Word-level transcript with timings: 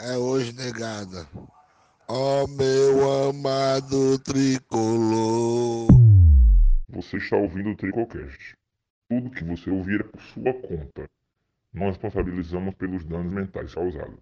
É 0.00 0.16
hoje, 0.16 0.52
negada. 0.52 1.28
Ó 2.06 2.46
meu 2.46 3.30
amado 3.30 4.16
tricolor. 4.20 5.88
Você 6.88 7.16
está 7.16 7.36
ouvindo 7.36 7.70
o 7.70 7.76
Tricocast. 7.76 8.56
Tudo 9.08 9.30
que 9.30 9.42
você 9.42 9.68
ouvir 9.68 10.00
é 10.00 10.04
por 10.04 10.22
sua 10.22 10.54
conta. 10.54 11.10
Nós 11.72 11.88
responsabilizamos 11.88 12.76
pelos 12.76 13.04
danos 13.04 13.32
mentais 13.32 13.74
causados. 13.74 14.20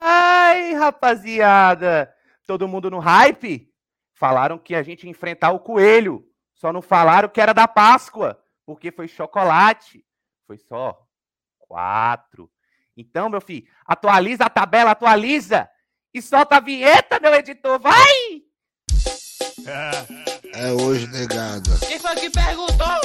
Ai, 0.00 0.72
rapaziada! 0.72 2.10
Todo 2.46 2.66
mundo 2.66 2.90
no 2.90 3.00
hype? 3.00 3.70
Falaram 4.14 4.58
que 4.58 4.74
a 4.74 4.82
gente 4.82 5.04
ia 5.04 5.10
enfrentar 5.10 5.50
o 5.50 5.60
coelho. 5.60 6.26
Só 6.54 6.72
não 6.72 6.80
falaram 6.80 7.28
que 7.28 7.40
era 7.40 7.52
da 7.52 7.68
Páscoa, 7.68 8.42
porque 8.64 8.90
foi 8.90 9.08
chocolate. 9.08 10.02
Foi 10.46 10.56
só 10.56 11.06
quatro. 11.58 12.50
Então, 13.00 13.30
meu 13.30 13.40
filho, 13.40 13.64
atualiza 13.86 14.44
a 14.44 14.50
tabela, 14.50 14.90
atualiza! 14.90 15.66
E 16.12 16.20
solta 16.20 16.56
a 16.56 16.60
vinheta, 16.60 17.18
meu 17.18 17.32
editor, 17.34 17.78
vai! 17.80 18.42
É 20.54 20.72
hoje, 20.72 21.06
negada. 21.06 21.62
Quem 21.86 21.98
foi 21.98 22.14
que 22.16 22.28
perguntou? 22.28 23.00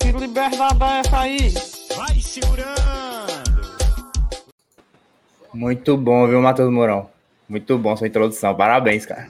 Que 0.00 0.10
liberdade 0.10 0.82
é 0.82 0.98
essa 0.98 1.20
aí? 1.20 1.50
Vai 1.96 2.20
segurando! 2.20 3.52
Muito 5.54 5.96
bom, 5.96 6.26
viu, 6.26 6.42
Matheus 6.42 6.72
Mourão? 6.72 7.08
Muito 7.48 7.78
bom 7.78 7.96
sua 7.96 8.08
introdução. 8.08 8.56
Parabéns, 8.56 9.06
cara. 9.06 9.28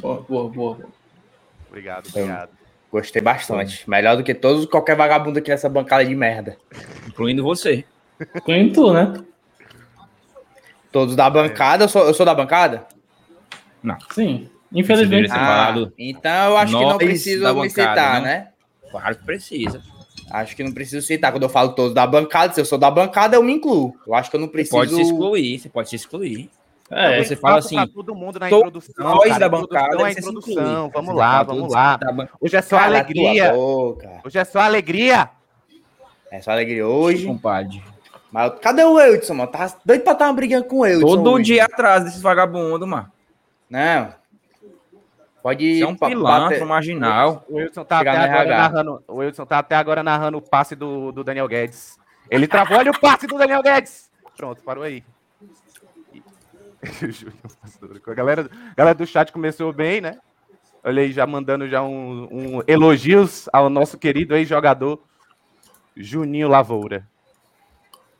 Boa, 0.00 0.20
boa, 0.22 0.48
boa. 0.50 0.78
Obrigado, 1.68 2.10
Foi- 2.10 2.22
obrigado. 2.22 2.57
Gostei 2.90 3.20
bastante. 3.20 3.88
Melhor 3.88 4.16
do 4.16 4.22
que 4.24 4.34
todos 4.34 4.64
qualquer 4.66 4.96
vagabundo 4.96 5.38
aqui 5.38 5.50
nessa 5.50 5.68
bancada 5.68 6.04
de 6.04 6.14
merda. 6.14 6.56
Incluindo 7.06 7.42
você. 7.42 7.84
Incluindo 8.34 8.72
tu, 8.72 8.92
né? 8.92 9.12
Todos 10.90 11.14
da 11.14 11.28
bancada, 11.28 11.84
eu 11.84 11.88
sou, 11.88 12.06
eu 12.06 12.14
sou 12.14 12.24
da 12.24 12.34
bancada? 12.34 12.86
Sim. 14.10 14.48
Infelizmente, 14.72 14.86
Você 14.86 14.94
sim. 15.04 15.08
deveria 15.10 15.28
Separado. 15.28 15.92
então 15.98 16.50
eu 16.50 16.56
acho 16.56 16.78
que 16.78 16.84
não 16.84 16.98
preciso 16.98 17.40
me 17.40 17.54
bancada, 17.54 17.68
citar, 17.68 18.22
né? 18.22 18.28
né? 18.28 18.48
Claro 18.90 19.16
que 19.16 19.24
precisa. 19.24 19.82
Acho 20.30 20.56
que 20.56 20.62
não 20.64 20.72
preciso 20.72 21.06
citar. 21.06 21.32
Quando 21.32 21.44
eu 21.44 21.48
falo 21.48 21.70
todos 21.74 21.94
da 21.94 22.06
bancada, 22.06 22.52
se 22.52 22.60
eu 22.60 22.64
sou 22.64 22.76
da 22.78 22.90
bancada, 22.90 23.36
eu 23.36 23.42
me 23.42 23.52
incluo. 23.52 23.94
Eu 24.06 24.14
acho 24.14 24.28
que 24.30 24.36
eu 24.36 24.40
não 24.40 24.46
Você 24.48 24.52
preciso. 24.52 24.76
pode 24.76 24.94
se 24.94 25.00
excluir, 25.00 25.58
você 25.58 25.68
pode 25.68 25.88
se 25.88 25.96
excluir. 25.96 26.50
É, 26.90 27.22
você 27.22 27.36
fala 27.36 27.58
assim, 27.58 27.86
todo 27.88 28.14
mundo 28.14 28.38
na 28.40 28.46
introdução. 28.50 28.94
nós 28.98 29.28
cara, 29.28 29.38
da 29.48 29.58
introdução 29.58 29.88
bancada, 29.88 30.10
introdução. 30.10 30.90
Vamos 30.90 31.14
lá, 31.14 31.42
vamos 31.42 31.72
lá. 31.72 31.98
ban- 31.98 32.28
Hoje 32.40 32.56
é 32.56 32.62
só 32.62 32.78
alegria. 32.78 33.54
Hoje 33.54 34.38
é 34.38 34.44
só 34.44 34.60
alegria. 34.60 35.28
É 36.30 36.40
só 36.40 36.50
alegria 36.52 36.86
hoje. 36.86 37.26
Compadre. 37.26 37.82
Mas 38.32 38.52
cadê 38.60 38.84
o 38.84 38.98
Eudson, 39.00 39.34
mano? 39.34 39.50
Tá 39.50 39.72
doido 39.84 40.02
pra 40.02 40.12
estar 40.12 40.26
uma 40.26 40.32
brigando 40.34 40.64
com 40.64 40.78
o 40.80 40.86
Eudson. 40.86 41.06
Todo 41.06 41.30
hoje. 41.32 41.44
dia 41.44 41.64
atrás 41.64 42.04
desses 42.04 42.20
vagabundos, 42.22 42.86
mano. 42.88 43.10
Não. 43.68 44.14
Pode 45.42 45.78
Você 45.78 45.84
é 45.84 45.86
um 45.86 45.96
pilantra, 45.96 46.50
bater- 46.50 46.66
marginal. 46.66 47.44
O 47.48 47.56
Wilson 47.56 47.84
tá 47.84 48.00
até 48.00 48.10
agora 48.18 48.48
narrando. 48.56 49.02
O 49.08 49.14
Wilson 49.16 49.46
tá 49.46 49.58
até 49.58 49.76
agora 49.76 50.02
narrando 50.02 50.38
o 50.38 50.42
passe 50.42 50.74
do, 50.74 51.12
do 51.12 51.22
Daniel 51.24 51.46
Guedes. 51.48 51.96
Ele 52.30 52.46
travou, 52.46 52.76
olha 52.78 52.90
o 52.90 52.98
passe 53.00 53.26
do 53.26 53.38
Daniel 53.38 53.62
Guedes. 53.62 54.10
Pronto, 54.36 54.60
parou 54.62 54.84
aí. 54.84 55.02
a 58.06 58.14
galera, 58.14 58.48
a 58.72 58.74
galera 58.74 58.94
do 58.94 59.06
chat 59.06 59.32
começou 59.32 59.72
bem, 59.72 60.00
né? 60.00 60.18
Olha 60.84 61.02
aí, 61.02 61.12
já 61.12 61.26
mandando 61.26 61.68
já 61.68 61.82
um, 61.82 62.28
um 62.30 62.62
elogios 62.66 63.48
ao 63.52 63.68
nosso 63.68 63.98
querido 63.98 64.34
ex-jogador 64.36 65.02
Juninho 65.96 66.48
Lavoura. 66.48 67.06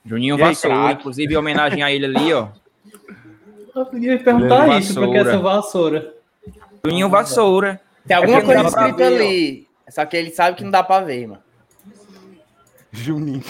Juninho 0.05 0.37
E 0.39 0.43
aí, 0.43 0.49
Vassoura, 0.49 0.77
craque? 0.77 1.01
inclusive 1.01 1.35
em 1.35 1.37
homenagem 1.37 1.83
a 1.83 1.93
ele 1.93 2.07
ali, 2.07 2.33
ó. 2.33 2.49
Eu 3.77 3.87
podia 3.87 4.19
perguntar 4.19 4.67
Vassoura. 4.67 4.79
isso, 4.79 4.95
porque 5.01 5.19
essa 5.19 5.39
vassoura. 5.39 6.15
Juninho 6.85 7.09
Vassoura. 7.09 7.81
Tem 8.07 8.17
alguma 8.17 8.39
É 8.39 8.43
coisa 8.43 8.63
escrita 8.67 8.97
ver, 8.97 9.13
ó. 9.13 9.17
ali. 9.17 9.69
Só 9.89 10.05
que 10.05 10.17
ele 10.17 10.31
sabe 10.31 10.57
que 10.57 10.65
não 10.65 10.71
dá 10.71 10.83
pra 10.83 11.01
ver, 11.01 11.27
mano. 11.29 11.43
Juninho. 12.91 13.43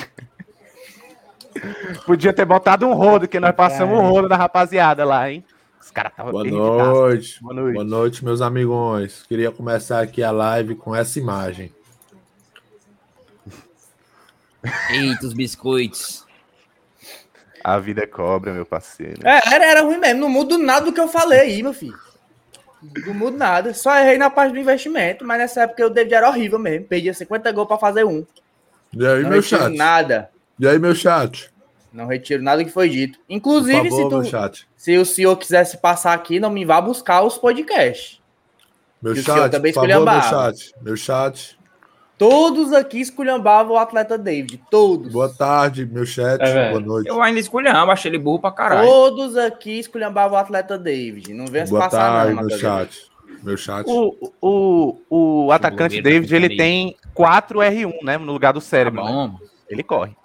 Podia 2.04 2.32
ter 2.32 2.44
botado 2.44 2.86
um 2.86 2.94
rodo, 2.94 3.28
que 3.28 3.40
nós 3.40 3.54
passamos 3.54 3.98
um 3.98 4.08
rodo 4.08 4.28
da 4.28 4.36
rapaziada 4.36 5.04
lá, 5.04 5.30
hein? 5.30 5.44
Os 5.80 5.90
caras 5.90 6.12
estavam 6.12 6.32
Boa 6.32 6.44
noite. 6.44 7.42
Boa 7.42 7.54
noite. 7.54 7.74
Boa 7.74 7.84
noite, 7.84 8.24
meus 8.24 8.40
amigões. 8.40 9.24
Queria 9.28 9.50
começar 9.50 10.00
aqui 10.00 10.22
a 10.22 10.30
live 10.30 10.74
com 10.74 10.94
essa 10.94 11.18
imagem. 11.18 11.72
Eita, 14.90 15.26
os 15.26 15.32
biscoitos. 15.32 16.26
A 17.64 17.78
vida 17.78 18.02
é 18.02 18.06
cobra, 18.06 18.52
meu 18.52 18.66
parceiro. 18.66 19.26
É, 19.26 19.40
era, 19.54 19.64
era 19.64 19.82
ruim 19.82 19.98
mesmo. 19.98 20.20
Não 20.20 20.28
mudo 20.28 20.58
nada 20.58 20.86
do 20.86 20.92
que 20.92 21.00
eu 21.00 21.08
falei 21.08 21.40
aí, 21.40 21.62
meu 21.62 21.72
filho. 21.74 21.98
Não 23.06 23.14
mudo 23.14 23.36
nada. 23.36 23.74
Só 23.74 23.96
errei 23.96 24.18
na 24.18 24.30
parte 24.30 24.52
do 24.52 24.58
investimento, 24.58 25.24
mas 25.24 25.38
nessa 25.38 25.62
época 25.62 25.86
o 25.86 25.90
David 25.90 26.14
era 26.14 26.28
horrível 26.28 26.58
mesmo. 26.58 26.86
Perdia 26.86 27.12
50 27.12 27.50
gols 27.52 27.68
pra 27.68 27.78
fazer 27.78 28.04
um. 28.04 28.26
E 28.92 29.06
aí, 29.06 29.22
não 29.22 29.30
meu 29.30 29.42
chat? 29.42 29.74
nada. 29.76 30.30
E 30.58 30.66
aí, 30.66 30.78
meu 30.78 30.94
chat? 30.94 31.50
Não 31.92 32.06
retiro 32.06 32.42
nada 32.42 32.64
que 32.64 32.70
foi 32.70 32.88
dito. 32.88 33.18
Inclusive, 33.28 33.90
favor, 33.90 34.24
se, 34.24 34.28
tu- 34.28 34.30
chat. 34.30 34.68
se 34.76 34.96
o 34.98 35.04
senhor 35.06 35.36
quisesse 35.36 35.78
passar 35.78 36.12
aqui, 36.12 36.38
não 36.38 36.50
me 36.50 36.64
vá 36.64 36.80
buscar 36.80 37.22
os 37.22 37.38
podcasts. 37.38 38.18
Meu 39.02 39.14
E 39.14 39.20
o 39.20 39.22
senhor 39.22 39.36
chat, 39.38 39.50
também 39.52 39.72
por 39.72 39.80
favor, 39.80 39.88
meu 39.88 39.98
esculhambava. 40.18 40.28
chat. 40.52 40.74
Meu 40.82 40.96
chat. 40.96 41.58
Todos 42.18 42.72
aqui 42.72 43.00
esculhambavam 43.00 43.76
o 43.76 43.78
atleta 43.78 44.18
David. 44.18 44.60
Todos. 44.68 45.12
Boa 45.12 45.28
tarde, 45.28 45.86
meu 45.86 46.04
chat. 46.04 46.40
É. 46.42 46.70
Boa 46.70 46.80
noite. 46.80 47.08
Eu 47.08 47.22
ainda 47.22 47.38
escolhendo, 47.38 47.78
achei 47.78 48.10
ele 48.10 48.18
burro 48.18 48.40
pra 48.40 48.50
caralho. 48.50 48.88
Todos 48.88 49.36
aqui 49.36 49.78
esculhambavam 49.78 50.36
o 50.36 50.40
atleta 50.40 50.76
David. 50.76 51.32
Não 51.32 51.46
venha 51.46 51.64
se 51.66 51.70
Boa 51.70 51.84
passar, 51.84 52.24
tarde, 52.24 52.34
não, 52.34 52.42
meu 52.44 52.58
chat. 52.58 53.08
Meu 53.44 53.56
chat. 53.56 53.86
O, 53.88 54.32
o, 54.42 54.96
o 55.46 55.52
atacante 55.52 55.96
tá 55.96 56.02
David, 56.02 56.34
ele 56.34 56.56
tem 56.56 56.96
4 57.14 57.60
R1, 57.60 58.02
né? 58.02 58.18
No 58.18 58.32
lugar 58.32 58.52
do 58.52 58.60
Tá 58.60 58.66
cérebro. 58.66 59.04
né? 59.04 59.10
bom. 59.12 59.38
Ele 59.68 59.84
corre. 59.84 60.16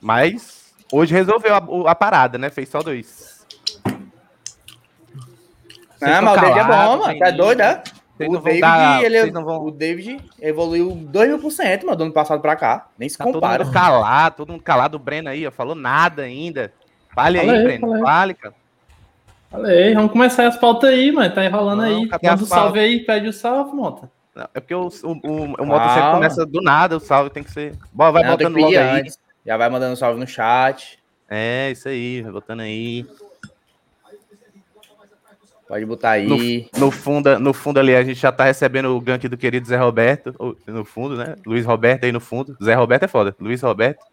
Mas 0.00 0.72
hoje 0.92 1.14
resolveu 1.14 1.54
a, 1.54 1.90
a 1.90 1.94
parada, 1.94 2.38
né? 2.38 2.50
Fez 2.50 2.68
só 2.68 2.82
dois. 2.82 3.46
Vocês 5.98 6.12
Ah, 6.16 6.22
mas 6.22 6.36
o 6.36 6.40
David 6.40 6.58
é 6.58 6.64
bom, 6.64 6.98
mano. 6.98 7.18
Tá 7.18 7.30
doido, 7.30 7.60
é? 7.60 7.82
Vocês 8.16 8.30
O 8.32 8.38
David, 8.38 8.60
dar- 8.60 9.02
ele, 9.02 9.30
não 9.30 9.44
vão- 9.44 9.64
o 9.64 9.70
David 9.70 10.18
evoluiu 10.40 10.90
2 10.94 11.28
mil 11.28 11.38
por 11.38 11.50
cento, 11.50 11.84
mano, 11.86 11.96
do 11.96 12.04
ano 12.04 12.12
passado 12.12 12.40
pra 12.40 12.56
cá. 12.56 12.88
Nem 12.98 13.08
se 13.08 13.16
Tá 13.18 13.24
todo 13.24 13.34
compara. 13.34 13.64
mundo 13.64 13.72
calado, 13.72 14.36
todo 14.36 14.52
mundo 14.52 14.62
calado. 14.62 14.96
O 14.96 15.00
Breno 15.00 15.28
aí, 15.28 15.46
ó, 15.46 15.50
falou 15.50 15.74
nada 15.74 16.22
ainda. 16.22 16.72
Fale 17.14 17.38
aí, 17.38 17.46
Breno. 17.64 17.80
fala 17.80 17.96
aí. 17.96 18.02
Fale, 18.02 18.34
cara. 18.34 18.54
Falei, 19.50 19.94
vamos 19.94 20.12
começar 20.12 20.46
as 20.46 20.56
pautas 20.56 20.90
aí, 20.90 21.10
mano. 21.10 21.34
Tá 21.34 21.44
enrolando 21.44 21.78
Não, 21.80 21.86
aí. 21.86 21.94
Manda 22.02 22.16
o 22.16 22.20
pautas? 22.20 22.48
salve 22.48 22.78
aí, 22.78 23.00
pede 23.00 23.28
o 23.28 23.32
salve, 23.32 23.74
monta. 23.74 24.10
Não, 24.34 24.48
é 24.54 24.60
porque 24.60 24.74
o, 24.74 24.88
o, 24.88 25.08
o, 25.12 25.42
o 25.62 25.66
moto 25.66 25.92
sempre 25.94 26.10
começa 26.12 26.46
do 26.46 26.62
nada, 26.62 26.96
o 26.96 27.00
salve 27.00 27.30
tem 27.30 27.42
que 27.42 27.50
ser. 27.50 27.74
Vai 27.92 28.12
Não, 28.22 28.30
botando 28.30 28.56
logo 28.56 28.68
aí. 28.68 28.76
antes. 28.76 29.18
Já 29.44 29.56
vai 29.56 29.68
mandando 29.68 29.96
salve 29.96 30.20
no 30.20 30.26
chat. 30.26 30.98
É, 31.28 31.70
isso 31.70 31.88
aí, 31.88 32.22
vai 32.22 32.32
botando 32.32 32.60
aí. 32.60 33.06
Pode 35.66 35.86
botar 35.86 36.10
aí. 36.10 36.68
No 36.76 36.90
fundo, 36.90 37.38
no 37.38 37.52
fundo 37.54 37.78
ali, 37.78 37.94
a 37.94 38.02
gente 38.02 38.18
já 38.18 38.32
tá 38.32 38.44
recebendo 38.44 38.86
o 38.96 39.00
gank 39.00 39.28
do 39.28 39.36
querido 39.36 39.68
Zé 39.68 39.76
Roberto. 39.76 40.34
No 40.66 40.84
fundo, 40.84 41.16
né? 41.16 41.36
Luiz 41.46 41.64
Roberto 41.64 42.04
aí 42.04 42.10
no 42.10 42.18
fundo. 42.18 42.56
Zé 42.62 42.74
Roberto 42.74 43.04
é 43.04 43.08
foda. 43.08 43.36
Luiz 43.38 43.62
Roberto. 43.62 44.04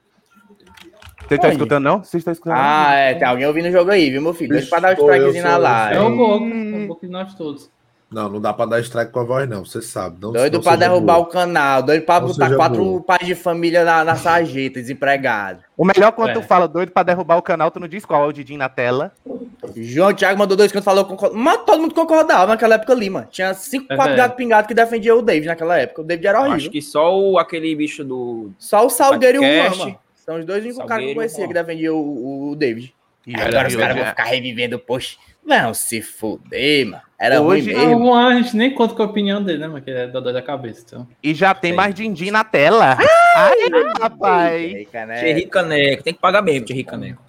Vocês 1.28 1.32
estão 1.40 1.50
Aí. 1.50 1.56
escutando, 1.56 1.84
não? 1.84 1.98
Vocês 2.04 2.22
estão 2.22 2.32
escutando? 2.32 2.58
Ah, 2.58 2.94
é. 2.94 3.16
Tem 3.16 3.28
alguém 3.28 3.46
ouvindo 3.48 3.68
o 3.68 3.72
jogo 3.72 3.90
aí, 3.92 4.10
viu, 4.10 4.22
meu 4.22 4.34
filho? 4.34 4.54
Deixa 4.54 4.70
pra 4.70 4.80
dar 4.80 4.94
o 4.94 4.98
Sou 4.98 5.10
eu, 5.10 5.16
strikezinho 5.16 5.44
na 5.44 5.58
live. 5.58 5.96
É 5.98 6.00
o 6.02 6.08
Hum. 6.08 6.16
Boca. 6.16 6.46
É 6.46 6.84
o 6.84 6.88
Boca 6.88 7.06
de 7.08 7.12
nós 7.12 7.34
todos. 7.34 7.72
Não, 8.10 8.30
não 8.30 8.40
dá 8.40 8.54
pra 8.54 8.66
dar 8.66 8.80
strike 8.80 9.12
com 9.12 9.20
a 9.20 9.24
voz, 9.26 9.50
não. 9.50 9.66
Você 9.66 9.82
sabe. 9.82 10.18
Não, 10.22 10.32
Doido 10.32 10.54
não 10.54 10.62
pra 10.62 10.78
derrubar 10.78 11.16
burro. 11.16 11.28
o 11.28 11.30
canal. 11.30 11.84
Doido 11.84 12.04
pra 12.06 12.22
Não 12.22 12.28
botar 12.30 12.56
quatro 12.56 12.78
burro. 12.84 13.02
pais 13.04 13.26
de 13.28 13.36
família 13.36 13.84
na, 13.84 14.06
na 14.06 14.16
sarjeta, 14.16 14.80
desempregado. 14.80 15.60
O 15.76 15.84
melhor 15.84 16.14
quando 16.14 16.30
É. 16.30 16.34
tu 16.34 16.42
fala 16.42 16.70
doido 16.70 16.92
pra 16.92 17.04
derrubar 17.04 17.36
o 17.36 17.42
canal, 17.42 17.70
tu 17.70 17.82
não 17.82 17.88
diz 17.88 18.06
qual 18.06 18.24
é 18.24 18.28
o 18.28 18.32
Didinho 18.32 18.60
na 18.60 18.70
tela. 18.70 19.12
João 19.76 20.14
Thiago 20.14 20.40
mandou 20.40 20.56
dois 20.56 20.72
quando 20.72 20.86
falou. 20.86 21.04
Concordo. 21.04 21.36
Mas 21.36 21.58
todo 21.66 21.82
mundo 21.82 21.94
concordava 21.94 22.48
naquela 22.48 22.76
época 22.76 22.94
ali, 22.94 23.10
mano. 23.10 23.28
Tinha 23.30 23.54
cinco, 23.54 23.86
É 23.92 23.96
quatro 23.98 24.12
verdade. 24.12 24.18
gatos 24.30 24.38
pingados 24.38 24.68
que 24.70 24.74
defendiam 24.74 25.18
o 25.18 25.22
David 25.22 25.48
naquela 25.48 25.78
época. 25.78 26.02
O 26.02 26.06
David 26.06 26.28
era 26.28 26.40
horrível. 26.40 26.56
Acho 26.56 26.70
que 26.70 26.82
só 26.82 27.14
o, 27.20 27.38
aquele 27.38 27.76
bicho 27.76 28.06
do. 28.06 28.52
Só 28.58 28.86
o 28.86 28.90
Salgueiro 28.90 29.38
e 29.38 29.40
o 29.40 29.42
Podcast. 29.42 29.78
Juan, 29.80 29.86
mano. 29.86 30.00
São 30.16 30.40
os 30.40 30.46
dois 30.46 30.64
únicos 30.64 30.86
caras 30.86 31.04
que 31.04 31.12
eu 31.12 31.16
conhecia 31.16 31.48
que 31.48 31.54
defendiam 31.54 31.96
o, 31.98 32.52
o 32.52 32.56
David. 32.56 32.94
E 33.26 33.36
Agora 33.36 33.68
os 33.68 33.76
caras 33.76 33.98
vão 33.98 34.06
ficar 34.06 34.24
revivendo, 34.24 34.80
poxa. 34.80 35.18
Vão 35.48 35.74
se 35.74 36.02
fuder, 36.02 36.86
mano. 36.88 37.02
Era 37.18 37.42
Hoje- 37.42 37.74
ruim 37.74 37.88
mesmo. 37.88 38.14
A 38.14 38.36
gente 38.36 38.56
nem 38.56 38.76
conta 38.76 38.94
com 38.94 39.02
a 39.02 39.06
opinião 39.06 39.42
dele, 39.42 39.60
né, 39.60 39.68
mano? 39.68 39.82
Que 39.82 39.90
é 39.92 40.08
dodói 40.08 40.34
da 40.34 40.42
cabeça. 40.42 40.84
Então. 40.86 41.08
E 41.24 41.34
já 41.34 41.54
tem 41.56 41.72
Sei. 41.72 41.76
mais 41.78 41.96
Dindim 41.96 42.32
na 42.32 42.44
tela. 42.44 42.98
Ai, 43.36 43.56
rapaz. 44.00 44.62
Ei, 44.62 44.86
caneco. 44.86 45.20
Thierry 45.22 45.46
Caneco. 45.48 46.04
Tem 46.04 46.14
que 46.14 46.20
pagar 46.20 46.42
mesmo, 46.42 46.66
Thierry 46.66 46.84
Caneco. 46.84 47.22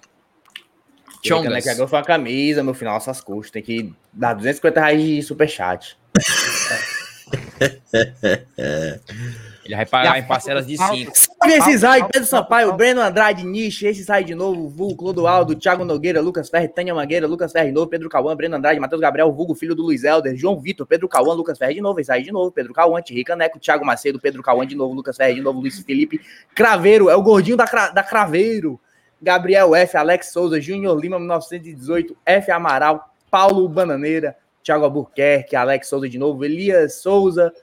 Thierry 1.23 1.43
Chongas. 1.43 1.63
Caneco 1.63 1.69
agora 1.69 1.87
foi 1.87 1.99
a 1.99 2.03
camisa, 2.03 2.61
meu 2.63 2.73
final, 2.73 2.95
nossas 2.95 3.21
custas. 3.21 3.51
Tem 3.51 3.63
que 3.63 3.93
dar 4.11 4.33
250 4.33 4.79
reais 4.81 5.01
de 5.01 5.21
superchat. 5.23 5.97
Ele 9.69 9.75
vai 9.75 9.85
pagar 9.85 10.15
E 10.17 10.19
em 10.19 10.23
a 10.23 10.27
parcelas 10.27 10.65
de 10.65 10.75
5. 10.77 11.11
Salve 11.13 11.53
esses 11.55 11.83
aí, 11.83 12.03
Pedro 12.11 12.27
Sampaio. 12.27 12.73
Breno 12.73 13.01
Andrade, 13.01 13.45
Niche, 13.45 13.85
esse 13.85 14.03
sai 14.03 14.23
de 14.23 14.33
novo, 14.33 14.67
Vulgo, 14.67 14.95
Clodoaldo, 14.97 15.53
Thiago 15.55 15.85
Nogueira, 15.85 16.19
Lucas 16.19 16.49
Ferre, 16.49 16.67
Tânia 16.67 16.93
Mangueira, 16.95 17.27
Lucas 17.27 17.51
Ferre 17.51 17.67
de 17.67 17.71
novo, 17.73 17.85
Pedro 17.87 18.09
Cauã, 18.09 18.35
Breno 18.35 18.55
Andrade, 18.55 18.79
Matheus 18.79 18.99
Gabriel, 18.99 19.31
Vulgo, 19.31 19.53
filho 19.53 19.75
do 19.75 19.83
Luiz 19.83 20.03
Helder, 20.03 20.35
João 20.35 20.59
Vitor, 20.59 20.87
Pedro 20.87 21.07
Cauã, 21.07 21.33
Lucas 21.35 21.57
Ferre 21.57 21.75
de 21.75 21.81
novo, 21.81 21.99
esse 21.99 22.11
aí 22.11 22.23
de 22.23 22.31
novo, 22.31 22.51
Pedro 22.51 22.73
Cauã, 22.73 22.99
Thierry 23.01 23.23
Caneco, 23.23 23.59
Thiago 23.59 23.85
Macedo, 23.85 24.19
Pedro 24.19 24.41
Cauã 24.41 24.65
de 24.65 24.75
novo, 24.75 24.93
Lucas 24.95 25.15
Ferre 25.15 25.35
de 25.35 25.41
novo, 25.41 25.59
Luiz 25.59 25.79
Felipe, 25.79 26.19
Craveiro, 26.55 27.07
é 27.09 27.15
o 27.15 27.21
gordinho 27.21 27.55
da, 27.55 27.67
Cra- 27.67 27.89
da 27.89 28.01
Craveiro, 28.01 28.79
Gabriel 29.21 29.75
F, 29.75 29.97
Alex 29.97 30.31
Souza, 30.31 30.59
Júnior 30.59 30.99
Lima, 30.99 31.19
1918, 31.19 32.17
F 32.25 32.51
Amaral, 32.51 33.13
Paulo 33.29 33.69
Bananeira, 33.69 34.35
Thiago 34.63 34.85
Albuquerque, 34.85 35.55
Alex 35.55 35.87
Souza 35.87 36.09
de 36.09 36.17
novo, 36.17 36.43
Elias 36.43 36.95
Souza, 37.01 37.53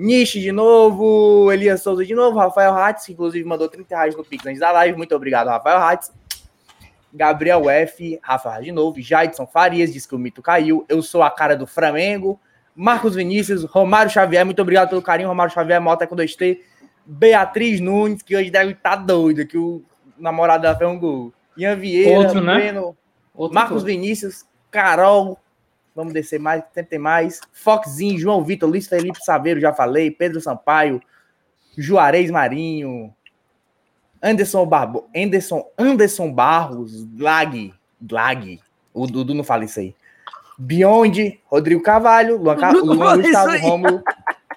Niche 0.00 0.40
de 0.40 0.50
novo, 0.50 1.52
Elias 1.52 1.82
Souza 1.82 2.02
de 2.06 2.14
novo, 2.14 2.38
Rafael 2.38 2.74
Hatz, 2.74 3.04
que 3.04 3.12
inclusive 3.12 3.46
mandou 3.46 3.68
30 3.68 3.94
reais 3.94 4.16
no 4.16 4.24
Pix 4.24 4.46
antes 4.46 4.58
da 4.58 4.72
live. 4.72 4.96
Muito 4.96 5.14
obrigado, 5.14 5.48
Rafael 5.48 5.76
Hatz. 5.76 6.10
Gabriel 7.12 7.68
F, 7.68 8.18
Rafael 8.22 8.62
de 8.62 8.72
novo, 8.72 8.98
Jadson 8.98 9.46
Farias, 9.46 9.92
diz 9.92 10.06
que 10.06 10.14
o 10.14 10.18
mito 10.18 10.40
caiu. 10.40 10.86
Eu 10.88 11.02
sou 11.02 11.22
a 11.22 11.30
cara 11.30 11.54
do 11.54 11.66
Flamengo. 11.66 12.40
Marcos 12.74 13.14
Vinícius, 13.14 13.62
Romário 13.64 14.10
Xavier, 14.10 14.42
muito 14.42 14.62
obrigado 14.62 14.88
pelo 14.88 15.02
carinho. 15.02 15.28
Romário 15.28 15.52
Xavier, 15.52 15.82
Mota 15.82 16.06
com 16.06 16.16
2T. 16.16 16.60
Beatriz 17.04 17.78
Nunes, 17.78 18.22
que 18.22 18.34
hoje 18.34 18.50
deve 18.50 18.72
estar 18.72 18.96
doida, 18.96 19.44
que 19.44 19.58
o 19.58 19.82
namorado 20.16 20.62
dela 20.62 20.78
fez 20.78 20.88
um 20.88 20.98
gol. 20.98 21.30
Ian 21.58 21.76
Vieira, 21.76 22.18
Outro, 22.18 22.40
né? 22.40 22.54
Breno, 22.54 22.96
Outro 23.34 23.54
Marcos 23.54 23.82
gol. 23.82 23.86
Vinícius, 23.86 24.46
Carol, 24.70 25.38
vamos 25.94 26.12
descer 26.12 26.38
mais, 26.40 26.62
sempre 26.74 26.90
tem 26.90 26.98
mais. 26.98 27.40
Foxzinho, 27.52 28.18
João 28.18 28.42
Vitor, 28.44 28.68
Luiz 28.68 28.86
Felipe 28.88 29.22
Saveiro, 29.24 29.60
já 29.60 29.72
falei. 29.72 30.10
Pedro 30.10 30.40
Sampaio, 30.40 31.00
Juarez 31.76 32.30
Marinho, 32.30 33.12
Anderson 34.22 34.66
Barbo, 34.66 35.08
Anderson, 35.16 35.66
Anderson 35.78 36.32
Barros, 36.32 37.06
Lag, 37.18 37.72
Lag, 38.10 38.60
o 38.92 39.06
Dudu 39.06 39.34
não 39.34 39.44
fala 39.44 39.64
isso 39.64 39.80
aí. 39.80 39.94
Beyond, 40.58 41.40
Rodrigo 41.46 41.82
Carvalho, 41.82 42.36
Luan, 42.36 42.56
Ca- 42.56 42.70
Luan 42.72 43.20
Gustavo 43.22 43.50
aí. 43.50 43.60
Romulo 43.62 44.02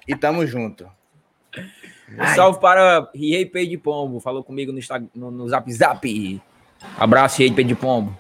e 0.08 0.16
tamo 0.16 0.46
junto. 0.46 0.86
Um 2.20 2.28
salve 2.36 2.60
para 2.60 3.10
Riei 3.16 3.46
Pei 3.46 3.66
de 3.68 3.78
Pombo. 3.78 4.20
Falou 4.20 4.44
comigo 4.44 4.72
no, 4.74 4.80
Insta- 4.80 5.02
no, 5.16 5.32
no 5.32 5.48
Zap 5.48 5.72
Zap. 5.72 6.42
Abraço, 6.98 7.38
Riei 7.40 7.52
Pei 7.54 7.64
de 7.64 7.74
Pombo. 7.74 8.16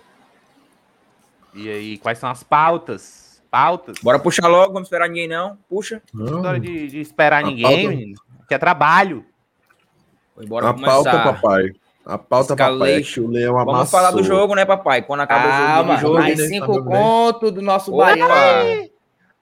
E 1.55 1.69
aí, 1.69 1.97
quais 1.97 2.17
são 2.17 2.29
as 2.29 2.43
pautas? 2.43 3.41
Pautas? 3.51 3.97
Bora 4.01 4.17
puxar 4.17 4.47
logo, 4.47 4.73
vamos 4.73 4.87
esperar 4.87 5.07
ninguém 5.07 5.27
não. 5.27 5.57
Puxa. 5.69 6.01
Não, 6.13 6.37
História 6.37 6.59
de, 6.59 6.87
de 6.87 6.99
esperar 6.99 7.43
A 7.43 7.47
ninguém, 7.47 7.63
pauta- 7.83 7.89
menino. 7.89 8.15
Que 8.47 8.53
é 8.55 8.57
trabalho. 8.57 9.25
Foi, 10.35 10.45
Bora 10.47 10.69
a 10.69 10.73
começar. 10.73 10.91
pauta, 10.91 11.11
papai. 11.33 11.71
A 12.05 12.17
pauta, 12.17 12.55
papai, 12.55 12.95
é 12.95 13.01
que 13.01 13.19
o 13.21 13.27
Leão 13.27 13.53
amassou. 13.55 13.73
Vamos 13.75 13.91
falar 13.91 14.11
do 14.11 14.23
jogo, 14.23 14.55
né, 14.55 14.65
papai? 14.65 15.03
Quando 15.03 15.21
acaba 15.21 15.47
Calma, 15.47 15.95
o 15.95 15.97
jogo, 15.99 16.13
mais 16.15 16.41
cinco 16.47 16.83
conto 16.83 17.49
do 17.51 17.61
nosso 17.61 17.93
Opa! 17.93 18.07
Baiano. 18.07 18.89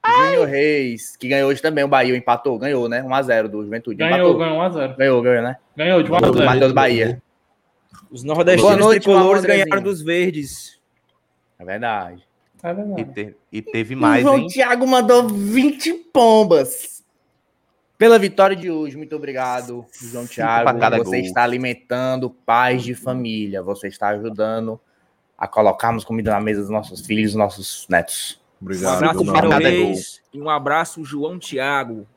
Júnior 0.05 0.47
Reis, 0.47 1.15
que 1.15 1.27
ganhou 1.27 1.49
hoje 1.49 1.61
também. 1.61 1.83
O 1.83 1.87
Bahia 1.87 2.15
empatou, 2.17 2.57
ganhou, 2.57 2.89
né? 2.89 3.01
1x0 3.03 3.47
do 3.47 3.63
Juventude. 3.63 3.97
Ganhou, 3.97 4.31
empatou. 4.31 4.37
ganhou 4.37 4.57
1x0. 4.59 4.97
Ganhou, 4.97 5.21
ganhou, 5.21 5.43
né? 5.43 5.55
Ganhou 5.77 6.03
de 6.03 6.11
1 6.11 6.17
Do 6.17 6.25
a 6.25 6.31
0 6.33 6.45
Matheus 6.45 6.71
Bahia. 6.71 7.21
os 8.11 8.23
Boa 8.23 8.35
nordestinos 8.35 8.77
noite, 8.77 9.03
tricolores 9.03 9.45
ganharam 9.45 9.81
dos 9.81 10.01
verdes. 10.01 10.80
É 11.61 11.65
verdade. 11.65 12.23
É 12.63 12.71
E, 12.71 12.73
verdade. 12.73 13.13
te- 13.13 13.35
e 13.51 13.61
teve 13.61 13.93
o 13.93 13.97
mais, 13.97 14.23
João 14.23 14.39
hein? 14.39 14.47
Thiago 14.47 14.87
mandou 14.87 15.27
20 15.27 15.93
pombas. 16.11 17.03
Pela 17.97 18.17
vitória 18.17 18.55
de 18.55 18.71
hoje, 18.71 18.97
muito 18.97 19.15
obrigado, 19.15 19.85
João 20.01 20.25
Thiago. 20.25 20.71
Você 20.97 21.03
gol. 21.03 21.15
está 21.15 21.43
alimentando 21.43 22.31
pais 22.31 22.81
de 22.83 22.95
família. 22.95 23.61
Você 23.61 23.87
está 23.89 24.07
ajudando 24.09 24.79
a 25.37 25.47
colocarmos 25.47 26.03
comida 26.03 26.31
na 26.31 26.41
mesa 26.41 26.61
dos 26.61 26.69
nossos 26.71 27.05
filhos 27.05 27.25
e 27.31 27.33
dos 27.33 27.35
nossos 27.35 27.85
netos. 27.87 28.41
Um 28.59 28.65
Obrigado, 28.65 28.95
abraço, 28.95 29.23
meu 29.23 29.33
para. 29.33 29.57
Reis. 29.59 30.21
E 30.33 30.41
um 30.41 30.49
abraço, 30.49 31.03
João 31.05 31.37
Thiago. 31.37 32.07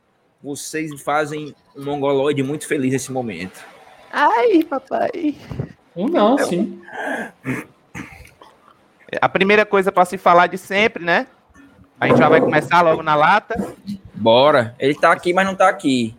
Vocês 0.43 0.91
me 0.91 0.99
fazem 0.99 1.55
um 1.77 1.85
mongoloide 1.85 2.43
muito 2.43 2.67
feliz 2.67 2.93
nesse 2.93 3.13
momento. 3.13 3.63
Ai, 4.11 4.63
papai. 4.65 5.35
Um 5.97 6.09
não, 6.09 6.39
sim. 6.39 6.81
A 9.21 9.29
primeira 9.29 9.65
coisa 9.67 9.91
para 9.93 10.05
se 10.05 10.17
falar 10.19 10.47
de 10.47 10.59
sempre, 10.59 11.05
né? 11.05 11.27
A 12.01 12.09
gente 12.09 12.19
já 12.19 12.29
vai 12.29 12.41
começar 12.41 12.81
logo 12.83 13.03
na 13.03 13.15
lata. 13.15 13.55
Bora. 14.15 14.75
Ele 14.79 14.95
tá 14.95 15.13
aqui, 15.13 15.33
mas 15.33 15.47
não 15.47 15.55
tá 15.55 15.69
aqui. 15.69 16.17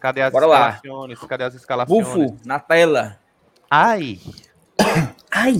Cadê 0.00 0.22
as 0.22 0.32
Bora 0.32 0.46
lá. 0.46 0.70
escalações? 0.70 1.18
Cadê 1.20 1.44
as 1.44 1.54
escalações? 1.54 2.06
Bufo, 2.06 2.36
na 2.44 2.58
tela. 2.58 3.18
Ai, 3.70 4.18
Ai! 5.30 5.54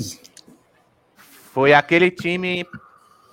foi 1.52 1.72
aquele 1.72 2.10
time 2.10 2.66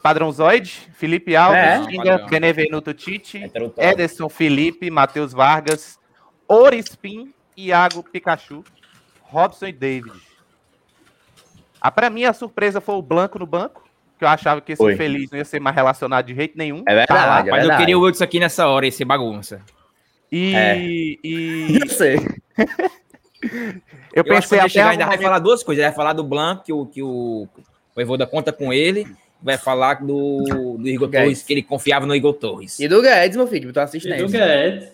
padrãozoide. 0.02 0.90
Felipe 0.96 1.36
Alves, 1.36 1.60
É. 1.60 1.84
Ginga. 1.84 2.26
Benevenuto 2.30 2.94
Tite, 2.94 3.44
Heterotal. 3.44 3.84
Ederson 3.84 4.30
Felipe, 4.30 4.90
Matheus 4.90 5.34
Vargas, 5.34 6.00
Orispin, 6.48 7.34
Iago 7.58 8.04
Pikachu, 8.04 8.64
Robson 9.22 9.68
e 9.68 9.72
David. 9.74 10.14
Ah, 11.82 11.90
pra 11.92 12.10
mim, 12.10 12.24
a 12.26 12.34
surpresa 12.34 12.80
foi 12.80 12.96
o 12.96 13.02
Blanco 13.02 13.40
no 13.40 13.46
banco, 13.48 13.84
que 14.20 14.24
eu 14.24 14.30
achava 14.30 14.62
que 14.62 14.74
esse 14.74 14.78
Foi. 14.82 14.94
infeliz 14.94 15.32
não 15.32 15.40
ia 15.40 15.46
ser 15.46 15.60
mais 15.60 15.76
relacionado 15.76 16.26
de 16.28 16.36
jeito 16.36 16.56
nenhum. 16.58 16.84
É 16.88 17.06
Tá 17.08 17.14
lá. 17.16 17.22
verdade, 17.22 17.48
é 17.50 17.52
Mas 17.52 17.60
eu 17.60 17.68
verdade. 17.68 17.80
queria 17.80 17.98
o 17.98 18.02
Wilson 18.02 18.24
aqui 18.24 18.40
nessa 18.40 18.68
hora, 18.68 18.86
esse 18.86 19.04
bagunça. 19.04 19.62
E, 20.32 20.54
É. 20.56 20.78
e 20.78 21.18
Eu 21.82 21.90
sei. 21.90 22.16
eu 24.14 24.24
Eu, 24.24 24.24
acho 24.24 24.24
que 24.24 24.24
pensei 24.24 24.58
ele 24.58 24.62
até 24.62 24.70
chegar, 24.70 24.90
ainda 24.90 25.04
algum 25.04 25.10
vai 25.10 25.18
momento- 25.18 25.22
falar 25.24 25.40
duas 25.40 25.64
coisas. 25.64 25.82
Ele 25.82 25.90
vai 25.90 25.96
falar 25.96 26.14
do 26.14 26.24
Blanco, 26.24 26.64
que 26.64 26.72
o, 26.74 26.86
que 26.86 27.02
o 27.02 27.48
Voivoda 27.96 28.26
conta 28.28 28.52
com 28.54 28.72
ele. 28.72 29.08
Vai 29.44 29.58
falar 29.58 29.96
do, 30.06 30.78
do 30.78 30.88
Igor 30.88 31.08
Guedes. 31.10 31.26
Torres, 31.26 31.44
que 31.44 31.52
ele 31.54 31.64
confiava 31.64 32.06
no 32.06 32.16
Igor 32.16 32.34
Torres. 32.36 32.80
E 32.80 32.88
do 32.88 33.02
Guedes, 33.02 33.36
meu 33.36 33.48
filho, 33.48 33.62
que 33.62 33.68
botou 33.68 33.82
E 33.82 33.86
do 33.86 33.88
assistência. 33.88 34.28
Guedes. 34.46 34.90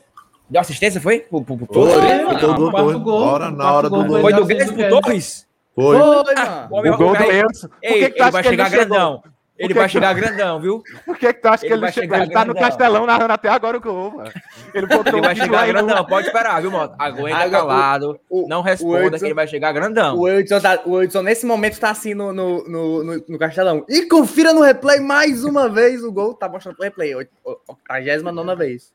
Deu 0.49 0.61
assistência, 0.61 1.01
foi? 1.01 1.19
Pro, 1.19 1.43
pro, 1.43 1.57
pro 1.57 1.65
Foi, 1.65 1.75
Torres? 1.75 1.99
Foi, 1.99 2.09
foi 2.15 2.25
mano. 2.25 2.39
todo 2.39 2.67
O 2.67 2.71
quarto 2.71 2.85
dois. 2.91 3.03
gol, 3.03 3.19
Bora 3.25 3.47
o 3.49 3.51
na 3.51 3.73
hora 3.73 3.89
do 3.89 3.95
gol 3.97 4.05
gol. 4.07 4.21
Foi 4.21 4.31
do 4.33 4.45
Guedes 4.45 4.67
pro 4.67 4.75
Guedes. 4.77 4.89
Torres? 5.01 5.46
Foi. 5.77 5.97
Foi, 5.97 6.33
mano. 6.35 6.93
O 6.93 6.97
gol 6.97 7.15
do 7.15 7.23
Enzo. 7.31 7.69
Por 7.69 7.77
Ei, 7.83 7.93
que, 7.93 8.09
que 8.09 8.09
tu 8.11 8.15
ele 8.15 8.21
acha 8.23 8.31
vai 8.31 8.41
que 8.41 8.47
ele 8.49 8.55
chegar 8.57 8.63
não 8.63 8.69
chegou? 8.71 8.87
grandão. 8.97 9.23
Ele 9.59 9.67
que 9.69 9.73
vai 9.73 9.85
que- 9.87 9.91
chegar 9.91 10.13
grandão, 10.13 10.59
viu? 10.61 10.83
Por 11.03 11.17
que, 11.17 11.33
que 11.33 11.41
tu 11.41 11.47
acha 11.47 11.61
que 11.61 11.65
Ele 11.65 11.73
ele, 11.73 11.81
vai 11.81 11.89
não 11.89 11.93
chegou? 11.93 12.15
chegar 12.15 12.23
Ele 12.25 12.31
tá 12.33 12.39
no 12.45 12.53
grandão. 12.53 12.69
Castelão 12.69 13.05
narrando 13.07 13.33
até 13.33 13.49
agora 13.49 13.77
o 13.77 13.81
gol, 13.81 14.11
mano. 14.11 14.31
Ele 14.71 14.85
botou 14.85 15.13
Ele 15.13 15.17
um 15.17 15.21
vai 15.23 15.35
chegar 15.35 15.61
aí 15.61 15.73
no- 15.73 15.83
grandão. 15.85 16.05
Pode 16.05 16.27
esperar, 16.27 16.61
viu, 16.61 16.69
Moto? 16.69 16.95
Aguenta 16.99 17.37
Agora, 17.37 17.49
calado. 17.49 18.19
o- 18.29 18.47
não 18.47 18.59
o 18.59 18.61
responda 18.61 19.05
Edson- 19.07 19.17
que 19.17 19.25
ele 19.25 19.33
vai 19.33 19.47
chegar 19.47 19.71
grandão. 19.71 20.15
O 20.17 20.29
Edson, 20.29 20.59
tá, 20.59 20.79
o 20.85 21.01
Edson, 21.01 21.23
nesse 21.23 21.43
momento, 21.47 21.79
tá 21.79 21.89
assim 21.89 22.13
no, 22.13 22.31
no, 22.31 22.63
no, 22.69 23.03
no, 23.03 23.23
no 23.27 23.39
castelão. 23.39 23.83
E 23.89 24.03
confira 24.05 24.53
no 24.53 24.61
replay 24.61 24.99
mais 24.99 25.43
uma 25.43 25.67
vez 25.67 26.03
o 26.03 26.11
gol. 26.11 26.35
Tá 26.35 26.47
mostrando 26.47 26.77
o 26.79 26.83
replay. 26.83 27.15
89 27.15 28.55
vez. 28.55 28.93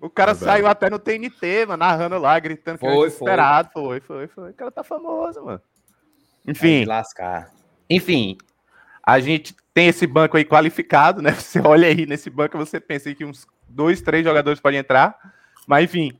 O 0.00 0.08
cara 0.08 0.30
É 0.32 0.34
saiu 0.34 0.66
até 0.68 0.88
no 0.88 0.98
TNT, 0.98 1.66
mano, 1.66 1.78
narrando 1.84 2.18
lá, 2.18 2.38
gritando 2.38 2.78
que 2.78 2.80
Foi, 2.86 2.88
era 2.92 2.98
foi. 3.00 3.08
desesperado. 3.08 3.68
Foi, 3.74 4.00
foi, 4.00 4.26
foi. 4.28 4.50
O 4.50 4.54
cara 4.54 4.70
tá 4.70 4.82
famoso, 4.84 5.44
mano. 5.44 5.60
Enfim, 6.46 6.84
lascar. 6.84 7.50
enfim. 7.88 8.36
A 9.02 9.20
gente 9.20 9.54
tem 9.72 9.88
esse 9.88 10.06
banco 10.06 10.36
aí 10.36 10.44
qualificado, 10.44 11.22
né? 11.22 11.32
Você 11.38 11.60
olha 11.60 11.88
aí 11.88 12.04
nesse 12.04 12.28
banco, 12.28 12.58
você 12.58 12.80
pensa 12.80 13.08
aí 13.08 13.14
que 13.14 13.24
uns 13.24 13.46
dois, 13.68 14.00
três 14.02 14.24
jogadores 14.24 14.60
podem 14.60 14.80
entrar. 14.80 15.16
Mas, 15.66 15.84
enfim, 15.84 16.18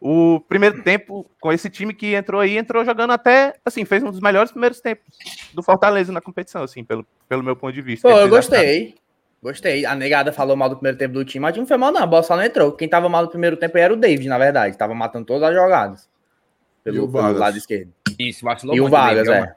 o 0.00 0.40
primeiro 0.48 0.82
tempo, 0.82 1.28
com 1.40 1.52
esse 1.52 1.68
time 1.70 1.92
que 1.92 2.14
entrou 2.14 2.40
aí, 2.40 2.56
entrou 2.56 2.84
jogando 2.84 3.12
até, 3.12 3.54
assim, 3.64 3.84
fez 3.84 4.02
um 4.02 4.10
dos 4.10 4.20
melhores 4.20 4.50
primeiros 4.52 4.80
tempos 4.80 5.06
do 5.54 5.62
Fortaleza 5.62 6.12
na 6.12 6.20
competição, 6.20 6.62
assim, 6.62 6.84
pelo, 6.84 7.06
pelo 7.28 7.42
meu 7.42 7.56
ponto 7.56 7.72
de 7.72 7.82
vista. 7.82 8.08
Pô, 8.08 8.16
eu 8.16 8.28
gostei. 8.28 8.94
Gostei. 9.42 9.86
A 9.86 9.94
negada 9.94 10.32
falou 10.32 10.56
mal 10.56 10.68
do 10.68 10.76
primeiro 10.76 10.98
tempo 10.98 11.14
do 11.14 11.24
time, 11.24 11.42
mas 11.42 11.50
o 11.50 11.54
time 11.54 11.62
não 11.62 11.68
foi 11.68 11.76
mal, 11.76 11.92
não. 11.92 12.02
A 12.02 12.06
bola 12.06 12.22
só 12.22 12.36
não 12.36 12.42
entrou. 12.42 12.72
Quem 12.72 12.88
tava 12.88 13.08
mal 13.08 13.22
no 13.22 13.30
primeiro 13.30 13.56
tempo 13.56 13.78
era 13.78 13.92
o 13.92 13.96
David, 13.96 14.28
na 14.28 14.38
verdade. 14.38 14.76
Tava 14.76 14.94
matando 14.94 15.26
todas 15.26 15.48
as 15.48 15.54
jogadas. 15.54 16.08
E 16.80 16.90
Pelo, 16.90 17.04
o 17.04 17.12
pelo 17.12 17.32
lado 17.32 17.56
esquerdo. 17.56 17.92
Isso, 18.18 18.44
vacilou 18.44 18.74
E 18.74 18.80
o 18.80 18.88
Vargas, 18.88 19.28
é. 19.28 19.54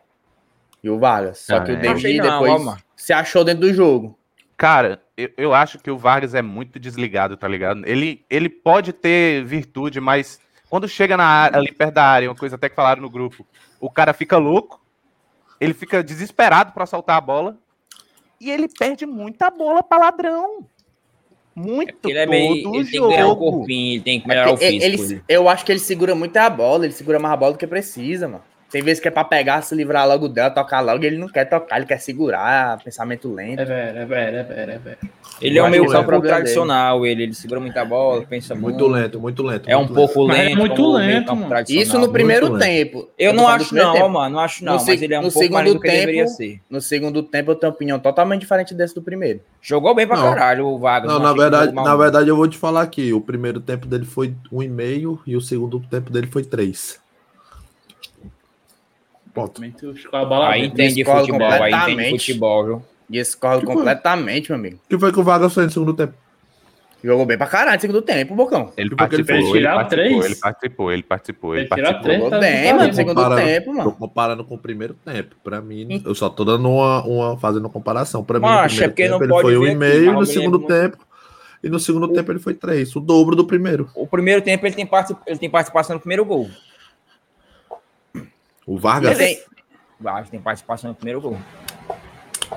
E 0.83 0.89
o 0.89 0.97
Vargas. 0.97 1.39
Só 1.39 1.57
Ah, 1.57 1.61
que 1.61 1.71
o 1.71 1.75
é. 1.75 1.77
David 1.77 2.17
não, 2.17 2.41
depois 2.43 2.83
se 2.95 3.13
achou 3.13 3.43
dentro 3.43 3.61
do 3.61 3.73
jogo. 3.73 4.17
Cara, 4.57 5.01
eu, 5.17 5.29
eu 5.37 5.53
acho 5.53 5.79
que 5.79 5.89
o 5.91 5.97
Vargas 5.97 6.33
é 6.35 6.41
muito 6.41 6.79
desligado, 6.79 7.35
tá 7.37 7.47
ligado? 7.47 7.81
Ele, 7.85 8.23
ele 8.29 8.49
pode 8.49 8.93
ter 8.93 9.43
virtude, 9.43 9.99
mas 9.99 10.39
quando 10.69 10.87
chega 10.87 11.17
na 11.17 11.25
área, 11.25 11.57
ali 11.57 11.71
perto 11.71 11.93
da 11.95 12.03
área, 12.03 12.29
uma 12.29 12.35
coisa 12.35 12.55
até 12.55 12.69
que 12.69 12.75
falaram 12.75 13.01
no 13.01 13.09
grupo, 13.09 13.45
o 13.79 13.89
cara 13.89 14.13
fica 14.13 14.37
louco, 14.37 14.79
ele 15.59 15.73
fica 15.73 16.03
desesperado 16.03 16.71
pra 16.73 16.85
soltar 16.85 17.17
a 17.17 17.21
bola 17.21 17.57
e 18.39 18.49
ele 18.51 18.67
perde 18.67 19.05
muita 19.05 19.49
bola 19.51 19.81
pra 19.83 19.97
ladrão. 19.99 20.65
Muito 21.53 22.07
Ele 22.09 22.17
é 22.17 22.25
meio. 22.25 22.63
todo 22.63 22.75
Ele 22.77 22.83
tem 22.89 23.01
que 23.01 23.07
ganhar 23.09 23.25
o 23.25 23.29
jogo. 23.29 23.51
corpinho, 23.51 23.93
ele 23.95 24.03
tem 24.03 24.21
que 24.21 24.27
melhorar 24.27 24.51
o 24.51 24.55
É, 24.55 24.57
físico. 24.57 24.83
ele- 25.03 25.15
né? 25.15 25.21
eu 25.27 25.49
acho 25.49 25.65
que 25.65 25.71
ele 25.71 25.79
segura 25.79 26.15
muito 26.15 26.37
a 26.37 26.49
bola, 26.49 26.85
ele 26.85 26.93
segura 26.93 27.19
mais 27.19 27.33
a 27.33 27.37
bola 27.37 27.51
do 27.53 27.57
que 27.57 27.67
precisa, 27.67 28.27
mano. 28.27 28.43
Tem 28.71 28.81
vezes 28.81 29.01
que 29.01 29.07
é 29.07 29.11
pra 29.11 29.23
pegar, 29.25 29.61
se 29.63 29.75
livrar 29.75 30.07
logo 30.07 30.29
dela, 30.29 30.49
tocar 30.49 30.79
logo, 30.79 31.03
e 31.03 31.07
ele 31.07 31.17
não 31.17 31.27
quer 31.27 31.43
tocar, 31.45 31.75
ele 31.75 31.85
quer 31.85 31.99
segurar, 31.99 32.81
pensamento 32.81 33.31
lento. 33.33 33.59
É 33.59 33.65
velho, 33.65 33.97
é 33.99 34.05
velho, 34.05 34.37
é 34.37 34.43
velho, 34.43 34.71
é 34.71 34.77
velho. 34.77 34.97
Ele 35.41 35.57
é 35.57 35.61
um 35.61 35.65
acho 35.65 35.71
meio 35.71 35.83
é 35.83 35.87
o 35.87 35.91
campo 35.91 36.21
tradicional, 36.21 37.05
ele, 37.05 37.23
ele 37.23 37.33
segura 37.33 37.59
muita 37.59 37.83
bola, 37.83 38.23
pensa 38.29 38.53
muito. 38.55 38.79
Muito 38.79 38.87
lento, 38.87 39.19
muito 39.19 39.43
lento. 39.43 39.67
É 39.69 39.75
um 39.75 39.87
pouco 39.87 40.27
Mas 40.27 40.39
é 40.39 40.43
lento. 40.43 40.57
muito 40.57 40.81
o 40.83 40.93
lento, 40.93 41.25
campo 41.25 41.35
mano. 41.35 41.49
tradicional. 41.49 41.83
Isso 41.83 41.99
no 41.99 42.11
primeiro 42.13 42.49
muito 42.49 42.61
tempo. 42.63 43.09
Eu 43.17 43.33
não 43.33 43.43
do 43.43 43.49
acho 43.49 43.75
não, 43.75 43.93
tempo. 43.93 44.09
mano, 44.09 44.35
não 44.35 44.39
acho 44.39 44.63
não, 44.63 44.73
No 44.77 44.85
mas 44.85 45.01
ele 45.01 45.13
é 45.13 45.19
um 45.19 45.23
pouco 45.23 45.37
mais 45.39 45.49
segundo 45.49 45.73
do 45.73 45.79
que 45.81 45.87
ele 45.87 45.97
deveria 45.99 46.25
tempo- 46.25 46.37
ser. 46.37 46.61
No 46.69 46.79
segundo 46.79 47.23
tempo, 47.23 47.51
eu 47.51 47.55
tenho 47.55 47.73
opinião 47.73 47.99
totalmente 47.99 48.41
diferente 48.41 48.73
desse 48.73 48.95
do 48.95 49.01
primeiro. 49.01 49.41
Jogou 49.61 49.93
bem 49.93 50.07
pra 50.07 50.15
Não. 50.15 50.23
caralho 50.23 50.67
o 50.67 50.77
Vargas. 50.77 51.11
Não, 51.11 51.19
não 51.19 51.25
na 51.25 51.33
verdade, 51.33 51.73
na 51.73 51.95
verdade 51.95 52.29
eu 52.29 52.35
vou 52.37 52.47
te 52.47 52.57
falar 52.57 52.83
aqui. 52.83 53.11
O 53.11 53.19
primeiro 53.19 53.59
tempo 53.59 53.85
dele 53.87 54.05
foi 54.05 54.33
um 54.51 54.61
e 54.63 54.69
meio 54.69 55.19
e 55.25 55.35
o 55.35 55.41
segundo 55.41 55.79
tempo 55.79 56.09
dele 56.11 56.27
foi 56.27 56.43
três. 56.45 57.01
Ponto. 59.33 59.61
Aí 59.61 59.69
entende 59.69 61.03
futebol, 61.03 61.11
aí 61.11 61.23
entende 61.23 61.31
completamente. 61.31 62.19
futebol, 62.19 62.65
viu? 62.65 62.81
Discordo 63.09 63.65
foi? 63.65 63.75
completamente, 63.75 64.49
meu 64.51 64.59
amigo. 64.59 64.77
O 64.85 64.89
que 64.89 64.97
foi 64.99 65.11
que 65.11 65.19
o 65.19 65.23
Vargas 65.23 65.53
fez 65.53 65.67
no 65.67 65.71
segundo 65.73 65.93
tempo? 65.93 66.13
Jogou 67.03 67.25
bem 67.25 67.35
pra 67.35 67.47
caralho 67.47 67.75
no 67.75 67.81
segundo 67.81 68.01
tempo, 68.03 68.35
Bocão. 68.35 68.71
Ele 68.77 68.89
Tipo 68.89 68.97
participou, 68.99 69.35
ele 69.35 69.51
tirar 69.51 69.73
participou, 69.75 70.05
três. 70.19 70.25
ele 70.25 70.35
participou, 70.35 70.91
ele 70.91 71.03
participou, 71.03 71.55
ele 71.55 71.67
participou. 71.67 72.01
três. 72.03 72.17
Jogou 72.17 72.29
tá 72.29 72.39
bem, 72.39 72.73
mano, 72.73 72.87
no 72.87 72.93
segundo 72.93 73.15
Comparando- 73.15 73.41
tempo, 73.47 73.65
Tô 73.65 73.73
mano. 73.73 73.91
comparando 73.93 74.43
com 74.45 74.55
o 74.55 74.57
primeiro 74.59 74.93
tempo. 74.93 75.35
Pra 75.43 75.59
mim, 75.61 76.03
eu 76.05 76.13
só 76.13 76.29
tô 76.29 76.45
dando 76.45 76.69
uma, 76.69 77.03
uma 77.03 77.37
fazendo 77.37 77.63
uma 77.63 77.69
comparação. 77.71 78.23
Pra 78.23 78.39
mim, 78.39 78.45
no 78.45 78.51
Macho, 78.51 78.83
é 78.83 78.87
primeiro 78.87 78.91
porque 78.91 79.03
tempo 79.03 79.17
não 79.17 79.23
ele 79.25 79.31
pode 79.33 79.43
foi 79.43 79.57
um 79.57 79.71
e 79.71 79.75
meio 79.75 80.13
no 80.13 80.25
segundo 80.27 80.59
lembro- 80.59 80.67
tempo. 80.75 80.97
E 81.63 81.69
no 81.69 81.79
segundo 81.79 82.07
tempo 82.07 82.31
ele 82.31 82.39
foi 82.39 82.53
três, 82.53 82.95
o 82.95 82.99
dobro 82.99 83.35
do 83.35 83.45
primeiro. 83.45 83.89
O 83.95 84.05
primeiro 84.07 84.41
tempo 84.41 84.65
ele 84.65 84.75
tem, 84.75 84.85
particip... 84.85 85.19
ele 85.27 85.37
tem 85.39 85.49
participação 85.49 85.95
no 85.95 85.99
primeiro 85.99 86.23
gol. 86.23 86.49
O 88.65 88.77
Vargas, 88.77 89.17
tem- 89.17 89.39
Vargas 89.99 90.29
tem 90.29 90.39
participação 90.39 90.89
no 90.89 90.95
primeiro 90.95 91.21
gol. 91.21 91.37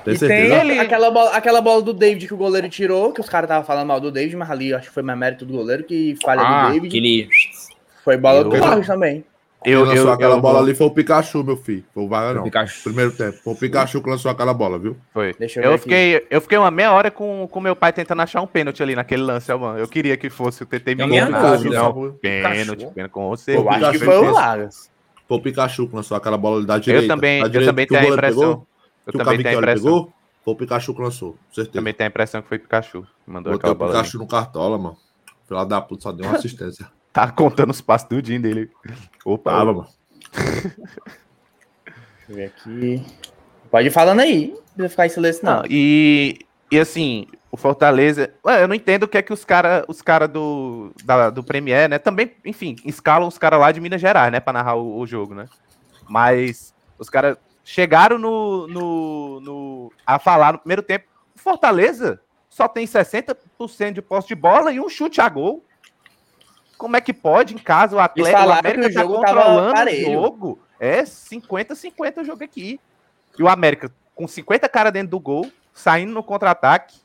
tem 0.03 0.13
E 0.13 0.17
certeza? 0.17 0.59
tem 0.61 0.79
aquela, 0.79 1.09
bola, 1.11 1.31
aquela 1.31 1.61
bola 1.61 1.81
do 1.81 1.93
David 1.93 2.27
que 2.27 2.33
o 2.33 2.37
goleiro 2.37 2.69
tirou, 2.69 3.11
que 3.13 3.21
os 3.21 3.29
caras 3.29 3.47
estavam 3.47 3.65
falando 3.65 3.87
mal 3.87 3.99
do 3.99 4.11
David, 4.11 4.35
mas 4.35 4.49
ali 4.51 4.69
eu 4.69 4.77
acho 4.77 4.87
que 4.89 4.93
foi 4.93 5.03
mais 5.03 5.17
mérito 5.17 5.45
do 5.45 5.53
goleiro 5.53 5.83
que 5.83 6.15
falha 6.23 6.41
Ah, 6.41 6.67
do 6.67 6.73
David. 6.73 6.87
aquele... 6.87 7.29
Foi 8.03 8.17
bola 8.17 8.43
do 8.43 8.55
Eu- 8.55 8.61
Vargas 8.61 8.85
também. 8.87 9.23
Quem 9.63 9.73
Eu, 9.73 9.83
lançou 9.83 10.05
eu, 10.05 10.11
aquela 10.11 10.35
eu- 10.35 10.41
bola 10.41 10.59
ali 10.59 10.75
foi 10.75 10.85
o 10.85 10.91
Pikachu, 10.91 11.43
meu 11.43 11.57
filho. 11.57 11.83
Foi 11.91 12.03
o 12.03 12.07
Vargas, 12.07 12.35
não. 12.35 12.43
Pikachu. 12.43 12.83
Primeiro 12.83 13.11
tempo. 13.11 13.39
Foi 13.43 13.53
o 13.53 13.57
Pikachu 13.57 13.99
que 14.03 14.07
lançou 14.11 14.29
aquela 14.29 14.53
bola, 14.53 14.77
viu? 14.77 14.95
Foi. 15.11 15.33
Deixa 15.39 15.59
eu 15.59 15.63
Eu 15.63 15.71
aqui. 15.71 15.83
fiquei, 15.83 16.27
eu 16.29 16.39
fiquei 16.39 16.55
uma 16.59 16.69
meia 16.69 16.91
hora 16.93 17.09
com 17.09 17.47
com 17.49 17.59
meu 17.59 17.75
pai 17.75 17.91
tentando 17.91 18.21
achar 18.21 18.41
um 18.41 18.47
pênalti 18.47 18.83
ali 18.83 18.95
naquele 18.95 19.23
lance, 19.23 19.51
mano. 19.55 19.79
Eu 19.79 19.87
queria 19.87 20.15
que 20.17 20.29
fosse 20.29 20.61
o 20.61 20.67
TT 20.67 20.91
Eu 20.91 21.07
me 21.07 21.15
enganar. 21.17 21.57
Pênalti, 21.61 21.63
Pikachu. 22.21 22.91
pênalti 22.93 23.11
com 23.11 23.27
você. 23.29 23.55
Eu 23.57 23.67
acho 23.67 23.91
que 23.93 23.99
foi 24.05 24.17
o 24.19 24.33
Vargas. 24.33 24.91
Foi 25.27 25.37
o 25.37 25.41
Pikachu 25.41 25.87
que 25.87 25.95
lançou 25.95 26.15
aquela 26.15 26.37
bola 26.37 26.57
ali 26.57 26.65
da 26.65 26.77
direita. 26.77 27.05
Eu 27.05 27.07
também, 27.15 27.39
da 27.41 27.47
eu 27.47 27.49
direita 27.49 27.71
também 27.71 27.85
o 27.85 27.87
tenho 27.87 28.01
a 28.01 28.07
impressão. 28.13 28.39
pegou, 28.41 28.67
Eu 29.07 29.11
que 29.13 29.17
o 29.17 29.23
também 29.23 29.37
tenho 29.43 29.55
a 29.57 29.61
impressão. 29.61 29.83
pegou. 29.83 30.13
Foi 30.43 30.53
o 30.53 30.57
Pikachu 30.57 30.93
que 30.93 31.01
lançou, 31.01 31.35
certeza. 31.51 31.73
Também 31.73 31.93
tenho 31.93 32.07
a 32.07 32.09
impressão 32.09 32.41
que 32.41 32.47
foi 32.47 32.59
Pikachu. 32.59 33.01
que 33.01 33.31
Mandou 33.31 33.53
Botei 33.53 33.57
aquela 33.57 33.73
o 33.73 33.75
bola 33.75 33.91
ali. 33.91 33.99
Pikachu 33.99 34.17
no 34.19 34.27
cartola, 34.27 34.77
mano. 34.77 34.97
Filha 35.47 35.63
da 35.65 35.81
puta, 35.81 36.03
só 36.03 36.11
deu 36.11 36.25
uma 36.27 36.35
assistência. 36.37 36.87
Tá 37.15 37.31
contando 37.31 37.69
os 37.69 37.79
passos 37.79 38.09
tudinho 38.09 38.41
dele. 38.41 38.69
Opa, 39.23 39.49
Tava, 39.51 39.71
mano. 39.73 39.87
Deixa 40.33 40.75
eu 42.29 42.35
ver 42.35 42.45
aqui. 42.47 43.05
Pode 43.71 43.87
ir 43.87 43.91
falando 43.91 44.19
aí. 44.19 44.49
Não 44.49 44.57
precisa 44.73 44.89
ficar 44.89 45.05
em 45.05 45.09
silêncio, 45.09 45.45
não. 45.45 45.57
Não, 45.59 45.63
e, 45.69 46.37
e 46.69 46.77
assim, 46.77 47.25
o 47.55 47.57
Fortaleza. 47.57 48.33
Ué, 48.45 48.61
eu 48.63 48.67
não 48.67 48.75
entendo 48.75 49.03
o 49.03 49.07
que 49.07 49.17
é 49.17 49.21
que 49.21 49.31
os 49.33 49.45
caras 49.45 49.83
os 49.87 50.01
cara 50.01 50.27
do, 50.27 50.91
da- 51.03 51.29
do 51.29 51.41
Premier, 51.41 51.87
né? 51.89 51.97
Também, 51.97 52.31
enfim, 52.43 52.75
escalam 52.85 53.27
os 53.27 53.37
caras 53.37 53.59
lá 53.59 53.71
de 53.71 53.79
Minas 53.79 54.01
Gerais, 54.01 54.29
né? 54.31 54.39
Pra 54.41 54.51
narrar 54.53 54.75
o, 54.75 54.99
o 54.99 55.07
jogo, 55.07 55.33
né? 55.33 55.47
Mas 56.07 56.73
os 56.99 57.09
caras 57.09 57.37
chegaram 57.63 58.17
no, 58.17 58.67
no, 58.67 59.39
no- 59.39 59.91
a 60.05 60.19
falar 60.19 60.51
no 60.53 60.59
primeiro 60.59 60.83
tempo. 60.83 61.05
O 61.33 61.39
Fortaleza 61.39 62.19
só 62.49 62.67
tem 62.67 62.85
60% 62.85 63.93
de 63.93 64.01
posse 64.01 64.27
de 64.27 64.35
bola 64.35 64.71
e 64.73 64.79
um 64.79 64.89
chute 64.89 65.21
a 65.21 65.29
gol. 65.29 65.63
Como 66.77 66.97
é 66.97 67.01
que 67.01 67.13
pode, 67.13 67.55
em 67.55 67.57
casa, 67.57 67.95
o 67.95 67.99
Atlético 67.99 68.37
o 68.49 68.51
América 68.59 68.81
tá 68.93 68.99
tava 68.99 69.07
controlando 69.33 69.73
o 70.09 70.13
jogo? 70.13 70.59
É 70.77 71.03
50-50 71.03 72.17
o 72.21 72.25
jogo 72.25 72.43
aqui. 72.43 72.79
E 73.39 73.41
o 73.43 73.47
América 73.47 73.89
com 74.13 74.27
50 74.27 74.67
caras 74.67 74.91
dentro 74.93 75.09
do 75.11 75.19
gol, 75.19 75.49
saindo 75.73 76.13
no 76.13 76.21
contra-ataque 76.23 76.97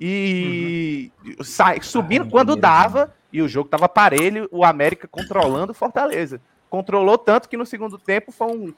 e 0.00 1.10
sai, 1.42 1.80
subindo 1.82 2.24
Ai, 2.24 2.30
quando 2.30 2.56
dava 2.56 3.14
e 3.32 3.40
o 3.42 3.48
jogo 3.48 3.68
tava 3.68 3.88
parelho, 3.88 4.48
o 4.50 4.64
América 4.64 5.08
controlando 5.08 5.72
o 5.72 5.74
Fortaleza. 5.74 6.40
Controlou 6.68 7.16
tanto 7.16 7.48
que 7.48 7.56
no 7.56 7.64
segundo 7.66 7.98
tempo 7.98 8.32
foi 8.32 8.48
um 8.48 8.74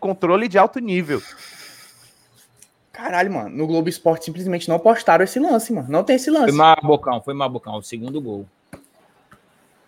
controle 0.00 0.48
de 0.48 0.58
alto 0.58 0.78
nível. 0.80 1.22
Caralho, 2.92 3.32
mano. 3.32 3.56
No 3.56 3.66
Globo 3.66 3.88
Esporte 3.88 4.24
simplesmente 4.24 4.68
não 4.68 4.78
postaram 4.78 5.22
esse 5.24 5.38
lance, 5.38 5.72
mano. 5.72 5.86
Não 5.88 6.02
tem 6.02 6.16
esse 6.16 6.30
Foi 6.30 6.40
lance. 6.40 6.52
mal, 6.52 6.76
Bocão, 6.82 7.20
foi 7.22 7.32
mal, 7.34 7.48
Bocão. 7.48 7.76
O 7.76 7.82
segundo 7.82 8.20
gol. 8.20 8.44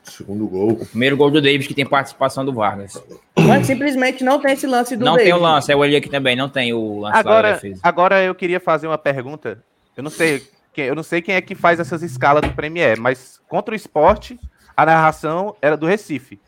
Segundo 0.05 0.47
gol. 0.47 0.71
O 0.73 0.87
primeiro 0.87 1.17
gol 1.17 1.31
do 1.31 1.43
Davis 1.43 1.67
que 1.67 1.75
tem 1.75 1.85
participação 1.85 2.45
do 2.45 2.53
Vargas. 2.53 3.03
Mas 3.37 3.67
simplesmente 3.67 4.23
não 4.23 4.41
tem 4.41 4.53
esse 4.53 4.67
lance 4.67 4.97
do 4.97 5.05
não 5.05 5.15
David. 5.17 5.31
tem 5.31 5.39
o 5.39 5.43
lance, 5.43 5.73
é 5.73 5.77
o 5.77 5.83
ali 5.83 5.97
aqui 5.97 6.09
também, 6.09 6.37
não 6.37 6.49
tem 6.49 6.73
o 6.73 7.01
lance 7.01 7.19
Agora, 7.19 7.53
defesa. 7.55 7.81
agora 7.83 8.23
eu 8.23 8.35
queria 8.35 8.61
fazer 8.61 8.87
uma 8.87 8.99
pergunta. 8.99 9.63
Eu 9.97 10.03
não 10.05 10.11
sei 10.11 10.49
eu 10.77 10.95
não 10.95 11.03
sei 11.03 11.21
quem 11.23 11.35
é 11.35 11.41
que 11.41 11.55
faz 11.55 11.81
essas 11.81 12.03
escalas 12.03 12.43
do 12.43 12.53
Premier, 12.55 12.99
mas 12.99 13.41
contra 13.49 13.73
o 13.73 13.77
esporte, 13.77 14.39
a 14.77 14.87
narração 14.87 15.55
era 15.61 15.77
do 15.77 15.87
Recife. 15.87 16.39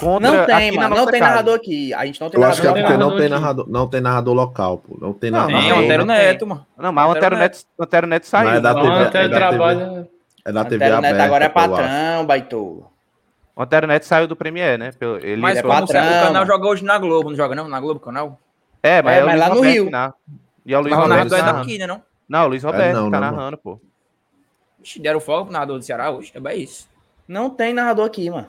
Contra, 0.00 0.30
Não 0.32 0.46
tem, 0.46 0.72
mano. 0.72 0.96
Não 0.96 1.06
tem 1.06 1.20
casa. 1.20 1.30
narrador 1.30 1.54
aqui. 1.54 1.94
A 1.94 2.04
gente 2.06 2.20
não 2.20 2.28
tem 2.28 2.40
Eu 2.40 2.46
acho 2.46 2.60
que 2.60 2.66
é 2.66 2.70
narrador. 2.70 2.88
porque 2.88 2.98
não 2.98 3.08
narrador 3.10 3.20
tem 3.20 3.28
narrador, 3.30 3.66
não 3.68 3.88
tem 3.88 4.00
narrador 4.00 4.34
local, 4.34 4.78
pô. 4.78 4.98
Não 5.00 5.12
tem 5.12 5.30
Não, 5.30 5.38
narrador. 5.40 5.60
Tem, 5.60 5.68
não 5.70 5.76
o 5.76 5.80
tem, 5.80 5.86
Antero 5.88 6.04
não. 6.04 6.14
Neto, 6.14 6.46
mano. 6.46 6.66
Não, 6.78 6.92
mas 6.92 7.08
o 7.08 7.10
Antero 7.12 7.36
Neto, 7.36 7.58
o 7.78 7.82
Antero 7.84 8.06
Neto 8.06 8.26
saiu. 8.26 8.50
Não 8.50 8.56
é 8.56 8.60
da 8.60 8.74
Não, 8.74 8.82
TV, 8.82 9.04
até 9.04 9.24
é 9.24 9.28
da 9.28 9.36
trabalha. 9.36 10.08
É 10.44 10.52
da 10.52 10.64
TV 10.64 10.76
Antero 10.84 10.96
aberta. 10.98 11.16
Neto 11.16 11.26
agora 11.26 11.44
é 11.44 11.46
eu 11.46 11.50
patrão, 11.50 12.26
baitolo. 12.26 12.90
O 13.54 13.62
Antero 13.62 13.86
Neto 13.86 14.04
saiu 14.06 14.26
do 14.26 14.34
Premier, 14.34 14.78
né? 14.78 14.90
Ele 15.20 15.40
Mas 15.40 15.58
é 15.58 15.62
patrão, 15.62 15.86
o 16.04 16.22
canal 16.26 16.46
joga 16.46 16.66
hoje 16.66 16.84
na 16.84 16.98
Globo, 16.98 17.30
não 17.30 17.36
joga 17.36 17.54
não? 17.54 17.68
Na 17.68 17.78
Globo, 17.78 18.00
canal? 18.00 18.40
É, 18.82 19.00
mas 19.02 19.16
É, 19.16 19.20
é, 19.20 19.24
mas 19.24 19.38
lá 19.38 19.48
no 19.50 19.54
Roberto 19.56 19.72
Rio. 19.74 19.90
E 20.64 20.74
é 20.74 20.78
o 20.78 20.80
Luiz 20.80 20.90
Mas 20.94 20.98
o 20.98 21.08
Roberto 21.08 21.30
narrador 21.30 21.38
é 21.38 21.42
daqui, 21.60 21.78
né 21.78 21.86
não? 21.86 22.02
Não, 22.28 22.44
o 22.44 22.48
Luiz 22.48 22.62
Roberto 22.64 22.94
não, 22.94 23.04
que 23.06 23.10
tá 23.12 23.20
não, 23.20 23.30
narrando, 23.32 23.58
pô. 23.58 23.80
Ixi, 24.82 25.00
Deram 25.00 25.20
folga 25.20 25.44
pro 25.44 25.52
narrador 25.52 25.78
do 25.78 25.84
Ceará 25.84 26.10
hoje, 26.10 26.32
é 26.34 26.40
bem 26.40 26.62
isso. 26.62 26.88
Não 27.28 27.50
tem 27.50 27.72
narrador 27.72 28.06
aqui, 28.06 28.28
mano. 28.30 28.48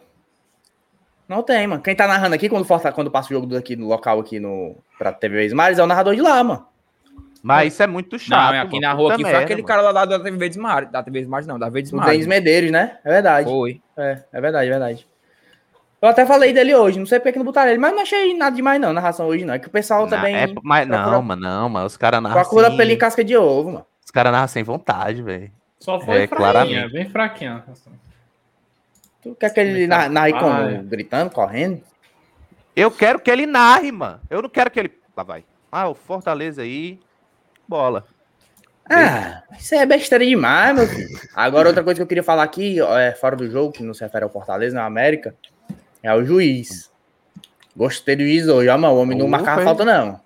Não 1.28 1.42
tem, 1.44 1.66
mano. 1.68 1.82
Quem 1.82 1.96
tá 1.96 2.08
narrando 2.08 2.36
aqui 2.36 2.50
quando, 2.50 2.66
Forta- 2.66 2.92
quando 2.92 3.10
passa 3.12 3.30
o 3.30 3.34
jogo 3.34 3.48
daqui 3.48 3.76
no 3.76 3.88
local 3.88 4.20
aqui 4.20 4.40
no 4.40 4.76
pra 4.98 5.12
TV 5.14 5.46
Ismares 5.46 5.80
é 5.80 5.84
o 5.84 5.88
narrador 5.88 6.16
de 6.16 6.22
lá, 6.22 6.44
mano. 6.44 6.68
Mas 7.42 7.74
isso 7.74 7.84
é 7.84 7.88
muito 7.88 8.18
chato. 8.18 8.54
não, 8.54 8.62
aqui 8.62 8.76
mano. 8.76 8.82
na 8.82 8.94
rua 8.94 9.04
Puta 9.04 9.14
aqui 9.16 9.24
foi 9.24 9.32
merda, 9.32 9.46
aquele 9.46 9.62
mano. 9.62 9.68
cara 9.68 9.82
lá 9.92 10.06
da 10.06 10.20
TV 10.20 10.50
Desmar, 10.50 10.90
da 10.90 11.04
TV 11.04 11.20
Desmar 11.20 11.46
não, 11.46 11.60
da 11.60 11.66
TV 11.68 11.80
O 11.80 11.84
Desmar. 11.84 12.10
Denis 12.10 12.28
Medeiros, 12.28 12.72
né? 12.72 13.00
É 13.04 13.10
verdade. 13.10 13.50
Foi. 13.50 13.82
É, 13.98 14.24
é 14.32 14.42
verdade, 14.42 14.68
é 14.68 14.70
verdade. 14.70 15.08
Eu 16.04 16.10
até 16.10 16.26
falei 16.26 16.52
dele 16.52 16.76
hoje, 16.76 17.00
não 17.00 17.06
sei 17.06 17.18
porque 17.18 17.32
que 17.32 17.38
não 17.38 17.46
botaram 17.46 17.70
ele, 17.72 17.80
mas 17.80 17.94
não 17.94 18.02
achei 18.02 18.34
nada 18.38 18.54
demais 18.54 18.80
não, 18.82 18.92
narração 18.92 19.26
hoje 19.26 19.46
não. 19.46 19.54
É 19.54 19.60
que 19.60 19.68
o 19.68 19.72
pessoal 19.72 20.06
também 20.06 20.36
é- 20.36 20.54
mas 20.62 20.86
procura- 20.86 21.12
não, 21.12 21.22
mano, 21.22 21.42
não, 21.42 21.70
mas 21.70 21.86
os 21.86 21.96
caras 21.96 22.22
narram 22.22 22.42
procura 22.42 22.68
assim, 22.68 22.76
pelo 22.76 22.92
em 22.92 22.98
casca 22.98 23.24
de 23.24 23.38
ovo, 23.38 23.72
mano. 23.72 23.86
Os 24.04 24.12
caras 24.12 24.34
narram 24.34 24.48
sem 24.50 24.64
vontade, 24.64 25.22
velho. 25.22 25.50
Só 25.80 26.02
foi 26.02 26.24
É, 26.24 26.28
fraquinha, 26.28 26.52
claramente. 26.52 26.92
bem 26.92 27.10
fraquinha. 27.10 27.64
Tu 29.22 29.34
quer 29.36 29.50
que 29.54 29.60
ele 29.62 29.88
na- 29.88 30.10
narre 30.10 30.34
é. 30.34 30.82
Gritando, 30.84 31.30
correndo? 31.32 31.82
Eu 32.76 32.92
quero 32.92 33.18
que 33.22 33.32
ele 33.32 33.46
narre, 33.46 33.90
mano. 33.90 34.20
Eu 34.30 34.42
não 34.42 34.50
quero 34.50 34.70
que 34.70 34.82
ele. 34.82 34.92
Lá 35.16 35.24
vai. 35.24 35.46
Ah, 35.72 35.88
o 35.88 35.96
Fortaleza 35.96 36.64
aí. 36.64 37.00
Bola. 37.66 38.06
Ah, 38.90 39.42
isso 39.58 39.74
é 39.74 39.86
besteira 39.86 40.26
demais, 40.26 40.76
meu 40.76 40.86
filho. 40.86 41.08
Agora, 41.34 41.70
outra 41.70 41.82
coisa 41.82 41.98
que 42.00 42.02
eu 42.04 42.08
queria 42.08 42.24
falar 42.24 42.44
aqui, 42.44 42.82
ó, 42.82 43.00
é, 43.00 43.14
fora 43.14 43.38
do 43.38 43.50
jogo, 43.50 43.72
que 43.72 43.82
não 43.82 43.94
se 43.94 44.04
refere 44.04 44.26
ao 44.26 44.30
Fortaleza, 44.30 44.76
na 44.76 44.86
América, 44.86 45.34
é 46.04 46.14
o 46.14 46.24
juiz. 46.26 46.92
Gostei 47.76 48.16
do 48.16 48.22
juiz 48.24 48.48
hoje, 48.48 48.70
ó, 48.70 48.78
mano. 48.78 48.94
O 48.94 49.00
homem 49.00 49.18
não 49.18 49.28
marcava 49.28 49.56
foi. 49.58 49.64
falta, 49.66 49.84
não. 49.86 50.20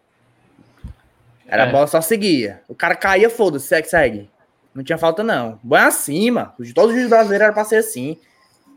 Era 1.48 1.64
a 1.64 1.68
É. 1.68 1.72
bola 1.72 1.88
só 1.88 2.02
seguia. 2.02 2.62
O 2.68 2.76
cara 2.76 2.96
caía, 2.96 3.30
foda-se, 3.30 3.68
segue, 3.68 3.88
segue. 3.88 4.30
Não 4.76 4.84
tinha 4.84 4.98
falta, 4.98 5.24
não. 5.24 5.58
Bom 5.64 5.78
é 5.78 5.84
assim, 5.84 6.30
mano. 6.32 6.52
Todos 6.76 6.90
os 6.90 6.94
juízes 6.96 7.10
brasileiros 7.10 7.46
eram 7.46 7.54
pra 7.54 7.64
ser 7.64 7.78
assim. 7.78 8.18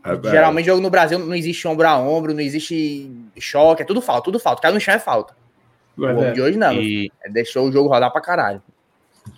É. 0.03 0.29
Geralmente, 0.31 0.65
jogo 0.65 0.81
no 0.81 0.89
Brasil 0.89 1.19
não 1.19 1.35
existe 1.35 1.67
ombro 1.67 1.85
a 1.87 1.97
ombro, 1.99 2.33
não 2.33 2.39
existe 2.39 3.11
choque, 3.37 3.83
é 3.83 3.85
tudo 3.85 4.01
falta, 4.01 4.23
tudo 4.23 4.39
falta. 4.39 4.61
Cai 4.61 4.71
no 4.71 4.79
chão 4.79 4.93
é 4.95 4.99
falta. 4.99 5.35
O 5.97 6.03
homem 6.05 6.33
de 6.33 6.41
hoje 6.41 6.57
não. 6.57 6.73
E 6.73 7.11
Deixou 7.29 7.67
o 7.67 7.71
jogo 7.71 7.89
rodar 7.89 8.11
pra 8.11 8.21
caralho. 8.21 8.61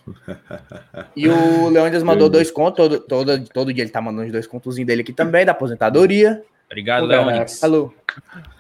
E 1.15 1.27
o 1.27 1.69
Leônidas 1.69 2.03
mandou 2.03 2.29
dois 2.29 2.49
contos, 2.49 2.77
todo, 2.77 2.99
todo, 2.99 3.43
todo 3.49 3.73
dia 3.73 3.83
ele 3.83 3.91
tá 3.91 4.01
mandando 4.01 4.25
os 4.25 4.31
dois 4.31 4.47
contozinhos 4.47 4.87
dele 4.87 5.01
aqui 5.01 5.11
também, 5.13 5.45
da 5.45 5.51
aposentadoria. 5.51 6.41
Obrigado, 6.73 7.05
Leonix. 7.05 7.63
Alô. 7.63 7.93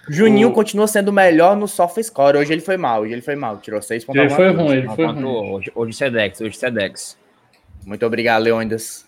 Juninho 0.07 0.49
O- 0.49 0.53
continua 0.53 0.87
sendo 0.87 1.09
o 1.09 1.13
melhor 1.13 1.55
no 1.57 1.67
soft 1.67 2.01
score. 2.03 2.37
Hoje 2.37 2.53
ele 2.53 2.61
foi 2.61 2.77
mal, 2.77 3.01
hoje 3.01 3.13
ele 3.13 3.21
foi 3.21 3.35
mal. 3.35 3.57
Tirou 3.57 3.81
seis 3.81 4.05
pontos. 4.05 4.21
Ele 4.21 4.29
foi 4.29 4.51
ruim, 4.51 4.69
ele 4.71 4.87
Não 4.87 4.95
foi 4.95 5.05
ruim. 5.07 5.23
Hoje, 5.25 5.71
hoje 5.73 5.93
Sedex, 5.97 6.39
hoje 6.41 6.55
Sedex. 6.57 7.17
coisa. 7.17 7.87
Muito 7.87 8.05
obrigado, 8.05 8.43
Leônidas. 8.43 9.05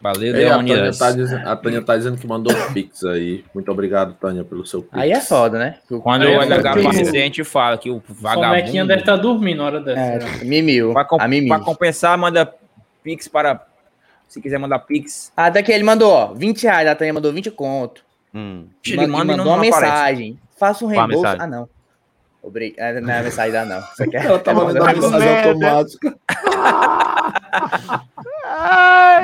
Valeu, 0.00 0.36
Ei, 0.36 0.44
a, 0.46 0.56
Tânia 0.56 0.74
Leônidas. 0.74 0.98
tá 0.98 1.10
dizendo, 1.10 1.48
a 1.48 1.56
Tânia 1.56 1.82
tá 1.82 1.96
dizendo 1.96 2.18
que 2.18 2.26
mandou 2.26 2.52
Pix 2.74 3.02
aí. 3.04 3.44
Muito 3.54 3.70
obrigado, 3.72 4.14
Tânia, 4.14 4.44
pelo 4.44 4.66
seu 4.66 4.82
Pix. 4.82 4.94
Aí 4.94 5.10
é 5.10 5.20
foda, 5.20 5.58
né? 5.58 5.78
Quando 6.02 6.22
Aí 6.26 6.36
o 6.36 6.42
é 6.42 6.44
LH 6.44 6.56
foda. 6.74 6.88
aparecer, 6.88 7.16
a 7.18 7.24
gente 7.24 7.44
fala 7.44 7.78
que 7.78 7.90
o 7.90 8.02
vagabundo... 8.06 8.86
deve 8.88 9.00
estar 9.00 9.16
dormindo 9.16 9.58
na 9.58 9.64
hora 9.64 9.80
dessa. 9.80 10.00
É, 10.00 10.18
né? 10.18 10.44
mimiu. 10.44 10.92
Pra, 10.92 11.04
com- 11.04 11.20
A 11.20 11.26
mimi. 11.26 11.48
pra 11.48 11.60
compensar, 11.60 12.16
manda 12.18 12.52
Pix 13.02 13.26
para... 13.28 13.64
Se 14.28 14.40
quiser 14.42 14.58
mandar 14.58 14.80
Pix, 14.80 15.32
Ah, 15.36 15.48
daqui 15.48 15.70
ele 15.72 15.84
mandou, 15.84 16.12
ó, 16.12 16.34
20 16.34 16.64
reais, 16.64 16.88
a 16.88 16.94
Tânia 16.96 17.14
mandou 17.14 17.32
20 17.32 17.50
conto. 17.52 18.04
Hum. 18.38 18.66
ele 18.86 19.06
Ma- 19.06 19.18
manda 19.18 19.32
e 19.32 19.36
mandou 19.38 19.52
uma 19.54 19.66
aparece. 19.66 19.80
mensagem. 19.80 20.38
Faça 20.58 20.84
um 20.84 20.88
reembolso. 20.88 21.16
mensagem? 21.22 21.42
Ah, 21.42 21.46
não. 21.46 21.68
Obrigado. 22.42 23.00
Não 23.00 23.10
é 23.10 23.18
a 23.18 23.22
mensagem 23.22 23.52
da 23.52 23.64
não. 23.64 23.80
Você 23.80 24.06
quer? 24.08 24.24
Ela 24.26 24.38
tava 24.38 24.72
mensagem 24.72 25.10
merda. 25.18 25.48
automática. 25.48 26.14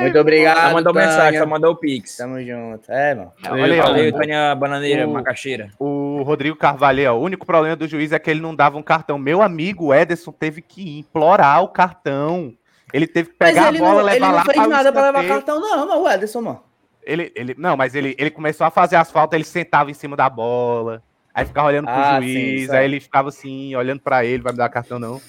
Muito 0.01 0.19
obrigado. 0.19 0.57
Ela 0.57 0.73
mandou 0.73 0.93
Tânia. 0.93 1.07
mensagem, 1.07 1.39
só 1.39 1.45
mandou 1.45 1.71
o 1.71 1.75
Pix. 1.75 2.17
Tamo 2.17 2.41
junto. 2.41 2.91
É, 2.91 3.15
mano. 3.15 3.31
Aí, 3.43 3.79
ó. 3.79 3.83
Valeu, 3.83 4.11
Tânia 4.13 4.55
Bananeira, 4.55 5.07
O- 5.07 5.13
macaxeira. 5.13 5.69
O 5.79 6.21
Rodrigo 6.23 6.55
Carvalho, 6.57 7.13
o 7.13 7.21
único 7.21 7.45
problema 7.45 7.75
do 7.75 7.87
juiz 7.87 8.11
é 8.11 8.19
que 8.19 8.29
ele 8.29 8.41
não 8.41 8.55
dava 8.55 8.77
um 8.77 8.83
cartão. 8.83 9.17
Meu 9.17 9.41
amigo 9.41 9.93
Ederson 9.93 10.31
teve 10.31 10.61
que 10.61 10.99
implorar 10.99 11.63
o 11.63 11.67
cartão. 11.69 12.53
Ele 12.91 13.07
teve 13.07 13.29
que 13.29 13.35
Mas 13.39 13.49
pegar 13.53 13.69
ele 13.69 13.77
a 13.77 13.81
bola, 13.81 14.01
não, 14.03 14.09
ele 14.09 14.19
levar 14.19 14.27
não 14.27 14.35
lá 14.35 14.43
fez 14.45 14.67
nada 14.67 14.91
pra 14.91 15.01
levar 15.03 15.27
cartão, 15.27 15.59
não, 15.59 15.85
não, 15.85 16.03
o 16.03 16.09
Ederson, 16.09 16.41
mano. 16.41 16.61
Ele, 17.05 17.31
ele, 17.35 17.55
não, 17.57 17.75
mas 17.77 17.95
ele, 17.95 18.15
ele 18.17 18.29
começou 18.29 18.65
a 18.65 18.69
fazer 18.71 18.95
as 18.95 19.11
faltas, 19.11 19.35
ele 19.37 19.43
sentava 19.45 19.89
em 19.91 19.93
cima 19.93 20.15
da 20.15 20.29
bola, 20.29 21.01
aí 21.33 21.45
ficava 21.45 21.67
olhando 21.67 21.85
pro 21.85 21.93
Ah, 21.95 22.19
sim, 22.21 22.27
juiz, 22.27 22.61
certo. 22.67 22.73
aí 22.79 22.85
ele 22.85 22.99
ficava 22.99 23.29
assim, 23.29 23.75
olhando 23.75 23.99
pra 24.01 24.23
ele, 24.25 24.41
vai 24.43 24.51
me 24.53 24.57
dar 24.57 24.69
cartão 24.69 24.97
não. 24.99 25.21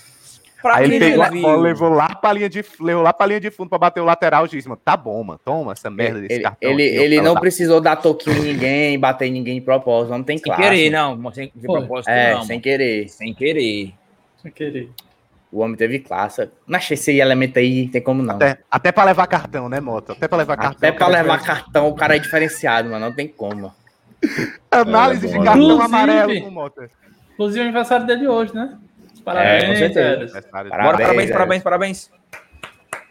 Pra 0.63 0.77
aí 0.77 0.85
ele 0.85 0.99
pegou 0.99 1.23
a 1.23 1.31
bola, 1.31 1.57
levou 1.61 1.89
lá 1.91 2.15
pra 2.15 2.33
linha 2.33 2.49
de, 2.49 2.65
levou 2.81 3.03
lá 3.03 3.13
pra 3.13 3.27
linha 3.27 3.39
de 3.41 3.51
fundo 3.51 3.69
pra 3.69 3.77
bater 3.77 4.01
o 4.01 4.05
lateral, 4.05 4.45
o 4.45 4.49
juiz, 4.49 4.67
mano, 4.67 4.81
tá 4.83 4.97
bom, 4.97 5.23
mano, 5.23 5.39
toma 5.45 5.73
essa 5.73 5.91
merda 5.91 6.21
desse 6.23 6.35
Ele, 6.37 6.43
cartão. 6.43 6.71
ele, 6.71 6.83
aqui, 6.89 6.97
ele 6.97 7.21
não 7.21 7.35
tá. 7.35 7.41
precisou 7.41 7.81
dar 7.83 7.97
toquinho 7.97 8.39
em 8.39 8.53
ninguém, 8.55 8.99
bater 8.99 9.27
em 9.27 9.33
ninguém 9.33 9.57
de 9.57 9.61
propósito, 9.61 10.13
não 10.13 10.23
tem 10.23 10.39
Sem 10.39 10.45
classe. 10.45 10.63
querer, 10.63 10.89
não. 10.91 11.33
Sem, 11.33 11.53
de 11.55 11.67
propósito, 11.67 12.09
É, 12.11 12.35
não. 12.35 12.45
sem 12.45 12.59
querer. 12.61 13.09
Sem 13.11 13.35
querer. 13.35 13.93
Sem 14.43 14.51
querer. 14.53 14.89
O 15.55 15.61
homem 15.61 15.77
teve 15.77 16.01
classe. 16.01 16.51
Não 16.67 16.77
achei 16.77 16.97
esse 16.97 17.17
elemento 17.17 17.61
aí, 17.61 17.87
tem 17.89 18.03
como 18.03 18.23
não. 18.25 18.35
Até, 18.35 18.59
até 18.69 18.91
pra 18.91 19.05
levar 19.05 19.27
cartão, 19.29 19.69
né, 19.69 19.79
Moto? 19.79 20.11
Até 20.13 20.27
pra 20.27 20.39
levar 20.39 20.57
cartão. 20.57 20.77
Até 20.77 20.91
pra 20.91 21.07
levar 21.07 21.41
cartão, 21.45 21.89
o 21.89 21.95
cara 21.95 22.17
é 22.17 22.19
diferenciado, 22.19 22.91
mano. 22.91 23.07
Não 23.07 23.13
tem 23.15 23.29
como. 23.29 23.73
Análise 24.71 25.29
de 25.29 25.35
Olha, 25.37 25.45
cartão 25.45 25.63
Inclusive- 25.63 25.85
amarelo 25.85 26.41
com 26.43 26.51
Mota. 26.51 26.91
Inclusive 27.35 27.61
o 27.61 27.63
aniversário 27.63 28.05
dele 28.07 28.27
hoje, 28.27 28.53
né? 28.55 28.77
Parabéns, 29.25 29.63
É, 29.63 29.67
com 29.69 29.77
certeza. 29.77 30.13
Ederson. 30.25 30.41
Bora, 30.51 30.69
Parabéns, 30.71 30.99
parabéns, 31.07 31.31
é. 31.31 31.33
parabéns, 31.33 31.63
parabéns. 31.63 32.11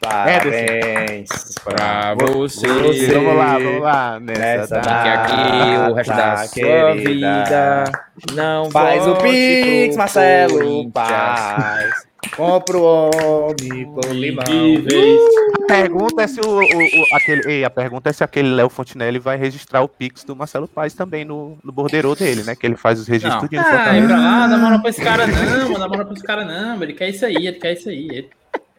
Parabéns. 0.01 1.29
Pra 1.63 2.13
você. 2.15 2.67
Vamos 3.13 3.35
lá, 3.37 3.57
vamos 3.57 3.81
lá. 3.81 4.19
Nessa, 4.19 4.39
Nessa 4.39 4.75
data. 4.81 5.03
Que 5.03 5.09
aqui 5.33 5.91
o 5.91 5.93
resto 5.93 6.09
da 6.09 6.15
Data 6.17 6.47
sua 6.47 6.53
querida. 6.93 6.93
vida 6.93 7.91
não 8.33 8.69
Faz 8.69 9.07
o 9.07 9.15
Pix, 9.15 9.95
Marcelo. 9.95 10.91
Paz. 10.91 12.05
Compra 12.35 12.77
o 12.77 12.83
homem 12.83 13.85
com 13.85 14.13
limão. 14.13 14.43
De 14.45 14.77
vez. 14.81 15.19
A 15.63 15.65
pergunta 15.67 16.23
é 16.23 16.27
se 16.27 16.39
o, 16.41 16.47
o- 16.49 16.59
o- 16.61 17.15
aquele, 17.15 17.51
ei, 17.51 17.63
a 17.63 17.69
pergunta 17.69 18.09
é 18.09 18.13
se 18.13 18.23
aquele 18.23 18.49
Léo 18.53 18.69
Fontinelli 18.69 19.19
vai 19.19 19.37
registrar 19.37 19.81
o 19.81 19.87
Pix 19.87 20.23
do 20.23 20.35
Marcelo 20.35 20.67
Paz 20.67 20.93
também 20.93 21.23
no, 21.25 21.57
no 21.63 21.71
borderô 21.71 22.15
dele, 22.15 22.43
né? 22.43 22.55
Que 22.55 22.65
ele 22.65 22.75
faz 22.75 22.99
os 22.99 23.07
registros 23.07 23.49
no 23.49 23.59
Ah, 23.59 23.63
pra 24.07 24.17
lá, 24.17 24.47
dá 24.47 24.57
moral 24.57 24.79
pra 24.81 24.89
esse 24.89 25.01
cara 25.01 25.27
não, 25.27 25.35
mano. 25.69 25.79
Dá 25.79 25.87
moral 25.87 26.05
pra 26.05 26.13
esse 26.15 26.23
cara 26.23 26.43
não. 26.45 26.81
Ele 26.83 26.93
quer 26.93 27.09
isso 27.09 27.25
aí, 27.25 27.35
ele 27.47 27.53
quer 27.59 27.73
isso 27.73 27.89
aí. 27.89 28.07
Ele... 28.09 28.29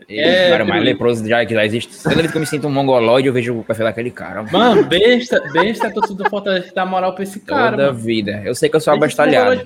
É, 0.06 0.50
cara 0.50 0.64
mais 0.66 0.84
leproso 0.84 1.26
já 1.26 1.46
que 1.46 1.54
já 1.54 1.64
existe. 1.64 2.02
Toda 2.02 2.16
vez 2.16 2.30
que 2.30 2.36
eu 2.36 2.40
me 2.40 2.46
sinto 2.46 2.66
um 2.66 2.70
mongoloide, 2.70 3.26
eu 3.28 3.32
vejo 3.32 3.58
o 3.58 3.64
perfil 3.64 3.86
daquele 3.86 4.10
cara. 4.10 4.42
mano. 4.42 4.52
Mano, 4.52 4.84
besta, 4.84 5.40
besta 5.52 5.86
é 5.86 5.90
torcida 5.90 6.22
do 6.24 6.28
Fortaleza 6.28 6.70
dá 6.74 6.84
moral 6.84 7.14
pra 7.14 7.22
esse 7.22 7.40
cara, 7.40 7.70
Toda 7.70 7.86
mano. 7.86 7.98
vida. 7.98 8.42
Eu 8.44 8.54
sei 8.54 8.68
que 8.68 8.76
eu 8.76 8.80
sou 8.80 8.92
abastalhado. 8.92 9.62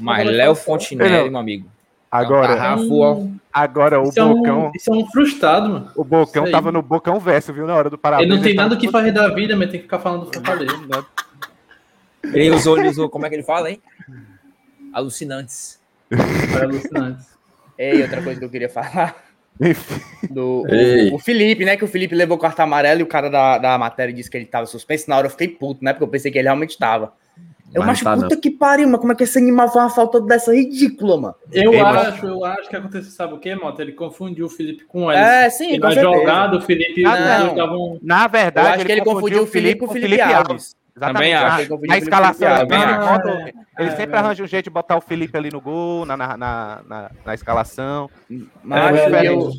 Mas 0.00 0.26
Léo. 0.28 0.54
Fontinelli, 0.56 1.30
meu 1.30 1.38
amigo. 1.38 1.68
Agora, 2.10 2.52
É 2.54 2.74
um 2.76 3.38
agora 3.52 4.00
o 4.00 4.08
Isso 4.08 4.20
é, 4.20 4.24
um, 4.24 4.34
Bocão, 4.34 4.72
isso 4.74 4.90
é 4.90 4.96
um 4.96 5.06
frustrado, 5.06 5.68
mano. 5.68 5.90
o 5.96 6.04
Bocão 6.04 6.50
tava 6.50 6.70
no 6.70 6.82
Bocão 6.82 7.18
Verso, 7.18 7.52
viu? 7.52 7.66
Na 7.66 7.74
hora 7.74 7.90
do 7.90 7.98
parabéns. 7.98 8.28
Ele 8.28 8.36
não 8.36 8.42
tem 8.42 8.54
nada 8.54 8.74
o 8.74 8.78
que 8.78 8.90
fazer 8.90 9.12
da 9.12 9.28
vida, 9.28 9.56
mas 9.56 9.70
tem 9.70 9.80
que 9.80 9.84
ficar 9.84 9.98
falando 9.98 10.24
do 10.26 10.32
Fortaleza. 10.32 10.72
Ele 12.24 12.50
usou, 12.50 12.78
ele 12.78 12.88
usou, 12.88 13.08
como 13.08 13.26
é 13.26 13.28
que 13.28 13.34
ele 13.34 13.42
fala, 13.42 13.70
hein? 13.70 13.80
Alucinantes. 14.92 15.80
É 16.10 16.62
alucinante. 16.62 17.24
Ei, 17.78 18.02
outra 18.02 18.22
coisa 18.22 18.38
que 18.38 18.44
eu 18.44 18.50
queria 18.50 18.68
falar. 18.68 19.14
Do, 20.30 20.64
o, 20.66 21.14
o 21.14 21.18
Felipe, 21.18 21.64
né? 21.64 21.76
Que 21.76 21.84
o 21.84 21.88
Felipe 21.88 22.14
levou 22.14 22.38
carta 22.38 22.62
amarela 22.62 23.00
e 23.00 23.02
o 23.02 23.06
cara 23.06 23.28
da, 23.28 23.58
da 23.58 23.78
matéria 23.78 24.12
disse 24.14 24.30
que 24.30 24.36
ele 24.36 24.46
tava 24.46 24.66
suspenso. 24.66 25.08
Na 25.08 25.16
hora 25.16 25.26
eu 25.26 25.30
fiquei 25.30 25.48
puto, 25.48 25.84
né? 25.84 25.92
Porque 25.92 26.04
eu 26.04 26.08
pensei 26.08 26.30
que 26.30 26.38
ele 26.38 26.48
realmente 26.48 26.78
tava. 26.78 27.12
Eu, 27.74 27.80
Mas 27.82 28.02
macho, 28.02 28.04
tá, 28.04 28.16
puta 28.16 28.36
que 28.36 28.50
pariu, 28.50 28.86
mano. 28.86 28.98
Como 28.98 29.12
é 29.12 29.14
que 29.14 29.24
esse 29.24 29.36
animal 29.38 29.66
faz 29.70 29.84
uma 29.84 29.90
falta 29.90 30.20
dessa 30.20 30.54
ridícula, 30.54 31.20
mano? 31.20 31.34
Eu 31.52 31.74
Ei, 31.74 31.80
acho, 31.80 32.26
eu 32.26 32.44
acho 32.44 32.68
que 32.70 32.76
aconteceu, 32.76 33.10
sabe 33.10 33.34
o 33.34 33.38
quê, 33.38 33.54
Mota? 33.54 33.82
Ele 33.82 33.92
confundiu 33.92 34.46
o 34.46 34.48
Felipe 34.48 34.84
com 34.84 35.04
o 35.06 35.12
Ederson. 35.12 35.28
É, 35.30 35.50
sim, 35.50 35.72
E 35.74 35.80
com 35.80 35.88
na 35.88 35.92
certeza. 35.94 36.16
jogada, 36.16 36.56
o 36.56 36.60
Felipe 36.62 37.04
Ah, 37.04 37.38
não. 37.40 37.48
estavam. 37.50 37.98
na 38.02 38.26
verdade, 38.28 38.68
Eu 38.68 38.74
acho 38.76 38.86
que 38.86 38.92
ele 38.92 39.04
confundiu 39.04 39.42
o 39.42 39.46
Felipe 39.46 39.80
com 39.80 39.86
o 39.86 39.92
Felipe 39.92 40.20
Alves. 40.22 40.74
Exatamente. 40.96 41.14
Também 41.18 41.34
acho. 41.34 41.60
Ele 41.60 41.68
confundiu 41.68 41.90
Felipe 41.92 42.04
escalação, 42.06 42.48
Alves. 42.48 42.72
ele, 42.72 43.50
é. 43.50 43.52
Ele 43.78 43.88
É, 43.90 43.96
sempre 43.96 44.16
é. 44.16 44.18
arranja 44.18 44.42
um 44.42 44.46
jeito 44.46 44.64
de 44.64 44.70
botar 44.70 44.96
o 44.96 45.00
Felipe 45.00 45.36
ali 45.36 45.50
no 45.50 45.60
gol, 45.60 46.04
na, 46.06 46.16
na, 46.16 46.36
na, 46.36 46.80
na- 46.88 47.10
na 47.24 47.34
escalação. 47.34 48.08
Macho, 48.62 48.96
É, 48.96 49.22
e, 49.22 49.26
eu, 49.26 49.50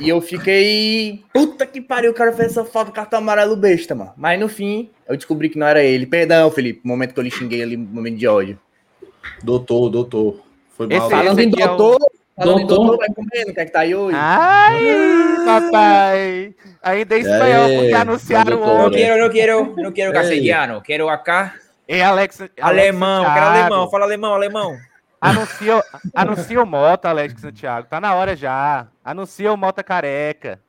e 0.00 0.08
eu 0.08 0.20
fiquei. 0.20 1.22
Puta 1.32 1.64
que 1.66 1.80
pariu, 1.80 2.10
o 2.10 2.14
cara 2.14 2.32
fez 2.32 2.50
essa 2.52 2.64
falta, 2.64 2.90
cartão 2.92 3.18
amarelo 3.18 3.56
besta, 3.56 3.94
mano. 3.94 4.12
Mas 4.16 4.38
no 4.40 4.48
fim, 4.48 4.90
eu 5.08 5.16
descobri 5.16 5.48
que 5.48 5.58
não 5.58 5.66
era 5.66 5.82
ele. 5.82 6.06
Perdão, 6.06 6.50
Felipe, 6.50 6.80
momento 6.84 7.14
que 7.14 7.20
eu 7.20 7.24
lhe 7.24 7.30
xinguei 7.30 7.62
ali, 7.62 7.76
momento 7.76 8.16
de 8.16 8.26
ódio. 8.26 8.58
Doutor, 9.42 9.88
doutor. 9.90 10.40
Foi 10.76 10.86
mal. 10.86 10.98
Esse- 10.98 11.10
Falando 11.10 11.38
em 11.40 11.48
aqui 11.48 11.62
é 11.62 11.66
o- 11.70 11.76
doutor, 11.76 11.98
falando 12.36 12.56
Doutor? 12.66 12.76
doutor, 12.76 12.96
vai 12.98 13.08
comendo, 13.08 13.54
quer 13.54 13.64
que 13.66 13.72
tá 13.72 13.80
aí 13.80 13.94
hoje? 13.94 14.16
Ai, 14.18 14.80
papai! 15.44 16.54
Ainda 16.82 17.16
em 17.16 17.20
espanhol, 17.20 17.68
É, 17.68 17.78
porque 17.78 17.94
anunciaram 17.94 18.56
doutor, 18.56 18.66
Não 18.78 18.86
ontem. 18.86 19.00
né? 19.00 19.06
quero, 19.06 19.22
não 19.22 19.30
quero, 19.30 19.76
não 19.76 19.92
quero 19.92 20.10
Ei. 20.10 20.14
castelhano, 20.14 20.80
quero 20.80 21.08
acá. 21.08 21.54
Ei, 21.90 22.02
Alex, 22.02 22.40
Alex 22.40 22.52
Alemão, 22.60 23.24
quero 23.24 23.34
Santiago, 23.34 23.58
alemão, 23.58 23.90
fala 23.90 24.04
alemão, 24.04 24.32
alemão. 24.34 24.76
Anuncia, 25.20 25.82
anuncia 26.14 26.62
o 26.62 26.64
Mota, 26.64 27.08
Alex 27.08 27.40
Santiago. 27.40 27.88
Tá 27.90 28.00
na 28.00 28.14
hora 28.14 28.36
já. 28.36 28.86
Anuncia 29.04 29.52
o 29.52 29.56
Mota 29.56 29.82
careca. 29.82 30.60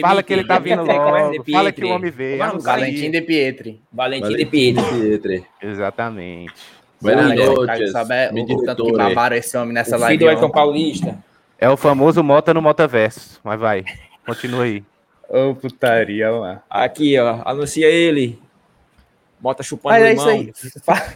Fala 0.00 0.20
que 0.20 0.32
ele 0.32 0.44
tá 0.44 0.58
vindo 0.58 0.82
logo. 0.82 1.44
Fala 1.52 1.70
que 1.70 1.84
o 1.84 1.90
homem 1.90 2.10
veio. 2.10 2.38
Como 2.38 2.42
é 2.42 2.46
o 2.46 2.48
nome 2.48 2.58
do 2.58 2.64
cara? 2.64 2.78
Anuncia. 2.82 2.90
Valentim 2.90 3.10
de 3.12 3.20
Pietri. 3.20 3.80
Valentim 3.92 4.36
de 4.36 4.46
Pietro. 4.46 4.84
Pietre. 4.84 5.46
Exatamente. 5.62 6.52
Buenas 7.00 7.26
Olha, 7.26 7.36
cara, 7.36 7.54
noches, 7.54 7.92
sabe 7.92 8.32
mi 8.32 8.42
o 8.42 8.62
tanto 8.64 8.84
que 8.84 8.92
babaram 8.92 9.36
esse 9.36 9.56
homem 9.56 9.74
nessa 9.74 9.96
O 9.96 10.00
filho 10.00 10.06
live. 10.08 10.24
do 10.24 10.30
Elton. 10.30 10.50
Paulista. 10.50 11.18
É 11.56 11.68
o 11.70 11.76
famoso 11.76 12.24
Mota 12.24 12.52
no 12.52 12.60
Motaverso. 12.60 13.40
Mas 13.44 13.60
vai, 13.60 13.84
continua 14.26 14.64
aí. 14.64 14.82
Ô, 15.28 15.54
putaria, 15.54 16.32
mano. 16.32 16.60
Aqui, 16.68 17.16
ó, 17.18 17.42
anuncia 17.44 17.86
ele. 17.86 18.42
Bota 19.40 19.62
chupando 19.62 19.94
Mas 19.94 20.02
é 20.04 20.10
limão. 20.10 20.42
isso 20.54 20.72
aí. 20.76 20.82
Fa- 20.82 21.12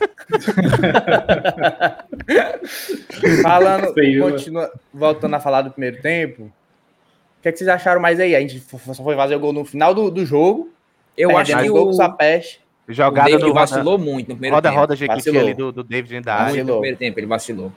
Falando, 3.42 3.92
Feio, 3.94 4.31
continua, 4.31 4.70
voltando 4.92 5.35
a 5.35 5.40
falar 5.40 5.62
do 5.62 5.70
primeiro 5.70 6.00
tempo. 6.00 6.42
O 6.44 7.42
que, 7.42 7.48
é 7.48 7.52
que 7.52 7.59
vocês 7.59 7.68
acharam 7.68 8.00
mais 8.00 8.18
aí? 8.20 8.35
A 8.35 8.40
gente 8.40 8.61
só 8.61 9.02
foi 9.02 9.14
fazer 9.16 9.37
o 9.37 9.40
gol 9.40 9.52
no 9.52 9.64
final 9.64 9.94
do, 9.94 10.11
do 10.11 10.26
jogo. 10.26 10.70
Eu 11.16 11.37
acho 11.37 11.57
que 11.57 11.70
o, 11.70 11.88
o 11.88 11.92
Sapeste. 11.92 12.61
o 12.88 12.92
Jogada 12.92 13.28
David 13.31 13.44
do 13.44 13.48
roda, 13.52 13.61
vacilou 13.61 13.98
muito 13.98 14.28
no 14.28 14.35
primeiro 14.35 14.54
roda, 14.57 14.68
tempo. 14.68 14.81
roda 14.81 14.96
Jequiti 14.96 15.16
Vacilou. 15.16 15.42
ali 15.42 15.54
do, 15.54 15.72
do 15.72 15.83
David 15.85 16.12
Muito 16.14 16.28
Andrade. 16.28 16.42
no 16.42 16.46
Vacilou. 16.57 16.76
primeiro 16.81 16.96
tempo, 16.98 17.20
ele 17.20 17.26
vacilou. 17.26 17.72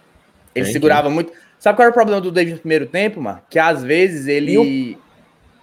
Ele 0.53 0.65
Tem 0.65 0.73
segurava 0.73 1.09
muito. 1.09 1.31
Sabe 1.59 1.75
qual 1.77 1.83
era 1.85 1.91
o 1.91 1.93
problema 1.93 2.19
do 2.19 2.31
David 2.31 2.55
no 2.55 2.59
primeiro 2.59 2.87
tempo, 2.87 3.21
mano? 3.21 3.39
Que 3.49 3.59
às 3.59 3.83
vezes 3.83 4.27
ele, 4.27 4.97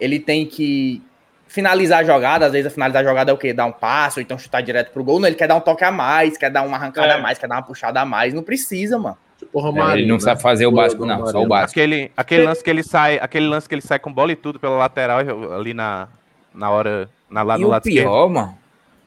ele 0.00 0.18
tem 0.20 0.46
que 0.46 1.02
finalizar 1.48 2.00
a 2.00 2.04
jogada. 2.04 2.46
Às 2.46 2.52
vezes 2.52 2.66
a 2.68 2.70
finalizar 2.70 3.02
a 3.02 3.08
jogada 3.08 3.30
é 3.30 3.34
o 3.34 3.38
quê? 3.38 3.52
Dar 3.52 3.66
um 3.66 3.72
passo, 3.72 4.20
ou 4.20 4.22
então 4.22 4.38
chutar 4.38 4.60
direto 4.62 4.92
pro 4.92 5.02
gol. 5.02 5.18
Não, 5.18 5.26
ele 5.26 5.34
quer 5.36 5.48
dar 5.48 5.56
um 5.56 5.60
toque 5.60 5.82
a 5.84 5.90
mais, 5.90 6.36
quer 6.38 6.50
dar 6.50 6.62
uma 6.62 6.76
arrancada 6.76 7.08
É. 7.08 7.12
a 7.14 7.18
mais, 7.18 7.38
quer 7.38 7.48
dar 7.48 7.56
uma 7.56 7.62
puxada 7.62 8.00
a 8.00 8.04
mais. 8.04 8.32
Não 8.32 8.42
precisa, 8.42 8.98
mano. 8.98 9.16
Tipo 9.38 9.60
Romarinho, 9.60 9.98
ele 10.00 10.06
não 10.08 10.16
né? 10.16 10.20
sabe 10.20 10.42
fazer 10.42 10.66
o 10.66 10.72
básico, 10.72 11.06
não, 11.06 11.24
só 11.28 11.40
o 11.42 11.46
básico. 11.46 11.70
Aquele, 11.78 12.10
aquele 12.16 12.42
lance 12.42 12.62
que 12.62 12.68
ele 12.70 12.82
sai, 12.82 13.18
aquele 13.22 13.46
lance 13.46 13.68
que 13.68 13.74
ele 13.74 13.82
sai 13.82 13.98
com 14.00 14.12
bola 14.12 14.32
e 14.32 14.36
tudo 14.36 14.58
pela 14.58 14.76
lateral 14.76 15.20
ali 15.56 15.72
na, 15.72 16.08
na 16.52 16.70
hora, 16.70 17.08
na, 17.30 17.42
lá 17.42 17.56
E 17.56 17.60
no 17.60 17.68
o 17.68 17.70
lado 17.70 17.86
esquerdo. 17.88 18.04
pior, 18.08 18.28
mano, 18.28 18.57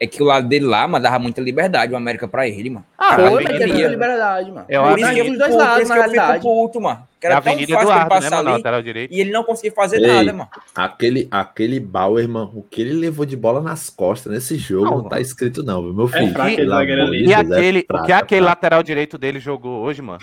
é 0.02 0.06
que 0.06 0.22
o 0.22 0.26
lado 0.26 0.48
dele 0.48 0.64
lá, 0.64 0.86
mano, 0.88 1.02
dava 1.02 1.18
muita 1.18 1.40
liberdade 1.40 1.92
o 1.92 1.96
América 1.96 2.26
pra 2.26 2.48
ele, 2.48 2.70
mano. 2.70 2.84
Ah, 2.98 3.14
Foi, 3.14 3.44
mas 3.44 3.58
teve 3.58 3.86
liberdade, 3.88 4.50
mano. 4.50 4.66
É 4.68 4.76
a 4.76 4.82
Por 4.82 4.98
isso 4.98 5.12
que 5.12 5.20
Avenida- 5.20 5.32
os 5.32 5.38
dois 5.38 5.50
Por 5.52 5.58
lados, 5.58 5.82
isso 5.82 5.88
na 5.88 5.94
que 5.94 6.00
eu 6.00 6.04
fico 6.10 6.14
realidade. 6.20 6.42
puto, 6.42 6.80
mano. 6.80 7.08
Que 7.20 7.26
É 7.28 7.30
era 7.30 7.40
tão 7.40 7.52
fácil 7.52 7.66
pra 7.66 7.74
ele 7.76 7.82
Eduardo, 7.82 8.02
né, 8.02 8.08
passar 8.08 8.30
mano? 8.30 8.42
Na 8.42 8.50
ali 8.50 8.58
lateral 8.58 8.82
direito. 8.82 9.14
e 9.14 9.20
ele 9.20 9.30
não 9.30 9.44
conseguia 9.44 9.70
fazer 9.72 10.00
Ei. 10.00 10.06
nada, 10.08 10.32
mano. 10.32 10.50
Aquele, 10.74 11.28
aquele 11.30 11.78
Bauer, 11.78 12.28
mano, 12.28 12.50
o 12.54 12.62
que 12.64 12.80
ele 12.80 12.94
levou 12.94 13.24
de 13.24 13.36
bola 13.36 13.60
nas 13.62 13.88
costas 13.88 14.32
nesse 14.32 14.56
jogo 14.56 14.86
Não, 14.86 14.98
não, 14.98 15.08
tá 15.08 15.20
escrito, 15.20 15.62
não, 15.62 15.80
meu 15.92 16.06
É 16.06 16.08
filho. 16.08 16.32
fraco 16.32 16.48
aquele 16.50 16.72
amor 16.72 16.82
ali. 17.06 17.18
de 17.18 17.22
E 17.22 17.26
Deus, 17.36 17.50
é 17.50 17.56
aquele, 17.58 17.78
o 17.80 17.84
fraco, 17.86 18.06
que 18.06 18.12
aquele 18.12 18.40
fraco. 18.40 18.50
lateral 18.56 18.82
direito 18.82 19.16
dele 19.16 19.38
jogou 19.38 19.82
hoje, 19.84 20.02
mano? 20.02 20.18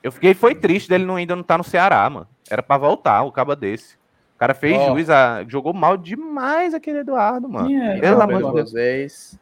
Eu 0.00 0.12
fiquei 0.12 0.32
foi 0.32 0.54
triste 0.54 0.88
dele 0.88 1.04
não, 1.04 1.16
ainda 1.16 1.34
não 1.34 1.42
tá 1.42 1.58
no 1.58 1.64
Ceará, 1.64 2.08
mano. 2.08 2.26
Era 2.48 2.62
pra 2.62 2.78
voltar, 2.78 3.22
o 3.24 3.32
cabo 3.32 3.56
desse. 3.56 3.96
O 4.38 4.46
cara 4.46 4.54
fez 4.54 4.78
Ó. 4.78 4.92
juiz, 4.92 5.10
a... 5.10 5.44
jogou 5.48 5.74
mal 5.74 5.96
demais 5.96 6.72
aquele 6.72 6.98
Eduardo, 6.98 7.48
mano. 7.48 7.68
É, 7.74 7.98
Pelo 7.98 8.22
amor 8.22 8.36
de 8.36 8.52
Deus. 8.52 8.70
vocês. 8.70 9.38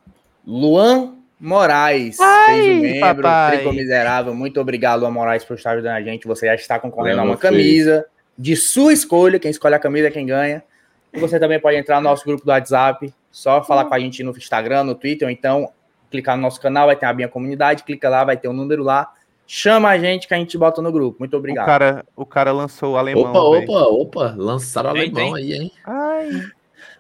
Luan 0.47 1.17
Moraes 1.39 2.19
Ai, 2.19 2.63
fez 2.63 2.79
o 2.79 2.81
membro, 2.81 3.23
papai. 3.23 3.57
Trico 3.59 3.75
Miserável. 3.75 4.35
Muito 4.35 4.59
obrigado, 4.59 5.01
Luan 5.01 5.11
Moraes, 5.11 5.45
por 5.45 5.55
estar 5.55 5.73
ajudando 5.73 5.97
a 5.97 6.03
gente. 6.03 6.27
Você 6.27 6.47
já 6.47 6.55
está 6.55 6.79
concorrendo 6.79 7.21
a 7.21 7.25
uma 7.25 7.37
camisa 7.37 8.07
de 8.39 8.57
sua 8.57 8.91
escolha. 8.91 9.39
Quem 9.39 9.51
escolhe 9.51 9.75
a 9.75 9.79
camisa 9.79 10.09
é 10.09 10.11
quem 10.11 10.25
ganha. 10.25 10.65
E 11.13 11.21
você 11.21 11.39
também 11.39 11.61
pode 11.61 11.77
entrar 11.77 11.97
no 11.97 12.09
nosso 12.09 12.25
grupo 12.25 12.43
do 12.43 12.49
WhatsApp. 12.49 13.13
Só 13.31 13.63
falar 13.63 13.85
com 13.85 13.93
a 13.93 13.99
gente 13.99 14.23
no 14.23 14.31
Instagram, 14.31 14.85
no 14.85 14.95
Twitter, 14.95 15.29
ou 15.29 15.31
então 15.31 15.71
clicar 16.11 16.37
no 16.37 16.43
nosso 16.43 16.59
canal, 16.59 16.87
vai 16.87 16.97
ter 16.97 17.05
a 17.05 17.13
minha 17.13 17.29
comunidade, 17.29 17.83
clica 17.83 18.09
lá, 18.09 18.25
vai 18.25 18.39
ter 18.39 18.49
um 18.49 18.55
número 18.55 18.83
lá. 18.83 19.13
Chama 19.47 19.89
a 19.91 19.99
gente 19.99 20.27
que 20.27 20.35
a 20.35 20.37
gente 20.39 20.57
bota 20.59 20.83
no 20.83 20.91
grupo. 20.91 21.17
Muito 21.21 21.35
O 21.35 21.39
obrigado. 21.39 21.67
cara, 21.67 22.05
o 22.17 22.27
cara 22.27 22.51
lançou 22.53 22.95
o 22.95 22.97
alemão. 22.97 23.23
Opa, 23.33 23.59
velho. 23.59 23.71
opa, 23.71 23.87
opa. 23.89 24.35
Lançaram 24.37 24.91
o 24.91 24.93
Tem, 24.95 25.03
alemão 25.03 25.35
tem. 25.35 25.35
aí, 25.35 25.53
hein? 25.53 25.73
Ai. 25.85 26.31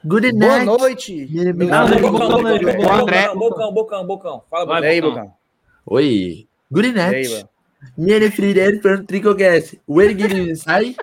Good 0.04 0.32
Boa 0.32 0.46
night. 0.58 0.66
noite. 0.66 1.12
Mire, 1.30 1.52
mire. 1.52 1.70
Não, 1.70 1.86
Bocão, 1.88 2.00
não, 2.00 2.12
bocão, 2.12 2.38
bocão, 2.38 2.76
bocão, 2.76 3.00
André. 3.00 3.34
bocão, 3.34 3.72
bocão, 3.74 4.06
bocão. 4.06 4.42
Fala, 4.50 4.64
Vai, 4.66 4.82
E 4.82 4.86
aí, 4.86 5.00
bocão. 5.00 5.32
Oi. 5.86 6.46
Good 6.70 6.92
night. 6.92 7.28
Bocão? 7.28 7.48
Mire 7.98 8.30
Frieder 8.30 8.80
from 8.80 9.04
Tricocast. 9.04 9.80
Where 9.88 10.14
did 10.14 10.32
you 10.32 10.54
sai? 10.56 10.94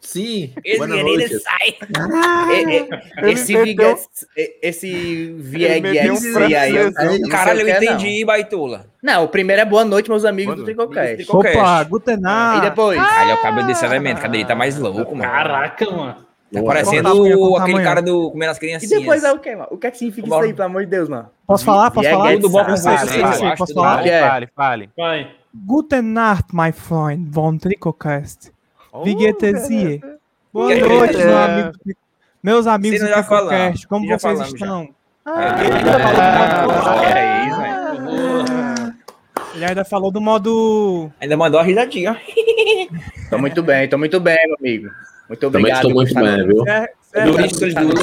Sim. 0.00 0.52
Esse 0.64 0.78
Boa 0.78 0.88
menino 0.88 1.08
noite. 1.18 1.38
sai. 1.40 1.68
E- 1.68 2.64
e- 2.64 2.88
Ele 3.18 3.32
Esse 3.32 3.52
meteu- 3.52 3.64
Vigas, 3.64 4.06
e- 4.36 4.56
esse 4.62 4.86
Ele 4.88 5.80
meteu 5.80 6.14
um 6.14 6.56
aí, 6.56 6.76
eu 6.76 6.90
não 7.20 7.28
Caralho, 7.28 7.60
eu 7.62 7.68
é, 7.68 7.76
entendi, 7.84 8.24
baitola. 8.24 8.86
Não. 9.02 9.14
não, 9.14 9.24
o 9.24 9.28
primeiro 9.28 9.60
é 9.62 9.64
boa 9.64 9.84
noite, 9.84 10.08
meus 10.08 10.24
amigos 10.24 10.54
Boa 10.54 10.56
do. 10.56 10.64
Tricocast. 10.64 11.26
Opa, 11.30 11.82
Guten 11.84 12.14
E 12.56 12.60
depois? 12.60 12.98
Caralho, 12.98 13.30
é 13.30 13.34
o 13.34 13.42
cabelo 13.42 13.66
desse 13.66 13.84
elemento. 13.84 14.20
Cadê 14.20 14.38
ele? 14.38 14.46
Tá 14.46 14.54
mais 14.54 14.78
louco, 14.78 15.14
mano. 15.16 15.30
Caraca, 15.30 15.90
mano. 15.90 16.16
Tá 16.50 16.62
parecendo 16.62 17.08
o- 17.14 17.56
aquele 17.56 17.72
amanhã. 17.72 17.88
cara 17.88 18.00
do 18.00 18.30
Comendo 18.30 18.52
as 18.52 18.56
E 18.56 18.60
Criancinhas. 18.60 19.00
depois 19.00 19.22
é 19.22 19.32
o 19.32 19.38
que, 19.38 19.50
mano? 19.54 19.68
O 19.70 19.76
que 19.76 19.86
é 19.86 19.90
que 19.90 19.98
significa 19.98 20.26
isso 20.28 20.36
aí, 20.38 20.54
pelo 20.54 20.64
amor 20.66 20.84
de 20.84 20.90
Deus, 20.90 21.06
mano? 21.08 21.28
Posso 21.46 21.62
falar? 21.64 21.90
Posso 21.90 22.08
falar? 22.08 22.32
Tudo 22.34 22.48
bom 22.48 22.64
com 22.64 22.70
Eu 22.70 22.76
sei, 22.78 22.92
eu 22.92 22.98
você? 22.98 23.06
sei, 23.08 23.22
eu 23.22 23.32
sei. 23.32 23.42
Eu 23.44 23.48
acho 23.48 23.56
Posso 23.58 23.74
falar? 23.74 24.06
é? 24.06 24.20
Fale, 24.28 24.48
fale. 24.56 24.90
Vai. 24.96 25.30
Guten 25.54 26.00
Nacht, 26.02 26.44
my 26.54 26.72
friend, 26.72 27.28
von 27.30 27.58
Tricocast. 27.58 28.50
Sie? 29.66 30.00
Boa 30.52 30.74
noite, 30.74 31.16
é? 31.20 31.24
meu 31.26 31.38
amigo. 31.38 31.72
Meus 32.42 32.66
amigos 32.66 33.00
do 33.00 33.06
Tricocast. 33.12 33.86
Como 33.86 34.06
já 34.06 34.18
vocês 34.18 34.22
falamos 34.22 34.54
estão? 34.54 34.88
Ah, 35.24 35.62
é 37.14 37.46
isso, 37.46 37.60
velho. 37.60 38.94
Ele 39.54 39.64
ainda 39.64 39.84
falou 39.84 40.10
do 40.10 40.20
modo. 40.20 41.12
Ainda 41.20 41.36
mandou 41.36 41.60
uma 41.60 41.66
risadinha. 41.66 42.18
Tô 43.28 43.38
muito 43.38 43.62
bem, 43.62 43.88
tô 43.88 43.98
muito 43.98 44.18
bem, 44.20 44.38
meu 44.46 44.56
amigo. 44.58 44.90
Muito 45.28 45.50
Também 45.50 45.72
obrigado. 45.72 45.76
estou 45.76 45.94
muito 45.94 46.14
bem, 46.14 46.46
viu? 46.46 46.66
É, 46.66 46.88
é, 47.12 47.24
tudo. 47.24 48.00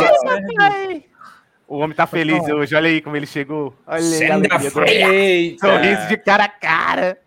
O 1.68 1.78
homem 1.80 1.96
tá 1.96 2.06
feliz 2.06 2.48
hoje, 2.48 2.76
olha 2.76 2.90
aí 2.90 3.02
como 3.02 3.18
ele 3.18 3.26
chegou. 3.26 3.74
Olha 3.88 4.00
aí, 4.00 4.48
a. 4.52 4.60
Sorriso 5.68 6.08
de 6.10 6.18
cara 6.18 6.44
a 6.44 6.50
cara. 6.50 7.18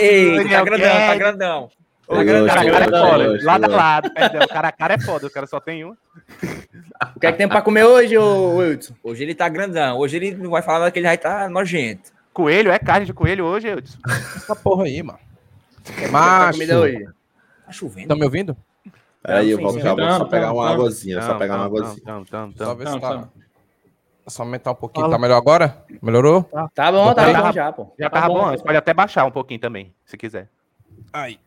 Ei, 0.00 0.30
tá 0.30 0.36
Daniel 0.38 0.64
grandão, 0.64 0.88
tá 0.88 0.98
Guedes. 0.98 1.18
grandão. 1.18 1.60
Tá 1.60 1.66
gosto, 1.68 1.81
Cara 2.12 2.38
eu 2.38 2.46
cara 2.72 2.84
é 2.84 2.88
foda. 2.88 3.28
gosto, 3.28 3.44
Lado 3.44 3.64
a 3.64 3.68
lado, 3.68 4.10
perdão. 4.14 4.46
Cara 4.48 4.68
a 4.68 4.72
cara 4.72 4.94
é 4.94 4.98
foda, 5.00 5.26
o 5.26 5.30
cara 5.30 5.46
só 5.46 5.60
tem 5.60 5.84
um. 5.84 5.96
O 7.16 7.20
que 7.20 7.26
é 7.26 7.32
que 7.32 7.38
tem 7.38 7.48
pra 7.48 7.62
comer 7.62 7.84
hoje, 7.84 8.16
ô 8.18 8.56
Wilson? 8.56 8.94
Hoje 9.02 9.22
ele 9.22 9.34
tá 9.34 9.48
grandão. 9.48 9.98
Hoje 9.98 10.16
ele 10.16 10.34
não 10.34 10.50
vai 10.50 10.62
falar 10.62 10.80
nada 10.80 10.90
que 10.90 10.98
ele 10.98 11.06
vai 11.06 11.18
tá 11.18 11.48
nojento. 11.48 12.10
Coelho, 12.32 12.70
é 12.70 12.78
carne 12.78 13.06
de 13.06 13.12
coelho 13.12 13.44
hoje, 13.44 13.68
Eudson. 13.68 13.98
Essa 14.36 14.56
porra 14.56 14.84
aí, 14.84 15.02
mano. 15.02 15.18
O 15.80 15.92
que 15.92 16.06
Macho. 16.08 16.52
comida 16.52 16.78
hoje? 16.80 17.04
Tá 17.66 17.72
chovendo. 17.72 18.08
Tá 18.08 18.14
me 18.14 18.24
ouvindo? 18.24 18.56
Peraí, 19.22 19.50
eu 19.50 19.58
vou, 19.60 19.78
já 19.78 19.94
vou 19.94 20.10
só 20.10 20.24
pegar 20.24 20.52
uma 20.52 20.70
águazinha, 20.70 21.22
só 21.22 21.34
pegar 21.34 21.56
uma 21.56 21.66
águazinha. 21.66 22.02
Tamo, 22.04 22.24
tamo, 22.26 22.52
Só 22.56 22.64
tamo. 22.64 22.76
ver 22.76 22.84
Não, 22.84 22.92
se 22.94 23.00
tá. 23.00 23.08
tá. 23.18 23.28
Só 24.26 24.42
aumentar 24.44 24.70
um 24.70 24.74
pouquinho. 24.76 25.04
Fala. 25.06 25.16
Tá 25.16 25.20
melhor 25.20 25.36
agora? 25.36 25.84
Melhorou? 26.00 26.42
Tá 26.74 26.90
bom, 26.92 27.12
tá 27.14 27.32
Tá. 27.32 27.42
bom 27.42 27.52
já, 27.52 27.72
pô. 27.72 27.92
Já 27.98 28.08
Tá 28.08 28.20
tava 28.20 28.28
bom, 28.32 28.34
bom 28.40 28.44
tá 28.46 28.50
antes, 28.50 28.62
pode 28.62 28.76
até 28.78 28.94
baixar 28.94 29.24
um 29.24 29.30
pouquinho 29.30 29.60
também, 29.60 29.92
se 30.06 30.16
quiser. 30.16 30.48
Aí. 31.12 31.38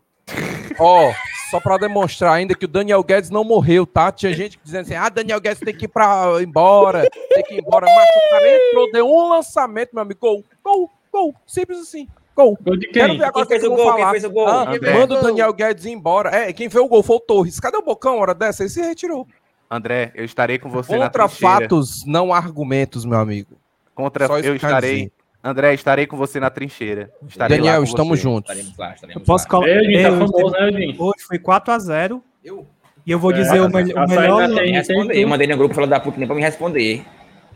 Ó, 0.79 1.13
só 1.49 1.59
pra 1.59 1.77
demonstrar 1.77 2.33
ainda 2.33 2.55
que 2.55 2.65
o 2.65 2.67
Daniel 2.67 3.03
Guedes 3.03 3.29
não 3.29 3.43
morreu, 3.43 3.85
tá? 3.85 4.11
Tinha 4.11 4.33
gente 4.33 4.59
dizendo 4.63 4.81
assim: 4.81 4.95
ah, 4.95 5.09
Daniel 5.09 5.39
Guedes 5.39 5.59
tem 5.59 5.73
que 5.75 5.85
ir 5.85 5.88
pra 5.88 6.27
embora, 6.41 7.07
tem 7.33 7.43
que 7.43 7.53
ir 7.55 7.59
embora. 7.59 7.85
Mas 7.85 8.09
o 8.09 8.29
cara 8.29 8.49
entrou, 8.49 8.91
deu 8.91 9.07
um 9.07 9.29
lançamento, 9.29 9.91
meu 9.93 10.01
amigo. 10.01 10.19
Gol, 10.19 10.43
gol, 10.63 10.91
gol. 11.11 11.35
Simples 11.45 11.79
assim. 11.79 12.07
Gol. 12.35 12.57
Gol 12.61 12.75
de 12.75 12.88
Quero 12.88 13.09
quem? 13.11 13.17
ver 13.19 13.23
agora 13.25 13.45
Quem 13.45 13.59
fez 13.59 13.71
o 13.71 13.75
gol? 13.75 13.93
Quem 13.93 14.01
falar. 14.01 14.11
fez 14.11 14.23
o 14.25 14.29
gol? 14.29 14.47
Ah, 14.47 14.67
Quem 14.77 14.93
manda 14.93 15.19
o? 15.19 15.21
Daniel 15.21 15.53
Guedes 15.53 15.85
ir 15.85 15.91
embora. 15.91 16.29
É, 16.35 16.51
quem 16.51 16.69
fez 16.69 16.83
o 16.83 16.88
gol 16.88 17.01
foi 17.01 17.15
o 17.15 17.19
Torres. 17.21 17.59
Cadê 17.61 17.77
o 17.77 17.81
Bocão, 17.81 18.19
hora 18.19 18.33
dessa? 18.33 18.63
Ele 18.63 18.69
se 18.69 18.81
retirou. 18.81 19.25
André, 19.71 20.11
eu 20.13 20.25
estarei 20.25 20.59
com 20.59 20.69
você 20.69 20.97
na 20.97 21.05
Contra 21.05 21.27
fatos, 21.29 22.05
não 22.05 22.33
argumentos, 22.33 23.05
meu 23.05 23.17
amigo. 23.19 23.55
Contra, 23.95 24.27
Só 24.27 24.38
eu 24.38 24.41
quero 24.41 24.55
estarei. 24.57 25.11
André, 25.47 25.73
estarei 25.75 26.08
com 26.08 26.17
você 26.17 26.39
na 26.39 26.49
trincheira. 26.49 27.12
Estarei 27.27 27.58
Daniel, 27.58 27.84
estamos 27.84 28.17
você. 28.17 28.23
juntos. 28.23 28.49
Estaremos 28.49 28.77
lá, 28.77 28.93
estaremos 28.95 29.21
Eu 29.21 29.25
posso 29.25 29.43
lá. 29.45 29.49
colocar. 29.51 29.71
Tá 29.73 29.79
Eu- 29.91 30.17
famoso, 30.27 30.49
né, 30.55 30.67
Edinho? 30.69 30.95
Hoje 30.97 31.23
foi 31.27 31.38
4x0. 31.39 32.21
Eu- 32.43 32.65
E 33.08 33.12
eu 33.12 33.19
vou 33.19 33.29
É, 33.29 33.36
dizer 33.36 33.62
o, 33.62 33.69
mel- 33.69 33.86
o 33.86 34.10
melhor. 34.10 34.49
responder. 34.49 35.15
Eu 35.21 35.27
mandei 35.27 35.45
no 35.45 35.55
grupo 35.55 35.75
falando 35.75 35.91
da 35.91 35.99
puta 35.99 36.17
nem 36.17 36.25
pra 36.25 36.36
me 36.36 36.41
responder. 36.41 37.05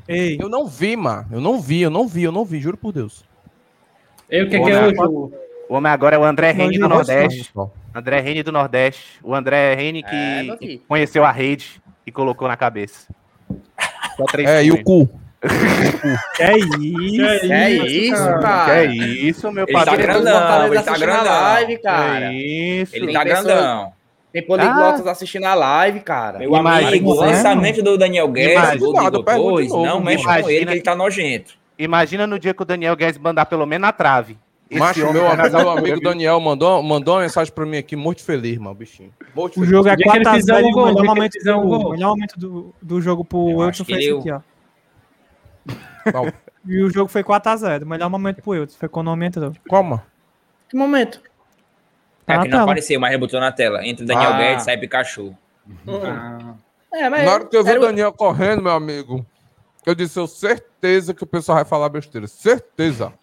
Ei, 0.07 0.37
Eu 0.39 0.47
não 0.47 0.67
vi, 0.67 0.95
mano. 0.95 1.25
Eu 1.31 1.41
não 1.41 1.59
vi, 1.59 1.81
eu 1.81 1.89
não 1.89 2.07
vi, 2.07 2.21
eu 2.23 2.31
não 2.31 2.45
vi, 2.45 2.59
juro 2.59 2.77
por 2.77 2.91
Deus. 2.93 3.23
E 4.29 4.43
o 4.43 4.47
que, 4.47 4.59
que 4.59 4.69
é 4.69 4.73
né? 4.81 4.87
hoje? 4.87 4.95
o- 4.99 5.31
O 5.67 5.73
homem 5.75 5.91
agora 5.91 6.15
é 6.15 6.19
o 6.19 6.23
André 6.23 6.53
Não, 6.53 6.65
Rene 6.65 6.77
do 6.79 6.87
Nordeste. 6.89 7.45
pessoal. 7.45 7.73
André 7.95 8.19
Rene 8.21 8.43
do 8.43 8.51
Nordeste. 8.51 9.19
O 9.23 9.33
André 9.33 9.73
Rene 9.75 10.03
que 10.03 10.09
É, 10.15 10.57
filho. 10.59 10.81
conheceu 10.87 11.23
a 11.25 11.31
rede 11.31 11.81
e 12.05 12.11
colocou 12.11 12.47
na 12.47 12.55
cabeça. 12.57 13.07
Só 14.17 14.25
três 14.25 14.47
É, 14.49 14.63
e 14.63 14.71
o 14.71 14.83
cu? 14.83 15.09
Que 16.35 16.43
é 16.43 16.57
isso? 16.57 16.77
Que 17.47 17.51
é 17.53 17.69
isso, 17.71 18.15
cara? 18.25 18.39
cara? 18.39 18.65
Que 18.65 18.79
é 18.81 18.85
isso, 19.05 19.51
meu 19.51 19.63
Ele 19.65 19.73
tá 19.73 19.85
padrinho? 19.85 20.07
grandão, 20.07 20.65
ele 20.73 20.81
tá 20.83 20.97
grandão. 20.97 21.23
live, 21.33 21.77
cara. 21.81 22.29
Que 22.29 22.81
isso. 22.81 22.95
Ele 22.95 23.05
Tem 23.05 23.13
tá 23.15 23.23
pessoa- 23.23 23.43
grandão. 23.43 23.93
Tem 24.31 24.45
poliglotas 24.45 25.07
assistindo 25.07 25.45
a 25.45 25.55
live, 25.55 26.01
cara. 26.01 26.37
Meu 26.37 26.53
Imagina, 26.55 26.89
amigo, 26.89 27.11
o 27.13 27.19
né? 27.21 27.27
lançamento 27.31 27.81
do 27.81 27.97
Daniel 27.97 28.27
Guedes, 28.27 28.79
do 28.79 28.93
Digo 28.93 29.15
eu 29.15 29.23
pergunto 29.23 29.49
de 29.49 29.53
2, 29.53 29.69
novo, 29.69 29.85
não 29.87 29.99
mexe 30.01 30.23
imagina. 30.23 30.43
com 30.43 30.49
ele, 30.51 30.65
que 30.67 30.71
ele 30.73 30.81
tá 30.81 30.95
nojento. 30.95 31.53
Imagina 31.79 32.27
no 32.27 32.37
dia 32.37 32.53
que 32.53 32.61
o 32.61 32.65
Daniel 32.65 32.95
Guedes 32.95 33.17
mandar 33.17 33.45
pelo 33.47 33.65
menos 33.65 33.81
na 33.87 33.91
trave. 33.91 34.37
Esse 34.69 34.79
Macho, 34.79 35.11
meu, 35.11 35.23
vai 35.23 35.31
amigo, 35.31 35.81
meu? 35.81 35.99
Daniel 35.99 36.39
mandou, 36.39 36.83
mandou 36.83 37.15
uma 37.15 37.21
mensagem 37.21 37.51
pra 37.51 37.65
mim 37.65 37.77
aqui, 37.77 37.95
muito 37.95 38.23
feliz, 38.23 38.55
mano, 38.59 38.75
bichinho. 38.75 39.09
Muito 39.35 39.53
O 39.53 39.53
feliz. 39.55 39.69
jogo 39.71 39.89
é 39.89 39.93
O 39.93 39.95
dia 39.95 40.05
que 40.11 40.17
ele 40.17 40.25
4x0 40.25 40.35
fizer 40.35 40.61
e 40.61 40.63
um 40.63 40.67
o 40.67 40.85
melhor 40.85 41.03
momento, 41.05 41.39
do, 41.43 41.61
gol. 41.61 41.87
o 41.87 41.91
melhor 41.91 42.09
momento 42.09 42.73
do, 42.79 43.01
jogo 43.01 43.25
pro 43.25 43.49
Eu 43.49 43.57
Wilson 43.57 43.83
foi 43.83 43.97
esse 43.97 44.11
aqui, 44.13 44.31
ó. 44.31 44.39
Qual? 46.11 46.25
E 46.65 46.81
o 46.83 46.89
jogo 46.89 47.09
foi 47.09 47.23
4x0. 47.23 47.83
O 47.83 47.87
melhor 47.87 48.09
momento 48.09 48.41
pro 48.41 48.51
Wilson. 48.51 48.77
Foi 48.77 48.89
quando 48.89 49.07
não 49.15 49.23
entrou. 49.23 49.53
Calma. 49.69 50.03
Que 50.67 50.77
momento? 50.77 51.21
Tá 52.25 52.33
É 52.35 52.37
que 52.39 52.43
não 52.45 52.51
tela. 52.51 52.63
apareceu, 52.63 52.99
mas 52.99 53.11
ele 53.11 53.19
botou 53.19 53.39
na 53.39 53.51
tela. 53.51 53.85
Entre 53.85 54.05
Daniel 54.05 54.31
Ah. 54.33 54.37
Guedes 54.37 54.63
sai 54.65 54.77
Pikachu. 54.77 55.35
Ah, 55.87 56.53
É, 56.93 57.09
mas. 57.09 57.25
Na 57.25 57.33
hora 57.33 57.45
que 57.45 57.55
eu 57.55 57.63
vi 57.63 57.71
o 57.77 57.79
Daniel 57.81 58.11
correndo, 58.13 58.61
meu 58.63 58.71
amigo, 58.73 59.25
eu 59.85 59.95
disse, 59.95 60.19
eu 60.19 60.27
certeza 60.27 61.13
que 61.13 61.23
o 61.23 61.27
pessoal 61.27 61.55
vai 61.57 61.65
falar 61.65 61.89
besteira. 61.89 62.27
Certeza. 62.27 63.13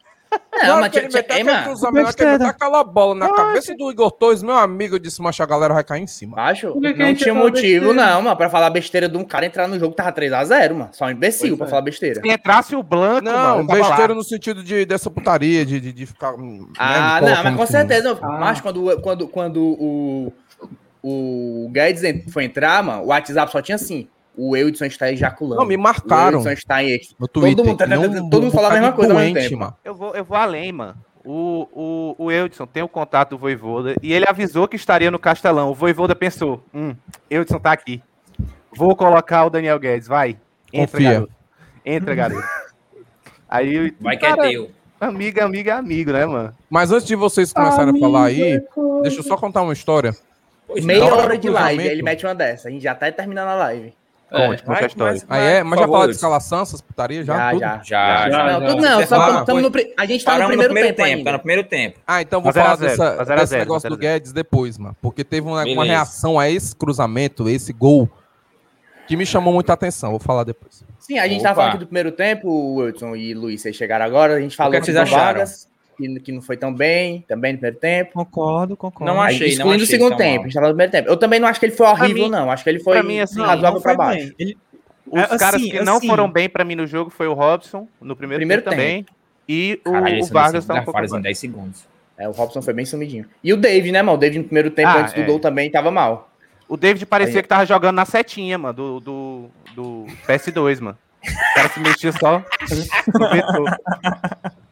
Na 0.62 0.69
Não, 0.69 0.81
mas 0.81 0.97
ele 0.97 1.09
tinha- 1.09 1.21
meter 1.23 1.33
aquele 1.35 1.45
mano. 1.53 1.64
cruzamento, 1.64 2.16
que 2.16 2.23
ele 2.23 2.33
meter 2.33 2.47
aquela 2.47 2.83
bola 2.85 3.14
na 3.14 3.33
cabeça 3.33 3.75
do 3.77 3.90
Igor 3.90 4.11
Torres, 4.11 4.42
meu 4.42 4.57
amigo, 4.57 4.95
eu 4.95 4.99
disse, 4.99 5.21
macho, 5.21 5.42
a 5.42 5.47
galera 5.47 5.75
vai 5.75 5.85
cair 5.85 6.03
em 6.03 6.07
cima. 6.07 6.40
Acho, 6.40 6.75
não 6.81 7.14
tinha 7.14 7.35
motivo, 7.35 7.92
não, 7.92 8.23
mano, 8.23 8.37
pra 8.37 8.49
falar 8.49 8.71
besteira 8.71 9.09
de 9.09 9.16
um 9.16 9.25
cara 9.25 9.47
entrar 9.47 9.69
no 9.69 9.79
jogo 9.79 9.90
que 9.90 9.97
tava 9.97 10.12
3x0, 10.12 10.75
mano. 10.75 10.90
Só 10.92 11.05
um 11.07 11.11
imbecil 11.11 11.57
pra 11.57 11.66
é. 11.66 11.71
falar 11.71 11.83
besteira. 11.83 12.21
Se 12.21 12.29
entrasse 12.29 12.75
o 12.75 12.83
Blanco, 12.83 13.25
Não, 13.25 13.66
besteira 13.66 14.14
no 14.14 14.25
sentido 14.25 14.62
de, 14.64 14.85
dessa 14.87 15.11
putaria, 15.11 15.64
de, 15.66 15.81
de, 15.92 16.07
ficar. 16.07 16.33
hum, 16.35 16.69
Ah, 16.79 17.21
né, 17.21 17.29
não, 17.31 17.37
mas 17.37 17.51
com 17.53 17.57
como- 17.57 17.66
certeza. 17.66 18.19
Ah. 18.23 18.29
Mas 18.38 18.61
quando, 18.61 19.01
quando, 19.03 19.29
quando 19.29 19.62
o, 19.62 20.33
o 21.03 21.69
Guedes 21.73 22.03
foi 22.33 22.45
entrar, 22.45 22.83
mano, 22.83 23.03
o 23.03 23.07
WhatsApp 23.07 23.51
só 23.53 23.61
tinha 23.62 23.77
assim. 23.77 24.09
O 24.37 24.55
Eudson 24.57 24.85
está 24.85 25.11
ejaculando. 25.11 25.61
Não, 25.61 25.66
me 25.66 25.77
O 25.77 25.79
marcaram 25.81 26.38
Eudson 26.38 26.51
está 26.53 26.83
em 26.83 26.90
ex. 26.90 27.14
no 27.18 27.27
Twitter. 27.27 27.64
mundo- 27.64 27.79
que 27.79 27.87
nem 27.87 28.31
todo 28.31 28.42
mundo 28.42 28.53
fala 28.53 28.68
a 28.68 28.72
mesma 28.72 28.92
coisa 28.92 29.12
ao 29.12 29.18
mesmo 29.18 29.35
doente, 29.35 29.49
tempo. 29.49 29.61
mano. 29.61 29.77
Eu 29.85 29.94
vou, 29.94 30.14
eu 30.14 30.25
vou 30.25 30.37
além, 30.37 30.72
mano. 30.72 30.94
O, 31.25 31.66
o, 32.18 32.25
o 32.27 32.31
Eudson 32.31 32.66
tem 32.66 32.83
o 32.83 32.88
contato 32.88 33.31
do 33.31 33.38
Voivoda 33.38 33.94
e 34.03 34.12
ele 34.12 34.27
avisou 34.29 34.68
que 34.68 34.77
estaria 34.77 35.11
no 35.11 35.18
Castelão. 35.18 35.70
O 35.70 35.75
Voivoda 35.75 36.14
pensou: 36.14 36.62
hum, 36.72 36.94
Eudson 37.31 37.59
tá 37.59 37.72
aqui. 37.72 38.01
Vou 38.77 38.94
colocar 38.94 39.44
o 39.46 39.51
Daniel 39.51 39.79
Guedes, 39.79 40.07
vai. 40.07 40.37
Entra, 40.72 40.92
Confia. 40.99 41.12
garoto. 41.12 41.33
Entra, 41.85 42.14
garoto. 42.14 42.46
Aí, 43.49 43.94
Vai 44.01 44.16
que 44.16 44.27
é 44.27 44.29
cara, 44.29 44.42
teu. 44.51 44.70
amigo, 45.01 45.40
amigo 45.40 45.68
é 45.68 45.72
amigo, 45.72 46.12
né, 46.12 46.27
mano? 46.27 46.55
Mas 46.68 46.90
antes 46.90 47.07
de 47.07 47.14
vocês 47.14 47.53
começarem 47.53 47.94
a 47.96 47.99
falar 48.01 48.25
aí, 48.27 48.61
deixa 49.03 49.20
eu 49.20 49.22
só 49.22 49.37
contar 49.37 49.62
uma 49.62 49.72
história. 49.72 50.12
Pois 50.66 50.85
Meia 50.85 51.05
hora 51.05 51.38
de 51.38 51.49
live, 51.49 51.87
ele 51.87 52.03
mete 52.03 52.27
uma 52.27 52.35
dessa. 52.35 52.68
A 52.68 52.70
gente 52.72 52.83
já 52.83 52.94
tá 52.94 53.11
terminando 53.12 53.49
a 53.49 53.55
live. 53.55 53.94
Conte, 54.28 54.62
conte 54.62 54.66
vai, 54.66 54.82
a 54.82 54.86
história. 54.86 55.22
mas- 55.28 55.38
Aí 55.40 55.46
é, 55.54 55.62
mas 55.62 55.78
já 55.78 55.86
falaram 55.86 56.06
de 56.10 56.14
escalação, 56.16 56.60
essas 56.62 56.80
putarias 56.80 57.24
já? 57.24 57.36
Já, 57.36 57.50
tudo? 57.50 57.60
já. 57.60 57.78
Já, 57.78 57.82
já. 57.84 58.30
Já, 58.30 58.60
Não, 58.60 58.68
tudo 58.68 58.82
não, 58.82 59.06
só 59.06 59.44
tamo 59.44 59.60
no 59.60 59.70
a 59.96 60.04
gente 60.06 60.24
tá 60.24 60.38
no 60.38 60.46
primeiro, 60.48 60.62
no 60.62 60.74
primeiro 60.74 60.96
tempo, 60.96 61.08
tempo, 61.08 61.24
tá 61.24 61.32
no 61.32 61.38
primeiro 61.38 61.64
tempo. 61.64 61.98
Ah, 62.06 62.22
então 62.22 62.42
vou 62.42 62.52
Tá 62.52 62.60
falar 62.62 62.76
dessa, 62.76 63.24
tá 63.24 63.34
desse 63.36 63.46
zero, 63.46 63.60
negócio 63.62 63.88
tá 63.88 63.94
do. 63.94 63.98
Guedes 64.00 64.32
depois, 64.32 64.76
mano. 64.78 64.96
Porque 65.00 65.22
teve 65.22 65.46
uma, 65.46 65.62
reação 65.84 66.38
a 66.40 66.50
esse 66.50 66.74
cruzamento, 66.74 67.48
esse 67.48 67.72
gol 67.72 68.10
que 69.06 69.16
me 69.16 69.24
chamou 69.24 69.54
muita 69.54 69.72
atenção. 69.72 70.10
Vou 70.10 70.18
falar 70.18 70.42
depois. 70.42 70.84
Sim, 70.98 71.18
a 71.20 71.28
gente 71.28 71.38
Opa. 71.38 71.44
tava 71.50 71.54
falando 71.54 71.70
aqui 71.70 71.78
do 71.78 71.86
primeiro 71.86 72.10
tempo, 72.10 72.74
Wilson 72.80 73.14
e 73.14 73.32
Luiz, 73.32 73.62
vocês 73.62 73.76
chegaram 73.76 74.04
agora, 74.04 74.34
a 74.34 74.40
gente 74.40 74.56
falou 74.56 74.72
que 74.72 74.78
é 74.78 74.80
que 74.80 74.90
aqui 74.90 74.92
vocês 74.92 75.08
do 75.08 75.14
acharam? 75.14 75.24
Vargas, 75.38 75.68
que, 75.96 76.20
que 76.20 76.32
não 76.32 76.42
foi 76.42 76.56
tão 76.56 76.72
bem, 76.74 77.24
também 77.26 77.52
no 77.52 77.59
primeiro 77.59 77.78
tempo. 77.78 78.12
Concordo, 78.12 78.76
concordo. 78.76 79.12
Não 79.12 79.20
Aí, 79.20 79.35
achei, 79.35 79.46
não 79.48 79.52
excluindo 79.54 79.72
o 79.72 79.85
achei 79.85 79.87
segundo 79.87 80.09
tão 80.11 80.18
tempo, 80.18 80.35
mal. 80.37 80.42
a 80.42 80.44
gente 80.44 80.54
tava 80.54 80.66
no 80.68 80.72
primeiro 80.74 80.92
tempo. 80.92 81.09
Eu 81.09 81.16
também 81.16 81.40
não 81.40 81.48
acho 81.48 81.61
que 81.61 81.66
ele 81.66 81.74
foi 81.76 81.87
horrível, 81.87 82.24
mim- 82.24 82.30
não. 82.30 82.50
Acho 82.50 82.64
que 82.64 82.70
ele 82.70 82.80
foi 82.80 83.02
mim, 83.02 83.20
assim, 83.20 83.40
razoável 83.40 83.72
não 83.74 83.80
pra 83.80 83.94
foi 83.94 83.96
baixo. 83.96 84.35
Ele- 84.38 84.56
Os 85.09 85.22
É, 85.22 85.38
caras 85.38 85.54
assim, 85.61 85.70
que 85.70 85.80
não 85.82 85.96
assim- 85.98 86.09
foram 86.09 86.30
bem 86.30 86.48
pra 86.48 86.64
mim 86.64 86.74
no 86.74 86.87
jogo 86.87 87.11
foi 87.11 87.28
o 87.28 87.32
Robson, 87.32 87.87
no 88.00 88.16
primeiro, 88.16 88.40
Primeiro 88.40 88.62
tempo 88.62 88.74
também. 88.76 89.06
E 89.48 89.80
o, 89.87 89.92
Caralho, 89.92 90.22
o 90.22 90.26
Vargas 90.26 90.52
nesse 90.54 90.66
tá 90.66 90.74
um 90.74 90.85
pouco 90.85 90.98
em 90.98 91.04
abaixo. 91.04 91.22
10 91.22 91.38
segundos. 91.38 91.85
É, 92.18 92.28
o 92.28 92.32
Robson 92.32 92.61
foi 92.61 92.74
bem 92.74 92.85
sumidinho. 92.85 93.24
E 93.44 93.52
o 93.52 93.56
Dave, 93.56 93.92
né, 93.92 94.02
mano? 94.02 94.16
O 94.16 94.20
Dave 94.20 94.38
no 94.38 94.44
primeiro 94.44 94.70
tempo, 94.70 94.88
Ah, 94.88 95.02
antes 95.02 95.14
do 95.14 95.20
é. 95.20 95.24
gol, 95.24 95.38
também 95.38 95.70
tava 95.70 95.90
mal. 95.92 96.28
O 96.68 96.76
David 96.76 97.06
parecia 97.06 97.37
Aí- 97.38 97.42
que 97.42 97.48
tava 97.48 97.64
jogando 97.64 97.94
na 97.94 98.04
setinha, 98.04 98.59
mano, 98.59 98.74
do, 98.74 99.00
do, 99.00 99.44
do 99.76 100.06
PS2, 100.26 100.80
mano. 100.80 100.98
O 101.22 101.54
cara 101.54 101.68
se 101.68 101.78
mexia 101.78 102.11
só. 102.12 102.42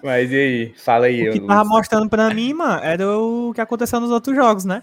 Mas 0.04 0.30
e 0.30 0.36
aí? 0.36 0.74
Fala 0.76 1.06
aí, 1.06 1.28
O 1.28 1.32
que 1.32 1.40
tava 1.40 1.64
mostrando 1.64 2.08
pra 2.08 2.32
mim, 2.32 2.54
mano, 2.54 2.82
era 2.82 3.08
o 3.08 3.52
que 3.54 3.60
aconteceu 3.60 4.00
nos 4.00 4.10
outros 4.10 4.34
jogos, 4.34 4.64
né? 4.64 4.82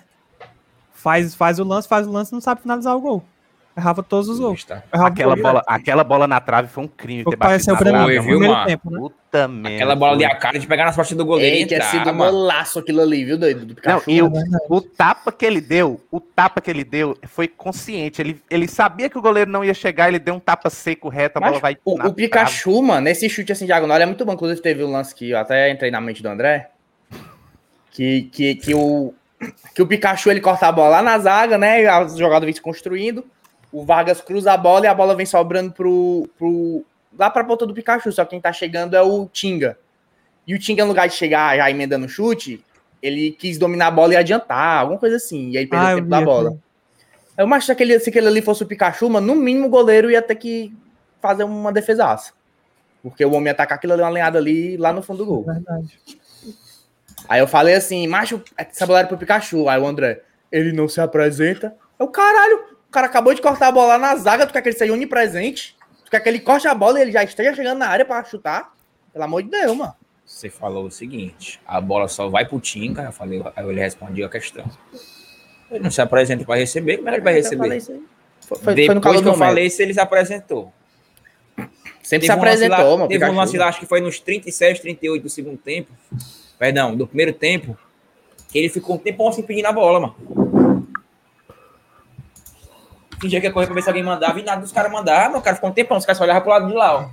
Faz, 0.94 1.36
faz 1.36 1.60
o 1.60 1.64
lance, 1.64 1.88
faz 1.88 2.08
o 2.08 2.12
lance, 2.12 2.34
não 2.34 2.42
sabe 2.42 2.62
finalizar 2.62 2.96
o 2.96 3.02
gol. 3.02 3.24
Errava 3.78 4.02
todos 4.02 4.28
os 4.28 4.40
gols. 4.40 4.66
Errava 4.92 5.10
Aquela 5.10 5.36
bola, 5.36 5.64
aquela 5.68 6.04
bola 6.04 6.26
na 6.26 6.40
trave 6.40 6.68
foi 6.68 6.84
um 6.84 6.88
crime. 6.88 7.22
Foi 7.22 7.30
o 7.30 7.38
ter 7.38 7.38
pareceu 7.38 7.76
batido 7.76 7.92
pra 7.92 8.00
mim 8.00 8.06
trave, 8.08 8.28
viu, 8.28 8.40
mano? 8.40 8.66
tempo, 8.66 8.90
né? 8.90 8.98
Puta 8.98 9.48
merda. 9.48 9.76
Aquela 9.76 9.96
bola 9.96 10.14
ali, 10.14 10.26
a 10.26 10.36
cara 10.36 10.58
de 10.58 10.66
pegar 10.66 10.86
nas 10.86 10.96
costas 10.96 11.16
do 11.16 11.24
goleiro 11.24 11.56
e 11.56 11.60
Ei, 11.60 11.66
tinha 11.68 11.84
sido 11.84 12.10
um 12.10 12.18
golaço 12.18 12.80
aquilo 12.80 13.02
ali, 13.02 13.24
viu, 13.24 13.38
doido? 13.38 13.68
Do 13.68 13.76
Não, 13.76 14.00
Pikachu. 14.00 14.10
e 14.10 14.20
o, 14.24 14.26
É 14.26 14.58
o 14.68 14.82
tapa 14.82 15.32
que 15.32 15.46
ele 15.46 15.62
deu, 15.62 16.02
o 16.10 16.20
tapa 16.20 16.60
que 16.60 16.72
ele 16.72 16.84
deu 16.84 17.16
foi 17.28 17.48
consciente. 17.48 18.20
Ele, 18.20 18.42
ele 18.50 18.68
sabia 18.68 19.12
que 19.12 19.18
o 19.20 19.22
goleiro 19.22 19.52
não 19.52 19.64
ia 19.64 19.76
chegar, 19.76 20.08
ele 20.08 20.18
deu 20.18 20.34
um 20.34 20.40
tapa 20.40 20.72
seco 20.72 21.08
reto, 21.08 21.38
a 21.38 21.42
Mas 21.42 21.50
bola 21.52 21.62
vai 21.62 21.78
o, 21.86 22.08
o 22.08 22.14
Pikachu, 22.14 22.82
mano, 22.82 23.08
esse 23.08 23.30
chute 23.30 23.52
assim 23.52 23.68
diagonal 23.68 24.00
é 24.00 24.08
muito 24.08 24.26
bom. 24.26 24.34
Inclusive, 24.34 24.60
teve 24.60 24.84
um 24.84 24.92
lance 24.92 25.14
que 25.14 25.30
eu 25.30 25.38
até 25.38 25.70
entrei 25.70 25.92
na 25.92 26.02
mente 26.02 26.24
do 26.24 26.30
André. 26.30 26.72
Que, 27.92 28.24
que, 28.32 28.56
que, 28.56 28.74
o, 28.74 29.14
que 29.76 29.82
o 29.84 29.88
Pikachu 29.88 30.32
ele 30.32 30.42
corta 30.42 30.68
a 30.68 30.72
bola 30.72 30.90
lá 30.90 31.02
na 31.04 31.20
zaga, 31.20 31.60
né? 31.60 31.86
A 31.88 32.08
jogada 32.08 32.44
vem 32.44 32.54
se 32.54 32.62
construindo. 32.62 33.24
O 33.72 33.84
Vargas 33.84 34.22
cruza 34.22 34.54
a 34.54 34.58
bola 34.58 34.86
e 34.86 34.88
a 34.88 34.94
bola 34.94 35.16
vem 35.16 35.26
sobrando 35.26 35.72
pro. 35.72 36.30
pro 36.38 36.86
lá 37.18 37.30
pra 37.30 37.44
ponta 37.44 37.66
do 37.66 37.74
Pikachu. 37.74 38.12
Só 38.12 38.26
quem 38.26 38.40
tá 38.40 38.54
chegando 38.54 38.96
é 38.96 39.02
o 39.02 39.28
Tinga. 39.28 39.78
E 40.46 40.56
o 40.56 40.60
Tinga, 40.60 40.84
no 40.84 40.90
lugar 40.90 41.08
de 41.08 41.16
chegar 41.16 41.58
já 41.58 41.70
emendando 41.70 42.06
o 42.06 42.10
chute, 42.10 42.64
ele 43.02 43.32
quis 43.32 43.58
dominar 43.58 43.88
a 43.88 43.92
bola 43.92 44.14
e 44.14 44.18
adiantar, 44.18 44.82
alguma 44.82 45.00
coisa 45.00 45.18
assim. 45.18 45.52
E 45.52 45.58
aí 45.58 45.68
perdeu 45.68 45.88
Ah, 45.88 45.94
o 45.94 45.96
tempo 45.98 46.10
da 46.10 46.22
bola. 46.22 46.58
Eu 47.38 47.54
acho 47.54 47.68
que 47.68 47.72
aquele, 47.72 48.00
se 48.00 48.10
aquele 48.10 48.28
ali 48.28 48.42
fosse 48.42 48.64
o 48.64 48.66
Pikachu, 48.66 49.10
mano, 49.10 49.28
no 49.28 49.36
mínimo 49.36 49.68
o 49.68 49.70
goleiro 49.70 50.10
ia 50.10 50.22
ter 50.22 50.36
que 50.36 50.74
fazer 51.22 51.44
uma 51.44 51.72
defesaça. 51.72 52.34
Porque 53.04 53.24
o 53.24 53.32
homem 53.32 53.46
ia 53.46 53.52
atacar 53.52 53.78
aquilo 53.78 53.94
ali, 53.94 54.02
uma 54.02 54.10
alinhada 54.10 54.40
ali, 54.40 54.76
lá 54.78 54.92
no 54.92 55.04
fundo 55.04 55.20
do 55.20 55.26
gol. 55.26 55.44
Verdade. 55.44 56.00
Aí 57.30 57.40
eu 57.40 57.48
falei 57.48 57.76
assim, 57.76 58.08
macho, 58.08 58.42
essa 58.58 58.86
bola 58.88 59.00
era 59.00 59.08
pro 59.08 59.18
Pikachu. 59.18 59.70
Aí 59.70 59.80
o 59.80 59.86
André, 59.86 60.22
ele 60.52 60.72
não 60.72 60.88
se 60.88 61.00
apresenta. 61.00 61.76
Eu, 62.00 62.08
caralho, 62.08 62.77
o 62.88 62.92
cara 62.92 63.08
acabou 63.08 63.34
de 63.34 63.42
cortar 63.42 63.68
a 63.68 63.72
bola 63.72 63.94
lá 63.96 63.98
na 63.98 64.16
zaga, 64.16 64.46
tu 64.48 64.54
quer 64.54 64.62
que 64.62 64.70
ele 64.70 64.78
seja 64.78 64.94
onipresente? 64.94 65.76
Tu 66.06 66.12
quer 66.12 66.20
que 66.22 66.30
ele 66.30 66.40
corte 66.40 66.68
a 66.68 66.74
bola 66.74 67.00
e 67.00 67.02
ele 67.04 67.12
já 67.12 67.24
esteja 67.24 67.54
chegando 67.54 67.80
na 67.80 67.88
área 67.88 68.06
pra 68.06 68.24
chutar? 68.24 68.74
Pelo 69.12 69.26
amor 69.26 69.44
de 69.44 69.50
Deus, 69.50 69.76
mano. 69.76 69.94
Você 70.26 70.50
falou 70.50 70.86
o 70.86 70.92
seguinte: 70.92 71.60
a 71.66 71.80
bola 71.82 72.08
só 72.08 72.30
vai 72.30 72.46
pro 72.46 72.60
Tinga. 72.60 73.04
Eu 73.04 73.12
falei, 73.12 73.42
aí 73.56 73.68
ele 73.70 73.80
respondeu 73.80 74.26
a 74.26 74.30
questão. 74.30 74.66
Ele 75.72 75.84
não 75.84 75.92
se 75.92 76.02
apresenta 76.02 76.46
pra 76.46 76.56
receber, 76.56 76.98
como 76.98 77.10
é 77.10 77.12
que 77.12 77.18
ele 77.18 77.24
vai 77.24 77.34
receber? 77.34 77.82
Foi, 77.82 78.58
foi, 78.58 78.74
Depois 78.74 78.86
foi 78.86 78.96
no 78.96 79.02
calor 79.02 79.16
que 79.18 79.22
do 79.24 79.28
eu 79.30 79.34
momento. 79.34 79.48
falei, 79.50 79.70
se 79.70 79.84
ele 79.84 79.94
se 79.94 80.00
apresentou. 80.00 80.72
Sempre 82.02 82.28
se 82.28 82.34
Teve 82.34 82.40
um 82.40 82.44
lance 82.46 82.68
lá- 82.68 82.76
apresentou, 82.78 82.98
mano. 82.98 83.10
Teve 83.10 83.26
um 83.26 83.36
lance 83.36 83.58
lá, 83.58 83.68
acho 83.68 83.80
que 83.82 83.86
foi 83.86 84.00
nos 84.00 84.20
37, 84.20 84.82
38 84.82 85.24
do 85.24 85.30
segundo 85.30 85.58
tempo. 85.58 85.92
Perdão, 86.58 86.96
do 86.96 87.06
primeiro 87.06 87.34
tempo. 87.34 87.78
Que 88.50 88.60
ele 88.60 88.70
ficou 88.70 88.96
um 88.96 89.00
tempão 89.00 89.30
sem 89.34 89.44
pedir 89.44 89.62
na 89.62 89.74
bola, 89.74 90.00
mano. 90.00 90.16
Fingia 93.20 93.40
que 93.42 93.48
ia 93.48 93.52
correr 93.54 93.66
pra 93.66 93.76
ver 93.76 93.82
se 93.82 93.90
alguém 93.90 94.04
mandava 94.04 94.40
e 94.40 94.44
nada 94.44 94.62
dos 94.62 94.72
caras 94.72 94.92
mandavam. 94.92 95.40
O 95.40 95.42
cara 95.42 95.56
ficou 95.56 95.70
um 95.70 95.74
tempão, 95.74 95.98
os 95.98 96.06
caras 96.06 96.18
só 96.18 96.24
olhavam 96.24 96.42
pro 96.42 96.52
lado 96.52 96.68
de 96.68 96.74
lá, 96.74 96.96
ó. 96.98 97.10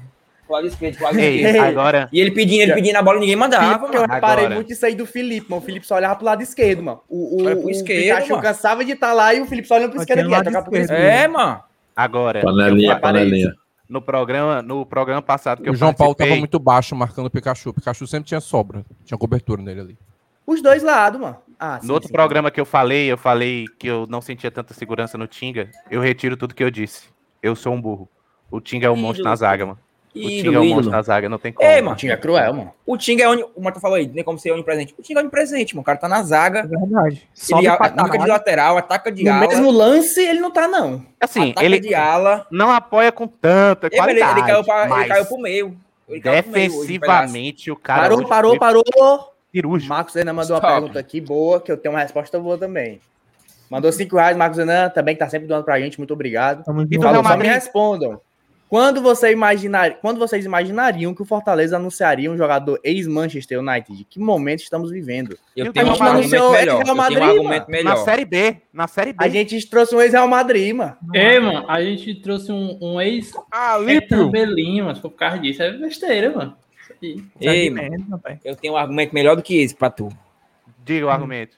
Pro 0.46 0.56
lado 0.56 0.66
esquerdo, 0.66 0.96
pro 0.96 1.04
lado 1.06 1.18
Ei, 1.18 1.36
esquerdo. 1.42 1.64
agora, 1.64 2.08
E 2.12 2.20
ele 2.20 2.30
pedindo, 2.30 2.60
ele 2.62 2.74
pedindo 2.74 2.96
a 2.96 3.02
bola 3.02 3.16
e 3.16 3.20
ninguém 3.20 3.36
mandava, 3.36 3.64
Felipe, 3.78 3.96
eu 3.96 4.00
mano. 4.02 4.12
reparei 4.12 4.44
Agora. 4.44 4.54
muito 4.54 4.72
isso 4.72 4.84
aí 4.84 4.94
do 4.94 5.06
Felipe, 5.06 5.48
mano. 5.48 5.62
O 5.62 5.64
Felipe 5.64 5.86
só 5.86 5.94
olhava 5.96 6.16
pro 6.16 6.26
lado 6.26 6.42
esquerdo, 6.42 6.82
mano. 6.82 7.00
O, 7.08 7.42
o, 7.42 7.64
o 7.66 7.70
esquerdo, 7.70 8.02
Pikachu 8.02 8.30
mano. 8.32 8.42
cansava 8.42 8.84
de 8.84 8.92
estar 8.92 9.12
lá 9.14 9.32
e 9.32 9.40
o 9.40 9.46
Felipe 9.46 9.66
só 9.66 9.76
olhando 9.76 9.92
pro 9.92 10.00
esquerdo 10.00 10.20
aqui, 10.20 10.28
lado 10.30 10.44
tocar 10.44 10.62
pro 10.62 10.76
esquerdo. 10.76 11.00
É, 11.00 11.26
mano. 11.28 11.60
agora. 11.96 12.42
Panelinha, 12.42 13.00
panelinha. 13.00 13.54
No 13.88 14.02
programa, 14.02 14.60
no 14.60 14.84
programa 14.84 15.22
passado 15.22 15.62
que 15.62 15.68
o 15.70 15.72
eu 15.72 15.76
João 15.76 15.94
Paulo 15.94 16.14
tava 16.14 16.34
muito 16.36 16.58
baixo 16.58 16.94
marcando 16.96 17.26
o 17.26 17.30
Pikachu. 17.30 17.70
O 17.70 17.74
Pikachu 17.74 18.06
sempre 18.06 18.26
tinha 18.28 18.40
sobra. 18.40 18.84
Tinha 19.04 19.16
cobertura 19.16 19.62
nele 19.62 19.80
ali. 19.80 19.98
Os 20.46 20.60
dois 20.62 20.82
lados, 20.82 21.18
mano. 21.20 21.36
Ah, 21.58 21.78
sim, 21.80 21.86
No 21.86 21.94
outro 21.94 22.08
sim. 22.08 22.12
programa 22.14 22.50
que 22.50 22.60
eu 22.60 22.64
falei, 22.66 23.10
eu 23.10 23.16
falei 23.18 23.66
que 23.78 23.86
eu 23.86 24.06
não 24.08 24.20
sentia 24.20 24.50
tanta 24.50 24.74
segurança 24.74 25.16
no 25.18 25.26
Tinga. 25.26 25.70
Eu 25.90 26.00
retiro 26.00 26.36
tudo 26.36 26.54
que 26.54 26.62
eu 26.64 26.70
disse. 26.70 27.08
Eu 27.42 27.54
sou 27.56 27.72
um 27.74 27.80
burro. 27.80 28.08
O 28.50 28.60
Tinga 28.60 28.86
é 28.86 28.90
o 28.90 28.96
monstro 28.96 29.20
Ídolo. 29.22 29.30
na 29.30 29.36
zaga, 29.36 29.66
mano. 29.66 29.78
O 30.14 30.18
Tinga 30.20 30.28
é 30.30 30.38
Ídolo, 30.38 30.58
o 30.60 30.64
ídolo. 30.64 30.74
monstro 30.76 30.92
na 30.92 31.02
zaga, 31.02 31.28
não 31.28 31.38
tem 31.38 31.52
como. 31.52 31.68
Ei, 31.68 31.74
mano. 31.76 31.86
mano. 31.86 31.96
Tinha 31.96 32.12
é 32.12 32.16
cruel, 32.16 32.54
mano. 32.54 32.72
O 32.86 32.96
Tinga 32.96 33.24
é 33.24 33.28
onde. 33.28 33.44
O 33.54 33.60
Marta 33.60 33.80
falou 33.80 33.96
aí, 33.96 34.06
nem 34.06 34.22
como 34.22 34.38
ser 34.38 34.52
onipresente. 34.52 34.94
O 34.96 35.02
Tinga 35.02 35.18
é 35.20 35.22
onipresente, 35.22 35.74
mano. 35.74 35.82
O 35.82 35.84
cara 35.84 35.98
tá 35.98 36.08
na 36.08 36.22
zaga. 36.22 36.60
É 36.60 36.66
verdade. 36.66 37.16
Ele 37.16 37.28
Sobe 37.34 37.66
ataca 37.66 38.18
de 38.18 38.26
lateral, 38.28 38.78
ataca 38.78 39.10
de 39.10 39.24
No 39.24 39.30
ala. 39.32 39.40
mesmo 39.48 39.70
lance, 39.72 40.20
ele 40.20 40.38
não 40.40 40.52
tá, 40.52 40.68
não. 40.68 41.04
Assim, 41.20 41.50
ataca 41.50 41.64
ele 41.66 41.80
de 41.80 41.94
ala. 41.94 42.46
não 42.50 42.70
apoia 42.70 43.10
com 43.10 43.26
tanta 43.26 43.88
Ele, 43.88 43.94
ele, 43.96 44.02
qualidade. 44.02 44.38
ele 44.40 44.46
caiu 44.46 44.64
pra, 44.64 44.80
ele 44.82 44.88
mas 44.90 45.08
caiu 45.08 45.26
pro 45.26 45.38
meio. 45.38 45.76
Ele 46.08 46.20
caiu 46.20 46.42
pro 46.44 46.52
meio 46.52 46.66
hoje, 46.70 46.74
um 46.76 46.80
defensivamente, 46.86 47.70
o 47.72 47.76
cara 47.76 48.02
Parou, 48.02 48.18
hoje 48.18 48.28
parou, 48.28 48.50
foi 48.52 48.58
parou. 48.60 49.33
Cirúrgico. 49.54 49.92
Marcos 49.92 50.14
Renan 50.14 50.32
mandou 50.32 50.54
uma 50.56 50.58
Stop. 50.60 50.74
pergunta 50.74 50.98
aqui 50.98 51.20
boa, 51.20 51.60
que 51.60 51.70
eu 51.70 51.76
tenho 51.76 51.94
uma 51.94 52.00
resposta 52.00 52.38
boa 52.38 52.58
também. 52.58 53.00
Mandou 53.70 53.90
5 53.90 54.14
reais, 54.16 54.36
Marcos 54.36 54.58
Renan, 54.58 54.88
também 54.90 55.14
que 55.14 55.18
tá 55.20 55.28
sempre 55.28 55.46
doando 55.48 55.64
pra 55.64 55.80
gente, 55.80 55.98
muito 55.98 56.12
obrigado. 56.12 56.64
Tamo 56.64 56.82
E 56.82 56.84
junto. 56.84 56.96
Falou, 57.02 57.12
Real 57.12 57.22
só 57.24 57.28
me 57.30 57.36
Madrid? 57.36 57.52
respondam. 57.52 58.20
Quando, 58.68 59.00
você 59.00 59.30
imaginar, 59.30 59.98
quando 60.00 60.18
vocês 60.18 60.44
imaginariam 60.44 61.14
que 61.14 61.22
o 61.22 61.24
Fortaleza 61.24 61.76
anunciaria 61.76 62.30
um 62.30 62.36
jogador 62.36 62.80
ex-Manchester 62.82 63.60
United? 63.60 64.04
Que 64.10 64.18
momento 64.18 64.60
estamos 64.60 64.90
vivendo? 64.90 65.38
Eu 65.56 65.66
Eu 65.66 65.72
tenho 65.72 65.86
tenho 65.86 65.86
um 65.86 65.96
uma 65.96 66.06
argumento 66.06 66.34
anunciou 66.34 66.50
melhor. 66.52 66.64
Real 66.64 66.78
Eu 66.78 66.84
tenho 66.84 66.94
um 66.94 66.96
Madrid, 66.96 67.22
argumento 67.22 67.70
melhor. 67.70 67.90
Na 67.90 67.96
Série 67.98 68.24
B. 68.24 68.56
Na 68.72 68.88
Série 68.88 69.12
B. 69.12 69.24
A 69.24 69.28
gente 69.28 69.70
trouxe 69.70 69.94
um 69.94 70.00
ex-Real 70.00 70.26
Madrid, 70.26 70.74
mano. 70.74 70.96
Ei, 71.12 71.38
mano, 71.38 71.64
a 71.68 71.80
gente 71.82 72.14
trouxe 72.16 72.50
um, 72.50 72.76
um 72.80 73.00
ex 73.00 73.30
Ah, 73.52 73.78
Belinho, 74.30 74.86
mas 74.86 74.98
por 74.98 75.10
causa 75.10 75.38
disso 75.38 75.62
é 75.62 75.70
besteira, 75.70 76.32
mano. 76.34 76.56
Ei, 77.40 77.70
mano, 77.70 78.20
eu 78.44 78.56
tenho 78.56 78.74
um 78.74 78.76
argumento 78.76 79.14
melhor 79.14 79.36
do 79.36 79.42
que 79.42 79.60
esse 79.60 79.74
pra 79.74 79.90
tu. 79.90 80.08
Diga 80.84 81.06
o 81.06 81.10
argumento. 81.10 81.56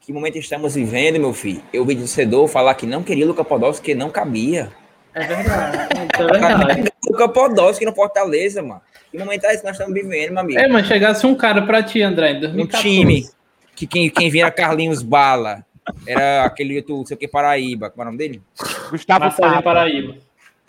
Que 0.00 0.12
momento 0.12 0.38
estamos 0.38 0.74
vivendo, 0.74 1.18
meu 1.18 1.32
filho? 1.32 1.60
Eu 1.72 1.84
vi 1.84 1.96
torcedor 1.96 2.46
falar 2.46 2.74
que 2.74 2.86
não 2.86 3.02
queria 3.02 3.26
Luca 3.26 3.44
Podolski, 3.44 3.86
que 3.86 3.94
não 3.94 4.08
cabia. 4.08 4.70
É 5.12 5.26
verdade. 5.26 5.88
É 6.16 6.24
verdade. 6.24 6.92
Luca 7.10 7.28
Podolski 7.28 7.84
no 7.84 7.92
Fortaleza, 7.92 8.62
mano. 8.62 8.80
Que 9.10 9.18
momento 9.18 9.44
é 9.44 9.48
esse 9.48 9.60
que 9.60 9.66
nós 9.66 9.76
estamos 9.76 9.94
vivendo, 9.94 10.30
meu 10.30 10.40
amigo? 10.40 10.60
É, 10.60 10.68
mas 10.68 10.86
chegasse 10.86 11.26
um 11.26 11.34
cara 11.34 11.62
pra 11.62 11.82
ti, 11.82 12.02
André, 12.02 12.32
em 12.32 12.36
um 12.36 12.40
2014. 12.40 12.88
time 12.88 13.26
que 13.74 13.86
quem, 13.86 14.10
quem 14.10 14.30
vinha 14.30 14.44
era 14.44 14.52
Carlinhos 14.52 15.02
Bala. 15.02 15.64
Era 16.06 16.44
aquele 16.44 16.76
outro, 16.76 16.96
não 16.96 17.06
sei 17.06 17.16
o 17.16 17.18
que, 17.18 17.28
Paraíba. 17.28 17.90
Como 17.90 18.02
é 18.02 18.04
o 18.04 18.06
nome 18.06 18.18
dele? 18.18 18.42
Gustavo 18.90 19.24
Marcelinho. 19.24 19.62
Paraíba. 19.62 20.16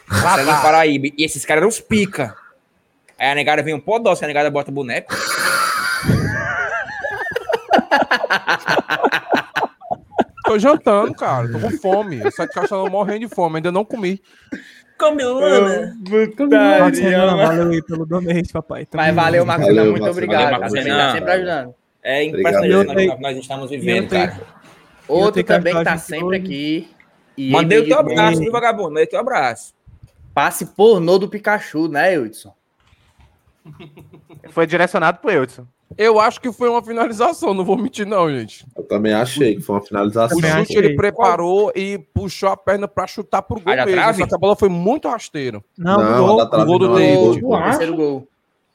Marcelinho 0.08 0.62
Paraíba. 0.62 1.08
E 1.18 1.24
esses 1.24 1.46
caras 1.46 1.62
eram 1.62 1.70
os 1.70 1.80
pica. 1.80 2.36
Aí 3.20 3.30
a 3.32 3.36
negada 3.36 3.64
vem 3.64 3.74
um 3.74 3.80
Podolski, 3.80 4.26
a 4.26 4.28
negada 4.28 4.50
bota 4.52 4.72
boneco. 4.72 5.14
Tô 10.46 10.58
jantando, 10.58 11.14
cara. 11.14 11.52
Tô 11.52 11.60
com 11.60 11.72
fome. 11.72 12.20
Eu 12.24 12.32
saí 12.32 12.48
de 12.48 12.54
caixa 12.54 12.76
morrendo 12.90 13.20
de 13.28 13.28
fome. 13.28 13.58
Ainda 13.58 13.72
não 13.72 13.84
comi. 13.84 14.22
Camilana. 14.98 15.94
Marcos 16.80 17.00
Renan, 17.00 17.36
valeu 17.36 17.70
aí 17.70 17.84
pelo 17.84 18.06
donate, 18.06 18.52
papai. 18.54 18.86
Tamo 18.86 19.04
Mas 19.04 19.14
valeu, 19.16 19.46
Marcos 19.46 19.68
Valeu, 19.68 19.84
Renan, 19.84 19.92
muito 19.92 20.02
Marcos 20.04 20.18
obrigado. 20.18 20.52
Marcos 20.52 20.74
Renan. 20.74 20.98
tá 20.98 21.12
sempre 21.12 21.32
ajudando. 21.32 21.76
É 22.04 22.24
impressionante 22.24 22.72
eu 22.72 22.84
nós, 23.10 23.20
nós 23.20 23.38
estamos 23.38 23.70
vivendo, 23.70 24.10
tenho- 24.10 24.28
cara. 24.30 24.42
Outro 25.08 25.34
tenho 25.44 25.46
também 25.46 25.76
que 25.76 25.84
tá 25.84 25.98
sempre 25.98 26.26
hoje. 26.26 26.38
aqui. 26.40 26.90
E 27.38 27.52
Mandei 27.52 27.80
o 27.80 27.86
teu 27.86 28.00
abraço, 28.00 28.40
viu, 28.40 28.52
vagabundo? 28.52 28.90
Mandei 28.90 29.04
o 29.04 29.10
teu 29.10 29.20
abraço. 29.20 29.74
Passe 30.34 30.66
pornô 30.68 31.20
do 31.20 31.28
Pikachu, 31.30 31.88
né, 31.88 32.18
Hudson? 32.18 32.54
Foi 34.50 34.66
direcionado 34.66 35.20
pro 35.20 35.32
Eudson. 35.32 35.66
Eu 35.98 36.20
acho 36.20 36.42
que 36.42 36.52
foi 36.52 36.70
uma 36.70 36.84
finalização, 36.84 37.54
não 37.54 37.64
vou 37.64 37.78
mentir, 37.78 38.06
não, 38.06 38.30
gente. 38.30 38.66
Eu 38.76 38.84
também 38.84 39.14
achei 39.14 39.56
que 39.56 39.62
foi 39.62 39.76
uma 39.76 39.82
finalização. 39.82 40.38
O 40.38 40.42
chute 40.42 40.78
ele 40.78 40.96
preparou 40.96 41.72
e 41.76 41.98
puxou 42.14 42.50
a 42.50 42.58
perna 42.58 42.88
pra 42.88 43.08
chutar 43.08 43.42
pro 43.42 43.60
gol 43.60 43.76
da 43.76 43.86
mesmo. 43.86 44.00
trave? 44.00 44.22
Só 44.22 44.28
que 44.28 44.36
a 44.36 44.38
bola 44.38 44.56
foi 44.56 44.70
muito 44.70 45.08
rasteira. 45.08 45.64
Não, 45.78 45.98
Não, 45.98 46.38
da 46.38 46.46
trave 46.46 46.66
gol 46.66 46.80
do 46.80 46.88
não, 46.90 46.96
David. 46.96 47.42
gol. 47.42 47.54
O 47.54 47.64
terceiro 47.64 47.96
gol. 47.96 48.28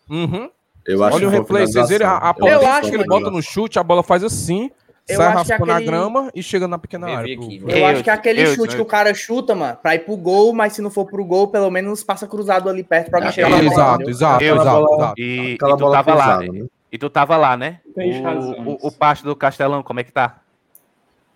Uhum. 0.09 0.51
Eu 0.87 1.05
acho 1.05 1.17
Olha 1.17 1.29
o 1.29 1.31
que 1.31 1.37
foi 1.37 1.43
replay, 1.43 1.67
vocês 1.67 1.89
verem 1.89 2.07
a, 2.07 2.17
a 2.17 2.35
potência 2.35 2.69
acho, 2.71 2.91
que 2.91 2.97
ele 2.97 3.07
bota 3.07 3.31
no 3.31 3.41
chute, 3.41 3.79
a 3.79 3.85
bola 3.85 4.03
faz 4.03 4.25
assim. 4.25 4.71
Eu 5.09 5.17
sai 5.17 5.27
acho 5.27 5.45
que 5.45 5.51
raspando 5.51 5.73
a 5.73 5.75
aquele- 5.77 5.91
grama 5.91 6.31
e 6.35 6.43
chega 6.43 6.69
na 6.69 6.79
pequena 6.79 7.09
Eu 7.11 7.17
área. 7.17 7.35
aqui, 7.35 7.59
pro- 7.59 7.71
Eu 7.71 7.77
Eu- 7.77 7.87
acho 7.87 8.05
que 8.05 8.11
é 8.11 8.13
aquele 8.13 8.43
eu- 8.43 8.55
chute 8.55 8.71
eu- 8.71 8.77
que 8.77 8.81
o 8.83 8.85
cara 8.87 9.13
chuta, 9.15 9.55
mano, 9.55 9.77
pra 9.83 9.95
ir 9.97 10.01
pro 10.01 10.17
gol, 10.17 10.53
mas 10.55 10.75
se 10.75 10.81
não 10.83 10.91
for 10.91 11.05
pro 11.07 11.25
gol, 11.25 11.49
pelo 11.49 11.71
menos 11.71 12.05
passa 12.05 12.27
cruzado 12.27 12.69
ali 12.69 12.85
perto 12.85 13.11
pra 13.11 13.19
alguém 13.19 13.31
É, 13.31 13.33
chegar 13.33 13.49
na 13.51 13.57
bola. 13.57 13.67
Exato, 13.73 14.11
exato, 14.11 14.45
Eu- 14.45 14.55
exato, 14.57 14.71
bola- 14.81 14.97
exato. 14.97 15.15
E, 15.21 15.53
e 15.55 15.59
tu 15.59 15.77
bola 15.77 15.97
tava 15.97 16.15
lá. 16.15 16.25
cruzada, 16.39 16.53
né? 16.53 16.67
E 16.93 16.99
tu 16.99 17.11
tava 17.11 17.37
lá, 17.37 17.57
né? 17.57 17.81
O, 17.97 18.71
o, 18.73 18.79
o 18.89 18.93
pasto 18.93 19.25
do 19.25 19.35
Castelão, 19.35 19.83
como 19.83 19.99
é 20.01 20.05
que 20.05 20.13
tá? 20.13 20.37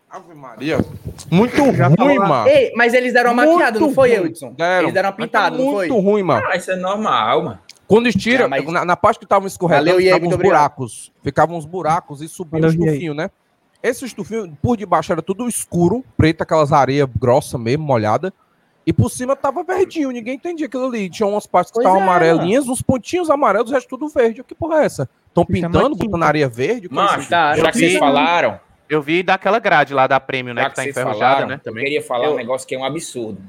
Ave 0.09 0.35
Maria. 0.35 0.79
Muito 1.31 1.57
tava 1.77 1.95
ruim, 1.99 2.19
mano. 2.19 2.49
Ei, 2.49 2.73
mas 2.77 2.95
eles 2.95 3.13
deram 3.13 3.33
uma 3.33 3.45
maquiada, 3.45 3.79
não 3.81 3.93
foi? 3.93 4.11
Deram. 4.11 4.25
Eles 4.83 4.95
deram 4.95 5.09
uma 5.09 5.13
tá 5.17 5.23
pintada, 5.23 5.57
não 5.59 5.73
foi? 5.73 5.89
Muito 5.89 6.01
ruim, 6.05 6.23
mano. 6.23 6.47
Ah, 6.49 6.57
isso 6.57 6.71
é 6.71 6.77
normal, 6.77 7.43
mano. 7.43 7.59
Quando 7.89 8.09
estira, 8.09 8.45
É, 8.45 8.49
mas- 8.49 8.65
na, 8.67 8.85
na 8.85 8.97
parte 8.97 9.19
que 9.19 9.25
estavam 9.25 9.47
escorregando, 9.47 9.87
Valeu, 9.87 10.01
Iê, 10.01 10.13
ficavam 10.13 10.29
uns 10.29 10.37
buracos. 10.43 11.13
Ficavam 11.23 11.57
uns 11.57 11.65
buracos 11.67 12.21
e 12.23 12.29
subia 12.29 12.61
Valeu, 12.61 12.71
Iê. 12.81 12.85
estufinho, 12.87 13.15
né? 13.15 13.31
Esse 13.89 14.05
estufinho, 14.05 14.57
por 14.63 14.77
debaixo 14.77 15.13
era 15.13 15.23
tudo 15.23 15.49
escuro, 15.49 16.05
preto, 16.17 16.43
aquelas 16.43 16.73
areias 16.73 17.09
grossas 17.19 17.61
mesmo, 17.61 17.85
molhada. 17.85 18.33
E 18.87 18.93
por 18.93 19.11
cima 19.11 19.35
tava 19.35 19.65
verdinho, 19.65 20.11
ninguém 20.11 20.35
entendia 20.37 20.67
aquilo 20.67 20.87
ali. 20.87 21.11
Tinha 21.11 21.27
umas 21.27 21.47
partes 21.47 21.73
que 21.73 21.79
estavam 21.79 22.01
é, 22.01 22.03
amarelinhas, 22.03 22.69
uns 22.69 22.81
pontinhos 22.81 23.29
amarelos, 23.31 23.71
o 23.71 23.75
resto 23.75 23.89
tudo 23.89 24.09
verde. 24.09 24.45
Que 24.45 24.55
porra 24.55 24.83
é 24.83 24.87
essa? 24.87 25.09
Estão 25.29 25.43
é 25.43 25.47
pintando, 25.53 25.91
maquinha. 25.91 26.05
botando 26.11 26.23
areia 26.23 26.49
verde? 26.49 26.89
É 26.91 27.19
isso? 27.21 27.29
Tá, 27.29 27.57
já 27.57 27.71
que 27.73 27.79
vocês 27.79 27.97
falaram, 27.99 28.61
Eu 28.89 29.03
vi 29.03 29.23
daquela 29.25 29.59
grade 29.59 29.93
lá 29.93 30.07
da 30.07 30.21
Prêmio, 30.21 30.55
né? 30.55 30.63
já 30.63 30.71
Que 30.71 30.75
que 30.77 30.83
tá 30.85 30.89
enferrujada, 30.91 31.19
falaram, 31.35 31.49
né? 31.49 31.55
eu 31.55 31.59
Também. 31.61 31.83
queria 31.85 32.03
falar 32.03 32.27
Eu- 32.27 32.33
um 32.35 32.37
negócio 32.37 32.67
que 32.69 32.75
é 32.75 32.79
um 32.79 32.85
absurdo. 32.85 33.41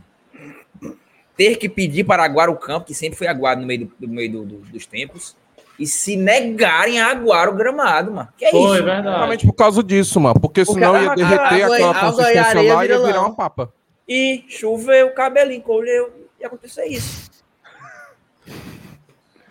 Ter 1.35 1.57
que 1.57 1.69
pedir 1.69 2.03
para 2.03 2.23
aguar 2.23 2.49
o 2.49 2.55
campo, 2.57 2.87
que 2.87 2.95
sempre 2.95 3.15
foi 3.17 3.27
aguado 3.27 3.61
no 3.61 3.67
meio, 3.67 3.85
do, 3.99 4.07
no 4.07 4.13
meio 4.13 4.31
do- 4.31 4.45
do- 4.45 4.57
dos 4.71 4.87
tempos, 4.87 5.35
e 5.79 5.85
se 5.85 6.15
negarem 6.15 6.99
a 6.99 7.11
aguar 7.11 7.49
o 7.49 7.53
gramado, 7.55 8.11
mano. 8.11 8.27
Que 8.37 8.45
é 8.45 8.51
Foi, 8.51 8.61
isso? 8.61 8.73
verdade. 8.83 9.07
Exatamente 9.07 9.45
por 9.45 9.53
causa 9.53 9.83
disso, 9.83 10.19
mano. 10.19 10.39
Porque 10.39 10.65
Porque 10.65 10.79
senão 10.79 10.95
a- 10.95 11.01
ia 11.03 11.11
a- 11.11 11.15
derreter 11.15 11.63
água- 11.63 11.75
aquela 11.75 11.89
água 11.91 12.09
e 12.09 12.11
consistência 12.15 12.55
lá 12.55 12.61
e 12.63 12.65
ia 12.67 12.79
vira 12.79 13.05
virar 13.07 13.21
uma 13.21 13.35
papa. 13.35 13.71
E 14.07 14.43
choveu, 14.47 15.07
o 15.07 15.13
cabelinho 15.13 15.61
colheu, 15.61 16.11
e 16.39 16.45
aconteceu 16.45 16.85
isso. 16.85 17.29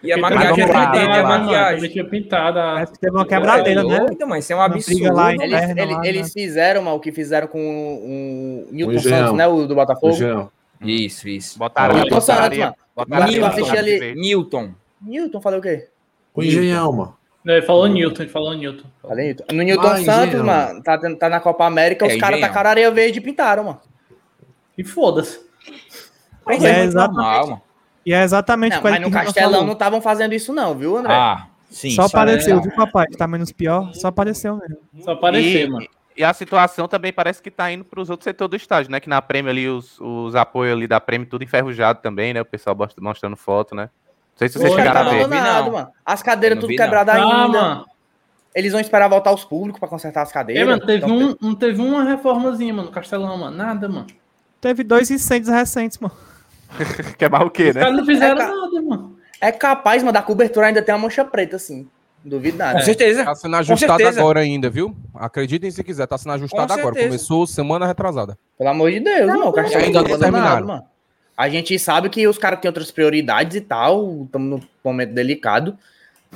E 0.03 0.12
a 0.12 0.19
Porque 0.19 0.35
maquiagem 0.35 0.65
é 0.65 0.67
e 0.67 0.71
a 1.19 1.23
maquiagem. 1.27 1.91
tinha 1.91 2.05
pintada. 2.05 2.61
Parece 2.75 2.93
que 2.93 2.99
teve 3.01 3.17
uma 3.17 3.27
quebradeira, 3.27 3.83
né? 3.83 3.99
doido, 4.01 4.27
mas 4.29 4.45
isso 4.45 4.53
é 4.53 4.57
um 4.57 4.61
absurdo. 4.61 5.12
lá 5.12 5.33
Eles, 5.33 5.47
Inferno 5.47 5.81
ele- 5.83 5.95
lá, 5.95 6.07
eles 6.07 6.33
fizeram, 6.33 6.83
mano, 6.83 6.97
o 6.97 7.01
que 7.01 7.11
fizeram 7.11 7.49
com 7.49 7.59
o, 7.59 8.69
o 8.69 8.73
Newton 8.73 8.93
Engenhão. 8.93 9.19
Santos, 9.19 9.37
né? 9.37 9.47
O 9.49 9.67
do 9.67 9.73
O 9.73 9.75
Botafogo. 9.77 10.12
Jean. 10.12 10.49
Isso, 10.81 11.29
isso. 11.29 11.59
Botaram, 11.59 11.95
Newton 11.97 12.21
Santos, 12.21 12.59
mano. 12.59 12.75
Botaram 12.95 13.27
Newton, 13.27 13.71
ali. 13.79 14.15
Newton. 14.15 14.71
Newton, 15.03 15.41
falei 15.41 15.59
o 15.59 15.62
quê? 15.62 15.89
O 16.37 16.42
Engenhão, 16.42 16.92
mano. 16.92 17.16
Ele 17.44 17.62
falou 17.62 17.87
Newton, 17.87 18.22
ele 18.25 18.31
falou 18.31 18.55
Newton. 18.55 18.85
Newton. 19.09 19.44
No 19.53 19.62
Newton 19.62 19.87
Ah, 19.87 19.96
Santos, 19.99 20.29
Engenhão. 20.35 20.46
mano, 20.46 20.83
tá, 20.83 20.99
tá 21.16 21.29
na 21.29 21.38
Copa 21.40 21.64
América, 21.64 22.05
É, 22.07 22.14
os 22.14 22.20
caras 22.20 22.40
tacaram 22.40 22.70
areia 22.70 22.90
verde 22.90 23.18
e 23.18 23.22
pintaram, 23.22 23.64
mano. 23.64 23.81
E 24.77 24.83
foda-se. 24.85 25.40
É, 26.49 26.55
é, 26.55 26.85
exatamente. 26.85 27.16
normal. 27.38 27.62
E 28.05 28.12
é 28.12 28.22
exatamente 28.22 28.77
Não, 28.77 28.83
mas 28.83 29.01
no 29.01 29.11
Castelão 29.11 29.51
falou. 29.53 29.66
não 29.66 29.72
estavam 29.72 30.01
fazendo 30.01 30.33
isso 30.33 30.53
não, 30.53 30.75
viu, 30.77 30.96
André? 30.96 31.12
Ah, 31.12 31.46
sim. 31.70 31.90
Só 31.90 32.03
é 32.03 32.07
apareceu, 32.07 32.57
legal. 32.57 32.62
viu, 32.62 32.72
papai? 32.77 33.07
Que 33.07 33.16
tá 33.16 33.27
menos 33.27 33.51
pior. 33.53 33.92
Só 33.94 34.09
apareceu 34.09 34.57
mesmo. 34.57 34.79
Só 35.05 35.12
aparecer, 35.12 35.66
E, 35.66 35.70
mano. 35.70 35.87
e 36.16 36.22
a 36.25 36.33
situação 36.33 36.87
também 36.87 37.12
parece 37.12 37.42
que 37.42 37.51
tá 37.51 37.70
indo 37.72 37.85
para 37.85 38.01
os 38.01 38.11
outros 38.11 38.25
setores 38.25 38.51
do 38.51 38.57
estádio, 38.57 38.90
né? 38.92 39.01
Que 39.01 39.09
na 39.09 39.20
Prêmio 39.22 39.51
ali, 39.51 39.68
os, 39.68 39.99
os 40.01 40.35
apoios 40.37 40.72
ali 40.77 40.87
da 40.87 41.01
Prêmio, 41.01 41.29
tudo 41.29 41.42
enferrujado 41.42 42.01
também, 42.01 42.33
né? 42.35 42.40
O 42.40 42.44
pessoal 42.44 42.75
bosta- 42.77 43.01
mostrando 43.01 43.37
foto, 43.37 43.75
né? 43.75 43.88
Não 44.37 44.38
sei 44.38 44.49
se 44.49 44.59
vocês 44.59 44.75
chegaram 44.75 45.01
a 45.01 45.05
não 45.05 45.11
ver. 45.12 45.16
vi, 45.18 45.25
abandonado, 45.25 45.64
não. 45.66 45.72
mano. 45.72 45.88
As 46.05 46.22
cadeiras 46.22 46.57
não 46.57 46.61
tudo 46.62 46.70
não. 46.70 46.77
quebradas 46.85 47.14
Ah, 47.14 47.18
ainda. 47.44 47.61
mano. 47.62 47.85
Eles 48.55 48.72
vão 48.72 48.81
esperar 48.81 49.09
voltar 49.09 49.33
os 49.33 49.44
públicos 49.44 49.79
pra 49.81 49.88
consertar 49.88 50.22
as 50.22 50.31
É, 50.31 50.33
cadeiras. 50.35 50.66
mano, 50.66 50.87
teve 50.87 51.05
Então, 51.05 51.16
um, 51.16 51.37
não 51.40 51.55
teve 51.55 51.81
uma 51.81 52.05
reformazinha, 52.05 52.72
mano, 52.72 52.88
no 52.88 52.92
Castelão, 52.94 53.37
mano. 53.38 53.57
Nada, 53.57 53.88
mano. 53.88 54.07
Teve 54.61 54.83
dois 54.85 55.11
incêndios 55.11 55.51
recentes, 55.55 55.99
mano. 55.99 56.14
Que 57.18 57.25
é 57.25 57.29
mais 57.29 57.44
o 57.46 57.51
quê, 57.51 57.68
Os 57.70 57.75
né? 57.75 57.81
caras 57.83 57.96
não 57.96 58.05
fizeram 58.05 58.35
É, 58.35 58.38
ca- 58.38 58.49
nada, 58.55 58.83
mano. 58.83 59.16
É 59.40 59.53
capaz, 59.53 60.03
mano, 60.03 60.12
da 60.12 60.22
cobertura 60.22 60.66
ainda 60.66 60.81
tem 60.83 60.94
uma 60.94 61.01
mancha 61.03 61.25
preta, 61.25 61.57
assim. 61.57 61.87
Não 62.25 62.31
duvido 62.31 62.59
nada. 62.59 62.79
Com 62.79 62.85
certeza. 62.85 63.25
Tá 63.25 63.35
sendo 63.35 63.57
ajustado 63.57 64.07
agora 64.07 64.40
ainda, 64.40 64.68
viu? 64.68 64.96
Acreditem 65.14 65.70
se 65.70 65.85
quiser, 65.85 66.07
tá 66.07 66.18
sendo 66.18 66.33
ajustado 66.33 66.72
Com 66.75 66.81
agora. 66.81 66.96
Começou 66.96 67.46
semana 67.46 67.87
retrasada. 67.87 68.37
Pelo 68.59 68.70
amor 68.70 68.90
de 68.90 69.01
Deus, 69.01 69.27
mano. 69.29 69.49
O 69.49 69.53
Castelão 69.53 69.85
ainda 69.87 70.03
tá 70.03 70.09
não 70.09 70.18
terminaram. 70.18 70.66
mano. 70.66 70.85
A 71.37 71.49
gente 71.49 71.79
sabe 71.79 72.09
que 72.09 72.27
os 72.27 72.38
caras 72.38 72.61
têm 72.61 72.68
outras 72.68 72.90
prioridades 72.90 73.57
e 73.57 73.61
tal. 73.61 74.25
Estamos 74.25 74.49
num 74.49 74.68
momento 74.83 75.12
delicado. 75.12 75.77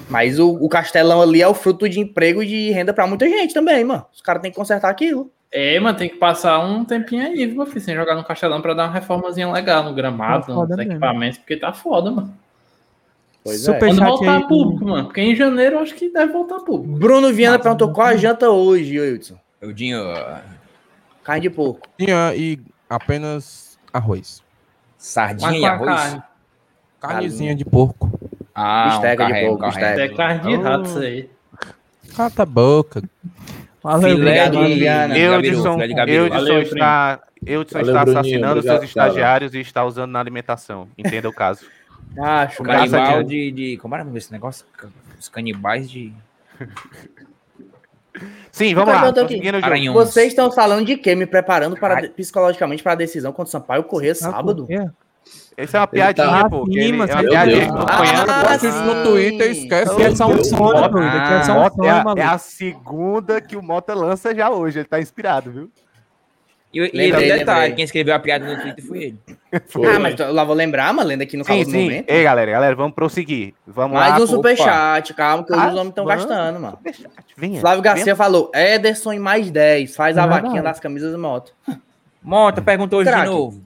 Mas 0.08 0.38
o, 0.38 0.52
o 0.54 0.68
Castelão 0.68 1.20
ali 1.20 1.42
é 1.42 1.48
o 1.48 1.54
fruto 1.54 1.88
de 1.88 2.00
emprego 2.00 2.42
e 2.42 2.46
de 2.46 2.70
renda 2.70 2.92
pra 2.92 3.06
muita 3.06 3.28
gente 3.28 3.54
também, 3.54 3.84
mano. 3.84 4.04
Os 4.12 4.20
caras 4.20 4.42
têm 4.42 4.50
que 4.50 4.56
consertar 4.56 4.90
aquilo. 4.90 5.30
É, 5.52 5.80
mano, 5.80 5.98
tem 5.98 6.08
que 6.08 6.16
passar 6.16 6.60
um 6.60 6.84
tempinho 6.84 7.24
aí, 7.24 7.44
viu, 7.44 7.66
filho, 7.66 7.80
sem 7.80 7.96
jogar 7.96 8.14
no 8.14 8.22
Castelão 8.22 8.62
pra 8.62 8.72
dar 8.72 8.84
uma 8.84 8.92
reformazinha 8.92 9.50
legal 9.50 9.82
no 9.82 9.92
gramado, 9.92 10.46
Tá 10.46 10.54
nos 10.54 10.78
equipamentos, 10.78 11.38
porque 11.38 11.56
tá 11.56 11.72
foda, 11.72 12.10
mano. 12.10 12.32
Pois 13.42 13.64
Super 13.64 13.76
é. 13.76 13.78
Quando 13.78 14.04
voltar 14.04 14.36
aí, 14.36 14.46
público, 14.46 14.84
mano. 14.84 15.04
Porque 15.06 15.20
em 15.20 15.34
janeiro 15.34 15.76
eu 15.76 15.80
acho 15.80 15.94
que 15.94 16.08
deve 16.10 16.32
voltar 16.32 16.60
público. 16.60 16.98
Bruno 16.98 17.32
Viana 17.32 17.58
perguntou 17.58 17.92
qual 17.92 18.06
a 18.06 18.16
janta 18.16 18.50
hoje, 18.50 19.00
Wilson. 19.00 19.36
O 19.62 19.72
Dinho. 19.72 20.04
Carne 21.24 21.42
de 21.42 21.50
porco. 21.50 21.88
Tinha 21.98 22.32
e 22.36 22.58
apenas 22.88 23.78
arroz. 23.92 24.42
Sardinha 25.00 25.58
e 25.58 25.64
a 25.64 25.72
arroz. 25.72 25.88
carne. 25.88 26.22
Carnezinha 27.00 27.54
de 27.54 27.64
porco. 27.64 28.12
Ah, 28.54 28.84
um 28.86 28.90
Bisteca 28.90 29.26
de 29.26 29.40
porco, 29.46 29.54
um 29.66 29.70
carré. 29.70 30.04
É 30.04 30.08
carne 30.10 30.40
de 30.56 30.62
rato 30.62 30.84
isso 30.84 30.98
aí. 30.98 31.30
Cata 32.14 32.42
a 32.42 32.46
boca. 32.46 33.02
Valeu, 33.82 34.16
Filé 34.16 34.46
Obrigado, 34.46 35.12
de. 35.14 35.18
Eudson, 35.18 35.78
de 35.78 35.94
Gabiru. 35.94 36.24
Eudson 36.24 36.36
Valeu, 36.38 36.62
está, 36.62 37.20
Eudson 37.46 37.78
Valeu, 37.78 37.88
está 37.88 38.04
Bruninho, 38.04 38.18
assassinando 38.18 38.58
obrigado, 38.58 38.78
seus 38.78 38.88
estagiários 38.90 39.54
e 39.54 39.60
está 39.60 39.84
usando 39.86 40.10
na 40.10 40.20
alimentação. 40.20 40.86
Entenda 40.98 41.28
o 41.28 41.32
caso. 41.32 41.64
Ah, 42.18 42.46
O 42.50 42.52
churrasco. 42.54 42.90
canibal 42.90 43.22
de, 43.22 43.50
de. 43.52 43.76
Como 43.78 43.94
era 43.94 44.04
desse 44.04 44.30
negócio? 44.30 44.66
Os 45.18 45.28
canibais 45.30 45.90
de. 45.90 46.12
Sim, 48.51 48.75
vamos 48.75 48.92
lá. 48.92 49.01
Pergunta 49.01 49.20
aqui. 49.23 49.40
Vocês 49.92 50.29
estão 50.29 50.51
falando 50.51 50.85
de 50.85 50.96
quê? 50.96 51.14
Me 51.14 51.27
preparando 51.27 51.77
para, 51.77 52.09
psicologicamente 52.11 52.83
para 52.83 52.92
a 52.92 52.96
decisão 52.96 53.33
contra 53.33 53.49
o 53.49 53.53
Sampaio 53.53 53.85
correr 53.85 54.14
sábado? 54.14 54.66
Isso 55.59 55.77
é 55.77 55.81
uma 55.81 55.87
piadinha, 55.87 56.27
tá- 56.42 56.49
pô. 56.49 56.62
Ah, 56.62 56.64
que 56.64 56.79
ele- 56.79 56.96
é 57.03 57.14
uma 57.14 57.29
piadinha 57.31 57.66
que. 57.66 57.73
Ah, 57.73 58.85
no 58.85 59.03
Twitter 59.05 59.49
e 59.49 59.51
esquece. 59.53 59.92
Aqui 59.92 60.03
é 60.03 60.16
só 60.16 60.27
um 60.27 60.31
doido. 60.31 60.49
Aqui 60.99 61.33
é 61.35 61.53
um 61.53 61.85
é, 61.85 61.90
a, 61.90 61.94
é 62.16 62.23
a 62.25 62.38
segunda 62.38 63.40
que 63.40 63.57
o 63.57 63.62
Mota 63.62 63.94
lança 63.94 64.35
já 64.35 64.51
hoje. 64.51 64.79
Ele 64.79 64.88
tá 64.88 64.99
inspirado, 65.01 65.51
viu? 65.53 65.70
E, 66.72 66.78
e 66.78 66.83
Lembrei, 66.96 67.33
um 67.33 67.38
detalhe: 67.38 67.61
lembrei. 67.61 67.72
quem 67.76 67.85
escreveu 67.85 68.14
a 68.14 68.18
piada 68.20 68.44
no 68.46 68.61
Twitter 68.61 68.85
foi 68.87 68.98
ele. 69.04 69.18
Ah, 69.92 69.98
mas 69.98 70.16
eu 70.20 70.33
lá 70.33 70.44
vou 70.44 70.54
lembrar, 70.54 70.92
mano, 70.94 71.09
lendo 71.09 71.22
aqui 71.22 71.37
no 71.37 71.42
Sim, 71.42 71.48
calor 71.50 71.64
do 71.64 71.70
sim. 71.72 71.83
momento. 71.83 72.09
Ei, 72.09 72.22
galera, 72.22 72.52
galera, 72.52 72.76
vamos 72.76 72.94
prosseguir. 72.94 73.52
Vamos 73.66 73.96
Mais 73.98 74.11
lá. 74.11 74.16
um 74.16 74.20
pô. 74.20 74.26
superchat, 74.28 75.12
calma, 75.14 75.44
que 75.44 75.52
Ah, 75.52 75.66
os 75.66 75.72
homens 75.74 75.88
estão 75.88 76.04
gastando, 76.04 76.61
mano. 76.61 76.76
Superchat, 76.76 77.11
Venha. 77.37 77.61
Flávio 77.61 77.83
Garcia 77.83 78.14
falou: 78.14 78.52
Ederson 78.54 79.12
em 79.12 79.18
mais 79.18 79.50
10, 79.50 79.96
faz 79.96 80.16
É 80.16 80.20
a 80.20 80.22
verdade. 80.22 80.42
vaquinha 80.44 80.62
das 80.62 80.78
camisas 80.78 81.11
do 81.11 81.18
moto. 81.18 81.52
Mota 82.22 82.62
perguntou 82.62 83.00
hoje 83.00 83.11
de 83.11 83.24
novo. 83.24 83.61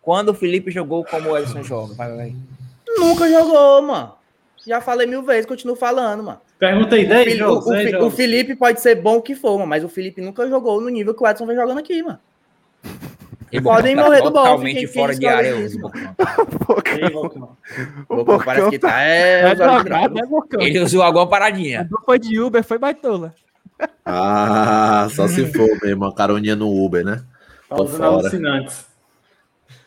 Quando 0.00 0.28
o 0.28 0.34
Felipe 0.34 0.70
jogou 0.70 1.04
como 1.04 1.30
o 1.30 1.36
Edson 1.38 1.62
joga? 1.64 1.94
Vai, 1.94 2.14
vai. 2.16 2.34
Nunca 2.96 3.28
jogou, 3.28 3.82
mano. 3.82 4.12
Já 4.66 4.80
falei 4.80 5.06
mil 5.06 5.22
vezes, 5.22 5.46
continuo 5.46 5.74
falando, 5.74 6.22
mano. 6.22 6.40
Pergunta 6.60 6.94
aí, 6.94 7.06
O 7.06 7.08
10 7.08 7.24
Fili- 7.24 7.38
jogos, 7.38 7.66
o, 7.66 7.70
10 7.70 7.82
Fi- 7.90 7.96
o 7.96 7.98
jogos. 8.00 8.14
Felipe 8.14 8.54
pode 8.54 8.80
ser 8.80 8.94
bom 8.96 9.16
o 9.16 9.22
que 9.22 9.34
for, 9.34 9.66
mas 9.66 9.82
o 9.82 9.88
Felipe 9.88 10.20
nunca 10.20 10.46
jogou 10.46 10.80
no 10.80 10.88
nível 10.90 11.14
que 11.14 11.24
o 11.24 11.26
Edson 11.26 11.46
vem 11.46 11.56
jogando 11.56 11.78
aqui, 11.78 12.02
mano. 12.02 12.18
Ele 13.50 13.62
Podem 13.62 13.96
tá 13.96 14.02
morrer 14.04 14.18
do 14.18 14.30
bom, 14.30 14.44
Totalmente 14.44 14.86
fora 14.86 15.12
de 15.14 15.26
área. 15.26 15.56
o 15.56 15.60
isso, 15.64 15.78
Bocão. 15.80 16.14
O 18.08 18.38
parece 18.44 18.70
que 18.70 18.78
tá. 18.78 19.02
É 19.02 19.40
É, 19.50 19.54
né, 20.08 20.22
Bocão? 20.28 20.60
Ele 20.60 20.78
usou 20.80 21.02
alguma 21.02 21.26
paradinha. 21.28 21.88
Não 21.90 22.00
foi 22.02 22.18
de 22.18 22.38
Uber, 22.38 22.62
foi 22.62 22.78
baitola. 22.78 23.34
Ah, 24.04 25.08
só 25.10 25.26
se 25.26 25.46
for 25.52 25.68
mesmo, 25.82 26.04
uma 26.04 26.14
caroninha 26.14 26.54
no 26.54 26.68
Uber, 26.84 27.04
né? 27.04 27.22
Tá 27.68 27.76
Tô 27.76 27.86
fora. 27.86 28.06
alucinantes. 28.06 28.84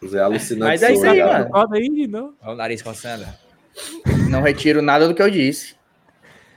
Zé 0.05 0.19
alucinante. 0.19 0.69
Mas 0.71 0.83
é 0.83 0.93
isso 0.93 1.05
aí, 1.05 1.23
mano. 1.23 1.49
Olha 2.41 2.53
o 2.53 2.55
nariz 2.55 2.81
coçando. 2.81 3.25
Não 4.29 4.41
retiro 4.41 4.81
nada 4.81 5.07
do 5.07 5.13
que 5.15 5.21
eu 5.21 5.29
disse. 5.29 5.75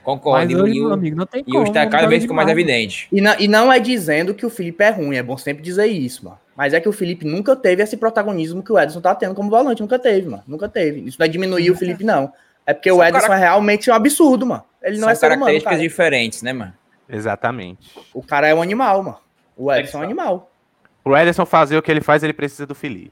Concordo. 0.07 0.39
Mas 0.45 0.49
E, 0.49 0.55
hoje, 0.55 0.79
o- 0.79 0.85
meu 0.85 0.93
amigo, 0.93 1.17
não 1.17 1.25
tem 1.25 1.43
e 1.45 1.51
como. 1.51 1.73
tá 1.73 1.85
cada 1.85 2.07
vez 2.07 2.21
ficou 2.21 2.33
mais 2.33 2.47
evidente. 2.47 3.09
E, 3.11 3.19
na- 3.19 3.35
e 3.37 3.45
não 3.45 3.73
é 3.73 3.77
dizendo 3.77 4.33
que 4.33 4.45
o 4.45 4.49
Felipe 4.49 4.81
é 4.81 4.89
ruim, 4.89 5.17
é 5.17 5.21
bom 5.21 5.37
sempre 5.37 5.61
dizer 5.61 5.85
isso, 5.87 6.23
mano. 6.23 6.39
Mas 6.55 6.73
é 6.73 6.79
que 6.79 6.87
o 6.87 6.93
Felipe 6.93 7.25
nunca 7.25 7.57
teve 7.57 7.83
esse 7.83 7.97
protagonismo 7.97 8.63
que 8.63 8.71
o 8.71 8.79
Edson 8.79 9.01
tá 9.01 9.13
tendo 9.13 9.35
como 9.35 9.49
volante, 9.49 9.81
nunca 9.81 9.99
teve, 9.99 10.29
mano. 10.29 10.43
Nunca 10.47 10.69
teve. 10.69 11.01
Isso 11.01 11.17
não 11.19 11.25
é 11.25 11.27
diminuir 11.27 11.69
o 11.71 11.75
Felipe, 11.75 12.05
não. 12.05 12.31
É 12.65 12.73
porque 12.73 12.89
o 12.89 12.95
São 12.95 13.05
Edson 13.05 13.19
cara- 13.19 13.35
é 13.35 13.39
realmente 13.39 13.91
um 13.91 13.93
absurdo, 13.93 14.45
mano. 14.45 14.63
Ele 14.81 14.95
não 14.95 15.01
São 15.03 15.09
é 15.09 15.15
ser 15.15 15.25
humano, 15.25 15.39
características 15.41 15.73
cara. 15.73 15.83
diferentes, 15.83 16.41
né, 16.41 16.53
mano? 16.53 16.73
Exatamente. 17.09 17.91
O 18.13 18.23
cara 18.23 18.47
é 18.47 18.55
um 18.55 18.61
animal, 18.61 19.03
mano. 19.03 19.17
O 19.57 19.73
Edson 19.73 19.97
é 19.97 20.01
um 20.01 20.03
animal. 20.03 20.49
Pro 21.03 21.17
Ederson 21.17 21.45
fazer 21.45 21.77
o 21.77 21.81
que 21.81 21.91
ele 21.91 22.01
faz, 22.01 22.23
ele 22.23 22.33
precisa 22.33 22.65
do 22.65 22.73
Felipe. 22.75 23.11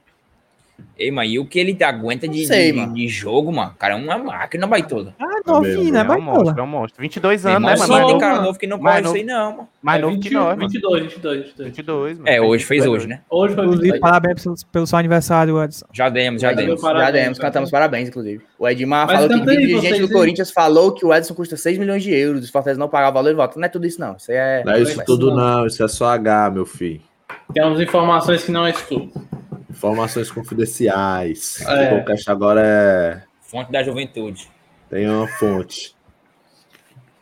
Ei, 0.97 1.11
mas 1.11 1.29
e 1.29 1.37
o 1.37 1.45
que 1.45 1.59
ele 1.59 1.77
aguenta 1.83 2.25
de, 2.25 2.45
sei, 2.45 2.71
de, 2.71 2.93
de 2.93 3.07
jogo, 3.09 3.51
mano? 3.51 3.71
O 3.71 3.77
cara 3.77 3.95
é 3.95 3.97
uma 3.97 4.17
máquina 4.17 4.65
baitola. 4.65 5.13
Ah, 5.19 5.41
novinho, 5.45 5.91
né? 5.91 5.99
É 5.99 6.03
um 6.03 6.07
Vai 6.07 6.21
monstro, 6.21 6.59
é 6.59 6.63
um 6.63 6.67
monstro. 6.67 7.01
22 7.01 7.43
Tem 7.43 7.51
anos, 7.51 7.69
né, 7.69 7.75
mano? 7.75 7.93
de 7.93 8.01
novo, 8.01 8.19
cara 8.19 8.41
novo 8.41 8.59
que 8.59 8.67
não 8.67 8.79
pode 8.79 9.05
isso 9.05 9.15
aí, 9.15 9.23
não, 9.25 9.51
mano. 9.51 9.69
mais 9.81 9.99
É 9.99 10.01
novo 10.01 10.19
que 10.19 10.29
21, 10.29 10.39
nós, 10.39 10.57
mano. 10.57 10.69
22, 10.69 11.03
22, 11.03 11.37
22. 11.37 11.67
22, 11.67 12.17
mano. 12.19 12.29
É, 12.29 12.41
hoje 12.41 12.63
fez 12.63 12.83
22 12.83 13.01
hoje, 13.01 13.07
né? 13.09 13.21
Hoje 13.29 13.55
foi 13.55 13.63
Inclusive, 13.65 13.91
22. 13.91 14.01
parabéns 14.01 14.43
pelo, 14.43 14.55
pelo 14.71 14.87
seu 14.87 14.97
aniversário, 14.97 15.63
Edson. 15.63 15.85
Já 15.91 16.07
demos, 16.07 16.41
já 16.41 16.53
demos. 16.53 16.81
já 16.81 17.11
demos, 17.11 17.39
cantamos 17.39 17.69
parabéns, 17.69 18.07
inclusive. 18.07 18.41
O 18.57 18.67
Edmar 18.67 19.05
Mas 19.05 19.21
falou 19.21 19.43
que 19.43 19.49
aí, 19.49 19.57
dirigente 19.57 19.99
do. 19.99 20.09
Corinthians 20.09 20.51
falou 20.51 20.93
que 20.93 21.05
o 21.05 21.13
Edson 21.13 21.33
custa 21.33 21.57
6 21.57 21.77
milhões 21.77 22.03
de 22.03 22.13
euros. 22.13 22.47
O 22.47 22.51
Fortaleza 22.51 22.79
não 22.79 22.87
pagava 22.87 23.15
valor 23.15 23.31
e 23.31 23.33
volta. 23.33 23.59
Não 23.59 23.65
é 23.65 23.69
tudo 23.69 23.85
isso, 23.85 23.99
não. 23.99 24.15
Isso 24.15 24.31
é. 24.31 24.63
Não 24.63 24.73
é 24.73 24.81
isso 24.81 25.03
tudo, 25.05 25.35
não. 25.35 25.67
Isso 25.67 25.83
é 25.83 25.87
só 25.89 26.07
H, 26.07 26.51
meu 26.51 26.65
filho. 26.65 27.01
Temos 27.53 27.79
informações 27.81 28.43
que 28.43 28.51
não 28.51 28.65
é 28.65 28.71
isso 28.71 28.85
tudo. 28.87 29.11
Informações 29.75 30.31
confidenciais. 30.31 31.61
É. 31.67 31.87
O 31.87 31.89
podcast 31.97 32.31
agora 32.31 32.61
é. 32.63 33.21
Fonte 33.41 33.71
da 33.71 33.83
juventude. 33.83 34.49
Tem 34.89 35.09
uma 35.09 35.27
fonte. 35.27 35.95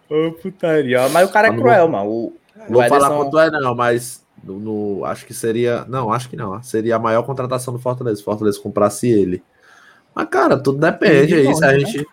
Ô, 0.09 0.31
putaria. 0.33 1.09
Mas 1.09 1.27
o 1.29 1.31
cara 1.31 1.47
é 1.47 1.49
Mas 1.51 1.57
não 1.59 1.63
cruel, 1.65 1.87
mano. 1.87 2.09
O, 2.09 2.37
Não 2.55 2.67
vou 2.69 2.83
falar 2.87 3.09
quanto 3.09 3.39
é, 3.39 3.49
não, 3.49 3.73
mas 3.75 4.23
no, 4.43 4.59
no- 4.59 5.05
acho 5.05 5.25
que 5.25 5.33
seria. 5.33 5.85
Não, 5.87 6.11
acho 6.11 6.29
que 6.29 6.35
não. 6.35 6.61
Seria 6.61 6.95
a 6.95 6.99
maior 6.99 7.23
contratação 7.23 7.73
do 7.73 7.79
Fortaleza. 7.79 8.17
Se 8.17 8.21
o 8.21 8.25
Fortaleza 8.25 8.59
comprasse 8.59 9.09
ele. 9.09 9.43
Mas, 10.13 10.27
cara, 10.29 10.57
tudo 10.61 10.77
depende 10.77 11.33
aí. 11.33 11.55
Se 11.55 11.65
a 11.65 11.77
gente, 11.79 12.07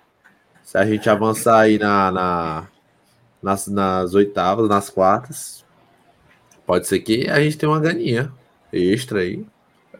se 0.62 0.78
a 0.78 0.86
gente 0.86 1.11
avançar 1.11 1.61
aí 1.61 1.78
na, 1.78 2.11
na- 2.11 2.66
nas, 3.43 3.66
nas 3.68 4.14
oitavas, 4.14 4.68
nas 4.68 4.88
quartas, 4.88 5.64
pode 6.66 6.86
ser 6.86 7.01
que 7.01 7.28
a 7.28 7.41
gente 7.41 7.59
tenha 7.59 7.70
uma 7.70 7.80
ganinha 7.80 8.32
extra 8.72 9.20
aí. 9.20 9.45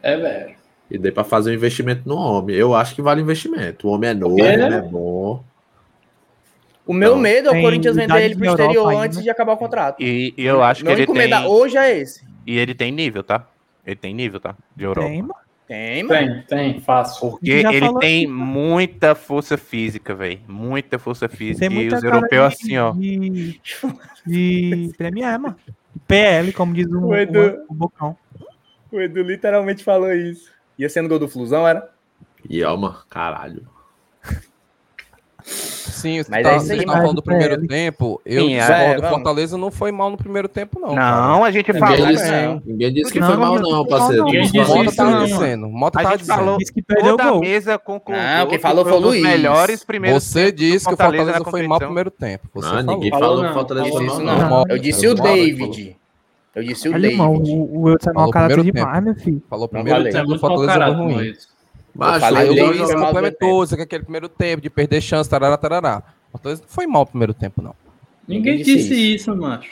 É, 0.01 0.17
velho. 0.17 0.55
E 0.89 0.97
dê 0.97 1.11
pra 1.11 1.23
fazer 1.23 1.51
um 1.51 1.53
investimento 1.53 2.07
no 2.07 2.17
homem. 2.17 2.55
Eu 2.55 2.75
acho 2.75 2.93
que 2.93 3.01
vale 3.01 3.21
investimento. 3.21 3.87
O 3.87 3.91
homem 3.91 4.09
é 4.09 4.13
novo, 4.13 4.35
homem 4.35 4.45
é 4.73 4.81
bom. 4.81 5.43
O 6.85 6.93
meu 6.93 7.11
Não. 7.11 7.21
medo 7.21 7.49
é 7.49 7.57
o 7.57 7.61
Corinthians 7.61 7.95
vender 7.95 8.21
ele 8.21 8.35
pro 8.35 8.45
Europa 8.45 8.63
exterior 8.63 8.89
ainda. 8.89 9.03
antes 9.03 9.23
de 9.23 9.29
acabar 9.29 9.53
o 9.53 9.57
contrato. 9.57 10.01
E, 10.01 10.33
e 10.35 10.45
eu 10.45 10.61
acho 10.61 10.83
que 10.83 10.91
ele 10.91 11.05
tem... 11.05 11.45
hoje 11.45 11.77
é 11.77 11.97
esse. 11.97 12.25
E 12.45 12.57
ele 12.57 12.73
tem 12.73 12.91
nível, 12.91 13.23
tá? 13.23 13.47
Ele 13.85 13.95
tem 13.95 14.13
nível, 14.13 14.39
tá? 14.39 14.55
De 14.75 14.83
Europa. 14.83 15.07
Tem, 15.07 15.21
mano. 15.21 15.33
Tem, 15.67 16.03
mano. 16.03 16.43
Tem, 16.49 16.73
tem, 16.73 16.81
fácil. 16.81 17.29
Porque 17.29 17.49
ele 17.49 17.69
tem 17.99 18.23
aqui, 18.25 18.27
muita 18.27 19.15
força 19.15 19.57
física, 19.57 20.13
velho. 20.13 20.41
Muita 20.47 20.99
força 20.99 21.29
física. 21.29 21.69
Tem 21.69 21.71
E 21.71 21.79
muita 21.81 21.95
os 21.95 22.01
cara 22.01 22.15
europeus 22.17 22.55
de- 22.57 22.63
assim, 22.63 22.77
ó. 22.77 22.91
De, 22.91 23.61
de 24.27 24.91
Premier, 24.97 25.39
mano. 25.39 25.55
PL, 26.07 26.51
como 26.51 26.73
diz 26.73 26.87
o, 26.87 27.07
O 27.07 27.15
Edu. 27.15 27.39
o, 27.69 27.71
o 27.71 27.73
Bocão. 27.73 28.17
O 28.91 28.99
Edu 28.99 29.21
literalmente 29.23 29.83
falou 29.83 30.11
isso. 30.13 30.51
Ia 30.77 30.89
sendo 30.89 31.09
gol 31.09 31.19
do 31.19 31.27
Flusão, 31.29 31.67
era? 31.67 31.89
E 32.49 32.63
Alma, 32.63 33.03
caralho. 33.09 33.65
Sim, 35.43 36.21
você 36.23 36.29
Mas 36.31 36.43
tá, 36.43 36.53
é 36.53 36.57
isso 36.57 36.65
vocês 36.67 36.79
estão 36.79 36.95
falando 36.95 37.15
do 37.15 37.23
primeiro 37.23 37.67
tempo. 37.67 38.21
Eu 38.25 38.43
Sim, 38.45 38.55
é, 38.55 38.63
o 38.97 39.01
vamos. 39.01 39.09
Fortaleza 39.09 39.57
não 39.57 39.69
foi 39.71 39.91
mal 39.91 40.09
no 40.09 40.17
primeiro 40.17 40.47
tempo, 40.47 40.79
não. 40.79 40.95
Não, 40.95 41.43
a 41.43 41.51
gente 41.51 41.71
Ninguém 41.71 41.87
falou. 41.97 42.07
disse, 42.07 42.31
né? 42.31 42.61
ninguém 42.65 42.93
disse 42.93 43.11
que 43.11 43.19
Não, 43.19 43.27
foi 43.27 43.37
mal, 43.37 43.59
não, 43.59 43.85
parceiro. 43.85 44.25
Ninguém 44.25 44.41
disse. 44.43 44.57
Mota 44.57 44.83
isso, 44.85 44.95
tá 44.95 45.03
não. 45.03 45.25
dizendo. 45.25 45.67
Mota 45.69 45.99
A 45.99 46.03
tá 46.03 46.09
gente 46.11 46.19
dizendo. 46.21 46.35
falou, 46.37 46.57
Diz 46.57 46.69
que 46.69 46.81
perdeu 46.81 47.13
o 47.13 47.17
toda 47.17 47.29
gol. 47.31 47.39
mesa 47.41 47.81
Não, 47.87 47.99
quem 47.99 48.47
que 48.49 48.59
falou 48.59 48.83
foi 48.85 48.93
o 48.93 48.99
Luiz. 48.99 49.21
melhores 49.23 49.83
primeiros 49.83 50.23
Você 50.23 50.51
do 50.51 50.57
disse 50.57 50.87
que 50.87 50.93
o 50.93 50.97
Fortaleza 50.97 51.43
foi 51.43 51.67
mal 51.67 51.79
no 51.79 51.85
primeiro 51.85 52.11
tempo. 52.11 52.47
Você 52.53 52.67
Não, 52.67 52.75
falou. 52.77 52.93
ninguém 52.95 53.09
Falou 53.11 53.43
que 53.43 53.49
o 53.49 53.53
Fortaleza 53.53 53.85
Disse 53.85 53.97
foi 53.97 54.05
isso 54.07 54.23
mal, 54.23 54.49
não. 54.49 54.63
Eu 54.69 54.77
disse 54.79 55.07
o. 55.07 55.15
David. 55.15 55.97
Eu 56.55 56.63
disse 56.63 56.89
o 56.89 56.91
David. 56.91 57.15
o, 57.21 57.63
o 57.63 57.81
Wilson 57.83 58.09
é 58.09 58.13
mau 58.13 58.23
Falou 58.23 58.31
caráter 58.31 58.63
demais, 58.63 59.03
meu 59.03 59.15
filho. 59.15 59.41
Falou 59.49 59.67
primeiro 59.69 59.99
falei. 59.99 60.11
tempo, 60.13 60.31
É 60.31 60.35
o 60.35 60.39
Fortaleza 60.39 60.73
caráter, 60.73 60.95
ruim. 60.97 61.33
Aí 61.99 62.49
o 62.49 62.53
o 62.53 62.73
no 62.73 63.05
complementou, 63.05 63.63
isso 63.63 63.75
que 63.75 63.81
aquele 63.81 64.03
primeiro 64.03 64.29
tempo 64.29 64.61
de 64.61 64.69
perder 64.69 65.01
chance, 65.01 65.29
tarará, 65.29 65.57
tarará. 65.57 66.03
O 66.29 66.31
Fortaleza 66.33 66.61
não 66.61 66.69
foi 66.69 66.87
mal 66.87 67.03
no 67.03 67.07
primeiro 67.07 67.33
tempo, 67.33 67.61
não. 67.61 67.73
Ninguém 68.27 68.57
Ninguém 68.57 68.63
disse 68.65 68.89
disse 68.89 69.15
isso, 69.15 69.35
macho. 69.35 69.69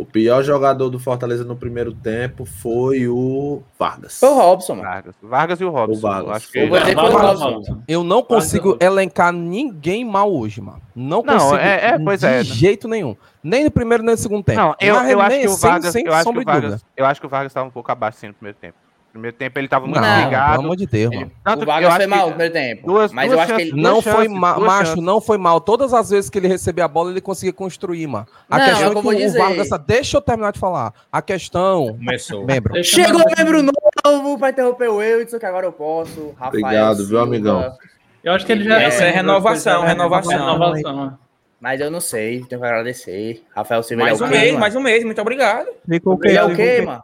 O 0.00 0.04
pior 0.06 0.42
jogador 0.42 0.88
do 0.88 0.98
Fortaleza 0.98 1.44
no 1.44 1.54
primeiro 1.54 1.92
tempo 1.92 2.44
foi 2.44 3.06
o 3.08 3.62
Vargas. 3.78 4.18
Foi 4.18 4.28
o 4.30 4.34
Robson, 4.34 4.74
mano. 4.76 4.88
Vargas. 4.88 5.14
Vargas 5.22 5.60
e 5.60 5.64
o 5.64 5.70
Robson. 5.70 5.98
O 5.98 6.00
Vargas. 6.00 6.26
eu 6.28 6.32
Acho 6.34 6.52
que... 6.52 6.58
Eu 6.58 6.68
vou 6.68 6.78
dizer 6.80 6.94
que 6.94 7.00
Robson. 7.00 7.50
Robson. 7.50 7.82
Eu 7.86 8.02
não 8.04 8.22
consigo 8.22 8.70
Vargas. 8.70 8.86
elencar 8.88 9.32
ninguém 9.32 10.04
mal 10.04 10.32
hoje, 10.32 10.60
mano. 10.60 10.80
Não 10.96 11.22
Não, 11.22 11.34
consigo. 11.34 11.56
é- 11.56 11.86
é, 11.90 11.98
pois 11.98 12.20
de 12.20 12.26
é. 12.26 12.42
jeito 12.42 12.88
nenhum. 12.88 13.14
Nem 13.42 13.64
no 13.64 13.70
primeiro, 13.70 14.02
nem 14.02 14.14
no 14.14 14.18
segundo 14.20 14.42
tempo. 14.42 14.58
Não, 14.60 14.74
eu, 14.80 14.94
eu 14.94 15.20
acho 15.20 15.38
que 15.40 15.46
o 15.46 15.50
sem- 15.50 15.70
Vargas, 15.70 15.92
sem 15.92 16.06
eu 16.06 16.12
acho 16.14 16.32
que 16.32 16.38
o. 16.38 16.44
Vargas, 16.44 16.84
eu 16.96 17.06
acho 17.06 17.20
que 17.20 17.26
o 17.26 17.30
Vargas 17.30 17.50
estava 17.50 17.66
um 17.68 17.70
pouco 17.70 17.90
abaixo 17.92 18.18
assim, 18.18 18.28
no 18.28 18.34
primeiro 18.34 18.56
tempo. 18.58 18.74
Primeiro 19.12 19.36
tempo 19.36 19.58
ele 19.58 19.66
estava 19.66 19.86
muito 19.86 20.00
Não, 20.00 20.24
ligado. 20.24 20.50
pelo 20.52 20.62
amor 20.64 20.76
de 20.76 20.86
Deus, 20.86 21.12
Ele- 21.12 21.24
mano. 21.24 21.32
tanto 21.42 21.62
O 21.64 21.66
Vargas 21.66 21.94
foi 21.96 22.06
mal 22.06 22.20
no 22.20 22.28
primeiro 22.28 22.52
tempo. 22.52 22.86
duas- 22.86 23.12
mas 23.12 23.26
duas 23.26 23.36
eu 23.36 23.42
acho 23.42 23.52
que 23.54 23.58
chances- 23.60 23.72
ele. 23.72 23.82
Não 23.82 23.92
duas 23.94 24.04
foi 24.04 24.12
chances, 24.12 24.38
mal, 24.40 24.60
macho, 24.60 24.86
chances. 24.86 25.04
não 25.04 25.20
foi 25.20 25.38
mal. 25.38 25.60
Todas 25.60 25.92
as 25.92 26.10
vezes 26.10 26.30
que 26.30 26.38
ele 26.38 26.46
recebia 26.46 26.84
a 26.84 26.88
bola, 26.88 27.10
ele 27.10 27.20
conseguia 27.20 27.52
construir, 27.52 28.06
mano. 28.06 28.26
A 28.48 28.56
Não, 28.58 28.64
questão 28.66 28.82
é 28.82 28.86
o 28.86 28.90
é 28.90 28.90
que 28.92 28.96
eu 28.98 29.00
que 29.00 29.02
vou 29.08 29.12
o 29.12 29.16
dizer. 29.16 29.38
Vargas. 29.38 29.68
Deixa 29.84 30.16
eu 30.16 30.20
terminar 30.22 30.52
de 30.52 30.60
falar. 30.60 30.94
A 31.10 31.20
questão. 31.20 31.88
Começou. 31.98 32.44
Membro. 32.46 32.84
Chegou 32.84 33.20
um 33.20 33.34
membro 33.36 33.72
novo 34.06 34.38
pra 34.38 34.50
interromper 34.50 34.88
o 34.88 34.96
Wilson, 34.98 35.38
que 35.40 35.46
agora 35.46 35.66
eu 35.66 35.72
posso. 35.72 36.28
Rafael 36.38 36.48
Obrigado, 36.48 36.96
viu, 36.98 37.06
Silva. 37.06 37.22
amigão? 37.24 37.74
Eu 38.22 38.32
acho 38.32 38.46
que 38.46 38.52
ele 38.52 38.62
já 38.62 38.80
Essa 38.80 39.04
é 39.04 39.10
renovação, 39.10 39.72
ele 39.72 39.82
era 39.82 39.88
renovação. 39.92 40.32
renovação. 40.38 41.18
Mas 41.60 41.80
eu 41.80 41.90
não 41.90 42.00
sei, 42.00 42.44
tenho 42.44 42.60
que 42.60 42.66
agradecer. 42.66 43.42
Rafael 43.56 43.82
Silva 43.82 44.04
Mais 44.04 44.20
ele 44.20 44.22
é 44.22 44.26
um 44.26 44.30
o 44.30 44.32
quê, 44.32 44.38
mês, 44.46 44.58
mais 44.58 44.76
um 44.76 44.80
mês, 44.80 45.04
muito 45.04 45.20
obrigado. 45.20 45.66
Explicou 45.80 46.14
o 46.14 46.18
quê? 46.18 46.28
Ele 46.28 46.38
é 46.38 46.44
o 46.44 46.54
quê, 46.54 46.80
mano? 46.82 47.02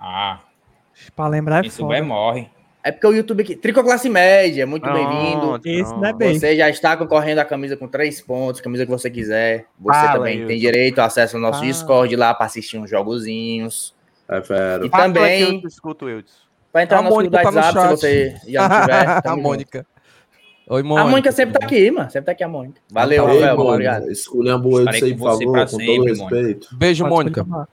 Ah, 0.00 0.40
Pra 1.14 1.28
lembrar 1.28 1.64
é 1.64 1.70
foda. 1.70 2.02
morre. 2.02 2.48
É 2.82 2.92
porque 2.92 3.06
o 3.06 3.12
YouTube 3.12 3.42
aqui. 3.42 3.56
Tricô 3.56 3.82
Classe 3.82 4.08
Média, 4.08 4.64
muito 4.64 4.84
Pronto, 4.84 4.96
bem-vindo. 4.96 5.60
Esse 5.64 5.92
não 5.92 6.04
é 6.06 6.12
bem. 6.12 6.38
Você 6.38 6.56
já 6.56 6.70
está 6.70 6.96
concorrendo 6.96 7.40
a 7.40 7.44
camisa 7.44 7.76
com 7.76 7.88
três 7.88 8.20
pontos, 8.20 8.60
camisa 8.60 8.84
que 8.84 8.90
você 8.92 9.10
quiser. 9.10 9.66
Você 9.80 9.98
Fala, 9.98 10.12
também 10.18 10.34
Wilson. 10.36 10.46
tem 10.48 10.58
direito 10.60 10.98
ao 11.00 11.06
acesso 11.06 11.36
ao 11.36 11.42
nosso 11.42 11.58
Fala. 11.58 11.72
Discord 11.72 12.14
lá 12.14 12.32
para 12.32 12.46
assistir 12.46 12.78
uns 12.78 12.88
jogozinhos. 12.88 13.92
É 14.28 14.40
fero. 14.40 14.86
E 14.86 14.88
Fala 14.88 15.02
também- 15.04 15.60
que 15.60 15.66
eu 15.66 15.68
escuto, 15.68 16.04
Wilson. 16.06 16.32
Para 16.72 16.82
entrar 16.84 16.98
A 16.98 17.02
no 17.02 17.08
nosso 17.10 17.16
grupo 17.22 17.30
do 17.30 17.42
Mônica 17.42 17.50
tá 17.52 17.72
no 17.72 17.78
WhatsApp, 17.80 17.96
se 17.96 18.00
você 18.00 18.52
já 18.52 18.68
não 18.68 18.80
tiver. 18.80 19.20
a. 19.24 19.36
Mônica. 19.36 19.86
Oi, 20.68 20.80
A 20.80 20.84
Mônica. 20.84 21.10
Mônica 21.10 21.32
sempre 21.32 21.58
tá 21.58 21.66
aqui, 21.66 21.90
mano. 21.90 22.10
Sempre 22.10 22.26
tá 22.26 22.32
aqui 22.32 22.44
a 22.44 22.48
Mônica. 22.48 22.80
Valeu, 22.92 23.24
tá 23.24 23.30
Ei, 23.32 23.38
Rafael. 23.40 23.56
mano, 23.56 23.70
Obrigado. 23.70 24.10
Esculhamba 24.12 24.68
o 24.68 24.78
Estarei 24.78 25.00
Edson 25.00 25.16
por 25.18 25.30
favor, 25.30 25.44
com 25.44 25.52
todo 25.66 25.80
sempre, 25.80 26.08
respeito. 26.12 26.68
Beijo, 26.76 27.04
Pode 27.04 27.14
Mônica. 27.14 27.40
continuar. 27.40 27.68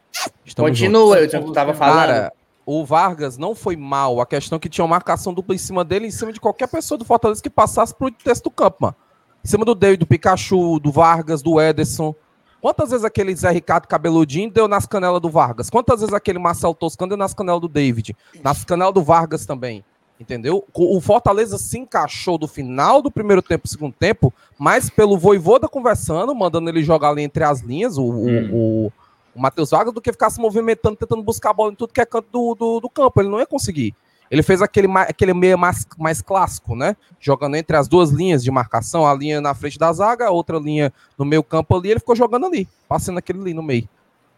Estamos 0.45 0.71
Continua, 0.71 1.28
tu 1.28 1.51
tava 1.53 1.74
falando. 1.74 1.95
Cara, 1.97 2.34
o 2.66 2.86
Vargas 2.86 3.38
não 3.38 3.53
foi 3.55 3.76
mal. 3.76 4.20
A 4.22 4.26
questão 4.26 4.55
é 4.57 4.59
que 4.59 4.70
tinha 4.70 4.84
uma 4.86 4.91
marcação 4.91 5.34
dupla 5.34 5.53
em 5.55 5.57
cima 5.57 5.84
dele, 5.84 6.07
em 6.07 6.11
cima 6.11 6.32
de 6.32 6.39
qualquer 6.39 6.68
pessoa 6.68 6.97
do 6.97 7.05
Fortaleza 7.05 7.41
que 7.41 7.49
passasse 7.49 7.93
pro 7.93 8.09
texto 8.11 8.45
do 8.45 8.51
campo, 8.51 8.78
mano. 8.82 8.95
Em 9.43 9.47
cima 9.47 9.66
do 9.66 9.76
David, 9.76 9.99
do 9.99 10.07
Pikachu, 10.07 10.80
do 10.80 10.91
Vargas, 10.91 11.41
do 11.41 11.59
Ederson. 11.59 12.16
Quantas 12.61 12.91
vezes 12.91 13.03
aquele 13.03 13.36
Zé 13.36 13.51
Ricardo 13.51 13.88
cabeludinho 13.88 14.49
deu 14.49 14.70
nas 14.70 14.86
canelas 14.86 15.22
do 15.22 15.30
Vargas? 15.30 15.70
Quantas 15.70 15.99
vezes 15.99 16.14
aquele 16.16 16.39
Marcelo 16.39 16.74
Toscano 16.74 17.09
deu 17.09 17.18
nas 17.18 17.34
canelas 17.34 17.59
do 17.59 17.68
David? 17.68 18.16
Nas 18.41 18.64
canelas 18.64 18.93
do 18.93 19.03
Vargas 19.03 19.45
também. 19.45 19.84
Entendeu? 20.18 20.64
O 20.74 21.01
Fortaleza 21.01 21.57
se 21.57 21.78
encaixou 21.78 22.38
do 22.38 22.47
final 22.47 23.01
do 23.01 23.11
primeiro 23.11 23.41
tempo 23.41 23.68
segundo 23.68 23.93
tempo, 23.93 24.32
mais 24.57 24.89
pelo 24.89 25.18
Voivoda 25.18 25.68
conversando, 25.68 26.34
mandando 26.34 26.70
ele 26.70 26.82
jogar 26.82 27.09
ali 27.09 27.24
entre 27.24 27.43
as 27.43 27.59
linhas, 27.59 27.97
o- 27.97 28.03
Hum. 28.11 28.49
o, 28.53 28.91
o 29.36 29.41
Matheus 29.41 29.71
Vargas, 29.71 29.93
do 29.93 30.01
que 30.01 30.11
ficar 30.11 30.29
se 30.29 30.39
movimentando, 30.39 30.95
tentando 30.95 31.23
buscar 31.23 31.51
a 31.51 31.53
bola 31.53 31.71
em 31.71 31.75
tudo 31.75 31.93
que 31.93 32.01
é 32.01 32.05
canto 32.05 32.27
do, 32.31 32.55
do, 32.55 32.79
do 32.81 32.89
campo. 32.89 33.21
Ele 33.21 33.29
não 33.29 33.39
ia 33.39 33.45
conseguir. 33.45 33.95
Ele 34.29 34.41
fez 34.41 34.61
aquele, 34.61 34.88
aquele 34.97 35.34
meio 35.34 35.57
mais, 35.57 35.86
mais 35.97 36.21
clássico, 36.21 36.75
né? 36.75 36.95
Jogando 37.19 37.55
entre 37.55 37.77
as 37.77 37.88
duas 37.88 38.09
linhas 38.09 38.43
de 38.43 38.49
marcação, 38.49 39.05
a 39.05 39.13
linha 39.13 39.39
na 39.39 39.53
frente 39.53 39.77
da 39.77 39.91
zaga, 39.93 40.27
a 40.27 40.31
outra 40.31 40.57
linha 40.57 40.91
no 41.17 41.23
meio 41.23 41.43
campo 41.43 41.75
ali, 41.77 41.91
ele 41.91 41.99
ficou 41.99 42.15
jogando 42.15 42.47
ali, 42.47 42.67
passando 42.88 43.19
aquele 43.19 43.39
ali 43.39 43.53
no 43.53 43.61
meio. 43.61 43.88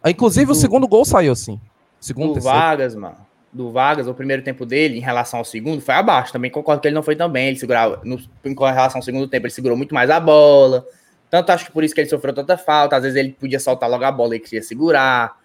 Ah, 0.03 0.09
Inclusive, 0.11 0.51
o 0.51 0.55
segundo 0.55 0.87
gol 0.87 1.05
saiu 1.05 1.31
assim. 1.31 1.59
Segundo, 1.99 2.27
do 2.27 2.33
terceiro. 2.33 2.57
Vargas, 2.57 2.95
mano. 2.95 3.15
Do 3.51 3.71
Vargas, 3.71 4.07
o 4.07 4.13
primeiro 4.13 4.43
tempo 4.43 4.65
dele, 4.65 4.97
em 4.97 5.01
relação 5.01 5.39
ao 5.39 5.45
segundo, 5.45 5.81
foi 5.81 5.95
abaixo. 5.95 6.33
Também 6.33 6.51
concordo 6.51 6.81
que 6.81 6.87
ele 6.89 6.95
não 6.95 7.01
foi 7.01 7.15
tão 7.15 7.29
bem. 7.29 7.47
Ele 7.47 7.57
segurava, 7.57 8.01
no, 8.03 8.17
em 8.17 8.53
relação 8.53 8.99
ao 8.99 9.01
segundo 9.01 9.27
tempo, 9.27 9.45
ele 9.47 9.53
segurou 9.53 9.77
muito 9.77 9.95
mais 9.95 10.09
a 10.09 10.19
bola. 10.19 10.85
Tanto 11.30 11.51
acho 11.51 11.65
que 11.65 11.71
por 11.71 11.84
isso 11.84 11.93
que 11.93 12.01
ele 12.01 12.09
sofreu 12.09 12.34
tanta 12.34 12.57
falta. 12.57 12.95
Às 12.95 13.03
vezes 13.03 13.17
ele 13.17 13.32
podia 13.32 13.59
soltar 13.59 13.89
logo 13.89 14.03
a 14.03 14.11
bola 14.11 14.36
e 14.36 14.39
queria 14.39 14.61
segurar. 14.61 15.38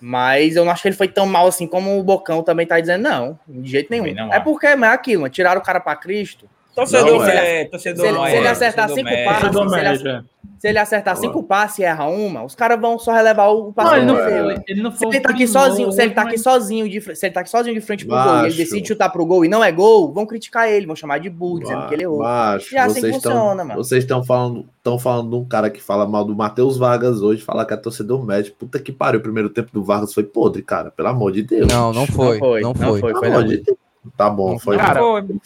Mas 0.00 0.56
eu 0.56 0.64
não 0.64 0.70
acho 0.70 0.82
que 0.82 0.88
ele 0.88 0.96
foi 0.96 1.08
tão 1.08 1.26
mal 1.26 1.46
assim 1.46 1.66
como 1.66 1.98
o 1.98 2.02
Bocão 2.02 2.42
também 2.42 2.66
tá 2.66 2.78
dizendo, 2.78 3.02
não. 3.02 3.38
De 3.46 3.70
jeito 3.70 3.90
nenhum. 3.90 4.14
Não 4.14 4.32
é 4.32 4.38
porque 4.38 4.66
é 4.66 4.72
aquilo, 4.86 5.22
mano. 5.22 5.32
Tiraram 5.32 5.60
o 5.60 5.64
cara 5.64 5.80
pra 5.80 5.96
Cristo. 5.96 6.48
Torcedor 6.78 7.18
Não, 7.18 7.24
é, 7.24 7.64
torcedor 7.64 8.00
se 8.04 8.08
ele- 8.08 8.18
se 8.30 8.36
ele 8.36 8.46
é, 8.46 8.50
acertar 8.50 8.86
torcedor 8.86 9.10
cinco 9.10 9.20
é. 9.20 9.24
passes, 9.24 9.52
se 9.52 9.58
ele, 9.58 9.70
médio, 9.70 10.08
é. 10.08 10.22
se 10.58 10.68
ele 10.68 10.78
acertar 10.78 11.16
cinco 11.16 11.42
passes 11.42 11.78
e 11.80 11.82
erra 11.84 12.06
uma, 12.06 12.44
os 12.44 12.54
caras 12.54 12.80
vão 12.80 12.98
só 12.98 13.12
relevar 13.12 13.48
o 13.48 13.72
passe 13.72 13.90
Não, 13.90 13.96
ele 13.96 14.06
não 14.06 14.18
ele 14.18 14.54
foi. 14.64 14.74
Não 14.76 14.92
Se 14.92 14.98
foi 14.98 15.08
ele 15.08 15.20
tá 15.20 15.30
aqui 15.30 15.46
sozinho, 15.48 15.92
se 15.92 16.02
ele 16.02 16.10
tá 16.14 16.22
aqui 16.22 16.38
sozinho, 16.38 16.88
de, 16.88 17.00
se 17.16 17.26
ele 17.26 17.32
tá 17.34 17.40
aqui 17.40 17.50
sozinho 17.50 17.74
de 17.74 17.80
frente 17.80 18.06
pro 18.06 18.14
gol 18.16 18.42
e 18.42 18.46
ele 18.46 18.54
decide 18.54 18.86
chutar 18.88 19.08
pro 19.10 19.26
gol 19.26 19.44
e 19.44 19.48
não 19.48 19.62
é 19.64 19.72
gol, 19.72 20.12
vão 20.12 20.24
criticar 20.24 20.68
ele, 20.68 20.86
vão 20.86 20.94
chamar 20.96 21.18
de 21.18 21.28
burro, 21.28 21.60
dizendo 21.60 21.86
que 21.88 21.94
ele 21.94 22.04
errou. 22.04 22.18
Macho, 22.20 22.74
E 22.74 22.78
assim 22.78 23.00
vocês 23.00 23.14
funciona, 23.16 23.36
estão, 23.50 23.64
mano. 23.66 23.74
vocês 23.84 24.04
estão 24.04 24.24
falando, 24.24 24.66
estão 24.76 24.98
falando 24.98 25.30
de 25.30 25.36
um 25.36 25.44
cara 25.44 25.68
que 25.70 25.80
fala 25.82 26.06
mal 26.06 26.24
do 26.24 26.34
Matheus 26.36 26.76
Vargas 26.78 27.20
hoje, 27.22 27.42
falar 27.42 27.64
que 27.64 27.74
é 27.74 27.76
torcedor 27.76 28.24
médio. 28.24 28.52
Puta 28.58 28.78
que 28.78 28.92
pariu, 28.92 29.20
o 29.20 29.22
primeiro 29.22 29.50
tempo 29.50 29.70
do 29.72 29.82
Vargas 29.82 30.14
foi 30.14 30.22
podre, 30.24 30.62
cara. 30.62 30.90
Pelo 30.90 31.08
amor 31.08 31.32
de 31.32 31.42
Deus. 31.42 31.66
Não, 31.72 31.92
não 31.92 32.06
foi. 32.06 32.38
Não 32.60 32.74
foi. 32.74 33.00
foi, 33.00 33.00
Pelo 33.12 33.18
foi 33.18 33.28
amor 33.28 33.40
não. 33.42 33.48
de 33.48 33.56
Deus. 33.58 33.78
Tá 34.16 34.30
bom, 34.30 34.58
foi, 34.58 34.76
Cara, 34.76 35.00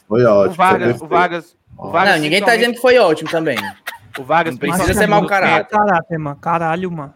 foi 0.08 0.24
ótimo. 0.24 0.52
O 0.52 0.56
Vargas, 0.56 0.96
foi 0.98 1.06
o 1.06 1.08
Vargas, 1.08 1.56
o 1.76 1.90
Vargas 1.90 2.14
Não, 2.14 2.22
ninguém 2.22 2.42
tá 2.42 2.54
dizendo 2.54 2.74
que 2.74 2.80
foi 2.80 2.98
ótimo 2.98 3.30
também. 3.30 3.56
O 4.18 4.24
Vargas 4.24 4.52
Não 4.52 4.58
precisa 4.58 4.92
ser 4.92 5.06
mau 5.06 5.24
caráter. 5.24 5.70
Caráter, 5.70 6.18
mano. 6.18 6.36
Caralho, 6.36 6.90
mano. 6.90 7.14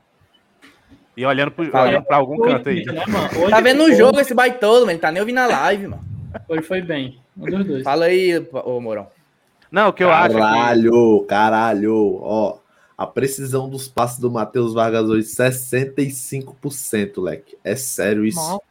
E 1.14 1.26
olhando, 1.26 1.50
pro, 1.50 1.70
Fala. 1.70 1.88
olhando 1.88 2.04
pra 2.04 2.16
algum 2.16 2.38
canto 2.38 2.70
aí. 2.70 2.86
Né, 2.86 3.04
Tá 3.50 3.60
vendo 3.60 3.84
o 3.84 3.92
jogo 3.92 4.18
esse 4.18 4.32
baitolo, 4.32 4.80
mano. 4.80 4.92
Ele 4.92 4.98
tá 4.98 5.12
nem 5.12 5.20
ouvindo 5.20 5.38
a 5.40 5.46
live, 5.46 5.88
mano. 5.88 6.02
Hoje 6.48 6.62
foi 6.62 6.80
bem. 6.80 7.20
Um 7.36 7.44
dos 7.50 7.66
dois. 7.66 7.82
Fala 7.82 8.06
aí, 8.06 8.46
ô 8.50 8.80
Mourão. 8.80 9.08
Não, 9.70 9.88
o 9.88 9.92
que 9.92 10.04
eu 10.04 10.10
acho 10.10 10.38
é 10.38 10.40
que 10.40 10.40
Caralho, 10.40 11.26
caralho. 11.28 12.18
Ó, 12.22 12.58
a 12.96 13.06
precisão 13.06 13.68
dos 13.68 13.88
passes 13.88 14.18
do 14.18 14.30
Matheus 14.30 14.72
Vargas 14.72 15.08
hoje, 15.08 15.26
65%, 15.26 17.22
leque. 17.22 17.58
É 17.62 17.76
sério 17.76 18.24
isso. 18.24 18.38
Mal. 18.38 18.62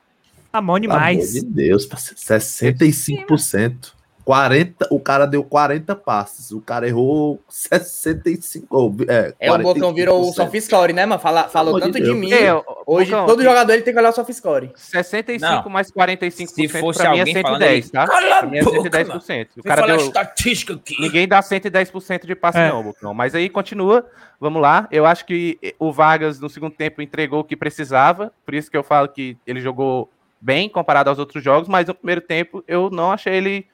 Tá 0.56 0.62
bom 0.62 0.74
Pelo 0.76 0.82
demais. 0.84 1.36
amor 1.36 1.42
de 1.50 1.54
Deus, 1.54 1.86
parceiro. 1.86 2.18
65%. 2.18 3.94
40, 4.24 4.88
o 4.90 5.00
cara 5.00 5.28
deu 5.28 5.44
40 5.44 5.96
passes. 5.96 6.50
O 6.52 6.60
cara 6.60 6.88
errou 6.88 7.40
65. 7.48 8.66
ou, 8.76 8.96
É, 9.08 9.36
É, 9.40 9.52
o 9.52 9.60
Bocão 9.60 9.94
virou 9.94 10.20
o 10.20 10.32
45%. 10.32 10.34
Sofiscore, 10.34 10.94
né, 10.94 11.06
mano? 11.06 11.22
Fala, 11.22 11.44
falou 11.48 11.80
tanto 11.80 12.00
de 12.00 12.06
de 12.06 12.12
mim. 12.16 12.32
É, 12.34 12.52
Hoje, 12.88 13.12
Bocão, 13.12 13.28
todo 13.28 13.44
jogador 13.44 13.74
ele 13.74 13.84
tem 13.84 13.94
que 13.94 14.00
olhar 14.00 14.10
o 14.10 14.14
Sofiscore. 14.14 14.72
65 14.74 15.42
Não. 15.66 15.70
mais 15.70 15.92
45% 15.92 16.48
Se 16.48 16.68
fosse 16.70 17.00
pra 17.00 17.12
mim 17.12 17.18
é 17.18 17.20
alguém 17.20 17.42
falando 17.44 17.62
110, 17.62 17.86
aí, 17.86 17.92
tá? 17.92 18.08
"Cala 18.08 18.36
a 18.36 18.40
Pra 18.40 18.50
mim 18.50 18.58
é 18.58 18.64
boca, 18.64 18.82
110%. 18.82 19.48
O 19.60 19.64
cara 19.64 19.86
deu... 19.86 19.98
estatística 19.98 20.74
aqui. 20.74 21.00
Ninguém 21.00 21.28
dá 21.28 21.40
110% 21.44 22.26
de 22.26 22.34
passe, 22.36 22.58
É. 22.58 22.70
não, 22.70 22.82
Bocão. 22.82 23.14
Mas 23.14 23.36
aí 23.36 23.48
continua. 23.48 24.08
Vamos 24.40 24.60
lá. 24.60 24.88
Eu 24.92 25.06
acho 25.06 25.24
que 25.26 25.60
o 25.78 25.92
Vargas, 25.92 26.40
no 26.40 26.50
segundo 26.50 26.74
tempo, 26.74 27.00
entregou 27.00 27.42
o 27.42 27.44
que 27.44 27.56
precisava. 27.56 28.32
Por 28.44 28.56
isso 28.56 28.72
que 28.72 28.78
eu 28.78 28.84
falo 28.84 29.08
que 29.08 29.38
ele 29.46 29.62
jogou 29.62 30.10
bem 30.40 30.68
comparado 30.70 31.10
aos 31.10 31.20
outros 31.20 31.44
jogos. 31.44 31.68
Mas 31.68 31.88
no 31.88 31.96
primeiro 31.96 32.22
tempo, 32.22 32.64
eu 32.68 32.90
não 32.90 33.12
achei 33.12 33.34
ele 33.36 33.68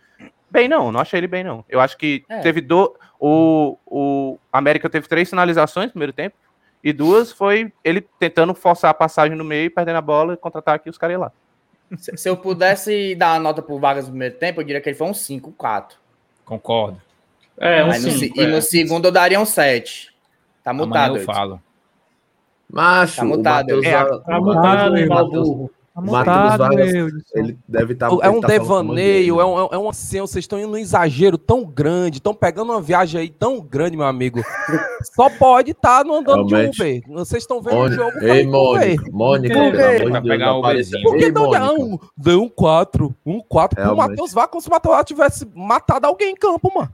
bem, 0.49 0.68
não. 0.68 0.91
Não 0.91 0.99
achei 0.99 1.20
ele 1.20 1.28
bem, 1.28 1.43
não. 1.43 1.64
Eu 1.70 1.80
acho 1.80 1.97
que 1.97 2.24
É. 2.30 2.39
teve 2.39 2.62
do. 2.62 2.95
O, 3.20 3.78
o 3.86 4.39
América 4.51 4.89
teve 4.89 5.07
três 5.07 5.30
finalizações 5.30 5.88
no 5.88 5.91
primeiro 5.91 6.14
tempo. 6.14 6.36
E 6.84 6.91
duas 6.91 7.32
foi 7.32 7.72
ele 7.84 8.01
tentando 8.20 8.55
forçar 8.55 8.89
a 8.89 8.93
passagem 8.95 9.38
no 9.38 9.43
meio, 9.43 9.70
perdendo 9.70 9.97
a 9.97 10.01
bola, 10.01 10.36
contra-ataque 10.36 10.88
e 10.88 10.89
os 10.89 10.97
caras 10.97 11.20
lá. 11.20 11.32
Se, 11.97 12.18
se 12.18 12.28
eu 12.28 12.36
pudesse 12.36 13.14
dar 13.16 13.34
uma 13.34 13.39
nota 13.39 13.62
pro 13.62 13.78
Vargas 13.78 14.05
no 14.05 14.12
primeiro 14.12 14.36
tempo, 14.36 14.59
eu 14.62 14.66
diria 14.66 14.82
que 14.82 14.89
ele 14.89 14.97
foi 14.97 15.05
um 15.07 15.14
5, 15.14 15.51
4. 15.51 15.99
Concordo. 16.43 16.99
É, 17.57 17.84
um 17.84 17.91
Aí 17.91 17.99
no 17.99 18.09
se- 18.12 18.18
cinco, 18.18 18.39
e 18.39 18.43
é. 18.43 18.47
no 18.47 18.62
segundo 18.62 19.05
eu 19.05 19.12
daria 19.12 19.39
um 19.39 19.45
7. 19.45 20.09
Tá 20.64 20.72
Amanhã 20.72 20.88
mutado. 20.88 21.12
eu 21.18 21.22
Edson. 21.22 21.34
falo. 21.34 21.62
Macho, 22.70 23.18
Tá 23.18 23.24
o 23.24 23.28
mutado. 23.28 23.57
Matheus 23.68 23.86
É, 23.86 23.91
Vargas- 23.91 24.24
Tá 24.24 24.39
o 24.39 24.43
mutado, 24.43 24.95
o 24.95 25.07
Matheus- 25.09 25.47
burro. 25.49 25.72
Tá 26.06 26.10
o 26.10 26.12
Matheus 26.12 26.36
montado, 26.36 26.58
Vargas, 26.58 26.93
Wilson. 26.93 27.20
ele 27.36 27.58
deve 27.68 27.93
estar. 27.93 28.10
É 28.22 28.30
um 28.30 28.39
devaneio, 28.39 29.39
é 29.39 29.45
um, 29.45 29.68
é 29.72 29.78
um 29.78 29.89
assim, 29.89 30.20
vocês 30.22 30.43
estão 30.43 30.60
indo 30.60 30.70
num 30.70 30.78
exagero 30.78 31.38
tão 31.38 31.64
grande, 31.64 32.18
estão 32.18 32.34
pegando 32.34 32.72
uma 32.72 32.82
viagem 32.82 33.22
aí 33.22 33.30
tão 33.30 33.62
grande, 33.62 33.95
meu 33.95 34.06
amigo. 34.06 34.41
Só 35.16 35.30
pode 35.30 35.72
estar 35.72 36.04
no 36.06 36.16
andando 36.16 36.47
Realmente. 36.47 36.78
de 36.78 37.04
Uber. 37.08 37.20
Vocês 37.20 37.43
estão 37.43 37.62
vendo 37.62 37.74
o 37.74 37.80
Mônica, 37.80 38.04
jogo 38.04 38.20
ei, 38.22 38.47
Uber. 38.47 39.12
Mônica, 39.12 39.12
Mônica, 39.12 39.54
quê? 39.54 39.72
pelo 39.72 39.78
amor 39.78 40.12
de 40.12 40.12
Deus, 40.12 40.28
pegar 40.28 40.56
o 40.56 40.68
Ei, 41.16 41.32
não 41.32 41.45
Mônica, 41.45 41.60
não? 41.60 41.99
Deu 42.18 42.41
um 42.43 42.49
4. 42.49 43.16
Um 43.26 43.41
4 43.41 43.82
pro. 43.82 43.95
Matheus 43.95 44.34
Vá, 44.34 44.47
como 44.47 44.62
se 44.62 44.68
o 44.68 44.72
Matheus 44.72 44.95
Vá 44.95 45.04
tivesse 45.04 45.47
matado 45.56 46.08
alguém 46.08 46.32
em 46.32 46.36
campo, 46.36 46.72
mano. 46.74 46.91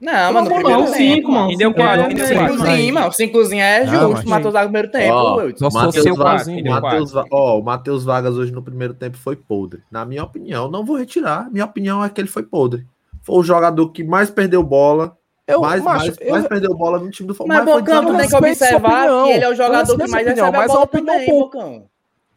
Não, 0.00 0.32
mano, 0.32 0.32
no 0.32 0.50
Não, 0.50 0.56
primeiro 0.56 0.80
um 0.80 0.84
tempo. 0.86 0.96
cinco, 0.96 1.30
mano. 1.32 1.48
Quem 1.48 1.58
deu 1.58 1.68
Cinco 1.70 1.80
quatro? 1.82 2.00
é- 2.00 2.06
Quem 2.06 2.16
deu 2.16 2.24
é- 2.24 2.34
quatro? 2.34 2.52
Cincozinho, 2.54 2.94
mano. 2.94 3.12
Cincozinho 3.12 3.62
é 3.62 3.84
Não, 3.84 3.92
justo. 3.92 4.14
mas- 4.14 4.24
Matheus 4.24 4.52
Vargas 4.54 4.64
no 4.64 4.70
primeiro 4.72 4.90
tempo, 4.90 5.14
Ó, 5.14 5.36
Matheus 5.36 6.06
eu 6.06 6.14
Vargas, 6.16 6.46
Matheus 6.70 7.14
ó, 7.30 7.58
o 7.58 7.62
Matheus 7.62 8.04
Vargas 8.04 8.36
hoje 8.36 8.52
no 8.52 8.62
primeiro 8.62 8.94
tempo 8.94 9.18
foi 9.18 9.36
podre. 9.36 9.82
Na 9.90 10.04
minha 10.06 10.24
opinião, 10.24 10.70
não 10.70 10.84
vou 10.84 10.96
retirar. 10.96 11.50
Minha 11.50 11.66
opinião 11.66 12.02
é 12.02 12.08
que 12.08 12.18
ele 12.20 12.28
foi 12.28 12.42
podre. 12.42 12.86
Foi 13.22 13.36
o 13.36 13.42
jogador 13.42 13.90
que 13.90 14.02
mais 14.02 14.30
perdeu 14.30 14.62
bola, 14.62 15.14
Eu, 15.46 15.60
mais, 15.60 15.82
macho, 15.82 16.06
mais, 16.06 16.16
eu- 16.18 16.30
mais 16.30 16.46
perdeu 16.48 16.74
bola 16.74 16.98
no 16.98 17.10
time 17.10 17.26
do 17.28 17.34
Mas, 17.46 17.58
foi 17.64 17.82
Bocão, 17.82 18.04
tu 18.06 18.16
tem 18.16 18.28
que 18.28 18.36
observar 18.36 19.06
que 19.24 19.30
ele 19.32 19.44
é 19.44 19.48
o 19.50 19.54
jogador 19.54 19.98
que 19.98 20.08
mais 20.10 20.26
opinião, 20.26 20.46
recebe 20.46 20.56
a 20.56 20.60
mas 20.60 20.70
a 20.70 20.72
bola 20.72 20.84
opinião, 20.84 21.14
também. 21.14 21.28
Bocão. 21.40 21.84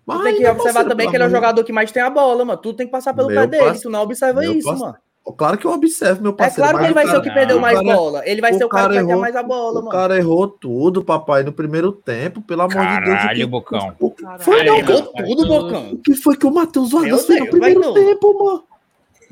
Mas 0.05 0.18
Tu 0.18 0.24
tem 0.24 0.34
que 0.36 0.45
ainda, 0.45 0.51
observar 0.51 0.84
também 0.84 1.09
que 1.09 1.16
ele 1.16 1.24
é 1.24 1.28
o 1.28 1.30
jogador 1.30 1.64
que 1.64 1.72
mais 1.72 1.89
tem 1.93 2.03
a 2.03 2.09
bola, 2.09 2.43
mano. 2.43 2.59
Tu 2.61 2.74
tem 2.74 2.86
que 2.86 2.91
passar 2.91 3.14
pelo 3.14 3.30
pé 3.30 3.47
dele, 3.47 3.80
tu 3.80 3.89
não 3.89 4.01
observa 4.01 4.45
isso, 4.45 4.68
mano. 4.78 4.95
Claro 5.38 5.57
que 5.57 5.65
eu 5.65 5.71
observo, 5.71 6.21
meu 6.21 6.32
É 6.34 6.36
parceiro. 6.36 6.69
claro 6.69 6.78
que 6.80 6.84
ele 6.86 6.93
vai 6.93 7.07
ser 7.07 7.17
o 7.17 7.21
que 7.21 7.28
cara- 7.30 7.39
perdeu 7.39 7.57
o 7.57 7.61
mais 7.61 7.80
cara- 7.80 7.95
bola. 7.95 8.21
Ele 8.26 8.41
vai 8.41 8.51
o 8.51 8.57
ser 8.57 8.65
o 8.65 8.69
cara 8.69 8.82
cara 8.84 8.93
que 8.93 8.95
vai 8.99 9.05
ter 9.05 9.09
errou- 9.11 9.21
mais 9.21 9.36
a 9.38 9.43
bola, 9.43 9.71
O 9.71 9.76
mano. 9.86 9.89
cara 9.89 10.17
errou 10.17 10.47
tudo, 10.49 11.03
papai, 11.03 11.43
no 11.43 11.53
primeiro 11.53 11.91
tempo, 11.93 12.41
pelo 12.41 12.61
amor 12.63 12.86
de 12.86 13.05
Deus. 13.05 13.17
Caralho, 13.21 13.45
o 13.45 13.49
Bocão. 13.49 13.95
o 13.99 14.11
que- 14.11 14.21
Caralho. 14.24 14.43
Foi 14.43 14.63
não, 14.65 14.76
Ele 14.76 14.91
errou 14.91 15.13
cara. 15.13 15.26
tudo, 15.28 15.47
Bocão. 15.47 15.91
O 15.93 15.97
que 15.97 16.13
foi 16.15 16.36
que 16.36 16.45
o 16.45 16.53
Matheus 16.53 16.91
Vargas 16.91 17.09
Meu 17.09 17.19
fez 17.19 17.39
no 17.39 17.49
primeiro 17.49 17.80
não. 17.80 17.93
tempo, 17.93 18.43
mano? 18.43 18.63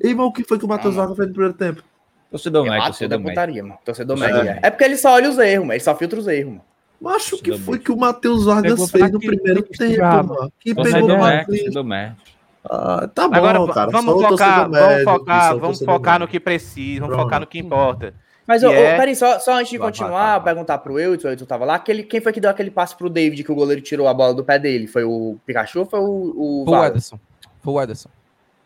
Ei, 0.01 0.09
irmão, 0.11 0.27
o 0.27 0.31
que 0.33 0.43
foi 0.45 0.57
que 0.57 0.65
o 0.65 0.67
Matheus 0.67 0.95
Vargas 0.95 1.15
fez 1.17 1.27
no 1.27 1.33
primeiro 1.33 1.57
tempo? 1.57 1.83
Torcedor 2.31 2.65
É 2.65 2.69
da 2.79 2.85
torcedor 2.85 3.19
médio. 3.19 3.31
putaria, 3.33 3.63
mano. 3.63 3.77
Torcedor 3.83 4.17
É. 4.17 4.19
médio. 4.21 4.49
É. 4.49 4.59
é 4.63 4.69
porque 4.69 4.83
ele 4.85 4.95
só 4.95 5.11
olha 5.13 5.29
os 5.29 5.37
erros, 5.37 5.59
mano. 5.65 5.73
Ele 5.73 5.79
só 5.81 5.93
filtra 5.95 6.17
os 6.17 6.27
erros, 6.27 6.51
mano. 6.53 6.61
Macho, 7.01 7.35
o 7.35 7.39
que 7.41 7.57
foi 7.57 7.79
que 7.79 7.91
o 7.91 7.97
Matheus 7.97 8.45
Vargas 8.45 8.71
Pegou 8.73 8.87
fez 8.87 9.11
no 9.11 9.19
primeiro 9.19 9.63
tempo, 9.63 10.01
mano? 10.01 10.53
Que 10.59 10.73
pegou 10.73 11.07
torcedor 11.07 11.83
médio. 11.83 12.15
Ah, 12.63 13.07
tá 13.13 13.27
bom, 13.27 13.35
Agora, 13.35 13.73
cara. 13.73 13.91
vamos 13.91 14.11
sou 14.13 14.29
focar, 14.29 14.69
vamos 14.69 14.71
médio, 14.79 15.03
focar, 15.03 15.57
vamos 15.57 15.79
focar 15.83 16.19
no 16.19 16.27
que 16.27 16.39
precisa, 16.39 17.01
vamos 17.01 17.15
Pronto. 17.15 17.25
focar 17.25 17.39
no 17.39 17.47
que 17.47 17.59
importa. 17.59 18.13
Mas, 18.45 18.63
ô, 18.63 18.69
é- 18.71 18.97
peraí, 18.97 19.15
só, 19.15 19.39
só 19.39 19.53
antes 19.57 19.69
de 19.71 19.77
Vai, 19.77 19.87
continuar, 19.87 20.11
vai, 20.11 20.31
vai. 20.39 20.43
perguntar 20.43 20.77
pro 20.79 20.99
Eudson, 20.99 21.27
o 21.27 21.31
Eudson 21.31 21.45
tava 21.45 21.63
lá, 21.65 21.75
aquele, 21.75 22.03
quem 22.03 22.19
foi 22.21 22.33
que 22.33 22.41
deu 22.41 22.49
aquele 22.49 22.69
passe 22.71 22.95
pro 22.95 23.09
David 23.09 23.43
que 23.43 23.51
o 23.51 23.55
goleiro 23.55 23.81
tirou 23.81 24.07
a 24.07 24.13
bola 24.13 24.33
do 24.33 24.43
pé 24.43 24.59
dele? 24.59 24.87
Foi 24.87 25.03
o 25.03 25.37
Pikachu 25.45 25.79
ou 25.79 25.85
foi 25.85 25.99
o, 25.99 26.61
o 26.61 26.65
Foi 26.65 26.77
o? 26.77 26.85
Ederson. 26.85 27.19
Foi 27.61 27.73
o 27.73 27.81
Ederson. 27.81 28.09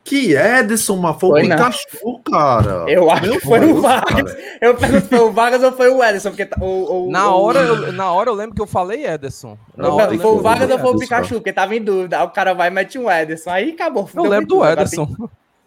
Que 0.06 0.36
Ederson, 0.36 0.98
mas 0.98 1.20
foi 1.20 1.30
o 1.30 1.32
Foi 1.32 1.44
não. 1.48 1.56
Pikachu, 1.58 2.20
cara. 2.32 2.86
Eu 2.88 3.10
acho 3.10 3.24
Meu 3.24 3.34
que 3.40 3.40
foi 3.48 3.60
Deus, 3.60 3.78
o 3.78 3.82
Vargas. 3.82 4.34
cara. 4.34 4.58
Eu 4.62 4.76
pergunto, 4.76 5.08
foi 5.08 5.20
o 5.20 5.32
Vargas 5.32 5.64
ou 5.64 5.72
foi 5.72 5.90
o 5.90 6.04
Ederson? 6.04 6.30
Porque 6.30 6.46
tá- 6.46 6.58
o, 6.62 7.08
o, 7.08 7.12
Na 7.12 7.28
o- 7.34 7.42
hora, 7.42 7.60
eu, 7.62 7.92
na 7.92 8.12
hora 8.12 8.30
eu 8.30 8.36
lembro 8.36 8.56
que 8.56 8.62
eu 8.62 8.68
falei 8.68 9.04
Ederson. 9.08 9.58
Na 9.76 9.90
Não, 9.90 9.98
Foi 9.98 10.32
o 10.32 10.42
Vargas 10.42 10.70
ou 10.70 10.78
foi 10.78 10.92
o. 10.94 11.00
Pikachu? 11.00 11.34
Porque 11.36 11.52
tava 11.52 11.76
em 11.76 11.82
dúvida. 11.82 12.20
Aí 12.20 12.26
o 12.26 12.30
cara 12.30 12.54
vai 12.54 12.68
e 12.68 12.72
mete 12.72 13.00
um 13.00 13.10
Ederson. 13.10 13.50
Aí 13.50 13.72
acabou. 13.72 14.08
Eu 14.16 14.24
lembro 14.26 14.46
do 14.48 14.64
Ederson. 14.64 15.08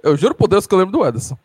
Eu 0.05 0.17
juro 0.17 0.37
por 0.37 0.47
Deus 0.47 0.69
que 0.69 0.73
eu 0.75 0.79
lembro 0.79 0.97
do 0.97 1.05
Ederson. 1.05 1.37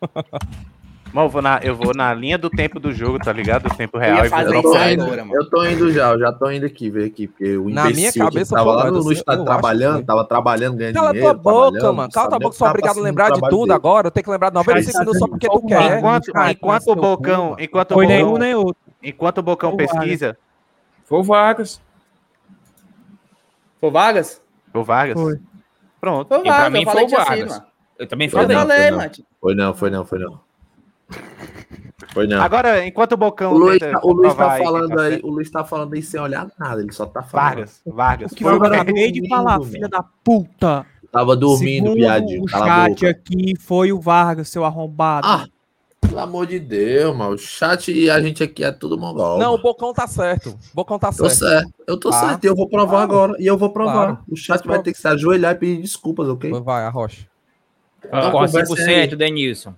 Mas 1.14 1.22
eu 1.24 1.30
vou, 1.30 1.40
na, 1.42 1.60
eu 1.62 1.76
vou 1.76 1.94
na 1.94 2.12
linha 2.12 2.36
do 2.36 2.50
tempo 2.50 2.80
do 2.80 2.92
jogo, 2.92 3.20
tá 3.20 3.32
ligado? 3.32 3.68
Do 3.68 3.76
tempo 3.76 3.98
Eu 3.98 4.00
real. 4.00 4.16
e 4.16 4.26
Eu 4.26 4.30
trocar. 4.30 4.62
tô 4.62 4.78
indo, 4.90 5.02
agora, 5.04 5.24
mano. 5.24 5.40
eu 5.40 5.48
tô 5.48 5.64
indo 5.64 5.92
já, 5.92 6.10
eu 6.10 6.18
já 6.18 6.32
tô 6.32 6.50
indo 6.50 6.66
aqui, 6.66 6.90
ver 6.90 7.04
aqui, 7.04 7.28
porque 7.28 7.56
o 7.56 7.70
Na 7.70 7.84
minha 7.84 7.90
imbecil 8.08 8.24
cabeça 8.24 8.56
tava 8.56 8.72
lá 8.72 8.84
no, 8.86 8.90
no 8.90 8.96
Ederson, 8.98 9.12
estádio 9.12 9.38
eu 9.38 9.42
acho 9.44 9.52
trabalhando, 9.52 9.98
que- 10.00 10.04
tava 10.06 10.24
trabalhando, 10.24 10.76
ganhando 10.76 10.94
Cala 10.96 11.12
dinheiro. 11.12 11.38
tua 11.38 11.52
boca, 11.70 11.92
mano. 11.92 12.10
Cala 12.12 12.28
tua 12.30 12.38
boca, 12.40 12.56
sou 12.56 12.64
tava 12.66 12.70
obrigado 12.78 12.98
a 12.98 13.02
lembrar 13.02 13.30
de 13.30 13.40
tudo 13.42 13.60
dele. 13.60 13.72
agora. 13.74 14.06
Eu 14.08 14.10
tenho 14.10 14.24
que 14.24 14.30
lembrar 14.30 14.48
de 14.50 14.54
95 14.56 14.98
minutos 14.98 15.18
só 15.20 15.28
porque 15.28 15.48
tu 15.48 15.66
quer. 15.66 15.98
Enquanto, 15.98 16.32
enquanto 16.50 16.88
o 16.88 16.96
Bocão, 16.96 17.56
enquanto 17.60 17.94
Foi 17.94 18.06
nenhum 18.08 18.36
nem 18.36 18.54
outro. 18.56 18.76
enquanto 19.00 19.38
o 19.38 19.42
Bocão 19.42 19.70
Foi 19.70 19.84
o 19.84 19.86
Vargas. 19.86 20.00
pesquisa, 20.00 20.36
Foi 21.04 21.18
o 21.20 21.22
Vargas. 21.22 21.80
Foi 23.80 23.88
o 24.80 24.84
Vargas? 24.84 25.20
Foi. 25.20 25.38
Pronto. 26.00 26.26
Foi 26.28 26.38
o 26.38 26.40
E 26.40 26.42
pra 26.44 26.52
Vargas. 26.54 26.72
mim 26.72 26.84
eu 26.84 26.90
foi 26.90 27.04
o 27.04 27.08
Vargas. 27.08 27.50
mano. 27.50 27.64
Eu 28.00 28.06
também 28.08 28.26
Eu 28.26 28.32
falei. 28.32 28.56
falei, 28.56 28.90
mano. 28.90 29.10
Foi 29.40 29.54
não, 29.54 29.74
foi 29.74 29.90
não, 29.90 30.04
foi 30.04 30.18
não. 30.18 30.40
Foi 32.12 32.26
não. 32.26 32.40
Agora, 32.42 32.86
enquanto 32.86 33.12
o 33.12 33.16
Bocão. 33.16 33.52
O 33.52 33.58
Luiz, 33.58 33.78
tá- 33.78 34.00
o 34.02 34.12
Luiz 34.12 34.34
tá 34.34 34.52
aí 34.52 34.62
falando 34.62 34.88
tá 34.94 35.02
aí, 35.02 35.20
o 35.22 35.30
Luiz 35.30 35.50
tá 35.50 35.64
falando 35.64 35.94
aí 35.94 36.02
sem 36.02 36.20
olhar 36.20 36.48
nada, 36.58 36.80
ele 36.82 36.92
só 36.92 37.06
tá 37.06 37.22
falando. 37.22 37.46
Vargas, 37.46 37.80
Vargas. 37.86 38.32
O 38.32 38.34
que 38.34 38.42
Foi 38.44 38.52
eu 38.52 38.62
acabei 38.64 39.10
de 39.12 39.28
falar, 39.28 39.56
dormindo, 39.58 39.72
filha 39.72 39.88
da 39.88 40.02
puta. 40.02 40.86
Tava 41.10 41.36
dormindo, 41.36 41.84
Segundo 41.86 41.94
piadinho, 41.94 42.42
o 42.44 42.48
chat 42.48 42.88
boca. 42.90 43.08
aqui 43.10 43.54
foi 43.58 43.92
o 43.92 44.00
Vargas, 44.00 44.48
seu 44.48 44.64
arrombado. 44.64 45.26
Ah, 45.26 45.46
pelo 46.00 46.18
amor 46.20 46.46
de 46.46 46.58
Deus, 46.58 47.16
mano. 47.16 47.34
O 47.34 47.38
chat 47.38 47.92
e 47.92 48.10
a 48.10 48.20
gente 48.20 48.42
aqui 48.42 48.62
é 48.64 48.72
tudo 48.72 48.98
mongol. 48.98 49.38
Não, 49.38 49.54
o. 49.54 49.58
Bocão 49.58 49.92
tá 49.94 50.06
certo. 50.06 50.50
O 50.50 50.58
Bocão 50.74 50.98
tá 50.98 51.10
Tô 51.12 51.28
certo. 51.30 51.38
certo. 51.38 51.72
Eu 51.86 51.96
tô 51.98 52.10
Tá. 52.10 52.20
certo 52.28 52.44
eu 52.44 52.54
vou 52.56 52.68
provar 52.68 53.06
Claro. 53.06 53.12
agora. 53.24 53.36
E 53.42 53.46
eu 53.46 53.56
vou 53.56 53.70
provar. 53.70 53.92
Claro. 53.92 54.18
O 54.28 54.36
chat 54.36 54.64
vai 54.66 54.82
ter 54.82 54.92
que 54.92 54.98
se 54.98 55.06
ajoelhar 55.08 55.52
e 55.52 55.58
pedir 55.58 55.80
desculpas, 55.82 56.28
ok? 56.28 56.52
Vai, 56.60 56.84
Arrocha. 56.84 57.26
Então, 58.04 58.30
conversem 58.32 58.64
100%, 58.64 59.12
aí. 59.12 59.16
Denilson. 59.16 59.74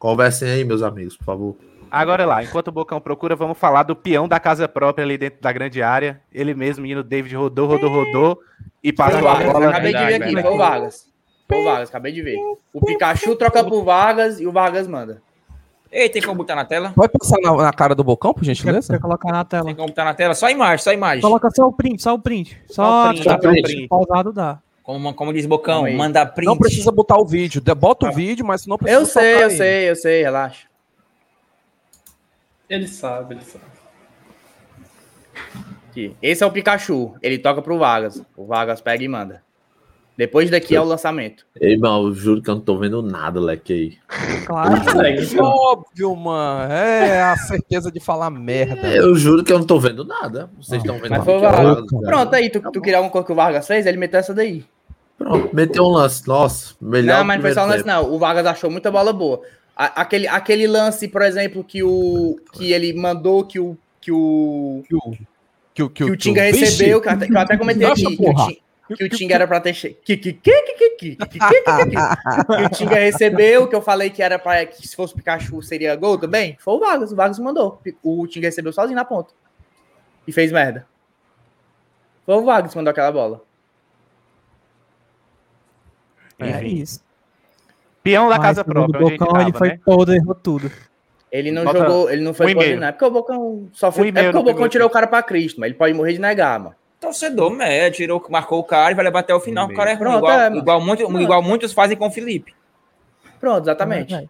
Conversem 0.00 0.48
aí, 0.50 0.64
meus 0.64 0.82
amigos, 0.82 1.14
por 1.14 1.24
favor. 1.24 1.56
Agora 1.90 2.24
lá, 2.24 2.42
enquanto 2.42 2.68
o 2.68 2.72
Bocão 2.72 2.98
procura, 3.00 3.36
vamos 3.36 3.58
falar 3.58 3.82
do 3.82 3.94
peão 3.94 4.26
da 4.26 4.40
casa 4.40 4.66
própria 4.66 5.04
ali 5.04 5.18
dentro 5.18 5.42
da 5.42 5.52
grande 5.52 5.82
área. 5.82 6.20
Ele 6.32 6.54
mesmo, 6.54 6.82
menino 6.82 7.02
David, 7.04 7.36
rodou, 7.36 7.68
rodou, 7.68 7.90
rodou. 7.90 8.40
E 8.82 8.92
passou 8.94 9.18
a 9.18 9.34
Vargas. 9.34 9.52
bola. 9.52 9.68
Acabei 9.68 9.92
de 9.92 9.98
ver 10.06 10.14
aqui. 10.14 10.34
verdade. 10.34 10.42
Foi 10.46 10.54
o 10.54 10.56
Vargas. 10.58 11.08
Foi 11.46 11.58
o 11.60 11.64
Vargas, 11.64 11.88
acabei 11.90 12.12
de 12.12 12.22
ver. 12.22 12.36
O 12.72 12.82
Pikachu 12.84 13.36
troca 13.36 13.62
pro 13.62 13.84
Vargas 13.84 14.40
e 14.40 14.46
o 14.46 14.52
Vargas 14.52 14.88
manda. 14.88 15.20
Ei, 15.92 16.08
tem 16.08 16.22
como 16.22 16.36
botar 16.36 16.54
na 16.54 16.64
tela? 16.64 16.92
Pode 16.96 17.12
passar 17.12 17.36
na, 17.42 17.52
na 17.54 17.72
cara 17.72 17.94
do 17.94 18.02
Bocão, 18.04 18.32
por 18.32 18.42
gentileza? 18.44 18.92
quer 18.94 19.00
colocar 19.00 19.30
na 19.32 19.44
tela? 19.44 19.66
Tem 19.66 19.74
como 19.74 19.88
botar 19.88 20.04
na 20.04 20.14
tela? 20.14 20.32
Só 20.34 20.46
a 20.46 20.50
imagem, 20.52 20.78
só 20.78 20.90
a 20.90 20.94
imagem. 20.94 21.20
Coloca 21.20 21.50
só 21.50 21.66
o 21.66 21.72
print, 21.72 22.00
só 22.00 22.14
o 22.14 22.18
print. 22.18 22.56
Só 22.68 22.84
Só 22.84 23.04
o 23.04 23.08
print, 23.10 23.24
só 23.24 23.30
só 23.30 23.36
o 23.36 23.40
print. 23.40 23.62
print. 23.64 23.88
Pausado 23.88 24.32
dá. 24.32 24.60
Como, 24.92 25.14
como 25.14 25.32
diz 25.32 25.46
Bocão, 25.46 25.82
Calma 25.84 25.96
manda 25.96 26.26
print. 26.26 26.46
Não 26.46 26.58
precisa 26.58 26.90
botar 26.90 27.16
o 27.16 27.24
vídeo. 27.24 27.60
De- 27.60 27.74
Bota 27.76 28.08
o 28.08 28.12
vídeo, 28.12 28.44
mas 28.44 28.66
não 28.66 28.76
precisa 28.76 29.00
Eu 29.00 29.06
sei, 29.06 29.34
eu 29.34 29.46
aí. 29.46 29.56
sei, 29.56 29.90
eu 29.90 29.94
sei, 29.94 30.22
relaxa. 30.22 30.66
Ele 32.68 32.88
sabe, 32.88 33.34
ele 33.36 33.44
sabe. 33.44 33.64
Aqui. 35.88 36.16
Esse 36.20 36.42
é 36.42 36.46
o 36.46 36.50
Pikachu. 36.50 37.14
Ele 37.22 37.38
toca 37.38 37.62
pro 37.62 37.78
Vargas. 37.78 38.20
O 38.36 38.46
Vargas 38.46 38.80
pega 38.80 39.04
e 39.04 39.08
manda. 39.08 39.42
Depois 40.16 40.50
daqui 40.50 40.74
é 40.76 40.80
o 40.80 40.84
lançamento. 40.84 41.46
Ei, 41.60 41.72
irmão, 41.72 42.08
eu 42.08 42.12
juro 42.14 42.42
que 42.42 42.50
eu 42.50 42.56
não 42.56 42.60
tô 42.60 42.76
vendo 42.76 43.00
nada, 43.00 43.40
leque 43.40 43.72
aí. 43.72 43.98
Claro. 44.44 44.72
Óbvio, 45.40 46.14
mano. 46.16 46.70
É 46.72 47.22
a 47.22 47.36
certeza 47.36 47.90
de 47.92 48.00
falar 48.00 48.28
merda. 48.28 48.88
Eu 48.88 49.14
juro 49.14 49.42
que 49.42 49.52
eu 49.52 49.58
não 49.58 49.64
tô 49.66 49.78
vendo 49.80 50.04
nada. 50.04 50.50
Vocês 50.60 50.82
estão 50.82 50.98
vendo 50.98 51.10
Mas 51.10 51.24
foi 51.24 51.38
o 51.38 51.40
nada. 51.40 51.56
Vargas. 51.62 51.86
Pronto, 52.04 52.34
aí, 52.34 52.50
tu, 52.50 52.60
tu 52.70 52.80
queria 52.82 52.98
alguma 52.98 53.10
coisa 53.12 53.24
que 53.26 53.32
o 53.32 53.36
Vargas 53.36 53.66
fez? 53.66 53.86
Ele 53.86 53.96
meteu 53.96 54.20
essa 54.20 54.34
daí. 54.34 54.64
Pronto, 55.20 55.54
meteu 55.54 55.84
um 55.84 55.90
lance. 55.90 56.26
Nossa, 56.26 56.74
melhor. 56.80 57.18
Não, 57.18 57.24
mas 57.24 57.36
não 57.36 57.42
foi 57.42 57.52
só 57.52 57.64
um 57.64 57.68
lance, 57.68 57.86
não. 57.86 58.10
O 58.10 58.18
Vargas 58.18 58.46
achou 58.46 58.70
muita 58.70 58.90
bola 58.90 59.12
boa. 59.12 59.42
Aquele, 59.76 60.26
aquele 60.26 60.66
lance, 60.66 61.06
por 61.08 61.20
exemplo, 61.20 61.62
que 61.62 61.82
o 61.82 62.40
que 62.54 62.72
ele 62.72 62.94
mandou 62.94 63.44
que 63.44 63.60
o 63.60 63.76
que 64.00 64.10
o 64.10 64.82
que 64.82 64.94
o, 64.94 65.00
que 65.74 65.82
o, 65.82 65.90
que 65.90 66.04
o 66.04 66.16
Tinga 66.16 66.42
recebeu, 66.42 67.02
que 67.02 67.08
eu 67.08 67.18
que 67.18 67.26
que 67.26 67.32
eu 67.34 67.38
até 67.38 67.58
comentei 67.58 67.86
que 67.92 68.06
aqui, 68.06 68.16
que 68.16 68.96
que 68.96 69.04
o 69.04 69.08
Tinga 69.10 69.34
era 69.34 69.46
que 69.46 69.60
ter 69.60 69.74
que 69.74 70.16
que 70.16 70.32
que 70.32 70.32
que 70.32 70.90
que 70.96 71.16
que 71.16 71.16
o 72.64 72.68
Tinga 72.70 72.96
recebeu, 72.96 73.68
que 73.68 73.76
eu 73.76 73.82
falei 73.82 74.08
que 74.08 74.22
era 74.22 74.38
que 74.38 74.66
que 74.80 74.88
se 74.88 74.96
fosse 74.96 75.14
Pikachu 75.14 75.60
seria 75.62 75.94
gol 75.96 76.16
também. 76.16 76.56
Foi 76.60 76.74
o 76.74 76.80
Vargas, 76.80 77.12
o 77.12 77.16
Vargas 77.16 77.38
mandou. 77.38 77.78
O 78.02 78.26
Tinga 78.26 78.48
recebeu 78.48 78.72
sozinho 78.72 78.96
na 78.96 79.04
ponta. 79.04 79.34
E 80.26 80.32
fez 80.32 80.50
merda. 80.50 80.86
Foi 82.24 82.36
o 82.36 82.44
Vargas 82.44 82.70
que 82.70 82.76
mandou 82.78 82.90
aquela 82.90 83.12
bola. 83.12 83.49
É 86.40 86.64
isso. 86.64 87.02
Peão 88.02 88.28
da 88.28 88.38
Mas 88.38 88.46
casa 88.46 88.62
o 88.62 88.64
própria, 88.64 89.06
gente 89.06 89.18
Bocão, 89.18 89.40
ele 89.40 89.52
foi 89.52 89.68
né? 89.68 89.80
todo, 89.84 90.14
errou 90.14 90.34
tudo. 90.34 90.70
Ele 91.30 91.52
não 91.52 91.64
Bota 91.64 91.78
jogou, 91.78 92.10
ele 92.10 92.22
não 92.22 92.34
foi 92.34 92.54
um 92.54 92.78
não. 92.80 92.86
É 92.86 92.92
porque 92.92 93.04
o 93.04 93.10
Bocão 93.10 93.68
só 93.72 93.92
foi. 93.92 94.06
Um 94.06 94.08
é 94.08 94.12
porque 94.12 94.28
o 94.28 94.32
não 94.32 94.42
Bocão 94.42 94.68
tirou 94.68 94.88
o 94.88 94.90
cara 94.90 95.06
pra 95.06 95.22
Cristo, 95.22 95.60
mas 95.60 95.68
ele 95.68 95.78
pode 95.78 95.94
morrer 95.94 96.14
de 96.14 96.18
negar, 96.18 96.58
mano. 96.58 96.74
Torcedor, 96.98 97.54
né? 97.54 97.90
Tirou, 97.90 98.24
marcou 98.28 98.58
o 98.58 98.64
cara 98.64 98.92
e 98.92 98.94
vai 98.94 99.04
levar 99.04 99.20
até 99.20 99.34
o 99.34 99.40
final. 99.40 99.66
O 99.66 99.74
cara 99.74 99.90
é 99.90 99.94
ruim, 99.94 100.02
Pronto, 100.02 100.18
igual, 100.18 100.40
é, 100.40 100.56
igual, 100.56 100.80
muito, 100.80 101.20
igual 101.20 101.42
muitos 101.42 101.72
fazem 101.72 101.96
com 101.96 102.08
o 102.08 102.10
Felipe. 102.10 102.54
Pronto, 103.38 103.64
exatamente. 103.64 104.14
É, 104.14 104.26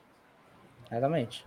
Exatamente. 0.91 1.45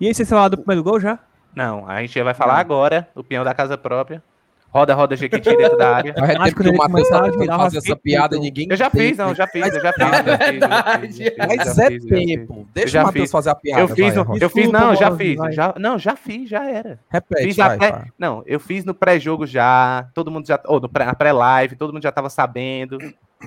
E 0.00 0.06
aí, 0.06 0.14
vocês 0.14 0.28
falaram 0.28 0.50
do 0.50 0.58
primeiro 0.58 0.82
gol 0.82 1.00
já? 1.00 1.18
Não, 1.54 1.88
a 1.88 2.00
gente 2.00 2.22
vai 2.22 2.34
falar 2.34 2.58
agora, 2.58 3.08
o 3.14 3.24
peão 3.24 3.44
da 3.44 3.54
casa 3.54 3.76
própria. 3.76 4.22
Roda, 4.70 4.94
roda, 4.94 5.16
Jequiti 5.16 5.56
dentro 5.56 5.78
da 5.78 5.96
área. 5.96 6.14
Acho 6.16 6.26
ter 6.44 6.54
que 6.54 6.62
que 6.62 6.68
o 6.70 6.76
Matheus 6.76 7.08
tá 7.08 7.22
tentando 7.22 7.46
fazer 7.56 7.78
essa 7.78 7.96
piada 7.96 8.38
ninguém 8.38 8.66
Eu 8.70 8.76
já 8.76 8.90
fiz, 8.90 9.16
não, 9.16 9.34
já 9.34 9.46
fiz, 9.46 9.74
eu 9.74 9.80
já 9.80 9.92
fiz. 9.94 11.28
Mas 11.38 11.78
é 11.78 11.88
tempo. 11.98 12.68
Deixa 12.74 12.88
já 12.90 13.02
o 13.02 13.06
Matheus 13.06 13.22
fiz. 13.24 13.30
fazer 13.30 13.50
a 13.50 13.54
piada. 13.54 13.80
Eu 13.82 13.88
fiz, 13.88 14.14
vai, 14.14 14.24
no, 14.24 14.36
eu 14.38 14.50
fiz, 14.50 14.70
não, 14.70 14.94
já 14.94 15.16
fiz. 15.16 15.36
vai. 15.36 15.52
Já, 15.52 15.74
não, 15.78 15.98
já 15.98 16.16
fiz, 16.16 16.48
já 16.50 16.68
era. 16.68 16.98
Repete, 17.08 17.42
Fiz 17.44 17.56
vai, 17.56 17.76
até, 17.76 17.90
vai. 17.92 18.04
não, 18.18 18.42
eu 18.46 18.60
fiz 18.60 18.84
no 18.84 18.94
pré-jogo 18.94 19.46
já, 19.46 20.06
todo 20.14 20.30
mundo 20.30 20.46
já, 20.46 20.60
ou 20.66 20.80
no 20.80 20.88
pré- 20.88 21.06
na 21.06 21.14
pré-live, 21.14 21.74
todo 21.76 21.92
mundo 21.92 22.02
já 22.02 22.12
tava 22.12 22.28
sabendo. 22.28 22.98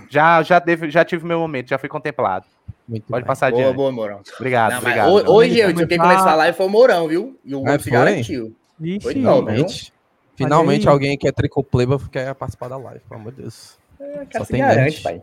Já, 0.10 0.42
já, 0.42 0.60
teve, 0.60 0.90
já 0.90 1.04
tive 1.06 1.26
meu 1.26 1.40
momento, 1.40 1.70
já 1.70 1.78
fui 1.78 1.90
contemplado. 1.90 2.46
Muito 2.88 3.06
Pode 3.08 3.22
bem. 3.24 3.28
passar 3.28 3.52
Boa, 3.52 3.62
adiante. 3.62 3.76
boa, 3.76 3.92
Mourão. 3.92 4.22
Obrigado, 4.38 4.72
Não, 4.72 4.82
mas 4.82 4.84
obrigado. 4.84 5.30
hoje, 5.32 5.60
eu, 5.60 5.68
Começar- 5.70 5.88
quem 5.88 5.98
começou 5.98 6.28
a 6.30 6.36
live 6.36 6.58
foi 6.58 6.66
o 6.66 6.70
Mourão, 6.70 7.08
viu? 7.08 7.40
E 7.46 7.54
o 7.56 7.60
Ah, 7.68 7.70
Wolf 7.72 7.84
foi? 7.84 7.92
garantiu. 7.92 8.56
Ixi, 8.82 9.00
Foi 9.02 9.16
não, 9.16 9.46
viu? 9.46 9.66
Finalmente. 10.36 10.88
Alguém 10.88 11.18
que 11.18 11.28
é 11.28 11.32
tricopleba 11.32 12.00
quer 12.12 12.34
participar 12.36 12.68
da 12.70 12.78
live, 12.78 13.02
pelo 13.08 13.20
amor 13.22 13.34
de 13.34 13.42
Deus. 13.42 13.78
O 14.00 14.38
Só 14.38 14.44
se 14.44 14.52
tem 14.52 14.62
garante, 14.62 15.02
pai. 15.02 15.22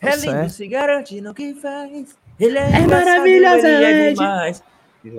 Tá 0.00 0.12
certo. 0.12 0.48
se 0.50 0.66
garante 0.66 1.20
no 1.20 1.32
que 1.32 1.54
faz. 1.54 2.16
Ele 2.40 2.58
É 2.58 2.80
maravilhosamente. 2.86 4.14
demais. 4.14 4.64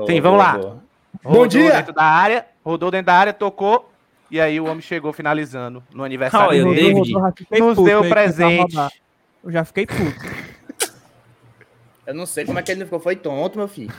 Sim, 0.08 0.22
vamos 0.22 0.40
lá. 0.40 0.58
Bom 0.58 0.80
Rodou 1.24 1.48
dia. 1.48 1.72
dentro 1.72 1.94
da 1.94 2.04
área, 2.04 2.46
rodou 2.66 2.92
dentro 2.92 3.06
da 3.06 3.14
área, 3.14 3.32
tocou, 3.34 3.90
e 4.30 4.42
aí 4.42 4.60
o 4.60 4.66
homem 4.66 4.82
chegou 4.82 5.14
finalizando 5.14 5.82
no 5.94 6.04
aniversário 6.04 6.50
Olha, 6.50 6.64
dele. 6.64 6.76
David, 6.94 7.14
rodou, 7.14 7.22
já 7.22 7.32
fiquei 7.38 7.60
nos 7.62 7.76
puto 7.76 7.86
deu 7.86 8.10
presente. 8.10 8.76
Eu 9.44 9.52
já 9.52 9.64
fiquei 9.64 9.86
puto. 9.86 10.26
Eu 12.06 12.14
não 12.14 12.26
sei 12.26 12.44
como 12.44 12.60
é 12.60 12.62
que 12.64 12.72
ele 12.72 12.80
não 12.82 12.88
ficou. 12.88 13.00
Foi 13.00 13.16
tonto, 13.16 13.58
meu 13.58 13.68
filho. 13.68 13.94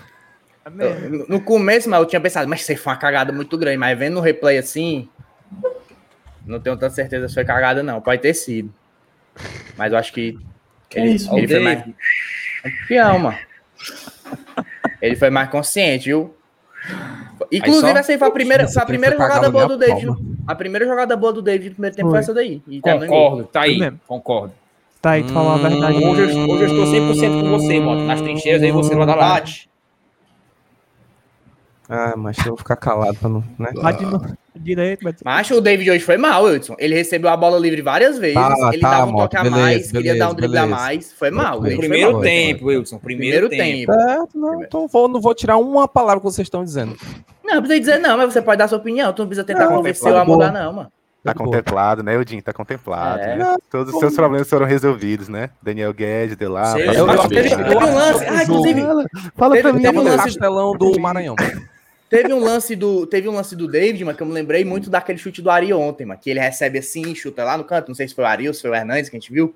No- 0.71 1.27
no 1.29 1.41
começo, 1.41 1.89
mas 1.91 2.01
eu 2.01 2.07
tinha 2.07 2.21
pensado, 2.21 2.49
mas 2.49 2.61
isso 2.63 2.71
aí 2.73 2.77
foi 2.79 2.93
uma 2.93 2.99
cagada 2.99 3.33
muito 3.33 3.57
grande. 3.59 3.77
Mas 3.77 3.99
vendo 3.99 4.15
no 4.15 4.21
replay 4.21 4.57
assim, 4.59 5.09
não 6.47 6.59
tenho 6.61 6.77
tanta 6.77 6.95
certeza 6.95 7.29
se 7.29 7.35
foi 7.35 7.45
cagada, 7.45 7.83
não. 7.83 8.01
Pode 8.01 8.23
ter 8.23 8.35
sido. 8.35 8.73
Mas 9.77 9.93
eu 9.93 9.99
acho 9.99 10.13
que. 10.13 10.39
Ele, 10.95 11.11
isso, 11.15 11.37
ele 11.37 11.49
foi 11.49 11.59
mais. 11.61 11.81
É 12.65 12.69
um 12.69 12.87
Peão, 12.87 13.19
mano. 13.19 13.39
Ele 15.03 15.17
foi 15.17 15.29
mais 15.31 15.49
consciente, 15.51 16.05
viu? 16.07 16.35
Inclusive, 17.51 17.93
só- 17.93 17.99
essa 17.99 18.13
aí 18.13 18.19
foi 18.19 18.29
a 18.29 18.31
primeira, 18.31 18.69
foi 18.69 18.83
a 18.83 18.87
primeira 18.87 19.17
jogada 19.17 19.51
boa 19.51 19.67
do 19.69 19.77
David. 19.77 20.07
A 20.47 20.55
primeira 20.55 20.87
jogada 20.87 21.17
boa 21.17 21.33
do 21.33 21.43
David 21.43 21.69
no 21.71 21.75
primeiro 21.75 21.97
tempo 21.97 22.09
foi 22.09 22.19
Foi. 22.19 22.21
essa 22.21 22.35
daí. 22.35 22.63
E. 22.69 22.81
Concordo, 22.81 23.45
tá 23.45 23.63
aí. 23.63 23.93
Concordo. 24.07 24.55
Tá 25.03 25.11
aí, 25.13 25.23
tu 25.25 25.33
falou 25.33 25.53
a 25.53 25.57
verdade. 25.69 25.97
Hoje, 25.99 26.23
eu- 26.23 26.49
hoje 26.49 26.63
eu 26.65 26.69
estou 26.69 26.87
100% 26.87 27.41
com 27.43 27.51
você, 27.51 27.79
mano. 27.81 28.07
Nas 28.07 28.21
trincheiras 28.23 28.63
aí 28.63 28.71
você 28.71 28.95
vai 28.95 29.07
dar 29.07 29.15
lá. 29.17 29.43
Bate. 31.89 32.13
Ah, 32.13 32.15
mas 32.17 32.39
eu 32.39 32.45
vou 32.47 32.57
ficar 32.57 32.77
calado 32.77 33.15
pra 33.19 33.29
não. 33.29 33.45
Né? 33.59 33.71
Bate 33.75 34.05
no 34.05 34.21
direito, 34.57 35.01
mas... 35.05 35.15
Mas 35.25 35.51
o 35.51 35.61
David 35.61 35.91
hoje 35.91 36.05
foi 36.05 36.17
mal, 36.17 36.45
Wilson. 36.45 36.75
Ele 36.79 36.95
recebeu 36.95 37.29
a 37.31 37.37
bola 37.37 37.59
livre 37.59 37.83
várias 37.83 38.19
vezes. 38.19 38.35
Tá, 38.35 38.71
ele 38.73 38.81
tá, 38.81 38.91
dava 38.91 39.07
um 39.11 39.13
Moto, 39.13 39.23
toque 39.31 39.37
a 39.37 39.43
beleza, 39.43 39.61
mais, 39.63 39.93
queria 39.93 40.17
dar 40.19 40.31
um 40.31 40.35
beleza, 40.35 40.35
drible 40.37 40.59
a 40.59 40.63
beleza. 40.63 40.81
mais. 40.83 41.13
Foi 41.13 41.31
mal. 41.31 41.53
Foi, 41.59 41.61
David 41.63 41.77
foi 41.77 41.89
Primeiro 41.89 42.13
mal. 42.13 42.21
foi, 42.21 42.31
tempo, 42.31 42.67
Wilson. 42.67 42.99
Primeiro, 42.99 43.49
tempo. 43.49 43.93
Certo, 43.93 44.39
não, 44.39 44.63
então 44.63 44.89
vou, 44.89 45.09
não 45.09 45.21
vou 45.21 45.35
tirar 45.35 45.57
uma 45.59 45.87
palavra 45.89 46.21
que 46.21 46.25
vocês 46.27 46.47
estão 46.47 46.65
dizendo. 46.65 46.97
Não, 47.45 47.57
não 47.57 47.63
precisa 47.63 47.81
dizer 47.81 47.99
não, 47.99 48.17
mas 48.17 48.33
você 48.33 48.41
pode 48.41 48.59
dar 48.59 48.69
sua 48.69 48.79
opinião. 48.79 49.13
Tu 49.13 49.21
não 49.23 49.27
precisa 49.29 49.45
tentar 49.47 49.67
Não, 49.67 49.77
convencer 49.77 50.05
tá 50.11 50.17
ou 50.17 50.23
a 50.23 50.25
bom. 50.25 50.33
mudar, 50.35 50.53
não, 50.53 50.73
mano. 50.73 50.93
Tá 51.23 51.33
Boa. 51.33 51.47
contemplado, 51.47 52.03
né, 52.03 52.19
Odin? 52.19 52.39
Tá 52.43 52.53
contemplado. 52.53 53.19
É. 53.23 53.37
né? 53.39 53.57
Todos 53.71 53.95
os 53.95 53.99
seus 53.99 54.15
problemas 54.15 54.47
foram 54.49 54.67
resolvidos, 54.67 55.27
né? 55.27 55.49
Daniel 55.63 55.91
Guedes, 55.95 56.37
de 56.37 56.47
lá. 56.47 56.75
Teve- 56.75 57.01
um 57.01 57.07
lance. 57.07 58.25
Ah, 58.27 58.43
inclusive, 58.43 58.83
Fala 59.35 59.55
teve- 59.55 59.63
pra 59.63 59.73
mim, 59.73 59.81
teve 59.83 59.99
um 59.99 60.03
lance- 60.03 60.17
Castelão 60.25 60.77
do 60.77 61.01
Maranhão. 61.01 61.35
Teve 62.23 62.33
um 62.33 62.39
lance 62.39 62.77
do, 62.77 63.07
teve 63.07 63.29
um 63.29 63.33
lance 63.33 63.57
do 63.57 63.67
David, 63.67 64.05
mas 64.05 64.17
que 64.17 64.23
eu 64.23 64.27
me 64.27 64.33
lembrei 64.33 64.65
muito 64.65 64.89
daquele 64.89 65.19
chute 65.19 65.43
do 65.43 65.51
Ari 65.51 65.73
ontem, 65.73 66.05
mano. 66.07 66.21
Que 66.21 66.31
ele 66.31 66.39
recebe 66.39 66.79
assim, 66.79 67.15
chuta 67.15 67.43
lá 67.43 67.59
no 67.59 67.65
canto. 67.65 67.89
Não 67.89 67.95
sei 67.95 68.07
se 68.07 68.15
foi 68.15 68.25
o 68.25 68.27
Ari 68.27 68.47
ou 68.47 68.55
se 68.55 68.63
foi 68.63 68.71
o 68.71 68.75
Hernandes 68.75 69.11
que 69.11 69.17
a 69.17 69.21
gente 69.21 69.33
viu. 69.33 69.55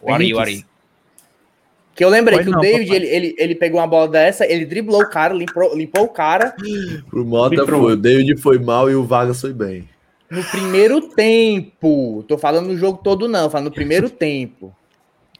O 0.00 0.12
Ari, 0.12 0.32
o. 0.32 0.38
Ari. 0.38 0.64
Que 1.94 2.04
eu 2.04 2.08
lembrei 2.08 2.36
Foi 2.36 2.44
que 2.44 2.50
não, 2.50 2.58
o 2.58 2.62
David, 2.62 2.86
papai. 2.86 2.96
ele, 2.96 3.06
ele, 3.08 3.36
ele 3.36 3.54
pegou 3.56 3.80
uma 3.80 3.86
bola 3.86 4.06
dessa, 4.06 4.46
ele 4.46 4.64
driblou 4.64 5.02
o 5.02 5.10
cara, 5.10 5.34
limpou, 5.34 5.76
limpou 5.76 6.04
o 6.04 6.08
cara 6.08 6.54
Pro 7.10 7.24
Mota 7.24 7.56
Livrou. 7.56 7.82
foi. 7.82 7.92
O 7.94 7.96
David 7.96 8.40
foi 8.40 8.58
mal 8.60 8.88
e 8.88 8.94
o 8.94 9.04
Vargas 9.04 9.40
foi 9.40 9.52
bem. 9.52 9.88
no 10.30 10.44
primeiro 10.44 11.00
tempo. 11.10 12.24
Tô 12.28 12.38
falando 12.38 12.68
no 12.68 12.76
jogo 12.76 13.00
todo, 13.02 13.26
não, 13.26 13.50
falando 13.50 13.66
no 13.66 13.74
primeiro 13.74 14.08
tempo. 14.08 14.72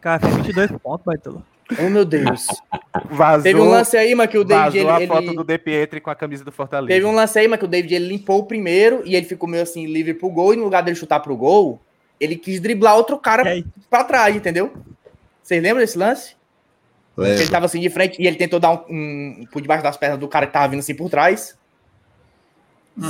Cara, 0.00 0.20
fez 0.20 0.34
22 0.36 0.72
pontos, 0.82 1.04
Baitola. 1.06 1.42
Oh, 1.78 1.88
meu 1.90 2.04
Deus. 2.04 2.46
Vazou, 3.10 3.42
Teve 3.42 3.60
um 3.60 3.68
lance 3.68 3.96
aí, 3.96 4.14
mas 4.14 4.30
que 4.30 4.38
o 4.38 4.44
David, 4.44 4.78
vazou 4.78 4.80
ele, 5.00 5.04
a 5.04 5.06
foto 5.14 5.22
ele- 5.28 5.36
do 5.36 5.44
De 5.44 5.58
Pietri 5.58 6.00
com 6.00 6.10
a 6.10 6.14
camisa 6.14 6.44
do 6.44 6.50
Fortaleza. 6.52 6.88
Teve 6.88 7.04
um 7.04 7.12
lance 7.14 7.38
aí, 7.38 7.46
mas 7.46 7.58
que 7.58 7.64
o 7.64 7.68
David 7.68 7.94
ele 7.94 8.08
limpou 8.08 8.38
o 8.38 8.44
primeiro 8.44 9.02
e 9.04 9.14
ele 9.14 9.26
ficou 9.26 9.48
meio 9.48 9.62
assim 9.62 9.84
livre 9.86 10.14
pro 10.14 10.30
gol. 10.30 10.54
E 10.54 10.56
no 10.56 10.64
lugar 10.64 10.82
dele 10.82 10.96
chutar 10.96 11.20
pro 11.20 11.36
gol, 11.36 11.78
ele 12.18 12.36
quis 12.36 12.58
driblar 12.60 12.96
outro 12.96 13.18
cara 13.18 13.48
aí? 13.48 13.64
pra 13.90 14.02
trás, 14.04 14.34
entendeu? 14.34 14.72
Vocês 15.42 15.62
lembram 15.62 15.80
desse 15.80 15.98
lance? 15.98 16.36
Que 17.14 17.22
Ele 17.22 17.30
Lembra? 17.34 17.50
tava 17.50 17.66
assim 17.66 17.80
de 17.80 17.90
frente 17.90 18.22
e 18.22 18.26
ele 18.26 18.36
tentou 18.36 18.60
dar 18.60 18.70
um, 18.72 18.84
um 18.88 19.46
por 19.52 19.60
debaixo 19.60 19.82
das 19.82 19.96
pernas 19.96 20.18
do 20.20 20.28
cara 20.28 20.46
que 20.46 20.52
tava 20.52 20.68
vindo 20.68 20.80
assim 20.80 20.94
por 20.94 21.10
trás. 21.10 21.56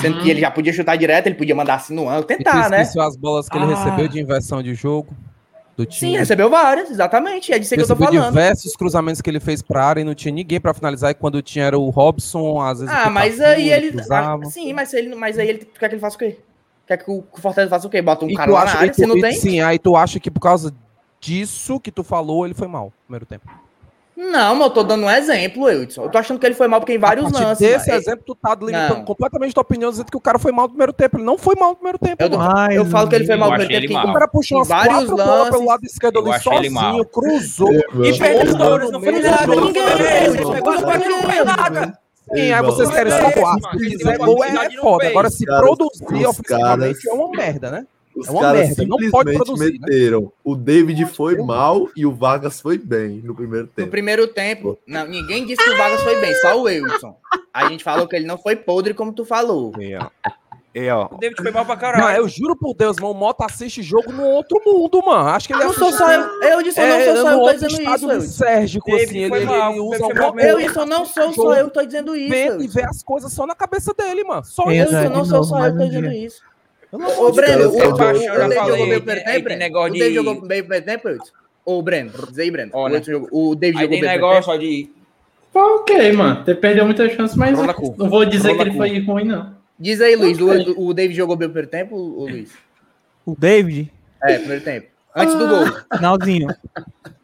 Sendo 0.01 0.21
que 0.21 0.29
ele 0.31 0.41
já 0.41 0.51
podia 0.51 0.73
chutar 0.73 0.97
direto, 0.97 1.27
ele 1.29 1.35
podia 1.35 1.55
mandar 1.55 1.77
assim 1.77 1.95
no 1.95 2.09
ângulo, 2.09 2.25
E 2.25 2.37
tentar, 2.37 2.69
né? 2.69 2.81
as 2.83 3.17
bolas 3.17 3.49
que 3.49 3.57
ele 3.57 3.65
Ah. 3.73 3.77
recebeu 3.85 4.07
de 4.09 4.21
inversão 4.21 4.63
de 4.63 4.75
jogo 4.75 5.15
do 5.79 5.87
time. 5.87 6.13
Sim, 6.13 6.19
recebeu 6.19 6.51
várias, 6.51 6.91
exatamente. 6.91 7.53
É 7.53 7.59
disso 7.59 7.75
que 7.75 7.81
eu 7.81 7.87
tô 7.87 7.95
falando. 7.97 8.29
diversos 8.31 8.75
cruzamentos 8.75 9.23
que 9.23 9.31
ele 9.31 9.39
fez 9.41 9.63
pra 9.63 9.85
área 9.87 10.01
e 10.01 10.05
não 10.05 10.15
tinha 10.15 10.33
ninguém 10.35 10.61
pra 10.61 10.75
finalizar. 10.75 11.11
E 11.13 11.15
quando 11.15 11.41
tinha 11.41 11.65
era 11.65 11.79
o 11.79 11.89
Robson, 11.89 12.61
às 12.61 12.81
vezes. 12.81 12.93
Ah, 12.95 13.09
mas 13.09 13.41
aí 13.41 13.71
ele. 13.71 13.99
ah, 14.11 14.37
sim, 14.51 14.73
mas, 14.73 14.93
ele, 14.93 15.15
mas 15.15 15.39
aí 15.39 15.49
ele 15.49 15.59
quer 15.79 15.89
que 15.89 15.95
ele 15.95 16.01
faça 16.01 16.17
o 16.17 16.19
quê? 16.19 16.37
Quer 16.87 16.97
que 16.97 17.11
o 17.11 17.25
Fortaleza 17.41 17.71
faça 17.71 17.87
o 17.87 17.91
quê? 17.91 18.03
Bota 18.03 18.25
um 18.25 18.31
E 18.31 18.35
cara 18.35 18.51
lá 18.51 18.63
acha- 18.63 18.75
na 18.75 18.81
área, 18.81 18.89
e 18.89 18.91
tu- 18.93 18.97
você 18.97 19.07
não 19.07 19.17
e- 19.17 19.21
tem? 19.21 19.33
Sim, 19.33 19.61
aí 19.61 19.79
tu 19.79 19.95
acha 19.95 20.19
que 20.19 20.31
por 20.31 20.41
causa 20.41 20.75
disso 21.21 21.79
que 21.79 21.93
tu 21.93 22.03
falou, 22.03 22.45
ele 22.45 22.55
foi 22.55 22.67
mal 22.67 22.87
no 22.87 22.93
primeiro 23.07 23.27
tempo. 23.27 23.49
Não, 24.21 24.57
mas 24.57 24.65
eu 24.67 24.71
tô 24.71 24.83
dando 24.83 25.05
um 25.05 25.11
exemplo, 25.11 25.63
Wilson. 25.65 26.03
Eu 26.03 26.09
tô 26.11 26.19
achando 26.19 26.41
que 26.41 26.47
ele 26.47 26.55
foi 26.57 26.67
mal 26.67 26.81
porque 26.81 26.93
em 26.95 26.99
vários 26.99 27.31
lances. 27.31 27.59
desse 27.59 27.89
mas- 27.89 28.03
exemplo, 28.03 28.25
tu 28.27 28.35
tá 28.35 28.57
limitando 28.61 28.97
Não. 28.99 29.05
completamente 29.05 29.55
tua 29.55 29.61
opinião, 29.63 29.91
dizendo 29.91 30.11
que 30.11 30.17
o 30.17 30.21
cara 30.21 30.41
foi 30.41 30.51
mal 30.51 30.65
no 30.65 30.71
primeiro 30.71 30.93
tempo. 30.93 31.17
Ele 31.19 31.25
não 31.25 31.39
foi 31.39 31.55
mal 31.55 31.69
no 31.71 31.77
primeiro 31.77 31.99
tempo. 31.99 32.23
Eu. 32.25 32.31
Mas, 32.37 32.75
eu 32.75 32.85
falo 32.87 33.09
que 33.09 33.15
ele 33.15 33.27
foi 33.27 33.37
mal 33.37 33.51
no 33.53 33.57
primeiro 33.59 33.87
tempo. 33.87 34.09
O 34.09 34.13
cara 34.13 34.27
puxou 34.27 34.57
em 34.57 34.59
umas 34.61 34.69
vários 34.69 35.05
quatro 35.11 35.17
lances- 35.17 35.51
pelo 35.51 35.65
lado 35.67 35.85
esquerdo 35.85 36.19
ali, 36.19 36.41
sozinho, 36.43 37.05
cruzou. 37.05 37.73
E 37.73 38.19
perdeu 38.19 38.43
os 38.45 38.55
gols, 38.55 38.91
não 38.91 39.01
foi 39.01 39.13
nada. 39.23 39.47
ninguém. 39.47 39.83
Não 40.35 41.23
foi 41.23 41.45
nada. 41.45 41.99
Sim, 42.35 42.53
aí 42.53 42.63
vocês 42.63 42.91
querem 42.91 43.13
só 43.13 43.31
voar. 43.41 43.57
Se 43.73 43.79
fizer 43.79 44.19
gol 44.19 44.45
é 44.45 44.71
foda. 44.81 45.07
Agora, 45.09 45.31
se 45.31 45.47
produzir 45.47 46.27
ofensivamente 46.27 47.03
caras- 47.03 47.07
é 47.07 47.13
uma 47.13 47.31
merda, 47.31 47.71
né? 47.71 47.87
Os 48.19 48.29
É 48.29 48.33
caras 48.41 48.67
merda, 48.69 48.85
não 48.87 48.97
pode 48.97 49.05
simplesmente 49.31 49.37
produzir, 49.37 49.73
né? 49.73 49.79
meteram. 49.89 50.33
O 50.45 50.55
David 50.57 51.07
foi 51.07 51.37
mal 51.37 51.89
e 51.97 52.05
o 52.05 52.13
Vargas 52.13 52.61
foi 52.61 52.77
bem 52.79 53.21
no 53.25 53.35
primeiro 53.35 53.67
No 53.67 53.73
tempo. 53.73 53.91
primeiro 53.91 54.27
tempo, 54.27 54.79
não, 54.87 55.07
ninguém 55.07 55.47
disse 55.47 55.63
que 55.63 55.71
o 55.71 55.77
Vargas 55.77 56.03
foi 56.03 56.21
bem, 56.21 56.35
só 56.37 56.59
o 56.59 56.63
Wilson. 56.63 57.17
A 57.53 57.69
gente 57.69 57.85
falou 57.85 58.07
que 58.09 58.17
ele 58.17 58.27
não 58.27 58.39
foi 58.39 58.57
podre 58.57 58.95
como 58.95 59.13
tu 59.13 59.25
falou. 59.25 59.73
Ó. 59.77 60.09
E, 60.75 60.89
ó, 60.91 61.09
O 61.11 61.17
David 61.19 61.43
foi 61.43 61.51
mal 61.51 61.65
pra 61.65 61.77
caralho. 61.77 62.05
Não, 62.05 62.11
eu 62.13 62.29
juro 62.29 62.55
por 62.55 62.75
Deus, 62.75 62.97
mano, 62.99 63.13
o 63.13 63.15
Mota 63.17 63.47
assiste 63.47 63.83
jogo 63.83 64.13
no 64.13 64.23
outro 64.23 64.61
mundo, 64.65 65.03
mano. 65.05 65.29
Acho 65.31 65.49
que 65.49 65.55
ele 65.55 65.65
Não 65.65 65.73
sou 65.73 65.91
só 65.91 66.13
eu. 66.13 66.43
Eu 66.43 66.63
disse, 66.63 66.79
eu 66.79 66.87
não 66.87 66.95
é, 66.95 67.05
sou 67.07 67.17
só 67.17 67.23
no 67.23 67.29
eu 67.31 67.39
que 67.39 67.45
tô 67.61 67.67
dizendo 67.67 67.95
isso, 67.95 68.11
eu. 68.13 68.21
Sérgico, 68.21 68.95
assim, 68.95 69.19
ele, 69.19 69.29
foi 69.29 69.45
mal, 69.45 69.71
ele 69.73 69.81
usa 69.81 70.09
mal. 70.15 70.39
Eu 70.39 70.61
isso, 70.61 70.87
não 70.87 71.05
sou 71.07 71.33
só 71.33 71.55
eu 71.55 71.67
que 71.69 71.75
tô 71.75 71.83
dizendo 71.85 72.15
isso. 72.15 72.29
vê 72.31 72.57
e 72.65 72.69
vê 72.69 72.83
as 72.85 73.03
coisas 73.03 73.33
só 73.33 73.47
na 73.47 73.55
cabeça 73.57 73.93
dele, 73.95 74.23
mano. 74.23 74.45
Só 74.45 74.71
É, 74.71 74.81
Eu 74.81 74.85
isso. 74.85 74.93
né, 74.93 75.09
não 75.09 75.25
sou 75.25 75.43
só 75.43 75.67
eu 75.67 75.77
tô 75.77 75.85
dizendo 75.87 76.13
isso. 76.13 76.43
Ô, 76.93 77.33
Breno, 77.33 77.69
o, 77.69 77.77
o, 77.77 77.81
Eu 77.83 77.93
o, 77.93 77.97
já 77.97 78.15
o 78.17 78.49
David 78.49 78.55
falei, 78.55 78.71
jogou 78.71 78.87
bem 78.87 78.97
o 78.97 79.03
primeiro 79.03 79.59
negócio 79.59 79.91
O 79.95 79.99
David 79.99 80.15
jogou 80.15 80.35
bem 80.47 80.61
o 80.61 80.65
primeiro 80.65 80.85
tempo, 80.87 81.09
Wilson? 81.09 81.33
Ô, 81.65 81.83
Breno, 81.83 82.13
diz 82.29 82.39
aí, 82.39 82.51
Breno. 82.51 82.71
O, 82.75 82.79
Olha. 82.79 82.95
Wilson 82.99 83.11
jogou- 83.11 83.29
o 83.51 83.55
David 83.55 83.79
Aí 83.79 83.85
jogou 83.85 83.89
bem 83.91 83.99
o 83.99 84.01
primeiro 84.01 84.23
negócio 84.23 84.53
tempo? 84.53 84.53
só 84.53 84.57
de. 84.57 84.91
Foi 85.53 85.63
ok, 85.63 86.13
mano. 86.13 86.45
Ele 86.47 86.57
perdeu 86.57 86.85
muita 86.85 87.09
chance, 87.11 87.39
mas 87.39 87.59
não 87.59 88.09
vou 88.09 88.25
dizer 88.25 88.53
Rola 88.53 88.65
que 88.65 88.71
ele 88.71 88.77
foi 88.77 89.01
ruim, 89.01 89.25
não. 89.25 89.55
Diz 89.79 90.01
aí, 90.01 90.17
Luiz, 90.17 90.39
o, 90.41 90.87
o 90.89 90.95
David 90.95 91.17
jogou 91.17 91.37
bem 91.37 91.47
o 91.47 91.51
primeiro 91.51 91.71
tempo, 91.71 91.95
o, 91.97 92.21
o 92.23 92.29
Luiz? 92.29 92.51
O 93.25 93.37
David, 93.39 93.93
É, 94.23 94.39
primeiro 94.39 94.65
tempo. 94.65 94.87
Antes 95.15 95.35
do 95.35 95.49
gol. 95.49 95.67
finalzinho. 95.97 96.49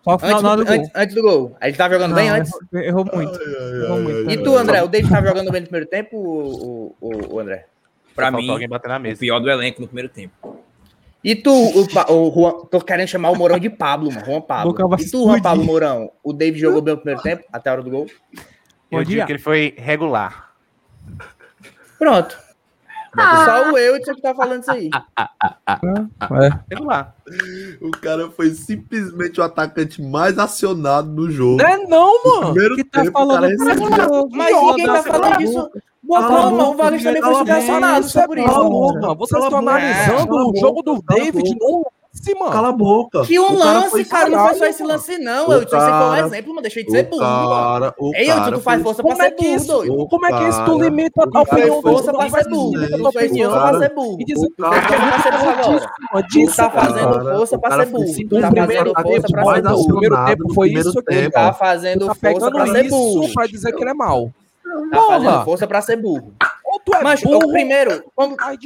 Só 0.04 0.14
o 0.14 0.18
final, 0.18 0.42
do, 0.42 0.56
do 0.56 0.64
gol. 0.64 0.74
antes, 0.74 0.90
antes 0.94 1.14
do 1.14 1.22
gol. 1.22 1.56
Aí 1.60 1.70
ele 1.70 1.76
tava 1.76 1.94
jogando 1.94 2.14
bem 2.14 2.28
antes. 2.28 2.52
errou, 2.72 3.04
muito. 3.12 3.40
Errou 3.40 4.00
muito. 4.00 4.30
E 4.30 4.36
tu, 4.42 4.56
André? 4.56 4.82
O 4.82 4.88
David 4.88 5.10
tava 5.10 5.26
jogando 5.28 5.50
bem 5.50 5.60
no 5.62 5.66
primeiro 5.68 5.86
tempo, 5.88 6.16
o, 6.16 6.94
o, 7.00 7.34
o 7.34 7.40
André? 7.40 7.66
Pra 8.14 8.30
mim, 8.30 8.48
alguém 8.48 8.68
bater 8.68 8.88
na 8.88 8.96
o 8.96 9.00
mesa. 9.00 9.20
pior 9.20 9.40
do 9.40 9.50
elenco 9.50 9.80
no 9.80 9.86
primeiro 9.86 10.08
tempo. 10.08 10.62
E 11.22 11.34
tu, 11.34 11.50
o, 11.50 11.82
o 12.12 12.32
Juan, 12.34 12.66
tô 12.66 12.80
querendo 12.80 13.08
chamar 13.08 13.30
o 13.30 13.36
Mourão 13.36 13.58
de 13.58 13.70
Pablo, 13.70 14.12
mano. 14.12 14.26
Juan 14.26 14.40
Pablo. 14.42 14.76
E 14.98 15.10
tu, 15.10 15.24
Juan. 15.24 15.40
Pablo 15.40 15.64
Mourão? 15.64 16.12
O 16.22 16.32
David 16.32 16.60
jogou 16.60 16.82
bem 16.82 16.94
o 16.94 16.98
primeiro 16.98 17.22
tempo, 17.22 17.44
até 17.50 17.70
a 17.70 17.72
hora 17.72 17.82
do 17.82 17.90
gol? 17.90 18.06
Eu 18.90 19.02
digo 19.02 19.24
que 19.24 19.32
ele 19.32 19.38
foi 19.38 19.74
regular. 19.78 20.52
Pronto. 21.98 22.43
Só 23.44 23.72
o 23.72 23.78
Eudson 23.78 24.14
que 24.14 24.22
tá 24.22 24.34
falando 24.34 24.62
isso 24.62 24.70
aí. 24.70 24.90
Regular. 26.70 27.14
O 27.80 27.90
cara 27.90 28.30
foi 28.30 28.50
simplesmente 28.50 29.40
o 29.40 29.44
atacante 29.44 30.02
mais 30.02 30.38
acionado 30.38 31.08
no 31.08 31.30
jogo. 31.30 31.62
Não 31.62 31.68
é 31.68 31.76
não, 31.86 32.24
mano. 32.24 32.52
Primeiro 32.52 32.76
Que 32.76 32.84
tá 32.84 33.02
tempo, 33.02 33.10
o 33.22 33.28
cara 33.28 33.48
falando 33.48 33.48
recebeu. 33.48 34.28
Mas 34.30 34.56
ninguém 34.56 34.86
tá 34.86 35.02
falando 35.02 35.38
disso. 35.38 35.70
Boa 36.02 36.20
Cala 36.20 36.36
a 36.36 36.40
forma, 36.42 36.50
boca, 36.58 36.70
o 36.70 36.76
Vargas 36.76 37.02
também 37.02 37.22
foi 37.22 37.34
a 37.34 37.56
acionado, 37.56 38.08
só 38.08 38.26
por 38.26 38.38
a 38.38 38.42
isso. 38.42 39.16
Vocês 39.16 39.42
a 39.42 39.44
estão 39.44 39.58
analisando 39.58 40.38
a 40.38 40.48
o 40.50 40.56
jogo 40.56 40.82
do 40.82 41.02
a 41.08 41.14
David 41.14 41.56
boca. 41.58 41.90
Lance, 42.14 42.34
mano. 42.38 42.52
Cala 42.52 42.68
a 42.68 42.72
boca. 42.72 43.22
Que 43.24 43.38
um 43.38 43.44
O 43.54 43.58
cara 43.58 43.72
lance, 43.78 43.90
foi 43.90 44.04
cara, 44.04 44.28
não 44.28 44.48
foi 44.48 44.54
só 44.58 44.66
esse 44.66 44.82
lance, 44.82 45.18
não, 45.18 45.48
O 45.48 45.52
Eudson. 45.52 45.66
Isso 45.76 45.76
aí 45.76 45.82
foi 45.92 45.92
um 46.06 46.10
cara- 46.10 46.26
exemplo, 46.26 46.48
mano. 46.50 46.62
Deixei 46.62 46.84
de 46.84 46.90
ser 46.90 47.02
burro, 47.04 47.20
cara, 47.20 47.94
o 47.98 48.12
Ei, 48.14 48.26
cara 48.26 48.52
tu 48.52 48.60
faz 48.60 48.82
força 48.82 49.02
pra 49.02 49.12
é 49.12 49.16
ser 49.16 49.30
que 49.32 49.56
burro, 49.58 50.08
Como 50.08 50.26
é 50.26 50.28
que 50.38 50.48
isso 50.48 50.64
tu 50.64 50.72
cara- 50.78 50.84
limita 50.84 51.22
a 51.22 51.24
o 51.24 51.30
cara 51.30 51.42
opinião 51.44 51.82
fez 51.82 51.94
Força 51.94 52.12
do 52.12 52.18
pra 52.18 52.30
ser 52.30 52.48
burro. 52.48 52.72
Tu 52.72 52.78
fez 53.12 53.30
opinião. 53.30 53.50
força 53.50 53.60
pra 53.62 53.70
cara. 53.72 53.78
ser 53.88 53.94
burro. 53.94 54.16
E 54.20 54.24
fez 54.24 54.38
força 54.38 54.52
pra 55.10 55.22
ser 55.22 55.30
burro 55.32 55.50
agora. 55.50 55.90
Tu 56.30 56.46
tá 56.46 56.70
cara. 56.70 56.70
fazendo 56.86 57.12
Cara, 57.24 57.36
força 57.36 57.58
pra 57.58 57.70
cara 57.70 57.84
ser 57.84 57.90
burro. 57.92 58.04
Tu 58.04 58.40
tá 58.40 58.50
fazendo 58.50 58.94
força 58.94 59.28
pra 59.28 59.54
ser 59.54 59.62
da- 59.62 59.74
o 59.74 59.76
burro. 59.76 59.86
primeiro 60.00 60.24
tempo 60.26 60.54
foi 60.54 60.68
isso 60.70 61.02
tempo. 61.02 61.30
Tá 61.32 61.52
fazendo 61.52 62.06
tá 62.06 62.14
força 62.14 62.50
pra 62.50 62.66
ser 62.66 62.84
isso 62.86 62.96
burro. 62.96 63.32
pra 63.34 63.46
dizer 63.46 63.72
que 63.72 63.82
ele 63.82 63.90
é 63.90 63.94
mal. 63.94 64.30
Tá 64.90 65.02
fazendo 65.02 65.30
Porra. 65.30 65.44
força 65.44 65.66
pra 65.66 65.82
ser 65.82 65.96
burro. 65.96 66.32
Ou 66.64 66.80
tu 66.84 66.94
é 66.96 67.02
Mas 67.02 67.22
o 67.22 67.26
burro, 67.28 67.52
primeiro, 67.52 68.02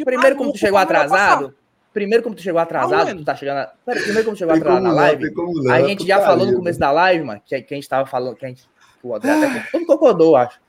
primeiro 0.04 0.36
como 0.36 0.52
tu 0.52 0.58
chegou 0.58 0.78
atrasado, 0.78 1.52
primeiro 1.92 2.22
como 2.22 2.34
tu 2.34 2.42
chegou 2.42 2.60
atrasado, 2.60 3.08
Aonde? 3.08 3.22
tu 3.22 3.24
tá 3.24 3.34
chegando, 3.34 3.58
a- 3.58 3.72
Pera, 3.84 4.00
primeiro 4.00 4.24
como 4.24 4.36
tu 4.36 4.38
chegou 4.38 4.54
atrasado 4.54 4.82
na 4.82 4.92
live, 4.92 5.32
não, 5.34 5.72
a 5.72 5.80
é 5.80 5.84
gente 5.84 6.06
já 6.06 6.20
falou 6.20 6.46
no 6.46 6.54
começo 6.54 6.78
da 6.78 6.90
live, 6.90 7.24
mano, 7.24 7.40
que, 7.44 7.60
que 7.62 7.74
a 7.74 7.76
gente 7.76 7.88
tava 7.88 8.06
falando, 8.08 8.36
que 8.36 8.44
a 8.44 8.48
gente, 8.48 8.62
o 9.02 9.14
André 9.14 9.30
até 9.30 9.68
todo 9.72 9.86
concordou, 9.86 10.36
acho, 10.36 10.60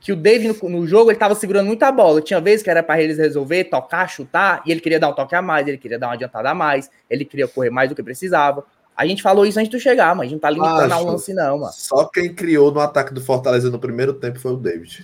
que 0.00 0.12
o 0.12 0.16
David 0.16 0.56
no, 0.62 0.68
no 0.70 0.86
jogo 0.86 1.10
ele 1.10 1.18
tava 1.18 1.34
segurando 1.34 1.66
muita 1.66 1.90
bola, 1.92 2.22
tinha 2.22 2.40
vezes 2.40 2.62
que 2.62 2.70
era 2.70 2.82
pra 2.82 3.00
eles 3.02 3.18
resolver, 3.18 3.64
tocar, 3.64 4.08
chutar, 4.08 4.62
e 4.66 4.70
ele 4.72 4.80
queria 4.80 4.98
dar 4.98 5.08
um 5.08 5.12
toque 5.14 5.34
a 5.34 5.42
mais, 5.42 5.66
ele 5.68 5.76
queria 5.78 5.98
dar 5.98 6.06
uma 6.08 6.14
adiantada 6.14 6.50
a 6.50 6.54
mais, 6.54 6.90
ele 7.08 7.24
queria 7.24 7.46
correr 7.46 7.70
mais 7.70 7.88
do 7.88 7.94
que 7.94 8.02
precisava. 8.02 8.64
A 8.96 9.06
gente 9.06 9.22
falou 9.22 9.46
isso 9.46 9.58
antes 9.58 9.70
de 9.70 9.76
tu 9.78 9.80
chegar, 9.82 10.14
mas 10.14 10.20
a 10.20 10.24
gente 10.24 10.32
não 10.34 10.40
tá 10.40 10.50
limitando 10.50 10.92
a 10.92 10.96
um 10.96 11.00
Acho. 11.00 11.06
lance 11.06 11.34
não, 11.34 11.58
mano. 11.58 11.72
Só 11.72 12.04
quem 12.06 12.34
criou 12.34 12.70
no 12.70 12.80
ataque 12.80 13.14
do 13.14 13.20
Fortaleza 13.20 13.70
no 13.70 13.78
primeiro 13.78 14.12
tempo 14.12 14.38
foi 14.38 14.52
o 14.52 14.56
David. 14.56 15.02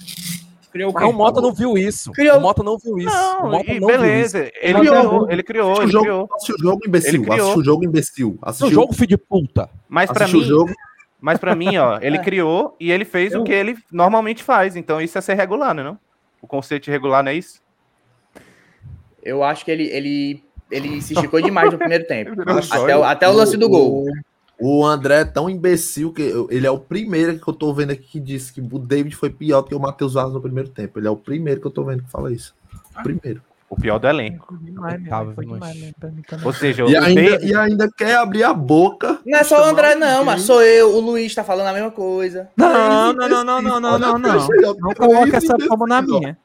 Criou 0.77 0.91
o 0.91 0.95
Mas 0.95 1.05
o 1.05 1.12
Mota 1.12 1.41
não 1.41 1.53
viu 1.53 1.77
isso. 1.79 2.12
Criou. 2.12 2.39
O 2.39 2.41
Mota 2.41 2.62
não 2.62 2.79
viu 2.79 2.99
isso. 2.99 3.09
o 3.09 3.43
Não, 3.43 3.51
Mota 3.51 3.70
e 3.72 3.81
não 3.81 3.89
viu 3.89 3.99
beleza. 3.99 4.39
isso. 4.45 4.53
Ele 4.61 4.79
Criou. 4.79 4.95
criou, 5.09 5.31
ele 5.31 5.43
criou, 5.43 5.72
Assiste 5.72 5.83
ele 5.83 5.89
o 5.89 5.93
jogo, 5.93 6.05
criou. 6.05 6.29
assiste 6.35 6.53
o 6.53 6.59
jogo, 6.62 6.81
imbecil. 6.87 7.09
Ele 7.14 7.22
criou. 7.24 7.37
Assiste 7.47 7.59
o 7.61 7.64
jogo, 7.64 7.85
imbecil. 7.85 8.39
Assiste 8.43 8.74
jogo, 8.74 8.93
filho 8.93 9.07
de 9.09 9.16
puta. 9.18 9.70
Mas 9.89 10.11
pra 10.11 10.27
o 10.27 10.31
mim, 10.33 10.43
jogo. 10.45 10.72
mas 11.20 11.39
para 11.39 11.55
mim, 11.57 11.77
ó, 11.77 11.99
ele 12.01 12.16
É. 12.18 12.22
criou 12.22 12.77
e 12.79 12.91
ele 12.93 13.05
fez 13.05 13.35
o 13.35 13.43
que 13.43 13.53
ele 13.53 13.77
normalmente 13.91 14.43
faz. 14.43 14.77
Então 14.77 15.01
isso 15.01 15.16
é 15.18 15.20
ser 15.20 15.35
regular, 15.35 15.74
né, 15.74 15.83
não? 15.83 15.99
O 16.43 16.47
conceito 16.47 16.85
de 16.85 16.91
regular 16.91 17.22
não 17.24 17.31
é 17.31 17.35
isso? 17.35 17.61
Eu 19.22 19.43
acho 19.43 19.64
que 19.64 19.70
ele, 19.70 19.85
ele, 19.89 20.45
ele 20.70 21.01
se 21.03 21.14
esticou 21.14 21.41
demais 21.43 21.72
no 21.72 21.79
primeiro 21.79 22.07
tempo. 22.07 22.31
Até, 22.70 22.97
o- 22.97 23.03
até 23.05 23.29
o 23.29 23.33
lance 23.33 23.57
do 23.57 23.68
gol. 23.68 24.05
O, 24.59 24.85
André 24.87 25.21
é 25.21 25.25
tão 25.25 25.51
imbecil 25.51 26.13
que 26.13 26.23
eu- 26.23 26.49
ele 26.51 26.67
é 26.67 26.71
o 26.71 26.79
primeiro 26.79 27.39
que 27.39 27.47
eu 27.47 27.53
tô 27.53 27.73
vendo 27.75 27.91
aqui 27.91 28.05
que 28.13 28.21
disse 28.21 28.53
que 28.53 28.61
o 28.61 28.79
David 28.79 29.15
foi 29.15 29.29
pior 29.31 29.61
do 29.63 29.69
que 29.69 29.75
o 29.75 29.81
Matheus 29.81 30.15
Vaz 30.15 30.33
no 30.33 30.41
primeiro 30.41 30.71
tempo. 30.71 30.99
Ele 30.99 31.07
é 31.07 31.11
o 31.11 31.17
primeiro 31.17 31.61
que 31.61 31.67
eu 31.67 31.71
tô 31.71 31.85
vendo 31.85 32.03
que 32.03 32.11
fala 32.11 32.33
isso. 32.33 32.55
O 32.99 33.03
primeiro. 33.03 33.43
O 33.69 33.75
pior 33.75 33.99
do 33.99 34.07
elenco. 34.07 34.57
Demais, 34.63 35.03
foi 35.35 35.45
demais 35.45 35.77
mim 35.77 35.93
também. 36.01 36.25
Ou 36.47 36.53
seja, 36.53 36.85
E 36.85 36.97
ainda, 36.97 37.21
David, 37.21 37.47
e 37.49 37.55
ainda 37.55 37.91
quer 37.91 38.17
abrir 38.17 38.45
a 38.45 38.55
boca. 38.55 39.19
Não 39.27 39.39
é 39.39 39.43
só 39.45 39.61
o 39.61 39.65
André, 39.65 39.97
não, 39.97 40.25
mas 40.25 40.43
sou 40.43 40.63
eu, 40.63 40.95
o 40.95 41.01
Luiz 41.01 41.35
tá 41.35 41.43
falando 41.43 41.67
a 41.67 41.73
mesma 41.73 41.91
coisa. 41.91 42.49
Não, 42.57 43.13
não, 43.13 43.29
não, 43.29 43.45
não, 43.45 43.63
não, 43.63 43.81
não, 43.81 43.99
não, 43.99 44.19
não. 44.19 44.49
Não 44.79 44.95
coloca 44.95 45.37
essa 45.37 45.59
como 45.69 45.87
na 45.87 46.01
minha. 46.01 46.39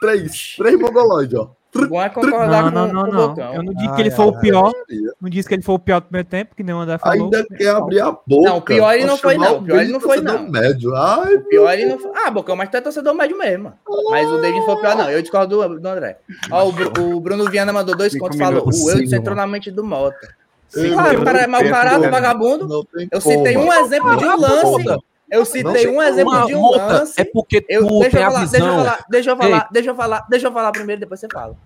Três. 0.00 0.54
Três 0.56 0.78
mongoloides, 0.80 1.34
ó. 1.38 1.50
O 1.74 1.86
bom 1.86 2.02
é 2.02 2.08
concordar 2.10 2.70
Não, 2.70 2.70
com, 2.70 2.78
não, 2.78 2.86
com 2.88 2.92
não, 2.94 3.02
o 3.02 3.12
não. 3.12 3.28
Bocão. 3.28 3.54
Eu 3.54 3.62
não 3.62 3.72
disse 3.72 3.88
Ai, 3.88 3.94
que 3.94 4.00
ele 4.02 4.10
foi 4.10 4.24
o 4.26 4.34
ai, 4.34 4.40
pior. 4.42 4.72
Não 5.20 5.30
disse 5.30 5.48
que 5.48 5.54
ele 5.54 5.62
foi 5.62 5.74
o 5.74 5.78
pior 5.78 6.00
do 6.00 6.04
primeiro 6.04 6.28
tempo, 6.28 6.54
que 6.54 6.62
nem 6.62 6.74
o 6.74 6.78
André 6.80 6.98
falou. 6.98 7.24
Ainda 7.24 7.46
quer 7.46 7.68
abrir 7.70 8.00
a 8.00 8.12
boca. 8.12 8.48
Não, 8.50 8.56
o 8.58 8.62
pior 8.62 8.92
ele 8.94 9.04
não 9.06 9.16
foi, 9.16 9.38
não. 9.38 9.56
O 9.58 9.62
pior 9.62 9.80
ele 9.80 9.92
não 9.92 10.00
foi, 10.00 10.20
não. 10.20 10.50
Médio. 10.50 10.94
Ai, 10.94 11.34
O 11.36 11.44
pior 11.44 11.72
ele 11.72 11.86
não 11.86 11.98
foi. 11.98 12.10
Ah, 12.14 12.30
Bocão, 12.30 12.54
mas 12.56 12.68
tu 12.68 12.76
é 12.76 12.80
torcedor 12.82 13.14
médio 13.14 13.38
mesmo. 13.38 13.72
Mas 14.10 14.28
o 14.30 14.38
David 14.38 14.64
foi 14.64 14.74
o 14.74 14.80
pior, 14.80 14.96
não. 14.96 15.10
Eu 15.10 15.22
discordo 15.22 15.56
do, 15.68 15.80
do 15.80 15.88
André. 15.88 16.18
Ó, 16.50 16.64
o, 16.68 17.16
o 17.16 17.20
Bruno 17.20 17.48
Viana 17.50 17.72
mandou 17.72 17.96
dois 17.96 18.16
contos 18.18 18.36
e 18.36 18.38
falou: 18.38 18.66
o 18.68 18.72
sim, 18.72 19.14
entrou 19.14 19.34
na 19.34 19.46
mente 19.46 19.70
do 19.70 19.82
Mota. 19.82 20.28
Sim, 20.68 20.92
Claro, 20.92 21.18
o 21.18 21.20
eu- 21.20 21.24
cara 21.24 21.38
é 21.40 21.46
mau 21.46 21.62
eu- 21.62 22.10
vagabundo. 22.10 22.86
Eu 23.10 23.20
citei 23.20 23.56
um 23.56 23.72
exemplo 23.72 24.16
de 24.16 24.24
um 24.24 24.36
lance. 24.38 24.84
Eu 25.32 25.46
citei 25.46 25.88
um 25.88 26.02
exemplo 26.02 26.46
de 26.46 26.54
um 26.54 26.60
Mota, 26.60 26.86
lance. 26.86 27.18
É 27.18 27.24
porque 27.24 27.64
Eu, 27.66 27.86
tu 27.86 28.00
deixa, 28.00 28.10
tem 28.18 28.20
eu 28.22 28.28
a 28.28 28.32
falar, 28.32 28.46
deixa 28.46 28.60
eu 28.60 28.66
falar, 28.76 29.06
deixa 29.08 29.30
eu 29.30 29.36
falar, 29.36 29.56
Ei. 29.56 29.68
deixa 29.72 29.90
eu 29.90 29.94
falar, 29.94 30.26
deixa 30.28 30.46
eu 30.46 30.52
falar 30.52 30.72
primeiro, 30.72 31.00
depois 31.00 31.20
você 31.20 31.28
fala. 31.32 31.56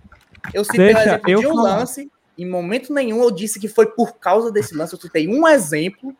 Eu 0.53 0.63
citei 0.63 0.79
um 0.79 0.85
Deixa 0.85 1.01
exemplo 1.01 1.29
eu 1.29 1.39
de 1.41 1.47
um 1.47 1.55
falar. 1.55 1.77
lance, 1.77 2.11
em 2.37 2.49
momento 2.49 2.93
nenhum 2.93 3.21
eu 3.21 3.29
disse 3.29 3.59
que 3.59 3.67
foi 3.67 3.87
por 3.87 4.17
causa 4.19 4.49
desse 4.51 4.73
lance. 4.73 4.93
Eu 4.93 4.99
citei 4.99 5.27
um 5.27 5.45
exemplo, 5.45 6.15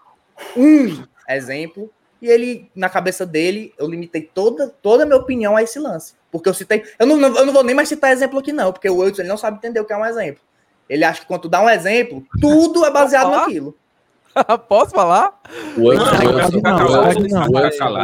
um 0.58 1.06
exemplo, 1.30 1.90
e 2.22 2.28
ele, 2.28 2.70
na 2.76 2.90
cabeça 2.90 3.26
dele, 3.26 3.74
eu 3.78 3.88
limitei 3.88 4.24
toda, 4.24 4.68
toda 4.82 5.04
a 5.04 5.06
minha 5.06 5.18
opinião 5.18 5.56
a 5.56 5.64
esse 5.64 5.80
lance. 5.80 6.16
Porque 6.30 6.50
eu 6.50 6.54
citei. 6.54 6.84
Eu 7.00 7.06
não, 7.06 7.22
eu 7.22 7.46
não 7.46 7.54
vou 7.54 7.64
nem 7.64 7.74
mais 7.76 7.88
citar 7.88 8.12
exemplo 8.12 8.40
aqui, 8.40 8.52
não, 8.52 8.74
porque 8.74 8.90
o 8.90 8.98
Wilson 8.98 9.22
ele 9.22 9.30
não 9.30 9.38
sabe 9.38 9.58
entender 9.58 9.80
o 9.80 9.86
que 9.86 9.94
é 9.94 9.98
um 9.98 10.06
exemplo. 10.06 10.42
Ele 10.90 11.06
acha 11.06 11.22
que 11.22 11.28
quando 11.28 11.44
tu 11.44 11.50
dá 11.50 11.62
um 11.62 11.70
exemplo, 11.70 12.26
tudo 12.42 12.84
é 12.84 12.92
baseado 12.92 13.32
naquilo. 13.32 13.74
Posso 14.68 14.92
falar? 14.92 15.40
O 15.78 15.94
Edson, 15.94 16.06
o 16.06 16.40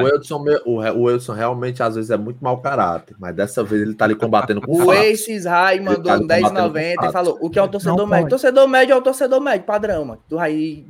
Edson- 0.05 0.35
o 0.65 0.73
o 0.75 0.81
o 0.81 1.11
o 1.13 1.15
o 1.15 1.31
realmente 1.33 1.81
às 1.83 1.95
vezes 1.95 2.09
é 2.11 2.17
muito 2.17 2.43
mau 2.43 2.57
caráter, 2.59 3.15
mas 3.19 3.35
dessa 3.35 3.63
vez 3.63 3.81
ele 3.81 3.93
tá 3.93 4.05
ali 4.05 4.15
combatendo 4.15 4.61
com 4.61 4.83
O. 4.85 4.91
Aces 4.91 5.45
Rai 5.45 5.79
mandou 5.79 6.03
tá 6.03 6.15
um 6.15 6.19
combatendo 6.21 6.73
10,90 6.73 6.95
com 6.97 7.05
e 7.05 7.11
falou: 7.11 7.37
o 7.41 7.49
que 7.49 7.59
é 7.59 7.63
um 7.63 7.67
torcedor 7.67 7.97
Não 7.97 8.07
médio? 8.07 8.23
pode. 8.23 8.29
Torcedor 8.29 8.67
médio 8.67 8.93
é 8.93 8.95
o 8.95 9.01
torcedor 9.01 9.41
médio, 9.41 9.65
padrão, 9.65 10.05
mano. 10.05 10.21
Do 10.27 10.37
Raí. 10.37 10.85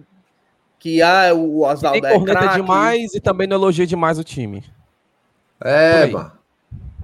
Que 0.80 1.02
ah, 1.02 1.34
o 1.34 1.62
Oswaldo 1.62 2.06
é 2.06 2.20
craque. 2.26 2.56
demais 2.56 3.14
e 3.14 3.22
também 3.22 3.48
não 3.48 3.56
elogia 3.56 3.88
demais 3.88 4.20
o 4.20 4.24
time. 4.24 4.64
É, 5.64 6.04
aí. 6.04 6.12
mano. 6.12 6.32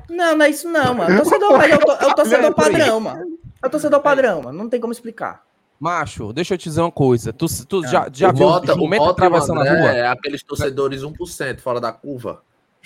Não, 0.10 0.36
não 0.36 0.46
é 0.46 0.50
isso 0.50 0.68
não, 0.68 0.94
mano. 0.96 1.16
Torcedor 1.18 1.56
médio 1.58 1.74
é 1.76 1.78
o, 1.78 1.80
to- 1.86 2.04
é 2.04 2.08
o 2.08 2.14
torcedor 2.16 2.46
aí. 2.46 2.54
padrão, 2.54 3.00
mano. 3.00 3.26
É 3.64 3.68
o 3.68 3.70
torcedor 3.70 4.02
padrão, 4.02 4.42
mano. 4.42 4.58
Não 4.58 4.70
tem 4.70 4.82
como 4.82 4.92
explicar. 4.92 5.44
Macho, 5.80 6.34
deixa 6.34 6.56
eu 6.56 6.58
te 6.58 6.66
dizer 6.66 6.82
uma 6.82 6.92
coisa. 6.92 7.32
Tu, 7.32 7.46
tu 7.66 7.88
já, 7.88 8.10
já 8.12 8.30
o 8.30 8.34
viu 8.34 8.48
Mota, 8.48 8.74
o 8.74 8.76
o 8.76 8.80
jumento 8.80 9.00
Mota 9.00 9.12
o 9.12 9.14
atravessando 9.14 9.62
a 9.62 9.64
rua? 9.64 9.92
é 9.92 10.08
aqueles 10.08 10.44
torcedores 10.44 11.02
1% 11.04 11.60
fora 11.62 11.80
da 11.80 11.92
curva. 11.94 12.42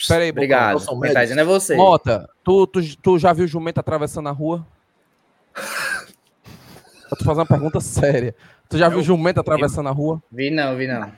Pera 0.07 0.23
aí, 0.23 0.31
Bocão. 0.31 0.43
Obrigado. 0.43 0.85
não 0.85 1.13
tá 1.13 1.23
é 1.23 1.43
você. 1.43 1.75
Mota, 1.75 2.29
tu, 2.43 2.67
tu, 2.67 2.79
tu 2.97 3.19
já 3.19 3.33
viu 3.33 3.47
jumento 3.47 3.79
atravessando 3.79 4.29
a 4.29 4.31
rua? 4.31 4.65
Eu 7.11 7.17
tô 7.17 7.25
fazendo 7.25 7.41
uma 7.41 7.45
pergunta 7.45 7.79
séria. 7.79 8.35
Tu 8.69 8.77
já 8.77 8.89
viu 8.89 9.03
jumento 9.03 9.39
atravessando 9.39 9.89
a 9.89 9.91
rua? 9.91 10.21
Vi 10.31 10.49
não, 10.49 10.75
vi 10.75 10.87
não. 10.87 11.11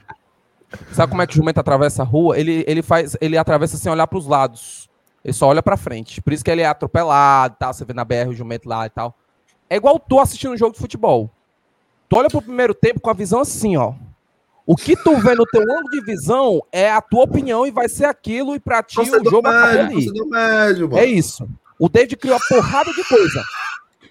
Sabe 0.91 1.09
como 1.09 1.21
é 1.21 1.27
que 1.27 1.33
o 1.33 1.37
jumento 1.37 1.59
atravessa 1.59 2.03
a 2.03 2.05
rua? 2.05 2.37
Ele, 2.37 2.63
ele 2.67 2.81
faz, 2.81 3.15
ele 3.21 3.37
atravessa 3.37 3.77
sem 3.77 3.91
olhar 3.91 4.07
pros 4.07 4.27
lados. 4.27 4.89
Ele 5.23 5.33
só 5.33 5.47
olha 5.47 5.63
pra 5.63 5.77
frente. 5.77 6.21
Por 6.21 6.33
isso 6.33 6.43
que 6.43 6.51
ele 6.51 6.61
é 6.61 6.65
atropelado, 6.65 7.55
tal, 7.57 7.73
você 7.73 7.85
vê 7.85 7.93
na 7.93 8.03
BR 8.03 8.29
o 8.29 8.33
jumento 8.33 8.67
lá 8.67 8.85
e 8.85 8.89
tal. 8.89 9.17
É 9.69 9.75
igual 9.75 9.99
tu 9.99 10.19
assistindo 10.19 10.53
um 10.53 10.57
jogo 10.57 10.73
de 10.73 10.79
futebol. 10.79 11.31
Tu 12.09 12.15
olha 12.17 12.29
pro 12.29 12.41
primeiro 12.41 12.73
tempo 12.73 12.99
com 12.99 13.09
a 13.09 13.13
visão 13.13 13.39
assim, 13.41 13.75
ó. 13.77 13.93
O 14.65 14.75
que 14.75 14.95
tu 14.95 15.15
vê 15.17 15.35
no 15.35 15.45
teu 15.45 15.61
ângulo 15.61 15.89
de 15.91 16.01
visão 16.01 16.61
é 16.71 16.89
a 16.89 16.99
tua 17.01 17.23
opinião 17.23 17.67
e 17.67 17.71
vai 17.71 17.87
ser 17.87 18.05
aquilo 18.05 18.55
e 18.55 18.59
pra 18.59 18.81
ti 18.81 18.99
o 18.99 19.05
jogo 19.05 19.47
acabou 19.47 19.67
médio, 19.67 19.81
ali. 19.85 20.05
torcedor 20.05 20.27
médio, 20.27 20.89
mano. 20.89 20.97
É 21.01 21.05
isso. 21.05 21.47
O 21.79 21.87
David 21.87 22.15
criou 22.17 22.35
uma 22.37 22.47
porrada 22.47 22.91
de 22.91 23.03
coisa. 23.03 23.43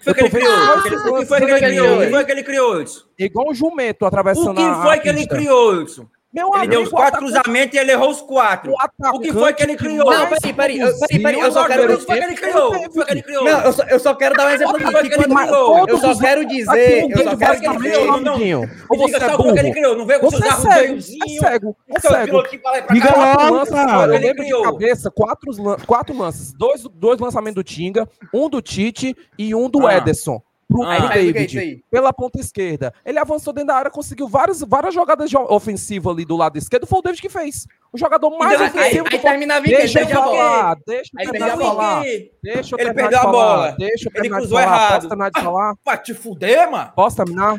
O 0.07 0.13
que 0.13 0.29
criou? 0.29 0.53
O 0.77 0.83
que 0.83 0.95
o 0.95 1.25
foi 1.25 1.39
que 1.39 1.45
ele 1.45 1.59
criou? 1.59 1.97
O 1.97 2.01
que 2.01 2.09
foi 2.09 2.25
que 2.25 2.31
ele 2.31 2.43
criou, 2.43 2.71
Wilson? 2.77 3.01
Igual 3.19 3.49
um 3.49 3.53
jumento 3.55 4.05
atravessando 4.05 4.51
O 4.51 4.55
que 4.55 4.61
a- 4.61 4.81
foi 4.83 4.95
a 4.95 4.99
que 4.99 5.09
ele 5.09 5.27
criou, 5.27 5.71
Wilson? 5.71 6.07
Meu 6.35 6.47
Ele 6.55 6.67
deu 6.67 6.79
amigo, 6.79 6.81
os 6.83 6.89
quatro 6.89 7.07
atacante- 7.19 7.33
cruzamentos 7.33 7.75
e 7.75 7.79
ele 7.79 7.91
errou 7.93 8.09
os 8.09 8.21
quatro. 8.21 8.73
O 9.13 9.19
que 9.19 9.31
foi 9.31 9.53
que 9.53 9.63
ele 9.63 9.77
criou? 9.77 10.11
Não, 10.11 10.27
peraí, 10.27 10.53
peraí, 10.53 10.79
eu- 10.79 10.99
peraí, 10.99 11.23
peraí, 11.23 11.39
eu 11.39 11.51
só 11.51 11.65
quero. 11.65 11.93
O 11.93 11.97
que 11.97 12.05
foi 12.05 12.17
que 12.19 12.23
ele 12.25 12.35
criou? 12.35 12.67
O 12.67 12.79
que 12.81 12.89
foi 12.93 13.05
que 13.05 13.11
ele 13.13 13.21
criou? 13.23 13.43
Não, 13.45 13.61
eu 13.61 13.71
só, 13.73 13.83
eu 13.83 13.99
só 13.99 14.13
quero 14.15 14.35
dar 14.35 14.47
um 14.47 14.49
exemplo 14.49 14.73
que 14.77 14.83
aqui. 14.83 14.93
que 14.93 15.09
que 15.09 15.15
ele 15.23 15.35
criou? 15.35 15.87
Eu 15.87 15.97
só 15.97 16.19
quero 16.19 16.45
dizer, 16.45 17.03
eu 17.09 17.23
só 17.23 17.37
quero 17.37 17.59
dizer. 17.79 18.05
Não, 18.05 18.19
não. 18.19 18.33
amiguinho. 18.33 18.69
Ou 18.89 18.97
você 18.99 19.15
é 19.15 19.19
só 19.29 19.35
o 19.37 19.53
que 19.53 19.59
ele 19.59 19.71
criou. 19.71 19.95
Não 19.97 20.05
vê 20.05 20.19
com 20.19 20.29
Você 20.29 20.37
seus 20.41 20.49
é 20.49 20.55
cego, 20.57 20.69
arrudeiozinhos. 20.69 21.23
é 21.23 21.39
cego, 21.49 21.77
é 21.87 21.99
cego. 22.01 22.37
lá 22.37 22.43
pra 22.81 22.93
Diga 22.93 23.17
lances, 23.51 23.73
cara. 23.75 24.07
eu 24.07 24.13
Ele 24.15 24.27
lembro 24.27 24.43
de 24.43 24.49
criou. 24.49 24.63
cabeça, 24.63 25.11
quatro, 25.11 25.51
lan- 25.63 25.77
quatro 25.87 26.17
lances. 26.17 26.51
Dois, 26.53 26.83
dois 26.95 27.17
lançamentos 27.19 27.55
do 27.55 27.63
Tinga, 27.63 28.07
um 28.33 28.49
do 28.49 28.61
Tite 28.61 29.15
e 29.37 29.55
um 29.55 29.69
do 29.69 29.87
Ah. 29.87 29.95
Ederson. 29.95 30.41
Pro, 30.75 30.83
Ah. 30.83 30.95
pro 30.97 31.05
Aí, 31.07 31.19
aí, 31.19 31.33
David, 31.33 31.59
aí. 31.59 31.81
pela 31.89 32.11
ponta 32.11 32.39
esquerda. 32.39 32.93
Ele 33.05 33.17
avançou 33.17 33.53
dentro 33.53 33.67
da 33.67 33.75
área, 33.75 33.89
conseguiu 33.91 34.27
várias, 34.27 34.59
várias 34.61 34.93
jogadas 34.93 35.29
de 35.29 35.37
ofensivas 35.37 36.13
ali 36.13 36.25
do 36.25 36.35
lado 36.35 36.57
esquerdo. 36.57 36.85
Foi 36.85 36.99
o 36.99 37.01
David 37.01 37.21
que 37.21 37.29
fez. 37.29 37.65
O 37.93 37.97
jogador 37.97 38.29
mais 38.37 38.49
deu- 38.57 38.59
aí- 38.59 38.67
ofensivo 38.67 39.05
Aí 39.05 39.17
em 39.17 39.19
quê? 39.63 39.77
Deixa 39.77 40.01
eu 40.01 40.07
falar, 40.09 40.75
deixa 40.85 41.11
eu 41.13 41.19
Aí 41.19 41.25
terminar 41.31 41.57
de 41.57 41.63
falar. 41.63 42.03
Deixa 42.43 42.75
eu 42.75 42.79
Ele 42.79 42.93
perdeu 42.93 43.09
de 43.09 43.15
a 43.25 43.31
bola. 43.31 43.75
Deixa 43.77 44.09
eu 44.09 44.11
Ele 44.15 44.23
de 44.23 44.29
cruzou 44.35 44.59
falar. 44.59 44.63
errado. 44.75 44.91
Posso 44.95 45.07
terminar 45.07 45.31
de 45.31 45.41
falar? 45.41 45.75
Pra 45.85 45.97
te 45.97 46.13
fuder, 46.13 46.69
mano. 46.71 46.91
Posso 46.95 47.15
terminar? 47.15 47.55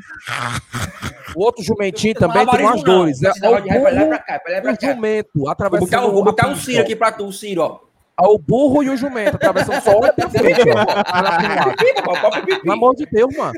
O 1.35 1.43
outro 1.45 1.62
jumentinho 1.64 2.14
também 2.14 2.47
tem 2.47 2.62
mais 2.62 2.83
dois. 2.83 3.23
É 3.23 3.33
negócio 3.41 3.62
de 3.62 4.87
o 4.87 4.95
jumento 4.95 5.29
Vou 5.35 5.49
atravessando 5.49 5.91
botar, 5.91 6.07
um- 6.07 6.12
vou 6.12 6.25
botar 6.25 6.49
um. 6.49 6.57
Ciro 6.57 6.83
aqui 6.83 6.95
pra 6.97 7.12
tu, 7.12 7.31
Ciro, 7.33 7.62
ó. 7.62 7.87
É 8.19 8.27
o 8.27 8.39
burro 8.39 8.83
e 8.83 8.89
o 8.91 8.97
jumento 8.97 9.35
atravessando 9.37 9.81
só 9.83 9.99
olha 9.99 10.12
pra 10.12 10.29
frente. 10.31 10.61
Pelo 12.62 12.73
amor 12.73 12.95
de 12.95 13.07
Deus, 13.07 13.35
mano. 13.37 13.53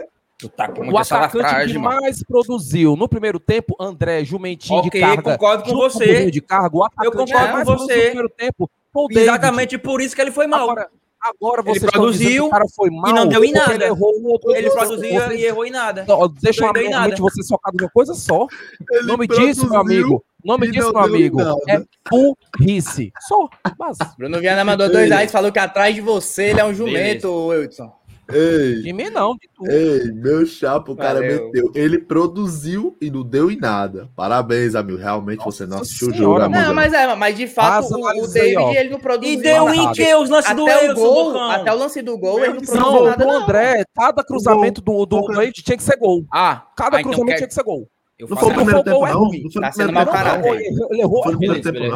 Tá 0.57 0.69
com 0.69 0.89
O 0.89 0.97
atacante 0.99 1.73
que 1.73 1.79
mano. 1.79 2.01
mais 2.01 2.23
produziu 2.23 2.95
no 2.95 3.09
primeiro 3.09 3.41
tempo, 3.41 3.75
André, 3.81 4.25
jumentinho 4.25 4.79
Ok, 4.79 4.91
de 4.91 5.01
carga. 5.01 5.23
concordo 5.23 5.65
com 5.65 5.75
você. 5.77 6.07
burrinho 6.07 6.31
de 6.31 6.41
carga, 6.41 6.77
o 6.77 6.85
atacante 6.85 7.17
concordo 7.33 7.59
que 7.59 7.65
com 7.65 7.77
você. 7.77 7.95
no 7.97 8.03
primeiro 8.05 8.29
tempo 8.31 8.71
o 8.95 9.09
David. 9.09 9.23
Exatamente 9.29 9.79
por 9.79 10.01
isso 10.01 10.15
que 10.15 10.21
ele 10.23 10.31
foi 10.31 10.47
mal. 10.47 10.63
Agora, 10.71 10.89
agora 11.29 11.63
Ele 11.67 11.81
que 11.81 11.87
produziu 11.87 12.47
o 12.47 12.51
cara 12.51 12.65
foi 12.75 12.91
mal 12.91 13.11
e 13.11 13.15
não 13.15 13.27
deu 13.29 13.45
em 13.45 13.53
nada. 13.53 13.75
Ele 13.75 13.85
errou 13.85 14.13
um 14.19 14.27
outro 14.27 14.51
Ele 14.53 14.69
lance. 14.69 14.77
produzia 14.77 15.21
Vocês- 15.21 15.41
e 15.41 15.45
errou 15.45 15.65
em 15.67 15.71
nada. 15.71 16.05
Ó, 16.09 16.29
Deixa 16.29 16.61
Não 16.63 16.69
uma 16.69 16.73
mente 16.75 16.91
nada. 16.91 17.17
você 17.17 17.47
focar 17.47 17.73
numa 17.79 17.91
coisa 17.91 18.15
só. 18.15 18.45
O 18.45 19.07
nome 19.07 19.27
disso, 19.27 19.63
meu 19.63 19.71
produziu 19.71 19.81
amigo, 19.81 20.25
nome 20.45 20.71
disso, 20.71 20.93
não 20.93 21.03
meu 21.03 21.15
amigo, 21.15 21.37
nada. 21.39 21.57
é 21.69 21.83
burrice. 22.11 23.13
Só, 23.29 23.49
mas 23.79 23.97
Bruno 24.17 24.41
Viana 24.41 24.65
mandou 24.65 24.91
dois 24.91 25.09
reais, 25.09 25.31
falou 25.31 25.51
que 25.53 25.59
atrás 25.59 25.95
de 25.95 26.01
você 26.01 26.45
ele 26.51 26.61
é 26.61 26.65
um 26.65 26.75
jumento, 26.75 27.31
Wilson. 27.49 27.93
Ei, 28.31 28.83
de 28.83 28.93
mim 28.93 29.09
não, 29.11 29.35
de 29.37 29.49
tu. 29.55 29.67
ei, 29.71 30.13
meu 30.13 30.45
chapa, 30.45 30.93
o 30.93 30.97
cara 30.97 31.21
Valeu. 31.21 31.47
meteu. 31.47 31.73
Ele 31.75 31.99
produziu 31.99 32.97
e 33.01 33.11
não 33.11 33.23
deu 33.23 33.51
em 33.51 33.57
nada. 33.57 34.09
Parabéns, 34.15 34.75
amigo. 34.75 34.99
Realmente 34.99 35.43
você 35.45 35.65
não 35.67 35.79
assistiu 35.81 36.09
o 36.09 36.15
jogo, 36.15 36.41
amigo. 36.43 36.61
Não, 36.61 36.75
mas 36.75 36.93
é, 36.93 37.15
mas 37.15 37.37
de 37.37 37.47
fato 37.47 37.95
o, 37.95 38.25
o 38.25 38.27
David 38.29 38.57
ó. 38.59 38.71
ele 38.73 38.91
não 38.91 39.01
produziu. 39.01 39.33
E 39.39 39.43
deu 39.43 39.65
nada. 39.65 39.77
em 39.77 39.93
que 39.93 40.15
os 40.15 40.29
lances 40.29 40.55
do 40.55 40.63
até 40.67 40.91
o 40.91 40.95
gol, 40.95 41.25
Bocão? 41.33 41.51
até 41.51 41.73
o 41.73 41.77
lance 41.79 42.03
do 42.03 42.19
gol 42.19 42.39
ele 42.45 42.49
não 42.55 42.61
produziu 42.61 42.81
Não, 42.81 43.05
nada 43.05 43.25
do 43.25 43.33
não. 43.33 43.43
André, 43.43 43.85
cada 43.95 44.23
cruzamento 44.25 44.81
do, 44.83 45.07
do 45.07 45.23
David 45.29 45.63
tinha 45.63 45.77
que 45.77 45.83
ser 45.83 45.97
gol. 45.97 46.25
Ah, 46.33 46.67
Cada 46.77 46.99
ah, 46.99 47.01
então 47.01 47.11
cruzamento 47.13 47.31
quer- 47.33 47.37
tinha 47.39 47.49
que 47.49 47.55
ser 47.55 47.63
gol. 47.63 47.89
eu 48.19 48.29
Não 48.29 48.37
foi 48.37 48.51
o 48.51 48.55
primeiro 48.55 48.81
o 48.81 48.85
tempo, 48.85 48.99
não. 49.01 49.07
é 49.07 49.13
Não 49.15 49.51
foi 49.51 49.63
Tá 49.63 49.69
o 49.71 49.73
sendo 49.73 49.93
caráter. 49.95 50.43
não. 50.73 50.91
Ele 50.91 51.01
errou, 51.01 51.25
no 51.25 51.33
não. 51.33 51.39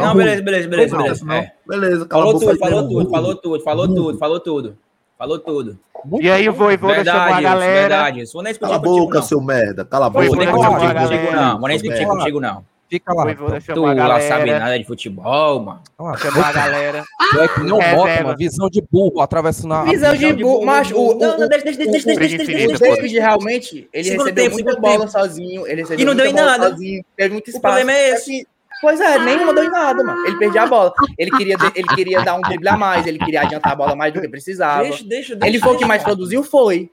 Não, 0.06 0.14
beleza, 0.14 0.42
beleza, 0.42 0.68
beleza, 0.68 0.96
Não, 1.26 1.44
beleza. 1.68 2.06
cala 2.06 2.22
a 2.24 2.26
Falou 2.26 2.40
boca. 2.40 2.46
tudo, 2.46 2.58
falou 2.58 2.82
burro. 2.88 3.00
tudo, 3.04 3.10
falou 3.10 3.34
tudo, 3.36 3.60
falou 3.64 3.88
tudo, 3.94 4.18
falou 4.18 4.40
tudo. 4.40 4.78
Falou 5.22 5.38
tudo. 5.38 5.78
E 6.20 6.28
aí 6.28 6.48
o 6.48 6.52
Voivoda 6.52 7.04
chamou 7.04 7.34
a 7.34 7.40
galera. 7.40 7.80
verdade. 7.80 8.20
Isso. 8.22 8.32
Vou 8.32 8.42
nem 8.42 8.52
Cala 8.54 8.74
a 8.74 8.78
discutir 8.78 8.90
contigo, 8.90 9.06
boca, 9.06 9.18
não. 9.20 9.24
seu 9.26 9.40
merda. 9.40 9.84
Cala 9.84 10.06
a 10.06 10.08
Vou 10.08 10.24
boca. 10.24 10.36
nem 10.36 10.48
Voivoda 10.48 10.68
discutir 10.68 10.94
contigo, 10.98 11.22
galera. 11.26 11.46
não. 11.46 11.58
Vou 11.60 11.68
nem 11.68 11.78
discutir 11.78 12.06
contigo, 12.08 12.40
não. 12.40 12.64
Fica 12.90 13.12
O 13.12 13.16
lá. 13.16 13.22
Voivoda 13.22 13.60
Tu 13.60 13.64
chamou 13.66 13.86
a 13.86 13.92
lá 13.94 14.20
sabe 14.20 14.28
galera. 14.46 14.58
nada 14.58 14.78
de 14.80 14.84
futebol, 14.84 15.60
mano. 15.60 15.80
Ah, 15.96 16.16
Chamou 16.18 16.42
a 16.44 16.52
galera. 16.52 17.04
Tu 17.30 17.40
é 17.40 17.48
que 17.48 17.60
nem 17.60 17.72
o 17.72 17.76
Reserva. 17.78 17.96
Mota, 18.04 18.22
mano. 18.24 18.36
Visão 18.36 18.68
de 18.68 18.82
burro 18.90 19.20
atravessando 19.20 19.74
a. 19.74 19.84
Visão 19.84 20.16
de 20.16 20.32
burro, 20.32 20.66
mas 20.66 20.90
o, 20.90 20.96
o, 20.96 21.14
Não, 21.16 21.38
não, 21.38 21.46
o, 21.46 21.48
deixa, 21.48 21.64
deixa, 21.66 21.78
deixa, 21.78 22.06
deixa, 22.06 22.36
deixa, 22.36 22.44
deixa, 22.52 22.74
o. 22.74 22.78
David 22.96 23.18
realmente, 23.20 23.88
ele 23.92 24.10
recebeu 24.10 24.50
muita 24.50 24.76
bola 24.80 25.06
sozinho, 25.06 25.64
ele 25.68 25.82
recebeu 25.82 26.02
E 26.02 26.04
não 26.04 26.14
muita 26.14 26.22
deu 26.24 26.32
em 26.32 26.34
bola 26.34 26.58
nada. 26.58 26.70
sozinho, 26.70 27.04
teve 27.16 27.32
muito 27.32 27.46
O 27.46 27.50
espaço. 27.50 27.62
problema 27.62 27.92
é 27.92 28.10
esse. 28.10 28.44
Pois 28.82 29.00
é, 29.00 29.16
nenhuma 29.20 29.54
deu 29.54 29.62
em 29.62 29.70
nada, 29.70 30.02
mano. 30.02 30.26
Ele 30.26 30.36
perdia 30.36 30.64
a 30.64 30.66
bola. 30.66 30.92
Ele 31.16 31.30
queria, 31.30 31.56
ele 31.72 31.88
queria 31.94 32.22
dar 32.22 32.34
um 32.34 32.40
drible 32.40 32.68
a 32.68 32.76
mais, 32.76 33.06
ele 33.06 33.18
queria 33.18 33.42
adiantar 33.42 33.72
a 33.72 33.76
bola 33.76 33.94
mais 33.94 34.12
do 34.12 34.20
que 34.20 34.28
precisava. 34.28 34.82
Deixa, 34.82 35.04
deixa, 35.04 35.36
deixa. 35.36 35.48
Ele 35.48 35.60
foi 35.60 35.76
o 35.76 35.78
que 35.78 35.84
mais 35.84 36.02
produziu, 36.02 36.42
foi. 36.42 36.90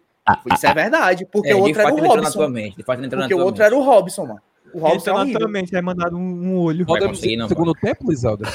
Isso 0.54 0.68
é 0.68 0.74
verdade, 0.74 1.26
porque 1.26 1.50
É, 1.50 1.56
o 1.56 1.62
outro 1.62 1.82
era 1.82 1.92
o 1.92 1.98
ele 1.98 2.08
entrou 2.08 2.24
na 2.24 2.32
tua 2.32 2.46
Robson. 2.46 2.72
Porque 3.18 3.34
o 3.34 3.40
outro 3.40 3.64
era 3.64 3.76
o 3.76 3.82
Robson, 3.82 4.26
mano. 4.28 4.42
O 4.72 4.78
Robson 4.78 5.10
é 5.10 5.26
naturalmente 5.26 5.76
aí 5.76 5.82
mandado 5.82 6.16
um, 6.16 6.20
um 6.20 6.60
olho. 6.60 6.86
Vai 6.86 7.02
conseguir, 7.02 7.38
não, 7.38 7.48
segundo 7.48 7.74
tempo, 7.74 8.08
Liselda? 8.12 8.48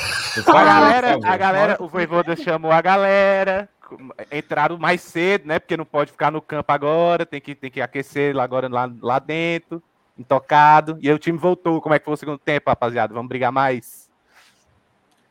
Por 0.45 0.57
A 0.57 0.65
galera, 0.65 1.19
a 1.21 1.37
galera, 1.37 1.77
o 1.81 1.89
Voivoda 1.89 2.37
chamou 2.37 2.71
a 2.71 2.81
galera. 2.81 3.69
Entraram 4.31 4.79
mais 4.79 5.01
cedo, 5.01 5.49
né? 5.49 5.59
Porque 5.59 5.77
não 5.77 5.85
pode 5.85 6.13
ficar 6.13 6.31
no 6.31 6.41
campo 6.41 6.71
agora, 6.73 7.27
tem 7.27 7.41
que, 7.41 7.55
tem 7.55 7.71
que 7.71 7.81
aquecer 7.81 8.35
lá 8.35 8.45
agora 8.45 8.69
lá, 8.69 8.91
lá 9.03 9.19
dentro, 9.19 9.83
intocado. 10.19 10.99
E 11.01 11.09
aí 11.09 11.15
o 11.15 11.19
time 11.19 11.39
voltou. 11.39 11.81
Como 11.81 11.95
é 11.95 11.99
que 11.99 12.05
foi 12.05 12.15
o 12.15 12.17
segundo 12.17 12.39
tempo, 12.39 12.71
rapaziada? 12.71 13.13
Vamos 13.15 13.29
brigar 13.29 13.53
mais? 13.53 14.05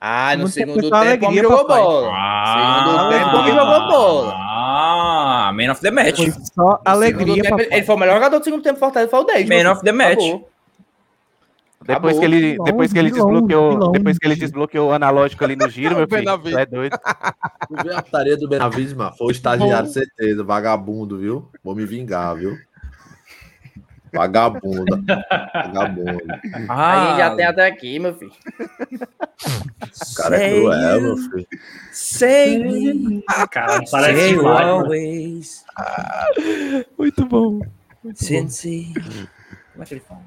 Ah, 0.05 0.35
no 0.35 0.49
Segundo 0.49 0.81
tempo 0.81 0.87
segundo 0.87 0.95
homem 0.97 1.09
alegria, 1.09 1.43
jogou 1.43 1.65
bola. 1.65 2.11
Segundo 2.53 3.09
tempo, 3.09 3.35
o 3.35 3.39
homem 3.39 3.53
jogou 3.53 3.79
bola. 3.87 4.33
Ah, 4.35 5.51
man 5.53 5.71
of 5.71 5.81
the 5.81 5.91
match. 5.91 6.17
Foi 6.17 6.31
só 6.31 6.63
No 6.63 6.79
alegria, 6.83 7.41
tempo, 7.43 7.61
ele 7.61 7.83
foi 7.83 7.95
o 7.95 7.97
melhor 7.97 8.15
jogador 8.15 8.39
do 8.39 8.43
segundo 8.43 8.61
tempo, 8.61 8.79
Fortaleza 8.79 9.09
foi 9.09 9.19
o 9.21 9.23
10. 9.23 9.47
Man 9.47 9.71
of 9.71 9.81
the 9.81 9.91
match. 9.93 10.19
Acabou. 10.19 10.49
Depois 11.85 12.17
Acabou. 12.17 12.19
que 12.19 12.25
ele, 12.25 12.57
depois 12.63 12.93
que 12.93 12.99
ele 12.99 13.11
desbloqueou, 13.11 13.91
depois 13.91 14.17
que 14.17 14.27
ele 14.27 14.35
desbloqueou 14.35 14.89
o 14.89 14.93
analógico 14.93 15.43
ali 15.43 15.55
no 15.55 15.69
giro, 15.69 15.95
meu 15.95 16.07
filho, 16.07 16.57
é 16.57 16.65
doido. 16.65 16.97
Tu 17.67 17.83
viu 17.83 17.97
a 17.97 18.01
putaria 18.01 18.37
do 18.37 18.47
Benavides, 18.49 18.93
mano? 18.93 19.15
Foi 19.17 19.27
o 19.27 19.31
estagiário, 19.31 19.89
certeza. 19.89 20.43
Vagabundo, 20.43 21.17
viu? 21.17 21.49
Vou 21.63 21.75
me 21.75 21.85
vingar, 21.85 22.35
viu? 22.35 22.57
Vagabunda. 24.13 25.01
Vagabunda. 25.53 26.39
A 26.69 27.07
gente 27.07 27.17
já 27.17 27.27
Ah, 27.27 27.35
tem 27.35 27.45
até 27.45 27.65
aqui, 27.67 27.99
meu 27.99 28.13
filho. 28.15 28.31
O 29.41 30.15
cara 30.15 30.37
é 30.43 30.49
cruel, 30.59 31.01
meu 31.01 31.17
filho. 31.17 31.47
Say 31.91 33.23
Cara, 33.51 33.81
parece 33.91 34.19
say 34.19 34.29
demais, 34.35 34.65
mano. 34.65 34.79
always. 34.85 35.65
Muito 36.97 37.25
bom. 37.25 37.59
Since... 38.15 38.93
Como 39.73 39.83
é 39.83 39.85
que 39.85 39.93
ele 39.95 40.01
fala? 40.07 40.21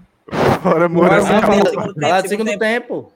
Bora, 0.62 0.89
Moura. 0.89 1.20
Falar 1.22 1.41
Segundo 1.43 1.64
do 1.64 1.70
tempo, 1.70 2.01
falar 2.01 2.20
do 2.20 2.28
segundo 2.28 2.49
segundo 2.49 2.59
tempo. 2.59 3.12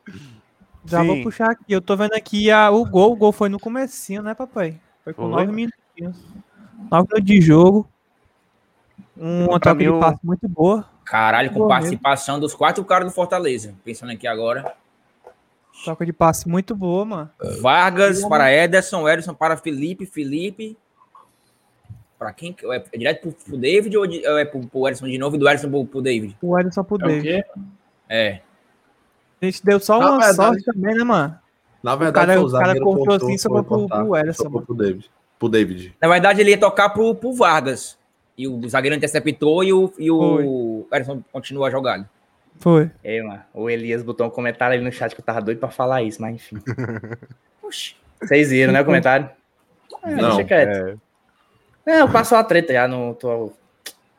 Já 0.84 1.00
Sim. 1.00 1.06
vou 1.08 1.22
puxar 1.22 1.50
aqui. 1.50 1.64
Eu 1.68 1.80
tô 1.80 1.96
vendo 1.96 2.14
aqui 2.14 2.50
a, 2.50 2.70
o 2.70 2.84
gol. 2.86 3.12
O 3.12 3.16
gol 3.16 3.32
foi 3.32 3.48
no 3.48 3.58
comecinho, 3.58 4.22
né, 4.22 4.32
papai? 4.34 4.78
Foi 5.02 5.12
com 5.12 5.22
Foi. 5.22 5.30
nove 5.30 5.52
minutinhos. 5.52 6.16
Nove 6.90 7.08
minutos 7.12 7.24
de 7.24 7.40
jogo. 7.40 7.89
Um 9.22 9.46
Pra 9.46 9.58
troca 9.60 9.74
mim, 9.74 9.84
de 9.84 9.90
o- 9.90 10.00
passe 10.00 10.18
muito 10.24 10.48
boa. 10.48 10.84
Caralho, 11.04 11.50
com 11.50 11.58
Boa 11.58 11.68
participação 11.68 12.40
dos 12.40 12.54
quatro 12.54 12.82
caras 12.84 13.06
do 13.08 13.14
Fortaleza. 13.14 13.74
Pensando 13.84 14.12
aqui 14.12 14.26
agora. 14.26 14.72
Troca 15.84 16.06
de 16.06 16.12
passe 16.12 16.48
muito 16.48 16.74
boa, 16.74 17.04
mano. 17.04 17.30
Vargas 17.60 18.24
para 18.24 18.52
Ederson, 18.52 19.08
Ederson 19.08 19.34
para 19.34 19.56
Felipe, 19.56 20.06
Felipe. 20.06 20.76
Para 22.18 22.32
quem? 22.32 22.54
É, 22.64 22.84
é 22.92 22.98
direto 22.98 23.20
pro, 23.22 23.32
pro 23.32 23.56
David 23.58 23.96
ou 23.96 24.04
é 24.38 24.44
pro, 24.44 24.60
pro 24.66 24.86
Ederson 24.86 25.06
de 25.06 25.18
novo 25.18 25.36
e 25.36 25.38
do 25.38 25.48
Ederson 25.48 25.70
pro, 25.70 25.84
pro 25.86 26.02
David? 26.02 26.36
O 26.40 26.58
Ederson 26.58 26.84
pro 26.84 26.96
É 27.00 27.04
o 27.04 27.08
David. 27.08 27.22
quê? 27.22 27.44
É. 28.08 28.40
A 29.40 29.44
gente 29.46 29.64
deu 29.64 29.80
só 29.80 29.98
uma 29.98 30.10
verdade- 30.18 30.36
sorte 30.36 30.64
também, 30.64 30.94
né, 30.94 31.02
mano? 31.04 31.38
Na 31.82 31.96
verdade, 31.96 32.26
cara- 32.26 32.42
o 32.42 32.50
cara 32.52 32.74
confiou 32.78 33.06
cortou, 33.06 33.26
assim, 33.28 33.38
sobrou 33.38 33.64
foi 33.64 33.88
pro- 33.88 33.88
pro 33.88 34.16
Ederson, 34.16 34.42
sobrou 34.44 34.54
mano. 34.60 34.66
Pro 34.66 34.74
David. 34.76 35.10
Pro 35.38 35.48
David. 35.48 35.96
Na 36.00 36.08
verdade, 36.08 36.40
ele 36.42 36.50
ia 36.50 36.58
tocar 36.60 36.90
pro, 36.90 37.14
pro 37.14 37.32
Vargas. 37.32 37.98
E 38.36 38.48
o 38.48 38.68
zagueiro 38.68 38.96
interceptou 38.96 39.62
e 39.62 39.72
o, 39.72 39.92
e 39.98 40.10
o 40.10 40.86
Ederson 40.92 41.22
continua 41.32 41.68
a 41.68 41.70
jogada. 41.70 42.08
Foi. 42.58 42.90
Ei, 43.02 43.22
mano, 43.22 43.42
o 43.54 43.70
Elias 43.70 44.02
botou 44.02 44.26
um 44.26 44.30
comentário 44.30 44.74
ali 44.74 44.84
no 44.84 44.92
chat 44.92 45.14
que 45.14 45.20
eu 45.20 45.24
tava 45.24 45.40
doido 45.40 45.58
pra 45.58 45.70
falar 45.70 46.02
isso, 46.02 46.20
mas 46.20 46.34
enfim. 46.34 46.56
Oxi. 47.62 47.96
Vocês 48.20 48.50
viram, 48.50 48.72
né, 48.72 48.82
o 48.82 48.84
comentário? 48.84 49.30
É, 50.02 50.10
Não, 50.14 50.36
deixa 50.36 50.44
quieto. 50.44 51.00
É, 51.86 52.00
eu 52.02 52.08
passo 52.10 52.34
a 52.34 52.44
treta 52.44 52.72
já, 52.72 52.86
não 52.86 53.14
tô... 53.14 53.52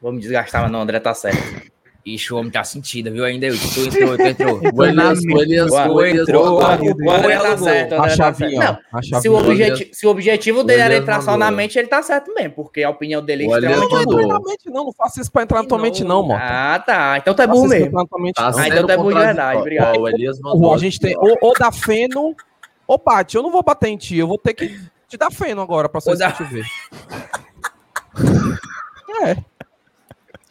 Vou 0.01 0.11
me 0.11 0.19
desgastar, 0.19 0.63
mas 0.63 0.71
não, 0.71 0.81
André 0.81 0.99
tá 0.99 1.13
certo. 1.13 1.70
Ixi, 2.05 2.33
o 2.33 2.37
homem 2.37 2.51
tá 2.51 2.63
sentido, 2.63 3.11
viu? 3.11 3.23
Ainda 3.23 3.45
eu. 3.45 3.55
Tu 3.55 3.81
entrou, 3.81 4.17
tu 4.17 4.23
entrou. 4.25 4.59
O 4.73 4.83
Elias, 4.83 5.19
o 5.19 5.41
Elias, 5.41 5.71
o 5.71 6.01
Elias, 6.01 6.27
entrou. 6.27 6.57
O 6.57 6.59
tá 6.59 7.57
certo. 7.57 7.93
A 7.95 8.09
chavinha, 8.09 8.79
se, 9.21 9.29
o 9.29 9.37
objetivo, 9.37 9.89
se 9.93 10.07
o 10.07 10.09
objetivo 10.09 10.63
dele 10.63 10.81
era 10.81 10.97
entrar 10.97 11.21
só 11.21 11.37
na 11.37 11.51
mente, 11.51 11.77
ele 11.77 11.87
tá 11.87 12.01
certo 12.01 12.33
mesmo, 12.33 12.53
porque 12.53 12.83
a 12.83 12.89
opinião 12.89 13.23
dele 13.23 13.43
é 13.43 13.47
extremamente 13.47 13.91
Não, 13.91 14.03
Não, 14.03 14.41
não, 14.65 14.85
não 14.85 14.93
faça 14.93 15.21
isso 15.21 15.31
pra 15.31 15.43
entrar 15.43 15.61
na 15.61 15.67
tua 15.67 15.77
mente, 15.77 16.03
não, 16.03 16.23
mano. 16.23 16.41
Ah, 16.43 16.81
tá. 16.83 17.17
Então 17.17 17.33
tu 17.33 17.41
é 17.41 17.47
burro 17.47 17.67
mesmo. 17.67 17.99
Ah, 18.37 18.67
então 18.67 18.85
tu 18.85 18.91
é 18.91 18.97
burro 18.97 19.13
de 19.13 19.19
verdade, 19.19 19.59
obrigado. 19.59 19.99
O 19.99 20.07
Elias. 20.07 20.37
A 20.73 20.77
gente 20.77 20.99
tem 20.99 21.15
ou 21.17 21.53
dá 21.57 21.71
Feno 21.71 22.35
ou 22.87 22.97
Paty. 22.97 23.37
Eu 23.37 23.43
não 23.43 23.51
vou 23.51 23.63
bater 23.63 23.89
em 23.89 23.97
ti, 23.97 24.17
eu 24.17 24.27
vou 24.27 24.37
ter 24.37 24.53
que 24.53 24.79
te 25.07 25.17
dar 25.17 25.31
Feno 25.31 25.61
agora 25.61 25.87
pra 25.87 26.01
só 26.01 26.15
te 26.15 26.43
ver. 26.45 26.65
É. 29.23 29.50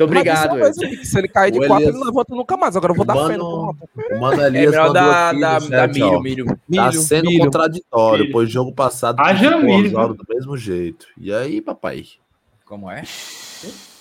Muito 0.07 0.17
é 0.17 0.21
obrigado. 0.21 0.55
Velho. 0.57 1.05
Se 1.05 1.19
ele 1.19 1.29
cair 1.29 1.51
de 1.51 1.59
o 1.59 1.67
quatro, 1.67 1.85
Elias... 1.85 1.97
ele 1.97 2.05
levanta 2.05 2.35
nunca 2.35 2.57
mais. 2.57 2.77
Agora 2.77 2.93
eu 2.93 2.97
vou 2.97 3.05
dar 3.05 3.27
fé 3.27 3.37
no 3.37 3.77
Mano 4.21 4.43
Elias 4.43 4.67
é 4.67 4.71
melhor 4.71 4.93
da, 4.93 5.33
da, 5.33 5.57
assim, 5.85 6.01
milho, 6.21 6.21
milho, 6.21 6.59
Tá 6.75 6.93
sendo 6.93 7.27
milho, 7.27 7.45
contraditório, 7.45 8.23
milho. 8.25 8.33
pois 8.33 8.51
jogo 8.51 8.73
passado 8.73 9.21
Haja 9.21 9.57
milho, 9.59 10.15
do 10.15 10.25
mesmo 10.29 10.57
jeito. 10.57 11.07
E 11.19 11.33
aí, 11.33 11.61
papai? 11.61 12.05
Como 12.65 12.91
é? 12.91 13.03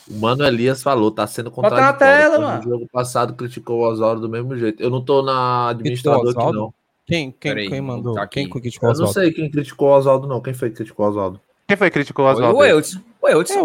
O 0.09 0.19
Mano 0.19 0.45
Elias 0.45 0.81
falou, 0.81 1.11
tá 1.11 1.27
sendo 1.27 1.51
contraditório. 1.51 1.93
Bota 1.93 2.05
na 2.05 2.17
tela, 2.17 2.39
mano. 2.39 2.63
No 2.63 2.69
jogo 2.71 2.87
passado 2.91 3.33
criticou 3.33 3.79
o 3.79 3.87
Osório 3.87 4.21
do 4.21 4.29
mesmo 4.29 4.57
jeito. 4.57 4.81
Eu 4.81 4.89
não 4.89 5.03
tô 5.03 5.21
na 5.21 5.69
administrador 5.69 6.29
aqui, 6.29 6.51
não. 6.55 6.73
Quem, 7.05 7.31
quem, 7.31 7.51
Peraí, 7.51 7.69
quem 7.69 7.81
mandou? 7.81 8.13
Tá 8.13 8.27
quem 8.27 8.47
criticou 8.47 8.89
o 8.89 8.91
Oswaldo? 8.91 9.11
Eu 9.11 9.15
não 9.15 9.23
sei 9.23 9.33
quem 9.33 9.49
criticou 9.49 9.89
o 9.89 9.91
Oswaldo, 9.97 10.27
não. 10.27 10.41
Quem 10.41 10.53
foi 10.53 10.69
que 10.69 10.75
criticou 10.75 11.05
o 11.05 11.09
Oswaldo? 11.09 11.41
Quem 11.67 11.75
foi 11.75 11.89
que 11.89 11.93
criticou 11.95 12.25
o 12.25 12.29
Oswaldo? 12.29 12.57
O 12.57 12.63
Eudes. 12.63 12.99
O 13.21 13.27
Eudes. 13.27 13.55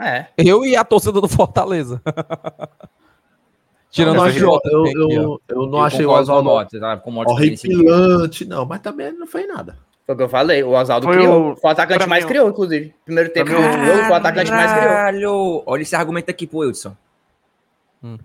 É. 0.00 0.26
Eu 0.38 0.64
e 0.64 0.76
a 0.76 0.84
torcida 0.84 1.20
do 1.20 1.28
Fortaleza. 1.28 2.00
Tirando 3.90 4.18
o 4.18 4.22
a 4.22 4.30
Jota. 4.30 4.70
Eu, 4.70 4.86
eu, 4.86 5.42
eu, 5.46 5.66
não 5.66 5.78
eu 5.78 5.84
achei 5.84 6.06
o 6.06 6.10
Oswaldo 6.10 6.50
tá? 6.80 7.02
horripilante, 7.26 8.46
não, 8.46 8.64
mas 8.64 8.80
também 8.80 9.12
não 9.12 9.26
foi 9.26 9.46
nada. 9.46 9.76
Foi 10.06 10.14
o 10.14 10.18
que 10.18 10.24
eu 10.24 10.28
falei, 10.30 10.62
o 10.62 10.70
Oswaldo 10.70 11.06
criou. 11.06 11.56
O 11.62 11.68
atacante 11.68 12.08
mais 12.08 12.24
criou, 12.24 12.48
inclusive. 12.48 12.94
Primeiro 13.04 13.30
tempo, 13.30 13.50
o 13.52 14.14
atacante 14.14 14.50
mais 14.50 14.72
criou. 15.10 15.62
Olha 15.66 15.82
esse 15.82 15.94
argumento 15.94 16.30
aqui 16.30 16.46
pro 16.46 16.60
Wilson. 16.60 16.96
Hum. 18.02 18.16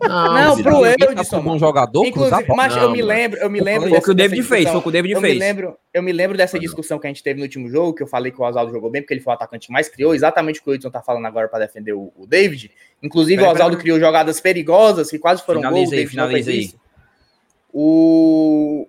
Não, 0.00 0.56
não 0.56 0.62
pro 0.62 0.86
Eudson. 0.86 1.36
Como 1.36 1.54
um 1.54 1.58
jogador, 1.58 2.04
Inclusive, 2.04 2.46
mas 2.56 2.74
não, 2.74 2.82
eu 2.82 2.90
me 2.90 3.02
né? 3.02 3.04
lembro, 3.04 3.38
eu 3.38 3.50
me 3.50 3.60
lembro. 3.60 3.88
Foi 3.88 3.98
o 3.98 4.02
que 4.02 4.10
o 4.10 4.14
David 4.14 4.42
fez, 4.42 4.68
foi 4.68 4.78
o 4.78 4.82
que 4.82 4.88
o 4.88 4.90
David 4.90 5.14
eu 5.14 5.20
fez. 5.20 5.34
Me 5.34 5.38
lembro, 5.38 5.76
eu 5.92 6.02
me 6.02 6.12
lembro 6.12 6.36
dessa 6.36 6.58
discussão 6.58 6.98
que 6.98 7.06
a 7.06 7.10
gente 7.10 7.22
teve 7.22 7.38
no 7.38 7.44
último 7.44 7.68
jogo, 7.68 7.94
que 7.94 8.02
eu 8.02 8.06
falei 8.06 8.32
que 8.32 8.40
o 8.40 8.44
Oswaldo 8.44 8.72
jogou 8.72 8.90
bem, 8.90 9.02
porque 9.02 9.14
ele 9.14 9.20
foi 9.20 9.32
o 9.32 9.34
atacante 9.34 9.70
mais 9.70 9.88
criou, 9.88 10.14
exatamente 10.14 10.60
o 10.60 10.62
que 10.62 10.70
o 10.70 10.74
Edson 10.74 10.90
tá 10.90 11.02
falando 11.02 11.26
agora 11.26 11.46
para 11.46 11.60
defender 11.60 11.92
o, 11.92 12.12
o, 12.16 12.26
David. 12.26 12.72
Inclusive, 13.02 13.36
pera, 13.36 13.50
o 13.50 13.52
Oswaldo 13.54 13.76
criou 13.76 14.00
jogadas 14.00 14.40
perigosas 14.40 15.10
que 15.10 15.18
quase 15.18 15.44
foram 15.44 15.60
gols. 15.60 15.90
Finalizei, 15.90 16.06
finalizei. 16.06 16.74
O... 17.72 18.88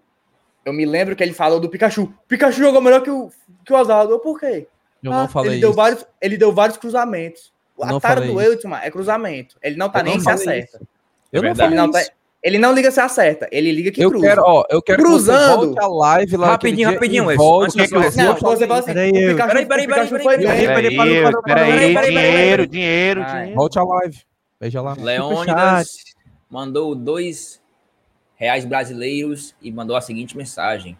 Eu 0.65 0.73
me 0.73 0.85
lembro 0.85 1.15
que 1.15 1.21
ele 1.21 1.33
falou 1.33 1.59
do 1.59 1.69
Pikachu. 1.69 2.11
Pikachu 2.27 2.59
jogou 2.59 2.81
melhor 2.81 3.01
que 3.01 3.11
o, 3.11 3.29
que 3.65 3.71
o 3.71 3.75
Oswaldo. 3.75 4.19
Por 4.19 4.39
quê? 4.39 4.67
Eu 5.03 5.11
ah, 5.11 5.21
não 5.21 5.27
falei 5.27 5.51
ele 5.51 5.57
isso. 5.57 5.67
Deu 5.67 5.73
vários, 5.73 6.05
ele 6.21 6.37
deu 6.37 6.51
vários 6.53 6.77
cruzamentos. 6.77 7.52
O 7.75 7.85
não 7.85 7.99
do 7.99 8.41
Eutman 8.41 8.79
é 8.81 8.91
cruzamento. 8.91 9.57
Ele 9.61 9.75
não 9.75 9.89
tá 9.89 9.99
eu 9.99 10.03
nem 10.03 10.13
não 10.15 10.21
se 10.21 10.29
acerta. 10.29 10.77
Isso. 10.77 10.87
Eu 11.31 11.43
é 11.43 11.49
não 11.49 11.55
falei 11.55 11.71
ele 11.71 11.75
não, 11.75 11.91
tá, 11.91 12.01
ele 12.43 12.57
não 12.59 12.73
liga 12.73 12.91
se 12.91 12.99
acerta, 12.99 13.47
ele 13.51 13.71
liga 13.71 13.89
que 13.89 14.03
eu 14.03 14.11
cruza. 14.11 14.27
Quero, 14.27 14.43
ó, 14.45 14.65
eu 14.69 14.81
quero 14.81 15.01
Cruzando. 15.01 15.73
Que 15.73 15.83
a 15.83 15.87
live 15.87 16.37
lá 16.37 16.47
rapidinho, 16.47 16.91
rapidinho, 16.91 17.35
Volte 17.35 17.77
Não, 17.77 18.35
você 18.35 18.67
fala 18.67 18.83
peraí, 18.83 19.65
peraí, 19.65 19.65
peraí, 19.65 19.87
peraí, 19.87 20.07
peraí, 21.43 21.93
peraí, 21.93 22.09
dinheiro, 22.09 22.67
dinheiro, 22.67 23.25
dinheiro. 23.25 23.55
Volte 23.55 23.79
a 23.79 23.83
live. 23.83 24.21
Veja 24.59 24.81
lá. 24.81 24.93
Leônidas 24.93 26.13
mandou 26.49 26.93
dois 26.93 27.59
reais 28.35 28.65
brasileiros 28.65 29.55
e 29.59 29.71
mandou 29.71 29.95
a 29.95 30.01
seguinte 30.01 30.37
mensagem. 30.37 30.97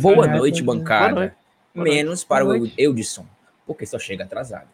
Boa 0.00 0.26
noite, 0.26 0.62
bancada. 0.62 1.36
Menos 1.74 2.24
para 2.24 2.46
o 2.46 2.70
Eudson, 2.78 3.26
porque 3.66 3.84
só 3.84 3.98
chega 3.98 4.24
atrasado. 4.24 4.68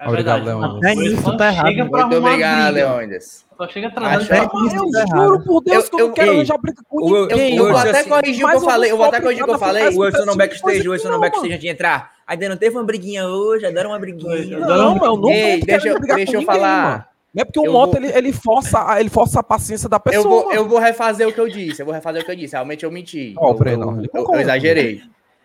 É 0.00 0.08
obrigado, 0.08 0.44
Leônidas. 0.46 0.76
Até 0.78 0.94
nisso 0.94 1.36
tá 1.36 1.46
errado. 1.48 1.74
Né? 1.74 1.84
Muito 1.84 2.16
obrigado, 2.16 2.72
Leônidas. 2.72 3.44
Só 3.54 3.68
chega 3.68 3.88
atrasado. 3.88 4.22
Até 4.22 4.40
nisso 4.40 4.90
tá 4.90 5.00
eu 5.00 5.06
juro 5.08 5.44
por 5.44 5.60
Deus 5.60 5.84
eu, 5.84 5.90
que 5.90 6.00
eu, 6.00 6.06
não 6.06 6.14
quero 6.14 6.32
arranjar 6.32 6.58
briga 6.58 6.82
com 6.88 7.00
eu, 7.00 7.26
ninguém. 7.26 7.56
Eu, 7.56 7.64
eu, 7.64 7.68
eu, 7.68 7.68
eu 7.68 7.72
vou 7.72 7.90
até 7.90 8.04
corrigir 8.04 8.44
o 8.46 8.48
que 8.48 8.56
eu 8.56 8.60
falei. 8.62 8.90
Eu 8.90 8.96
vou 8.96 9.06
até 9.06 9.20
corrigir 9.20 9.42
o 9.42 9.46
que 9.46 9.52
eu 9.52 9.58
falei. 9.58 9.88
O 9.88 10.00
Wilson 10.00 10.24
no 10.24 10.36
backstage, 10.36 10.88
o 10.88 10.92
Wilson 10.92 11.10
no 11.10 11.20
backstage 11.20 11.52
antes 11.52 11.60
de 11.60 11.68
entrar. 11.68 12.12
Ainda 12.26 12.48
não 12.48 12.56
teve 12.56 12.76
uma 12.76 12.84
briguinha 12.84 13.28
hoje, 13.28 13.66
agora 13.66 13.88
uma 13.88 13.98
briguinha. 13.98 14.58
Não, 14.58 14.96
eu 15.04 15.16
nunca. 15.16 15.34
Ei, 15.34 15.60
deixa, 15.60 15.88
eu, 15.88 16.00
deixa 16.00 16.36
eu 16.36 16.42
falar. 16.42 17.10
Não 17.34 17.42
é 17.42 17.44
porque 17.44 17.60
o 17.60 17.70
moto 17.70 17.92
vou... 17.92 18.02
ele, 18.02 18.16
ele, 18.16 18.32
força, 18.32 18.98
ele 18.98 19.10
força 19.10 19.40
a 19.40 19.42
paciência 19.42 19.88
da 19.88 20.00
pessoa. 20.00 20.24
Eu 20.24 20.28
vou, 20.28 20.52
eu 20.52 20.68
vou 20.68 20.78
refazer 20.78 21.28
o 21.28 21.32
que 21.32 21.38
eu 21.38 21.48
disse. 21.48 21.82
Eu 21.82 21.86
vou 21.86 21.94
refazer 21.94 22.22
o 22.22 22.24
que 22.24 22.30
eu 22.30 22.36
disse. 22.36 22.54
Realmente 22.54 22.84
eu 22.84 22.90
menti. 22.90 23.34
Oh, 23.38 23.50
eu, 23.50 23.54
Breno, 23.54 24.02
eu, 24.02 24.22
eu, 24.22 24.32
eu 24.32 24.40
exagerei. 24.40 25.02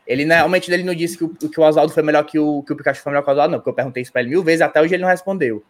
Ele 0.07 0.23
realmente 0.23 0.71
ele 0.71 0.83
não 0.83 0.93
disse 0.93 1.17
que 1.17 1.23
o, 1.23 1.29
que 1.29 1.59
o 1.59 1.63
Oswaldo 1.63 1.93
foi 1.93 2.03
melhor 2.03 2.23
que 2.23 2.37
o, 2.37 2.61
que 2.63 2.73
o 2.73 2.75
Pikachu 2.75 3.01
foi 3.01 3.11
melhor 3.11 3.23
que 3.23 3.29
o 3.29 3.31
Oswaldo, 3.31 3.51
não, 3.51 3.59
porque 3.59 3.69
eu 3.69 3.73
perguntei 3.73 4.03
isso 4.03 4.11
pra 4.11 4.21
ele 4.21 4.29
mil 4.29 4.43
vezes, 4.43 4.61
até 4.61 4.81
hoje 4.81 4.93
ele 4.93 5.03
não 5.03 5.09
respondeu. 5.09 5.63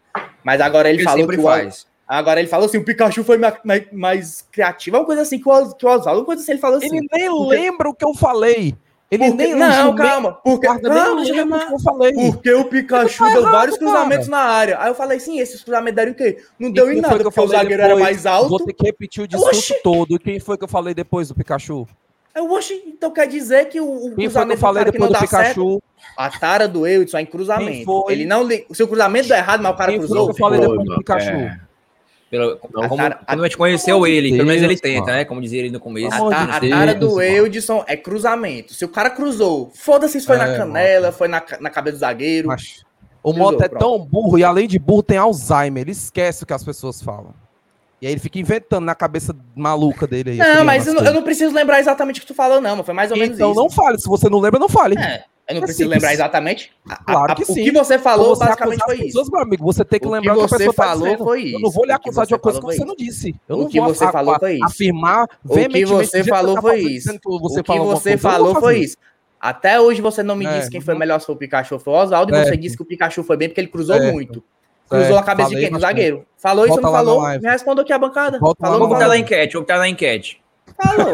Mas 0.44 0.60
agora 0.60 0.88
ele, 0.88 0.98
ele 0.98 1.04
falou 1.04 1.26
que 1.26 1.36
o, 1.36 1.40
Oswaldo. 1.40 1.74
Agora 2.06 2.38
ele 2.38 2.48
falou 2.48 2.66
assim: 2.66 2.78
o 2.78 2.84
Pikachu 2.84 3.24
foi 3.24 3.38
mais, 3.38 3.54
mais, 3.92 4.46
criativo, 4.52 4.96
uma 4.96 5.04
coisa 5.04 5.22
assim 5.22 5.40
que 5.40 5.48
o, 5.48 5.74
que 5.74 5.84
o 5.84 5.88
Oswaldo, 5.88 6.20
uma 6.20 6.26
coisa 6.26 6.42
assim, 6.42 6.52
ele 6.52 6.60
falou 6.60 6.78
assim. 6.78 6.86
Ele 6.86 7.08
nem 7.12 7.28
porque... 7.28 7.56
lembra 7.56 7.88
o 7.88 7.94
que 7.94 8.04
eu 8.04 8.14
falei. 8.14 8.74
Ele 9.08 9.28
porque, 9.30 9.44
nem 9.44 9.54
Não, 9.54 9.94
calma. 9.94 10.32
Porque, 10.32 10.66
não, 10.66 10.80
calma, 10.80 11.22
nem 11.22 11.32
lembra 11.32 11.58
é 11.58 11.64
o 11.64 11.68
que 11.68 11.74
eu 11.74 11.78
falei. 11.78 12.12
Porque 12.12 12.52
o 12.52 12.64
Pikachu 12.64 13.24
deu 13.24 13.40
errado, 13.40 13.52
vários 13.52 13.78
cara. 13.78 13.90
cruzamentos 13.90 14.28
na 14.28 14.38
área. 14.38 14.80
Aí 14.80 14.90
eu 14.90 14.94
falei 14.94 15.16
assim: 15.16 15.38
esses 15.38 15.62
cruzamentos 15.62 15.96
deram 15.96 16.12
o 16.12 16.14
quê? 16.14 16.38
Não 16.58 16.70
deu 16.70 16.92
em 16.92 17.00
nada, 17.00 17.22
porque 17.22 17.40
o 17.40 17.46
zagueiro 17.46 17.82
depois, 17.82 17.92
era 17.92 17.96
mais 17.96 18.26
alto. 18.26 18.48
Vou 18.50 18.60
ter 18.60 18.72
que 18.72 18.84
repetir 18.84 19.24
o 19.24 19.28
discurso 19.28 19.72
Oxi. 19.72 19.82
todo. 19.82 20.18
Quem 20.18 20.40
foi 20.40 20.58
que 20.58 20.64
eu 20.64 20.68
falei 20.68 20.92
depois 20.92 21.28
do 21.28 21.34
Pikachu? 21.34 21.86
Eu, 22.36 22.54
acho 22.54 22.74
então 22.86 23.10
quer 23.10 23.26
dizer 23.26 23.64
que 23.70 23.80
o, 23.80 23.88
o 23.88 24.14
Quem 24.14 24.26
cruzamento 24.26 24.48
que 24.48 24.54
eu 24.54 24.58
falei 24.58 24.84
depois 24.84 25.10
do 25.10 25.18
Pikachu. 25.18 25.70
Certo, 25.70 25.82
a 26.18 26.30
tara 26.30 26.68
do 26.68 26.86
Eudson 26.86 27.18
em 27.18 27.26
cruzamento. 27.26 28.04
Ele 28.10 28.26
não, 28.26 28.46
se 28.70 28.82
o 28.82 28.86
cruzamento 28.86 29.28
deu 29.28 29.38
errado, 29.38 29.62
mas 29.62 29.72
o 29.72 29.76
cara 29.76 29.92
Quem 29.92 30.00
cruzou. 30.00 30.26
Foi 30.26 30.26
que 30.26 30.30
eu 30.32 30.46
falei 30.46 30.60
depois 30.60 30.84
do 30.86 30.96
Pikachu. 30.96 31.30
É. 31.30 31.60
Pelo, 32.30 32.52
a 32.52 32.88
como, 32.88 32.96
tara, 32.96 33.20
como 33.26 33.40
a 33.40 33.44
gente 33.46 33.56
conheceu 33.56 34.04
a, 34.04 34.10
ele, 34.10 34.32
pelo 34.32 34.46
menos 34.46 34.62
ele 34.62 34.76
tenta, 34.76 35.12
né? 35.12 35.24
Como 35.24 35.40
dizia 35.40 35.60
ele 35.60 35.70
no 35.70 35.80
começo. 35.80 36.14
A, 36.14 36.28
ta, 36.28 36.56
a 36.56 36.60
tara 36.60 36.94
do 36.94 37.22
Eudson 37.22 37.82
é 37.86 37.96
cruzamento. 37.96 38.74
Se 38.74 38.84
o 38.84 38.88
cara 38.88 39.08
cruzou, 39.08 39.72
foda-se 39.74 40.20
se 40.20 40.26
foi 40.26 40.36
é, 40.36 40.40
na 40.40 40.56
canela, 40.58 41.06
mano. 41.06 41.12
foi 41.16 41.28
na, 41.28 41.42
na 41.58 41.70
cabeça 41.70 41.96
do 41.96 42.00
zagueiro. 42.00 42.48
Mas, 42.48 42.84
o 43.22 43.32
Moto 43.32 43.62
é 43.62 43.68
pronto. 43.68 43.80
tão 43.80 43.98
burro 43.98 44.38
e 44.38 44.44
além 44.44 44.68
de 44.68 44.78
burro 44.78 45.02
tem 45.02 45.16
Alzheimer. 45.16 45.84
Ele 45.84 45.92
esquece 45.92 46.42
o 46.42 46.46
que 46.46 46.52
as 46.52 46.62
pessoas 46.62 47.00
falam. 47.00 47.34
E 48.00 48.06
aí 48.06 48.12
ele 48.12 48.20
fica 48.20 48.38
inventando 48.38 48.84
na 48.84 48.94
cabeça 48.94 49.34
maluca 49.54 50.06
dele. 50.06 50.30
Aí, 50.30 50.38
não, 50.38 50.64
mas 50.64 50.86
eu, 50.86 50.94
eu, 50.94 51.14
não 51.14 51.22
preciso 51.22 51.54
lembrar 51.54 51.80
exatamente 51.80 52.18
o 52.18 52.20
que 52.20 52.26
tu 52.26 52.34
falou, 52.34 52.60
não. 52.60 52.84
Foi 52.84 52.92
mais 52.92 53.10
ou 53.10 53.16
menos 53.16 53.36
então, 53.36 53.50
isso. 53.50 53.60
Então 53.60 53.64
não 53.64 53.70
fale. 53.70 53.98
Se 53.98 54.06
você 54.06 54.28
não 54.28 54.38
lembra, 54.38 54.60
não 54.60 54.68
fale. 54.68 54.98
É, 54.98 55.24
eu 55.48 55.54
não 55.54 55.62
é 55.62 55.64
preciso 55.64 55.84
simples. 55.84 56.02
lembrar 56.02 56.12
exatamente. 56.12 56.72
Claro 57.06 57.30
a, 57.30 57.32
a, 57.32 57.36
que 57.36 57.44
sim. 57.46 57.62
O 57.62 57.64
que 57.64 57.72
você 57.72 57.94
então, 57.94 58.04
falou 58.04 58.36
você 58.36 58.44
basicamente 58.44 58.84
foi 58.84 58.96
pessoas, 58.98 59.26
isso. 59.26 59.32
Meu 59.32 59.40
amigo, 59.40 59.64
você 59.64 59.84
tem 59.84 59.98
que 59.98 60.06
o 60.06 60.10
lembrar 60.10 60.34
que, 60.34 60.40
que 60.40 60.48
você 60.48 60.66
tá 60.66 60.72
falou 60.72 61.16
tá 61.16 61.24
foi 61.24 61.42
isso. 61.42 61.56
Eu 61.56 61.60
não 61.60 61.70
vou 61.70 61.84
lhe 61.86 61.92
acusar 61.92 62.26
de 62.26 62.34
uma 62.34 62.40
coisa 62.40 62.60
que 62.60 62.66
você 62.66 62.84
não 62.84 62.94
disse. 62.94 63.34
Eu 63.48 63.56
não 63.56 63.64
o 63.64 63.68
que 63.68 63.80
vou 63.80 63.94
você 63.94 64.12
falou 64.12 64.38
foi 64.38 64.54
isso. 64.54 64.64
afirmar 64.64 65.28
O 65.44 65.54
que 65.54 65.86
você 65.86 66.24
falou 66.24 66.60
foi 66.60 66.80
isso. 66.80 67.10
O 67.10 67.18
que 67.18 67.78
você 67.80 68.18
falou 68.18 68.54
tá 68.54 68.60
foi 68.60 68.78
isso. 68.80 68.96
Até 69.40 69.80
hoje 69.80 70.00
você 70.00 70.22
não 70.22 70.34
me 70.34 70.46
é, 70.46 70.58
disse 70.58 70.70
quem 70.70 70.80
foi 70.80 70.94
melhor, 70.94 71.20
se 71.20 71.26
foi 71.26 71.34
o 71.34 71.38
Pikachu 71.38 71.74
ou 71.74 71.80
foi 71.80 71.92
o 71.92 71.96
Oswaldo, 71.96 72.34
e 72.34 72.36
é. 72.36 72.44
você 72.44 72.56
disse 72.56 72.76
que 72.76 72.82
o 72.82 72.86
Pikachu 72.86 73.22
foi 73.22 73.36
bem 73.36 73.48
porque 73.48 73.60
ele 73.60 73.68
cruzou 73.68 73.96
é. 73.96 74.10
muito. 74.10 74.42
Cruzou 74.88 75.16
é, 75.16 75.18
a 75.18 75.22
cabeça 75.22 75.50
de 75.50 75.56
quem? 75.56 75.78
Zagueiro. 75.78 76.26
Falou 76.38 76.64
isso 76.64 76.76
ou 76.76 76.80
não 76.80 76.92
falou? 76.92 77.22
Me 77.22 77.48
respondeu 77.48 77.82
aqui 77.82 77.92
a 77.92 77.98
bancada. 77.98 78.38
Volta 78.38 78.64
falou 78.64 78.82
ou 78.82 78.88
não 78.88 78.98
falou? 78.98 79.14
Enquete, 79.16 79.56
ou 79.56 79.64
tá 79.64 79.78
na 79.78 79.88
enquete. 79.88 80.40
Falou, 80.76 81.12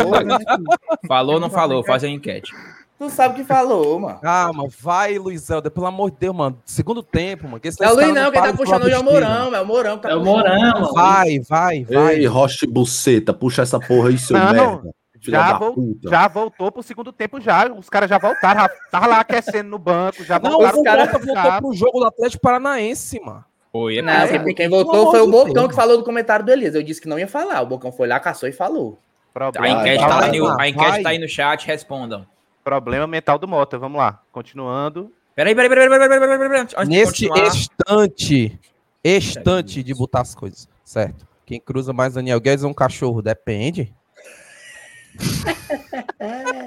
Falou 1.06 1.34
ou 1.34 1.40
não 1.40 1.50
falou? 1.50 1.84
Faz 1.84 2.04
a 2.04 2.08
enquete. 2.08 2.52
Tu 2.98 3.10
sabe 3.10 3.34
o 3.34 3.36
que 3.36 3.44
falou, 3.44 3.98
mano. 3.98 4.20
Calma, 4.20 4.64
vai, 4.78 5.18
Luiz 5.18 5.50
Helder, 5.50 5.72
pelo 5.72 5.86
amor 5.86 6.10
de 6.12 6.18
Deus, 6.18 6.36
mano. 6.36 6.58
Segundo 6.64 7.02
tempo, 7.02 7.48
mano. 7.48 7.58
Que 7.58 7.68
é 7.68 7.90
o 7.90 7.94
Luiz 7.94 8.14
não, 8.14 8.30
quem 8.30 8.42
tá 8.42 8.52
puxando 8.52 8.84
hoje 8.84 8.94
é 8.94 8.98
o 8.98 9.02
Mourão, 9.02 9.54
é 9.54 9.60
o 9.60 9.66
Morão 9.66 9.96
que 9.96 10.02
tá 10.02 10.10
É 10.10 10.14
o 10.14 10.24
Mourão, 10.24 10.92
Vai, 10.92 11.40
vai, 11.40 11.84
vai. 11.84 12.16
Ei, 12.16 12.26
Roche 12.26 12.64
Buceta, 12.64 13.34
puxa 13.34 13.62
essa 13.62 13.80
porra 13.80 14.10
aí, 14.10 14.18
seu 14.18 14.38
não, 14.38 14.52
merda. 14.52 14.94
Já, 15.20 15.58
vo 15.58 15.98
já 16.04 16.28
voltou 16.28 16.70
pro 16.70 16.82
segundo 16.82 17.12
tempo, 17.12 17.40
já. 17.40 17.72
Os 17.72 17.88
caras 17.88 18.08
já 18.08 18.18
voltaram. 18.18 18.68
Tava 18.90 19.06
lá 19.06 19.20
aquecendo 19.20 19.68
no 19.70 19.78
banco, 19.78 20.22
já 20.22 20.38
voltaram. 20.38 20.72
Não, 20.72 20.80
o 20.80 21.34
cara 21.34 21.60
pro 21.60 21.72
jogo 21.72 22.00
do 22.00 22.06
Atlético 22.06 22.42
Paranaense, 22.42 23.20
mano. 23.20 23.44
Foi, 23.72 23.98
é 23.98 24.02
não, 24.02 24.28
porque 24.28 24.50
é 24.50 24.54
quem 24.54 24.68
voltou 24.68 25.10
foi 25.10 25.20
o 25.20 25.30
Bocão 25.30 25.66
que 25.66 25.74
falou 25.74 25.96
do 25.96 26.04
comentário 26.04 26.44
do 26.44 26.52
Elias. 26.52 26.74
Eu 26.74 26.82
disse 26.82 27.00
que 27.00 27.08
não 27.08 27.18
ia 27.18 27.26
falar. 27.26 27.62
O 27.62 27.66
Bocão 27.66 27.90
foi 27.90 28.06
lá, 28.06 28.20
caçou 28.20 28.46
e 28.46 28.52
falou. 28.52 28.98
Problema. 29.32 29.66
A 29.66 29.70
enquete, 29.80 30.06
tá, 30.06 30.24
aí, 30.24 30.40
a 30.58 30.68
enquete 30.68 31.02
tá 31.02 31.08
aí 31.08 31.18
no 31.18 31.26
chat, 31.26 31.66
respondam. 31.66 32.26
Problema 32.62 33.06
mental 33.06 33.38
do 33.38 33.48
Mota, 33.48 33.78
vamos 33.78 33.98
lá. 33.98 34.20
Continuando. 34.30 35.10
Peraí, 35.34 35.54
peraí, 35.54 35.70
peraí, 35.70 35.88
peraí, 35.88 36.08
peraí, 36.08 36.20
peraí, 36.20 36.38
peraí, 36.38 36.66
peraí. 36.66 36.88
Neste 36.88 37.26
estante, 37.26 38.60
estante 39.02 39.82
de 39.82 39.94
botar 39.94 40.20
as 40.20 40.34
coisas, 40.34 40.68
certo? 40.84 41.26
Quem 41.46 41.58
cruza 41.58 41.94
mais 41.94 42.12
Daniel 42.12 42.40
Guedes 42.40 42.64
é 42.64 42.68
um 42.68 42.74
cachorro, 42.74 43.22
depende. 43.22 43.94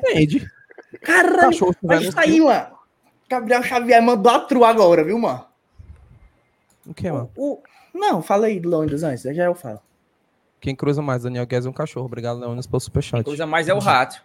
depende. 0.01 0.47
Caralho, 1.01 1.75
mas 1.83 2.13
saiu, 2.13 2.47
tá 2.47 2.53
mano. 2.53 2.75
Gabriel 3.29 3.63
Xavier 3.63 4.01
mandou 4.01 4.31
a 4.31 4.39
trua 4.39 4.69
agora, 4.69 5.03
viu, 5.03 5.19
mano? 5.19 5.45
O 6.85 6.93
que, 6.93 7.07
é, 7.07 7.11
mano? 7.11 7.31
O, 7.35 7.53
o... 7.53 7.63
Não, 7.93 8.21
fala 8.21 8.47
aí, 8.47 8.59
Leônidas, 8.59 9.03
antes, 9.03 9.23
já 9.23 9.45
eu 9.45 9.55
falo. 9.55 9.79
Quem 10.59 10.75
cruza 10.75 11.01
mais, 11.01 11.23
Daniel 11.23 11.45
Guedes 11.45 11.65
é 11.65 11.69
um 11.69 11.73
cachorro. 11.73 12.05
Obrigado, 12.05 12.39
Leônidas, 12.39 12.67
pelo 12.67 12.79
superchat. 12.79 13.23
Quem 13.23 13.23
cruza 13.23 13.45
mais 13.45 13.69
é 13.69 13.73
o 13.73 13.79
rato. 13.79 14.21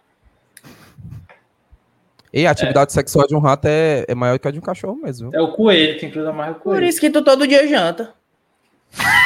E 2.33 2.47
a 2.47 2.51
atividade 2.51 2.91
é. 2.91 2.93
sexual 2.93 3.27
de 3.27 3.35
um 3.35 3.39
rato 3.39 3.67
é, 3.67 4.05
é 4.07 4.15
maior 4.15 4.39
que 4.39 4.47
a 4.47 4.51
de 4.51 4.57
um 4.57 4.61
cachorro 4.61 4.95
mesmo. 4.95 5.31
É 5.33 5.41
o 5.41 5.51
coelho, 5.51 5.99
quem 5.99 6.09
cruza 6.09 6.31
mais 6.31 6.49
é 6.49 6.51
o 6.53 6.55
coelho. 6.55 6.79
Por 6.79 6.87
isso 6.87 6.99
que 6.99 7.09
tu 7.09 7.23
todo 7.23 7.47
dia 7.47 7.67
janta. 7.67 8.13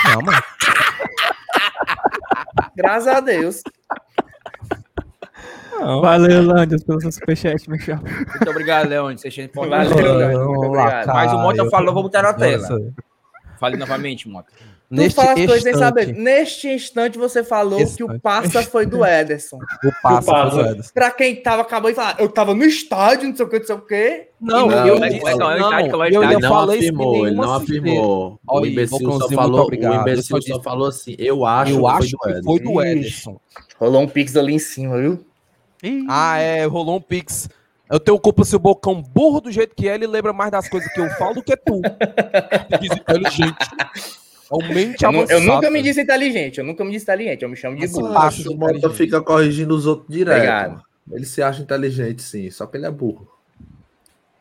Não, 0.06 0.22
mano. 0.22 0.38
Graças 2.76 3.08
a 3.08 3.20
Deus. 3.20 3.62
Não. 5.72 6.02
Valeu, 6.02 6.42
Landes, 6.42 6.84
pelo 6.84 7.00
seu 7.00 7.12
superchat, 7.12 7.70
Michel. 7.70 7.98
Muito 7.98 8.50
obrigado, 8.50 8.90
Leandro. 8.90 9.18
Vocês 9.18 9.36
têm 9.36 9.50
Valeu, 9.54 9.96
Leandro. 9.96 10.72
Mais 11.08 11.32
um 11.32 11.40
monte 11.40 11.60
eu 11.60 11.70
falou, 11.70 11.94
vou 11.94 12.04
botar 12.04 12.24
na 12.24 12.34
tela. 12.34 12.58
Nossa. 12.58 12.94
Fale 13.60 13.78
novamente, 13.78 14.28
Mota. 14.28 14.49
Tu 14.88 14.95
Neste 14.95 15.16
fala 15.16 15.32
as 15.32 15.45
coisas 15.45 15.64
sem 15.64 15.74
saber. 15.74 16.01
instante, 16.03 16.20
Neste 16.22 16.68
instante 16.70 17.18
você 17.18 17.43
falou 17.43 17.78
que 17.78 17.84
o 18.03 18.06
Instante. 18.06 18.20
passa 18.22 18.62
foi 18.64 18.86
do 18.86 19.03
Ederson. 19.03 19.58
o 19.84 19.91
passo. 20.01 20.28
foi 20.30 20.49
do 20.51 20.70
Ederson. 20.70 20.91
Pra 20.93 21.10
quem 21.12 21.36
tava, 21.41 21.64
acabou 21.64 21.89
de 21.89 21.95
falar, 21.95 22.16
eu 22.20 22.30
tava 22.30 22.53
no 22.53 22.64
estádio, 22.64 23.28
não 23.30 23.36
sei 23.36 23.45
o 23.45 23.49
que, 23.49 23.60
não 23.60 23.66
sei 23.66 23.76
o 23.76 23.82
que. 23.82 24.28
Não, 24.39 24.68
Não, 24.68 24.88
eu 24.88 24.99
não, 24.99 25.10
disse, 25.10 25.36
não, 25.36 25.51
eu 25.80 26.41
falei 26.41 26.78
afirmou, 26.78 27.28
ele 27.28 27.36
não 27.36 27.53
afirmou. 27.53 28.39
O 28.47 28.66
imbecil 28.66 29.12
só 29.12 29.30
falou, 29.30 29.62
obrigado. 29.62 29.97
o 29.97 30.01
imbecil 30.01 30.41
só 30.41 30.62
falou 30.62 30.88
assim, 30.88 31.16
eu 31.18 31.45
acho 31.45 31.72
Eu 31.74 31.82
que 31.82 31.88
acho 31.88 32.18
foi 32.22 32.34
do 32.34 32.39
que 32.39 32.43
foi 32.43 32.60
do. 32.60 32.82
Ederson. 32.84 33.39
Rolou 33.80 34.01
um 34.03 34.08
pix 34.08 34.36
ali 34.38 34.53
em 34.53 34.60
cima, 34.60 35.01
viu? 35.01 35.26
Ah, 36.08 36.38
é, 36.38 36.66
rolou 36.66 36.97
um 36.97 37.01
pix. 37.01 37.49
Eu 37.90 38.00
tenho 38.00 38.20
culpa 38.20 38.44
se 38.44 38.56
o 38.56 38.60
Bocão 38.60 39.02
burro 39.02 39.42
do 39.42 39.52
jeito 39.52 39.76
que 39.76 39.88
é, 39.88 39.94
ele 39.96 40.08
lembra 40.08 40.34
mais 40.34 40.52
das 40.52 40.68
coisas 40.68 40.92
que 40.92 41.00
eu 41.00 41.10
falo 41.12 41.36
do 41.36 41.44
que 41.44 41.56
tu. 41.56 41.82
Diz 42.82 42.92
inteligente. 42.92 43.56
Aumente 44.50 45.04
Eu, 45.04 45.10
a 45.10 45.12
nu- 45.12 45.26
eu 45.30 45.42
nunca 45.42 45.70
me 45.72 45.82
disse 45.82 46.02
inteligente, 46.02 46.60
eu 46.60 46.64
nunca 46.66 46.84
me 46.84 46.92
disse 46.92 47.04
inteligente, 47.06 47.42
eu 47.44 47.50
me 47.50 47.56
chamo 47.56 47.78
de 47.78 47.88
burro. 47.88 48.18
Acho 48.18 48.44
que 48.44 48.50
o 48.50 48.58
Mota 48.58 48.90
fica 48.92 49.22
corrigindo 49.22 49.76
os 49.76 49.86
outros 49.86 50.08
direto. 50.16 50.36
Obrigado. 50.36 50.84
Ele 51.12 51.26
se 51.26 51.42
acha 51.42 51.62
inteligente, 51.62 52.22
sim, 52.22 52.50
só 52.50 52.66
que 52.66 52.78
ele 52.78 52.86
é 52.86 52.92
burro. 52.92 53.28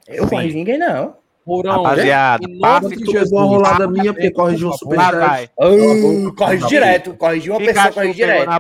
Eu 0.07 0.27
corrijo 0.29 0.55
ninguém, 0.57 0.79
não. 0.79 1.17
Mourão, 1.47 1.83
Rapaziada, 1.83 2.47
passe 2.61 2.97
de 2.97 3.05
Tu 3.05 3.13
levou 3.13 3.39
uma 3.41 3.47
rolada 3.47 3.87
minha 3.87 4.13
porque 4.13 4.31
corrigiu 4.31 4.69
um 4.69 4.71
Lá 4.71 4.77
superchat. 4.77 5.17
vai. 5.17 5.51
Oh, 5.57 6.33
corrige 6.35 6.67
direto, 6.67 7.15
corrige 7.15 7.51
uma 7.51 7.59
pessoa, 7.59 7.93
pegou 7.93 8.15
direto. 8.15 8.51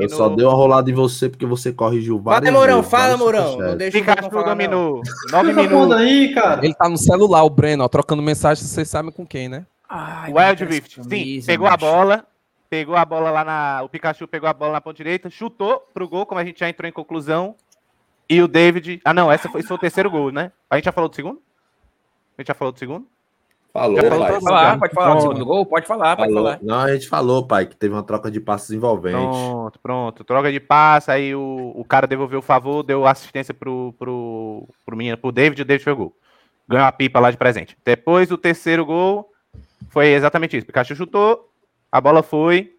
Eu 0.00 0.08
só 0.08 0.28
dei 0.28 0.44
uma 0.46 0.54
rolada 0.54 0.90
em 0.90 0.94
você 0.94 1.28
porque 1.28 1.46
você 1.46 1.72
corrigiu 1.72 2.18
várias 2.20 2.52
Fala, 2.52 2.58
Mourão, 2.60 2.82
fala, 2.82 3.16
Mourão. 3.16 3.58
O 3.74 3.76
Pikachu 3.92 4.44
dominou. 4.44 5.02
Nove 5.30 5.52
minutos. 5.52 5.96
aí, 5.96 6.32
cara. 6.32 6.64
Ele 6.64 6.74
tá 6.74 6.88
no 6.88 6.96
celular, 6.98 7.42
o 7.44 7.50
Breno, 7.50 7.84
ó, 7.84 7.88
trocando 7.88 8.22
mensagem, 8.22 8.64
vocês 8.64 8.88
sabem 8.88 9.10
com 9.10 9.26
quem, 9.26 9.48
né? 9.48 9.66
Ai, 9.88 10.32
Wild 10.32 10.64
Rift. 10.64 11.00
Sim, 11.02 11.42
pegou 11.46 11.66
a 11.66 11.76
bola. 11.76 12.24
Pegou 12.70 12.96
a 12.96 13.04
bola 13.04 13.30
lá 13.30 13.44
na. 13.44 13.82
O 13.84 13.88
Pikachu 13.88 14.26
pegou 14.26 14.48
a 14.48 14.52
bola 14.52 14.72
na 14.72 14.80
ponta 14.80 14.96
direita, 14.96 15.30
chutou 15.30 15.80
pro 15.92 16.08
gol, 16.08 16.26
como 16.26 16.40
a 16.40 16.44
gente 16.44 16.58
já 16.58 16.68
entrou 16.68 16.88
em 16.88 16.92
conclusão. 16.92 17.54
E 18.28 18.42
o 18.42 18.48
David. 18.48 19.00
Ah, 19.04 19.14
não, 19.14 19.30
essa 19.30 19.48
foi, 19.48 19.60
esse 19.60 19.68
foi 19.68 19.76
o 19.76 19.80
terceiro 19.80 20.10
gol, 20.10 20.30
né? 20.30 20.52
A 20.68 20.76
gente 20.76 20.84
já 20.84 20.92
falou 20.92 21.08
do 21.08 21.16
segundo? 21.16 21.40
A 22.36 22.42
gente 22.42 22.48
já 22.48 22.54
falou 22.54 22.72
do 22.72 22.78
segundo? 22.78 23.06
Falou, 23.74 23.96
Já 23.96 24.08
falou 24.08 24.20
pai. 24.20 24.30
Pode 24.30 24.44
falar, 24.44 24.78
pode 24.78 24.94
falar. 24.94 25.06
Pronto. 25.10 25.22
segundo 25.22 25.44
gol? 25.44 25.66
Pode 25.66 25.86
falar, 25.86 26.16
pode 26.16 26.32
Falou. 26.32 26.44
falar. 26.44 26.60
Não, 26.62 26.78
a 26.78 26.94
gente 26.94 27.08
falou, 27.08 27.44
pai, 27.44 27.66
que 27.66 27.74
teve 27.74 27.92
uma 27.92 28.04
troca 28.04 28.30
de 28.30 28.40
passos 28.40 28.70
envolvente. 28.70 29.16
Pronto, 29.16 29.78
pronto. 29.80 30.24
Troca 30.24 30.52
de 30.52 30.60
passe, 30.60 31.10
aí 31.10 31.34
o, 31.34 31.72
o 31.74 31.84
cara 31.84 32.06
devolveu 32.06 32.38
o 32.38 32.42
favor, 32.42 32.84
deu 32.84 33.04
assistência 33.04 33.52
pro, 33.52 33.92
pro, 33.98 34.68
pro, 34.86 34.96
menino, 34.96 35.18
pro 35.18 35.32
David, 35.32 35.62
o 35.62 35.64
David 35.64 35.92
gol. 35.92 36.16
Ganhou 36.68 36.86
a 36.86 36.92
pipa 36.92 37.18
lá 37.18 37.32
de 37.32 37.36
presente. 37.36 37.76
Depois 37.84 38.30
o 38.30 38.38
terceiro 38.38 38.86
gol 38.86 39.32
foi 39.90 40.06
exatamente 40.12 40.56
isso. 40.56 40.66
Pikachu 40.66 40.94
chutou, 40.94 41.50
a 41.90 42.00
bola 42.00 42.22
foi, 42.22 42.76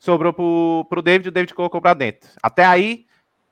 sobrou 0.00 0.32
pro, 0.32 0.84
pro 0.88 1.00
David, 1.00 1.28
o 1.28 1.32
David 1.32 1.54
colocou 1.54 1.80
pra 1.80 1.94
dentro. 1.94 2.28
Até 2.42 2.64
aí, 2.64 3.06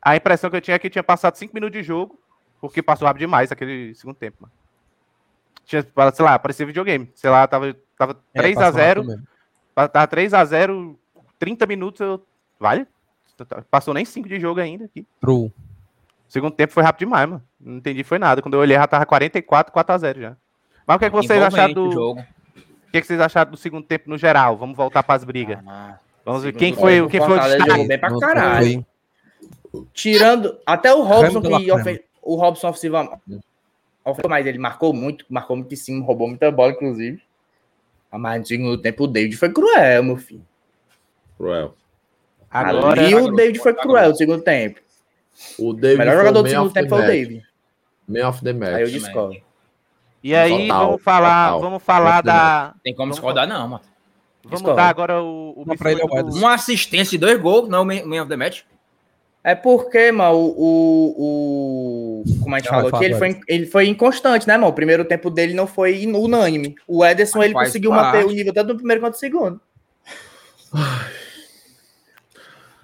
a 0.05 0.17
impressão 0.17 0.51
que 0.51 0.57
eu 0.57 0.61
tinha 0.61 0.75
é 0.75 0.79
que 0.79 0.91
tinha 0.91 1.03
passado 1.03 1.37
cinco 1.37 1.55
minutos 1.55 1.77
de 1.79 1.83
jogo, 1.83 2.19
porque 2.61 2.83
passou 2.83 3.07
rápido 3.07 3.21
demais 3.21 3.51
aquele 3.51 3.95
segundo 3.95 4.17
tempo, 4.17 4.37
mano. 4.43 4.53
Tinha, 5.65 5.83
sei 6.13 6.25
lá, 6.25 6.39
parecia 6.39 6.67
videogame. 6.67 7.11
Sei 7.15 7.31
lá, 7.31 7.47
tava, 7.47 7.75
tava 7.97 8.17
É, 8.35 8.39
3 8.41 8.57
a 8.57 8.61
passou 8.61 8.73
0 8.75 8.87
rápido 9.01 9.07
mesmo. 9.11 9.27
Pa- 9.75 9.89
Tava 9.89 10.07
3x0, 10.09 10.97
30 11.39 11.67
minutos, 11.67 12.01
eu... 12.01 12.25
vale? 12.61 12.87
Passou 13.71 13.93
nem 13.95 14.05
5 14.05 14.29
de 14.29 14.39
jogo 14.39 14.61
ainda 14.61 14.85
aqui. 14.85 15.05
True. 15.21 15.53
Segundo 16.29 16.53
tempo 16.53 16.73
foi 16.73 16.83
rápido 16.83 17.01
demais, 17.09 17.29
mano. 17.29 17.43
Não 17.59 17.79
entendi, 17.79 18.05
foi 18.05 18.19
nada. 18.19 18.41
Quando 18.43 18.55
eu 18.55 18.61
olhei, 18.61 18.77
já 18.77 18.87
tava 18.87 19.05
44, 19.07 19.73
4x0 19.73 20.21
já. 20.21 20.37
Mas 20.87 20.97
o 20.97 20.99
que, 20.99 21.05
é 21.07 21.11
que 21.11 21.17
vocês 21.17 21.43
acharam 21.43 21.75
do. 21.75 21.91
jogo. 21.91 22.21
O 22.21 22.91
que, 22.93 22.99
é 22.99 23.01
que 23.01 23.07
vocês 23.07 23.21
acharam 23.21 23.51
do 23.51 23.57
segundo 23.57 23.85
tempo 23.85 24.09
no 24.09 24.17
geral? 24.17 24.57
Vamos 24.57 24.77
voltar 24.77 25.03
pras 25.03 25.25
brigas. 25.25 25.59
Ah, 25.67 25.99
Vamos 26.25 26.45
ver 26.45 26.53
quem 26.53 26.73
foi, 26.75 27.09
quem 27.09 27.21
foi 27.21 27.37
o 27.37 27.41
destaque. 27.41 27.89
bem 27.89 27.99
pra 27.99 28.19
caralho. 28.21 28.87
Tirando. 29.93 30.59
Até 30.67 30.93
o 30.93 31.03
Robson, 31.03 31.41
que 31.41 32.03
o 32.23 32.35
Robson 32.37 32.69
ofensiva. 32.69 33.21
ofen- 34.05 34.25
Mas 34.29 34.47
ele 34.47 34.59
marcou 34.59 34.93
muito, 34.93 35.25
marcou 35.29 35.57
muito 35.57 35.73
em 35.73 35.77
cima, 35.77 36.05
roubou 36.05 36.29
muita 36.29 36.51
bola, 36.51 36.73
inclusive. 36.73 37.23
Mas 38.13 38.41
no 38.41 38.47
segundo 38.47 38.79
tempo 38.79 39.05
o 39.05 39.07
David 39.09 39.37
foi 39.37 39.53
cruel, 39.53 40.03
meu 40.05 40.17
filho. 40.17 40.47
Cruel. 41.37 41.75
Agora, 42.51 43.01
Ali 43.03 43.15
o 43.15 43.33
David 43.33 43.59
foi 43.59 43.75
cruel 43.75 44.11
no 44.11 44.17
segundo 44.17 44.43
tempo. 44.43 44.81
O 45.59 45.73
David 45.73 45.99
melhor 45.99 46.17
jogador 46.19 46.43
do 46.43 46.49
segundo 46.49 46.73
tempo 46.73 46.89
foi 46.91 47.03
o. 47.03 47.07
David. 47.07 47.43
Man 48.07 48.29
of 48.29 48.45
the 48.45 48.53
match. 48.53 48.75
Aí 48.75 48.83
eu 48.83 48.89
discordo. 48.89 49.37
e 50.23 50.35
aí, 50.35 50.69
Total, 50.69 50.87
vamos 50.87 51.03
falar, 51.03 51.47
total. 51.47 51.61
vamos 51.61 51.83
falar 51.83 52.13
Muito 52.15 52.25
da. 52.27 52.75
Tem 52.85 52.95
como 52.95 53.11
discordar, 53.11 53.49
não, 53.49 53.67
mano. 53.69 53.81
Vamos 54.45 54.59
Discordo. 54.61 54.77
dar 54.77 54.89
agora 54.91 55.23
o, 55.23 55.55
o 55.57 55.65
Não, 55.67 55.75
pra 55.77 55.91
ele 55.91 56.03
é 56.03 56.05
o 56.05 56.23
do-. 56.23 56.37
Uma 56.37 56.53
assistência 56.55 57.17
e 57.17 57.19
dois 57.19 57.41
gols, 57.41 57.67
não 57.69 57.91
é 57.91 58.05
man 58.05 58.21
of 58.23 58.29
the 58.29 58.37
match. 58.37 58.61
É 59.47 59.55
porque, 59.55 60.11
mano, 60.11 60.37
o, 60.39 60.55
o, 60.57 62.23
o- 62.27 62.43
Como 62.43 62.55
a 62.55 62.59
gente 62.59 62.73
Não, 62.73 62.79
falou 62.81 62.95
aqui, 62.97 63.05
ele 63.05 63.15
foi, 63.15 63.41
ele 63.47 63.67
foi 63.67 63.87
inconstante, 63.89 64.49
né, 64.49 64.57
mano? 64.57 64.69
O 64.69 64.73
primeiro 64.73 65.05
tempo 65.05 65.29
dele 65.29 65.53
não 65.53 65.67
foi 65.67 66.07
unânime. 66.07 66.75
O 66.89 67.05
Ederson, 67.05 67.43
ele 67.43 67.53
conseguiu 67.53 67.91
parte. 67.91 68.17
manter 68.17 68.27
o 68.27 68.35
nível 68.35 68.55
tanto 68.55 68.69
no 68.73 68.77
primeiro 68.77 69.03
quanto 69.03 69.13
no 69.15 69.19
segundo. 69.21 69.61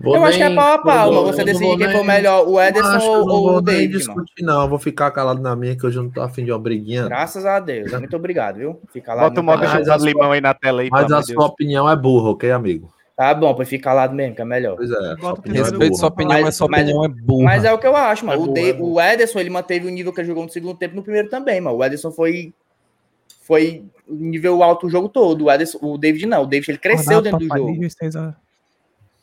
Vou 0.03 0.17
eu 0.17 0.25
acho 0.25 0.39
que 0.39 0.43
é 0.43 0.49
nem- 0.49 0.57
pau 0.57 0.73
a 0.73 0.79
pau, 0.79 1.13
vou- 1.13 1.27
Você 1.27 1.45
decidir 1.45 1.67
vou 1.67 1.77
quem 1.77 1.87
nem- 1.87 1.97
for 1.97 2.05
melhor, 2.05 2.49
o 2.49 2.59
Ederson 2.61 2.99
ou, 3.01 3.27
não 3.27 3.35
ou 3.35 3.43
vou 3.43 3.49
o 3.51 3.53
nem 3.61 3.63
David, 3.65 3.93
mano. 4.07 4.23
discutir, 4.25 4.43
não. 4.43 4.63
Eu 4.63 4.69
vou 4.69 4.79
ficar 4.79 5.11
calado 5.11 5.43
na 5.43 5.55
minha, 5.55 5.77
que 5.77 5.87
hoje 5.87 5.99
eu 5.99 6.03
não 6.05 6.11
tô 6.11 6.23
afim 6.23 6.43
de 6.45 6.51
uma 6.53 6.59
briguinha. 6.59 7.05
Graças 7.05 7.45
a 7.45 7.61
Deus. 7.61 7.93
Muito 7.93 8.17
obrigado, 8.17 8.57
viu? 8.57 8.81
Fica 8.93 9.13
lá. 9.13 9.23
Bota 9.25 9.41
o 9.41 9.45
modo 9.45 9.63
sua- 9.67 9.97
limão 9.99 10.33
aí 10.33 10.41
na 10.41 10.55
tela 10.55 10.81
aí, 10.81 10.89
Mas 10.91 11.13
a 11.13 11.21
de 11.21 11.33
sua 11.35 11.45
opinião 11.47 11.89
é 11.89 11.95
burra, 11.95 12.31
ok, 12.31 12.51
amigo? 12.51 12.91
Tá 13.21 13.35
bom, 13.35 13.55
pois 13.55 13.69
fica 13.69 13.85
calado 13.85 14.15
mesmo, 14.15 14.35
que 14.35 14.41
é 14.41 14.45
melhor. 14.47 14.77
Pois 14.77 14.91
é. 14.91 14.95
sua 14.95 15.17
Bota 15.17 15.27
o 15.27 15.39
opinião 15.41 15.63
é 15.67 15.69
Respeito 15.69 15.97
sua 15.99 16.09
burra. 16.09 16.13
opinião, 16.15 16.33
Mas- 16.37 16.45
mas 16.45 16.57
sua 16.57 16.69
mas- 16.69 16.81
opinião 16.81 17.05
é 17.05 17.09
burra. 17.09 17.45
Mas 17.45 17.65
é 17.67 17.73
o 17.75 17.79
que 17.79 17.87
eu 17.87 17.95
acho, 17.97 18.25
mano. 18.25 18.41
É 18.41 18.43
o, 18.43 18.47
boa, 18.47 18.55
De- 18.55 18.71
é 18.71 18.73
boa. 18.73 18.91
o 18.93 19.01
Ederson, 19.13 19.39
ele 19.41 19.51
manteve 19.51 19.87
o 19.87 19.91
nível 19.91 20.11
que 20.11 20.21
ele 20.23 20.29
jogou 20.29 20.43
no 20.45 20.49
segundo 20.49 20.75
tempo 20.79 20.97
no 20.97 21.03
primeiro 21.03 21.29
também, 21.29 21.61
mano. 21.61 21.77
O 21.77 21.85
Ederson 21.85 22.11
foi. 22.11 22.55
Foi 23.43 23.85
nível 24.09 24.63
alto 24.63 24.87
o 24.87 24.91
jogo 24.91 25.09
todo. 25.11 25.45
O, 25.45 25.51
Ederson, 25.51 25.79
o 25.83 25.99
David 25.99 26.25
não. 26.25 26.45
O 26.45 26.47
David 26.47 26.71
ele 26.71 26.79
cresceu 26.79 27.21
dentro 27.21 27.41
do 27.41 27.47
jogo. 27.47 27.79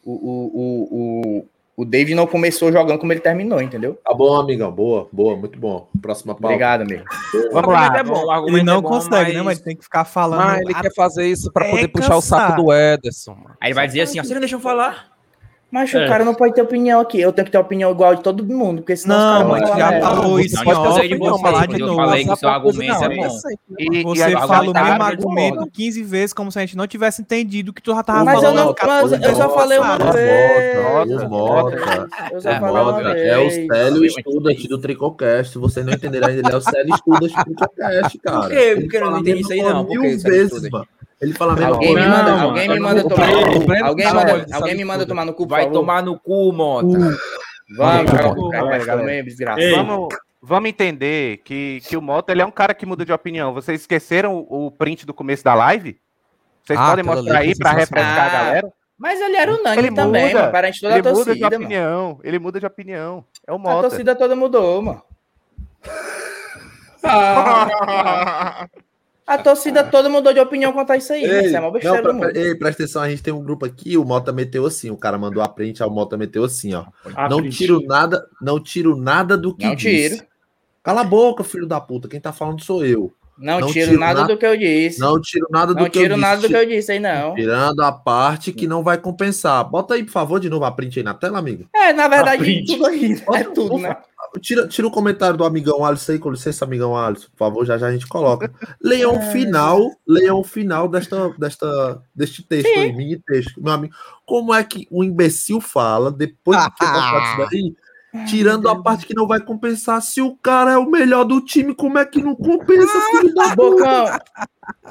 O, 0.05 0.11
o, 0.11 0.51
o, 0.53 1.39
o, 1.39 1.45
o 1.77 1.85
David 1.85 2.15
não 2.15 2.25
começou 2.25 2.71
jogando 2.71 2.97
como 2.97 3.13
ele 3.13 3.19
terminou, 3.19 3.61
entendeu? 3.61 3.99
Tá 4.03 4.11
bom, 4.13 4.33
amigão. 4.35 4.71
Boa, 4.71 5.07
boa, 5.11 5.35
muito 5.37 5.59
bom. 5.59 5.87
Próxima 6.01 6.33
pauta. 6.33 6.47
Obrigado, 6.47 6.81
amigo. 6.81 7.03
Vamos 7.53 7.71
lá. 7.71 7.95
é 7.99 8.03
bom, 8.03 8.47
Ele 8.47 8.63
não 8.63 8.79
é 8.79 8.81
bom, 8.81 8.89
consegue, 8.89 9.31
né? 9.33 9.37
mas- 9.37 9.45
Mas 9.45 9.57
ele 9.59 9.65
tem 9.65 9.75
que 9.77 9.83
ficar 9.83 10.03
falando. 10.03 10.39
Mas 10.39 10.61
ele 10.61 10.73
a- 10.73 10.81
quer 10.81 10.93
fazer 10.95 11.27
isso 11.27 11.51
pra 11.53 11.67
É 11.67 11.69
poder 11.69 11.87
puxar 11.89 12.17
o 12.17 12.21
saco 12.21 12.61
do 12.63 12.73
Ederson. 12.73 13.35
mano. 13.35 13.55
Aí 13.61 13.67
ele 13.69 13.75
vai 13.75 13.85
dizer 13.87 14.01
assim, 14.01 14.19
ó, 14.19 14.23
você 14.23 14.33
não 14.33 14.39
deixa 14.41 14.55
eu 14.55 14.59
falar. 14.59 15.16
Mas 15.69 15.93
É. 15.93 16.05
o 16.05 16.07
cara 16.07 16.23
não 16.23 16.33
pode 16.33 16.53
ter 16.55 16.61
opinião 16.61 17.01
aqui. 17.01 17.19
Eu 17.19 17.33
tenho 17.33 17.45
que 17.45 17.51
ter 17.51 17.57
opinião 17.57 17.91
igual 17.91 18.15
de 18.15 18.21
todo 18.23 18.41
mundo, 18.45 18.77
porque 18.81 18.95
senão 18.95 19.17
os 19.17 19.21
Não, 19.21 19.31
caras 19.31 19.47
vão 19.47 19.51
mas 19.59 19.69
falar 19.69 19.91
já 19.91 19.99
falou 20.01 20.31
Você 20.37 20.45
isso, 20.45 20.63
pode 20.63 20.79
fazer 20.87 21.07
de 21.07 21.13
eu 21.13 21.19
você, 21.19 21.29
vou 21.29 21.39
falar 21.39 21.65
de 21.67 21.73
eu 21.81 21.87
novo. 21.87 21.95
falei 21.97 22.23
que 22.25 22.31
o 22.31 22.35
seu 22.37 22.49
argumento 22.49 23.03
é 23.03 23.09
Não, 23.09 23.15
bom. 23.17 23.23
eu. 23.77 23.93
E, 23.93 24.03
Você 24.03 24.31
falou 24.31 24.71
o 24.71 24.73
mesmo 24.73 25.03
argumento 25.03 25.59
tá. 25.59 25.67
15 25.73 26.03
vezes, 26.03 26.33
como 26.33 26.51
se 26.53 26.57
a 26.57 26.61
gente 26.61 26.77
não 26.77 26.87
tivesse 26.87 27.21
entendido 27.21 27.71
o 27.71 27.73
que 27.73 27.81
tu 27.81 27.93
já 27.93 28.01
tava 28.01 28.23
Mas 28.23 28.35
eu 28.41 28.41
falando. 28.53 28.75
mas 28.87 29.11
eu 29.11 29.35
só 29.35 29.49
falei 29.49 29.77
uma 29.77 29.95
O 29.95 30.13
vez. 30.13 30.75
Eu 32.31 32.41
só 32.41 32.49
É, 32.49 32.59
falei 32.59 32.81
uma 32.81 32.91
Mota, 32.93 33.09
é 33.09 33.37
o 33.37 33.41
vez. 33.49 33.67
Célio 33.67 34.09
Student 34.09 34.67
do 34.69 34.77
Tricocast. 34.77 35.51
Se 35.53 35.59
vocês 35.59 35.85
não 35.85 35.93
entenderam 35.93 36.27
ainda, 36.29 36.41
ele 36.47 36.51
é 36.53 36.57
o 36.57 36.61
Célio 36.61 36.95
Student 36.97 37.31
do 37.33 37.43
Tricocast, 37.55 38.17
cara. 38.19 38.39
Por 38.39 38.49
quê? 38.49 38.75
Porque 38.79 38.97
eu 38.97 39.11
não 39.11 39.19
entendi 39.19 39.41
isso 39.41 39.51
aí, 39.53 39.59
fala 39.59 39.73
não. 39.73 39.83
Mil 39.83 40.01
vezes, 40.01 40.69
mano. 40.69 40.87
Ele 41.21 41.33
fala 41.33 41.53
a 41.53 41.55
mesma 41.55 41.71
Alguém 41.71 41.95
me 41.95 42.01
manda, 42.01 42.23
Não, 42.31 42.41
alguém 42.49 42.69
me 42.69 42.79
manda 42.79 43.03
tomar. 43.03 43.25
Breno- 43.27 43.55
o 43.57 43.65
Breno 43.65 43.85
Alguém 43.87 44.13
manda, 44.13 44.45
alguém 44.55 44.75
me 44.75 44.85
manda 44.85 45.05
tomar 45.05 45.25
no 45.25 45.33
cu, 45.33 45.47
Vai 45.47 45.69
tomar 45.69 46.03
no 46.03 46.19
cu, 46.19 46.51
Mota. 46.53 46.87
Vamos, 46.87 47.17
Vamos, 47.77 48.11
vamos. 48.85 49.35
Vamos, 49.75 50.15
vamos 50.41 50.69
entender 50.69 51.37
que, 51.43 51.81
que 51.87 51.97
o 51.97 52.01
Mota 52.01 52.31
ele 52.31 52.41
é 52.41 52.45
um 52.45 52.51
cara 52.51 52.73
que 52.73 52.85
muda 52.85 53.03
de 53.03 53.11
opinião. 53.11 53.53
Vocês 53.53 53.81
esqueceram 53.81 54.45
o, 54.49 54.69
print 54.71 55.05
do 55.05 55.13
começo 55.13 55.43
da 55.43 55.53
live? 55.53 55.99
Vocês 56.63 56.79
Ah, 56.79 56.89
podem 56.91 57.03
mostrar 57.05 57.37
ali 57.39 57.47
aí 57.49 57.55
sensacional. 57.55 57.79
refrescar 57.79 58.17
a 58.19 58.25
Ah, 58.25 58.29
galera? 58.43 58.73
Mas 58.97 59.19
ele 59.21 59.35
era 59.37 59.53
unânime 59.53 59.87
Ele 59.87 59.95
também, 59.95 60.27
muda, 60.27 60.39
mano. 60.39 60.51
Perante 60.51 60.81
toda 60.81 60.93
Ele 60.97 61.07
a 61.07 61.11
muda 61.11 61.19
de 61.23 61.25
torcida, 61.25 61.49
mano. 61.49 61.65
opinião. 61.65 62.19
Ele 62.23 62.39
muda 62.39 62.59
de 62.59 62.65
opinião. 62.65 63.25
É 63.47 63.51
o 63.51 63.55
A 63.55 63.59
Mota. 63.59 63.89
torcida 63.89 64.15
toda 64.15 64.35
mudou, 64.35 64.81
mano. 64.81 65.01
A 69.27 69.37
torcida 69.37 69.83
toda 69.83 70.07
mudou 70.07 70.33
de 70.33 70.39
opinião 70.39 70.71
quanto 70.71 70.91
a 70.91 70.97
isso 70.97 71.11
aí. 71.11 71.23
Ei, 71.25 71.47
Isso 71.47 71.55
é 71.57 71.59
uma 71.59 71.67
não, 71.67 71.71
besteira 71.73 72.13
mundo. 72.13 72.29
pre- 72.31 72.39
ei, 72.39 72.55
presta 72.55 72.83
atenção, 72.83 73.01
a 73.01 73.09
gente 73.09 73.21
tem 73.21 73.33
um 73.33 73.43
grupo 73.43 73.65
aqui, 73.65 73.97
o 73.97 74.05
Mota 74.05 74.31
meteu 74.31 74.65
assim, 74.65 74.89
o 74.89 74.95
cara 74.97 75.17
mandou 75.17 75.43
a 75.43 75.49
print, 75.49 75.83
o 75.83 75.89
Mota 75.89 76.15
meteu 76.17 76.45
assim, 76.45 76.73
ó. 76.73 76.85
Não 77.29 77.39
print. 77.39 77.57
tiro 77.57 77.81
nada, 77.85 78.25
não 78.41 78.57
tiro 78.59 78.95
nada 78.95 79.37
do 79.37 79.53
que 79.53 79.65
Não 79.65 79.75
disse. 79.75 80.15
tiro. 80.15 80.27
Cala 80.81 81.01
a 81.01 81.03
boca, 81.03 81.43
filho 81.43 81.67
da 81.67 81.81
puta, 81.81 82.07
quem 82.07 82.21
tá 82.21 82.31
falando 82.31 82.63
sou 82.63 82.85
eu. 82.85 83.11
Não, 83.37 83.59
Não 83.59 83.67
tiro 83.71 83.89
tiro 83.89 83.99
nada 83.99 84.21
na- 84.21 84.27
do 84.27 84.37
que 84.37 84.45
eu 84.47 84.57
disse. 84.57 84.99
Não 84.99 85.21
tiro 85.21 85.45
nada 85.51 85.71
do 85.73 85.81
Não 85.83 85.89
que 85.89 85.97
eu 85.99 86.01
tiro 86.03 86.15
disse. 86.15 86.21
nada 86.27 86.41
do 86.41 86.47
que 86.47 86.55
eu 86.55 86.65
disse 86.65 86.91
aí, 86.93 86.99
não. 86.99 87.35
Tirando 87.35 87.81
a 87.81 87.91
parte 87.91 88.51
que 88.51 88.65
não 88.65 88.81
vai 88.81 88.97
compensar. 88.97 89.63
Bota 89.69 89.93
aí, 89.93 90.03
por 90.03 90.11
favor, 90.11 90.39
de 90.39 90.49
novo 90.49 90.65
a 90.65 90.71
print 90.71 90.97
aí 90.97 91.03
na 91.03 91.13
tela, 91.13 91.37
amigo. 91.37 91.65
É, 91.75 91.93
na 91.93 92.07
verdade, 92.07 92.63
tudo 92.65 92.85
aí. 92.87 93.21
É 93.35 93.43
tudo, 93.43 93.77
né? 93.77 93.95
Tira, 94.39 94.67
tira 94.67 94.87
o 94.87 94.91
comentário 94.91 95.37
do 95.37 95.43
amigão 95.45 95.83
Alisson 95.85 96.13
aí, 96.13 96.19
com 96.19 96.29
licença, 96.31 96.65
amigão 96.65 96.95
Alisson, 96.95 97.27
por 97.31 97.37
favor, 97.37 97.65
já 97.65 97.77
já 97.77 97.87
a 97.87 97.91
gente 97.91 98.07
coloca. 98.07 98.51
Leiam 98.81 99.17
o 99.17 99.21
final, 99.31 99.91
leiam 100.07 100.39
o 100.39 100.43
final 100.43 100.87
desta, 100.87 101.29
desta, 101.37 102.01
deste 102.13 102.43
texto 102.43 102.67
aí, 102.67 102.93
mini 102.93 103.19
texto. 103.19 103.61
Meu 103.61 103.73
amigo, 103.73 103.93
como 104.25 104.53
é 104.53 104.63
que 104.63 104.87
o 104.91 105.03
imbecil 105.03 105.61
fala, 105.61 106.11
depois 106.11 106.57
de 106.57 106.69
ter 106.77 106.85
isso 106.85 107.49
daí, 107.49 107.75
tirando 108.25 108.69
a 108.69 108.81
parte 108.81 109.05
que 109.05 109.13
não 109.15 109.27
vai 109.27 109.39
compensar, 109.39 110.01
se 110.01 110.21
o 110.21 110.35
cara 110.35 110.71
é 110.71 110.77
o 110.77 110.89
melhor 110.89 111.23
do 111.23 111.41
time, 111.41 111.73
como 111.75 111.97
é 111.97 112.05
que 112.05 112.21
não 112.21 112.35
compensa, 112.35 112.87
filho 113.11 113.33
da 113.33 113.55
Bocão. 113.55 114.05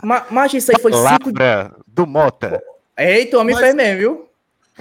Ma 0.02 0.24
mas 0.30 0.54
isso 0.54 0.70
aí 0.70 0.80
foi 0.80 0.92
cinco. 0.92 1.04
Lavra 1.04 1.74
do 1.86 2.06
Mota. 2.06 2.62
Eita, 2.96 3.36
o 3.36 3.40
homem 3.40 3.54
Mas- 3.54 3.62
fez 3.64 3.74
mesmo, 3.74 3.98
viu? 3.98 4.26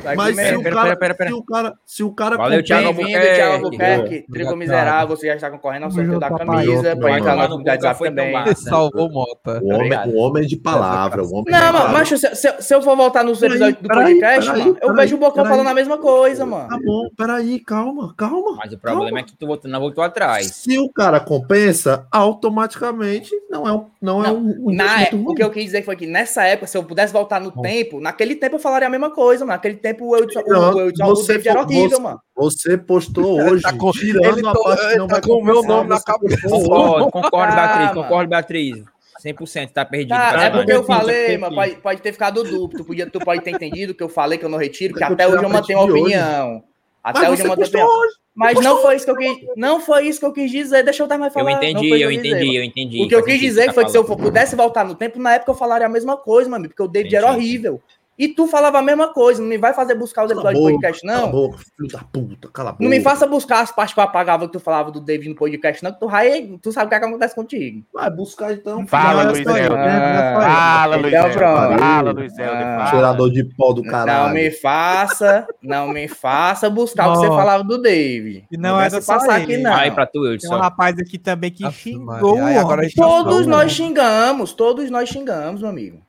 Vai 0.03 0.13
Mas 0.15 0.35
se 0.35 0.55
o, 0.55 0.61
pera, 0.61 0.76
cara, 0.76 0.95
pera, 0.97 0.97
pera, 0.97 1.15
pera. 1.15 1.30
se 1.30 1.34
o 1.35 1.43
cara, 1.43 1.73
se 1.85 2.03
o 2.03 2.11
cara 2.11 2.35
Valeu, 2.38 2.61
Thiago 2.63 2.88
Albuquerque. 2.88 3.35
Thiago 3.35 3.53
Albuquerque. 3.65 4.26
Trigo 4.30 4.55
miserável, 4.57 5.15
você 5.15 5.27
já 5.27 5.35
está 5.35 5.49
concorrendo 5.49 5.85
ao 5.85 5.91
sorteio 5.91 6.19
da 6.19 6.30
camisa. 6.30 6.95
Pode 6.97 7.17
entrar 7.19 7.34
irmão. 7.43 7.59
no 7.59 7.65
WhatsApp 7.65 8.03
também. 8.03 8.31
massa. 8.34 8.55
Salvou 8.69 9.09
Mota. 9.09 9.61
o 9.63 9.67
homem, 9.73 9.97
o 10.07 10.15
homem 10.17 10.45
de 10.45 10.57
palavra, 10.57 11.23
o 11.23 11.27
homem 11.31 11.45
de 11.45 11.51
Não, 11.51 11.59
mano, 11.59 11.73
palavra. 11.77 11.97
macho, 11.99 12.17
se, 12.17 12.35
se- 12.35 12.61
se 12.61 12.76
eu 12.76 12.81
for 12.81 12.97
voltar 12.97 13.23
nos 13.23 13.41
episódios 13.41 13.81
do 13.81 13.88
podcast, 13.88 14.49
mano, 14.51 14.77
eu 14.81 14.93
vejo 14.93 15.15
o 15.15 15.19
Bocão 15.19 15.45
falando 15.45 15.67
a 15.67 15.73
mesma 15.73 15.97
coisa, 15.97 16.45
mano. 16.45 16.67
Tá 16.67 16.77
bom, 16.84 17.07
peraí, 17.15 17.59
calma, 17.61 18.13
calma. 18.17 18.57
Mas 18.57 18.73
o 18.73 18.77
problema 18.77 19.05
calma. 19.05 19.19
é 19.19 19.23
que 19.23 19.35
tu 19.38 19.47
voltou, 19.47 19.72
não 19.72 19.80
voltou 19.80 20.03
atrás. 20.03 20.47
Se 20.47 20.77
o 20.77 20.91
cara 20.91 21.22
compensa, 21.22 22.05
automaticamente 22.11 23.31
não 23.49 23.67
é 23.67 23.72
um, 23.73 23.85
não 24.01 24.23
é 24.23 24.27
Não, 24.27 24.38
um, 24.38 24.65
um 24.69 24.73
Na 24.76 25.03
época, 25.03 25.31
o 25.31 25.35
que 25.35 25.43
eu 25.43 25.49
quis 25.49 25.65
dizer 25.65 25.84
foi 25.84 25.95
que 25.95 26.05
nessa 26.05 26.43
época, 26.43 26.67
se 26.67 26.77
eu 26.77 26.84
pudesse 26.84 27.13
voltar 27.13 27.39
no 27.39 27.51
tempo, 27.51 27.99
naquele 27.99 28.35
tempo 28.35 28.55
eu 28.55 28.59
falaria 28.59 28.88
a 28.88 28.91
mesma 28.91 29.09
coisa, 29.09 29.45
mano. 29.45 29.55
Naquele 29.55 29.76
tempo 29.86 30.06
o 30.07 30.16
Eudson, 30.18 30.41
Não, 30.48 30.74
o, 30.74 30.80
Eudson, 30.82 31.03
o 31.06 31.07
você 31.16 31.34
David 31.34 31.49
era 31.49 31.60
for- 31.60 31.66
horrível, 31.68 31.90
você- 31.98 32.02
mano. 32.03 32.20
Você 32.36 32.78
postou 32.78 33.41
hoje, 33.41 33.62
tá 33.64 33.74
com- 33.74 33.91
tirando 33.91 34.38
ele 34.40 34.48
a 34.48 34.52
to- 34.53 34.64
parte 34.64 34.88
que 34.90 34.95
não 34.98 35.07
tá 35.07 35.14
vai 35.16 35.22
com 35.22 35.34
o 35.34 35.44
meu 35.44 35.62
nome 35.64 35.90
na 35.90 36.02
cabeça. 36.02 36.49
Concordo, 36.49 37.12
concordo, 37.12 37.53
Ah, 37.53 37.56
Beatriz, 37.56 37.88
mano. 37.90 38.03
concordo, 38.03 38.30
Beatriz. 38.30 38.84
100%, 39.20 39.72
tá 39.74 39.86
perdido. 39.86 40.10
Tá, 40.10 40.34
tá 40.34 40.44
é 40.44 40.49
porque 40.49 40.72
eu 40.72 40.84
falei, 40.84 41.38
mano, 41.38 41.56
pode, 41.56 41.76
pode 41.78 42.02
ter 42.02 42.12
ficado 42.12 42.44
dúbio. 42.44 42.78
Tu, 42.80 42.86
podia, 42.86 43.10
tu 43.10 43.20
pode 43.20 43.41
ter 43.41 43.52
entendido 43.52 43.94
que 43.95 44.03
eu 44.03 44.10
falei 44.10 44.38
que 44.38 44.45
eu 44.45 44.49
não 44.49 44.57
retiro, 44.57 44.94
que 44.94 45.03
Eu 45.03 45.07
até 45.07 45.28
hoje 45.28 45.44
eu 45.44 45.49
mantenho 45.49 45.80
hoje. 45.80 45.91
opinião. 45.91 46.64
Até 47.03 47.20
Mas 47.22 47.30
hoje 47.32 47.41
eu 47.44 47.48
mantenho 47.49 47.68
opinião. 47.68 47.90
Mas 48.36 48.60
não 48.60 48.82
foi 48.82 48.95
isso 48.98 49.06
que 49.06 49.12
eu 49.12 49.16
quis. 49.16 49.38
Não 49.56 49.80
foi 49.80 50.07
isso 50.07 50.20
que 50.20 50.26
eu 50.26 50.34
quis 50.34 50.52
dizer. 50.52 50.84
Deixa 50.84 51.02
eu 51.03 51.07
de 51.07 51.14
Eu 51.14 51.32
falar. 51.32 51.44
não 51.52 51.52
entendi, 51.57 51.88
eu 51.90 52.10
quis 52.10 52.20
entendi, 52.20 52.36
dizer, 52.45 52.57
eu 52.57 52.64
entendi. 52.64 53.02
O 53.03 53.07
que 53.07 53.16
eu 53.16 53.24
quis 53.24 53.40
dizer 53.40 53.68
tá 53.68 53.74
foi 53.74 53.86
que 53.86 53.91
se 53.91 53.98
eu 53.98 54.03
pudesse 54.03 54.56
voltar 54.56 54.84
no 54.84 54.94
tempo, 54.94 55.18
na 55.20 55.36
época 55.36 55.52
eu 55.52 55.56
falaria 55.56 55.86
a 55.88 55.90
mesma 55.90 56.18
coisa, 56.18 56.49
mano, 56.49 56.68
porque 56.68 56.84
o 56.84 56.88
David 56.88 57.16
era 57.16 57.28
Entendi. 57.28 57.40
horrível. 57.45 57.82
E 58.17 58.29
tu 58.29 58.47
falava 58.47 58.79
a 58.79 58.81
mesma 58.81 59.09
coisa, 59.13 59.41
não 59.41 59.49
me 59.49 59.57
vai 59.57 59.73
fazer 59.73 59.93
buscar 59.95 60.23
os 60.23 60.31
episódios 60.31 60.57
do 60.57 60.61
boca, 60.63 60.73
podcast, 60.73 61.05
Cala 61.05 61.17
a 61.17 61.21
não. 61.23 61.31
boca, 61.31 61.57
filho 61.57 61.91
da 61.91 61.99
puta, 61.99 62.47
cala 62.49 62.69
a 62.69 62.71
boca. 62.71 62.83
Não 62.83 62.89
me 62.89 63.01
faça 63.01 63.27
buscar 63.27 63.59
as 63.59 63.71
partes 63.73 63.93
que 63.93 63.99
eu 63.99 64.03
apagava 64.05 64.45
que 64.47 64.53
tu 64.53 64.59
falava 64.59 64.89
do 64.89 65.01
David 65.01 65.29
no 65.29 65.35
podcast, 65.35 65.83
não, 65.83 65.91
que 65.91 65.99
tu, 65.99 66.07
vai, 66.07 66.57
tu 66.61 66.71
sabe 66.71 66.85
o 66.85 66.89
que, 66.89 66.95
é 66.95 66.99
que 66.99 67.05
acontece 67.05 67.35
contigo. 67.35 67.83
Vai 67.93 68.09
buscar 68.09 68.53
então. 68.53 68.87
Fala, 68.87 69.33
filho 69.33 69.43
da 69.45 69.51
Luiz 69.51 69.67
puta. 69.67 69.79
Helder. 69.79 70.01
Ah, 70.07 70.75
Fala, 70.81 70.95
Luiz 70.95 71.13
Helder. 71.13 71.33
pronto. 71.33 71.79
Fala, 71.79 72.11
Luiz 72.11 72.37
Helder. 72.37 72.87
Cheirador 72.89 73.31
de 73.31 73.43
pó 73.55 73.73
do 73.73 73.83
Não 73.83 73.91
caralho. 73.91 74.33
me 74.33 74.51
faça, 74.51 75.47
não 75.61 75.87
me 75.89 76.07
faça 76.07 76.69
buscar 76.69 77.09
o 77.09 77.13
que 77.13 77.17
você 77.19 77.27
falava 77.27 77.63
do 77.65 77.77
David. 77.81 78.45
E 78.49 78.57
não 78.57 78.79
era 78.79 78.89
se 79.01 79.01
só 79.01 79.15
passar 79.15 79.41
ele. 79.41 79.53
aqui, 79.55 79.63
não. 79.63 79.73
Aí 79.75 79.91
pra 79.91 80.05
tu, 80.05 80.21
Tem 80.37 80.49
um 80.49 80.57
rapaz 80.57 80.97
aqui 80.99 81.17
também 81.17 81.51
que 81.51 81.65
Aff, 81.65 81.77
xingou 81.77 82.39
agora 82.41 82.87
Todos 82.95 83.45
nós 83.45 83.73
xingamos, 83.73 84.53
todos 84.53 84.89
nós 84.89 85.09
xingamos, 85.09 85.59
meu 85.61 85.69
amigo. 85.69 86.05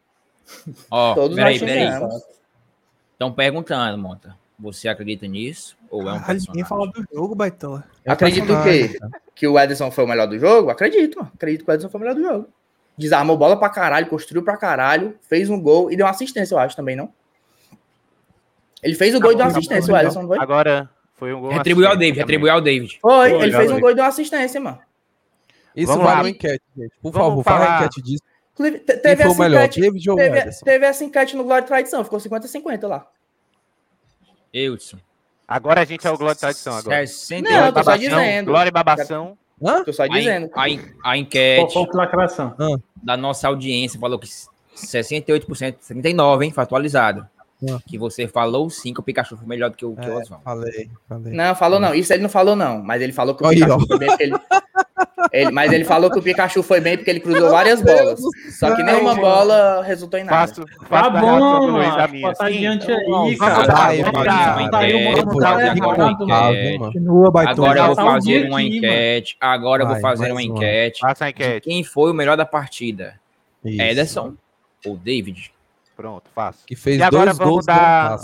Ó, 0.90 1.14
Todos 1.16 1.36
peraí, 1.36 1.58
peraí. 1.58 1.88
Estão 3.12 3.32
perguntando, 3.32 3.98
Monta. 3.98 4.36
Você 4.58 4.88
acredita 4.88 5.26
nisso? 5.26 5.76
Ou 5.90 6.02
é 6.02 6.04
um 6.04 6.12
ninguém 6.12 6.26
personagem? 6.26 6.64
fala 6.64 6.86
do 6.86 7.06
jogo, 7.12 7.34
Baitola. 7.34 7.84
É 8.04 8.12
Acredito 8.12 8.52
o 8.52 8.62
quê? 8.62 8.98
Que 9.34 9.46
o 9.46 9.58
Ederson 9.58 9.90
foi 9.90 10.04
o 10.04 10.08
melhor 10.08 10.26
do 10.26 10.38
jogo? 10.38 10.70
Acredito, 10.70 11.18
mano. 11.18 11.30
Acredito 11.34 11.64
que 11.64 11.70
o 11.70 11.74
Ederson 11.74 11.90
foi 11.90 12.00
o 12.00 12.02
melhor 12.02 12.14
do 12.14 12.22
jogo. 12.22 12.48
Desarmou 12.96 13.36
bola 13.36 13.58
pra 13.58 13.68
caralho, 13.68 14.06
construiu 14.06 14.42
pra 14.42 14.56
caralho, 14.56 15.14
fez 15.28 15.50
um 15.50 15.60
gol 15.60 15.92
e 15.92 15.96
deu 15.96 16.06
uma 16.06 16.12
assistência, 16.12 16.54
eu 16.54 16.58
acho, 16.58 16.74
também, 16.74 16.96
não? 16.96 17.12
Ele 18.82 18.94
fez 18.94 19.14
o 19.14 19.20
gol 19.20 19.32
e 19.32 19.36
deu 19.36 19.44
uma 19.44 19.50
assistência, 19.50 19.92
o 19.92 19.96
Ederson, 19.96 20.22
não 20.22 20.28
foi? 20.28 20.38
Agora 20.38 20.88
foi 21.16 21.34
um 21.34 21.40
gol. 21.40 21.50
Retribuiu 21.50 21.88
ao 21.88 21.96
David, 21.96 22.18
retribuiu 22.18 22.52
ao 22.52 22.60
David. 22.60 22.98
Foi, 23.00 23.30
Foi, 23.30 23.42
ele 23.42 23.52
fez 23.56 23.70
um 23.70 23.80
gol 23.80 23.90
e 23.90 23.94
deu 23.94 24.04
uma 24.04 24.08
assistência, 24.10 24.60
mano. 24.60 24.78
Isso 25.74 25.88
Vamos 25.92 26.04
vale 26.04 26.16
lá. 26.16 26.22
uma 26.22 26.30
enquete, 26.30 26.64
gente. 26.74 26.92
Por 27.02 27.12
Vamos 27.12 27.28
favor, 27.28 27.44
fala 27.44 27.56
a 27.56 27.66
falar. 27.66 27.78
enquete 27.80 28.02
disso. 28.02 28.22
Teve 28.56 29.16
foi 29.16 29.26
o 29.26 29.30
essa 29.32 29.42
melhor, 29.42 29.58
enquete, 29.64 29.80
David 29.80 30.10
ou 30.10 30.16
teve, 30.16 30.50
teve 30.64 30.86
essa 30.86 31.04
enquete 31.04 31.36
no 31.36 31.44
Glória 31.44 31.64
e 31.64 31.68
Tradição, 31.68 32.02
ficou 32.02 32.18
50-50 32.18 32.86
lá. 32.88 33.06
Eudson. 34.52 34.96
Agora 35.46 35.82
a 35.82 35.84
gente 35.84 36.06
é 36.06 36.10
o 36.10 36.16
Glória 36.16 36.36
e 36.36 36.40
Tradição. 36.40 36.74
Agora. 36.76 37.06
68 37.06 37.50
Não, 37.50 37.66
eu 37.66 37.72
tô 37.72 37.84
só 37.84 37.96
dizendo. 37.96 38.46
Glória 38.50 38.68
e 38.68 38.72
Babação. 38.72 39.36
Hã? 39.62 39.84
Tô 39.84 39.92
só 39.92 40.02
A, 40.02 40.06
en- 40.06 40.10
dizendo. 40.12 40.50
a, 40.54 40.68
en- 40.68 40.92
a 41.04 41.16
enquete 41.16 41.72
Qual 41.72 41.86
a 41.92 41.96
lacração? 41.96 42.54
da 43.02 43.16
nossa 43.16 43.46
audiência 43.48 43.98
falou 44.00 44.18
que 44.18 44.26
68%, 44.74 45.76
79%, 45.80 46.42
hein? 46.42 46.50
Foi 46.50 46.62
atualizado. 46.64 47.26
Que 47.86 47.96
você 47.96 48.26
falou 48.28 48.68
sim 48.68 48.92
que 48.92 49.00
o 49.00 49.02
Pikachu 49.02 49.36
foi 49.36 49.46
melhor 49.46 49.70
do 49.70 49.76
que 49.76 49.84
o, 49.86 49.94
que 49.96 50.06
o 50.06 50.12
É, 50.12 50.16
Oswaldo. 50.22 50.44
falei, 50.44 50.90
falei. 51.08 51.32
Não, 51.32 51.54
falou 51.54 51.80
não. 51.80 51.94
Isso 51.94 52.12
ele 52.12 52.22
não 52.22 52.28
falou, 52.28 52.54
não. 52.54 52.82
Mas 52.82 53.00
ele 53.00 53.12
falou 53.14 53.34
que 53.34 53.44
o 53.44 53.48
Pikachu 53.48 53.86
foi 53.86 53.98
porque 53.98 54.22
ele, 54.24 54.34
ele- 55.32 55.50
Mas 55.50 55.72
ele 55.72 55.84
falou 55.84 56.10
que 56.10 56.18
o 56.18 56.22
Pikachu 56.22 56.62
foi 56.62 56.80
bem 56.80 56.96
porque 56.96 57.10
ele 57.10 57.20
cruzou 57.20 57.50
várias 57.50 57.80
bolas. 57.82 58.20
Só 58.58 58.74
que 58.74 58.82
nenhuma 58.82 59.14
bola 59.14 59.82
resultou 59.82 60.18
em 60.20 60.24
nada. 60.24 60.46
Faço, 60.48 60.64
faço 60.88 61.12
Tá 61.12 61.20
bom, 61.20 61.66
mano. 61.72 61.78
Sim. 62.36 62.44
adiante 62.44 62.92
aí, 62.92 63.36
cara. 63.38 63.66
Tá 63.66 63.86
aí, 63.86 64.02
tá. 64.70 64.78
Continua, 66.78 67.30
Baitola. 67.30 67.68
Agora 67.68 67.78
eu 67.80 67.86
vou 67.86 67.96
fazer 68.04 68.48
uma 68.48 68.62
enquete. 68.62 69.36
Agora 69.40 69.82
eu 69.82 69.86
vou 69.88 70.00
fazer 70.00 70.32
uma 70.32 70.42
enquete. 70.42 71.00
Faça 71.00 71.24
a 71.24 71.30
enquete. 71.30 71.60
Quem 71.68 71.82
foi 71.84 72.10
o 72.10 72.14
melhor 72.14 72.36
da 72.36 72.46
partida? 72.46 73.14
Ederson 73.64 74.34
ou 74.84 74.96
David? 74.96 75.52
Pronto, 75.96 76.24
faço. 76.34 76.58
Que 76.66 76.76
fez 76.76 76.98
E 76.98 77.02
agora 77.02 77.26
dois 77.26 77.38
vamos 77.38 77.52
gols 77.54 77.66
dar-. 77.66 78.18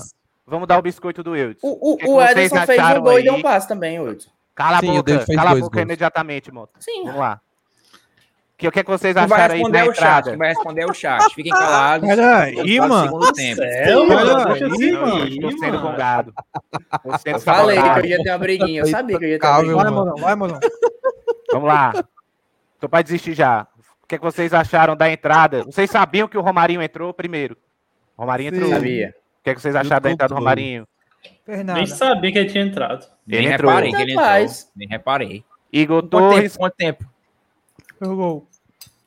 Vamos 0.47 0.69
dar 0.69 0.79
o 0.79 0.83
biscoito 0.83 1.23
do 1.23 1.35
Eudes. 1.35 1.63
O, 1.63 1.69
o, 1.69 1.95
o 1.95 1.99
vocês 2.17 2.31
Ederson 2.53 2.67
fez 2.67 2.79
um 2.99 3.01
gol 3.01 3.19
e 3.19 3.23
deu 3.23 3.35
um 3.35 3.43
passe 3.43 3.67
também, 3.67 3.99
Wilson. 3.99 4.29
Cala 4.55 4.77
a 4.79 4.81
Sim, 4.81 4.91
o 4.91 5.03
boca, 5.03 5.27
cala 5.35 5.51
a 5.51 5.55
boca 5.55 5.61
gols. 5.77 5.83
imediatamente, 5.83 6.53
Moto. 6.53 6.73
Sim. 6.81 7.05
Vamos 7.05 7.21
lá. 7.21 7.41
Que- 8.59 8.69
O 8.69 8.73
que, 8.73 8.79
é 8.81 8.85
que 8.85 8.91
vocês 8.91 9.15
vai 9.15 9.25
acharam 9.25 9.55
aí 9.55 9.59
responder 9.61 9.79
da 9.79 9.85
é 9.85 9.89
o 9.89 9.95
chat. 9.95 9.99
entrada? 10.03 10.31
Quem 10.31 10.39
vai 10.39 10.49
responder 10.51 10.81
é 10.83 10.87
o 10.87 10.95
chat. 10.95 11.35
Fiquem 11.35 11.53
calados. 11.53 12.09
Peraí, 12.09 12.81
o 12.81 12.89
mano. 12.89 13.03
segundo 13.05 13.33
tempo. 13.33 13.63
É, 13.63 13.97
Olha 13.97 14.07
mano, 14.15 14.45
deixa 14.45 14.65
aí, 14.67 14.71
assim, 14.73 14.91
Não, 14.93 15.01
mano. 15.01 15.25
Estou 15.27 15.51
Ih, 15.51 15.59
sendo 15.59 15.81
gongado. 15.81 16.35
Eu 17.25 17.41
falei 17.41 17.77
que 17.83 17.89
eu 17.99 18.05
ia 18.07 18.23
ter 18.23 18.31
uma 18.31 18.39
briguinha. 18.39 18.81
Eu 18.83 18.87
sabia 18.87 19.19
que 19.19 19.25
eu 19.25 19.29
ia 19.31 19.39
ter 19.39 19.47
uma 19.47 19.57
briguinha. 19.59 19.77
Vai, 19.83 19.91
mano, 19.91 20.17
vai, 20.17 20.35
mano. 20.37 20.61
Vamos 21.51 21.69
lá. 21.69 21.93
Tô 22.79 22.89
para 22.89 23.03
desistir 23.03 23.35
já. 23.35 23.67
O 24.03 24.07
que, 24.07 24.15
é 24.17 24.19
que 24.19 24.25
vocês 24.25 24.53
acharam 24.53 24.95
da 24.95 25.11
entrada? 25.11 25.65
Vocês 25.65 25.91
sabiam 25.91 26.29
que 26.29 26.37
o 26.37 26.41
Romarinho 26.43 26.83
entrou 26.83 27.13
primeiro? 27.15 27.57
O 28.17 28.21
Romarinho 28.21 28.51
Sim. 28.51 28.57
entrou. 28.57 28.71
O 28.71 28.75
Sabia. 28.75 29.15
que, 29.43 29.51
é 29.51 29.55
que 29.55 29.61
vocês 29.61 29.75
acharam 29.75 30.03
da 30.03 30.11
entrada 30.11 30.35
do 30.35 30.39
Romarinho? 30.39 30.87
Fez 31.45 31.65
nada. 31.65 31.79
Nem 31.79 31.87
sabia 31.87 32.33
que 32.33 32.39
ele 32.39 32.51
tinha 32.51 32.65
entrado. 32.65 33.07
Nem 33.27 33.41
Ele 33.41 33.53
entrou. 33.53 33.71
reparei 33.71 33.93
que 33.93 34.03
ele 34.03 34.13
entrou. 34.13 34.27
Nem 34.77 34.89
reparei. 34.89 35.45
Igor 35.73 36.03
Quanto 36.03 36.11
Torres 36.11 36.53
tempo? 36.53 36.59
Quanto 36.59 36.75
tempo? 36.77 37.05
Fez 37.99 38.11
o 38.11 38.17
gol. 38.17 38.47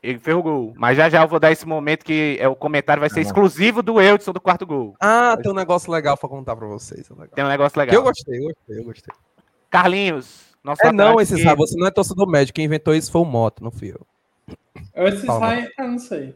ele 0.03 0.20
fez 0.20 0.36
o 0.38 0.41
gol. 0.44 0.74
Mas 0.78 0.98
já 0.98 1.10
já 1.10 1.22
eu 1.24 1.28
vou 1.28 1.40
dar 1.40 1.52
esse 1.52 1.66
momento 1.66 2.03
que 2.03 2.38
é, 2.40 2.48
o 2.48 2.56
comentário 2.56 2.99
vai 2.99 3.10
ser 3.10 3.22
bom. 3.22 3.28
exclusivo 3.28 3.82
do 3.82 4.02
Eudson 4.02 4.32
do 4.34 4.41
quarto 4.41 4.66
gol. 4.66 4.95
Ah, 4.99 5.38
tem 5.41 5.52
um 5.52 5.56
negócio 5.56 5.91
legal 5.91 6.18
pra 6.18 6.28
contar 6.30 6.56
pra 6.56 6.68
vocês. 6.68 7.10
é 7.10 7.14
legal. 7.14 7.30
Tem 7.36 7.44
um 7.45 7.48
negócio 7.49 7.74
Que 7.74 7.80
legal. 7.80 7.95
eu 7.95 8.03
gostei, 8.03 8.38
eu 8.40 8.44
gostei, 8.44 8.80
eu 8.80 8.84
gostei. 8.84 9.16
Carlinhos. 9.70 10.45
Nosso 10.64 10.82
É 10.86 10.91
não, 10.91 11.22
esse 11.22 11.34
esquerdo. 11.34 11.49
sabe, 11.49 11.60
você 11.60 11.78
não 11.80 11.88
é 11.88 11.91
torcedor 11.91 12.28
médio. 12.28 12.53
Quem 12.53 12.66
inventou 12.66 12.94
isso 12.95 13.12
foi 13.12 13.22
o 13.22 13.26
Moto, 13.26 13.64
não 13.64 13.70
fui 13.72 13.91
eu. 13.91 14.02
Esse 14.95 15.26
sai, 15.28 15.70
eu 15.78 15.88
não 15.88 15.99
sei. 15.99 16.36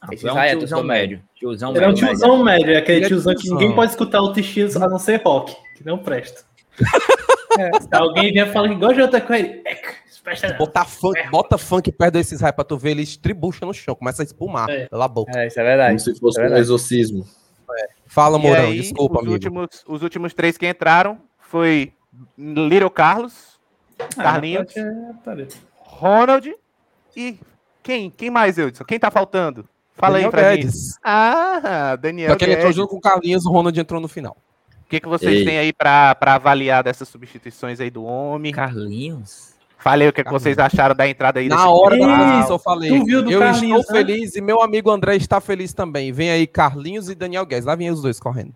Ah, 0.00 0.08
Esse 0.12 0.28
é 0.28 0.32
um 0.32 0.38
é 0.38 0.56
tiozão 0.56 0.82
médio. 0.84 1.22
Tiozão 1.34 1.70
Ele 1.74 1.84
é 1.84 1.88
um 1.88 1.90
médio. 1.92 2.06
tiozão 2.06 2.44
médio, 2.44 2.70
é 2.72 2.76
aquele 2.76 2.98
Ele 2.98 3.04
é 3.06 3.08
tiozão 3.08 3.34
que 3.34 3.48
ninguém 3.50 3.74
pode 3.74 3.90
escutar 3.92 4.20
outro 4.20 4.40
estilo 4.40 4.70
a 4.84 4.88
não 4.88 4.98
ser 4.98 5.22
rock, 5.24 5.56
que 5.76 5.84
não 5.84 5.98
presta. 5.98 6.44
Se 7.80 7.88
alguém 7.92 8.32
vier 8.32 8.52
falar 8.52 8.68
que 8.68 8.74
gosta 8.74 8.94
de 8.94 9.02
outra 9.02 9.20
coisa, 9.20 9.46
ele. 9.46 9.62
Botar 10.58 10.84
funk, 10.84 11.28
bota 11.30 11.56
funk 11.56 11.90
perto 11.92 12.14
desses 12.14 12.40
raios 12.40 12.54
pra 12.56 12.64
tu 12.64 12.76
ver, 12.76 12.90
ele 12.90 13.02
estribucha 13.02 13.64
no 13.64 13.72
chão, 13.72 13.94
começa 13.94 14.22
a 14.22 14.24
espumar 14.24 14.68
É. 14.68 14.86
pela 14.88 15.06
boca. 15.08 15.32
É, 15.38 15.46
isso 15.46 15.58
é 15.60 15.62
verdade. 15.62 15.88
Como 15.90 16.00
se 16.00 16.20
fosse 16.20 16.40
É 16.40 16.48
um 16.48 16.56
exorcismo. 16.56 17.26
Fala, 18.06 18.38
Mourão, 18.38 18.64
aí, 18.66 18.80
desculpa, 18.80 19.14
os 19.14 19.20
amigo. 19.20 19.32
Últimos, 19.34 19.68
os 19.86 20.02
últimos 20.02 20.34
três 20.34 20.58
que 20.58 20.68
entraram 20.68 21.18
foi 21.38 21.92
Little 22.36 22.90
Carlos, 22.90 23.58
Ah, 23.98 24.22
Carlinhos. 24.22 24.72
Ronald 25.80 26.54
e 27.16 27.38
quem? 27.82 28.10
Quem 28.10 28.28
mais, 28.30 28.58
Eudson? 28.58 28.84
Quem 28.84 28.98
tá 28.98 29.10
faltando? 29.10 29.66
Fala 29.96 30.14
Daniel 30.14 30.28
aí 30.28 30.30
pra. 30.30 30.56
Guedes. 30.56 30.98
Ah, 31.02 31.96
Daniel 31.96 32.30
Só 32.30 32.36
que 32.36 32.44
ele 32.44 32.54
entrou 32.54 32.72
junto 32.72 32.88
com 32.88 32.96
o 32.96 33.00
Carlinhos, 33.00 33.46
o 33.46 33.50
Ronald 33.50 33.78
entrou 33.78 34.00
no 34.00 34.08
final. 34.08 34.36
O 34.86 34.88
que, 34.88 35.00
que 35.00 35.08
vocês 35.08 35.38
Ei. 35.38 35.44
têm 35.44 35.58
aí 35.58 35.72
pra, 35.72 36.14
pra 36.14 36.34
avaliar 36.34 36.84
dessas 36.84 37.08
substituições 37.08 37.80
aí 37.80 37.90
do 37.90 38.04
homem? 38.04 38.52
Carlinhos? 38.52 39.56
Falei 39.78 40.08
o 40.08 40.12
que, 40.12 40.24
que 40.24 40.30
vocês 40.30 40.58
acharam 40.58 40.94
da 40.94 41.08
entrada 41.08 41.40
aí. 41.40 41.48
Na 41.48 41.56
desse 41.56 41.68
hora 41.68 41.96
da 41.96 42.04
Ei, 42.04 42.14
transmissão 42.14 42.56
eu 42.56 42.58
falei, 42.58 42.88
tu 42.90 43.04
viu 43.04 43.22
do 43.22 43.30
eu 43.30 43.40
Carlinhos, 43.40 43.80
estou 43.80 43.94
né? 43.94 44.04
feliz 44.04 44.36
e 44.36 44.40
meu 44.40 44.62
amigo 44.62 44.90
André 44.90 45.16
está 45.16 45.40
feliz 45.40 45.72
também. 45.72 46.12
Vem 46.12 46.30
aí 46.30 46.46
Carlinhos 46.46 47.08
e 47.08 47.14
Daniel 47.14 47.46
Guedes. 47.46 47.64
Lá 47.64 47.74
vem 47.74 47.90
os 47.90 48.02
dois 48.02 48.18
correndo. 48.20 48.54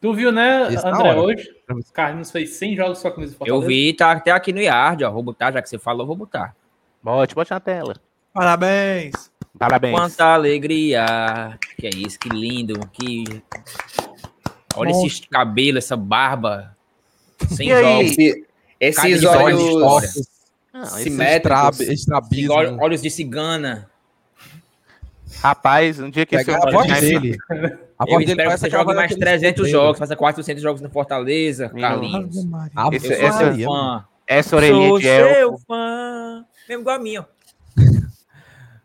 Tu 0.00 0.12
viu, 0.12 0.30
né, 0.30 0.72
Esse 0.72 0.84
na 0.84 0.96
André, 0.96 1.16
hoje? 1.16 1.48
Os 1.72 1.90
Carlinhos 1.90 2.30
fez 2.30 2.50
100 2.50 2.76
jogos 2.76 3.00
com 3.00 3.08
a 3.08 3.10
camisa 3.10 3.36
do 3.38 3.46
Eu 3.46 3.60
vi, 3.60 3.92
tá 3.94 4.12
até 4.12 4.30
aqui 4.32 4.52
no 4.52 4.60
Yard, 4.60 5.02
ó. 5.04 5.10
Vou 5.10 5.22
botar, 5.22 5.50
já 5.50 5.62
que 5.62 5.68
você 5.68 5.78
falou, 5.78 6.06
vou 6.06 6.16
botar. 6.16 6.54
Bote, 7.02 7.34
bote 7.34 7.50
na 7.50 7.60
tela. 7.60 7.94
Parabéns. 8.32 9.30
Parabéns. 9.58 9.94
Quanta 9.98 10.24
alegria. 10.34 11.58
Que 11.78 11.86
é 11.86 11.90
isso, 11.90 12.18
que 12.18 12.28
lindo. 12.28 12.78
Que. 12.92 13.24
Olha 14.76 14.90
esse 14.90 15.22
cabelo, 15.28 15.78
essa 15.78 15.96
barba. 15.96 16.76
Sem 17.48 17.70
E 17.70 17.80
jogos. 17.80 18.10
Esse- 18.10 18.46
esses 18.80 19.22
Cada 19.22 19.42
olhos 19.44 19.60
história. 19.62 20.08
Não, 20.72 20.82
esse 20.82 21.02
simétricos. 21.04 21.80
estrabismo. 21.80 22.52
Olhos, 22.52 22.78
olhos 22.80 23.02
de 23.02 23.10
cigana. 23.10 23.88
Rapaz, 25.40 26.00
um 26.00 26.10
dia 26.10 26.24
que 26.26 26.34
esse 26.36 26.50
a 26.50 26.58
homem 26.60 26.72
voz 26.72 26.90
esse- 26.90 27.00
dele. 27.00 27.36
A 27.96 28.02
Eu 28.08 28.14
voz 28.14 28.26
dele 28.26 28.32
espero 28.32 28.50
que 28.50 28.58
você 28.58 28.70
jogue 28.70 28.86
mais 28.86 28.96
daquele 29.02 29.20
300 29.20 29.46
escoteiro. 29.66 29.70
jogos, 29.70 29.98
faça 30.00 30.16
400 30.16 30.60
jogos 30.62 30.80
no 30.80 30.90
Fortaleza. 30.90 31.68
Carlinhos. 31.68 32.36
Esse- 32.92 33.12
esse- 33.12 33.22
mano. 33.22 33.64
Fã. 33.64 34.04
Essa 34.26 34.56
orelhinha 34.56 34.88
Sou 34.88 34.98
de 34.98 35.06
elfo. 35.06 35.32
seu 35.36 35.58
fã. 35.68 36.44
Mesmo 36.68 36.80
igual 36.82 36.96
a 36.96 36.98
mim, 36.98 37.16
ó. 37.18 37.24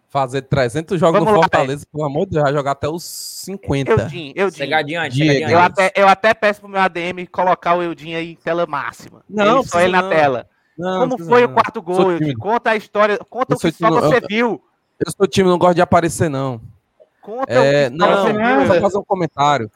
Fazer 0.09 0.41
300 0.41 0.99
jogos 0.99 1.19
Vamos 1.19 1.27
no 1.33 1.37
lá, 1.39 1.43
Fortaleza, 1.43 1.85
pelo 1.91 2.03
amor 2.03 2.25
de 2.25 2.31
Deus, 2.31 2.43
vai 2.43 2.53
jogar 2.53 2.71
até 2.71 2.89
os 2.89 3.03
50. 3.03 3.91
Eudinho, 3.91 4.33
Eudinho. 4.35 4.51
Cegadinho 4.51 5.01
antes, 5.01 5.15
Diego. 5.15 5.33
cegadinho 5.33 5.55
Eu 5.55 5.61
até, 5.61 5.91
eu 5.95 6.07
até 6.07 6.33
peço 6.33 6.61
pro 6.61 6.69
meu 6.69 6.81
ADM 6.81 7.27
colocar 7.31 7.75
o 7.75 7.83
Eudinho 7.83 8.17
aí 8.17 8.31
em 8.31 8.35
tela 8.35 8.65
máxima. 8.65 9.21
Não, 9.29 9.59
Ele- 9.59 9.67
só 9.67 9.79
ele 9.81 9.91
na 9.91 10.01
não. 10.01 10.09
tela. 10.09 10.47
Não, 10.75 10.99
Como 11.09 11.23
foi 11.25 11.43
o 11.43 11.47
não. 11.47 11.53
quarto 11.53 11.73
Sou 11.75 11.83
gol, 11.83 12.11
Eudinho? 12.13 12.37
Conta 12.39 12.71
a 12.71 12.75
história, 12.75 13.19
conta 13.29 13.53
Eu 13.53 13.57
o 13.57 13.59
que 13.59 13.71
só 13.71 13.89
você 13.91 14.15
eu- 14.17 14.21
viu. 14.27 14.63
Eu 15.05 15.11
sou 15.15 15.27
time, 15.27 15.47
não 15.47 15.59
gosto 15.59 15.75
de 15.75 15.81
aparecer, 15.81 16.27
não. 16.27 16.59
Conta 17.21 17.53
É, 17.53 17.87
o 17.87 17.91
que 17.91 17.97
não, 17.97 18.07
você 18.07 18.33
não, 18.33 18.59
viu. 18.61 18.67
vou 18.67 18.81
fazer 18.81 18.97
um 18.97 19.03
comentário. 19.03 19.69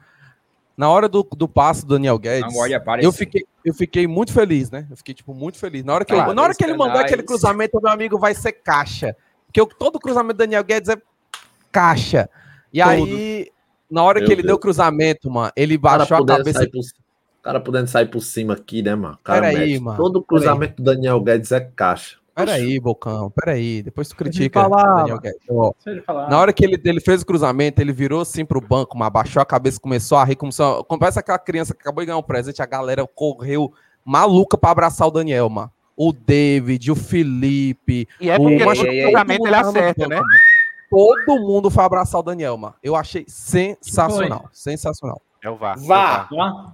Na 0.75 0.89
hora 0.89 1.07
do, 1.07 1.21
do 1.37 1.47
passe 1.47 1.85
do 1.85 1.93
Daniel 1.93 2.17
Guedes, 2.17 2.51
eu 3.03 3.11
fiquei, 3.11 3.45
eu 3.63 3.73
fiquei 3.75 4.07
muito 4.07 4.33
feliz, 4.33 4.71
né? 4.71 4.87
Eu 4.89 4.97
fiquei, 4.97 5.13
tipo, 5.13 5.31
muito 5.31 5.59
feliz. 5.59 5.83
Na 5.83 5.93
hora 5.93 6.03
que, 6.03 6.11
eu- 6.11 6.33
na 6.33 6.41
hora 6.41 6.55
que 6.55 6.63
ele 6.63 6.71
mandou 6.71 6.87
canais. 6.93 7.05
aquele 7.05 7.21
cruzamento, 7.21 7.79
meu 7.79 7.91
amigo 7.91 8.17
vai 8.17 8.33
ser 8.33 8.53
caixa. 8.53 9.15
Porque 9.53 9.61
eu- 9.61 9.67
todo 9.67 9.99
cruzamento 9.99 10.33
do 10.33 10.39
Daniel 10.39 10.63
Guedes 10.63 10.89
é 10.89 10.97
caixa. 11.71 12.27
E 12.73 12.81
aí, 12.81 13.51
na 13.89 14.03
hora 14.03 14.19
Meu 14.19 14.27
que 14.27 14.33
ele 14.33 14.41
Deus. 14.41 14.47
deu 14.47 14.55
o 14.55 14.59
cruzamento, 14.59 15.29
mano, 15.29 15.51
ele 15.55 15.77
baixou 15.77 16.17
a 16.17 16.25
cabeça. 16.25 16.67
por, 16.71 16.79
o 16.79 17.43
cara 17.43 17.59
podendo 17.59 17.87
sair 17.87 18.07
por 18.07 18.21
cima 18.21 18.55
aqui, 18.55 18.81
né, 18.81 18.95
mano? 18.95 19.19
Cara 19.23 19.51
Peraí, 19.51 19.79
mano. 19.79 19.95
Todo 19.95 20.23
cruzamento 20.23 20.81
do 20.81 20.83
Daniel 20.83 21.21
Guedes 21.21 21.51
é 21.51 21.59
caixa. 21.59 22.17
Peraí, 22.33 22.79
Bocão, 22.79 23.29
peraí. 23.29 23.83
Depois 23.83 24.09
tu 24.09 24.15
critica 24.15 24.59
ele 24.61 24.69
falar, 24.69 24.93
o 24.93 24.97
Daniel. 24.97 25.19
Guedes. 25.19 25.39
Ó. 25.47 25.71
Na 26.27 26.39
hora 26.39 26.51
que 26.51 26.65
ele, 26.65 26.81
ele 26.83 26.99
fez 26.99 27.21
o 27.21 27.25
cruzamento, 27.27 27.79
ele 27.79 27.93
virou 27.93 28.21
assim 28.21 28.43
pro 28.43 28.59
banco, 28.59 28.97
mas 28.97 29.05
abaixou 29.05 29.39
a 29.39 29.45
cabeça, 29.45 29.79
começou 29.79 30.17
a 30.17 30.23
rir, 30.23 30.35
começou 30.35 30.79
a... 30.79 30.83
como 30.83 30.99
parece 30.99 31.19
aquela 31.19 31.37
criança 31.37 31.75
que 31.75 31.81
acabou 31.81 32.01
de 32.01 32.07
ganhar 32.07 32.17
um 32.17 32.23
presente, 32.23 32.59
a 32.59 32.65
galera 32.65 33.05
correu 33.05 33.71
maluca 34.03 34.57
pra 34.57 34.71
abraçar 34.71 35.07
o 35.07 35.11
Daniel, 35.11 35.47
mano. 35.47 35.71
O 35.95 36.11
David, 36.11 36.91
o 36.91 36.95
Felipe, 36.95 38.07
E 38.19 38.29
é 38.29 38.35
o 38.35 38.39
porque 38.39 38.63
todo 38.63 38.85
ele 38.85 39.15
mundo 39.15 39.51
tava 39.51 39.63
no 39.63 39.69
acerta, 39.69 40.07
né? 40.07 40.15
mano. 40.15 40.27
Todo 40.89 41.39
mundo 41.41 41.69
foi 41.71 41.83
abraçar 41.83 42.19
o 42.19 42.23
Daniel, 42.23 42.55
mano. 42.57 42.75
Eu 42.83 42.95
achei 42.95 43.25
sensacional, 43.27 44.47
sensacional. 44.51 45.21
É 45.43 45.49
o 45.49 45.55
VAR. 45.55 45.77
Vá. 45.79 46.27
Vá. 46.31 46.73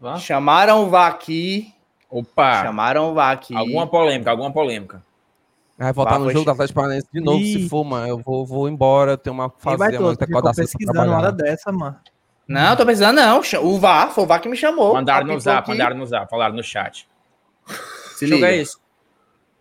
Vá. 0.00 0.16
Chamaram 0.16 0.84
o 0.84 0.90
VAR 0.90 1.10
aqui. 1.10 1.72
Opa. 2.10 2.62
Chamaram 2.62 3.10
o 3.10 3.14
VAR 3.14 3.32
aqui. 3.32 3.54
Alguma 3.56 3.86
polêmica, 3.86 4.30
alguma 4.30 4.52
polêmica. 4.52 5.02
Vai 5.76 5.92
voltar 5.92 6.12
Vá, 6.12 6.18
no 6.20 6.30
jogo 6.30 6.44
chi- 6.44 6.50
Atlético 6.50 6.74
Paranaense 6.80 7.06
de 7.12 7.20
novo, 7.20 7.38
Ih. 7.38 7.52
se 7.62 7.68
for, 7.68 7.84
mano. 7.84 8.06
Eu 8.06 8.18
vou, 8.18 8.44
vou 8.46 8.68
embora, 8.68 9.12
eu 9.12 9.18
tenho 9.18 9.34
uma 9.34 9.48
vai 9.62 9.76
fazer? 9.78 9.92
Ficou 9.92 10.10
recordação 10.10 10.42
pra 10.54 10.64
pesquisando 10.64 11.00
uma 11.00 11.16
hora 11.16 11.32
dessa, 11.32 11.70
mano. 11.70 11.96
Não, 12.48 12.76
tô 12.76 12.84
precisando 12.84 13.16
não. 13.16 13.40
O 13.62 13.78
VAR, 13.78 14.10
foi 14.10 14.24
o 14.24 14.26
VAR 14.26 14.40
que 14.40 14.48
me 14.48 14.56
chamou. 14.56 14.94
Mandaram 14.94 15.26
no 15.26 15.38
zap, 15.38 15.58
aqui. 15.60 15.70
mandaram 15.70 15.96
no 15.96 16.06
zap, 16.06 16.30
falaram 16.30 16.54
no 16.54 16.62
chat. 16.64 17.06
Se 18.18 18.26
liga. 18.26 18.48
é 18.48 18.56
isso? 18.56 18.80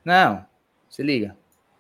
Não, 0.04 0.46
se 0.90 1.04
liga. 1.04 1.36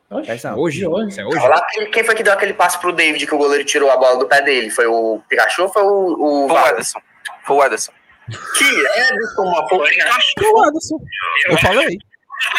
Oxe, 0.10 0.32
atenção. 0.32 0.58
Hoje? 0.58 0.86
hoje. 0.88 1.10
Isso 1.10 1.22
é 1.22 1.26
hoje? 1.26 1.48
Lá, 1.48 1.66
quem- 1.92 2.04
foi 2.04 2.16
que 2.16 2.24
deu 2.24 2.32
aquele 2.34 2.54
passe 2.54 2.80
pro 2.80 2.94
David 2.94 3.28
que 3.28 3.36
o 3.36 3.38
goleiro 3.38 3.66
tirou 3.66 3.92
a 3.92 3.98
bola 3.98 4.18
do 4.18 4.28
pé 4.28 4.42
dele? 4.42 4.70
Foi 4.70 4.86
o 4.88 5.22
Pikachu 5.28 5.64
ou 5.64 5.70
foi 5.70 5.84
o, 5.84 6.46
o 6.46 6.48
Foi 6.48 6.58
o? 6.62 6.68
Ederson. 6.68 7.00
Foi 7.46 7.56
o 7.58 7.64
Ederson. 7.66 7.92
Que 8.58 8.64
Ederson, 8.66 9.42
uma 9.44 9.68
porra. 9.68 9.84
O 9.84 9.88
Ederson, 9.88 10.98
eu 11.48 11.58
falei. 11.58 11.98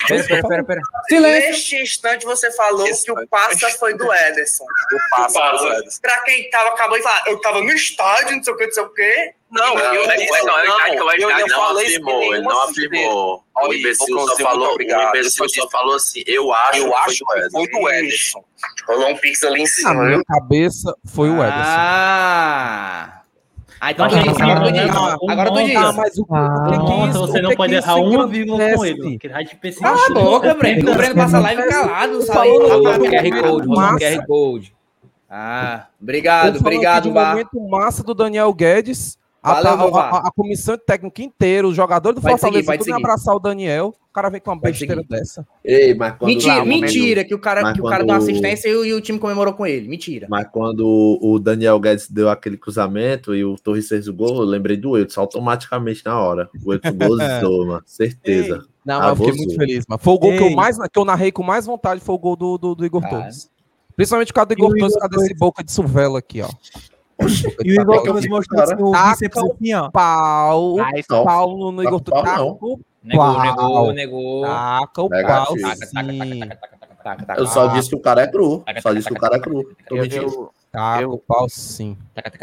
Pera, 0.08 0.24
pera, 0.26 0.42
pera, 0.48 0.64
pera. 0.64 0.80
Neste 1.20 1.80
instante 1.80 2.26
você 2.26 2.50
falou 2.50 2.84
que 2.84 3.12
o 3.12 3.28
passa 3.28 3.70
foi 3.78 3.94
do 3.94 4.12
Ederson. 4.12 4.64
O 4.64 5.30
foi 5.30 5.70
Ederson. 5.78 6.00
Pra 6.02 6.18
quem 6.24 6.50
tava, 6.50 6.70
acabou 6.70 6.96
de 6.98 7.02
falar, 7.02 7.22
eu 7.28 7.40
tava 7.40 7.60
no 7.62 7.70
estádio, 7.70 8.36
não 8.36 8.42
sei 8.42 8.52
o 8.52 8.56
que, 8.56 8.66
não 8.66 8.72
sei 8.72 8.82
o 8.82 8.88
que. 8.90 9.34
Não, 9.50 9.74
Não, 9.74 9.80
eu, 9.94 10.06
não, 10.06 10.12
eu, 10.14 10.44
não, 10.44 11.06
não, 11.06 11.30
eu 11.30 11.38
não 11.38 11.48
falei 11.56 11.86
afirmou, 11.86 12.22
ele 12.34 12.42
não 12.42 12.64
afirmou. 12.64 13.44
O 13.62 13.72
imbecil 13.72 14.18
só 14.20 14.36
falou, 14.36 14.58
muito 14.58 14.70
o 14.70 14.72
obrigado. 14.74 15.08
imbecil 15.16 15.48
só 15.48 15.70
falou 15.70 15.94
assim, 15.96 16.22
eu 16.26 16.52
acho, 16.52 16.78
Eu 16.80 16.96
acho 16.98 17.24
que 17.24 17.50
foi 17.50 17.68
do 17.68 17.88
Ederson. 17.88 18.44
Rolou 18.86 19.08
um 19.10 19.16
pix 19.16 19.42
ali 19.44 19.60
em 19.60 19.62
Na 19.62 19.68
cima, 19.68 19.94
minha 19.94 20.16
viu? 20.16 20.24
cabeça 20.26 20.94
foi 21.06 21.30
o 21.30 21.36
Ederson. 21.42 21.54
Ah! 21.56 23.14
Ah, 23.80 23.92
então 23.92 24.08
disse, 24.08 24.18
agora 24.42 24.60
tu 24.60 24.64
não, 24.64 24.72
diz. 24.72 24.94
não, 24.94 25.30
Agora 25.30 25.50
tu 25.50 25.54
não, 25.54 25.64
diz. 25.64 25.76
Ah, 25.76 25.92
mas 25.92 26.18
o, 26.18 26.22
o 26.22 26.26
que, 26.26 26.92
é 26.92 27.08
isso? 27.08 27.18
você 27.20 27.38
O 27.38 27.42
não 27.42 27.54
pode 27.54 27.74
errar 27.74 27.94
uma 27.96 28.26
vírgula 28.26 28.74
com 28.74 28.84
ele. 28.84 29.18
Cala 29.80 30.06
a 30.06 30.10
boca, 30.10 30.54
Breno. 30.54 30.90
O 30.90 30.94
Breno 30.96 31.14
passa 31.14 31.38
live 31.38 31.68
calado, 31.68 32.22
sai. 32.22 32.36
Falou 32.36 32.68
Rolou 32.68 32.98
no 32.98 33.04
um 33.04 33.08
QR 33.08 33.40
Code, 33.42 33.68
um. 33.68 33.74
QR 33.96 34.26
Code. 34.26 34.76
Ah, 35.30 35.86
obrigado, 36.00 36.58
obrigado, 36.58 37.08
um 37.10 37.12
VAR. 37.12 37.30
momento 37.32 37.68
massa 37.68 38.02
do 38.02 38.14
Daniel 38.14 38.52
Guedes. 38.52 39.16
A, 39.50 39.62
Valeu, 39.62 39.86
a, 39.86 39.90
VAR. 39.90 40.14
a- 40.14 40.28
a 40.28 40.30
comissão 40.30 40.76
técnica 40.78 41.22
inteira, 41.22 41.66
os 41.66 41.74
jogadores 41.76 42.16
do 42.16 42.22
Pode 42.22 42.32
Fortaleza, 42.32 42.56
seguir, 42.58 42.66
pode 42.78 42.84
tudo 42.90 42.96
abraçar 42.96 43.34
o 43.34 43.38
Daniel. 43.38 43.94
O 44.10 44.12
cara 44.18 44.28
vem 44.30 44.40
com 44.40 44.50
uma 44.50 44.60
besteira 44.60 45.02
dessa. 45.08 45.46
Ei, 45.64 45.94
mas 45.94 46.14
quando. 46.18 46.28
Mentira, 46.30 46.54
Lá, 46.56 46.64
mentira 46.64 47.24
que 47.24 47.34
o 47.34 47.38
cara, 47.38 47.72
que 47.72 47.80
o 47.80 47.84
cara 47.84 47.98
quando- 48.02 48.06
deu 48.08 48.14
uma 48.16 48.22
assistência 48.22 48.68
e 48.68 48.74
o, 48.76 48.84
e 48.84 48.92
o 48.94 49.00
time 49.00 49.18
comemorou 49.18 49.54
com 49.54 49.64
ele. 49.66 49.86
Mentira. 49.86 50.26
Mas 50.28 50.46
quando 50.50 51.18
o 51.22 51.38
Daniel 51.38 51.78
Guedes 51.78 52.10
deu 52.10 52.28
aquele 52.28 52.56
cruzamento 52.56 53.34
e 53.34 53.44
o 53.44 53.56
Torres 53.56 53.86
fez 53.88 54.08
o 54.08 54.12
gol, 54.14 54.36
eu 54.38 54.44
lembrei 54.44 54.76
do 54.76 54.98
Edson 54.98 55.20
automaticamente 55.20 56.02
na 56.04 56.18
hora. 56.20 56.50
O 56.64 56.74
Edson 56.74 56.92
gozou, 56.94 57.66
mano. 57.66 57.82
Certeza. 57.86 58.64
Não, 58.84 58.98
mas 59.00 59.08
eu 59.10 59.16
fiquei 59.16 59.32
muito 59.34 59.54
feliz. 59.54 59.84
Mas 59.88 60.02
foi 60.02 60.14
o 60.14 60.18
gol 60.18 60.30
que 60.32 60.38
eu, 60.42 60.46
Ei. 60.48 60.54
mais, 60.56 60.76
que 60.78 60.98
eu 60.98 61.04
narrei 61.04 61.30
com 61.30 61.42
mais 61.42 61.66
vontade, 61.66 62.00
foi 62.00 62.14
o 62.14 62.18
gol 62.18 62.34
do, 62.34 62.58
do, 62.58 62.74
do 62.74 62.84
Igor 62.86 63.02
Cara. 63.02 63.16
Torres. 63.18 63.48
Principalmente 63.94 64.28
por 64.28 64.34
causa 64.34 64.46
do 64.46 64.52
Igor 64.54 64.68
Torres, 64.76 64.94
por 64.94 65.00
causa 65.00 65.16
desse 65.16 65.34
boca 65.38 65.62
de 65.62 65.70
suvela 65.72 66.18
aqui, 66.20 66.40
ó. 66.40 66.48
E 67.64 67.78
o 67.78 67.82
Igor 67.82 68.02
Torres 68.04 68.18
aqui, 68.24 68.28
mostrou 68.28 68.62
assim, 68.62 68.74
o 68.78 68.92
bíceps 68.92 69.38
assim, 69.42 69.74
ó. 69.74 69.90
Pau, 69.90 70.76
Não. 71.10 71.24
pau 71.24 71.72
no, 71.72 71.82
Igor 71.82 72.00
Taca 72.00 72.20
o 72.20 72.24
pau, 72.24 72.58
não. 72.62 72.80
Negou, 73.02 73.40
negou, 73.42 73.92
negou. 73.92 74.42
Taca 74.42 75.02
o 75.02 75.08
pau, 75.08 75.56
sim. 75.56 76.40
Tá, 77.02 77.16
tá, 77.16 77.34
Eu 77.36 77.46
só 77.46 77.66
disse 77.68 77.88
que 77.90 77.96
o 77.96 78.00
cara 78.00 78.22
é 78.22 78.26
cru. 78.26 78.62
Só 78.82 78.92
disse 78.92 79.08
que 79.08 79.14
o 79.14 79.18
cara 79.20 79.36
é 79.36 79.40
cru. 79.40 79.64
Tô 79.88 79.96
eu, 79.96 80.02
mentindo. 80.02 80.50
Taca 80.70 81.02
Eu- 81.02 81.12
o 81.12 81.18
pau, 81.18 81.48
sim. 81.48 81.96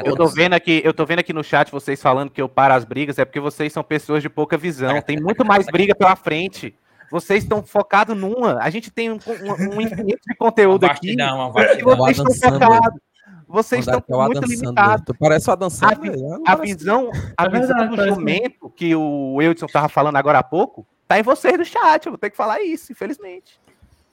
eu 0.03 0.15
tô 0.15 0.27
vendo 0.27 0.53
aqui, 0.53 0.81
eu 0.83 0.93
tô 0.93 1.05
vendo 1.05 1.19
aqui 1.19 1.31
no 1.31 1.43
chat 1.43 1.71
vocês 1.71 2.01
falando 2.01 2.29
que 2.31 2.41
eu 2.41 2.49
paro 2.49 2.73
as 2.73 2.83
brigas, 2.83 3.19
é 3.19 3.23
porque 3.25 3.39
vocês 3.39 3.71
são 3.71 3.83
pessoas 3.83 4.21
de 4.23 4.29
pouca 4.29 4.57
visão. 4.57 5.01
Tem 5.01 5.19
muito 5.21 5.45
mais 5.45 5.65
briga 5.67 5.93
pela 5.95 6.15
frente. 6.15 6.73
Vocês 7.11 7.43
estão 7.43 7.61
focados 7.63 8.17
numa. 8.17 8.57
A 8.59 8.69
gente 8.71 8.89
tem 8.89 9.11
um, 9.11 9.15
um- 9.27 9.75
um 9.77 9.81
infinito 9.81 10.19
de 10.27 10.35
conteúdo 10.35 10.85
aqui. 10.85 11.15
vastidão. 11.15 11.51
vocês 11.97 12.17
estão 12.17 12.51
focados. 12.59 12.99
Vocês 13.47 13.87
estão 13.87 14.21
é 14.23 14.25
muito 14.25 14.45
limitados. 14.47 15.05
Tu 15.05 15.15
parece 15.17 15.49
o 15.49 15.53
Adam 15.53 15.67
A, 15.67 15.69
Sandler. 15.71 16.17
Não 16.17 16.43
a 16.45 16.55
visão, 16.55 17.11
a 17.37 17.45
É 17.45 17.49
visão 17.49 17.77
verdade, 17.77 17.95
do 17.95 18.15
jumento 18.15 18.69
que 18.69 18.95
o 18.95 19.41
Eudson 19.41 19.67
tava 19.67 19.87
falando 19.89 20.15
agora 20.15 20.39
há 20.39 20.43
pouco, 20.43 20.85
tá 21.07 21.19
em 21.19 21.23
vocês 21.23 21.57
do 21.57 21.63
chat. 21.65 22.05
Eu 22.05 22.11
vou 22.13 22.17
ter 22.19 22.29
que 22.31 22.37
falar 22.37 22.61
isso, 22.61 22.91
infelizmente. 22.91 23.59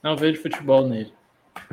Não 0.02 0.16
vejo 0.16 0.40
futebol 0.42 0.86
nele. 0.86 1.12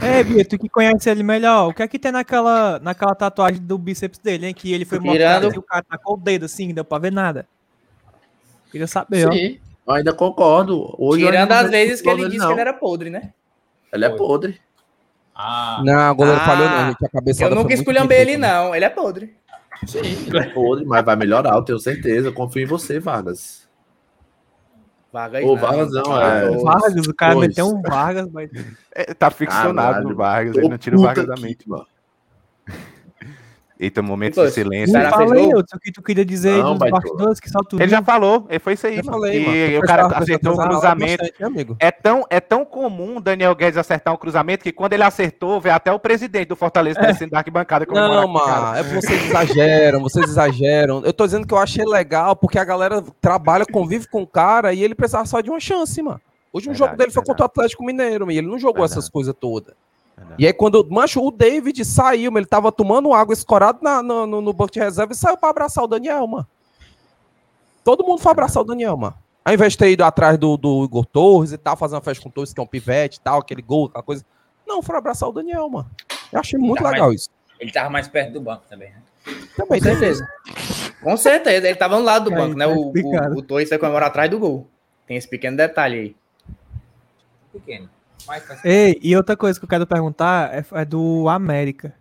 É, 0.01 0.23
Bia, 0.23 0.45
tu 0.45 0.57
que 0.57 0.67
conhece 0.69 1.09
ele 1.09 1.23
melhor, 1.23 1.69
o 1.69 1.73
que 1.73 1.81
é 1.81 1.87
que 1.87 1.97
tem 1.99 2.11
naquela, 2.11 2.79
naquela 2.79 3.15
tatuagem 3.15 3.61
do 3.61 3.77
bíceps 3.77 4.19
dele, 4.19 4.47
hein? 4.47 4.53
Que 4.53 4.73
ele 4.73 4.85
foi 4.85 4.99
Tirando- 4.99 5.13
mostrado 5.43 5.55
e 5.55 5.57
o 5.57 5.61
cara 5.61 5.83
tacou 5.83 6.15
o 6.15 6.17
dedo 6.17 6.45
assim, 6.45 6.67
não 6.67 6.75
deu 6.75 6.85
pra 6.85 6.97
ver 6.99 7.11
nada. 7.11 7.47
Queria 8.71 8.87
saber, 8.87 9.27
ó. 9.27 9.31
Sim. 9.31 9.59
Eu 9.87 9.93
ainda 9.93 10.13
concordo. 10.13 10.93
Hoje 10.97 11.25
Tirando 11.25 11.51
as 11.51 11.63
não 11.63 11.71
vezes 11.71 12.01
que 12.01 12.09
ele 12.09 12.17
disse 12.25 12.29
dele, 12.29 12.39
que 12.39 12.45
ele 12.45 12.53
não. 12.55 12.59
era 12.59 12.73
podre, 12.73 13.09
né? 13.09 13.33
Ele 13.91 14.05
é 14.05 14.09
podre. 14.09 14.59
Ah, 15.41 15.81
Não, 15.85 16.11
o 16.11 16.15
goleiro 16.15 16.41
Ah, 16.41 16.45
falhou 16.45 16.69
não, 16.69 16.87
gente. 16.87 17.05
A 17.05 17.09
cabeça 17.09 17.43
Eu 17.45 17.55
nunca 17.55 17.73
esculhambei 17.73 18.19
ele, 18.19 18.35
não. 18.35 18.75
Ele 18.75 18.83
é 18.83 18.89
podre. 18.89 19.33
Sim, 19.87 19.99
ele 20.27 20.37
é 20.37 20.49
podre, 20.49 20.83
mas 20.85 21.05
vai 21.05 21.15
melhorar, 21.15 21.55
eu 21.55 21.63
tenho 21.63 21.79
certeza. 21.79 22.27
Eu 22.27 22.33
confio 22.33 22.63
em 22.63 22.65
você, 22.65 22.99
Vargas. 22.99 23.65
Vargas 25.13 25.43
Ô, 25.45 25.55
Vargas 25.55 25.91
não, 25.93 26.21
é. 26.21 26.49
Vargas, 26.57 27.07
o 27.07 27.13
cara 27.15 27.33
Pois. 27.35 27.47
meteu 27.47 27.67
um 27.67 27.81
Vargas, 27.81 28.29
mas... 28.31 28.49
É, 28.93 29.13
tá 29.13 29.31
ficcionado 29.31 29.75
Caralho. 29.93 30.09
no 30.09 30.15
Vargas, 30.15 30.55
ele 30.57 30.67
não 30.67 30.77
tira 30.77 30.97
o 30.97 31.01
Vargas 31.01 31.25
da 31.25 31.35
mente. 31.37 31.67
mano. 31.69 31.85
Eita, 33.79 34.01
momento 34.01 34.43
de 34.43 34.51
silêncio. 34.51 34.93
Não 34.93 35.25
gol? 35.25 35.35
eu, 35.37 35.59
o 35.59 35.79
que 35.79 35.89
tu 35.89 36.01
queria 36.03 36.25
dizer 36.25 36.49
aí 36.55 36.61
Não, 36.61 36.75
dos 36.75 36.89
bastidores, 36.89 37.39
que 37.39 37.49
só 37.49 37.59
tu 37.59 37.77
Ele 37.77 37.85
viu. 37.85 37.91
já 37.91 38.03
falou, 38.03 38.45
ele 38.49 38.59
foi 38.59 38.73
isso 38.73 38.85
aí, 38.85 38.97
Eu 38.97 39.03
falei, 39.05 39.45
mano. 39.45 39.79
o 39.79 39.81
cara 39.87 40.05
acertou 40.17 40.53
um 40.53 40.57
cruzamento. 40.57 41.23
bastante, 41.23 41.43
amigo. 41.45 41.77
É 41.79 41.89
tão, 41.89 42.25
é 42.29 42.41
tão 42.41 42.65
comum 42.65 43.17
o 43.17 43.21
Daniel 43.21 43.55
Guedes 43.55 43.77
acertar 43.77 44.13
um 44.13 44.17
cruzamento 44.17 44.63
que 44.65 44.73
quando 44.73 44.91
ele 44.91 45.03
acertou, 45.03 45.61
veio 45.61 45.73
até 45.75 45.93
o 45.93 45.97
presidente 45.99 46.49
do 46.49 46.57
Fortaleza 46.57 46.99
descendo 46.99 47.31
da 47.31 47.37
arquibancada. 47.37 47.85
Não, 47.87 47.93
com 48.27 48.37
o 48.37 48.43
cara. 48.45 48.61
mano, 48.61 48.77
é 48.79 48.83
vocês 48.83 49.25
exageram, 49.29 50.01
vocês 50.01 50.29
exageram. 50.29 51.01
Eu 51.05 51.13
tô 51.13 51.25
dizendo 51.25 51.47
que 51.47 51.53
eu 51.53 51.57
achei 51.57 51.85
legal, 51.85 52.35
porque 52.35 52.59
a 52.59 52.65
galera 52.65 53.01
trabalha, 53.21 53.65
convive 53.65 54.09
com 54.09 54.21
o 54.23 54.27
cara 54.27 54.73
e 54.73 54.83
ele 54.83 54.93
precisava 54.93 55.25
só 55.25 55.39
de 55.39 55.49
uma 55.49 55.59
chance, 55.61 56.01
mano. 56.01 56.19
Hoje 56.51 56.65
o 56.65 56.71
Verdade, 56.71 56.77
jogo 56.79 56.97
dele 56.97 57.11
foi 57.11 57.21
verdade. 57.21 57.27
contra 57.27 57.43
o 57.43 57.45
Atlético 57.45 57.85
Mineiro, 57.85 58.29
e 58.29 58.37
ele 58.37 58.47
não 58.47 58.59
jogou 58.59 58.81
Verdade. 58.81 58.91
essas 58.99 59.07
coisas 59.09 59.33
todas. 59.39 59.73
Verdade. 60.19 60.43
E 60.43 60.47
aí, 60.47 60.53
quando 60.53 60.85
mancho, 60.89 61.21
o 61.25 61.31
David 61.31 61.83
saiu, 61.85 62.35
ele 62.37 62.45
tava 62.45 62.71
tomando 62.71 63.13
água 63.13 63.33
escorado 63.33 63.79
na- 63.81 64.01
no, 64.03 64.25
no, 64.25 64.41
no 64.41 64.53
banco 64.53 64.71
de 64.71 64.79
reserva 64.79 65.13
e 65.13 65.15
saiu 65.15 65.37
pra 65.37 65.49
abraçar 65.49 65.83
o 65.83 65.87
Daniel, 65.87 66.25
mano. 66.27 66.47
Todo 67.83 68.03
mundo 68.03 68.21
foi 68.21 68.31
abraçar 68.31 68.61
o 68.61 68.65
Daniel, 68.65 68.95
mano. 68.97 69.15
Ao 69.43 69.53
invés 69.53 69.71
de 69.73 69.77
ter 69.79 69.89
ido 69.91 70.03
atrás 70.03 70.37
do, 70.37 70.57
do 70.57 70.83
Igor 70.83 71.05
Torres 71.05 71.51
e 71.51 71.57
tal, 71.57 71.75
fazer 71.75 71.95
uma 71.95 72.01
festa 72.01 72.21
com 72.21 72.29
o 72.29 72.31
Torres, 72.31 72.53
que 72.53 72.59
é 72.59 72.63
um 72.63 72.67
pivete 72.67 73.17
e 73.17 73.21
tal, 73.21 73.39
aquele 73.39 73.61
gol, 73.61 73.85
aquela 73.87 74.03
coisa. 74.03 74.23
Não, 74.67 74.81
foram 74.83 74.99
abraçar 74.99 75.27
o 75.27 75.31
Daniel, 75.31 75.67
mano. 75.69 75.89
Eu 76.31 76.39
achei 76.39 76.59
muito 76.59 76.83
legal 76.83 77.07
mas- 77.07 77.21
isso. 77.21 77.29
Ele 77.59 77.71
tava 77.71 77.89
mais 77.89 78.07
perto 78.07 78.33
do 78.33 78.41
banco 78.41 78.63
também. 78.69 78.89
né? 78.91 79.01
Também 79.57 79.79
Com 79.79 79.85
certeza. 79.85 80.27
Com 81.01 81.17
certeza, 81.17 81.67
ele 81.67 81.75
tava 81.77 81.97
no 81.97 82.03
lado 82.05 82.29
do 82.29 82.35
Aí, 82.35 82.37
banco, 82.41 82.57
né? 82.57 82.65
tá 82.67 82.71
O, 82.73 82.91
o, 83.35 83.37
o 83.39 83.41
Torres 83.41 83.67
foi 83.67 83.77
comemorar 83.77 84.09
atrás 84.09 84.29
do 84.29 84.39
gol. 84.39 84.67
Tem 85.07 85.17
esse 85.17 85.27
pequeno 85.27 85.57
detalhe 85.57 85.97
aí. 85.99 86.15
Pequeno. 87.51 87.89
Mas 88.29 88.63
Ei, 88.63 88.99
e 89.01 89.15
outra 89.17 89.35
coisa 89.35 89.59
que 89.59 89.65
eu 89.65 89.69
quero 89.69 89.87
perguntar 89.87 90.53
é, 90.53 90.63
é 90.73 90.85
do 90.85 91.27
América. 91.27 91.95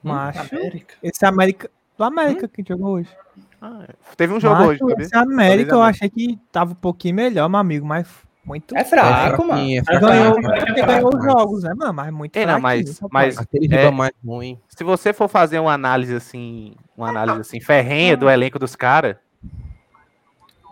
Macho. 0.00 0.38
América. 0.54 0.94
Esse 1.02 1.26
América. 1.26 1.68
Do 1.98 2.04
América 2.04 2.46
que 2.46 2.64
jogou 2.66 2.92
hoje. 2.94 3.10
Ah, 3.60 3.86
teve 4.16 4.32
um 4.32 4.38
jogo 4.40 4.54
Macho, 4.54 4.68
hoje, 4.70 4.78
sabia? 4.78 5.04
Esse 5.06 5.16
América 5.16 5.74
eu 5.74 5.82
achei 5.82 6.08
que 6.08 6.38
tava 6.52 6.72
um 6.72 6.76
pouquinho 6.76 7.16
melhor, 7.16 7.48
meu 7.48 7.58
amigo, 7.58 7.84
mas 7.84 8.06
muito. 8.44 8.76
É 8.76 8.84
fraco, 8.84 9.44
mano. 9.44 9.60
é 9.68 9.82
Mas 9.84 9.84
fraquinho, 9.84 10.00
ganhou, 10.00 10.38
é 10.76 10.86
ganhou 10.86 11.10
os 11.16 11.24
jogos, 11.24 11.62
né, 11.64 11.74
mano? 11.76 11.92
Mas 11.92 12.12
muito 12.12 12.36
É, 12.36 12.46
não, 12.46 12.60
fraquinho, 12.60 12.84
mas- 12.86 13.00
mas- 13.10 13.38
Aquele 13.38 13.74
É. 13.74 13.90
mais 13.90 14.12
ruim. 14.24 14.60
Se 14.68 14.84
você 14.84 15.12
for 15.12 15.28
fazer 15.28 15.58
uma 15.58 15.72
análise 15.72 16.14
assim, 16.14 16.74
uma 16.96 17.08
análise 17.08 17.40
assim, 17.40 17.60
ferrenha 17.60 18.16
do 18.16 18.30
elenco 18.30 18.58
dos 18.60 18.76
caras, 18.76 19.16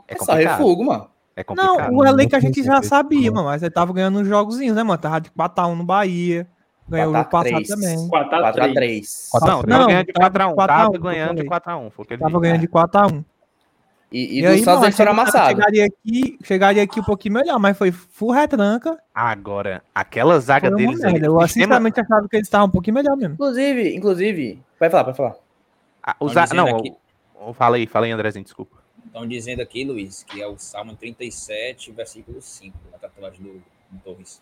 é 0.07 0.15
É 0.15 0.17
só 0.19 0.35
refugo, 0.35 0.85
mano. 0.85 1.09
É 1.41 1.45
complicado. 1.45 1.91
Não, 1.91 1.99
o 1.99 2.05
elenco 2.07 2.37
a 2.37 2.39
Não 2.39 2.47
gente 2.47 2.63
já 2.63 2.83
sabia, 2.83 3.33
mano, 3.33 3.47
mas 3.49 3.63
ele 3.63 3.71
tava 3.71 3.93
ganhando 3.93 4.19
uns 4.21 4.29
jogozinhos, 4.29 4.77
né, 4.77 4.83
mano? 4.83 4.99
Tava 5.01 5.21
de 5.21 5.31
4x1 5.31 5.75
no 5.75 5.85
Bahia. 5.85 6.47
Ganhou 6.89 7.13
o 7.13 7.17
jogo 7.17 7.31
passado 7.31 7.53
4x3. 7.55 7.67
também. 7.69 8.09
4x3. 8.09 9.29
4x3. 9.31 9.31
Não, 9.33 9.41
tava 9.41 9.67
Não, 9.67 9.87
ganhando 9.87 10.07
de 10.07 10.13
tava 10.13 10.31
4x1. 10.31 10.55
4 10.55 10.75
a 10.75 10.79
1, 10.79 10.83
Tava 10.83 10.97
eu 10.97 11.01
ganhando 11.01 11.29
de 11.43 11.49
falei. 11.49 11.61
4x1. 11.61 11.91
Foi 11.93 12.05
o 12.05 12.09
que 12.09 12.15
ele 12.15 12.21
Tava 12.23 12.41
ganhando 12.41 12.61
de 12.61 12.69
4x1. 12.69 13.25
E, 14.13 14.39
e, 14.41 14.43
do 14.43 14.49
Santos 14.49 14.67
mano, 14.67 14.85
eles 14.87 14.97
foram 14.97 14.97
chega- 14.97 15.11
amassados. 15.13 15.49
Chegaria 15.51 15.87
aqui, 15.87 16.39
chegaria 16.43 16.83
aqui 16.83 16.99
um 16.99 17.05
pouquinho 17.05 17.35
melhor, 17.35 17.61
mas 17.61 17.79
foi 17.79 17.93
full 17.93 18.33
retranca. 18.33 18.99
Agora, 19.15 19.83
aquela 19.95 20.39
zaga 20.41 20.69
deles 20.69 21.01
ali. 21.05 21.13
merda. 21.13 21.27
Eu 21.29 21.37
o 21.37 21.41
sistema- 21.47 21.65
sinceramente 21.67 22.01
achava 22.01 22.29
que 22.29 22.37
eles 22.37 22.47
estavam 22.49 22.67
um 22.67 22.71
pouquinho 22.71 22.95
melhor 22.95 23.17
mesmo. 23.17 23.35
Inclusive, 23.35 23.95
inclusive. 23.97 24.61
Vai 24.81 24.91
falar, 24.91 25.05
vai 25.05 25.15
falar. 25.15 25.35
a- 26.03 26.17
o 26.19 26.25
Tão 26.27 26.35
za- 26.35 26.43
dizendo 26.43 26.57
Não, 26.67 26.77
aqui- 26.79 26.93
fala 27.55 27.77
aí, 27.77 27.87
fala 27.87 28.07
aí, 28.07 28.11
Andrezinho, 28.11 28.43
desculpa. 28.45 28.79
Estão 29.11 29.27
dizendo 29.27 29.61
aqui, 29.61 29.85
Luiz, 29.85 30.23
que 30.23 30.41
é 30.41 30.47
o 30.47 30.57
Salmo 30.57 30.95
37, 30.95 31.91
versículo 31.91 32.41
5, 32.41 32.79
a 32.95 32.99
tatuagem 32.99 33.43
do, 33.43 33.55
do 33.91 33.99
Torres. 34.05 34.41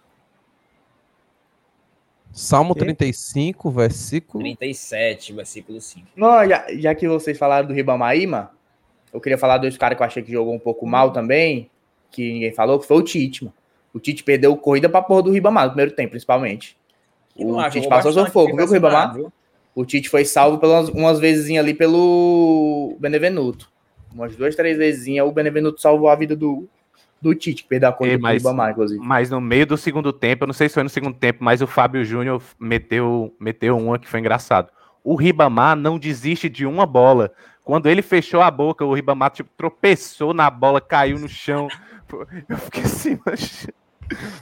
Salmo 2.30 2.74
Quê? 2.74 2.80
35, 2.80 3.70
versículo. 3.70 4.44
37, 4.44 5.32
versículo 5.32 5.80
5. 5.80 6.08
Não, 6.14 6.46
já, 6.46 6.66
já 6.76 6.94
que 6.94 7.08
vocês 7.08 7.38
falaram 7.38 7.66
do 7.66 7.72
Ribamar 7.72 8.10
aí, 8.10 8.26
mano, 8.26 8.50
eu 9.10 9.18
queria 9.22 9.38
falar 9.38 9.56
dois 9.56 9.74
caras 9.78 9.96
que 9.96 10.02
eu 10.02 10.06
achei 10.06 10.22
que 10.22 10.30
jogou 10.30 10.54
um 10.54 10.58
pouco 10.58 10.86
mal 10.86 11.14
também, 11.14 11.70
que 12.10 12.30
ninguém 12.30 12.52
falou, 12.52 12.78
que 12.78 12.86
foi 12.86 12.98
o 12.98 13.02
Tite, 13.02 13.44
mano. 13.44 13.56
O 13.94 13.98
Tite 13.98 14.22
perdeu 14.22 14.54
corrida 14.54 14.86
pra 14.86 15.00
porra 15.00 15.22
do 15.22 15.32
Ribamar 15.32 15.64
no 15.64 15.70
primeiro 15.70 15.92
tempo, 15.92 16.10
principalmente. 16.10 16.76
O 17.34 17.56
Tite 17.70 17.88
passou 17.88 18.12
seu 18.12 18.26
fogo, 18.26 18.54
viu, 18.54 18.66
com 18.66 18.70
o 18.70 18.74
Ribamar? 18.74 19.16
O 19.74 19.86
Tite 19.86 20.10
foi 20.10 20.26
salvo 20.26 20.58
pelas 20.58 20.90
umas 20.90 21.18
vezes 21.18 21.56
ali 21.56 21.72
pelo 21.72 22.98
Benevenuto. 23.00 23.72
Umas 24.12 24.34
duas, 24.36 24.56
três 24.56 24.76
vezes 24.76 25.06
o 25.22 25.32
Benevenuto 25.32 25.80
salvou 25.80 26.08
a 26.08 26.16
vida 26.16 26.34
do, 26.34 26.68
do 27.20 27.34
Tite, 27.34 27.62
que 27.62 27.68
perdeu 27.68 27.88
a 27.88 27.92
corrida 27.92 28.14
Ei, 28.14 28.18
do 28.18 28.22
mas- 28.22 28.42
Ribamar, 28.42 28.70
inclusive. 28.70 29.00
Mas 29.04 29.30
no 29.30 29.40
meio 29.40 29.66
do 29.66 29.76
segundo 29.76 30.12
tempo, 30.12 30.44
eu 30.44 30.46
não 30.46 30.54
sei 30.54 30.68
se 30.68 30.74
foi 30.74 30.82
no 30.82 30.88
segundo 30.88 31.14
tempo, 31.16 31.42
mas 31.42 31.60
o 31.60 31.66
Fábio 31.66 32.04
Júnior 32.04 32.42
meteu, 32.58 33.34
meteu 33.38 33.76
uma 33.76 33.98
que 33.98 34.08
foi 34.08 34.20
engraçado. 34.20 34.70
O 35.04 35.14
Ribamar 35.14 35.76
não 35.76 35.98
desiste 35.98 36.48
de 36.48 36.66
uma 36.66 36.84
bola. 36.84 37.32
Quando 37.64 37.86
ele 37.86 38.02
fechou 38.02 38.40
a 38.40 38.50
boca, 38.50 38.84
o 38.84 38.94
Ribamar 38.94 39.30
tipo, 39.30 39.50
tropeçou 39.56 40.32
na 40.32 40.50
bola, 40.50 40.80
caiu 40.80 41.18
no 41.18 41.28
chão. 41.28 41.68
Eu 42.48 42.56
fiquei 42.56 42.84
assim, 42.84 43.18
mas... 43.24 43.66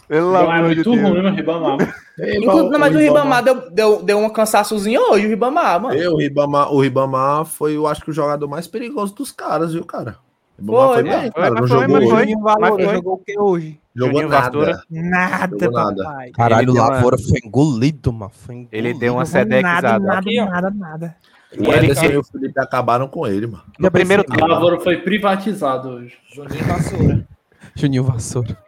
Pelo 0.08 0.32
Não, 0.32 0.52
é 0.52 0.56
amor 0.58 0.70
de 0.70 0.76
muito 0.76 0.90
Deus. 0.92 1.02
ruim 1.10 1.22
no 1.22 1.30
Ribamar. 1.30 1.76
Inclu- 2.18 2.70
não, 2.70 2.78
mas 2.78 2.94
o 2.94 2.98
Ribamar 2.98 3.42
deu, 3.42 3.70
deu, 3.70 4.02
deu 4.02 4.18
um 4.18 4.28
cansaçozinho 4.30 5.00
hoje, 5.10 5.26
o 5.26 5.28
Ribamar, 5.28 5.80
mano. 5.80 5.94
Eu, 5.98 6.12
o 6.14 6.18
Ribamar, 6.18 6.72
o 6.72 6.80
Ribamar 6.80 7.44
foi, 7.44 7.76
eu 7.76 7.86
acho 7.86 8.02
que 8.02 8.10
o 8.10 8.14
jogador 8.14 8.48
mais 8.48 8.66
perigoso 8.66 9.14
dos 9.14 9.30
caras, 9.32 9.72
viu, 9.74 9.84
cara? 9.84 10.16
O 10.58 10.62
Ribamar 10.62 10.86
Foi, 10.88 10.94
foi, 10.94 11.02
bem, 11.20 11.32
cara. 11.32 11.50
mas 11.50 11.60
Não 11.60 11.68
foi, 11.68 11.68
jogou 11.68 11.88
mas 11.88 12.04
hoje. 12.04 12.34
foi. 12.34 12.84
Foi. 12.86 12.94
jogou 12.94 13.14
o 13.14 13.18
que 13.18 13.38
hoje? 13.38 13.80
Jogou 13.94 14.12
Juninho 14.12 14.28
nada. 14.28 14.44
Vassoura. 14.58 14.82
Nada, 14.90 15.56
Jogou 15.58 15.78
nada. 15.80 16.04
papai. 16.04 16.30
Caralho, 16.30 16.74
lá 16.74 16.88
uma- 16.88 17.00
fora 17.02 17.16
foi 17.18 17.38
engolido, 17.44 18.12
mano. 18.12 18.30
Foi 18.34 18.54
engolido. 18.54 18.76
Ele 18.76 18.94
deu 18.94 19.14
uma 19.14 19.24
Jogou 19.24 19.62
nada, 19.62 19.98
nada, 19.98 20.18
Aqui, 20.18 20.36
nada, 20.36 20.70
nada. 20.70 21.16
O 21.58 21.72
Ele- 21.72 21.92
e 22.12 22.16
o 22.18 22.24
Felipe 22.24 22.60
acabaram 22.60 23.08
com 23.08 23.26
ele, 23.26 23.46
mano. 23.46 23.62
No 23.78 23.90
primeiro 23.90 24.22
O. 24.24 24.46
Lavoura 24.46 24.80
foi 24.80 24.98
privatizado 24.98 25.88
hoje. 25.88 26.14
Juninho 26.34 26.64
Vassoura. 26.64 27.28
Juninho 27.74 28.04
Vassoura. 28.04 28.58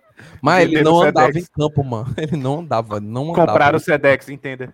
Mas 0.43 0.65
ele 0.65 0.83
não 0.83 1.03
andava 1.03 1.27
Sedex. 1.27 1.49
em 1.49 1.61
campo, 1.61 1.85
mano. 1.85 2.15
Ele 2.17 2.37
não 2.37 2.61
andava, 2.61 3.01
não 3.01 3.31
andava. 3.31 3.47
Compraram 3.47 3.77
o 3.77 3.81
Sedex, 3.81 4.29
entenda. 4.29 4.73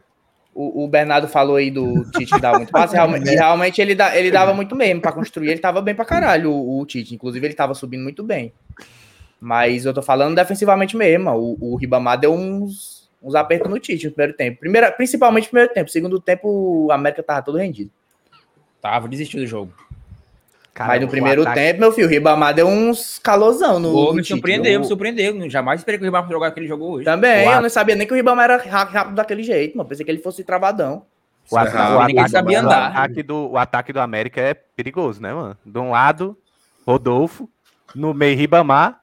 O, 0.54 0.84
o 0.84 0.88
Bernardo 0.88 1.26
falou 1.26 1.56
aí 1.56 1.70
do 1.70 2.04
Tite 2.12 2.32
que 2.32 2.40
dava 2.40 2.58
muito 2.58 2.70
passe, 2.70 2.94
realmente, 2.96 3.28
e 3.28 3.34
realmente 3.34 3.80
ele, 3.80 3.94
dá, 3.94 4.16
ele 4.16 4.30
dava 4.30 4.54
muito 4.54 4.76
mesmo 4.76 5.00
pra 5.00 5.10
construir, 5.10 5.50
ele 5.50 5.58
tava 5.58 5.82
bem 5.82 5.96
pra 5.96 6.04
caralho, 6.04 6.52
o, 6.52 6.80
o 6.80 6.86
Tite. 6.86 7.14
Inclusive, 7.14 7.44
ele 7.44 7.54
tava 7.54 7.74
subindo 7.74 8.02
muito 8.02 8.22
bem. 8.22 8.52
Mas 9.40 9.84
eu 9.84 9.92
tô 9.92 10.00
falando 10.00 10.36
defensivamente 10.36 10.96
mesmo. 10.96 11.30
O, 11.30 11.72
o 11.72 11.76
Ribamar 11.76 12.18
deu 12.18 12.32
uns, 12.32 13.10
uns 13.22 13.34
apertos 13.34 13.70
no 13.70 13.78
Tite 13.78 14.06
no 14.06 14.12
primeiro 14.12 14.36
tempo. 14.36 14.60
Primeira, 14.60 14.92
principalmente 14.92 15.44
no 15.44 15.50
primeiro 15.50 15.74
tempo. 15.74 15.90
Segundo 15.90 16.20
tempo, 16.20 16.48
o 16.86 16.92
América 16.92 17.22
tava 17.22 17.42
todo 17.42 17.58
rendido. 17.58 17.90
Tava, 18.80 19.08
desistiu 19.08 19.40
do 19.40 19.46
jogo. 19.46 19.72
Mas 20.76 21.00
no 21.00 21.08
primeiro 21.08 21.42
ataque- 21.42 21.60
tempo, 21.60 21.80
meu 21.80 21.92
filho, 21.92 22.06
o 22.08 22.10
Ribamar 22.10 22.52
deu 22.52 22.66
uns 22.66 23.18
calosão 23.20 23.78
no. 23.78 23.92
Pô, 23.92 24.12
me 24.12 24.24
surpreendeu, 24.24 24.80
me 24.80 24.84
Eu- 24.84 24.88
surpreendeu. 24.88 25.48
Jamais 25.48 25.80
esperei 25.80 25.98
que 25.98 26.04
o 26.04 26.06
Ribamar 26.06 26.28
jogar 26.28 26.48
aquele 26.48 26.66
jogo 26.66 26.84
hoje. 26.84 27.04
Também, 27.04 27.46
O 27.46 27.50
eu 27.50 27.56
at- 27.56 27.62
não 27.62 27.68
sabia 27.70 27.94
nem 27.94 28.06
que 28.06 28.12
o 28.12 28.16
Ribamar 28.16 28.50
era 28.50 28.56
ra- 28.56 28.84
rápido 28.84 29.14
daquele 29.14 29.42
jeito, 29.44 29.76
mano. 29.76 29.88
Pensei 29.88 30.04
que 30.04 30.10
ele 30.10 30.18
fosse 30.18 30.42
travadão. 30.42 31.02
O, 31.50 31.56
ata- 31.56 31.78
Ah, 31.78 31.96
o 31.98 32.00
ninguém 32.06 32.18
ataque, 32.20 32.30
sabia 32.30 32.58
o 32.58 32.62
andar. 32.62 32.86
ataque 32.90 33.22
do, 33.22 33.50
o 33.50 33.56
ataque 33.58 33.92
do 33.92 34.00
América 34.00 34.40
é 34.40 34.54
perigoso, 34.54 35.20
né, 35.22 35.32
mano? 35.32 35.56
De 35.64 35.78
um 35.78 35.90
lado, 35.90 36.36
Rodolfo, 36.86 37.48
no 37.94 38.12
meio 38.14 38.36
Ribamar 38.36 38.98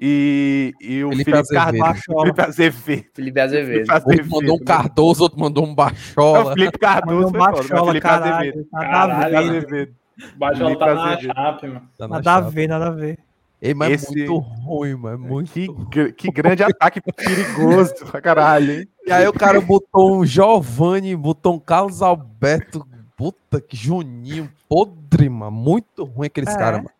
e, 0.00 0.74
e 0.80 1.02
o 1.04 1.10
Felipe 1.10 1.30
Felipe, 1.30 1.56
Azevedo. 1.56 1.82
Cardoso. 1.82 2.20
Felipe 2.20 2.40
Azevedo. 2.42 3.04
Felipe 3.14 3.40
Azevedo. 3.40 3.86
Felipe 3.86 3.92
Outro 4.08 4.30
mandou 4.30 4.56
um 4.56 4.64
Cardoso, 4.64 5.22
outro 5.22 5.40
mandou 5.40 5.64
um 5.64 5.68
É, 5.68 5.72
o 5.72 5.74
Bachola. 5.74 6.52
Felipe 6.54 6.78
Cardoso 6.78 7.32
Mandou 7.32 7.56
foi 7.56 7.62
foda, 7.68 7.84
Felipe 7.86 8.00
caralho. 8.00 8.34
Azevedo. 8.50 8.66
Caralho. 8.70 9.14
ver. 9.18 9.22
Felipe 9.30 9.56
Azevedo. 9.58 9.92
Baixo 10.36 10.58
Felipe 10.60 10.78
tá 10.78 10.94
na 10.94 11.20
chape, 11.20 11.66
mano. 11.68 11.88
Tá 11.96 12.08
na 12.08 12.16
Nada 12.16 12.34
a 12.34 12.40
ver, 12.40 12.68
nada 12.68 12.86
a 12.88 12.90
ver. 12.90 13.18
Ei, 13.60 13.74
mas 13.74 13.92
Esse- 14.04 14.14
muito 14.16 14.38
ruim, 14.38 14.94
mano. 14.94 15.24
é 15.26 15.28
Muito 15.28 15.52
Que, 15.52 15.66
ruim. 15.66 15.86
gr- 15.90 16.12
que 16.12 16.30
grande 16.30 16.62
ataque 16.62 17.00
perigoso 17.00 17.94
pra 18.10 18.20
caralho, 18.20 18.72
hein? 18.80 18.88
E 19.06 19.10
aí 19.12 19.26
o 19.26 19.32
cara 19.32 19.60
botou 19.60 20.16
um 20.16 20.24
Giovanni, 20.24 21.16
botou 21.16 21.54
um 21.54 21.58
Carlos 21.58 22.00
Alberto. 22.02 22.86
Puta 23.16 23.60
que 23.60 23.76
Juninho, 23.76 24.48
podre, 24.68 25.28
mano. 25.28 25.50
Muito 25.50 26.04
ruim 26.04 26.26
aqueles 26.26 26.54
É. 26.54 26.58
caras, 26.58 26.78
mano. 26.78 26.90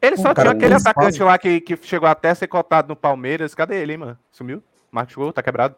Ele 0.00 0.16
só 0.16 0.34
Cara, 0.34 0.48
tinha 0.50 0.58
aquele 0.58 0.74
atacante 0.74 1.04
fazem- 1.12 1.22
lá 1.26 1.38
que, 1.38 1.60
que 1.60 1.78
chegou 1.80 2.08
até 2.08 2.30
a 2.30 2.34
ser 2.34 2.48
cotado 2.48 2.88
no 2.88 2.96
Palmeiras. 2.96 3.54
Cadê 3.54 3.80
ele, 3.80 3.92
hein, 3.92 3.98
mano? 3.98 4.18
Sumiu? 4.32 4.60
Marcos 4.90 5.14
Gol, 5.14 5.32
tá 5.32 5.40
quebrado? 5.44 5.76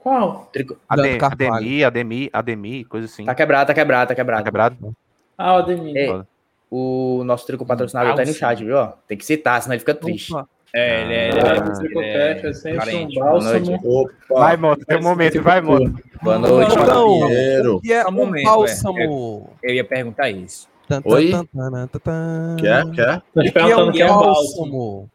Qual? 0.00 0.50
Adem. 0.88 1.18
Ademir, 1.22 1.86
Ademir, 1.86 2.30
Ademir, 2.32 2.88
coisa 2.88 3.06
assim. 3.06 3.24
Tá 3.24 3.36
quebrado, 3.36 3.68
tá 3.68 3.74
quebrado, 3.74 4.08
tá 4.08 4.14
Tá 4.16 4.42
quebrado. 4.42 4.96
Ah, 5.38 5.54
o 5.54 5.56
Ademir. 5.58 5.96
Ei, 5.96 6.22
o 6.70 7.22
nosso 7.24 7.46
trico 7.46 7.64
patrocinador 7.64 8.14
tá 8.14 8.22
aí 8.22 8.26
no 8.26 8.34
chat, 8.34 8.64
viu? 8.64 8.76
Tem 9.06 9.16
que 9.16 9.24
citar, 9.24 9.60
senão 9.62 9.74
ele 9.74 9.80
fica 9.80 9.94
triste. 9.94 10.32
Opa. 10.34 10.48
É, 10.74 11.02
ele 11.02 11.14
é. 11.14 11.28
Ele 11.28 11.38
É, 11.40 11.42
é, 11.46 12.34
o 12.34 12.38
ele 12.38 12.48
é 12.48 12.52
sempre 12.52 12.78
carente. 12.78 13.18
um 13.18 13.24
bálsamo. 13.24 13.80
Opa! 13.84 14.12
Vai, 14.28 14.56
moto, 14.56 14.84
tem 14.84 14.98
um 14.98 15.02
momento, 15.02 15.42
vai, 15.42 15.60
moto. 15.60 15.94
Boa 16.22 16.38
noite, 16.38 16.76
Não, 16.76 16.86
mano. 16.86 17.20
não. 17.20 17.28
Pinheiro. 17.28 17.80
E 17.84 17.92
é 17.92 18.06
um 18.06 18.10
momento, 18.12 18.44
bálsamo. 18.44 19.50
Eu 19.62 19.74
ia 19.74 19.84
perguntar 19.84 20.28
isso. 20.30 20.68
Oi? 21.04 21.32
Quer? 22.58 22.90
Quer? 22.92 23.22
O 23.34 23.42
te 23.42 23.52
que 23.52 23.58
é 23.58 23.76
um 23.76 23.92
quem 23.92 24.02
é 24.02 24.08
bálsamo. 24.08 25.10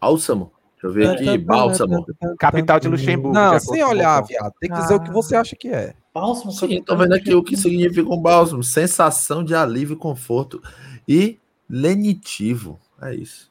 bálsamo? 0.00 0.52
Deixa 0.82 0.86
eu 0.86 0.92
ver 0.92 1.10
aqui. 1.10 1.38
Bálsamo. 1.38 2.06
Capital 2.38 2.80
de 2.80 2.88
Luxemburgo. 2.88 3.34
Não, 3.34 3.58
sem 3.58 3.82
o 3.82 3.88
olhar, 3.88 4.22
viado. 4.22 4.52
Tem 4.60 4.70
que 4.70 4.76
dizer 4.76 4.94
o 4.94 5.00
que 5.00 5.10
você 5.10 5.36
acha 5.36 5.54
que 5.56 5.68
é. 5.68 5.94
Bálsamo, 6.14 6.52
Sim, 6.52 6.80
tô 6.80 6.96
vendo 6.96 7.12
aqui 7.12 7.34
o 7.34 7.42
que 7.42 7.56
significa 7.58 8.08
um 8.08 8.16
bálsamo. 8.20 8.62
Sensação 8.62 9.42
de 9.42 9.54
alívio 9.54 9.94
e 9.94 9.98
conforto. 9.98 10.62
E 11.08 11.40
lenitivo. 11.68 12.78
É 13.02 13.12
isso. 13.12 13.50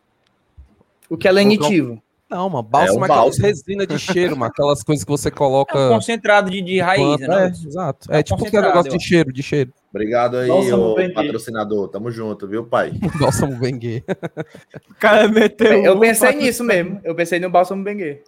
O 1.09 1.17
que 1.17 1.27
é 1.27 1.31
lenitivo? 1.31 2.01
Não, 2.29 2.49
mano, 2.49 2.63
bálsamo 2.63 2.97
É 2.97 2.99
um 2.99 3.01
é, 3.01 3.05
aquelas 3.05 3.23
bálsamo. 3.37 3.47
resina 3.47 3.85
de 3.85 3.99
cheiro, 3.99 4.37
mano. 4.37 4.49
Aquelas 4.51 4.81
coisas 4.81 5.03
que 5.03 5.11
você 5.11 5.29
coloca. 5.29 5.77
É 5.77 5.89
um 5.89 5.95
concentrado 5.95 6.49
de, 6.49 6.61
de 6.61 6.79
raiz, 6.79 7.03
planta, 7.03 7.27
né? 7.27 7.45
é, 7.45 7.67
exato. 7.67 8.11
É 8.11 8.15
É, 8.15 8.19
um 8.19 8.23
tipo 8.23 8.47
aquele 8.47 8.65
negócio 8.65 8.97
de 8.97 9.03
cheiro, 9.03 9.33
de 9.33 9.43
cheiro. 9.43 9.73
Obrigado 9.91 10.37
aí, 10.37 10.47
Bálsamo 10.47 10.83
ô 10.93 11.13
patrocinador. 11.13 11.89
Tamo 11.89 12.09
junto, 12.09 12.47
viu, 12.47 12.65
pai? 12.65 12.93
Bálsamo 13.19 13.59
Bengue. 13.59 14.03
O 14.89 14.95
cara 14.95 15.27
meteu. 15.27 15.83
Eu 15.83 15.95
um 15.95 15.99
pensei 15.99 16.33
nisso 16.33 16.63
mesmo. 16.63 16.99
Eu 17.03 17.13
pensei 17.13 17.39
no 17.39 17.49
bálsamo 17.51 17.83
Bengue. 17.83 18.23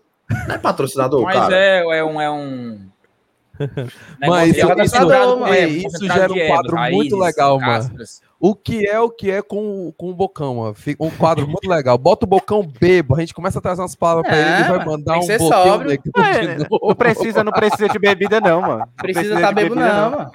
Não 0.47 0.55
é 0.55 0.57
patrocinador, 0.57 1.23
Mas 1.23 1.35
cara? 1.35 1.55
é, 1.55 1.79
é 1.97 2.03
um. 2.03 2.21
É 2.21 2.29
um... 2.29 2.79
Mas 4.19 4.29
negócio 4.57 4.83
isso- 4.83 4.95
isso- 4.95 5.07
mano, 5.39 5.53
ei, 5.53 5.63
é 5.63 5.67
isso 5.67 6.05
gera 6.07 6.33
um 6.33 6.47
quadro 6.47 6.77
muito 6.91 7.17
legal, 7.17 7.59
mano. 7.59 7.89
O 8.39 8.53
que 8.53 8.85
é 8.87 8.99
o 8.99 9.09
que 9.09 9.31
é 9.31 9.41
com, 9.41 9.93
com 9.97 10.09
o 10.09 10.13
Bocão, 10.13 10.55
mano? 10.55 10.73
Fica 10.75 11.03
um 11.03 11.09
quadro 11.09 11.47
muito 11.47 11.67
legal. 11.67 11.97
Bota 11.97 12.25
o 12.25 12.27
Bocão 12.29 12.61
bebo, 12.79 13.15
a 13.15 13.19
gente 13.19 13.33
começa 13.33 13.59
a 13.59 13.61
trazer 13.61 13.81
umas 13.81 13.95
palavras 13.95 14.27
pra 14.27 14.35
É, 14.35 14.41
ele, 14.41 14.51
ele 14.55 14.63
vai 14.63 14.77
mano, 14.79 14.91
mandar 14.91 15.19
tem 15.19 15.35
um 15.35 15.47
sóbrio. 15.47 15.89
negro 15.89 16.11
É. 16.17 16.57
Não 16.87 16.95
precisa, 16.95 17.43
não 17.43 17.51
precisa 17.51 17.87
de 17.89 17.97
bebida, 17.97 18.39
não, 18.41 18.61
mano. 18.61 18.79
Não 18.79 18.87
Precisa 18.97 19.35
de 19.35 19.41
tá 19.41 19.51
bebo, 19.51 19.75
bebida, 19.75 19.93
não, 20.01 20.11
mano. 20.11 20.31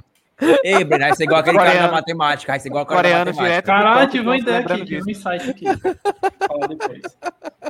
Ei, 0.65 0.85
Breno, 0.85 1.05
aí 1.05 1.15
você 1.15 1.23
é 1.23 1.27
igual 1.27 1.41
aquele 1.41 1.57
cara 1.59 1.69
da 1.69 1.75
Coreano. 1.75 1.93
matemática. 1.95 2.53
Aí 2.53 2.61
você 2.61 2.69
é 2.69 2.71
igual 2.71 2.85
o 2.85 2.87
cara 2.87 3.03
da 3.03 3.09
Coreano 3.09 3.25
matemática. 3.27 3.49
direto. 3.51 3.67
Caralho, 3.67 4.11
tive 4.11 4.25
uma 4.27 4.37
ideia 4.39 4.59
aqui, 4.61 4.85
tive 4.85 5.03
um 5.03 5.11
insight 5.11 5.51
aqui. 5.51 5.65
Fala 6.47 6.69
depois. 6.69 7.03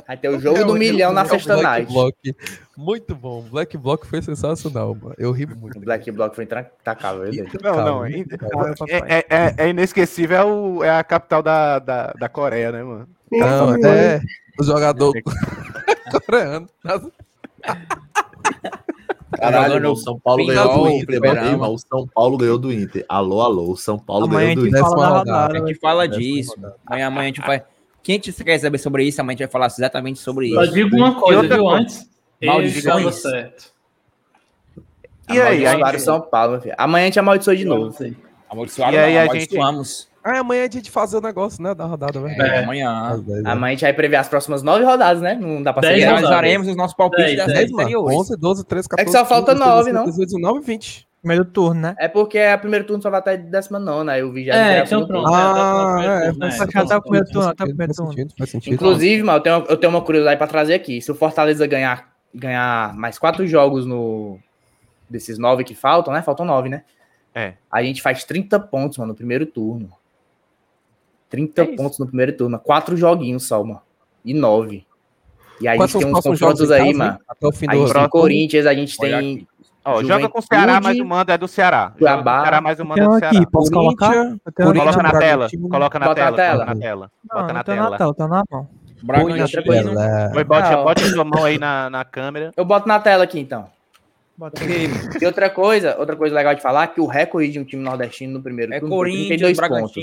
Vai 0.07 0.17
ter 0.17 0.29
o 0.29 0.39
jogo 0.39 0.57
É 0.57 0.63
do 0.63 0.73
milhão 0.75 1.13
na 1.13 1.21
é 1.21 1.25
sexta 1.25 1.53
Black 1.57 1.63
night. 1.69 1.93
Block. 1.93 2.35
Muito 2.77 3.15
bom. 3.15 3.41
Black 3.43 3.77
Block 3.77 4.07
foi 4.07 4.21
sensacional, 4.21 4.95
mano. 4.95 5.15
Eu 5.17 5.31
ri 5.31 5.45
muito. 5.45 5.77
O 5.77 5.81
Black 5.81 6.09
Block 6.11 6.35
foi 6.35 6.45
intacável, 6.45 7.25
é. 7.25 7.29
Não, 7.61 7.75
não. 7.75 7.83
Calma. 7.83 8.09
É, 8.89 9.17
é, 9.17 9.25
é, 9.29 9.55
é 9.57 9.69
inesquecível, 9.69 10.37
é, 10.37 10.43
o- 10.45 10.83
é 10.83 10.89
a 10.97 11.03
capital 11.03 11.41
da, 11.43 11.79
da, 11.79 12.13
da 12.13 12.29
Coreia, 12.29 12.71
né, 12.71 12.83
mano? 12.83 13.07
Não, 13.31 13.75
é 13.85 14.19
o 14.59 14.63
jogador 14.63 15.13
coreano. 16.25 16.67
Caralho, 19.37 19.73
jogando 19.73 19.91
o 19.91 19.95
São 19.95 20.19
Paulo 20.19 20.45
ganhou 20.45 20.77
do 20.77 20.89
Inter. 20.89 21.23
Irmão, 21.45 21.73
O 21.73 21.77
São 21.77 22.07
Paulo 22.07 22.37
ganhou 22.37 22.57
do 22.57 22.71
Inter. 22.73 23.05
Alô, 23.07 23.41
alô. 23.41 23.71
O 23.71 23.77
São 23.77 23.97
Paulo 23.97 24.25
Amanhã 24.25 24.49
ganhou 24.55 24.61
do 24.63 24.67
Inter. 24.67 24.81
fala 24.81 24.95
da 24.95 25.17
rodada. 25.19 25.63
A 25.63 25.67
gente 25.67 25.79
fala 25.79 26.07
disso. 26.07 26.53
Amanhã, 26.85 27.07
amanhã 27.07 27.23
a 27.23 27.27
gente 27.27 27.41
vai. 27.41 27.63
Quem 28.03 28.19
te- 28.19 28.33
quer 28.43 28.59
saber 28.59 28.77
sobre 28.77 29.03
isso, 29.05 29.21
amanhã 29.21 29.33
a 29.33 29.37
gente 29.37 29.45
vai 29.47 29.51
falar 29.51 29.67
exatamente 29.67 30.19
sobre 30.19 30.49
Só 30.53 30.63
isso. 30.63 30.73
digo 30.73 30.95
uma 30.95 31.15
coisa, 31.19 31.41
viu, 31.43 31.69
antes? 31.69 32.09
Maldições. 32.43 32.83
Dava 32.83 33.11
certo. 33.11 33.71
E 35.29 35.39
aí, 35.39 35.65
a 35.65 35.69
Amaldiçoaram 35.71 35.91
gente- 35.91 36.01
São 36.03 36.21
Paulo, 36.21 36.59
filho. 36.61 36.75
Amanhã 36.77 37.03
a 37.03 37.05
gente 37.05 37.19
amaldiçoou 37.19 37.55
de 37.55 37.63
novo. 37.65 37.95
Amaldiçoado, 38.49 38.93
E 38.95 38.99
aí 38.99 39.13
não, 39.13 39.21
a 39.21 39.23
gente- 39.37 39.55
amaldiçoamos. 39.55 40.10
Ah, 40.23 40.39
amanhã 40.39 40.63
é 40.63 40.67
dia 40.67 40.81
de 40.81 40.91
fazer 40.91 41.17
o 41.17 41.21
negócio, 41.21 41.61
né? 41.63 41.73
Da 41.73 41.85
rodada, 41.85 42.19
velho. 42.19 42.41
É, 42.41 42.59
amanhã. 42.63 43.21
Amanhã 43.45 43.67
a 43.69 43.71
gente 43.71 43.81
vai 43.81 43.93
prever 43.93 44.17
as 44.17 44.27
próximas 44.27 44.61
nove 44.61 44.83
rodadas, 44.83 45.21
né? 45.21 45.33
Não 45.33 45.63
dá 45.63 45.73
pra 45.73 45.81
Dez 45.81 45.95
ser. 45.99 46.05
rodadas. 46.05 46.29
Realizaremos 46.29 46.67
os 46.67 46.75
nossos 46.75 46.95
palpites 46.95 47.25
Dez, 47.25 47.37
das 47.37 47.47
dez, 47.47 47.59
10 47.59 47.71
mano. 47.71 47.81
anteriores. 47.83 48.17
11, 48.19 48.37
12, 48.37 48.65
13, 48.65 48.89
14. 48.89 49.01
É 49.01 49.05
que 49.05 49.11
só 49.17 49.25
falta 49.25 49.53
15, 49.53 49.65
nove, 49.65 49.91
16, 49.91 49.93
não? 49.95 50.05
17, 50.05 50.25
19 50.33 50.59
e 50.59 50.63
20. 50.65 51.07
Primeiro 51.21 51.45
turno, 51.45 51.81
né? 51.81 51.95
É 51.99 52.07
porque 52.07 52.39
a 52.39 52.57
primeiro 52.57 52.85
turno 52.85 53.01
só 53.01 53.09
vai 53.09 53.19
até 53.19 53.37
19, 53.37 54.09
aí 54.09 54.23
o 54.23 54.31
vigésimo 54.31 54.63
É, 54.63 54.79
é, 54.79 54.83
então 54.83 55.05
pronto. 55.05 55.23
turno. 55.23 55.35
Ah, 55.35 55.97
é, 56.01 56.27
é, 56.29 56.33
né? 56.33 56.49
Já 56.51 56.85
tá 56.85 56.97
o 56.97 57.01
primeiro 57.01 57.27
turno, 57.27 57.53
tá 57.55 57.63
o 57.63 57.67
primeiro 57.67 57.93
turno. 57.93 58.15
Inclusive, 58.67 59.23
mano, 59.23 59.37
eu 59.37 59.41
tenho, 59.43 59.65
eu 59.69 59.77
tenho 59.77 59.93
uma 59.93 60.01
curiosidade 60.01 60.37
pra 60.39 60.47
trazer 60.47 60.73
aqui. 60.73 60.99
Se 60.99 61.11
o 61.11 61.15
Fortaleza 61.15 61.65
ganhar, 61.67 62.11
ganhar 62.33 62.95
mais 62.95 63.19
quatro 63.19 63.45
jogos 63.45 63.85
no 63.85 64.39
desses 65.07 65.37
nove 65.37 65.63
que 65.63 65.75
faltam, 65.75 66.11
né? 66.13 66.21
Faltam 66.23 66.45
nove, 66.45 66.69
né? 66.69 66.83
É. 67.35 67.53
A 67.71 67.83
gente 67.83 68.01
faz 68.01 68.23
30 68.23 68.59
pontos, 68.59 68.97
mano, 68.97 69.09
no 69.09 69.15
primeiro 69.15 69.45
turno. 69.45 69.89
30 71.31 71.61
É 71.61 71.65
pontos 71.75 71.97
no 71.97 72.05
primeiro 72.05 72.33
turno. 72.37 72.59
Quatro 72.59 72.95
joguinhos 72.95 73.47
só, 73.47 73.63
mano. 73.63 73.81
E 74.23 74.33
nove. 74.33 74.85
E 75.59 75.67
aí 75.67 75.79
a 75.79 75.85
gente 75.87 75.97
tem 75.99 76.07
uns 76.13 76.19
confrontos 76.23 76.69
em 76.69 76.73
aí, 76.73 76.93
mano. 76.93 77.17
Até 77.27 77.47
o 77.47 77.51
fim 77.51 77.65
A 77.69 77.73
gente 77.73 77.87
do 77.87 77.93
tem 77.93 78.01
ano. 78.01 78.09
Corinthians, 78.09 78.65
a 78.65 78.73
gente 78.73 78.95
Olha 78.99 79.17
tem. 79.19 79.33
aqui. 79.35 79.47
Ó, 79.83 80.03
joga 80.03 80.29
com 80.29 80.37
o 80.37 80.41
Ceará, 80.43 80.79
mas 80.79 80.99
o 80.99 81.05
mando 81.05 81.31
é 81.31 81.37
do 81.39 81.47
Ceará. 81.47 81.77
Joga 81.77 81.91
com 81.91 81.95
o 81.95 81.97
Cuiabá. 81.99 82.41
Ceará, 82.41 82.61
mas 82.61 82.79
o 82.79 82.85
mando 82.85 83.01
é 83.01 83.05
do 83.05 83.11
aqui, 83.13 83.19
Ceará. 83.29 83.47
posso 83.51 83.71
colocar? 83.71 84.13
Coloca 84.55 85.01
na 85.01 85.11
tela, 85.11 85.37
Bragantino. 85.37 85.69
coloca 85.69 85.99
na 85.99 86.05
Bota 86.05 86.21
na 86.21 86.31
tela, 86.33 86.51
coloca 86.51 86.65
na 86.75 86.81
tela. 86.81 87.11
Bota 87.33 87.53
na 87.53 87.63
tela. 87.63 87.97
tô 88.13 88.27
na 88.27 88.43
mão. 88.51 88.69
Bragantino. 89.01 89.63
Tela. 89.63 90.31
Oi, 90.35 90.43
bote, 90.43 90.69
Não. 90.69 90.83
bote 90.83 91.09
sua 91.09 91.23
mão 91.23 91.43
aí 91.45 91.57
na, 91.57 91.89
na 91.89 92.05
câmera. 92.05 92.51
Eu 92.55 92.63
boto 92.65 92.87
na 92.87 92.99
tela 92.99 93.23
aqui, 93.23 93.39
então. 93.39 93.67
Bota. 94.37 94.61
E 94.63 95.25
outra 95.25 95.49
coisa, 95.49 95.95
outra 95.97 96.15
coisa 96.15 96.35
legal 96.35 96.53
de 96.53 96.61
falar, 96.61 96.87
que 96.87 97.01
o 97.01 97.07
recorde 97.07 97.51
de 97.51 97.59
um 97.59 97.63
time 97.63 97.81
nordestino 97.83 98.33
no 98.33 98.41
primeiro 98.41 98.73
É 98.73 98.79
turno 98.79 98.95
foi 98.95 98.97
Corinthians, 99.09 99.57
32 99.57 99.59
pontos. 99.67 99.93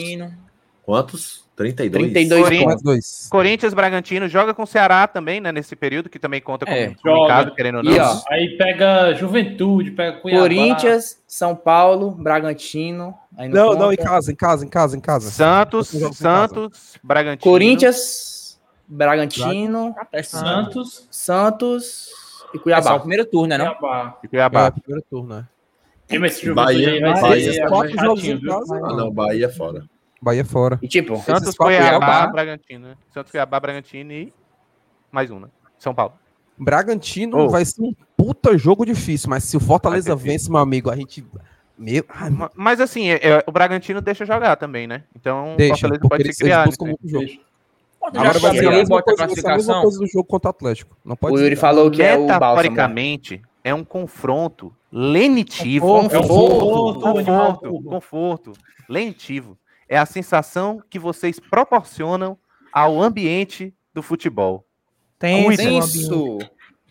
Quantos? 0.93 1.45
32? 1.55 2.03
32 2.13 2.43
Corinthians. 2.45 2.83
Dois. 2.83 3.29
Corinthians, 3.31 3.75
Bragantino, 3.75 4.27
joga 4.27 4.55
com 4.55 4.63
o 4.63 4.67
Ceará 4.67 5.07
também, 5.07 5.39
né, 5.39 5.53
nesse 5.53 5.77
período, 5.77 6.09
que 6.09 6.19
também 6.19 6.41
conta 6.41 6.65
como, 6.65 6.79
É, 6.79 6.95
casa, 7.29 7.51
querendo 7.51 7.77
ou 7.79 7.83
não. 7.85 7.93
E, 7.93 7.99
ó, 7.99 8.17
Aí 8.31 8.57
pega 8.57 9.13
Juventude, 9.13 9.91
pega 9.91 10.17
Cuiabá. 10.19 10.41
Corinthians, 10.41 11.21
São 11.27 11.55
Paulo, 11.55 12.13
Bragantino. 12.13 13.13
aí 13.37 13.51
Não, 13.51 13.75
não, 13.75 13.93
em 13.93 13.97
casa, 13.97 14.33
em 14.33 14.35
casa, 14.35 14.65
em 14.65 14.69
casa, 14.71 14.97
em 14.97 15.01
casa. 15.01 15.31
Santos, 15.31 15.93
em 15.93 16.01
casa. 16.01 16.15
Santos, 16.15 16.95
Bragantino. 17.03 17.53
Corinthians, 17.53 18.59
Bragantino, 18.89 19.95
Santos, 20.23 21.07
Santos 21.11 22.09
e 22.55 22.57
É 22.57 22.57
só 22.57 22.59
o 22.59 22.63
Cuiabá. 22.63 22.99
primeiro 23.01 23.27
turno, 23.27 23.49
né? 23.49 23.59
Não? 23.59 23.75
Cuiabá. 23.75 24.19
e 24.25 24.29
Cuiabá. 24.29 24.67
É, 24.69 24.71
primeiro 24.71 25.05
turno, 25.11 25.35
né? 25.37 25.45
E 26.11 26.19
mas 26.19 26.33
esse 26.33 26.47
Juventude 26.47 26.75
Bahia- 26.87 26.93
aí 26.93 27.01
vai 27.01 27.21
Bahia- 27.21 27.53
ser 27.53 27.69
quatro 27.69 27.89
chatinho, 27.91 28.05
jogos 28.07 28.25
em 28.25 28.37
viu? 28.39 28.51
casa, 28.51 28.75
Ah, 28.77 28.97
não, 28.97 29.11
Bahia 29.11 29.45
é 29.45 29.49
fora. 29.51 29.73
Bahia 29.81 29.91
fora. 30.45 30.79
E 30.83 30.89
tipo, 30.89 31.17
Santos, 31.19 31.57
Cuiabá, 31.57 31.89
Cuiabá. 31.99 32.27
Bragantino. 32.29 32.89
né? 32.89 32.97
Santos, 33.13 33.31
Cuiabá, 33.31 33.61
Bragantino 33.61 34.13
e 34.13 34.33
mais 35.13 35.31
um, 35.31 35.41
né? 35.41 35.49
São 35.79 35.95
Paulo. 35.95 36.13
Bragantino 36.59 37.39
Oh. 37.39 37.49
vai 37.49 37.65
ser 37.65 37.83
um 37.83 37.95
puta 38.17 38.59
jogo 38.59 38.85
difícil, 38.85 39.31
mas 39.31 39.45
se 39.45 39.57
o 39.57 39.61
Fortaleza 39.61 40.15
vence, 40.17 40.51
meu 40.51 40.59
amigo, 40.59 40.91
a 40.91 40.97
gente. 40.97 41.25
Meu. 41.79 42.05
Ai, 42.09 42.31
Ma- 42.31 42.51
Mas 42.57 42.81
assim, 42.81 43.09
é- 43.11 43.21
é- 43.23 43.45
o 43.47 43.53
Bragantino 43.53 44.01
deixa 44.01 44.25
jogar 44.27 44.57
também, 44.57 44.87
né? 44.89 45.05
Então 45.15 45.55
Deixa, 45.57 45.75
o 45.75 45.79
Fortaleza 45.79 46.09
pode 46.09 46.33
se 46.33 46.43
criar. 46.43 46.67
né? 46.67 46.73
jogo. 47.05 47.29
Agora 48.03 48.39
vai 48.39 48.57
ser 48.59 48.67
a 48.67 48.71
mesma 48.71 48.99
a 48.99 49.03
coisa, 49.03 49.25
a 49.25 49.27
mesma 49.57 49.83
do 49.83 50.07
jogo 50.09 50.25
contra 50.25 50.49
o 50.49 50.51
Atlético. 50.51 50.97
Não 51.05 51.15
pode 51.17 51.35
o 51.37 51.39
Yuri 51.39 51.55
ser. 51.55 51.61
falou 51.61 51.91
que 51.91 52.03
é 52.03 52.17
o. 52.17 52.23
Metaforicamente, 52.27 53.43
é 53.63 53.73
um 53.75 53.85
confronto 53.85 54.75
lenitivo. 54.91 55.87
Conforto, 55.87 56.15
É 56.17 56.19
conforto, 56.21 57.01
conforto, 57.01 57.01
conforto, 57.25 57.83
conforto, 57.85 58.53
lentivo. 58.89 59.57
É 59.89 59.99
a 59.99 60.07
sensação 60.07 60.83
que 60.91 60.99
vocês 60.99 61.41
proporcionam 61.41 62.39
ao 62.73 63.01
ambiente 63.01 63.75
do 63.95 64.03
futebol. 64.03 64.67
Tem. 65.19 65.45
Isso. 65.79 66.39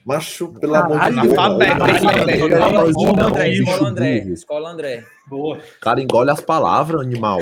Macho, 0.05 0.47
pelo 0.59 0.73
amor 0.75 0.99
de 1.01 1.21
Deus. 1.21 1.33
Escola 2.89 3.89
André, 3.89 4.19
Escola 4.29 4.69
André. 4.69 5.03
Cara, 5.81 6.01
engole 6.01 6.29
as 6.29 6.39
palavras, 6.41 7.01
animal. 7.01 7.39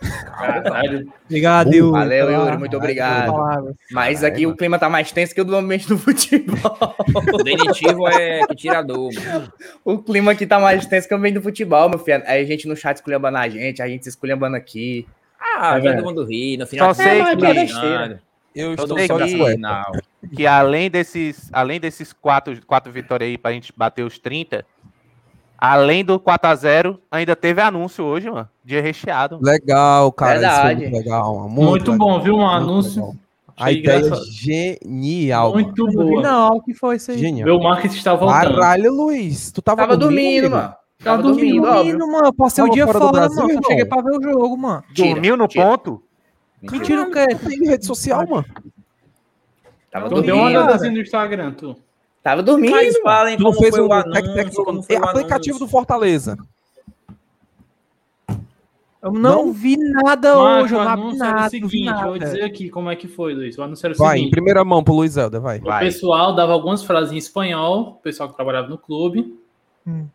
Caralho. 0.00 1.12
Obrigado, 1.26 1.72
Yuri. 1.74 1.90
Valeu, 1.90 2.30
Yuri, 2.30 2.56
muito 2.58 2.76
obrigado. 2.76 3.32
Mas 3.90 4.22
aqui 4.22 4.46
o 4.46 4.56
clima 4.56 4.78
tá 4.78 4.88
mais 4.88 5.10
tenso 5.10 5.34
que 5.34 5.40
o 5.40 5.44
do 5.44 5.56
ambiente 5.56 5.88
do 5.88 5.98
futebol. 5.98 6.94
O 7.32 7.42
denitivo 7.42 8.06
é 8.08 8.46
que 8.46 8.54
tirador, 8.54 9.10
mano. 9.14 9.52
O 9.84 9.98
clima 9.98 10.32
aqui 10.32 10.46
tá 10.46 10.58
mais 10.60 10.86
tenso 10.86 11.08
que 11.08 11.14
o 11.14 11.16
ambiente 11.16 11.34
do 11.34 11.42
futebol, 11.42 11.88
meu 11.88 11.98
filho. 11.98 12.22
Aí 12.26 12.42
a 12.42 12.46
gente 12.46 12.68
no 12.68 12.76
chat 12.76 12.96
esculhambando 12.96 13.38
a 13.38 13.48
gente, 13.48 13.82
a 13.82 13.88
gente 13.88 14.04
se 14.04 14.10
esculhambando 14.10 14.56
aqui. 14.56 15.06
Ah, 15.40 15.78
É, 15.78 15.92
todo 15.94 16.04
mundo 16.04 16.24
ri. 16.24 16.56
No 16.56 16.66
final 16.66 16.94
Só 16.94 17.02
sei 17.02 17.20
É, 17.20 17.36
que- 17.36 17.46
é. 17.46 18.18
Eu 18.54 18.74
estou 18.74 18.98
só. 19.06 19.18
Final. 19.18 19.92
Que 20.34 20.46
além 20.46 20.90
desses, 20.90 21.48
além 21.52 21.78
desses 21.78 22.12
quatro, 22.12 22.58
quatro 22.66 22.90
vitórias 22.92 23.28
aí 23.30 23.38
pra 23.38 23.52
gente 23.52 23.72
bater 23.76 24.02
os 24.02 24.18
30, 24.18 24.64
além 25.58 26.04
do 26.04 26.18
4x0, 26.20 26.98
ainda 27.10 27.34
teve 27.36 27.60
anúncio 27.60 28.04
hoje, 28.04 28.30
mano. 28.30 28.48
Dia 28.64 28.80
recheado. 28.80 29.38
Legal, 29.42 30.10
cara. 30.12 30.36
Isso 30.36 30.40
foi 30.40 30.54
Verdade. 30.54 30.80
muito 30.82 30.96
legal. 30.96 31.34
mano, 31.36 31.48
Muito, 31.50 31.90
legal, 31.92 32.08
bom, 32.08 32.20
viu? 32.20 32.34
Um 32.34 32.38
muito 32.38 32.50
anúncio. 32.52 33.00
legal. 33.02 33.16
A 33.60 33.72
ideia 33.72 33.98
é 33.98 34.20
genial. 34.30 35.50
mano. 35.52 35.64
Muito 35.64 35.86
vi, 35.86 35.92
boa. 35.96 36.22
não, 36.22 36.48
o 36.58 36.62
que 36.62 36.72
foi 36.74 36.94
isso 36.96 37.10
aí? 37.10 37.18
Genial. 37.18 37.44
Meu 37.46 37.60
marketing 37.60 37.96
está 37.96 38.14
voltando. 38.14 38.54
Caralho, 38.54 38.92
Luiz. 38.94 39.50
Tu 39.50 39.60
tava, 39.60 39.82
Tava 39.82 39.96
dormindo, 39.96 40.46
amigo? 40.46 40.54
mano. 40.54 40.74
Tava 41.02 41.22
Tava 41.22 41.22
dormindo, 41.22 41.62
dormindo, 41.62 42.06
mano. 42.08 42.26
Eu 42.26 42.32
passei 42.32 42.62
o 42.62 42.68
dia 42.70 42.86
fora 42.86 42.98
fora, 43.00 43.12
Brasil, 43.12 43.36
mano. 43.36 43.48
Só 43.48 43.54
irmão? 43.54 43.64
cheguei 43.68 43.84
pra 43.84 44.00
ver 44.02 44.10
o 44.16 44.22
jogo, 44.22 44.56
mano. 44.56 44.84
Tira, 44.94 45.08
Dormiu 45.14 45.36
no 45.36 45.48
tira. 45.48 45.64
ponto? 45.64 46.02
Mentira 46.62 47.02
o 47.02 47.10
quê? 47.10 47.26
Tem 47.34 47.68
rede 47.68 47.84
social, 47.84 48.26
mano. 48.28 48.44
Tava 49.90 50.08
Tu 50.08 50.22
deu 50.22 50.34
uma 50.36 50.42
dormindo. 50.44 50.58
olhadazinha 50.60 50.92
no 50.92 51.00
Instagram, 51.00 51.52
tu. 51.52 51.76
Tava 52.28 52.42
dormindo. 52.42 52.70
Mas 52.72 52.96
falem 52.98 53.36
Tu 53.36 53.42
como 53.42 53.58
fez 53.58 53.74
foi 53.74 53.80
o 53.84 53.86
o 53.86 53.88
tec- 53.88 54.12
tec- 54.12 54.38
anúncio, 54.38 54.64
como 54.64 54.82
foi 54.82 54.96
é 54.96 55.00
o 55.00 55.04
aplicativo 55.04 55.56
anúncio. 55.56 55.66
do 55.66 55.70
Fortaleza. 55.70 56.36
Eu 59.00 59.12
não, 59.12 59.46
Não? 59.46 59.52
vi 59.52 59.76
nada 59.76 60.34
Mas 60.36 60.64
hoje, 60.64 60.74
o 60.74 60.78
eu 60.78 60.84
não 60.84 60.86
vi 60.96 61.00
anúncio 61.02 61.22
era 61.24 61.30
o 61.30 61.34
nada, 61.36 61.40
não 61.40 61.48
vi 61.48 61.50
seguinte, 61.78 61.84
vou 62.02 62.04
nada. 62.12 62.18
dizer 62.18 62.42
aqui 62.44 62.68
como 62.68 62.90
é 62.90 62.96
que 62.96 63.06
foi, 63.08 63.32
Luiz. 63.32 63.56
O 63.56 63.62
anúncio 63.62 63.86
era 63.86 63.94
o 63.94 63.96
Vai, 63.96 64.16
em 64.16 64.18
seguinte. 64.18 64.30
primeira 64.32 64.64
mão 64.64 64.82
pro 64.82 64.92
Luiz 64.94 65.16
Helder, 65.16 65.40
vai. 65.40 65.58
O 65.58 65.78
pessoal 65.78 66.34
dava 66.34 66.52
algumas 66.52 66.82
frases 66.82 67.12
em 67.12 67.16
espanhol, 67.16 67.80
o 67.80 67.92
pessoal 68.02 68.28
que 68.28 68.34
trabalhava 68.34 68.68
no 68.68 68.76
clube, 68.76 69.34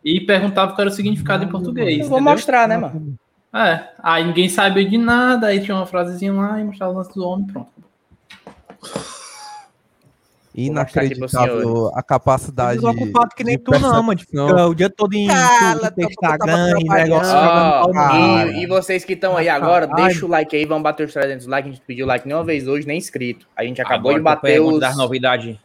E 0.04 0.22
perguntava 0.22 0.74
qual 0.74 0.82
era 0.82 0.90
o 0.92 0.94
significado 0.94 1.44
em 1.44 1.48
português. 1.48 1.98
Eu 2.00 2.08
vou 2.10 2.20
entendeu? 2.20 2.34
mostrar, 2.36 2.68
né, 2.68 2.78
mano? 2.78 3.16
É. 3.56 3.88
Aí 4.04 4.24
ninguém 4.24 4.48
sabia 4.50 4.88
de 4.88 4.98
nada, 5.00 5.48
aí 5.48 5.60
tinha 5.64 5.76
uma 5.76 5.86
frasezinha 5.88 6.32
lá 6.34 6.60
e 6.60 6.64
mostrava 6.64 6.92
o 6.94 6.98
lance 6.98 7.14
do 7.16 7.26
homem, 7.28 7.48
pronto. 7.48 7.70
Inacreditável 10.56 11.90
a 11.96 12.04
capacidade. 12.04 12.80
Tô 12.80 12.90
ocupado 12.90 13.34
que 13.36 13.44
nem 13.44 13.58
de 13.58 13.64
tu 13.64 13.72
não, 13.72 14.04
mano. 14.04 14.20
Fica 14.20 14.68
o 14.68 14.76
dia 14.76 14.90
todo 14.90 15.14
em 15.16 15.28
Cala, 15.28 15.90
tava 15.90 16.04
Instagram 16.04 16.80
e 16.80 16.84
negócio. 16.90 17.94
Cara. 17.94 18.52
e, 18.52 18.64
e 18.64 18.68
vocês 18.68 19.04
que 19.04 19.14
estão 19.14 19.36
aí 19.36 19.50
agora, 19.50 19.88
Caralho. 19.88 20.06
deixa 20.08 20.26
o 20.26 20.30
like 20.30 20.56
aí, 20.56 20.66
vamos 20.66 20.84
bater 20.84 21.08
os 21.08 21.14
300 21.14 21.48
likes. 21.48 21.72
A 21.72 21.74
gente 21.74 21.84
pediu 21.86 22.06
like 22.06 22.28
nenhuma 22.28 22.46
vez 22.46 22.68
hoje, 22.68 22.86
nem 22.86 23.00
inscrito. 23.00 23.48
A 23.56 23.64
gente 23.64 23.82
acabou 23.82 24.12
Agora 24.12 24.18
de 24.18 24.24
bater 24.24 24.62
os... 24.62 24.80
das 24.80 24.96
novidades. 24.96 25.58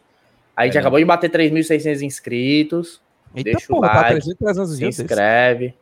A 0.57 0.63
gente 0.63 0.73
Perdão. 0.73 0.79
acabou 0.81 0.99
de 0.99 1.05
bater 1.05 1.29
3.600 1.29 2.01
inscritos. 2.01 2.99
Eita 3.35 3.51
deixa 3.51 3.65
o 3.65 3.75
porra, 3.75 3.89
tá 3.89 4.01
like, 4.01 4.21
300, 4.21 4.37
300 4.39 4.75
se 4.75 4.85
inscreve. 4.85 5.73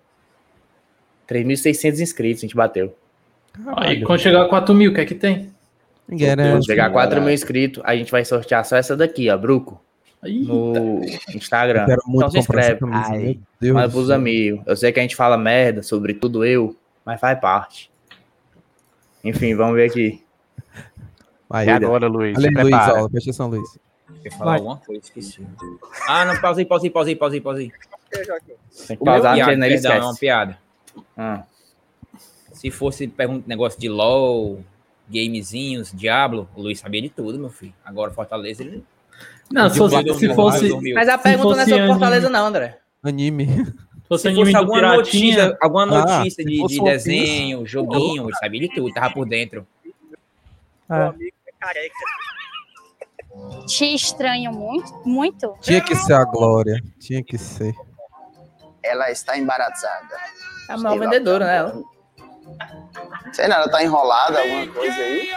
3.600 1.30 2.00
inscritos 2.02 2.44
a 2.44 2.46
gente 2.46 2.56
bateu. 2.56 2.94
Aí 3.78 4.04
quando 4.04 4.20
chegar 4.20 4.44
a 4.44 4.50
4 4.50 4.76
mil, 4.76 4.92
o 4.92 4.94
que 4.94 5.02
é 5.02 5.06
que 5.06 5.16
tem? 5.16 5.56
Ninguém? 6.08 6.36
Quando 6.36 6.66
chegar 6.66 6.88
a 6.88 6.90
4 6.90 7.22
mil 7.22 7.32
inscritos, 7.32 7.84
a 7.86 7.96
gente 7.96 8.12
vai 8.12 8.24
sortear 8.24 8.64
só 8.64 8.78
essa 8.78 8.96
daqui, 8.96 9.30
ó, 9.30 9.38
Bruco. 9.38 9.82
No 10.24 11.02
Instagram. 11.34 11.82
Eu 11.82 11.86
quero 11.86 12.02
muito 12.06 12.18
Então 12.18 12.32
se 12.32 12.40
inscreve. 12.40 12.80
Ai, 12.92 13.40
Deus 13.62 13.84
do 13.84 13.92
pros 13.92 14.10
amigos. 14.10 14.64
Eu 14.66 14.76
sei 14.76 14.92
que 14.92 15.00
a 15.00 15.04
gente 15.04 15.16
fala 15.16 15.38
merda 15.38 15.84
sobre 15.84 16.14
tudo 16.14 16.44
eu, 16.44 16.76
mas 17.06 17.20
faz 17.20 17.40
parte. 17.40 17.92
Enfim, 19.24 19.56
vamos 19.56 19.76
ver 19.76 19.90
aqui. 19.90 20.24
Vai, 21.50 21.66
E 21.66 21.70
agora, 21.70 22.08
Luiz? 22.08 22.38
Se 22.40 22.50
Luiz, 22.50 22.74
ó, 22.74 23.08
presta 23.10 23.30
atenção, 23.30 23.50
Luiz. 23.50 23.80
Quer 24.24 24.32
falar 24.32 24.52
Vai. 24.52 24.58
alguma 24.60 24.78
coisa? 24.78 25.02
Esqueci. 25.04 25.46
Ah, 26.08 26.26
não, 26.26 26.40
pausa 26.40 26.62
aí, 26.62 26.66
pausa 26.66 26.86
aí, 26.86 26.90
pausa 26.90 27.10
aí, 27.10 27.16
pausa 27.16 27.36
aí, 27.36 27.42
pausa 27.42 27.60
aí. 27.60 27.72
Tem 28.88 28.98
que 28.98 29.04
pausar, 29.04 29.36
piada, 29.36 29.52
ele 29.54 29.82
perdão, 29.82 29.92
é 29.92 30.00
uma 30.02 30.16
piada. 30.16 30.58
Ah. 31.16 31.44
Se 32.54 32.72
fosse 32.72 33.08
pergunta 33.08 33.44
negócio 33.48 33.80
de 33.80 33.88
LOL, 33.88 34.64
gamezinhos, 35.10 35.92
Diablo, 35.94 36.50
o 36.56 36.62
Luiz 36.62 36.80
sabia 36.80 37.02
de 37.02 37.10
tudo, 37.10 37.40
meu 37.40 37.50
filho. 37.50 37.74
Agora 37.84 38.12
Fortaleza, 38.12 38.64
ele. 38.64 38.84
Não, 39.52 39.70
se 39.70 39.78
fosse, 39.78 40.14
se 40.16 40.36
fosse, 40.36 40.94
Mas 40.94 41.08
a 41.08 41.18
pergunta 41.18 41.56
não 41.56 41.64
é 41.64 41.66
sobre 41.66 41.88
Fortaleza, 41.88 42.30
não, 42.30 42.46
André. 42.48 42.80
Anime. 43.02 43.46
se 43.48 43.74
fosse 44.08 44.30
Se 44.30 44.36
fosse 44.36 44.56
alguma 44.56 44.80
Piratinha, 44.80 44.98
notícia, 44.98 45.58
alguma 45.62 45.84
Ah, 45.84 46.20
notícia 46.20 46.44
se 46.44 46.50
de, 46.50 46.68
de 46.68 46.84
desenho, 46.84 47.66
joguinho, 47.66 48.26
ele 48.26 48.36
sabia 48.36 48.62
de 48.62 48.76
tudo, 48.76 48.94
tava 48.94 49.14
por 49.14 49.28
dentro. 49.28 49.66
É. 50.90 51.14
Te 53.66 53.94
estranho 53.94 54.52
muito, 54.52 54.92
muito. 55.06 55.56
Tinha 55.62 55.82
que 55.82 55.96
ser 55.96 56.14
a 56.14 56.24
Glória. 56.24 56.82
Tinha 57.00 57.24
que 57.24 57.38
ser. 57.38 57.74
Ela 58.84 59.12
está 59.12 59.38
embaraçada. 59.38 60.16
É 60.70 60.74
a 60.74 60.78
maior 60.78 61.00
vendedora, 61.00 61.46
né? 61.46 61.58
ela? 61.58 61.84
Sei 63.34 63.48
não, 63.48 63.58
ela 63.58 63.70
tá 63.70 63.84
enrolada, 63.84 64.40
alguma 64.40 64.68
coisa 64.68 64.96
aí. 64.96 65.30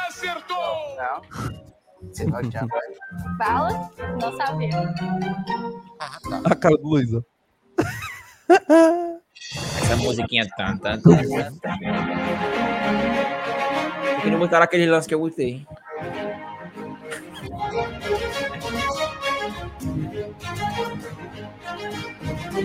Não. 0.96 1.22
Você 2.08 2.24
abrir. 2.24 2.50
Fala? 3.38 3.90
Não 4.20 4.36
sabia. 4.36 4.94
A 6.44 6.54
cara 6.54 6.76
do 6.76 6.88
Luiz, 6.88 7.12
ó. 7.12 7.22
Essa 9.82 9.96
musiquinha 9.96 10.48
tan, 10.56 10.76
tan, 10.78 11.00
tan, 11.00 11.16
tan, 11.16 11.52
tan. 11.58 11.78
Por 14.14 14.22
que 14.22 14.30
não 14.30 14.38
botaram 14.38 14.64
aquele 14.64 14.86
lance 14.86 15.08
que 15.08 15.14
eu 15.14 15.20
botei? 15.20 15.66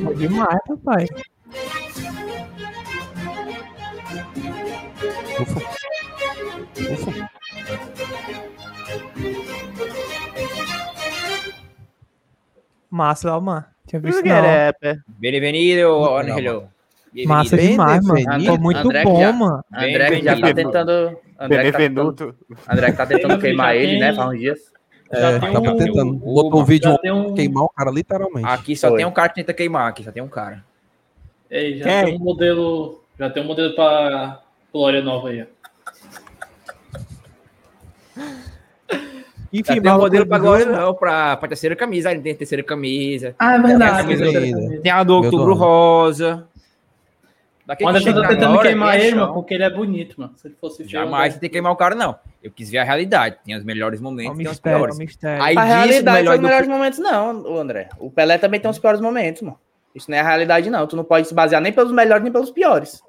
É 0.09 0.13
demais, 0.13 0.59
papai. 0.67 1.07
Ufa. 5.41 5.60
Ufa. 6.94 7.30
Massa, 12.90 13.32
Alman. 13.32 13.65
Tinha 13.88 13.99
visto 14.02 14.19
at 14.32 14.76
that. 14.82 15.02
Bem-vindo, 15.19 16.15
Angelo. 16.15 16.69
Massa 17.26 17.56
Bem 17.56 17.72
demais, 17.72 18.06
mano. 18.06 18.40
Ficou 18.41 18.60
muito 18.60 18.80
André 18.80 18.99
que 19.03 19.06
bom, 19.10 19.19
já- 19.22 19.32
mano. 19.32 19.64
André 19.73 20.10
que 20.10 20.23
já 20.23 20.40
tá 20.40 20.53
tentando. 20.53 21.18
André 21.40 21.64
que 21.64 21.72
tá 21.72 21.77
tentando. 21.77 22.36
André 22.69 22.91
que 22.91 22.98
tá 22.98 23.06
tentando 23.06 23.40
queimar 23.40 23.76
ele, 23.76 23.99
né? 23.99 24.14
Faz 24.14 24.30
uns 24.30 24.40
dias. 24.40 24.60
Já 25.11 25.30
É, 25.32 25.40
tava 25.40 25.60
um- 25.60 25.77
tentando. 25.77 26.11
um- 26.14 26.18
Botou 26.18 26.61
um 26.61 26.65
vídeo 26.65 26.98
um- 27.06 27.34
queimar 27.36 27.64
o 27.64 27.69
cara, 27.69 27.91
literalmente. 27.91 28.48
Aqui 28.48 28.76
só 28.76 28.90
Foi. 28.90 28.98
tem 28.98 29.06
um 29.06 29.11
cara 29.11 29.30
que 29.30 29.36
tenta 29.36 29.53
queimar, 29.53 29.88
aqui 29.90 30.03
só 30.03 30.11
tem 30.11 30.22
um 30.23 30.27
cara. 30.27 30.64
Ei, 31.49 31.77
já 31.77 31.86
Quem? 31.86 32.06
tem 32.06 32.15
um 32.18 32.23
modelo. 32.23 33.02
Já 33.18 33.30
tem 33.30 33.44
um 33.44 33.45
modelo 33.48 33.76
pra 33.76 34.41
Glória 34.76 35.02
Nova 35.02 35.30
aí. 35.30 35.41
ó. 35.41 35.45
Enfim, 39.53 39.80
tem 39.80 39.89
um 39.89 39.93
mas 39.93 39.97
modelo 40.03 40.26
pra 40.27 40.38
do 40.38 40.43
jogo- 40.60 40.65
não, 40.69 40.93
pra, 40.93 41.38
pra 41.38 41.47
terceira 41.47 41.77
camisa. 41.77 42.10
Aí 42.10 42.19
tem 42.19 42.34
a 42.34 42.35
terceira 42.35 42.61
camisa. 42.61 43.34
Ah, 43.39 43.53
é 43.56 43.56
Tem 43.56 43.64
a 43.64 43.68
verdade. 43.68 43.97
camisa 44.02 44.26
é 44.26 44.31
verdade. 44.31 44.80
Tem 44.81 44.91
a 44.91 45.02
do 45.03 45.14
Outubro. 45.15 45.53
Rosa. 45.53 46.45
Daqui 47.65 47.85
O 47.85 47.88
que 47.88 47.93
tá 48.03 48.11
na 48.22 48.27
tentando 48.27 48.52
Glória, 48.52 48.69
queimar 48.72 48.99
é 48.99 49.07
ele, 49.07 49.15
mano, 49.15 49.34
porque 49.34 49.53
ele 49.53 49.64
é 49.64 49.69
bonito, 49.69 50.19
mano. 50.19 50.34
Se 50.35 50.45
ele 50.49 50.56
fosse 50.60 50.77
feio. 50.80 50.89
Jamais 50.89 51.34
você 51.34 51.39
tem 51.39 51.49
que 51.49 51.53
queimar 51.53 51.72
o 51.72 51.76
cara, 51.77 51.95
não. 51.95 52.19
Eu 52.43 52.52
quis 52.52 52.69
ver 52.69 52.80
a 52.80 52.84
realidade. 52.84 53.38
Tem 53.45 53.56
os 53.56 53.64
melhores 53.64 54.02
É 54.02 54.03
momentos 54.03 54.31
um 54.38 54.41
e 54.41 54.43
tem 54.43 54.45
os 54.47 54.52
mistério, 54.52 54.76
é 54.76 54.80
piores. 54.80 54.95
um 54.97 54.99
mistério. 54.99 55.41
Aí 55.43 55.57
A 55.57 55.64
realidade 55.64 56.18
melhor 56.18 56.26
foi 56.26 56.35
os 56.35 56.41
do 56.41 56.45
melhores 56.47 56.68
momentos, 56.68 56.99
não, 56.99 57.41
o 57.43 57.57
André. 57.57 57.88
O 57.97 58.11
Pelé 58.11 58.38
também 58.38 58.60
tem 58.60 58.69
os 58.69 58.77
piores 58.77 58.99
momentos, 58.99 59.41
mano. 59.41 59.57
Isso 59.95 60.11
não 60.11 60.18
é 60.18 60.19
a 60.19 60.27
realidade, 60.27 60.69
não. 60.69 60.85
Tu 60.85 60.95
não 60.97 61.03
pode 61.06 61.27
se 61.30 61.34
basear 61.34 61.61
nem 61.61 61.72
pelos 61.72 61.93
melhores 61.93 62.22
nem 62.22 62.31
pelos 62.31 62.52
piores. 62.52 63.02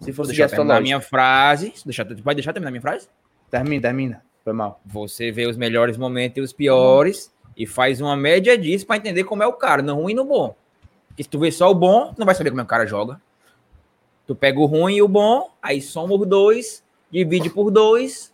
Se 0.00 0.12
for 0.12 0.24
seguir 0.26 0.38
Deixa 0.38 0.56
eu 0.56 0.62
a 0.62 0.66
sua 0.66 0.80
minha 0.80 1.00
frase. 1.00 1.72
Deixa, 1.84 2.04
pode 2.04 2.36
deixar 2.36 2.52
terminar 2.52 2.68
a 2.68 2.72
minha 2.72 2.82
frase? 2.82 3.08
Termina, 3.50 3.82
termina. 3.82 4.22
Foi 4.42 4.52
mal. 4.52 4.80
Você 4.84 5.30
vê 5.30 5.46
os 5.46 5.56
melhores 5.56 5.96
momentos 5.96 6.38
e 6.38 6.40
os 6.40 6.52
piores 6.52 7.32
e 7.56 7.66
faz 7.66 8.00
uma 8.00 8.16
média 8.16 8.58
disso 8.58 8.86
pra 8.86 8.96
entender 8.96 9.24
como 9.24 9.42
é 9.42 9.46
o 9.46 9.52
cara, 9.52 9.80
no 9.80 9.94
ruim 9.94 10.12
e 10.12 10.16
no 10.16 10.24
bom. 10.24 10.54
Porque 11.08 11.22
se 11.22 11.28
tu 11.28 11.38
vê 11.38 11.50
só 11.52 11.70
o 11.70 11.74
bom, 11.74 12.12
tu 12.12 12.18
não 12.18 12.26
vai 12.26 12.34
saber 12.34 12.50
como 12.50 12.60
é 12.60 12.64
que 12.64 12.66
o 12.66 12.68
cara 12.68 12.86
joga. 12.86 13.20
Tu 14.26 14.34
pega 14.34 14.58
o 14.58 14.66
ruim 14.66 14.96
e 14.96 15.02
o 15.02 15.08
bom, 15.08 15.50
aí 15.62 15.80
soma 15.80 16.14
os 16.14 16.26
dois, 16.26 16.82
divide 17.10 17.48
por 17.48 17.70
dois, 17.70 18.32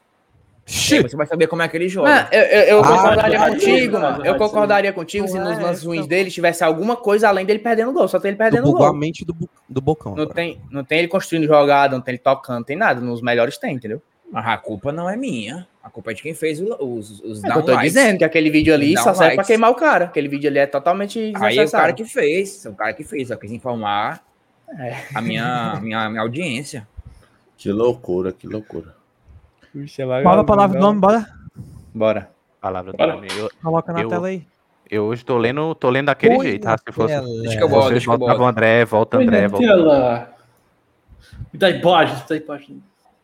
aí 0.66 1.02
você 1.02 1.16
vai 1.16 1.26
saber 1.26 1.46
como 1.48 1.62
é 1.62 1.68
que 1.68 1.76
ele 1.76 1.88
joga. 1.88 2.08
Mano, 2.10 2.28
eu, 2.32 2.40
eu, 2.42 2.60
eu 2.66 2.80
Ah, 2.80 2.86
concordaria 2.88 3.38
verdade, 3.38 3.50
contigo, 3.54 3.92
verdade, 3.92 4.12
mano. 4.18 4.26
Eu 4.26 4.34
concordaria 4.36 4.92
contigo 4.92 5.28
se 5.28 5.38
nos 5.38 5.58
lances 5.58 5.84
ruins 5.84 6.06
dele 6.06 6.30
tivesse 6.30 6.62
alguma 6.62 6.96
coisa 6.96 7.28
além 7.28 7.44
dele 7.44 7.58
perdendo 7.58 7.92
gol. 7.92 8.06
Só 8.08 8.20
tem 8.20 8.30
ele 8.30 8.38
perdendo 8.38 8.68
a 8.68 8.72
gol. 8.72 8.94
mente 8.94 9.24
do, 9.24 9.34
do 9.68 9.80
Bocão. 9.80 10.14
Não 10.14 10.24
cara. 10.26 10.34
tem, 10.34 10.60
não 10.70 10.84
tem 10.84 10.98
ele 11.00 11.08
construindo 11.08 11.46
jogada, 11.46 11.94
não 11.96 12.02
tem 12.02 12.12
ele 12.12 12.22
tocando, 12.22 12.56
não 12.58 12.64
tem 12.64 12.76
nada. 12.76 13.00
Nos 13.00 13.20
melhores 13.20 13.58
tem, 13.58 13.74
entendeu? 13.74 14.00
Mas 14.30 14.46
a 14.46 14.56
culpa 14.56 14.92
não 14.92 15.10
é 15.10 15.16
minha. 15.16 15.66
A 15.82 15.90
culpa 15.90 16.12
é 16.12 16.14
de 16.14 16.22
quem 16.22 16.34
fez 16.34 16.60
os, 16.60 17.20
os 17.20 17.42
É 17.42 17.48
que 17.50 17.58
eu 17.58 17.62
tô 17.62 17.66
downlights. 17.68 17.92
dizendo, 17.94 18.18
que 18.18 18.24
aquele 18.24 18.48
vídeo 18.50 18.72
ali 18.72 18.96
só 18.96 19.02
serve 19.06 19.16
pra 19.16 19.26
downlights. 19.26 19.46
queimar 19.48 19.70
o 19.70 19.74
cara. 19.74 20.04
Aquele 20.04 20.28
vídeo 20.28 20.48
ali 20.48 20.60
é 20.60 20.66
totalmente 20.66 21.32
Aí 21.36 21.58
é 21.58 21.64
o 21.64 21.70
cara 21.70 21.92
que 21.92 22.04
fez, 22.04 22.64
é 22.64 22.68
o 22.68 22.74
cara 22.74 22.92
que 22.92 23.02
fez, 23.02 23.26
só 23.28 23.34
quis 23.36 23.50
informar 23.50 24.22
É. 24.78 24.94
a 25.14 25.20
minha, 25.20 25.80
minha, 25.82 26.08
minha 26.08 26.22
audiência. 26.22 26.86
Que 27.56 27.72
loucura, 27.72 28.30
que 28.32 28.46
loucura. 28.46 28.94
Fala 30.22 30.40
a 30.40 30.44
palavra 30.44 30.78
do 30.78 30.82
nome, 30.82 31.00
bora. 31.00 31.26
Bora. 31.94 32.30
Palavra 32.60 32.92
do 32.92 32.98
Bora. 32.98 33.14
nome. 33.14 33.28
Eu, 33.36 33.50
Coloca 33.62 33.92
na 33.92 34.02
Eu- 34.02 34.08
tela 34.08 34.26
aí. 34.28 34.46
eu 34.90 35.04
hoje 35.04 35.24
tô 35.24 35.38
lendo, 35.38 35.74
tô 35.74 35.88
lendo 35.90 36.06
daquele 36.06 36.34
Põe 36.36 36.46
jeito, 36.46 36.62
tá? 36.64 36.76
Se 36.76 36.92
fosse. 36.92 37.14
Deixa 37.42 37.56
que 37.56 37.62
eu 37.62 37.68
Vocês 37.68 37.90
deixa 37.92 38.06
que 38.06 38.12
eu 38.12 38.18
boto. 38.18 38.44
André, 38.44 38.84
volta 38.84 39.16
Põe 39.16 39.26
André, 39.26 39.48
volta. 39.48 39.66
tela. 39.66 40.30
Me 41.52 41.58
dá 41.58 41.70
imagem, 41.70 42.14
me 42.16 42.40
dá. 42.40 42.54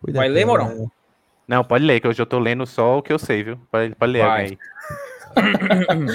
Cuida 0.01 0.18
Vai 0.18 0.28
ler. 0.28 0.44
Morão? 0.47 0.90
Não, 1.48 1.62
pode 1.64 1.85
ler, 1.85 2.01
que 2.01 2.09
hoje 2.09 2.20
eu 2.20 2.27
tô 2.27 2.39
lendo 2.39 2.66
só 2.66 2.98
o 2.98 3.02
que 3.02 3.12
eu 3.12 3.18
sei, 3.18 3.43
viu? 3.43 3.59
Pode, 3.70 3.94
pode 3.94 4.12
ler 4.12 4.24
Vai. 4.24 4.31
alguém 4.43 4.59
aí. 5.89 6.06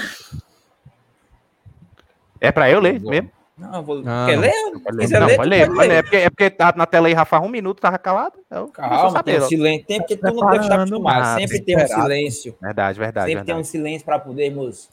É 2.39 2.51
pra 2.51 2.69
eu 2.69 2.79
ler 2.79 2.99
mesmo? 2.99 3.29
Não, 3.61 3.75
eu 3.75 3.83
vou... 3.83 3.99
Ah, 4.07 4.25
Quer 4.27 4.35
não. 4.35 4.41
ler? 4.41 4.51
Quiser 4.99 5.19
Não, 5.19 5.27
ler, 5.27 5.35
pode 5.37 5.49
ler, 5.49 5.67
pode 5.67 5.87
ler. 5.87 5.91
É 5.91 6.01
porque, 6.01 6.15
é 6.17 6.29
porque 6.31 6.49
tá 6.49 6.73
na 6.75 6.85
tela 6.87 7.07
aí, 7.07 7.13
Rafa, 7.13 7.39
um 7.39 7.47
minuto, 7.47 7.79
tava 7.79 7.99
calado. 7.99 8.39
Eu 8.49 8.69
queria 8.69 8.89
só 8.89 8.95
Calma, 8.95 9.11
saber, 9.11 9.31
tem 9.33 9.41
um 9.41 9.47
silêncio. 9.47 9.85
Tem 9.85 9.99
porque 9.99 10.17
tu 10.17 10.33
não 10.33 10.49
deve 10.49 10.63
estar 10.63 10.75
acostumado. 10.79 11.21
Ah, 11.23 11.39
Sempre 11.39 11.61
tem 11.61 11.77
um 11.77 11.87
silêncio. 11.87 12.57
Verdade, 12.59 12.99
verdade, 12.99 13.27
Sempre 13.29 13.45
tem 13.45 13.53
um 13.53 13.57
verdade. 13.57 13.67
silêncio 13.67 14.05
para 14.05 14.17
podermos 14.19 14.89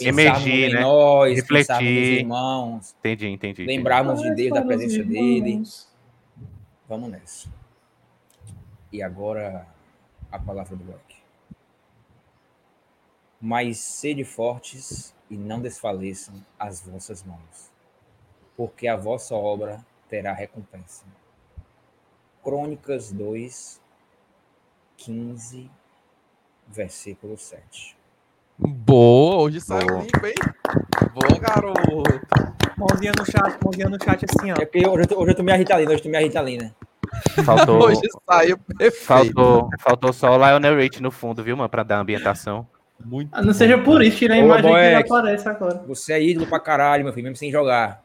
Emergir, 0.00 0.70
em 0.70 0.74
né? 0.74 0.80
nós, 0.80 1.34
Refletir. 1.36 1.82
irmãos, 2.20 2.94
Entendi, 3.00 3.26
entendi. 3.26 3.62
entendi. 3.62 3.76
lembrarmos 3.76 4.22
de 4.22 4.34
Deus, 4.34 4.54
da 4.54 4.62
presença 4.62 5.02
dele. 5.02 5.62
Vamos 6.88 7.10
nessa. 7.10 7.48
E 8.92 9.02
agora 9.02 9.66
a 10.30 10.38
palavra 10.38 10.76
do 10.76 10.84
rock. 10.84 11.16
Mas 13.40 13.78
sede 13.78 14.24
fortes 14.24 15.14
e 15.28 15.36
não 15.36 15.60
desfaleçam 15.60 16.34
as 16.58 16.80
vossas 16.80 17.22
mãos, 17.24 17.70
porque 18.56 18.88
a 18.88 18.96
vossa 18.96 19.34
obra 19.34 19.80
terá 20.08 20.32
recompensa. 20.32 21.04
Crônicas 22.42 23.12
2, 23.12 23.80
15, 24.96 25.70
versículo 26.68 27.36
7. 27.36 27.96
Boa, 28.58 29.36
hoje 29.42 29.60
saiu 29.60 29.86
Boa. 29.86 30.00
limpo, 30.02 30.26
hein? 30.26 30.34
Boa, 31.12 31.38
garoto. 31.38 32.02
Mãozinha 32.78 33.12
no 33.18 33.24
chat, 33.24 33.58
mãozinha 33.62 33.88
no 33.88 34.02
chat 34.02 34.24
assim, 34.24 34.52
ó. 34.52 34.54
É 34.54 34.64
porque 34.64 34.86
hoje 34.86 35.02
eu, 35.02 35.06
tô- 35.08 35.20
hoje 35.20 35.32
eu 35.32 35.36
tomei 35.36 35.54
a 35.54 35.58
Ritalina, 35.58 35.90
hoje 35.90 36.00
eu 36.00 36.04
tomei 36.04 36.20
a 36.20 36.22
Ritalina. 36.22 36.74
Faltou, 37.44 37.82
Hoje 37.82 38.00
saiu 38.28 38.58
perfeito. 38.58 39.04
faltou, 39.04 39.70
faltou 39.78 40.12
só 40.12 40.32
o 40.32 40.36
Lionel 40.38 40.76
Rich 40.78 41.02
no 41.02 41.10
fundo, 41.10 41.42
viu, 41.42 41.56
mano? 41.56 41.68
Pra 41.68 41.82
dar 41.82 41.98
ambientação. 41.98 42.66
Muito 43.04 43.30
Ah, 43.32 43.42
não 43.42 43.52
seja 43.54 43.78
por 43.82 44.02
isso, 44.02 44.18
tira 44.18 44.34
a 44.34 44.38
Ô, 44.38 44.44
imagem 44.44 44.72
que 44.72 44.78
ele 44.80 44.94
Boeck. 44.94 45.12
aparece 45.12 45.48
agora. 45.48 45.78
Você 45.86 46.12
é 46.14 46.22
ídolo 46.22 46.46
pra 46.46 46.58
caralho, 46.60 47.04
meu 47.04 47.12
filho, 47.12 47.24
mesmo 47.24 47.36
sem 47.36 47.50
jogar. 47.50 48.02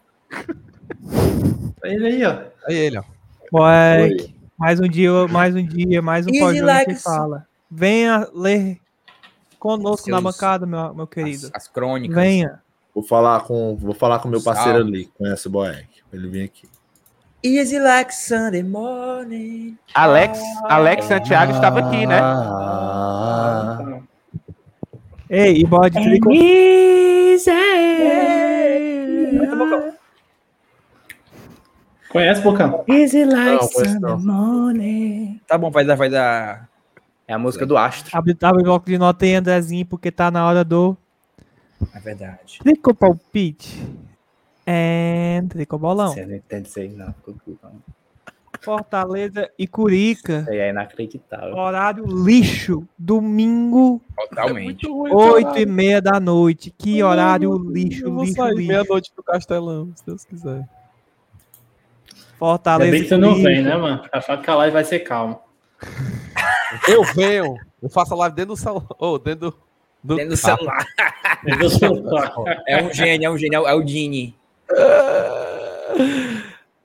Ele 1.84 2.08
aí, 2.08 2.26
ó. 2.26 2.44
Aí 2.68 2.76
ele, 2.76 2.98
ó. 2.98 3.04
Moleque, 3.52 4.36
mais 4.58 4.80
um 4.80 4.88
dia, 4.88 5.28
mais 5.28 5.56
um 5.56 5.66
dia, 5.66 6.02
mais 6.02 6.26
um 6.28 6.32
like 6.66 6.94
que 6.94 7.00
fala. 7.02 7.46
Venha 7.70 8.28
ler 8.34 8.80
conosco 9.60 10.10
na 10.10 10.22
Seus- 10.22 10.36
bancada, 10.36 10.66
meu, 10.66 10.94
meu 10.94 11.08
querido. 11.08 11.48
As, 11.48 11.64
as 11.64 11.68
crônicas. 11.68 12.16
Venha. 12.16 12.62
Vou 12.94 13.04
falar 13.04 13.42
com, 13.42 13.76
vou 13.78 13.94
falar 13.94 14.20
com 14.20 14.28
meu 14.28 14.42
parceiro 14.42 14.80
Salve. 14.80 14.92
ali, 14.94 15.06
conhece 15.18 15.48
o 15.48 15.50
Boeck. 15.52 15.88
Ele 16.12 16.28
vir 16.28 16.44
aqui. 16.44 16.68
Easy 17.44 17.80
like 17.80 18.14
Sunday 18.14 18.62
morning. 18.62 19.78
Alex, 19.96 20.40
Alex 20.66 21.06
Santiago 21.06 21.54
estava 21.54 21.80
aqui, 21.80 22.06
né? 22.06 22.20
Ah, 22.22 24.00
Ei, 25.30 25.62
e 25.62 25.66
bode 25.66 25.98
É 25.98 26.02
tricô. 26.02 26.30
Conhece, 32.12 32.42
Bocão? 32.42 32.84
Easy 32.88 33.24
like 33.26 33.66
Sunday. 33.74 35.40
Tá 35.48 35.58
bom, 35.58 35.72
vai 35.72 35.86
dar, 35.86 35.96
vai 35.96 36.10
dar. 36.10 36.70
É 37.28 37.34
a 37.34 37.40
música 37.40 37.66
do 37.66 37.78
Astro. 37.78 38.10
Abre, 38.18 38.36
abre 38.42 38.62
o 38.62 38.66
bloco 38.66 38.86
de 38.86 38.98
nota 38.98 39.24
aí, 39.26 39.36
Andrezinho, 39.36 39.86
porque 39.86 40.12
tá 40.12 40.30
na 40.30 40.46
hora 40.46 40.64
do 40.66 40.98
É 41.96 42.00
verdade. 42.00 42.60
tricô 42.62 42.94
palpite. 42.94 43.82
É, 44.66 45.42
tricô 45.50 45.78
bolão. 45.78 46.10
Você 46.14 46.26
não 46.26 46.36
entende 46.36 46.68
isso 46.68 46.80
aí, 46.80 46.90
não. 46.90 47.14
Não. 47.64 47.72
Fortaleza 48.60 49.50
e 49.58 49.66
Curica. 49.66 50.42
Isso 50.42 50.50
aí 50.52 50.58
é 50.60 50.70
inacreditável. 50.70 51.56
Horário 51.56 52.06
lixo. 52.06 52.86
Domingo, 53.00 54.02
Totalmente. 54.30 54.88
oito 54.88 55.58
e 55.58 55.66
meia 55.66 56.00
da 56.02 56.20
noite. 56.20 56.70
Que 56.78 57.02
horário 57.02 57.56
lixo, 57.58 58.06
Eu 58.06 58.14
vou 58.14 58.24
lixo, 58.24 58.36
sair 58.36 58.54
lixo. 58.54 58.68
meia-noite 58.68 59.12
do 59.16 59.24
Castelão, 59.24 59.92
se 59.96 60.06
Deus 60.06 60.26
quiser. 60.26 60.68
Ainda 62.42 62.54
Fortaleza 62.54 62.92
bem 62.92 63.00
e 63.00 63.04
que 63.04 63.10
você 63.10 63.18
não 63.18 63.36
vem, 63.36 63.62
né, 63.62 63.78
mano? 63.78 64.04
Achar 64.12 64.42
que 64.42 64.50
a 64.50 64.56
live 64.56 64.74
vai 64.74 64.84
ser 64.84 65.00
calma. 65.00 65.40
Eu 66.88 67.04
venho, 67.04 67.56
eu 67.82 67.90
faço 67.90 68.14
a 68.14 68.18
live 68.18 68.36
dentro 68.36 68.54
do 68.56 68.58
salão, 68.58 68.86
ou 68.98 69.20
dentro 69.20 69.54
do, 70.04 70.16
Dentro 70.16 70.30
do 70.30 70.38
celular. 70.38 70.86
Dentro 71.44 71.60
do 71.60 71.70
celular. 71.70 72.34
É 72.68 72.82
um 72.84 72.92
gênio, 72.94 73.28
é 73.28 73.30
um 73.30 73.38
gênio, 73.38 73.68
é 73.68 73.74
o 73.74 73.84
Dini. 73.84 74.36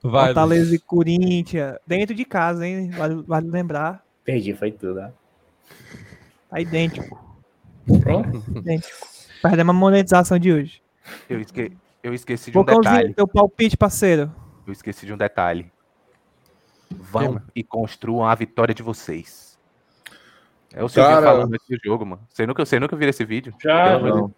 Vai, 0.03 0.25
Fortaleza 0.27 0.75
e 0.75 0.79
Corinthians. 0.79 1.77
Dentro 1.85 2.13
de 2.15 2.23
casa, 2.25 2.65
hein? 2.67 2.91
Vale, 2.91 3.23
vale 3.27 3.49
lembrar. 3.49 4.03
Perdi, 4.23 4.53
foi 4.53 4.71
tudo, 4.71 4.95
né? 4.95 5.11
Tá 6.49 6.59
idêntico. 6.61 7.19
Pronto? 8.01 8.43
idêntico. 8.55 8.95
Perdemos 9.41 9.75
a 9.75 9.77
monetização 9.77 10.37
de 10.39 10.51
hoje. 10.53 10.81
Eu, 11.29 11.39
esque- 11.41 11.71
eu 12.03 12.13
esqueci 12.13 12.51
de 12.51 12.57
um 12.57 12.61
Bocãozinho, 12.61 12.95
detalhe. 12.95 13.13
teu 13.13 13.27
palpite, 13.27 13.75
parceiro. 13.77 14.31
Eu 14.67 14.73
esqueci 14.73 15.05
de 15.05 15.13
um 15.13 15.17
detalhe. 15.17 15.71
Vão 16.91 17.41
e 17.55 17.63
construam 17.63 18.27
a 18.27 18.35
vitória 18.35 18.75
de 18.75 18.83
vocês. 18.83 19.57
É 20.73 20.83
o 20.83 20.89
Silvinho 20.89 21.15
Cara- 21.15 21.25
falando 21.25 21.49
do 21.51 21.77
jogo, 21.83 22.05
mano. 22.05 22.21
Você 22.29 22.45
nunca, 22.45 22.65
você 22.65 22.79
nunca 22.79 22.95
viu 22.95 23.09
esse 23.09 23.23
vídeo? 23.25 23.53
Já, 23.61 23.97
não. 23.99 24.33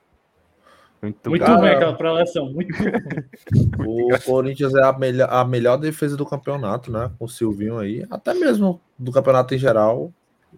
Muito, 1.02 1.30
Muito 1.30 1.46
ruim 1.46 1.70
aquela 1.70 1.96
preleção, 1.96 2.52
muito. 2.52 2.70
O 3.88 4.10
Corinthians 4.26 4.76
é 4.76 4.84
a 4.84 4.92
melhor, 4.94 5.30
a 5.32 5.46
melhor 5.46 5.78
defesa 5.78 6.18
do 6.18 6.26
campeonato, 6.26 6.92
né? 6.92 7.10
Com 7.18 7.26
o 7.26 7.30
Silvinho 7.30 7.80
aí. 7.80 8.06
Até 8.10 8.34
mesmo 8.34 8.82
do 8.98 9.12
campeonato 9.12 9.56
em 9.56 9.58
geral. 9.58 10.14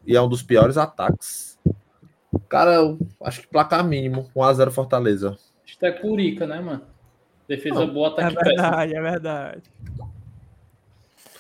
E 0.06 0.15
é 0.15 0.22
um 0.22 0.27
dos 0.27 0.41
piores 0.41 0.77
ataques. 0.77 1.60
Cara, 2.49 2.73
eu 2.76 2.98
acho 3.23 3.41
que 3.41 3.48
placar 3.48 3.84
mínimo. 3.85 4.30
1x0 4.35 4.72
Fortaleza. 4.72 5.38
Acho 5.64 5.77
que 5.77 5.85
é 5.85 5.91
Curica, 5.91 6.48
né, 6.48 6.60
mano? 6.60 6.81
Defesa 7.52 7.82
Não, 7.86 7.94
boa, 7.94 8.07
É 8.07 8.11
ataque 8.11 8.36
péssimo. 8.36 8.56
verdade, 8.56 8.95
é 8.95 9.02
verdade. 9.02 9.61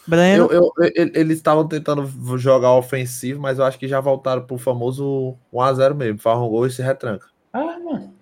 Breno, 0.05 0.47
Eu, 0.51 0.73
eu- 0.77 0.91
eu- 0.93 1.11
eles 1.13 1.37
estavam 1.37 1.65
tentando 1.65 2.05
jogar 2.37 2.73
ofensivo, 2.73 3.39
mas 3.39 3.59
eu 3.59 3.63
acho 3.65 3.79
que 3.79 3.87
já 3.87 4.01
voltaram 4.01 4.41
pro 4.45 4.57
famoso 4.57 5.37
1x0 5.53 5.95
mesmo. 5.95 6.19
Faz 6.19 6.37
um 6.37 6.49
gol 6.49 6.65
e 6.67 6.71
se 6.71 6.81
retranca. 6.81 7.27
Ah, 7.53 7.79
mano. 7.79 8.13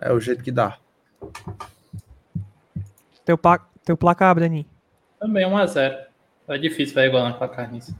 É 0.00 0.12
o 0.12 0.18
jeito 0.18 0.42
que 0.42 0.50
dá. 0.50 0.78
teu, 3.24 3.38
pla 3.38 3.60
teu 3.84 3.96
placar, 3.96 4.34
Breninho. 4.34 4.66
Também 5.20 5.46
1x0. 5.46 5.96
É 6.48 6.58
difícil 6.58 6.94
vai 6.96 7.06
igualar 7.06 7.38
com 7.38 7.44
a 7.44 7.48
carniça. 7.48 7.94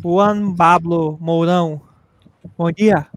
Juan 0.00 0.54
Pablo 0.54 1.18
Mourão. 1.20 1.80
Bom 2.56 2.70
dia. 2.70 3.08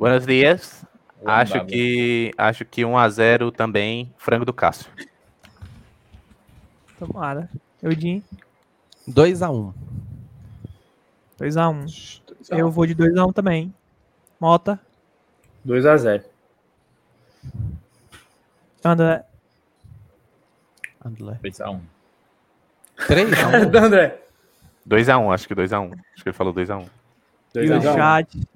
Buenos 0.00 0.26
dias. 0.26 0.84
Acho 1.26 1.64
que, 1.64 2.32
acho 2.36 2.64
que 2.64 2.82
1x0 2.82 3.52
também, 3.52 4.12
frango 4.16 4.44
do 4.44 4.52
Cássio. 4.52 4.90
Tomara. 6.98 7.48
Eudinho, 7.82 8.22
2x1. 9.08 9.74
2x1. 11.38 12.22
Eu 12.50 12.70
vou 12.70 12.86
de 12.86 12.94
2x1 12.94 13.32
também. 13.34 13.74
Mota, 14.40 14.80
2x0. 15.66 16.22
André. 18.84 19.24
André. 21.04 21.38
2x1. 21.42 21.80
3x1. 22.98 23.76
André. 23.82 24.20
2x1, 24.86 25.34
acho 25.34 25.48
que 25.48 25.54
2x1. 25.54 25.92
Acho 26.14 26.22
que 26.22 26.28
ele 26.28 26.36
falou 26.36 26.52
2x1. 26.52 26.86
E 27.54 27.58
o 27.60 27.80
2x1. 27.80 27.94
chat. 27.94 28.48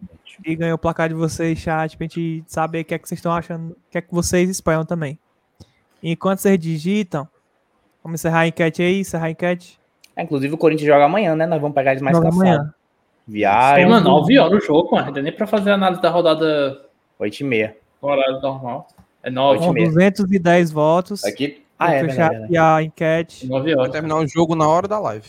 E 0.45 0.55
ganhou 0.55 0.77
o 0.77 0.79
placar 0.79 1.09
de 1.09 1.15
vocês, 1.15 1.59
chat, 1.59 1.97
pra 1.97 2.05
gente 2.07 2.45
saber 2.47 2.81
o 2.81 2.85
que 2.85 2.95
é 2.95 2.99
que 2.99 3.09
vocês 3.09 3.19
estão 3.19 3.33
achando, 3.33 3.71
o 3.73 3.77
que 3.91 3.99
é 3.99 4.01
que 4.01 4.13
vocês 4.13 4.49
esperam 4.49 4.85
também. 4.85 5.19
Enquanto 6.03 6.39
vocês 6.39 6.59
digitam, 6.59 7.29
vamos 8.03 8.21
encerrar 8.21 8.41
a 8.41 8.47
enquete 8.47 8.83
aí, 8.83 9.01
encerrar 9.01 9.27
a 9.27 9.31
enquete. 9.31 9.79
É, 10.15 10.23
inclusive 10.23 10.55
o 10.55 10.59
Corinthians 10.59 10.89
joga 10.89 11.05
amanhã, 11.05 11.35
né? 11.35 11.47
Nós 11.47 11.61
vamos 11.61 11.75
pegar 11.75 11.93
eles 11.93 12.03
mais 12.03 12.17
Joga 12.17 12.29
amanhã. 12.29 12.75
Viagem. 13.27 13.85
Tem, 13.85 13.93
mano, 13.93 14.09
9 14.09 14.39
horas 14.39 14.63
o 14.63 14.67
jogo, 14.67 14.95
mano. 14.95 15.07
Não 15.07 15.13
dá 15.13 15.23
nem 15.23 15.33
pra 15.33 15.47
fazer 15.47 15.71
a 15.71 15.75
análise 15.75 16.01
da 16.01 16.11
rodada 16.11 16.81
8h30. 17.21 17.75
horário 18.01 18.41
normal. 18.41 18.89
É 19.23 19.31
9 19.31 19.59
Com 19.59 19.75
210 19.75 20.71
votos. 20.71 21.25
Aqui. 21.25 21.63
Ah, 21.79 21.93
é, 21.95 22.01
fechar 22.05 22.31
verdade. 22.31 22.45
aqui 22.45 22.57
a 22.57 22.83
enquete. 22.83 23.47
9 23.47 23.65
Vai 23.71 23.81
horas. 23.81 23.93
terminar 23.93 24.17
o 24.17 24.27
jogo 24.27 24.55
na 24.57 24.67
hora 24.69 24.89
da 24.89 24.99
live. 24.99 25.29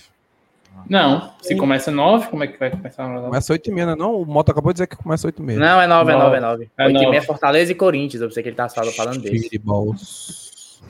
Não, 0.90 1.34
se 1.42 1.56
começa 1.56 1.92
9, 1.92 2.30
como 2.30 2.44
é 2.44 2.48
que 2.48 2.58
vai 2.58 2.72
começar 2.72 3.04
a 3.04 3.08
rodada? 3.08 3.28
Começa 3.28 3.54
8h30, 3.54 3.86
né? 3.86 3.96
Não, 3.96 4.22
o 4.22 4.26
Moto 4.26 4.50
acabou 4.50 4.74
de 4.74 4.78
dizer 4.78 4.88
que 4.88 4.96
começa 4.96 5.28
8h30. 5.28 5.58
Não, 5.58 5.82
é 5.82 5.86
9, 5.86 6.12
é 6.12 6.16
9, 6.16 6.38
é 6.38 6.40
9. 6.40 6.40
Nove. 6.40 6.72
É 6.78 6.88
8h30 6.88 7.02
é 7.02 7.06
nove. 7.06 7.22
Fortaleza 7.22 7.72
e 7.72 7.76
Corinthians. 7.76 8.22
Eu 8.22 8.28
pensei 8.28 8.44
que 8.44 8.50
ele 8.50 8.56
tava 8.56 8.70
falando 8.70 9.22
desse. 9.22 9.50
Shitballs. 9.50 10.82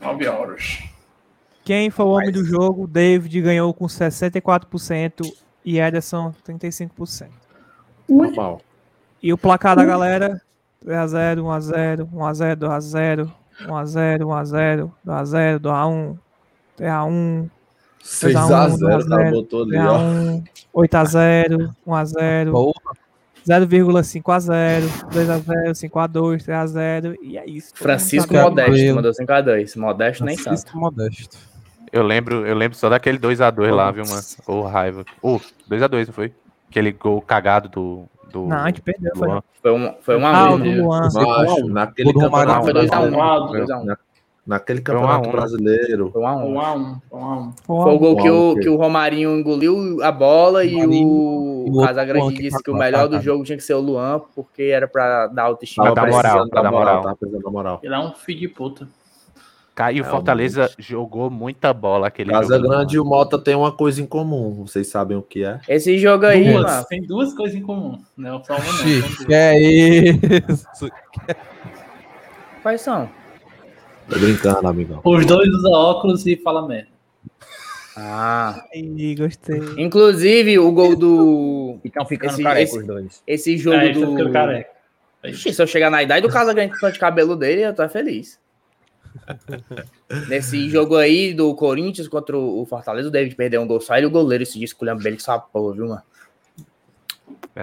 9 0.00 0.28
horas. 0.28 0.78
Quem 1.64 1.90
foi 1.90 2.06
o 2.06 2.10
homem 2.10 2.32
do 2.32 2.44
jogo? 2.44 2.86
David 2.86 3.40
ganhou 3.42 3.72
com 3.74 3.86
64% 3.86 5.30
e 5.64 5.78
Ederson 5.78 6.34
35%. 6.46 7.28
Normal. 8.08 8.60
E 9.22 9.32
o 9.32 9.38
placar 9.38 9.76
da 9.76 9.84
galera? 9.84 10.40
3x0, 10.84 11.40
1x0, 11.42 12.08
1x0, 12.10 12.56
2x0, 12.56 13.30
1x0, 13.66 14.20
1x0, 14.20 14.90
2x0, 15.06 15.60
2x1, 15.60 16.18
3x1, 16.78 17.50
6x0, 18.02 19.08
tá? 19.08 19.30
Botou 19.30 19.62
ali, 19.64 19.76
ó. 19.78 19.98
3x1, 19.98 20.42
8x0, 20.74 21.70
1x0, 21.86 22.50
Porra. 22.52 22.96
0,5x0, 23.46 24.82
2x0, 25.10 25.70
5x2, 25.72 26.44
3x0, 26.44 27.16
e 27.22 27.38
é 27.38 27.48
isso. 27.48 27.72
Francisco 27.74 28.34
sabe. 28.34 28.50
Modesto 28.50 28.94
mandou 28.94 29.12
5x2. 29.12 29.78
Modesto 29.78 30.24
nem 30.24 30.36
tanto. 30.36 30.44
Francisco 30.44 30.78
Modesto. 30.78 31.38
Eu 31.90 32.02
lembro, 32.02 32.46
eu 32.46 32.54
lembro 32.54 32.76
só 32.76 32.90
daquele 32.90 33.18
2x2 33.18 33.70
lá, 33.74 33.90
viu, 33.90 34.04
mano? 34.06 34.22
Ô, 34.46 34.62
raiva. 34.62 35.04
Ô, 35.22 35.40
2x2, 35.70 36.06
não 36.08 36.12
foi? 36.12 36.34
Aquele 36.68 36.92
gol 36.92 37.22
cagado 37.22 37.68
do. 37.70 38.04
do 38.30 38.46
Não, 38.46 38.58
a 38.58 38.66
gente 38.66 38.82
perdeu, 38.82 39.10
foi. 39.16 39.28
Foi 39.62 39.72
um, 39.72 39.94
foi 40.02 40.16
um 40.18 40.26
Ah, 40.26 40.36
a 40.48 40.50
o 40.50 40.54
um. 40.54 40.58
né? 40.58 40.76
Luan. 40.76 41.00
Macho, 41.14 41.68
naquele 41.68 42.12
campeonato 42.12 42.64
Foi 42.64 42.72
2x1. 42.74 42.88
brasileiro. 42.88 43.48
Foi 43.48 43.60
2x1. 43.62 43.96
Na- 44.48 44.56
Naquele 44.56 44.80
Foi 44.82 44.94
um 44.96 44.98
a 44.98 45.00
campeonato 45.02 45.28
um. 45.28 45.32
brasileiro. 45.32 46.10
Foi 46.10 46.22
1x1. 46.22 46.42
1x1, 46.48 47.00
1x1. 47.12 47.52
Foi 47.66 47.94
o 47.94 47.98
gol 47.98 48.16
que 48.16 48.30
o, 48.30 48.54
que 48.56 48.68
o 48.68 48.76
Romarinho 48.76 49.38
engoliu 49.38 50.02
a 50.02 50.10
bola 50.10 50.64
e 50.64 50.74
o 50.86 51.64
e 51.66 51.70
o 51.70 51.82
Casagrande 51.84 52.34
disse 52.34 52.62
que 52.62 52.70
o 52.70 52.74
a 52.74 52.78
melhor 52.78 53.08
do 53.08 53.20
jogo 53.20 53.44
tinha 53.44 53.58
que 53.58 53.62
ser 53.62 53.74
o 53.74 53.80
Luan, 53.80 54.22
porque 54.34 54.62
era 54.62 54.88
pra 54.88 55.26
dar 55.26 55.42
autoestima. 55.44 55.92
Pra 55.92 56.04
dar 56.04 56.10
moral, 56.10 56.48
pra 56.48 56.62
dar 56.62 56.70
moral. 56.72 57.02
Tá 57.02 57.14
precisando 57.14 57.42
da 57.44 57.50
moral. 57.50 57.80
Ele 57.82 57.94
é 57.94 57.98
um 57.98 58.12
filho 58.14 58.40
de 58.40 58.48
puta. 58.48 58.88
Ca- 59.74 59.92
E 59.92 60.00
o 60.00 60.04
É, 60.04 60.08
Fortaleza 60.08 60.68
jogou 60.78 61.30
muita 61.30 61.72
bola 61.72 62.06
aquele 62.08 62.30
Casa 62.30 62.56
jogo. 62.56 62.68
Grande 62.68 62.96
e 62.96 62.98
o 62.98 63.04
Mota 63.04 63.38
tem 63.38 63.54
uma 63.54 63.70
coisa 63.70 64.00
em 64.02 64.06
comum. 64.06 64.64
Vocês 64.66 64.88
sabem 64.88 65.16
o 65.16 65.22
que 65.22 65.44
é? 65.44 65.60
Esse 65.68 65.98
jogo 65.98 66.24
aí, 66.26 66.52
Duas. 66.52 66.64
mano. 66.64 66.86
Tem 66.88 67.00
duas 67.02 67.32
coisas 67.34 67.54
em 67.56 67.62
comum. 67.62 67.96
Não, 68.16 68.42
só 68.42 68.54
uma 68.54 68.64
não. 68.64 68.72
São 68.72 68.86
duas. 68.86 69.16
que 69.26 69.34
é 69.34 69.60
isso? 69.60 70.88
Quais 72.62 72.80
são? 72.80 73.08
Tô 74.08 74.18
brincando, 74.18 74.66
amigão. 74.68 75.00
Os 75.04 75.26
dois 75.26 75.48
usam 75.50 75.72
óculos 75.72 76.26
e 76.26 76.36
fala 76.36 76.66
merda. 76.66 76.88
Ah. 77.96 78.64
Ih, 78.74 79.14
gostei. 79.16 79.60
Inclusive, 79.76 80.58
o 80.58 80.70
gol 80.72 80.96
do. 80.96 81.78
Ficam 81.82 82.06
ficando 82.06 82.32
esse, 82.34 82.42
careca 82.42 82.62
esse, 82.62 82.78
os 82.78 82.86
dois. 82.86 83.22
esse 83.26 83.56
jogo 83.58 83.76
É, 83.76 83.86
eles 83.86 84.00
tão 84.00 84.14
do. 84.14 84.32
careca. 84.32 84.70
Ixi, 85.24 85.52
se 85.52 85.60
eu 85.60 85.66
chegar 85.66 85.90
na 85.90 86.00
idade 86.02 86.26
do 86.26 86.32
Casagrande 86.32 86.78
com 86.78 86.86
o 86.86 86.92
de 86.92 86.98
cabelo 86.98 87.34
dele, 87.34 87.62
eu 87.62 87.74
tô 87.74 87.86
feliz. 87.88 88.38
Nesse 90.28 90.70
jogo 90.70 90.96
aí 90.96 91.34
do 91.34 91.52
Corinthians 91.56 92.06
contra 92.06 92.38
o 92.38 92.64
Fortaleza, 92.66 93.08
o 93.08 93.10
David 93.10 93.34
perdeu 93.34 93.60
um 93.60 93.66
gol 93.66 93.80
só. 93.80 93.96
Ele 93.96 94.06
e 94.06 94.08
o 94.08 94.10
goleiro 94.12 94.46
se 94.46 94.60
desculhando 94.60 95.02
bem 95.02 95.16
que 95.16 95.22
só 95.22 95.36
porra, 95.38 95.74
viu, 95.74 95.88
mano? 95.88 96.02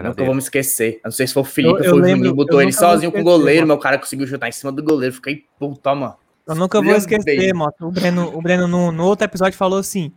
Nunca 0.04 0.26
vou 0.26 0.34
me 0.34 0.42
esquecer. 0.42 0.96
Eu 0.96 1.02
não 1.06 1.12
sei 1.12 1.26
se 1.28 1.34
foi 1.34 1.44
o 1.44 1.46
Felipe 1.46 1.76
Eu- 1.76 1.78
ou 1.78 1.84
foi 1.84 1.94
o 1.94 1.96
lembro- 1.96 2.18
Juninho, 2.18 2.36
botou 2.36 2.62
ele 2.62 2.74
sozinho 2.74 3.10
com 3.12 3.22
o 3.22 3.24
goleiro, 3.24 3.62
mano. 3.62 3.68
meu 3.76 3.78
cara 3.82 3.98
conseguiu 3.98 4.28
chutar 4.28 4.50
em 4.50 4.52
cima 4.52 4.70
do 4.74 4.84
goleiro. 4.84 5.16
Fiquei 5.16 5.46
puta, 5.58 5.96
mano. 5.96 6.16
Eu 6.48 6.56
nunca 6.56 6.82
vou 6.82 6.96
esquecer, 6.96 7.54
mano. 7.54 7.74
O 7.82 7.92
Breno, 7.92 8.38
o 8.38 8.42
Breno 8.42 8.68
no, 8.68 8.92
no 8.92 9.06
outro 9.06 9.26
episódio 9.26 9.58
falou 9.58 9.80
assim: 9.80 10.12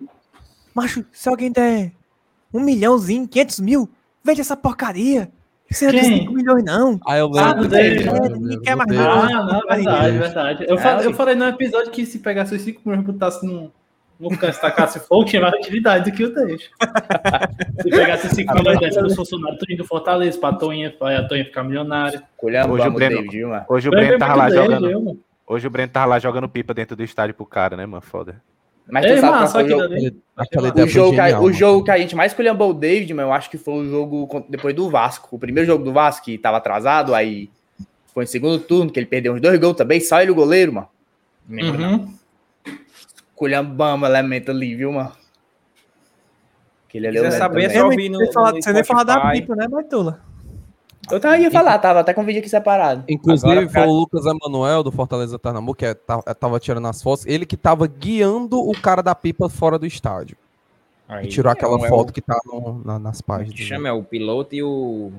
Macho, 0.74 1.04
se 1.12 1.28
alguém 1.28 1.50
der 1.50 1.92
um 2.52 2.60
milhãozinho, 2.60 3.26
500 3.26 3.60
mil, 3.60 3.88
vende 4.22 4.40
essa 4.40 4.56
porcaria. 4.56 5.30
Isso 5.70 5.84
não 5.84 5.90
é 5.90 5.94
Quem? 6.00 6.18
5 6.20 6.32
milhões, 6.32 6.64
não. 6.64 6.98
Ah, 7.06 7.18
eu 7.18 7.30
Ah, 7.36 7.52
lembro. 7.54 7.76
É, 7.76 8.28
ninguém 8.30 8.60
quer 8.62 8.74
mais 8.74 8.90
Ah, 8.90 8.94
nada. 9.28 9.52
não, 9.52 9.60
verdade, 9.68 10.18
verdade. 10.18 10.64
Eu, 10.66 10.76
É, 10.76 10.80
falei, 10.80 11.06
eu 11.06 11.12
falei 11.14 11.34
no 11.34 11.44
episódio 11.46 11.90
que 11.90 12.06
se 12.06 12.18
pegasse 12.20 12.54
os 12.54 12.62
5 12.62 12.80
milhões 12.86 13.02
e 13.06 13.12
botasse 13.12 13.44
num, 13.46 13.70
num 14.18 14.30
canto, 14.30 14.58
tacasse 14.60 14.98
fogo, 15.00 15.26
tinha 15.26 15.42
mais 15.42 15.52
utilidade 15.54 16.10
do 16.10 16.16
que 16.16 16.24
o 16.24 16.34
deixo. 16.34 16.70
se 17.82 17.90
pegasse 17.90 18.26
os 18.28 18.32
5 18.32 18.54
milhões 18.54 18.78
desse 18.80 18.98
pros 18.98 19.14
funcionários, 19.14 19.58
tudo 19.60 19.72
indo 19.72 19.84
Fortaleza, 19.84 20.38
pra 20.38 20.54
Toinha, 20.54 20.90
pra 20.90 21.22
Toinha 21.28 21.44
ficar 21.44 21.62
milionária. 21.64 22.22
Hoje 22.42 22.88
o 22.88 22.92
Breno-? 22.92 23.64
Hoje 23.68 23.88
o 23.88 23.90
Breno 23.90 24.18
tava 24.18 24.34
lá 24.36 24.48
dele, 24.48 24.62
jogando. 24.74 25.20
Hoje 25.48 25.66
o 25.66 25.70
Breno 25.70 25.90
tava 25.90 26.06
lá 26.06 26.18
jogando 26.18 26.48
pipa 26.48 26.74
dentro 26.74 26.94
do 26.94 27.02
estádio 27.02 27.34
pro 27.34 27.46
cara, 27.46 27.76
né, 27.76 27.86
mano? 27.86 28.02
Foda. 28.02 28.42
Mas 28.90 29.04
Ei, 29.04 29.14
tu 29.14 29.20
sabe 29.20 29.32
mano, 29.32 29.50
qual 29.50 29.52
foi 29.52 29.64
o 29.64 29.68
jogo? 29.68 29.94
O 30.84 30.88
jogo, 30.88 31.10
que, 31.14 31.20
a- 31.20 31.26
genial, 31.26 31.42
o 31.42 31.52
jogo 31.52 31.84
que 31.84 31.90
a 31.90 31.98
gente 31.98 32.14
mais 32.16 32.34
colhambou 32.34 32.70
o 32.70 32.74
David, 32.74 33.14
mas 33.14 33.24
eu 33.26 33.32
acho 33.32 33.50
que 33.50 33.58
foi 33.58 33.74
o 33.74 33.88
jogo 33.88 34.46
depois 34.48 34.74
do 34.74 34.90
Vasco. 34.90 35.28
O 35.34 35.38
primeiro 35.38 35.66
jogo 35.66 35.84
do 35.84 35.92
Vasco, 35.92 36.24
que 36.26 36.36
tava 36.38 36.58
atrasado, 36.58 37.14
aí 37.14 37.50
foi 38.14 38.24
em 38.24 38.26
segundo 38.26 38.58
turno, 38.58 38.90
que 38.90 38.98
ele 38.98 39.06
perdeu 39.06 39.34
uns 39.34 39.40
dois 39.40 39.58
gols 39.58 39.76
também, 39.76 40.00
só 40.00 40.20
ele 40.20 40.30
o 40.30 40.34
goleiro, 40.34 40.72
mano. 40.72 40.88
Uhum. 41.48 42.14
Colhambamos 43.34 44.08
elemento 44.08 44.50
ali, 44.50 44.74
viu, 44.74 44.92
mano? 44.92 45.12
Aquele 46.88 47.08
ali 47.08 47.16
Quiser 47.18 47.32
saber, 47.32 47.64
é 47.64 47.70
só 47.70 47.84
ouvir 47.84 48.08
no, 48.08 48.18
Você 48.18 48.72
nem 48.72 48.84
falar 48.84 49.04
da 49.04 49.30
pipa, 49.30 49.54
né, 49.54 49.68
Baitola? 49.68 50.27
Eu 51.10 51.20
tava, 51.20 51.38
ia 51.38 51.50
falar, 51.50 51.78
tava 51.78 52.00
até 52.00 52.12
com 52.14 52.22
o 52.22 52.24
vídeo 52.24 52.40
aqui 52.40 52.48
separado. 52.48 53.04
Inclusive, 53.08 53.50
Agora, 53.50 53.68
foi 53.68 53.82
o 53.86 53.92
Lucas 53.92 54.24
Emanuel 54.26 54.82
do 54.82 54.92
Fortaleza 54.92 55.38
Pernambuco, 55.38 55.78
que 55.78 55.86
é- 55.86 55.94
tá- 55.94 56.20
tava 56.34 56.58
tirando 56.60 56.86
as 56.88 57.02
fotos, 57.02 57.24
ele 57.26 57.46
que 57.46 57.56
tava 57.56 57.86
guiando 57.86 58.58
o 58.60 58.72
cara 58.80 59.02
da 59.02 59.14
pipa 59.14 59.48
fora 59.48 59.78
do 59.78 59.86
estádio. 59.86 60.36
Aí, 61.08 61.24
e 61.26 61.28
tirou 61.28 61.50
aquela 61.50 61.74
é 61.78 61.86
o- 61.86 61.88
foto 61.88 62.12
que 62.12 62.20
tá 62.20 62.38
no- 62.44 62.82
na- 62.84 62.98
nas 62.98 63.18
Que 63.18 63.26
páginas. 63.26 63.58
chama 63.60 63.88
é 63.88 63.92
o 63.92 64.02
piloto 64.02 64.54
e 64.54 64.62
o. 64.62 65.10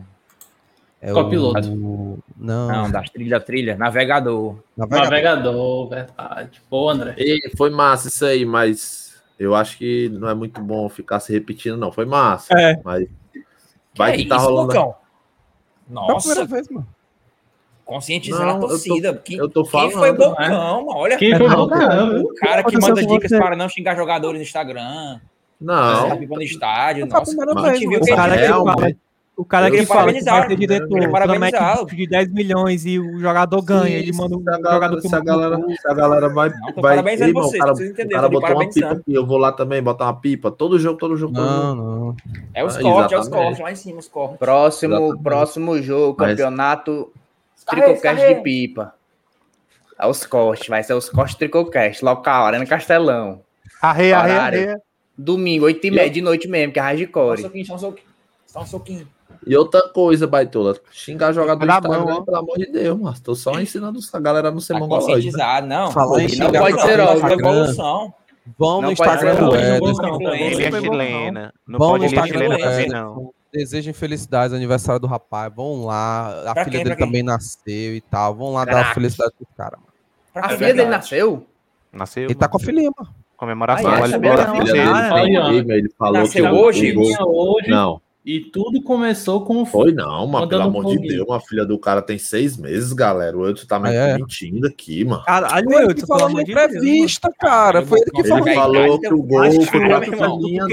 É 1.01 1.13
Copiloto. 1.13 1.67
o- 1.71 2.19
Não, 2.37 2.67
Não, 2.67 2.91
das 2.91 3.09
trilha, 3.09 3.39
trilha, 3.39 3.75
navegador. 3.77 4.57
navegador. 4.75 5.09
Navegador, 5.09 5.89
verdade. 5.89 6.61
Boa, 6.69 6.93
André. 6.93 7.15
E 7.17 7.51
foi 7.57 7.69
massa 7.69 8.09
isso 8.09 8.25
aí, 8.25 8.45
mas 8.45 9.15
eu 9.39 9.55
acho 9.55 9.77
que 9.77 10.09
não 10.09 10.27
é 10.29 10.33
muito 10.35 10.61
bom 10.61 10.87
ficar 10.89 11.19
se 11.21 11.31
repetindo, 11.31 11.77
não. 11.77 11.91
Foi 11.91 12.05
massa. 12.05 12.53
É. 12.53 12.79
Mas 12.83 13.07
vai 13.97 14.11
que, 14.15 14.23
é 14.23 14.27
tá 14.27 14.35
isso, 14.35 14.45
rolando. 14.45 14.67
Lucão? 14.67 14.95
Foi 15.89 16.03
a 16.03 16.05
primeira 16.17 16.41
Nossa, 16.41 16.45
vez, 16.45 16.69
mano. 16.69 16.87
conscientizando 17.85 18.43
Não, 18.45 18.49
a 18.51 18.53
eu 18.55 18.59
tô- 18.61 18.67
torcida. 18.67 19.21
Quem, 19.25 19.37
eu 19.37 19.49
tô 19.49 19.63
quem 19.63 19.71
foi 19.71 19.91
falando, 19.91 20.17
Bocão, 20.17 20.35
mano? 20.85 20.87
Olha, 20.89 21.17
Quem 21.17 21.35
foi 21.35 21.49
Bocão, 21.49 22.21
o 22.21 22.33
cara 22.35 22.63
que 22.63 22.77
manda 22.79 23.03
dicas 23.05 23.29
você? 23.31 23.39
para 23.39 23.55
não 23.55 23.67
xingar 23.67 23.95
jogadores 23.95 24.37
no 24.39 24.43
Instagram. 24.43 25.19
Não. 25.59 26.09
Tá 26.09 26.15
pipa 26.15 26.35
no 26.35 26.41
estádio. 26.43 27.05
Nossa, 27.07 27.31
a 27.69 27.73
gente 27.73 27.87
viu 27.87 27.99
que 27.99 28.13
O 28.13 28.15
cara 28.15 28.37
que 28.37 28.43
realmente. 28.45 28.97
O 29.41 29.45
cara 29.45 29.65
que 29.67 29.71
queria 29.71 29.87
fala 29.87 30.11
que 30.13 30.23
parabenizar, 30.23 30.37
vai 30.39 30.47
ter 30.47 30.53
eu 30.53 30.57
diretor, 30.59 30.87
queria 30.89 31.09
promete 31.09 31.51
parabenizá-lo. 31.57 31.85
de 31.87 32.07
10 32.07 32.33
milhões 32.33 32.85
e 32.85 32.99
o 32.99 33.19
jogador 33.19 33.61
ganha. 33.61 33.97
Ele 33.97 34.11
manda 34.11 34.35
o 34.35 34.41
se 34.41 34.49
a 34.49 34.53
jogador 34.73 35.15
a 35.15 35.19
galera, 35.21 35.59
a 35.85 35.93
galera 35.93 36.29
vai. 36.29 36.49
Não, 36.49 36.81
vai 36.81 36.97
Ei, 37.15 37.23
irmão, 37.23 37.43
vocês, 37.43 37.55
o 37.55 37.59
cara, 37.59 37.75
vocês 37.75 37.89
o 37.89 37.93
entenderam, 37.93 38.21
cara 38.21 38.33
tô 38.33 38.39
botou 38.39 38.55
uma 38.55 38.69
pipa 38.69 38.91
aqui, 38.91 39.13
eu 39.13 39.25
vou 39.25 39.37
lá 39.37 39.51
também 39.51 39.81
botar 39.81 40.05
uma 40.05 40.19
pipa. 40.19 40.51
Todo 40.51 40.77
jogo, 40.77 40.99
todo 40.99 41.15
jogo, 41.15 41.33
todo 41.33 41.45
Não, 41.45 41.75
jogo. 41.75 41.81
não. 41.81 42.15
É 42.53 42.63
os 42.63 42.75
Ah, 42.77 42.81
cortes, 42.81 43.11
é 43.13 43.19
os 43.21 43.27
cortes, 43.29 43.59
lá 43.59 43.71
em 43.71 43.75
cima, 43.75 43.99
os 43.99 44.07
cortes. 44.07 44.37
Próximo, 44.39 45.23
próximo 45.23 45.81
jogo, 45.81 46.15
campeonato 46.15 47.11
Tricocast 47.65 48.27
de 48.27 48.35
pipa. 48.41 48.93
É 49.97 50.05
os 50.07 50.25
cortes, 50.25 50.67
vai 50.67 50.83
ser 50.83 50.93
os 50.93 51.09
cortes 51.09 51.35
Tricocast, 51.35 52.03
local, 52.03 52.45
Arena 52.45 52.65
Castelão. 52.65 53.41
Arreia, 53.81 54.17
arreia, 54.17 54.41
arreia. 54.41 54.81
Domingo, 55.17 55.65
8 55.65 55.87
e 55.87 55.91
meia 55.91 56.09
de 56.09 56.21
noite 56.21 56.47
mesmo, 56.47 56.71
que 56.73 56.79
é 56.79 56.81
Só 56.81 56.87
um 56.87 56.91
hardcore. 56.91 57.41
soquinho, 57.41 57.65
só 57.65 57.75
um 57.75 57.79
soquinho. 57.79 58.07
Só 58.47 58.61
um 58.61 58.65
soquinho. 58.65 59.07
E 59.47 59.55
outra 59.55 59.87
coisa, 59.89 60.27
Baitola, 60.27 60.75
xingar 60.91 61.31
jogador 61.33 61.59
do 61.59 61.65
Dá 61.67 61.75
Instagram, 61.77 62.05
mão, 62.05 62.25
pelo 62.25 62.37
amor 62.37 62.57
de 62.57 62.65
Deus, 62.71 62.99
mano. 62.99 63.15
Tô 63.23 63.33
só 63.35 63.59
ensinando 63.59 63.99
a 64.13 64.19
galera 64.19 64.49
a 64.49 64.51
não 64.51 64.59
ser 64.59 64.73
Tá 64.73 64.79
mongolóide. 64.79 65.31
né? 65.31 65.61
não. 65.61 65.91
Pô, 65.93 66.19
xingar 66.19 66.51
não 66.51 66.59
pode 66.59 66.81
ser, 66.81 66.99
evolução. 67.39 68.13
Vão 68.57 68.81
no 68.81 68.91
Instagram 68.91 69.35
do 69.35 69.41
não. 69.41 69.55
Ederson. 69.55 70.21
Ele 70.33 70.63
é 70.63 70.71
chilena. 70.81 71.53
Não 71.67 71.79
Vão 71.79 71.89
pode 71.91 71.99
no 72.03 72.09
ele 72.09 72.15
é 72.15 72.19
Instagram 72.19 72.39
chilena 72.39 72.57
do 72.57 72.61
também, 72.71 72.87
não. 72.89 73.33
Desejem 73.53 73.93
felicidades, 73.93 74.53
aniversário 74.55 74.99
do 74.99 75.07
rapaz. 75.07 75.51
Vão 75.55 75.85
lá. 75.85 76.43
A 76.51 76.53
Pra 76.53 76.63
filha 76.65 76.77
quem, 76.77 76.83
dele 76.83 76.89
pra 76.89 76.95
quem? 76.97 77.05
também 77.07 77.23
nasceu 77.23 77.95
e 77.95 78.01
tal. 78.01 78.35
Vão 78.35 78.53
lá 78.53 78.65
dar 78.65 78.71
Caraca. 78.73 78.93
felicidade 78.93 79.31
pro 79.37 79.47
cara, 79.57 79.77
mano. 79.77 79.89
Pra 80.33 80.45
A 80.45 80.49
filha 80.49 80.59
dele 80.59 80.73
verdade. 80.73 80.89
nasceu? 80.97 81.45
Nasceu. 81.91 82.23
Ele 82.25 82.35
tá 82.35 82.47
com 82.47 82.57
a 82.57 82.59
filhinha, 82.59 82.91
mano. 82.97 83.09
Comemoração. 83.37 83.89
Ai, 83.89 84.01
olha, 84.01 84.19
dele. 84.19 84.35
dele 84.35 84.79
Olha, 84.89 85.41
ó. 85.41 85.49
game, 85.51 85.73
ele 85.73 85.89
falou 85.97 86.13
Nasceu 86.13 86.43
que 86.45 86.51
o 86.51 86.59
hoje 86.59 86.93
Não, 87.69 88.01
e 88.25 88.39
tudo 88.41 88.81
começou 88.83 89.43
com 89.45 89.61
o 89.61 89.65
foi 89.65 89.91
não, 89.93 90.27
mano. 90.27 90.47
Pelo 90.47 90.63
amor 90.63 90.85
de 90.85 90.95
foguinho. 90.95 91.13
Deus, 91.15 91.27
uma 91.27 91.39
filha 91.39 91.65
do 91.65 91.79
cara 91.79 92.01
tem 92.01 92.17
seis 92.17 92.57
meses, 92.57 92.91
galera. 92.93 93.35
O 93.37 93.49
Edson 93.49 93.65
tá 93.65 93.79
me 93.79 93.93
É. 93.95 94.17
mentindo 94.17 94.67
aqui, 94.67 95.03
mano. 95.05 95.23
Caralho, 95.23 95.65
Foi 95.71 95.81
ele 95.81 95.91
eu 95.91 95.95
que 95.95 96.01
tô 96.01 96.07
falou 96.07 96.21
falando 96.29 96.37
na 96.37 96.43
de 96.43 96.51
entrevista, 96.51 97.31
cara. 97.39 97.85
Foi 97.85 97.99
ele 97.99 98.11
que 98.11 98.23
falou. 98.25 98.45
Ele 98.47 98.55
falou 98.55 98.99
que 98.99 99.13
o 99.13 99.23
gol 99.23 99.39
foi 99.39 99.79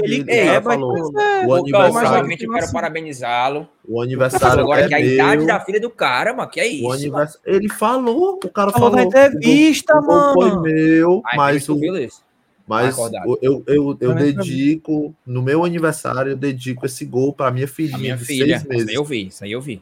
ele 0.03 0.23
dele. 0.23 0.31
é, 0.31 0.61
falou. 0.61 0.97
É, 1.19 1.45
O 1.45 1.49
mas 1.49 1.59
aniversário, 1.61 2.31
eu 2.31 2.37
quero 2.53 2.71
parabenizá-lo. 2.71 3.67
o 3.87 4.01
aniversário 4.01 4.61
Agora 4.63 4.81
é 4.81 4.87
que 4.87 4.93
a 4.93 4.99
idade 4.99 5.37
meu. 5.37 5.47
da 5.47 5.59
filha 5.61 5.79
do 5.79 5.89
cara, 5.89 6.33
mano, 6.33 6.49
que 6.49 6.59
é 6.59 6.63
O 6.63 6.67
isso? 6.67 6.91
aniversário. 6.93 7.41
Ele 7.45 7.69
falou, 7.69 8.39
o 8.43 8.49
cara 8.49 8.71
Falou 8.71 8.91
falou. 8.91 8.95
na 8.97 9.03
entrevista, 9.03 9.95
o 9.95 9.99
o 9.99 10.07
mano. 10.07 10.33
foi 10.33 10.59
meu, 10.61 11.21
mas 11.35 11.67
o? 11.69 11.79
Mas 12.67 12.93
Acordado. 12.93 13.39
eu, 13.41 13.63
eu, 13.65 13.75
eu 13.77 13.95
Também 13.95 14.25
mim. 14.25 14.33
dedico, 14.33 15.15
no 15.25 15.41
meu 15.41 15.63
aniversário, 15.63 16.31
eu 16.31 16.35
dedico 16.35 16.85
esse 16.85 17.05
gol 17.05 17.31
pra 17.31 17.49
minha 17.49 17.67
filhinha 17.67 17.95
A 17.95 17.99
minha 17.99 18.17
de 18.17 18.25
filha. 18.25 18.45
seis 18.45 18.59
Isso 18.61 18.69
meses. 18.69 18.89
aí 18.89 18.95
eu 18.95 19.05
vi, 19.05 19.27
isso 19.27 19.43
aí 19.45 19.51
eu 19.53 19.61
vi. 19.61 19.81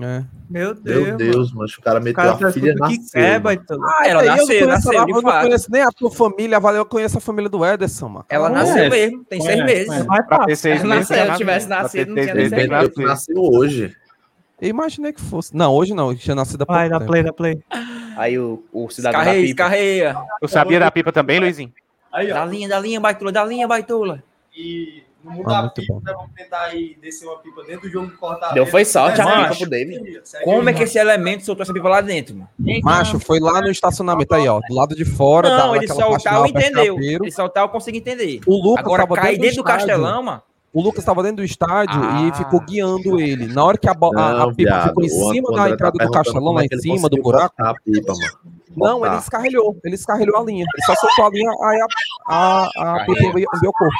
É. 0.00 0.24
Meu 0.48 0.72
Deus, 0.72 1.06
Meu 1.08 1.16
Deus, 1.18 1.52
mas 1.52 1.74
o 1.76 1.82
cara 1.82 2.00
O 2.00 2.02
meteu 2.02 2.14
cara 2.16 2.48
a 2.48 2.52
filha 2.52 2.72
tudo 2.74 2.86
que 2.88 2.96
nasceu. 2.98 3.10
quer. 3.20 3.40
Baitola. 3.40 3.86
Ah, 3.98 4.08
ela 4.08 4.20
Aí 4.22 4.26
eu 4.28 4.30
não 4.32 4.36
nasceu, 4.46 4.66
nasceu, 4.68 4.92
ela, 4.94 5.04
de 5.04 5.10
Eu 5.10 5.14
não 5.16 5.22
fato. 5.30 5.42
conheço 5.46 5.70
nem 5.70 5.82
a 5.82 5.88
tua 5.90 6.10
família, 6.10 6.58
valeu, 6.60 6.78
eu 6.80 6.86
conheço 6.86 7.18
a 7.18 7.20
família 7.20 7.50
do 7.50 7.62
Ederson, 7.66 8.08
mano. 8.08 8.24
Ela 8.28 8.48
Conhece. 8.50 8.72
nasceu 8.72 8.90
mesmo, 8.90 9.24
tem 9.24 9.40
seis 9.42 9.54
Conhece, 9.60 9.72
meses. 9.74 9.86
conhece. 9.88 10.06
Vai 10.06 10.22
Pra 10.26 10.38
ter 10.46 10.56
seis 10.56 10.80
Se 10.80 10.86
meses. 10.86 11.08
nasceu, 11.10 11.26
já 11.26 11.36
tivesse 11.36 11.68
nascido, 11.68 12.08
não 12.08 12.14
seis 12.14 12.26
tinha 12.26 12.34
nem 12.34 12.50
meses, 12.50 12.50
já 12.50 12.56
meteu- 12.82 13.04
nasceu. 13.04 13.04
nasceu 13.06 13.36
hoje. 13.52 13.96
Eu 14.62 14.68
imaginei 14.68 15.12
que 15.12 15.20
fosse. 15.20 15.54
Não, 15.54 15.74
hoje 15.74 15.92
não, 15.92 16.14
tinha 16.14 16.36
nascido 16.36 16.62
há 16.62 16.66
pouco 16.66 16.78
Vai, 16.78 16.88
dá 16.88 16.98
tempo. 16.98 17.10
play, 17.10 17.22
dá 17.24 17.32
play. 17.32 17.58
Aí 18.16 18.38
o, 18.38 18.62
o 18.72 18.88
cidadão 18.88 19.18
da 19.18 19.24
Escarreia, 19.24 19.46
pipa. 19.46 19.50
escarreia. 19.62 20.16
Tu 20.40 20.48
sabia 20.48 20.80
da 20.80 20.90
pipa 20.90 21.12
também, 21.12 21.38
Luizinho? 21.40 21.72
Aí, 22.12 22.28
Da 22.28 22.44
linha, 22.44 22.68
da 22.68 22.78
linha, 22.78 23.00
baitola, 23.00 23.32
da 23.32 23.44
linha, 23.44 23.66
baitola. 23.66 24.22
E 24.54 25.02
no 25.24 25.30
mundo 25.30 25.50
Ah, 25.50 25.62
da 25.62 25.68
pipa, 25.70 25.94
bom. 25.94 26.00
né, 26.04 26.12
vamos 26.12 26.30
tentar 26.36 26.60
aí 26.64 26.96
descer 27.00 27.24
uma 27.26 27.38
pipa 27.38 27.62
dentro 27.64 27.82
do 27.82 27.90
jogo 27.92 28.08
do 28.08 28.16
Fortaleza. 28.18 28.54
Deu 28.54 28.66
foi 28.66 28.84
sorte 28.84 29.20
a 29.20 29.24
pipa 29.26 29.56
pro 29.56 29.70
David. 29.70 30.20
Como 30.44 30.68
é 30.68 30.72
que 30.74 30.82
esse 30.82 30.98
elemento 30.98 31.44
soltou 31.44 31.62
essa 31.62 31.72
pipa 31.72 31.88
lá 31.88 32.00
dentro, 32.00 32.34
mano? 32.34 32.48
Macho, 32.82 33.18
foi 33.18 33.40
lá 33.40 33.60
no 33.60 33.70
estacionamento 33.70 34.34
aí, 34.34 34.46
ó. 34.48 34.60
Do 34.68 34.74
lado 34.74 34.94
de 34.94 35.04
fora, 35.04 35.48
da, 35.48 35.58
Não, 35.68 35.76
ele 35.76 35.86
daquela 35.86 36.10
parte 36.10 36.22
soltar, 36.22 36.38
eu 36.40 36.46
entendeu. 36.46 36.98
Ele 37.00 37.30
soltar, 37.30 37.64
eu 37.64 37.68
consigo 37.70 37.96
entender. 37.96 38.40
O 38.46 38.56
Lucas 38.62 38.84
Agora, 38.84 39.06
cair 39.06 39.38
dentro 39.38 39.56
do 39.56 39.60
estádio. 39.60 39.86
castelão, 39.86 40.22
mano. 40.22 40.42
O 40.74 40.80
Lucas 40.82 41.00
estava 41.00 41.22
dentro 41.22 41.36
do 41.36 41.44
estádio 41.44 42.00
Ah. 42.02 42.28
e 42.28 42.34
ficou 42.36 42.58
guiando 42.60 43.20
ele. 43.20 43.46
Na 43.46 43.62
hora 43.64 43.76
que 43.76 43.86
a, 43.88 43.92
a- 43.92 44.42
a 44.44 44.54
pipa 44.54 44.80
ficou 44.88 45.04
em 45.04 45.08
cima 45.08 45.50
da 45.50 45.56
tá 45.64 45.70
entrada 45.70 45.92
do 45.92 45.98
perguntando 45.98 46.24
castelão, 46.24 46.52
lá 46.54 46.62
é 46.62 46.64
em 46.64 46.68
ele 46.72 46.80
cima 46.80 47.08
do 47.10 47.22
buraco. 47.22 47.54
a 47.58 47.74
pipa, 47.74 48.12
mano. 48.14 48.51
Não, 48.76 49.04
ele 49.04 49.16
descarrilhou. 49.16 49.76
Ele 49.84 49.96
descarrilhou 49.96 50.38
a 50.38 50.44
linha. 50.44 50.64
Ele 50.74 50.84
só 50.84 50.94
soltou 50.94 51.26
a 51.26 51.30
linha, 51.30 51.50
aí 51.64 51.80
a, 51.80 51.86
a, 52.28 52.96
a 52.96 53.06
pipa 53.06 53.28
enviou 53.28 53.48
o 53.48 53.72
corpo. 53.72 53.96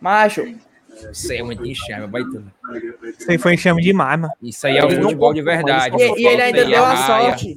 Macho, 0.00 0.42
Isso 1.12 1.32
aí 1.32 1.38
é 1.38 1.42
muito 1.42 1.66
enxame, 1.66 2.06
baitola. 2.06 2.44
Isso 3.18 3.30
aí 3.30 3.38
foi 3.38 3.54
enxame 3.54 3.82
demais, 3.82 4.20
mano. 4.20 4.32
Isso 4.42 4.66
aí 4.66 4.78
é 4.78 4.82
não 4.82 5.02
futebol 5.02 5.34
de 5.34 5.42
verdade. 5.42 5.96
E, 5.96 6.22
e 6.22 6.26
ele 6.26 6.42
ainda 6.42 6.60
é 6.60 6.64
deu 6.64 6.84
a 6.84 6.96
sorte. 6.96 7.56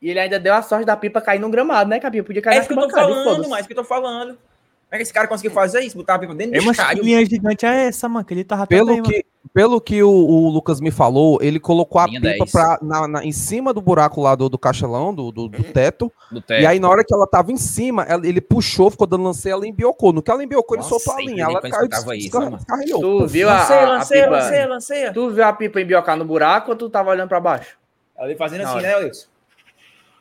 E 0.00 0.10
ele 0.10 0.20
ainda 0.20 0.38
deu 0.38 0.54
a 0.54 0.62
sorte 0.62 0.84
da 0.84 0.96
pipa 0.96 1.20
cair 1.20 1.40
no 1.40 1.50
gramado, 1.50 1.90
né? 1.90 1.98
Que 1.98 2.06
a 2.06 2.10
pipa 2.10 2.26
podia 2.26 2.42
cair 2.42 2.54
É 2.54 2.58
na 2.58 2.64
isso 2.64 2.68
que 2.68 2.74
eu 2.74 2.76
tô 2.76 2.84
arquibancada, 2.84 3.12
e 3.12 3.84
falando, 3.84 4.38
como 4.88 4.94
é 4.94 4.96
que 4.98 5.02
esse 5.02 5.12
cara 5.12 5.26
conseguiu 5.26 5.50
fazer 5.50 5.80
isso? 5.80 5.96
Botar 5.96 6.14
a 6.14 6.18
pipa 6.18 6.34
dentro 6.34 6.56
é, 6.56 6.60
do 6.60 6.70
estádio. 6.70 7.02
Que 7.02 7.08
linha 7.08 7.26
gigante 7.26 7.66
é 7.66 7.86
essa, 7.88 8.08
mano? 8.08 8.24
Que 8.24 8.32
ele 8.34 8.44
tava 8.44 8.68
pelo 8.68 8.86
bem, 8.86 9.02
que 9.02 9.10
mano. 9.10 9.24
Pelo 9.52 9.80
que 9.80 10.02
o, 10.02 10.10
o, 10.10 10.48
Lucas 10.48 10.80
me 10.80 10.90
falou, 10.90 11.38
ele 11.40 11.58
colocou 11.58 12.00
a 12.00 12.06
pipa 12.06 12.46
pra, 12.50 12.78
na, 12.82 13.08
na, 13.08 13.24
em 13.24 13.32
cima 13.32 13.72
do 13.72 13.80
buraco 13.80 14.20
lá 14.20 14.34
do, 14.34 14.48
do 14.48 14.58
do, 14.58 15.32
do, 15.32 15.32
do, 15.32 15.58
uhum. 15.58 15.72
teto, 15.72 16.12
do, 16.30 16.40
teto, 16.40 16.62
E 16.62 16.66
aí, 16.66 16.78
na 16.78 16.88
hora 16.88 17.02
que 17.04 17.14
ela 17.14 17.26
tava 17.26 17.50
em 17.50 17.56
cima, 17.56 18.02
ela, 18.04 18.26
ele 18.26 18.40
puxou, 18.40 18.90
ficou 18.90 19.06
dando 19.06 19.24
lance 19.24 19.48
ela 19.48 19.66
embiocou. 19.66 20.12
No 20.12 20.22
que 20.22 20.30
ela 20.30 20.44
embiocou, 20.44 20.76
ele 20.76 20.84
soltou 20.84 21.14
a 21.14 21.20
linha. 21.20 21.44
Ela 21.44 21.60
caiu. 21.60 23.00
Tu 23.00 23.26
viu 23.26 23.48
a, 23.48 23.54
lanceia, 23.86 24.28
lanceia, 24.28 24.66
a 24.66 25.08
pipa? 25.08 25.14
Tu 25.14 25.30
viu 25.30 25.44
a 25.44 25.52
pipa 25.52 25.80
embiocar 25.80 26.16
no 26.16 26.24
buraco 26.24 26.72
ou 26.72 26.76
tu 26.76 26.90
tava 26.90 27.10
olhando 27.10 27.28
pra 27.28 27.40
baixo? 27.40 27.76
Ela 28.16 28.36
fazendo 28.36 28.62
assim, 28.62 28.80
né, 28.80 28.96
Wilson? 28.96 29.26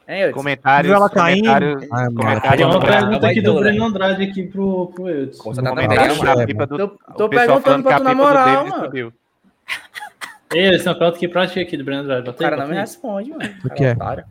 É, 0.08 0.28
hein, 0.28 0.32
comentários. 0.32 0.94
Ela 0.94 1.10
tá 1.10 1.26
comentários. 1.26 1.88
Ah, 1.92 2.08
uma 2.10 2.80
pergunta 2.80 3.28
aqui 3.28 3.42
do 3.42 3.56
Breno 3.56 3.86
Andrade 3.86 4.24
aqui 4.24 4.44
pro, 4.44 4.88
pro 4.88 5.10
Edson. 5.10 5.54
Tá 5.54 5.70
comentário 5.70 6.38
né, 6.38 6.46
pipa 6.46 6.68
do. 6.68 6.78
Tô, 6.78 6.88
tô 7.18 7.30
perguntando 7.30 7.84
pra 7.84 7.98
tu 7.98 8.04
na 8.04 8.14
moral, 8.14 8.68
mano. 8.68 9.14
Ei, 10.54 10.78
São 10.80 10.94
é 10.94 10.96
Paulo, 10.96 11.16
que 11.16 11.28
prática 11.28 11.62
aqui 11.62 11.76
do 11.76 11.84
Breno 11.84 12.04
Andrade? 12.04 12.30
O 12.30 12.34
cara 12.34 12.56
não 12.56 12.68
me 12.68 12.76
responde, 12.76 13.32
mano. 13.32 13.44
O 13.66 13.70
que 13.70 13.84
é? 13.84 13.96
Bota, 13.96 14.26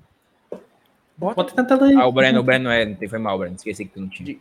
Bota 1.34 1.55
tentando 1.55 1.84
aí. 1.84 1.94
Ah, 1.94 2.06
o 2.06 2.12
Breno, 2.12 2.40
o 2.40 2.42
Breno 2.42 2.70
é. 2.70 2.96
Foi 3.09 3.18
mal, 3.18 3.38
Breno. 3.38 3.56
Esqueci 3.56 3.84
que 3.84 3.94
tu 3.94 4.01
não 4.01 4.09
tinha. 4.09 4.36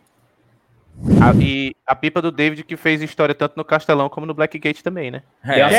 A, 1.20 1.34
e 1.42 1.76
a 1.88 1.96
pipa 1.96 2.22
do 2.22 2.32
David 2.32 2.64
que 2.64 2.78
fez 2.78 3.02
história 3.02 3.34
tanto 3.34 3.58
no 3.58 3.66
Castelão 3.66 4.10
como 4.10 4.28
no 4.28 4.34
Blackgate 4.34 4.84
também, 4.84 5.10
né? 5.10 5.24
É, 5.44 5.60
é, 5.60 5.64
é, 5.64 5.72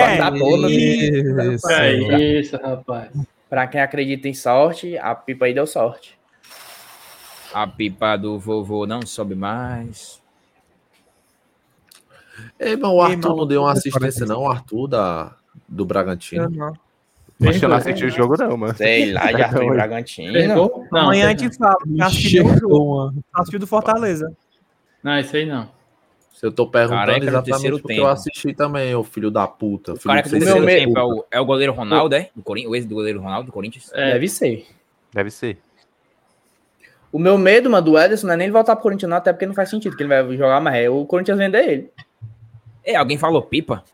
isso, 0.68 1.70
é 1.70 2.40
isso, 2.40 2.56
rapaz. 2.56 3.10
Para 3.54 3.68
quem 3.68 3.80
acredita 3.80 4.26
em 4.26 4.34
sorte, 4.34 4.98
a 4.98 5.14
pipa 5.14 5.44
aí 5.44 5.54
deu 5.54 5.64
sorte. 5.64 6.18
A 7.52 7.68
pipa 7.68 8.16
do 8.16 8.36
vovô 8.36 8.84
não 8.84 9.06
sobe 9.06 9.36
mais. 9.36 10.20
Ei, 12.58 12.76
mas 12.76 12.90
o 12.90 13.00
Arthur 13.00 13.36
não 13.36 13.46
deu 13.46 13.62
uma 13.62 13.70
assistência, 13.70 14.26
não, 14.26 14.40
o 14.40 14.48
Arthur 14.48 14.88
da, 14.88 15.36
do 15.68 15.86
Bragantino. 15.86 16.48
Uhum. 16.48 16.72
Acho 17.48 17.60
que 17.60 17.64
eu 17.64 17.68
não 17.68 17.76
o 17.78 18.10
jogo, 18.10 18.36
não, 18.36 18.56
mano. 18.56 18.76
Sei 18.76 19.12
lá, 19.12 19.30
de 19.30 19.40
Arthur 19.40 19.62
e 19.62 19.70
Bragantino. 19.70 20.48
Não, 20.48 20.88
Amanhã 20.90 21.26
a 21.26 21.28
gente 21.28 21.56
fala. 21.56 21.76
Assistiu 22.02 23.60
do 23.60 23.68
Fortaleza. 23.68 24.36
Não, 25.00 25.16
isso 25.20 25.36
aí 25.36 25.46
não. 25.46 25.70
Se 26.34 26.44
eu 26.44 26.50
tô 26.50 26.66
perguntando 26.66 27.06
Careca 27.06 27.26
exatamente 27.26 27.70
porque 27.70 27.94
tempo. 27.94 28.00
eu 28.00 28.08
assisti 28.08 28.52
também, 28.52 28.92
ô 28.92 29.04
filho 29.04 29.30
da 29.30 29.46
puta. 29.46 29.92
O 29.92 29.96
filho 29.96 30.08
Careca 30.08 30.28
do 30.28 30.38
terceiro 30.38 30.66
tempo 30.66 30.98
é 30.98 31.04
o, 31.04 31.24
é 31.30 31.40
o 31.40 31.44
goleiro 31.44 31.72
Ronaldo, 31.72 32.16
é? 32.16 32.28
O 32.44 32.74
ex 32.74 32.84
do 32.84 32.96
goleiro 32.96 33.20
Ronaldo 33.20 33.46
do 33.46 33.52
Corinthians? 33.52 33.88
É, 33.94 34.14
deve 34.14 34.28
ser. 34.28 34.66
Deve 35.12 35.30
ser. 35.30 35.58
O 37.12 37.20
meu 37.20 37.38
medo, 37.38 37.70
mano, 37.70 37.84
do 37.84 37.96
Ederson 37.96 38.26
não 38.26 38.34
é 38.34 38.36
nem 38.36 38.46
ele 38.46 38.52
voltar 38.52 38.74
pro 38.74 38.82
Corinthians, 38.82 39.08
não, 39.08 39.16
até 39.16 39.32
porque 39.32 39.46
não 39.46 39.54
faz 39.54 39.70
sentido 39.70 39.96
que 39.96 40.02
ele 40.02 40.08
vai 40.08 40.36
jogar, 40.36 40.60
mas 40.60 40.74
é 40.74 40.90
o 40.90 41.06
Corinthians 41.06 41.38
vender 41.38 41.68
ele. 41.68 41.92
É, 42.84 42.96
alguém 42.96 43.16
falou 43.16 43.40
pipa? 43.40 43.84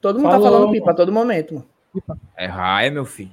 Todo 0.00 0.18
mundo 0.18 0.30
tá 0.30 0.36
falou, 0.36 0.46
tá 0.46 0.56
falando 0.56 0.72
pipa 0.72 0.90
a 0.90 0.94
todo 0.94 1.12
momento, 1.12 1.54
mano. 1.56 2.20
É 2.34 2.46
raia, 2.46 2.90
meu 2.90 3.04
filho. 3.04 3.32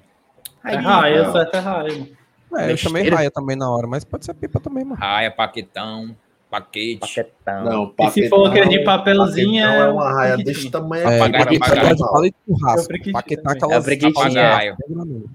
Raia, 0.62 0.76
é 0.76 0.80
raia, 0.80 1.32
certo, 1.32 1.56
é 1.56 1.60
raia. 1.60 2.10
É, 2.58 2.72
eu 2.72 2.78
chamei 2.78 3.10
raia 3.10 3.32
também 3.32 3.56
na 3.56 3.70
hora, 3.70 3.88
mas 3.88 4.04
pode 4.04 4.26
ser 4.26 4.34
pipa 4.34 4.60
também, 4.60 4.84
mano. 4.84 5.00
Raia, 5.00 5.32
paquetão. 5.32 6.14
Paquete. 6.56 7.00
Paquetão. 7.00 7.64
Não, 7.66 7.88
paquetão, 7.90 8.08
e 8.08 8.12
se 8.12 8.30
for 8.30 8.48
aquele 8.48 8.66
é 8.66 8.78
de 8.78 8.84
papelzinha. 8.86 9.66
É, 9.66 9.76
é, 9.76 9.80
é 9.80 9.90
uma 9.90 10.14
raia 10.14 10.38
desse 10.38 10.72
tamanho. 10.72 11.06
É, 11.06 11.20
papagaio, 11.20 11.60
papagaio. 11.60 11.98
Fala 11.98 12.30
de 12.30 12.36
churrasco. 12.48 12.94
É 12.94 12.96
aquelas... 12.96 13.88
É 13.88 14.12
papagaio. 14.12 14.78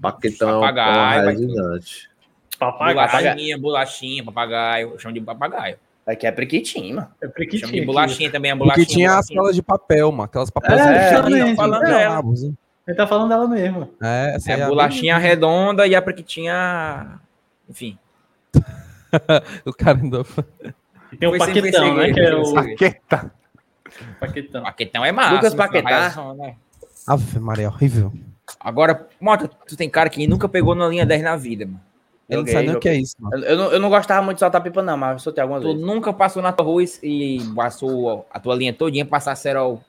Paquetão. 0.01 0.61
Papagaio. 0.61 1.37
gigante. 1.37 2.09
Papagaio. 2.57 3.59
Bolachinha, 3.59 4.23
papagaio. 4.23 4.99
chão 4.99 5.13
de 5.13 5.21
papagaio. 5.21 5.77
Aqui 6.07 6.25
é 6.25 6.31
prequitinho, 6.31 6.95
mano. 6.95 7.07
É 7.21 7.27
prequitinho. 7.27 7.67
Chamo 7.67 7.79
de 7.79 7.85
bolachinha 7.85 8.29
aqui. 8.29 8.35
também, 8.35 8.51
é 8.51 8.55
bolachinha. 8.55 8.85
Prequitinha 8.85 9.09
é 9.09 9.13
as 9.13 9.27
telas 9.27 9.55
de 9.55 9.61
papel, 9.61 10.11
mano. 10.11 10.23
Aquelas 10.23 10.49
papelzinhas 10.49 10.89
é, 10.89 11.13
é, 11.13 11.21
que 11.21 11.33
é, 11.35 11.55
falando 11.55 11.85
é. 11.85 12.51
Ele 12.87 12.97
tá 12.97 13.05
falando 13.05 13.29
dela 13.29 13.47
mesmo. 13.47 13.93
É, 14.01 14.33
essa 14.35 14.51
é, 14.51 14.59
é 14.59 14.63
a 14.63 14.67
bolachinha 14.67 15.19
bem... 15.19 15.23
redonda 15.23 15.85
e 15.85 15.95
a 15.95 16.01
prequitinha... 16.01 17.19
Enfim. 17.69 17.95
o 19.63 19.71
cara 19.71 19.99
andou... 19.99 20.25
Tem 21.19 21.29
o 21.29 21.37
Paquetão, 21.37 21.95
né? 21.95 22.13
Que 22.13 22.19
é 22.19 22.35
o... 22.35 22.53
Paquetão. 22.53 23.31
Paquetão. 24.19 24.63
Paquetão 24.63 25.05
é 25.05 25.11
massa. 25.11 25.35
Lucas 25.35 25.53
Paquetá. 25.53 26.33
Né? 26.35 26.55
Ave 27.07 27.39
Maria, 27.39 27.67
horrível. 27.67 28.11
Agora, 28.59 29.07
Mota, 29.19 29.49
tu 29.67 29.75
tem 29.75 29.89
cara 29.89 30.09
que 30.09 30.25
nunca 30.27 30.47
pegou 30.47 30.75
na 30.75 30.87
linha 30.87 31.05
10 31.05 31.23
na 31.23 31.35
vida, 31.35 31.65
mano. 31.65 31.81
Eu 32.29 32.39
não 32.39 32.47
sei 32.47 32.65
nem 32.65 32.75
o 32.75 32.79
que 32.79 32.87
é 32.87 32.95
isso, 32.95 33.15
mano. 33.19 33.43
Eu, 33.43 33.49
eu, 33.49 33.57
não, 33.57 33.71
eu 33.73 33.79
não 33.79 33.89
gostava 33.89 34.21
muito 34.21 34.37
de 34.37 34.39
soltar 34.39 34.63
pipa, 34.63 34.81
não, 34.81 34.95
mas 34.95 35.13
eu 35.13 35.19
soltei 35.19 35.41
algumas 35.41 35.61
tu 35.61 35.67
vezes. 35.67 35.81
Tu 35.81 35.85
nunca 35.85 36.13
passou 36.13 36.41
na 36.41 36.53
tua 36.53 36.65
rua 36.65 36.83
e 37.03 37.39
passou 37.53 38.25
a 38.31 38.39
tua 38.39 38.55
linha 38.55 38.71
todinha, 38.71 39.05
passar 39.05 39.35
cerol 39.35 39.83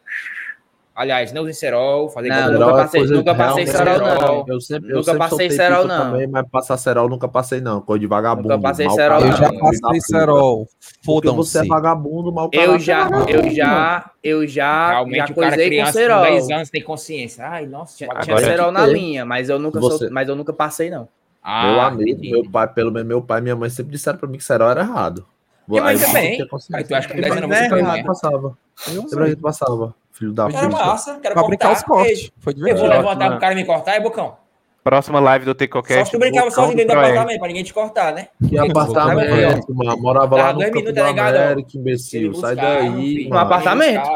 Aliás, 0.95 1.33
não 1.33 1.43
usem 1.43 1.55
cerol, 1.55 2.11
fazer 2.11 2.29
não, 2.29 2.53
nunca 2.53 2.65
é 2.65 2.83
passei, 2.83 3.07
nunca 3.07 3.35
passei 3.35 3.67
cerol, 3.67 3.99
não. 3.99 4.45
Eu 4.47 4.61
sempre, 4.61 4.91
eu 4.91 4.97
nunca 4.97 5.05
sempre 5.05 5.19
passei 5.19 5.51
cerol, 5.51 5.87
não. 5.87 6.13
Também, 6.13 6.27
mas 6.27 6.47
passar 6.51 6.77
cerol 6.77 7.09
nunca 7.09 7.29
passei, 7.29 7.61
não. 7.63 7.81
Coisa 7.81 8.01
de 8.01 8.07
vagabundo. 8.07 8.49
Nunca 8.49 8.61
passei 8.61 8.91
cerol, 8.91 9.21
Eu 9.21 9.33
já 9.33 9.53
passei 9.55 10.01
cerol. 10.03 10.69
Fodam-se. 11.03 11.51
Você 11.51 11.59
é 11.61 11.65
vagabundo, 11.65 12.31
mal 12.31 12.51
Eu 12.53 12.79
já, 12.79 13.09
eu 13.27 13.51
já, 13.51 14.11
eu 14.23 14.47
já, 14.47 14.91
Realmente, 14.91 15.29
já 15.29 15.35
coisei 15.35 15.83
com 15.83 15.93
cerol. 15.93 16.23
10 16.25 16.51
anos 16.51 16.71
tem 16.71 16.83
consciência. 16.83 17.47
Ai, 17.47 17.67
nossa, 17.67 17.97
tinha, 17.97 18.11
tinha 18.21 18.37
cerol 18.37 18.71
na 18.71 18.87
linha, 18.87 19.25
mas 19.25 19.49
eu 19.49 19.59
nunca, 19.59 19.81
sou, 19.81 20.11
mas 20.11 20.29
eu 20.29 20.37
nunca 20.37 20.53
passei, 20.53 20.91
não. 20.91 21.09
Ah, 21.43 21.71
meu 21.71 21.81
amigo, 21.81 22.21
meu 22.21 22.51
pai, 22.51 22.69
pelo 22.69 22.93
menos 22.93 23.09
meu 23.09 23.23
pai 23.23 23.41
e 23.41 23.43
minha 23.43 23.57
mãe 23.57 23.71
sempre 23.71 23.93
disseram 23.93 24.19
pra 24.19 24.29
mim 24.29 24.37
que 24.37 24.45
cerol 24.45 24.69
era 24.69 24.83
errado. 24.83 25.25
mas 25.67 26.05
também. 26.05 26.39
Aí 26.75 26.85
tu 26.85 26.95
acha 26.95 27.09
que 27.09 27.15
com 27.15 27.21
10 27.21 27.37
anos 27.39 27.49
você 27.49 27.99
é. 27.99 28.05
passava. 28.05 28.59
Eu 28.95 29.39
passava. 29.39 30.02
Filho 30.13 30.33
da 30.33 30.47
puta. 30.47 30.59
Era 30.59 30.69
massa, 30.69 31.19
quero 31.21 31.35
pra 31.35 31.43
cortar. 31.43 31.73
Os 31.73 31.83
cortes. 31.83 32.31
Foi 32.39 32.55
divertido. 32.55 32.85
Eu 32.85 32.91
vou 32.91 32.99
levantar 32.99 33.31
pro 33.31 33.41
cara 33.41 33.55
me 33.55 33.65
cortar, 33.65 33.95
é 33.95 34.01
bocão. 34.01 34.37
Próxima 34.85 35.21
live 35.21 35.45
do 35.45 35.55
TCOCast. 35.55 36.01
Só 36.01 36.05
se 36.07 36.11
tu 36.11 36.19
brincava 36.19 36.51
só 36.51 36.67
dentro 36.67 36.87
do 36.87 36.93
apartamento, 36.93 37.39
pra 37.39 37.47
ninguém 37.47 37.63
te 37.63 37.73
cortar, 37.73 38.13
né? 38.13 38.27
Que 38.49 38.59
apartamento, 38.59 39.73
mano. 39.73 39.97
Morava 39.97 40.37
lá 40.37 40.43
tá 40.49 40.53
no 40.55 40.59
campo 40.59 40.75
minutos, 40.75 40.95
tá 40.95 41.13
da 41.13 41.27
América, 41.29 41.79
imbecil. 41.79 42.35
Sai 42.35 42.57
daí, 42.57 43.29
Um 43.31 43.35
apartamento? 43.35 44.11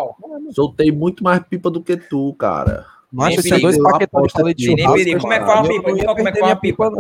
Soltei 0.51 0.90
muito 0.90 1.23
mais 1.23 1.39
pipa 1.40 1.70
do 1.70 1.81
que 1.81 1.97
tu, 1.97 2.35
cara. 2.35 2.85
Macho, 3.16 3.40
isso 3.40 3.55
é 3.55 3.59
dois 3.59 3.82
paquetões 3.82 4.32
de 4.55 4.76
paleta 4.76 5.18
Como 5.18 5.32
é 5.32 5.38
que 5.40 5.47
faz 5.47 5.60
uma 5.60 5.68
pipa? 5.68 6.06
Como 6.14 6.28
é 6.28 6.32
que 6.32 6.38
faz 6.38 6.47
uma 6.47 6.56
pipa? 6.56 6.93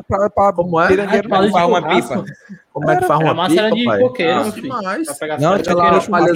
Como 0.54 0.80
é 0.80 1.22
que 1.22 1.28
faz 1.28 1.52
uma 1.68 1.82
pipa? 1.82 2.24
Como 2.72 2.90
é 2.90 2.96
que 2.96 3.04
faz 3.04 3.20
uma 3.20 3.28
pipa, 3.28 3.34
massa 3.34 3.60
era 3.60 3.70
de 3.70 3.84
coqueiro. 3.84 4.40
Não, 5.38 5.58
tinha 5.58 5.74
lá 5.74 5.96
a 5.96 5.98
uma 5.98 6.20
da... 6.20 6.32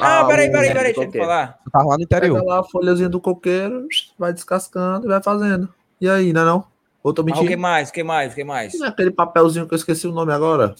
Ah, 0.00 0.20
ah, 0.20 0.24
peraí, 0.26 0.50
peraí, 0.52 0.72
peraí, 0.72 0.94
deixa 0.94 1.02
eu 1.02 1.12
falar. 1.12 1.58
Tava 1.72 1.84
lá 1.84 1.96
no 1.96 2.02
interior. 2.04 2.38
Pega 2.38 2.48
lá 2.48 2.60
a 2.60 2.64
folhazinha 2.64 3.08
do 3.08 3.20
coqueiro, 3.20 3.88
vai 4.16 4.32
descascando 4.32 5.06
e 5.06 5.08
vai 5.08 5.20
fazendo. 5.20 5.68
E 6.00 6.08
aí, 6.08 6.32
não 6.32 6.42
é 6.42 6.44
não? 6.44 6.64
Ou 7.02 7.12
tô 7.12 7.24
mentindo? 7.24 7.44
O 7.44 7.48
que 7.48 7.56
mais, 7.56 7.90
o 7.90 7.92
que 7.92 8.04
mais, 8.04 8.32
o 8.32 8.34
que 8.36 8.44
mais? 8.44 8.78
Não 8.78 8.86
é 8.86 8.88
aquele 8.88 9.10
papelzinho 9.10 9.66
que 9.66 9.74
eu 9.74 9.76
esqueci 9.76 10.06
o 10.06 10.12
nome 10.12 10.32
agora? 10.32 10.76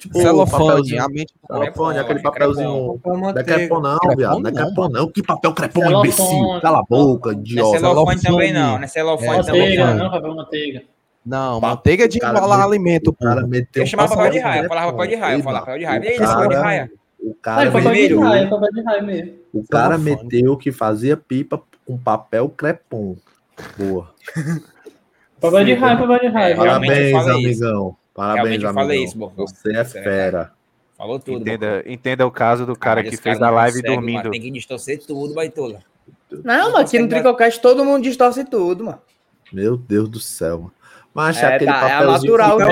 Tipo, 0.00 0.18
celofane, 0.18 0.98
a 0.98 1.08
mente 1.10 1.34
do 1.34 1.46
celofane, 1.46 1.98
aquele 1.98 2.14
né? 2.14 2.22
papelzinho. 2.22 2.98
Crepom, 2.98 3.32
crepom 3.44 3.80
não, 3.80 3.98
viado. 4.16 4.40
Não 4.40 4.48
é 4.48 4.52
crepom 4.52 4.88
não. 4.88 5.12
Que 5.12 5.22
papel 5.22 5.52
crepom, 5.52 5.90
imbecil. 5.90 6.58
Cala 6.62 6.78
a 6.78 6.82
boca, 6.82 7.32
idiota. 7.32 7.68
Não 7.68 7.74
é 7.74 7.78
celofane 7.80 8.22
também 8.22 8.52
não. 8.54 8.78
Não 8.78 8.84
é 8.84 8.86
celofane 8.86 9.40
é 9.40 9.42
também 9.42 9.76
não. 9.76 9.94
Não, 9.96 10.10
papel 10.10 10.34
manteiga. 10.34 10.82
Não, 11.26 11.60
manteiga 11.60 12.08
de 12.08 12.16
embalar 12.16 12.62
alimento, 12.62 13.12
cara. 13.12 13.46
meteu 13.46 13.82
Eu 13.82 13.86
chamava 13.86 14.08
né, 14.08 14.16
papel 14.16 14.32
de 14.32 14.38
raia, 14.38 14.62
eu 14.62 14.68
falava 14.68 14.92
papel 14.92 15.06
de 15.06 15.14
raia, 15.16 15.42
falava 15.42 15.66
papel 15.66 15.78
de 15.78 15.84
raia. 15.84 16.02
E 16.02 16.08
aí, 16.08 16.14
esse 16.14 16.24
papel 16.24 16.48
de 16.48 16.54
raia? 16.56 16.92
O 17.22 17.34
cara, 17.34 17.60
Ai, 17.60 18.48
o 19.52 19.68
cara 19.68 19.98
meteu 19.98 20.56
que 20.56 20.72
fazia 20.72 21.14
pipa 21.14 21.62
com 21.86 21.98
papel 21.98 22.48
crepom. 22.48 23.16
Boa. 23.76 24.10
papel 25.38 25.64
de 25.66 25.74
raio, 25.74 25.98
papel 25.98 26.18
de 26.20 26.26
raio. 26.28 26.56
Parabéns, 26.56 27.26
amigão. 27.28 27.88
Isso. 27.90 27.99
Parabéns, 28.20 28.60
Realmente. 28.62 29.04
Isso, 29.04 29.16
Bofão. 29.16 29.46
Você 29.46 29.74
é, 29.74 29.80
é 29.80 29.84
fera. 29.84 30.52
Falou 30.94 31.18
tudo. 31.18 31.40
Entenda, 31.40 31.82
entenda 31.86 32.26
o 32.26 32.30
caso 32.30 32.66
do 32.66 32.76
cara 32.76 33.02
que 33.02 33.16
fez 33.16 33.40
a 33.40 33.48
live 33.48 33.80
consegue, 33.80 33.94
dormindo. 33.94 34.30
Tem 34.30 34.42
que 34.42 34.50
distorcer 34.50 35.02
tudo, 35.02 35.32
baitola. 35.32 35.80
Não, 36.30 36.72
mas 36.72 36.88
aqui 36.88 36.98
no 36.98 37.06
né? 37.06 37.14
Tricocast 37.14 37.58
todo 37.62 37.82
mundo 37.82 38.02
distorce 38.02 38.44
tudo, 38.44 38.84
mano. 38.84 39.00
Meu 39.50 39.74
Deus 39.78 40.06
do 40.06 40.20
céu, 40.20 40.58
mano. 40.58 40.72
Mas 41.14 41.38
é, 41.38 41.46
é, 41.46 41.54
aquele 41.54 41.70
tá, 41.70 41.78
é 41.78 41.80
papelzinho. 41.80 42.34
É 42.34 42.38
natural, 42.38 42.60
é, 42.60 42.64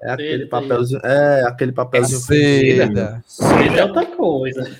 é 0.00 0.10
aquele 0.10 0.46
papelzinho. 0.46 1.00
É 1.04 1.44
aquele 1.46 1.72
papelzinho. 1.72 2.82
É 2.82 2.86
né? 2.88 3.22
seda. 3.24 3.78
É 3.78 3.84
outra 3.84 4.06
coisa. 4.06 4.78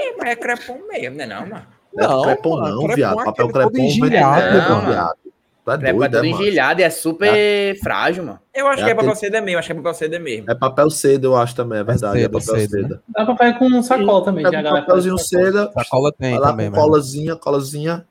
é, 0.00 0.16
mas 0.18 0.30
é 0.30 0.34
crepom 0.36 0.80
mesmo, 0.88 1.16
né, 1.16 1.26
não, 1.26 1.46
mano? 1.46 1.66
Não, 1.94 2.24
é 2.24 2.34
crepom, 2.34 2.58
não, 2.58 2.88
viado. 2.88 3.24
Papel 3.24 3.48
crepom 3.48 3.70
vem 3.70 3.88
de 3.88 4.08
viado. 4.08 5.14
Tá 5.64 5.76
doido, 5.76 6.10
tá 6.10 6.82
é 6.82 6.82
é 6.82 6.90
super 6.90 7.32
é. 7.34 7.74
frágil, 7.82 8.24
mano. 8.24 8.38
Eu 8.52 8.66
acho 8.66 8.82
é 8.82 8.86
que 8.86 8.90
é 8.90 8.94
papel 8.94 9.14
seda 9.14 9.40
mesmo, 9.40 9.58
acho 9.58 9.68
que 9.68 9.72
é 9.72 9.76
papel 9.76 9.94
seda 9.94 10.18
mesmo. 10.18 10.50
É 10.50 10.54
papel 10.54 10.90
seda, 10.90 11.26
eu 11.26 11.36
acho 11.36 11.54
também, 11.54 11.78
é 11.78 11.84
verdade. 11.84 12.18
É, 12.18 12.22
seda, 12.22 12.36
é 12.36 12.40
papel 12.40 12.68
seda. 12.68 13.02
seda. 13.14 13.58
Com 13.58 13.66
um 13.66 13.82
sacola 13.82 14.24
também. 14.24 14.44
É 14.44 14.48
um 14.48 14.62
papelzinho 14.62 15.18
seda. 15.18 15.70
Sacola 15.72 16.12
tem 16.12 16.38
lá 16.38 16.50
também, 16.50 16.70
colazinha, 16.70 17.36
colazinha. 17.36 18.06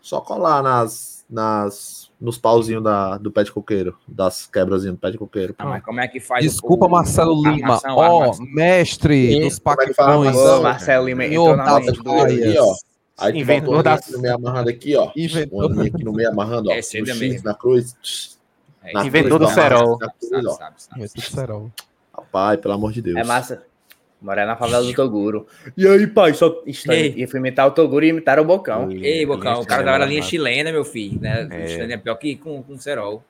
Só 0.00 0.20
colar 0.20 0.62
nas, 0.62 1.26
nas, 1.28 2.10
nos 2.18 2.38
pauzinhos 2.38 2.82
da, 2.82 3.18
do 3.18 3.30
pé 3.30 3.44
de 3.44 3.52
coqueiro, 3.52 3.98
das 4.06 4.46
quebrazinhas 4.46 4.94
do 4.94 4.98
pé 4.98 5.10
de 5.10 5.18
coqueiro. 5.18 5.54
Ah, 5.58 5.66
mas 5.66 5.84
como 5.84 6.00
é 6.00 6.08
que 6.08 6.20
faz? 6.20 6.42
Desculpa, 6.42 6.86
o, 6.86 6.88
Marcelo 6.88 7.34
o, 7.34 7.46
Lima. 7.46 7.78
Ó, 7.88 8.30
oh, 8.30 8.42
mestre 8.54 9.40
dos 9.40 9.58
é 9.58 9.60
pacões. 9.60 10.36
Marcelo 10.62 11.06
Lima. 11.06 11.26
Entrou 11.26 11.56
na 11.56 11.64
tá 11.64 11.80
mente 11.80 12.02
do... 12.02 12.12
Aí 13.18 13.32
tu 13.32 13.38
Inventou 13.38 13.74
bota 13.74 13.96
das... 13.96 14.08
no 14.10 14.20
meio 14.20 14.34
amarrado 14.34 14.70
aqui, 14.70 14.96
ó. 14.96 15.10
Inventou. 15.16 15.66
Uma 15.66 15.68
linha 15.68 15.92
aqui 15.92 16.04
no 16.04 16.12
meio 16.12 16.28
amarrando, 16.28 16.70
ó. 16.70 16.72
É, 16.72 16.78
o 16.78 16.82
X, 16.82 17.42
na 17.42 17.54
cruz. 17.54 18.38
É, 18.84 18.92
na 18.92 19.04
inventor 19.04 19.38
cruz, 19.38 19.50
do 19.50 19.54
cerol. 19.54 19.98
Inventor 20.22 21.14
do 21.14 21.20
cerol. 21.20 21.72
Rapaz, 22.14 22.60
pelo 22.60 22.74
amor 22.74 22.92
de 22.92 23.02
Deus. 23.02 23.16
É 23.16 23.24
massa. 23.24 23.64
Morar 24.20 24.46
na 24.46 24.56
favela 24.56 24.82
do 24.82 24.92
Toguro. 24.92 25.46
E 25.76 25.86
aí, 25.86 26.06
pai, 26.06 26.34
só. 26.34 26.62
e 26.66 26.72
ia 27.20 27.28
imitar 27.34 27.66
o 27.68 27.70
Toguro 27.70 28.04
e 28.04 28.08
imitar 28.08 28.38
o 28.40 28.44
Bocão. 28.44 28.90
Ei, 28.90 29.24
Bocão, 29.24 29.60
o 29.60 29.66
cara 29.66 29.82
da 29.82 29.98
né? 30.00 30.06
linha 30.06 30.22
chilena, 30.22 30.72
meu 30.72 30.84
filho. 30.84 31.20
Né? 31.20 31.48
É. 31.50 31.92
é 31.92 31.96
pior 31.96 32.16
que 32.16 32.36
com, 32.36 32.62
com 32.62 32.78
cerol. 32.78 33.22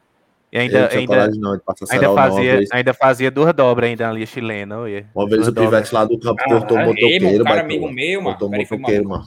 E 0.50 0.58
ainda, 0.58 0.78
eu 0.78 0.98
ainda, 0.98 1.28
não, 1.28 1.60
ainda, 1.90 2.14
fazia, 2.14 2.56
vez. 2.56 2.68
ainda 2.72 2.94
fazia 2.94 3.30
duas 3.30 3.52
dobras 3.52 3.90
ainda 3.90 4.08
ali, 4.08 4.26
chilena. 4.26 4.78
Uma 5.14 5.26
vez 5.28 5.46
duas 5.46 5.48
o 5.48 5.52
pivete 5.52 5.94
lá 5.94 6.04
do 6.06 6.18
campo 6.18 6.40
ah, 6.40 6.48
cortou 6.48 6.76
o 6.78 6.84
motoqueiro, 6.86 7.44
mano. 7.44 7.60
amigo 7.60 7.92
meu, 7.92 8.22
mano. 8.22 8.38
Cortou 8.38 8.48
o 8.48 8.56
motoqueiro, 8.56 9.08
mano. 9.08 9.24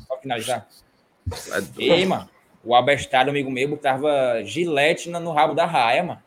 É 1.53 1.63
ei, 1.77 2.05
mano. 2.05 2.27
O 2.63 2.75
abestado, 2.75 3.29
amigo 3.29 3.51
meu, 3.51 3.69
botava 3.69 4.43
gilete 4.43 5.09
no 5.09 5.31
rabo 5.31 5.53
da 5.53 5.65
raia, 5.65 6.03
mano. 6.03 6.19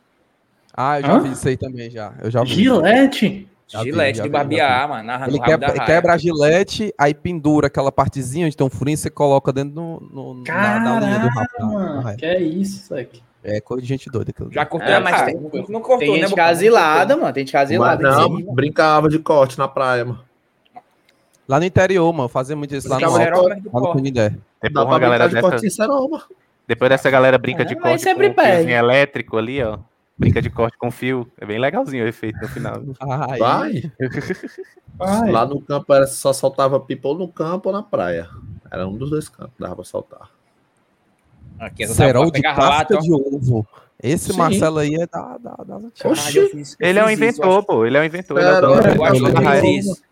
Ah, 0.76 1.00
eu 1.00 1.06
já 1.06 1.12
Hã? 1.12 1.20
vi 1.20 1.32
isso 1.32 1.48
aí 1.48 1.56
também, 1.56 1.90
já. 1.90 2.12
Eu 2.20 2.30
já 2.30 2.42
vi. 2.42 2.50
Gilete? 2.50 3.48
Já 3.66 3.82
gilete 3.82 4.18
vi, 4.18 4.24
de 4.24 4.28
barbear, 4.28 4.88
mano. 4.88 5.04
Na, 5.04 5.26
ele 5.26 5.40
quebra, 5.40 5.72
da 5.72 5.84
quebra 5.84 6.12
a 6.14 6.18
gilete, 6.18 6.92
aí 6.98 7.14
pendura 7.14 7.66
aquela 7.66 7.90
partezinha 7.90 8.46
onde 8.46 8.56
tem 8.56 8.66
um 8.66 8.70
furinho, 8.70 8.94
e 8.94 8.98
você 8.98 9.10
coloca 9.10 9.52
dentro 9.52 9.74
no, 9.74 10.34
no, 10.34 10.44
Caramba, 10.44 10.84
na, 10.84 11.00
na 11.00 11.06
unha 11.06 11.18
do 11.18 11.28
rapaz. 11.28 11.72
Mano, 11.72 12.16
que 12.16 12.26
é 12.26 12.40
isso, 12.40 12.82
isso 12.82 12.94
aqui. 12.94 13.22
É 13.44 13.60
coisa 13.60 13.82
de 13.82 13.88
gente 13.88 14.08
doida. 14.08 14.32
Que 14.32 14.42
Já 14.50 14.64
cortou, 14.64 14.90
é, 14.90 14.98
mas 14.98 15.22
tem, 15.22 15.34
não, 15.34 15.80
cortou, 15.82 15.98
tem 15.98 16.12
né? 16.12 16.26
Gente 16.26 16.34
casilada, 16.34 17.14
mano. 17.14 17.32
Tem 17.32 17.42
gente 17.42 17.52
casilada. 17.52 18.02
Não, 18.02 18.54
brincava 18.54 19.06
de 19.10 19.18
corte 19.18 19.58
na 19.58 19.68
praia, 19.68 20.06
mano. 20.06 20.24
Lá 21.46 21.60
no 21.60 21.66
interior, 21.66 22.10
mano. 22.10 22.28
Fazia 22.28 22.56
muito 22.56 22.74
isso 22.74 22.88
lá 22.88 22.98
no, 22.98 23.06
alto, 23.06 24.88
uma 24.88 24.98
galera 24.98 25.28
de 25.28 25.34
dessa... 25.34 25.50
Corte 25.50 25.78
mano. 25.78 26.22
Depois 26.66 26.88
dessa 26.88 27.10
galera 27.10 27.36
brinca 27.36 27.62
é, 27.62 27.66
de 27.66 27.76
corte 27.76 28.02
sempre 28.02 28.32
com 28.32 28.40
um 28.40 28.70
elétrico 28.70 29.36
ali, 29.36 29.62
ó. 29.62 29.78
Brinca 30.16 30.40
de 30.40 30.48
corte 30.48 30.78
com 30.78 30.90
fio. 30.90 31.30
É 31.38 31.44
bem 31.44 31.58
legalzinho 31.58 32.04
o 32.04 32.08
efeito 32.08 32.40
no 32.40 32.48
final. 32.48 32.80
Ai. 32.98 33.38
Vai. 33.38 33.92
Vai. 34.96 35.30
Lá 35.30 35.44
no 35.44 35.60
campo 35.60 35.92
era, 35.92 36.06
só 36.06 36.32
soltava 36.32 36.80
pipa 36.80 37.08
ou 37.08 37.18
no 37.18 37.28
campo 37.28 37.68
ou 37.68 37.74
na 37.74 37.82
praia. 37.82 38.26
Era 38.70 38.88
um 38.88 38.96
dos 38.96 39.10
dois 39.10 39.28
campos, 39.28 39.52
dava 39.58 39.74
pra 39.74 39.84
soltar. 39.84 40.30
Aqui, 41.58 41.86
Serol 41.86 42.30
de 42.30 42.42
casca 42.42 42.98
de 42.98 43.12
ovo. 43.12 43.66
Esse 44.02 44.32
Sim. 44.32 44.38
Marcelo 44.38 44.78
aí 44.78 44.94
é 44.96 45.06
da. 45.06 45.38
da, 45.38 45.56
da... 45.64 45.80
Oxi. 46.04 46.76
Ele 46.78 46.98
é 46.98 47.04
um 47.04 47.10
inventor, 47.10 47.64
pô. 47.64 47.86
Ele 47.86 47.96
é 47.96 48.00
um 48.00 48.04
inventor. 48.04 48.38
Ele 48.38 48.48
adora. 48.48 48.94
Eu 48.94 49.04
acho 49.04 49.24
que 49.24 49.30
eu 49.30 49.64
isso. 49.64 50.02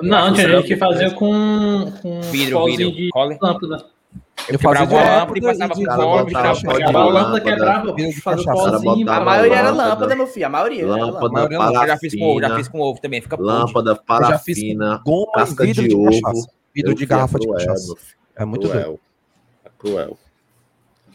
Não, 0.00 0.32
tinha 0.32 0.48
gente 0.48 0.66
que 0.66 0.76
fazia 0.76 1.10
com, 1.10 1.92
com 2.00 2.20
vidro, 2.22 2.64
vidro. 2.64 2.92
de 2.92 3.08
Cole. 3.10 3.38
lâmpada. 3.40 3.84
Eu, 4.48 4.54
eu 4.54 4.58
quebrava 4.58 4.98
a 4.98 5.18
lâmpada 5.18 5.38
e 5.38 5.42
passava 5.42 5.74
por 5.74 5.84
fome, 5.84 6.34
a 6.34 6.90
lâmpada 6.90 7.40
quebrava, 7.40 7.94
fazia 8.22 8.52
pozinho. 8.52 9.10
A 9.10 9.20
maioria 9.20 9.56
era 9.56 9.70
lâmpada, 9.70 10.16
meu 10.16 10.26
filho, 10.26 10.46
a 10.46 10.48
maioria. 10.48 10.86
Lâmpada, 10.86 11.48
parafina. 11.48 11.82
Eu 11.82 11.86
já 11.86 11.98
fiz 11.98 12.14
com 12.14 12.24
ovo, 12.24 12.40
já 12.40 12.56
fiz 12.56 12.68
com 12.68 12.80
ovo 12.80 13.00
também, 13.00 13.20
fica 13.20 13.36
Lâmpada, 13.40 13.94
parafina, 13.94 15.02
casca 15.34 15.66
de 15.66 15.94
ovo. 15.94 16.48
Vidro 16.74 16.94
de 16.94 17.04
é 17.04 17.06
garrafa 17.06 17.38
de 17.38 17.46
cachaça. 17.46 17.94
É 18.34 18.44
muito 18.44 18.66
doido. 18.66 18.98
É 19.64 19.70
cruel. 19.78 20.18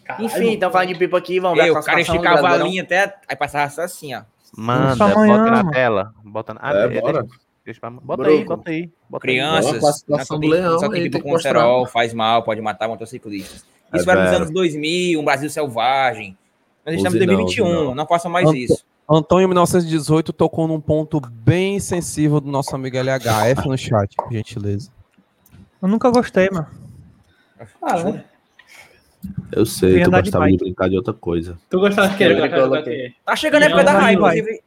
Caralho, 0.08 0.26
Enfim, 0.26 0.52
então 0.52 0.72
falando 0.72 0.88
de 0.88 0.96
pipa 0.96 1.18
aqui, 1.18 1.40
vamos 1.40 1.62
ver 1.62 1.70
a. 1.70 1.80
O 1.80 1.84
cara 1.84 2.00
esticava 2.00 2.48
a 2.48 2.58
linha 2.58 2.82
até. 2.82 3.14
Aí 3.28 3.36
passava 3.36 3.84
assim, 3.84 4.16
ó. 4.16 4.22
Manda, 4.56 4.96
bota 4.96 5.52
na 5.52 5.70
tela. 5.70 6.14
Bota 6.24 6.54
na. 6.54 6.60
Ah, 6.64 6.74
é, 6.74 6.88
deixa, 6.88 7.02
bora. 7.02 7.28
Deixa. 7.66 7.90
Bota 7.90 8.24
Bruno. 8.24 8.38
aí, 8.38 8.46
bota 8.46 8.70
aí. 8.72 8.92
Bota 9.10 9.22
Crianças, 9.22 10.06
aí. 10.10 10.26
Só 10.26 10.40
tem, 10.40 10.50
leão, 10.50 10.80
só 10.80 10.90
tem 10.90 11.04
tipo 11.04 11.22
com 11.22 11.30
colesterol, 11.30 11.86
faz 11.86 12.14
mal, 12.14 12.42
pode 12.44 12.62
matar 12.62 12.88
motociclistas. 12.88 13.66
Isso 13.94 14.10
é 14.10 14.14
era 14.14 14.24
nos 14.24 14.34
anos 14.34 14.52
2000, 14.52 15.20
um 15.20 15.26
Brasil 15.26 15.50
selvagem. 15.50 16.38
Nós 16.86 16.96
estamos 16.96 17.16
em 17.16 17.26
2021, 17.26 17.68
não, 17.68 17.96
não 17.96 18.08
faça 18.08 18.30
mais 18.30 18.48
Ant 18.48 18.56
isso. 18.56 18.86
Antônio 19.10 19.48
1918 19.48 20.32
tocou 20.32 20.68
num 20.68 20.80
ponto 20.80 21.20
bem 21.20 21.80
sensível 21.80 22.40
do 22.40 22.50
nosso 22.50 22.74
amigo 22.76 22.98
LHF 22.98 23.68
no 23.68 23.78
chat, 23.78 24.16
por 24.16 24.32
gentileza. 24.32 24.90
Eu 25.82 25.88
nunca 25.88 26.10
gostei, 26.10 26.50
mano. 26.50 26.68
Ah, 27.82 28.04
né? 28.04 28.26
Eu 29.52 29.66
sei, 29.66 30.04
tu 30.04 30.12
gostava 30.12 30.46
de, 30.46 30.52
de, 30.52 30.58
brincar 30.58 30.90
de 30.90 30.98
outra 30.98 31.14
coisa. 31.14 31.58
Tu 31.70 31.80
gostava 31.80 32.10
de 32.10 32.18
quê? 32.18 32.34
Gostava 32.34 32.82
de 32.82 33.16
Tá 33.26 33.36
chegando 33.36 33.64
a 33.64 33.66
época 33.66 33.84
da 33.84 33.92
raiva, 33.94 34.36
inclusive. 34.36 34.62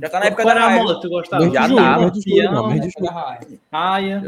Já 0.00 0.08
tá 0.08 0.20
na 0.20 0.26
época 0.26 0.44
da 0.44 0.54
raiva. 0.54 1.00
Tu 1.00 1.08
gostava? 1.08 1.50
Já 1.50 1.68
tá. 1.68 2.12
Raia. 3.70 4.22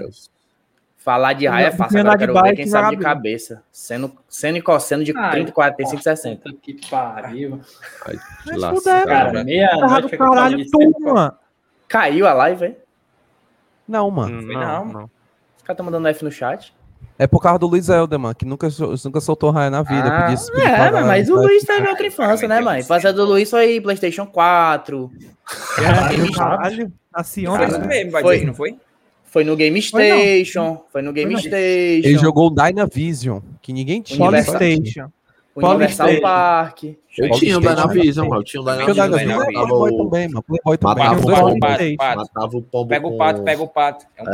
Falar 1.04 1.34
de 1.34 1.46
raia 1.46 1.66
é 1.66 1.70
fácil, 1.70 2.00
agora 2.00 2.16
quero 2.16 2.32
ver 2.32 2.56
quem 2.56 2.66
sabe 2.66 2.96
de 2.96 3.02
cabeça. 3.02 3.62
Sendo, 3.70 4.10
sendo 4.26 4.56
e 4.56 4.62
cosseno 4.62 5.04
de 5.04 5.12
30, 5.12 5.52
45, 5.52 6.02
60. 6.02 6.52
Que 6.62 6.88
pariu. 6.88 7.60
Ai, 8.06 8.16
que 8.42 8.56
lascado. 8.56 9.06
Cara, 9.06 9.44
meia 9.44 9.68
Caiu 11.88 12.26
a 12.26 12.32
live, 12.32 12.64
hein? 12.64 12.76
Não, 13.86 14.10
mano. 14.10 14.40
Não, 14.40 14.84
não. 14.86 15.04
Os 15.58 15.62
caras 15.62 15.76
tão 15.76 15.84
mandando 15.84 16.08
F 16.08 16.24
no 16.24 16.32
chat. 16.32 16.74
É 17.18 17.26
por 17.26 17.40
causa 17.40 17.58
do 17.60 17.66
Luiz 17.68 17.88
Elderman, 17.88 18.34
que 18.34 18.44
nunca, 18.44 18.68
nunca 19.04 19.20
soltou 19.20 19.50
raia 19.50 19.70
na 19.70 19.82
vida. 19.82 20.08
Ah, 20.08 20.26
pedi, 20.26 20.50
pedi 20.50 20.66
é, 20.66 20.76
pagar, 20.76 21.02
tá 21.02 21.06
mas 21.06 21.28
o 21.28 21.34
tá 21.34 21.40
Luiz 21.42 21.62
teve 21.62 21.88
outra 21.88 22.06
infância, 22.06 22.48
né, 22.48 22.60
mãe? 22.60 22.80
Infância 22.80 23.12
do 23.12 23.24
Luiz 23.24 23.48
foi 23.48 23.80
PlayStation 23.80 24.26
4. 24.26 25.10
Caralho, 26.34 26.92
aciona. 27.12 27.68
Foi 28.20 28.36
isso 28.36 28.46
não 28.46 28.54
foi? 28.54 28.76
Foi 29.24 29.44
no 29.44 29.56
Game 29.56 29.80
Station. 29.80 30.76
Foi, 30.76 30.84
foi 30.92 31.02
no 31.02 31.12
Game 31.12 31.32
foi 31.32 31.42
Station. 31.42 32.08
Ele 32.08 32.18
jogou 32.18 32.48
o 32.48 32.50
Dynavision, 32.50 33.40
que 33.62 33.72
ninguém 33.72 34.00
tinha. 34.00 34.28
PlayStation. 34.28 35.08
O 35.54 35.66
Universal 35.66 36.20
Park. 36.20 36.84
Eu 37.16 37.30
tinha 37.30 37.56
o 37.56 37.60
Dynavision, 37.60 38.28
mano. 38.28 38.40
Eu 38.40 38.44
tinha 38.44 38.60
o 38.60 38.64
Dynavision. 38.64 39.42
É 39.42 39.52
Playboy 39.52 39.96
também, 39.96 40.28
mano. 40.28 40.42
Playboy 40.42 40.78
também. 40.78 41.04
Matava 41.04 41.26
o 41.26 41.50
é 41.50 41.58
pato. 41.58 42.16
Matava 42.16 42.56
o 42.56 42.62
pombo 42.62 42.88
Pega 42.88 43.06
o 43.06 43.16
pato, 43.16 43.42
pega 43.42 43.62
o 43.62 43.68
pato. 43.68 44.06
É 44.16 44.22
um 44.22 44.26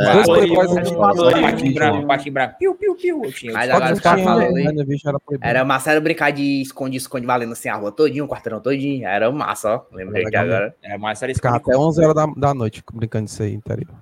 pato. 0.97 1.41
Patinho 1.43 1.75
bravo, 1.75 2.07
patinho 2.07 2.33
bravo. 2.33 2.55
Piu, 2.59 2.75
piu, 2.75 2.95
piu. 2.95 3.23
Mas 3.53 3.71
agora 3.71 3.93
os 3.93 4.01
caras 4.01 4.21
né? 4.21 4.25
falando. 4.25 4.53
Né, 4.55 4.87
era 5.43 5.65
massa 5.65 5.91
era 5.91 6.01
brincar 6.01 6.31
de 6.31 6.63
esconde-esconde 6.63 7.27
valendo 7.27 7.53
assim 7.53 7.69
a 7.69 7.77
rua 7.77 7.93
todinha, 7.93 8.25
o 8.25 8.29
quarteirão 8.29 8.61
todinho. 8.61 9.07
Era 9.07 9.31
massa, 9.31 9.75
ó. 9.75 9.83
Lembrei 9.95 10.25
que 10.25 10.37
agora. 10.37 10.69
Né? 10.69 10.73
Era 10.83 10.99
massa 10.99 11.27
era 11.27 11.33
esconde. 11.33 11.57
até 11.57 11.77
11 11.77 12.05
horas 12.05 12.35
da 12.37 12.55
noite 12.55 12.83
brincando 12.95 13.27
isso 13.27 13.43
aí, 13.43 13.59
tá 13.61 13.75
interior. 13.75 13.95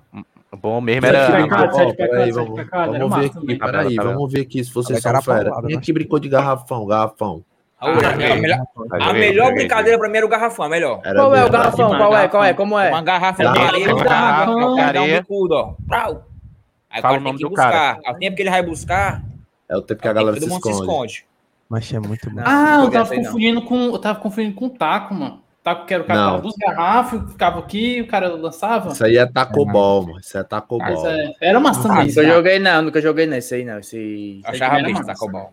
Bom 0.57 0.81
mesmo 0.81 1.05
era. 1.05 1.45
Vamos 1.47 3.15
ver 3.15 3.25
aqui, 3.25 3.55
peraí, 3.57 3.95
vamos 3.95 4.31
ver 4.31 4.41
aqui 4.41 4.63
se 4.63 4.73
vocês 4.73 5.01
são 5.01 5.21
fera. 5.21 5.51
Quem 5.61 5.77
é 5.77 5.79
que 5.79 5.91
né? 5.91 5.99
brincou 5.99 6.19
de 6.19 6.27
garrafão, 6.27 6.85
garrafão? 6.87 7.43
A, 7.79 7.91
é, 7.91 8.33
a, 8.33 8.35
melhor, 8.35 8.59
a 8.91 9.13
melhor 9.13 9.53
brincadeira 9.53 9.97
pra 9.97 10.09
mim 10.09 10.17
era 10.17 10.25
o 10.25 10.29
garrafão, 10.29 10.65
a 10.65 10.69
melhor. 10.69 11.01
Qual 11.01 11.35
é 11.35 11.45
o 11.45 11.49
garrafão? 11.49 11.87
Qual, 11.87 12.11
garrafão? 12.11 12.11
qual 12.11 12.15
é? 12.15 12.27
Qual 12.27 12.43
é? 12.43 12.53
Como 12.53 12.79
é? 12.79 12.89
Uma 12.89 13.01
garrafa 13.01 13.43
de 13.43 13.59
areia, 13.59 13.95
uma 13.95 14.03
garrafa 14.03 14.55
de 14.75 14.81
areia. 14.81 15.25
Aí 16.89 16.99
o 16.99 17.01
cara 17.01 17.21
tem 17.21 17.35
que 17.37 17.47
buscar. 17.47 17.99
Ao 18.03 18.15
tempo 18.15 18.35
que 18.35 18.41
ele 18.41 18.49
vai 18.49 18.63
buscar. 18.63 19.23
É 19.69 19.77
o 19.77 19.81
tempo 19.81 20.01
que 20.01 20.07
a 20.07 20.13
galera 20.13 20.39
se 20.39 20.47
esconde. 20.47 21.25
Mas 21.69 21.93
é 21.93 21.99
muito 21.99 22.27
bom. 22.31 22.41
Ah, 22.43 22.81
eu 22.83 22.89
tava 22.89 23.15
confundindo 23.15 23.61
com. 23.61 23.91
Eu 23.91 23.99
tava 23.99 24.19
confundindo 24.19 24.55
com 24.55 24.65
o 24.65 24.69
taco, 24.71 25.13
mano. 25.13 25.41
Tá 25.69 25.75
taco 25.75 25.85
que 25.85 25.93
era 25.93 26.03
o 26.03 26.05
cara 26.05 26.37
dos 26.37 26.55
garrafos, 26.55 27.31
ficava 27.31 27.59
aqui, 27.59 28.01
o 28.01 28.07
cara 28.07 28.29
lançava. 28.29 28.89
Isso 28.91 29.05
aí 29.05 29.17
é 29.17 29.25
tacobol, 29.25 30.01
ah. 30.01 30.05
mano. 30.07 30.19
Isso 30.19 30.37
é 30.37 30.43
tacobol. 30.43 31.07
É... 31.07 31.33
Era 31.41 31.59
maçã 31.59 31.89
ah, 31.91 32.03
mesmo. 32.03 32.21
eu 32.21 32.27
joguei 32.27 32.59
não, 32.59 32.81
nunca 32.81 33.01
joguei 33.01 33.25
nesse 33.25 33.55
aí 33.55 33.65
não. 33.65 33.79
Esse... 33.79 34.41
Achava 34.45 34.81
bicho 34.81 35.05
tacobol. 35.05 35.51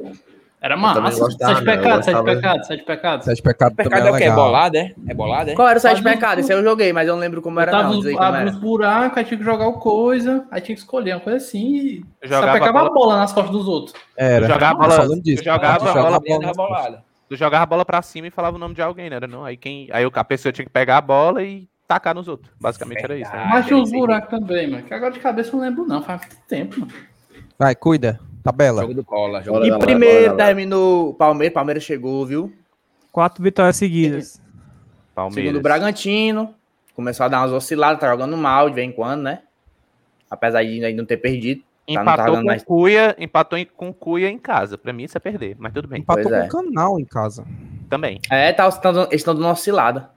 Era 0.59 0.77
massa. 0.77 1.01
Gostava, 1.01 1.55
sete 1.55 1.65
pecados, 1.65 2.05
sete 2.05 2.25
pecados, 2.25 2.67
sete 2.67 2.85
pecados. 2.85 3.25
Sete 3.27 3.43
pecados 3.43 3.77
pecado 3.77 4.09
é 4.09 4.11
o 4.11 4.17
que? 4.17 4.25
É 4.25 4.33
bolado, 4.33 4.77
é? 4.77 4.95
É 5.07 5.15
bolado, 5.15 5.51
é? 5.51 5.55
Qual 5.55 5.69
era 5.69 5.79
o 5.79 5.81
sete 5.81 6.03
pecados? 6.03 6.45
Esse 6.45 6.53
eu 6.53 6.63
joguei, 6.63 6.93
mas 6.93 7.07
eu 7.07 7.15
não 7.15 7.21
lembro 7.21 7.43
como 7.43 7.59
eu 7.59 7.63
era 7.63 7.71
tava 7.71 7.95
não. 7.95 8.23
Abre 8.23 8.51
uns 8.51 8.59
buracos, 8.59 9.19
aí 9.19 9.25
tinha 9.25 9.39
que 9.39 9.45
jogar 9.45 9.69
o 9.69 9.75
coisa, 9.75 10.45
aí 10.51 10.61
tinha 10.61 10.75
que 10.75 10.81
escolher 10.81 11.13
uma 11.13 11.21
coisa 11.21 11.37
assim 11.37 11.77
e 11.77 12.05
jogava 12.25 12.47
só 12.47 12.53
pecava 12.55 12.79
a 12.81 12.83
bola... 12.83 12.89
a 12.89 12.95
bola 12.95 13.17
nas 13.19 13.33
costas 13.33 13.53
dos 13.53 13.69
outros. 13.69 13.95
Era. 14.17 14.47
Eu 14.47 14.49
jogava, 14.49 14.85
eu 14.85 14.89
bola, 14.89 15.21
disso, 15.21 15.41
eu 15.41 15.45
jogava 15.45 15.91
a 15.91 15.93
bola, 15.93 16.21
bola, 16.21 16.41
bola 16.41 16.55
bolada. 16.55 17.06
Tu 17.29 17.37
jogava 17.37 17.65
a 17.65 17.67
bola 17.67 17.85
pra 17.85 18.03
cima 18.03 18.29
e 18.29 18.31
falava 18.31 18.57
o 18.57 18.59
nome 18.59 18.75
de 18.75 18.83
alguém, 18.83 19.11
né? 19.11 19.17
Era, 19.17 19.27
não? 19.27 19.45
Aí, 19.45 19.57
quem, 19.57 19.89
aí 19.93 20.05
a 20.13 20.25
pessoa 20.25 20.53
tinha 20.53 20.65
que 20.65 20.71
pegar 20.71 20.99
a 20.99 21.01
bola 21.01 21.43
e 21.43 21.69
tacar 21.87 22.15
nos 22.15 22.29
outros. 22.29 22.53
Basicamente 22.61 23.01
Verdade, 23.01 23.23
era 23.23 23.29
isso. 23.29 23.37
Né? 23.37 23.51
Mas 23.51 23.67
tinha 23.67 23.79
os 23.79 23.91
buracos 23.91 24.31
também, 24.31 24.71
mano. 24.71 24.83
Que 24.85 24.95
agora 24.95 25.13
de 25.13 25.21
cabeça 25.21 25.51
eu 25.51 25.55
não 25.55 25.61
lembro, 25.61 25.87
não. 25.87 26.03
Faz 26.03 26.23
tempo, 26.49 26.81
mano. 26.81 26.93
Vai, 27.59 27.75
cuida. 27.75 28.21
Tabela. 28.43 28.83
Jogo 28.83 28.95
do 28.95 29.05
cola. 29.05 29.43
Jogo 29.43 29.65
e 29.65 29.79
primeiro 29.79 30.37
terminou 30.37 31.11
o 31.11 31.15
Palmeiras. 31.15 31.55
Palmeiras 31.55 31.83
chegou, 31.83 32.25
viu? 32.25 32.53
Quatro 33.11 33.43
vitórias 33.43 33.77
seguidas. 33.77 34.41
Palmeiras. 35.15 35.43
Segundo 35.43 35.59
o 35.59 35.63
Bragantino. 35.63 36.55
Começou 36.95 37.25
a 37.25 37.29
dar 37.29 37.41
umas 37.41 37.53
osciladas, 37.53 38.01
tá 38.01 38.09
jogando 38.09 38.37
mal 38.37 38.69
de 38.71 38.75
vez 38.75 38.89
em 38.89 38.93
quando, 38.93 39.23
né? 39.23 39.43
Apesar 40.31 40.63
de 40.63 40.69
ainda 40.69 40.91
não 40.93 41.05
ter 41.05 41.19
perdido. 41.19 41.63
Empatou 41.89 42.17
tava 42.17 42.31
dando 42.33 42.41
com 42.41 42.47
mais. 42.47 42.65
Cuia, 42.65 43.17
empatou 43.19 43.59
em- 43.59 43.65
com 43.67 43.93
Cuia 43.93 44.29
em 44.29 44.39
casa. 44.39 44.77
Pra 44.77 44.93
mim 44.93 45.05
isso 45.05 45.17
é 45.17 45.21
perder, 45.21 45.57
mas 45.59 45.73
tudo 45.73 45.87
bem. 45.89 46.01
Empatou 46.01 46.25
Pois 46.25 46.35
é. 46.35 46.49
com 46.49 46.59
o 46.59 46.65
canal 46.65 46.99
em 47.01 47.05
casa. 47.05 47.45
Também. 47.89 48.21
É, 48.31 48.53
tá, 48.53 48.65
eles 48.65 48.75
estão 49.13 49.35
dando 49.35 49.45
uma 49.45 49.53
oscilada. 49.53 50.11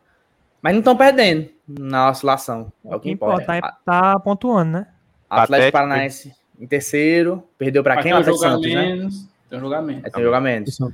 Mas 0.61 0.73
não 0.73 0.79
estão 0.79 0.95
perdendo 0.97 1.49
na 1.67 2.09
oscilação. 2.09 2.71
É 2.83 2.95
o 2.95 2.99
que 2.99 3.09
importa. 3.11 3.45
Tá, 3.61 3.77
tá 3.85 4.19
pontuando, 4.19 4.71
né? 4.71 4.87
Atlético 5.29 5.53
Atlético. 5.53 5.71
Paranaense 5.73 6.33
em 6.59 6.67
terceiro. 6.67 7.43
Perdeu 7.57 7.83
pra 7.83 7.95
Mas 7.95 8.03
quem? 8.03 8.11
tem 8.13 8.21
um 8.21 8.23
jogo 8.25 8.37
a 8.45 8.49
Santos, 8.49 8.73
né? 8.73 8.81
menos. 8.87 9.29
Tem 9.49 9.57
um 9.57 9.61
jogo 9.61 9.73
a 9.75 9.81
menos. 9.81 10.03
É, 10.03 10.09
tem 10.09 10.23
jogo 10.23 10.35
a 10.35 10.41
menos. 10.41 10.69
Isso. 10.69 10.93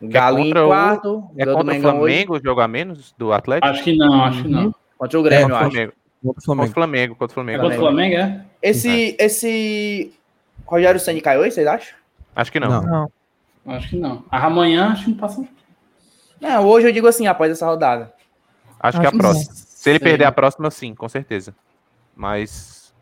Galo 0.00 0.38
em 0.38 0.44
contra 0.44 0.64
o- 0.64 0.68
quarto. 0.68 1.24
É 1.36 1.44
contra 1.44 1.76
o. 1.76 1.80
Flamengo 1.80 2.36
o 2.36 2.40
jogo 2.42 2.60
a 2.60 2.68
menos 2.68 3.12
do 3.18 3.32
Atlético? 3.32 3.66
Acho 3.66 3.82
que 3.82 3.96
não, 3.96 4.24
acho 4.24 4.42
que 4.42 4.48
não. 4.48 4.72
Contra 4.96 5.18
o 5.18 5.22
Grêmio, 5.22 5.54
eu 5.54 5.92
contra 6.22 6.52
o 6.54 6.62
acho. 6.62 6.72
Flamengo. 6.72 7.14
Contra 7.16 7.32
o 7.32 7.34
Flamengo. 7.34 7.62
Contra 7.62 7.76
o 7.76 7.78
É 7.78 7.80
Flamengo. 7.80 8.14
contra 8.16 8.26
o 8.26 8.34
Flamengo, 8.34 8.44
é? 8.62 8.68
Esse, 8.68 9.16
esse 9.18 10.12
Rogério 10.66 11.00
Senni 11.00 11.20
caiu 11.20 11.40
hoje, 11.40 11.52
vocês 11.52 11.66
acham? 11.66 11.96
Acho 12.34 12.52
que 12.52 12.60
não. 12.60 12.68
Não. 12.68 12.82
Não. 13.64 13.74
Acho 13.74 13.88
que 13.90 13.96
não. 13.96 14.24
Amanhã 14.30 14.92
acho 14.92 15.04
que 15.04 15.10
não 15.10 15.16
passa. 15.18 15.46
Não, 16.40 16.66
hoje 16.66 16.86
eu 16.88 16.92
digo 16.92 17.06
assim, 17.06 17.26
após 17.26 17.50
essa 17.50 17.66
rodada. 17.66 18.12
Acho 18.80 18.98
que 19.00 19.04
é 19.04 19.08
a 19.08 19.10
Acho 19.10 19.16
que 19.16 19.22
próxima. 19.22 19.52
Se 19.54 19.90
ele 19.90 19.98
Sim. 19.98 20.04
perder 20.04 20.24
a 20.24 20.32
próxima, 20.32 20.70
sim, 20.70 20.94
com 20.94 21.08
certeza. 21.08 21.54
Mas. 22.16 22.92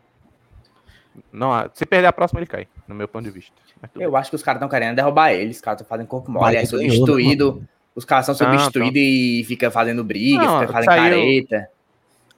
Não, 1.31 1.51
se 1.73 1.85
perder 1.85 2.07
a 2.07 2.13
próxima, 2.13 2.39
ele 2.39 2.47
cai, 2.47 2.67
no 2.87 2.93
meu 2.95 3.07
ponto 3.07 3.25
de 3.25 3.31
vista. 3.31 3.51
Eu 3.95 4.15
acho 4.15 4.29
que 4.29 4.35
os 4.35 4.43
caras 4.43 4.57
estão 4.57 4.69
querendo 4.69 4.95
derrubar 4.95 5.31
ele. 5.33 5.51
Os 5.51 5.61
caras 5.61 5.81
estão 5.81 5.89
fazendo 5.89 6.07
corpo 6.07 6.31
mole, 6.31 6.55
é 6.55 6.63
ganhou, 6.63 6.81
né, 6.81 6.89
substituído. 6.89 7.67
Os 7.95 8.05
caras 8.05 8.25
são 8.27 8.35
substituídos 8.35 9.01
e 9.01 9.43
fica 9.47 9.71
fazendo 9.71 10.03
briga, 10.03 10.43
Não, 10.43 10.59
fica 10.61 10.73
fazendo 10.73 10.91
saiu- 10.91 11.03
careta. 11.03 11.69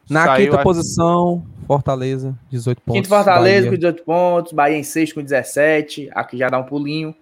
Na 0.09 0.25
Saiu, 0.25 0.45
quinta 0.45 0.55
acho- 0.57 0.63
posição, 0.63 1.45
Fortaleza, 1.67 2.35
18 2.49 2.81
pontos. 2.81 2.99
Quinto 2.99 3.09
Fortaleza 3.09 3.57
com 3.67 3.69
Bahia. 3.71 3.77
18 3.77 4.03
pontos, 4.03 4.53
Bahia 4.53 4.77
em 4.77 4.83
sexto 4.83 5.15
com 5.15 5.21
17, 5.21 6.09
aqui 6.13 6.37
já 6.37 6.49
dá 6.49 6.57
um 6.57 6.63
pulinho. 6.63 7.13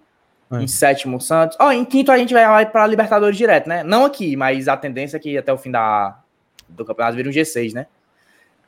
É. 0.50 0.62
Em 0.62 0.66
sétimo, 0.66 1.20
Santos. 1.20 1.58
Ó, 1.60 1.70
em 1.70 1.84
quinto 1.84 2.10
a 2.10 2.16
gente 2.16 2.32
vai, 2.32 2.64
para 2.64 2.86
Libertadores 2.86 3.36
direto, 3.36 3.68
né? 3.68 3.82
Não 3.82 4.06
aqui, 4.06 4.34
mas 4.34 4.66
a 4.66 4.78
tendência 4.78 5.18
é 5.18 5.20
que 5.20 5.36
até 5.36 5.52
o 5.52 5.58
fim 5.58 5.70
da, 5.70 6.18
do 6.66 6.86
campeonato 6.86 7.16
vira 7.16 7.28
um 7.28 7.32
G6, 7.32 7.74
né? 7.74 7.86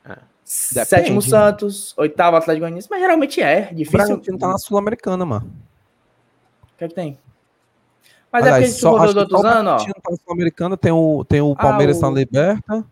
É. 0.07 0.15
Sétimo, 0.43 1.19
Depende. 1.19 1.29
Santos. 1.29 1.93
Oitavo, 1.97 2.35
Atlético 2.37 2.61
Goianiense. 2.65 2.87
Mas 2.91 2.99
geralmente 3.01 3.41
é. 3.41 3.69
O 3.71 3.75
Difícil. 3.75 3.97
Bragantino 3.97 4.37
tá 4.37 4.47
na 4.49 4.57
Sul-Americana, 4.59 5.25
mano. 5.25 5.51
O 6.75 6.77
que 6.77 6.83
é 6.83 6.87
que 6.87 6.93
tem? 6.93 7.17
Mas 8.31 8.45
é 8.45 8.49
porque 8.49 8.63
a 8.63 8.67
gente 8.67 8.79
só, 8.79 8.91
rodou 8.91 9.07
dos 9.07 9.15
outros 9.23 9.41
o 9.41 9.47
anos, 9.47 9.73
ó. 9.73 9.77
Tá 9.85 10.11
na 10.11 10.17
Sul-Americana, 10.17 10.77
tem 10.77 10.91
o, 10.91 11.25
tem 11.25 11.41
o 11.41 11.53
Ah, 11.53 11.61
Palmeiras 11.63 11.97
o- 11.97 12.01
na 12.01 12.09
Liberta. 12.11 12.85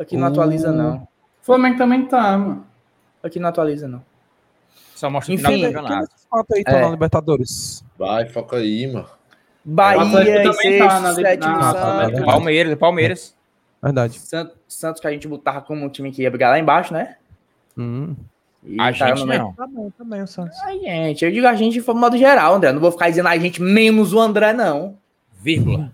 Aqui 0.00 0.16
não 0.16 0.26
atualiza, 0.26 0.72
não. 0.72 0.96
O 0.96 1.08
Flamengo 1.42 1.78
também 1.78 2.06
tá, 2.06 2.36
mano. 2.38 2.66
Aqui 3.22 3.38
não 3.38 3.48
atualiza, 3.50 3.86
não. 3.86 4.02
Só 4.94 5.10
mostra 5.10 5.32
o 5.32 5.34
Enfim, 5.34 5.44
final 5.44 5.58
do 5.58 5.64
quem 5.64 5.72
campeonato. 5.72 6.10
Quanto 6.28 6.54
aí 6.54 6.64
tá 6.64 6.72
É. 6.72 6.80
na 6.82 6.88
Libertadores? 6.90 7.84
Vai, 7.98 8.26
foca 8.26 8.56
aí, 8.56 8.86
mano. 8.86 9.06
Bahia 9.64 10.00
em 10.02 10.10
também 10.12 10.78
tá 10.78 10.90
sexto, 10.90 11.02
na- 11.02 11.14
sétimo, 11.14 11.52
na- 11.56 11.72
Santos. 11.72 12.20
na- 12.20 12.26
Palmeiras, 12.26 12.74
Palmeiras. 12.78 13.36
Verdade. 13.82 14.18
Santos. 14.18 14.56
Santos 14.68 15.00
que 15.00 15.06
a 15.06 15.10
gente 15.10 15.28
botava 15.28 15.60
como 15.60 15.84
um 15.84 15.88
time 15.88 16.10
que 16.12 16.22
ia 16.22 16.30
brigar 16.30 16.50
lá 16.50 16.58
embaixo, 16.58 16.92
né? 16.94 17.16
Hum. 17.76 18.14
E 18.64 18.78
A 18.80 18.84
tá 18.92 19.14
gente 19.14 19.24
não. 19.26 19.52
Tá 19.54 19.66
bem, 19.66 19.90
tá 19.96 20.04
bem 20.04 20.22
o 20.22 20.26
Santos. 20.26 20.58
Ai, 20.62 20.78
gente, 20.78 21.24
eu 21.24 21.30
digo 21.30 21.46
a 21.46 21.54
gente 21.54 21.80
de 21.80 21.92
modo 21.94 22.16
geral, 22.16 22.54
André. 22.54 22.72
Não 22.72 22.80
vou 22.80 22.92
ficar 22.92 23.08
dizendo 23.08 23.28
a 23.28 23.36
gente 23.38 23.60
menos 23.60 24.12
o 24.12 24.20
André, 24.20 24.52
não. 24.52 24.96
Vírgula. 25.42 25.90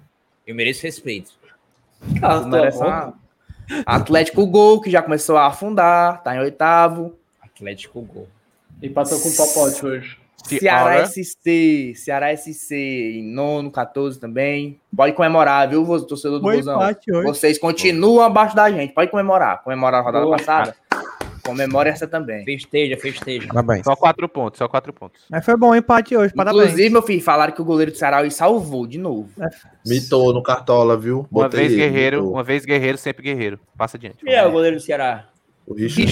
Eu 0.47 0.55
mereço 0.55 0.83
respeito. 0.83 1.33
Ah, 2.23 2.41
merece 2.41 2.79
uma- 2.79 3.15
Atlético 3.85 4.47
Gol, 4.47 4.81
que 4.81 4.91
já 4.91 5.03
começou 5.03 5.37
a 5.37 5.47
afundar, 5.47 6.23
tá 6.23 6.35
em 6.35 6.41
oitavo. 6.41 7.15
Atlético 7.43 8.03
Gol. 8.03 8.29
Empatou 8.83 9.19
com 9.21 9.29
o 9.29 9.37
Popote 9.37 9.87
hoje. 9.87 10.19
Ceará. 10.45 11.07
SC, 11.07 11.95
Ceará 11.97 12.37
SC 12.37 12.75
em 12.75 13.23
nono, 13.23 13.71
14 13.71 14.21
também. 14.21 14.81
Pode 14.95 15.13
comemorar, 15.15 15.69
viu, 15.69 15.85
torcedor 16.07 16.39
do 16.39 16.47
hoje. 16.47 16.63
Vocês 17.25 17.59
continuam 17.59 18.25
abaixo 18.25 18.55
da 18.55 18.71
gente. 18.71 18.93
Pode 18.93 19.11
comemorar. 19.11 19.63
Comemorar 19.65 20.01
a 20.01 20.05
rodada 20.05 20.25
Boa. 20.25 20.37
passada. 20.37 20.77
Comemora 21.47 21.89
essa 21.89 22.07
também. 22.07 22.45
Festeja, 22.45 22.97
festeja. 22.97 23.47
Parabéns. 23.49 23.85
Só 23.85 23.95
quatro 23.95 24.29
pontos, 24.29 24.59
só 24.59 24.69
quatro 24.69 24.93
pontos. 24.93 25.23
Mas 25.31 25.45
foi 25.45 25.57
bom 25.57 25.71
o 25.71 25.75
empate 25.75 26.17
hoje, 26.17 26.35
parabéns. 26.35 26.65
Inclusive, 26.65 26.91
meu 26.91 27.03
filho, 27.03 27.23
falaram 27.23 27.53
que 27.53 27.63
o 27.63 27.65
goleiro 27.65 27.93
do 27.93 27.97
Ceará 27.97 28.29
salvou 28.31 28.87
de 28.87 28.99
novo. 28.99 29.31
Mitou 29.87 30.33
no 30.35 30.43
Cartola, 30.43 30.97
viu? 30.97 31.21
Uma 31.31 31.45
Botei 31.45 31.61
vez 31.61 31.73
ele, 31.73 31.81
guerreiro, 31.83 32.17
mitou. 32.19 32.33
uma 32.35 32.43
vez 32.43 32.65
guerreiro, 32.65 32.99
sempre 32.99 33.23
guerreiro. 33.23 33.61
Passa 33.77 33.97
adiante. 33.97 34.19
E 34.25 34.31
é 34.31 34.45
o 34.45 34.51
goleiro 34.51 34.77
do 34.77 34.83
Ceará? 34.83 35.29
O 35.67 35.75
Richard 35.75 36.07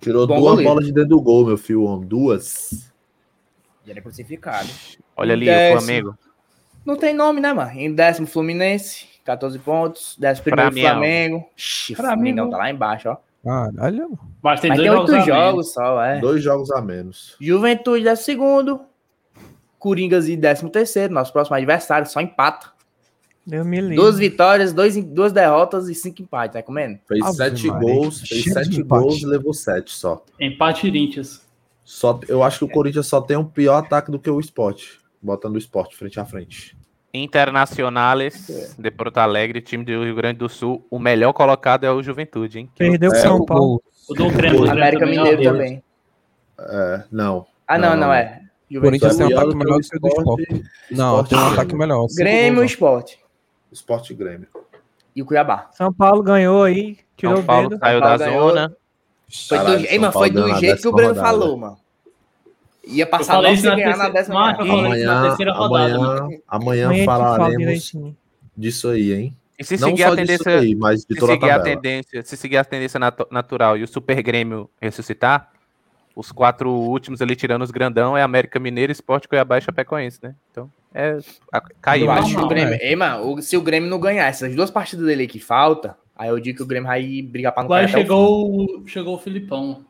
tirou 0.00 0.26
Bom 0.26 0.34
duas 0.36 0.50
goleiro. 0.50 0.68
bolas 0.70 0.86
de 0.86 0.92
dentro 0.92 1.10
do 1.10 1.20
gol, 1.20 1.46
meu 1.46 1.56
filho, 1.56 1.84
homem. 1.84 2.08
Duas. 2.08 2.90
Já 3.86 3.94
é 3.94 4.00
crucificado. 4.00 4.68
Olha 5.16 5.34
ali, 5.34 5.46
Décimo. 5.46 5.76
o 5.76 5.80
Flamengo. 5.80 6.18
Não 6.84 6.96
tem 6.96 7.14
nome, 7.14 7.40
né, 7.40 7.52
mano? 7.52 7.70
Em 7.72 7.94
décimo, 7.94 8.26
Fluminense, 8.26 9.06
14 9.24 9.58
pontos. 9.58 10.16
Décimo 10.18 10.44
primeiro, 10.44 10.70
Flamengo. 10.72 10.90
Flamengo. 10.98 11.50
Ixi, 11.56 11.94
Flamengo. 11.94 12.50
Tá 12.50 12.56
lá 12.56 12.70
embaixo, 12.70 13.08
ó. 13.10 13.16
Caralho. 13.44 14.18
Mas 14.42 14.60
tem 14.60 14.70
Mas 14.70 14.78
dois 14.78 14.88
tem 14.88 14.96
jogos. 14.96 15.10
oito 15.10 15.14
a 15.14 15.26
menos. 15.26 15.26
jogos 15.50 15.72
só, 15.72 16.02
é. 16.04 16.20
Dois 16.20 16.42
jogos 16.42 16.70
a 16.70 16.80
menos. 16.80 17.36
Juventude, 17.40 18.04
décimo 18.04 18.24
segundo. 18.24 18.80
Coringas 19.78 20.28
em 20.28 20.38
décimo 20.38 20.70
terceiro, 20.70 21.12
nosso 21.12 21.32
próximo 21.32 21.56
adversário, 21.56 22.08
só 22.08 22.20
empata. 22.20 22.70
Deus 23.44 23.66
me 23.66 23.80
livre. 23.80 23.96
Duas 23.96 24.16
vitórias, 24.16 24.72
dois, 24.72 24.94
duas 25.04 25.32
derrotas 25.32 25.88
e 25.88 25.94
cinco 25.96 26.22
empates, 26.22 26.54
tá 26.54 26.62
comendo? 26.62 27.00
Fez 27.08 27.20
Ave 27.24 27.36
sete 27.36 27.66
Maria, 27.66 27.94
gols, 27.94 28.20
fez 28.20 28.42
cheio 28.42 28.54
sete 28.54 28.82
gols 28.84 29.20
e 29.22 29.26
levou 29.26 29.52
sete 29.52 29.90
só. 29.90 30.24
Empate 30.38 30.82
Corinthians. 30.82 31.42
só. 31.82 32.20
Eu 32.28 32.44
acho 32.44 32.60
que 32.60 32.64
o 32.66 32.68
Corinthians 32.68 33.08
só 33.08 33.20
tem 33.20 33.36
um 33.36 33.44
pior 33.44 33.78
ataque 33.78 34.12
do 34.12 34.20
que 34.20 34.30
o 34.30 34.38
Sport. 34.38 34.84
Botando 35.20 35.56
o 35.56 35.58
Sport 35.58 35.94
frente 35.96 36.20
a 36.20 36.24
frente. 36.24 36.76
Internacionales 37.14 38.74
de 38.78 38.90
Porto 38.90 39.18
Alegre, 39.18 39.60
time 39.60 39.84
do 39.84 40.04
Rio 40.04 40.14
Grande 40.14 40.38
do 40.38 40.48
Sul. 40.48 40.86
O 40.90 40.98
melhor 40.98 41.32
colocado 41.32 41.84
é 41.84 41.90
o 41.90 42.02
Juventude, 42.02 42.58
hein? 42.60 42.70
Que 42.74 42.88
Perdeu 42.88 43.10
com 43.10 43.16
É, 43.16 43.20
São 43.20 43.36
o 43.36 43.46
Paulo. 43.46 43.82
O 44.08 44.14
do 44.14 44.30
Grêmio. 44.30 44.60
O 44.60 44.62
Grêmio 44.62 44.70
América 44.72 45.06
Mineiro 45.06 45.42
também. 45.42 45.82
É, 46.58 47.04
não. 47.10 47.46
Ah, 47.66 47.78
não, 47.78 47.90
não, 47.90 47.96
Não, 48.08 48.12
é. 48.12 48.40
O 48.74 48.80
Corinthians 48.80 49.16
tem 49.16 49.26
um 49.26 49.38
ataque 49.38 49.54
melhor 49.56 49.76
o 49.76 49.80
do 49.80 49.88
que 49.88 49.96
o 49.96 50.00
do 50.00 50.08
Sport. 50.08 50.40
Não, 50.90 51.24
tem 51.24 51.38
um 51.38 51.46
ataque 51.52 51.74
melhor. 51.74 52.06
Grêmio 52.16 52.52
e 52.52 52.56
gols, 52.60 52.70
Sport. 52.70 53.12
Sport 53.70 54.10
e 54.10 54.14
Grêmio. 54.14 54.48
E 55.14 55.20
o 55.22 55.26
Cuiabá. 55.26 55.68
São 55.72 55.92
Paulo 55.92 56.22
ganhou 56.22 56.62
aí, 56.64 56.96
tirou 57.16 57.36
São 57.36 57.42
o 57.42 57.46
Paulo 57.46 57.68
dedo. 57.68 57.78
saiu 57.78 58.00
São 58.00 58.00
da 58.00 58.18
Paulo 58.18 58.30
ganhou. 58.32 58.48
zona. 58.48 58.76
Foi 59.48 59.58
Caralho, 59.58 59.78
do, 59.78 59.86
ei, 59.86 59.98
mano, 59.98 60.12
Paulo 60.12 60.28
foi 60.28 60.30
do 60.30 60.54
jeito 60.58 60.82
que 60.82 60.88
o 60.88 60.92
Breno 60.92 61.08
rodada. 61.14 61.26
falou, 61.28 61.56
mano. 61.58 61.78
Ia 62.84 63.06
passar 63.06 63.34
falei 63.34 63.50
logo 63.50 63.54
isso 63.54 63.62
se 63.62 63.68
na 63.68 63.74
ganhar 63.76 63.96
na 63.96 64.08
décima 64.08 64.52
na 64.52 64.60
Amanhã, 64.60 65.22
terceira 65.22 65.52
rodada. 65.52 65.94
amanhã, 66.48 66.88
amanhã 66.88 67.04
falaremos 67.04 67.92
disso 68.56 68.88
aí, 68.88 69.12
hein? 69.12 69.36
E 69.58 69.64
se 69.64 69.78
Não 69.80 69.88
seguir 69.90 70.02
só 70.02 70.12
a 70.12 70.16
tendência, 70.16 70.58
aí, 70.58 70.74
mas 70.74 71.04
de 71.04 71.14
se 71.14 71.22
a 71.24 71.26
seguir 71.26 71.50
a 71.50 71.58
tabela. 71.58 71.62
tendência, 71.62 72.22
se 72.24 72.36
seguir 72.36 72.56
a 72.56 72.64
tendência 72.64 72.98
natu- 72.98 73.28
natural 73.30 73.76
e 73.78 73.84
o 73.84 73.88
Super 73.88 74.20
Grêmio 74.22 74.68
ressuscitar, 74.80 75.50
os 76.16 76.32
quatro 76.32 76.68
últimos 76.70 77.22
ali 77.22 77.36
tirando 77.36 77.62
os 77.62 77.70
grandão 77.70 78.16
é 78.16 78.22
América 78.22 78.58
Mineiro, 78.58 78.90
Sport, 78.92 79.28
Cuiabá 79.28 79.58
e 79.58 79.60
Chapecoense, 79.62 80.18
né? 80.20 80.34
Então, 80.50 80.68
é 80.92 81.18
a- 81.52 81.60
caiu. 81.80 82.06
Eu 82.06 82.10
acho 82.12 82.34
que 82.36 82.42
o 82.42 82.48
Grêmio. 82.48 82.70
né? 82.72 82.78
Ei, 82.80 82.96
mano, 82.96 83.34
o- 83.34 83.42
se 83.42 83.56
o 83.56 83.62
Grêmio 83.62 83.88
não 83.88 84.00
ganhar 84.00 84.26
essas 84.26 84.52
duas 84.54 84.70
partidas 84.70 85.06
dele 85.06 85.28
que 85.28 85.38
falta, 85.38 85.96
aí 86.16 86.28
eu 86.28 86.40
digo 86.40 86.56
que 86.56 86.62
o 86.64 86.66
Grêmio 86.66 86.88
vai 86.88 87.22
brigar 87.22 87.52
pra 87.52 87.62
não 87.62 87.70
cair 87.70 87.88
chegou, 87.88 88.50
o- 88.50 88.82
chegou 88.88 89.14
o 89.14 89.18
Filipão. 89.18 89.84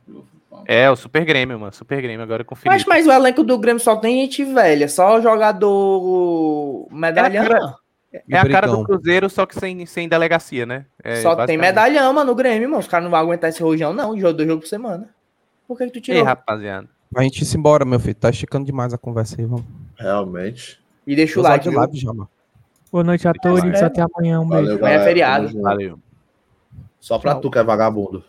É, 0.66 0.90
o 0.90 0.96
Super 0.96 1.24
Grêmio, 1.24 1.58
mano. 1.58 1.72
Super 1.72 2.00
Grêmio 2.00 2.22
agora 2.22 2.44
com 2.44 2.54
o 2.54 2.58
Mas, 2.64 2.82
Felipe. 2.82 2.88
mas 2.88 3.06
o 3.06 3.12
elenco 3.12 3.42
do 3.42 3.58
Grêmio 3.58 3.82
só 3.82 3.96
tem 3.96 4.20
gente 4.20 4.44
velha, 4.44 4.88
só 4.88 5.20
jogador 5.20 6.88
medalhão. 6.90 7.44
É, 7.44 7.48
cara, 7.48 7.60
mano. 7.60 7.76
É 8.30 8.38
a 8.38 8.48
cara 8.48 8.66
do. 8.66 8.84
Cruzeiro, 8.84 9.30
só 9.30 9.46
que 9.46 9.58
sem, 9.58 9.86
sem 9.86 10.08
delegacia, 10.08 10.66
né? 10.66 10.84
É, 11.02 11.16
só 11.22 11.46
tem 11.46 11.56
medalhão, 11.56 12.12
mano, 12.12 12.30
no 12.30 12.34
Grêmio, 12.36 12.68
mano. 12.68 12.80
Os 12.80 12.88
caras 12.88 13.04
não 13.04 13.10
vão 13.10 13.20
aguentar 13.20 13.50
esse 13.50 13.62
rojão, 13.62 13.92
não. 13.92 14.18
Jogo 14.18 14.34
do 14.34 14.46
jogo 14.46 14.60
por 14.60 14.68
semana. 14.68 15.08
Por 15.66 15.78
que, 15.78 15.86
que 15.86 15.92
tu 15.92 15.96
Ei, 15.96 16.02
tirou? 16.02 16.24
rapaziada. 16.24 16.88
A 17.14 17.22
gente 17.22 17.42
ir 17.42 17.56
embora, 17.56 17.84
meu 17.84 17.98
filho. 17.98 18.14
Tá 18.14 18.30
esticando 18.30 18.66
demais 18.66 18.92
a 18.92 18.98
conversa 18.98 19.36
aí, 19.38 19.46
vamos. 19.46 19.64
Realmente. 19.98 20.80
E 21.06 21.16
deixa 21.16 21.40
o 21.40 21.42
like, 21.42 21.70
já, 21.94 22.12
mano. 22.12 22.28
Boa 22.90 23.04
noite 23.04 23.26
a 23.26 23.32
todos, 23.32 23.82
até 23.82 24.02
amanhã, 24.02 24.40
um 24.40 24.48
beijo. 24.48 24.64
Valeu, 24.64 24.78
Amanhã 24.78 25.00
é 25.00 25.04
feriado. 25.04 25.62
Valeu. 25.62 25.98
Só 27.00 27.18
pra 27.18 27.34
tu 27.34 27.50
que 27.50 27.58
é 27.58 27.62
vagabundo. 27.62 28.22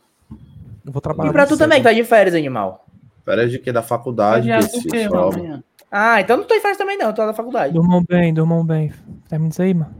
Eu 0.86 0.92
vou 0.92 1.02
trabalhar. 1.02 1.30
E 1.30 1.34
pra 1.34 1.46
tu 1.46 1.50
muito 1.50 1.60
também, 1.60 1.78
que 1.82 1.88
cedo. 1.88 1.96
tá 1.96 2.02
de 2.02 2.08
férias, 2.08 2.36
animal. 2.36 2.86
Férias 3.26 3.52
de 3.52 3.60
quê? 3.60 3.72
Da 3.72 3.82
faculdade, 3.82 4.52
Adiado 4.52 4.66
desse 4.90 5.08
amanhã? 5.08 5.64
Ah, 5.92 6.20
então 6.22 6.38
não 6.38 6.44
tô 6.44 6.54
em 6.56 6.60
férias 6.60 6.78
também, 6.78 6.98
não. 6.98 7.14
Tô 7.14 7.26
na 7.26 7.34
faculdade. 7.34 7.74
Durmam 7.74 8.04
bem, 8.08 8.34
durmam 8.34 8.66
bem. 8.66 8.92
Termina 9.30 9.50
isso 9.52 9.62
aí, 9.62 9.74
mano. 9.74 9.94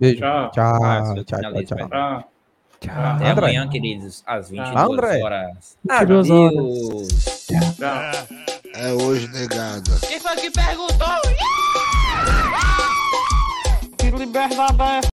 Beijo. 0.00 0.18
Tchau. 0.20 0.50
Tchau, 0.50 0.84
Ah, 0.84 1.02
tchau, 1.14 1.24
tchau, 1.24 1.64
tchau. 1.64 1.88
Ah, 1.92 2.24
Tchau. 2.80 2.94
Até 2.94 3.30
André. 3.30 3.46
amanhã, 3.46 3.68
queridos, 3.68 4.22
às 4.26 4.50
22 4.50 4.76
André. 4.90 5.22
horas. 5.22 5.78
22 5.88 6.30
horas. 6.30 6.54
Adeus. 6.56 7.46
tchau. 7.46 8.38
É 8.74 8.92
hoje, 8.92 9.28
negada. 9.28 9.82
Quem 10.06 10.18
foi 10.20 10.36
que 10.36 10.50
perguntou? 10.50 11.06
Que 13.98 14.10
liberdade 14.10 14.54
é 14.82 14.98
essa? 14.98 15.13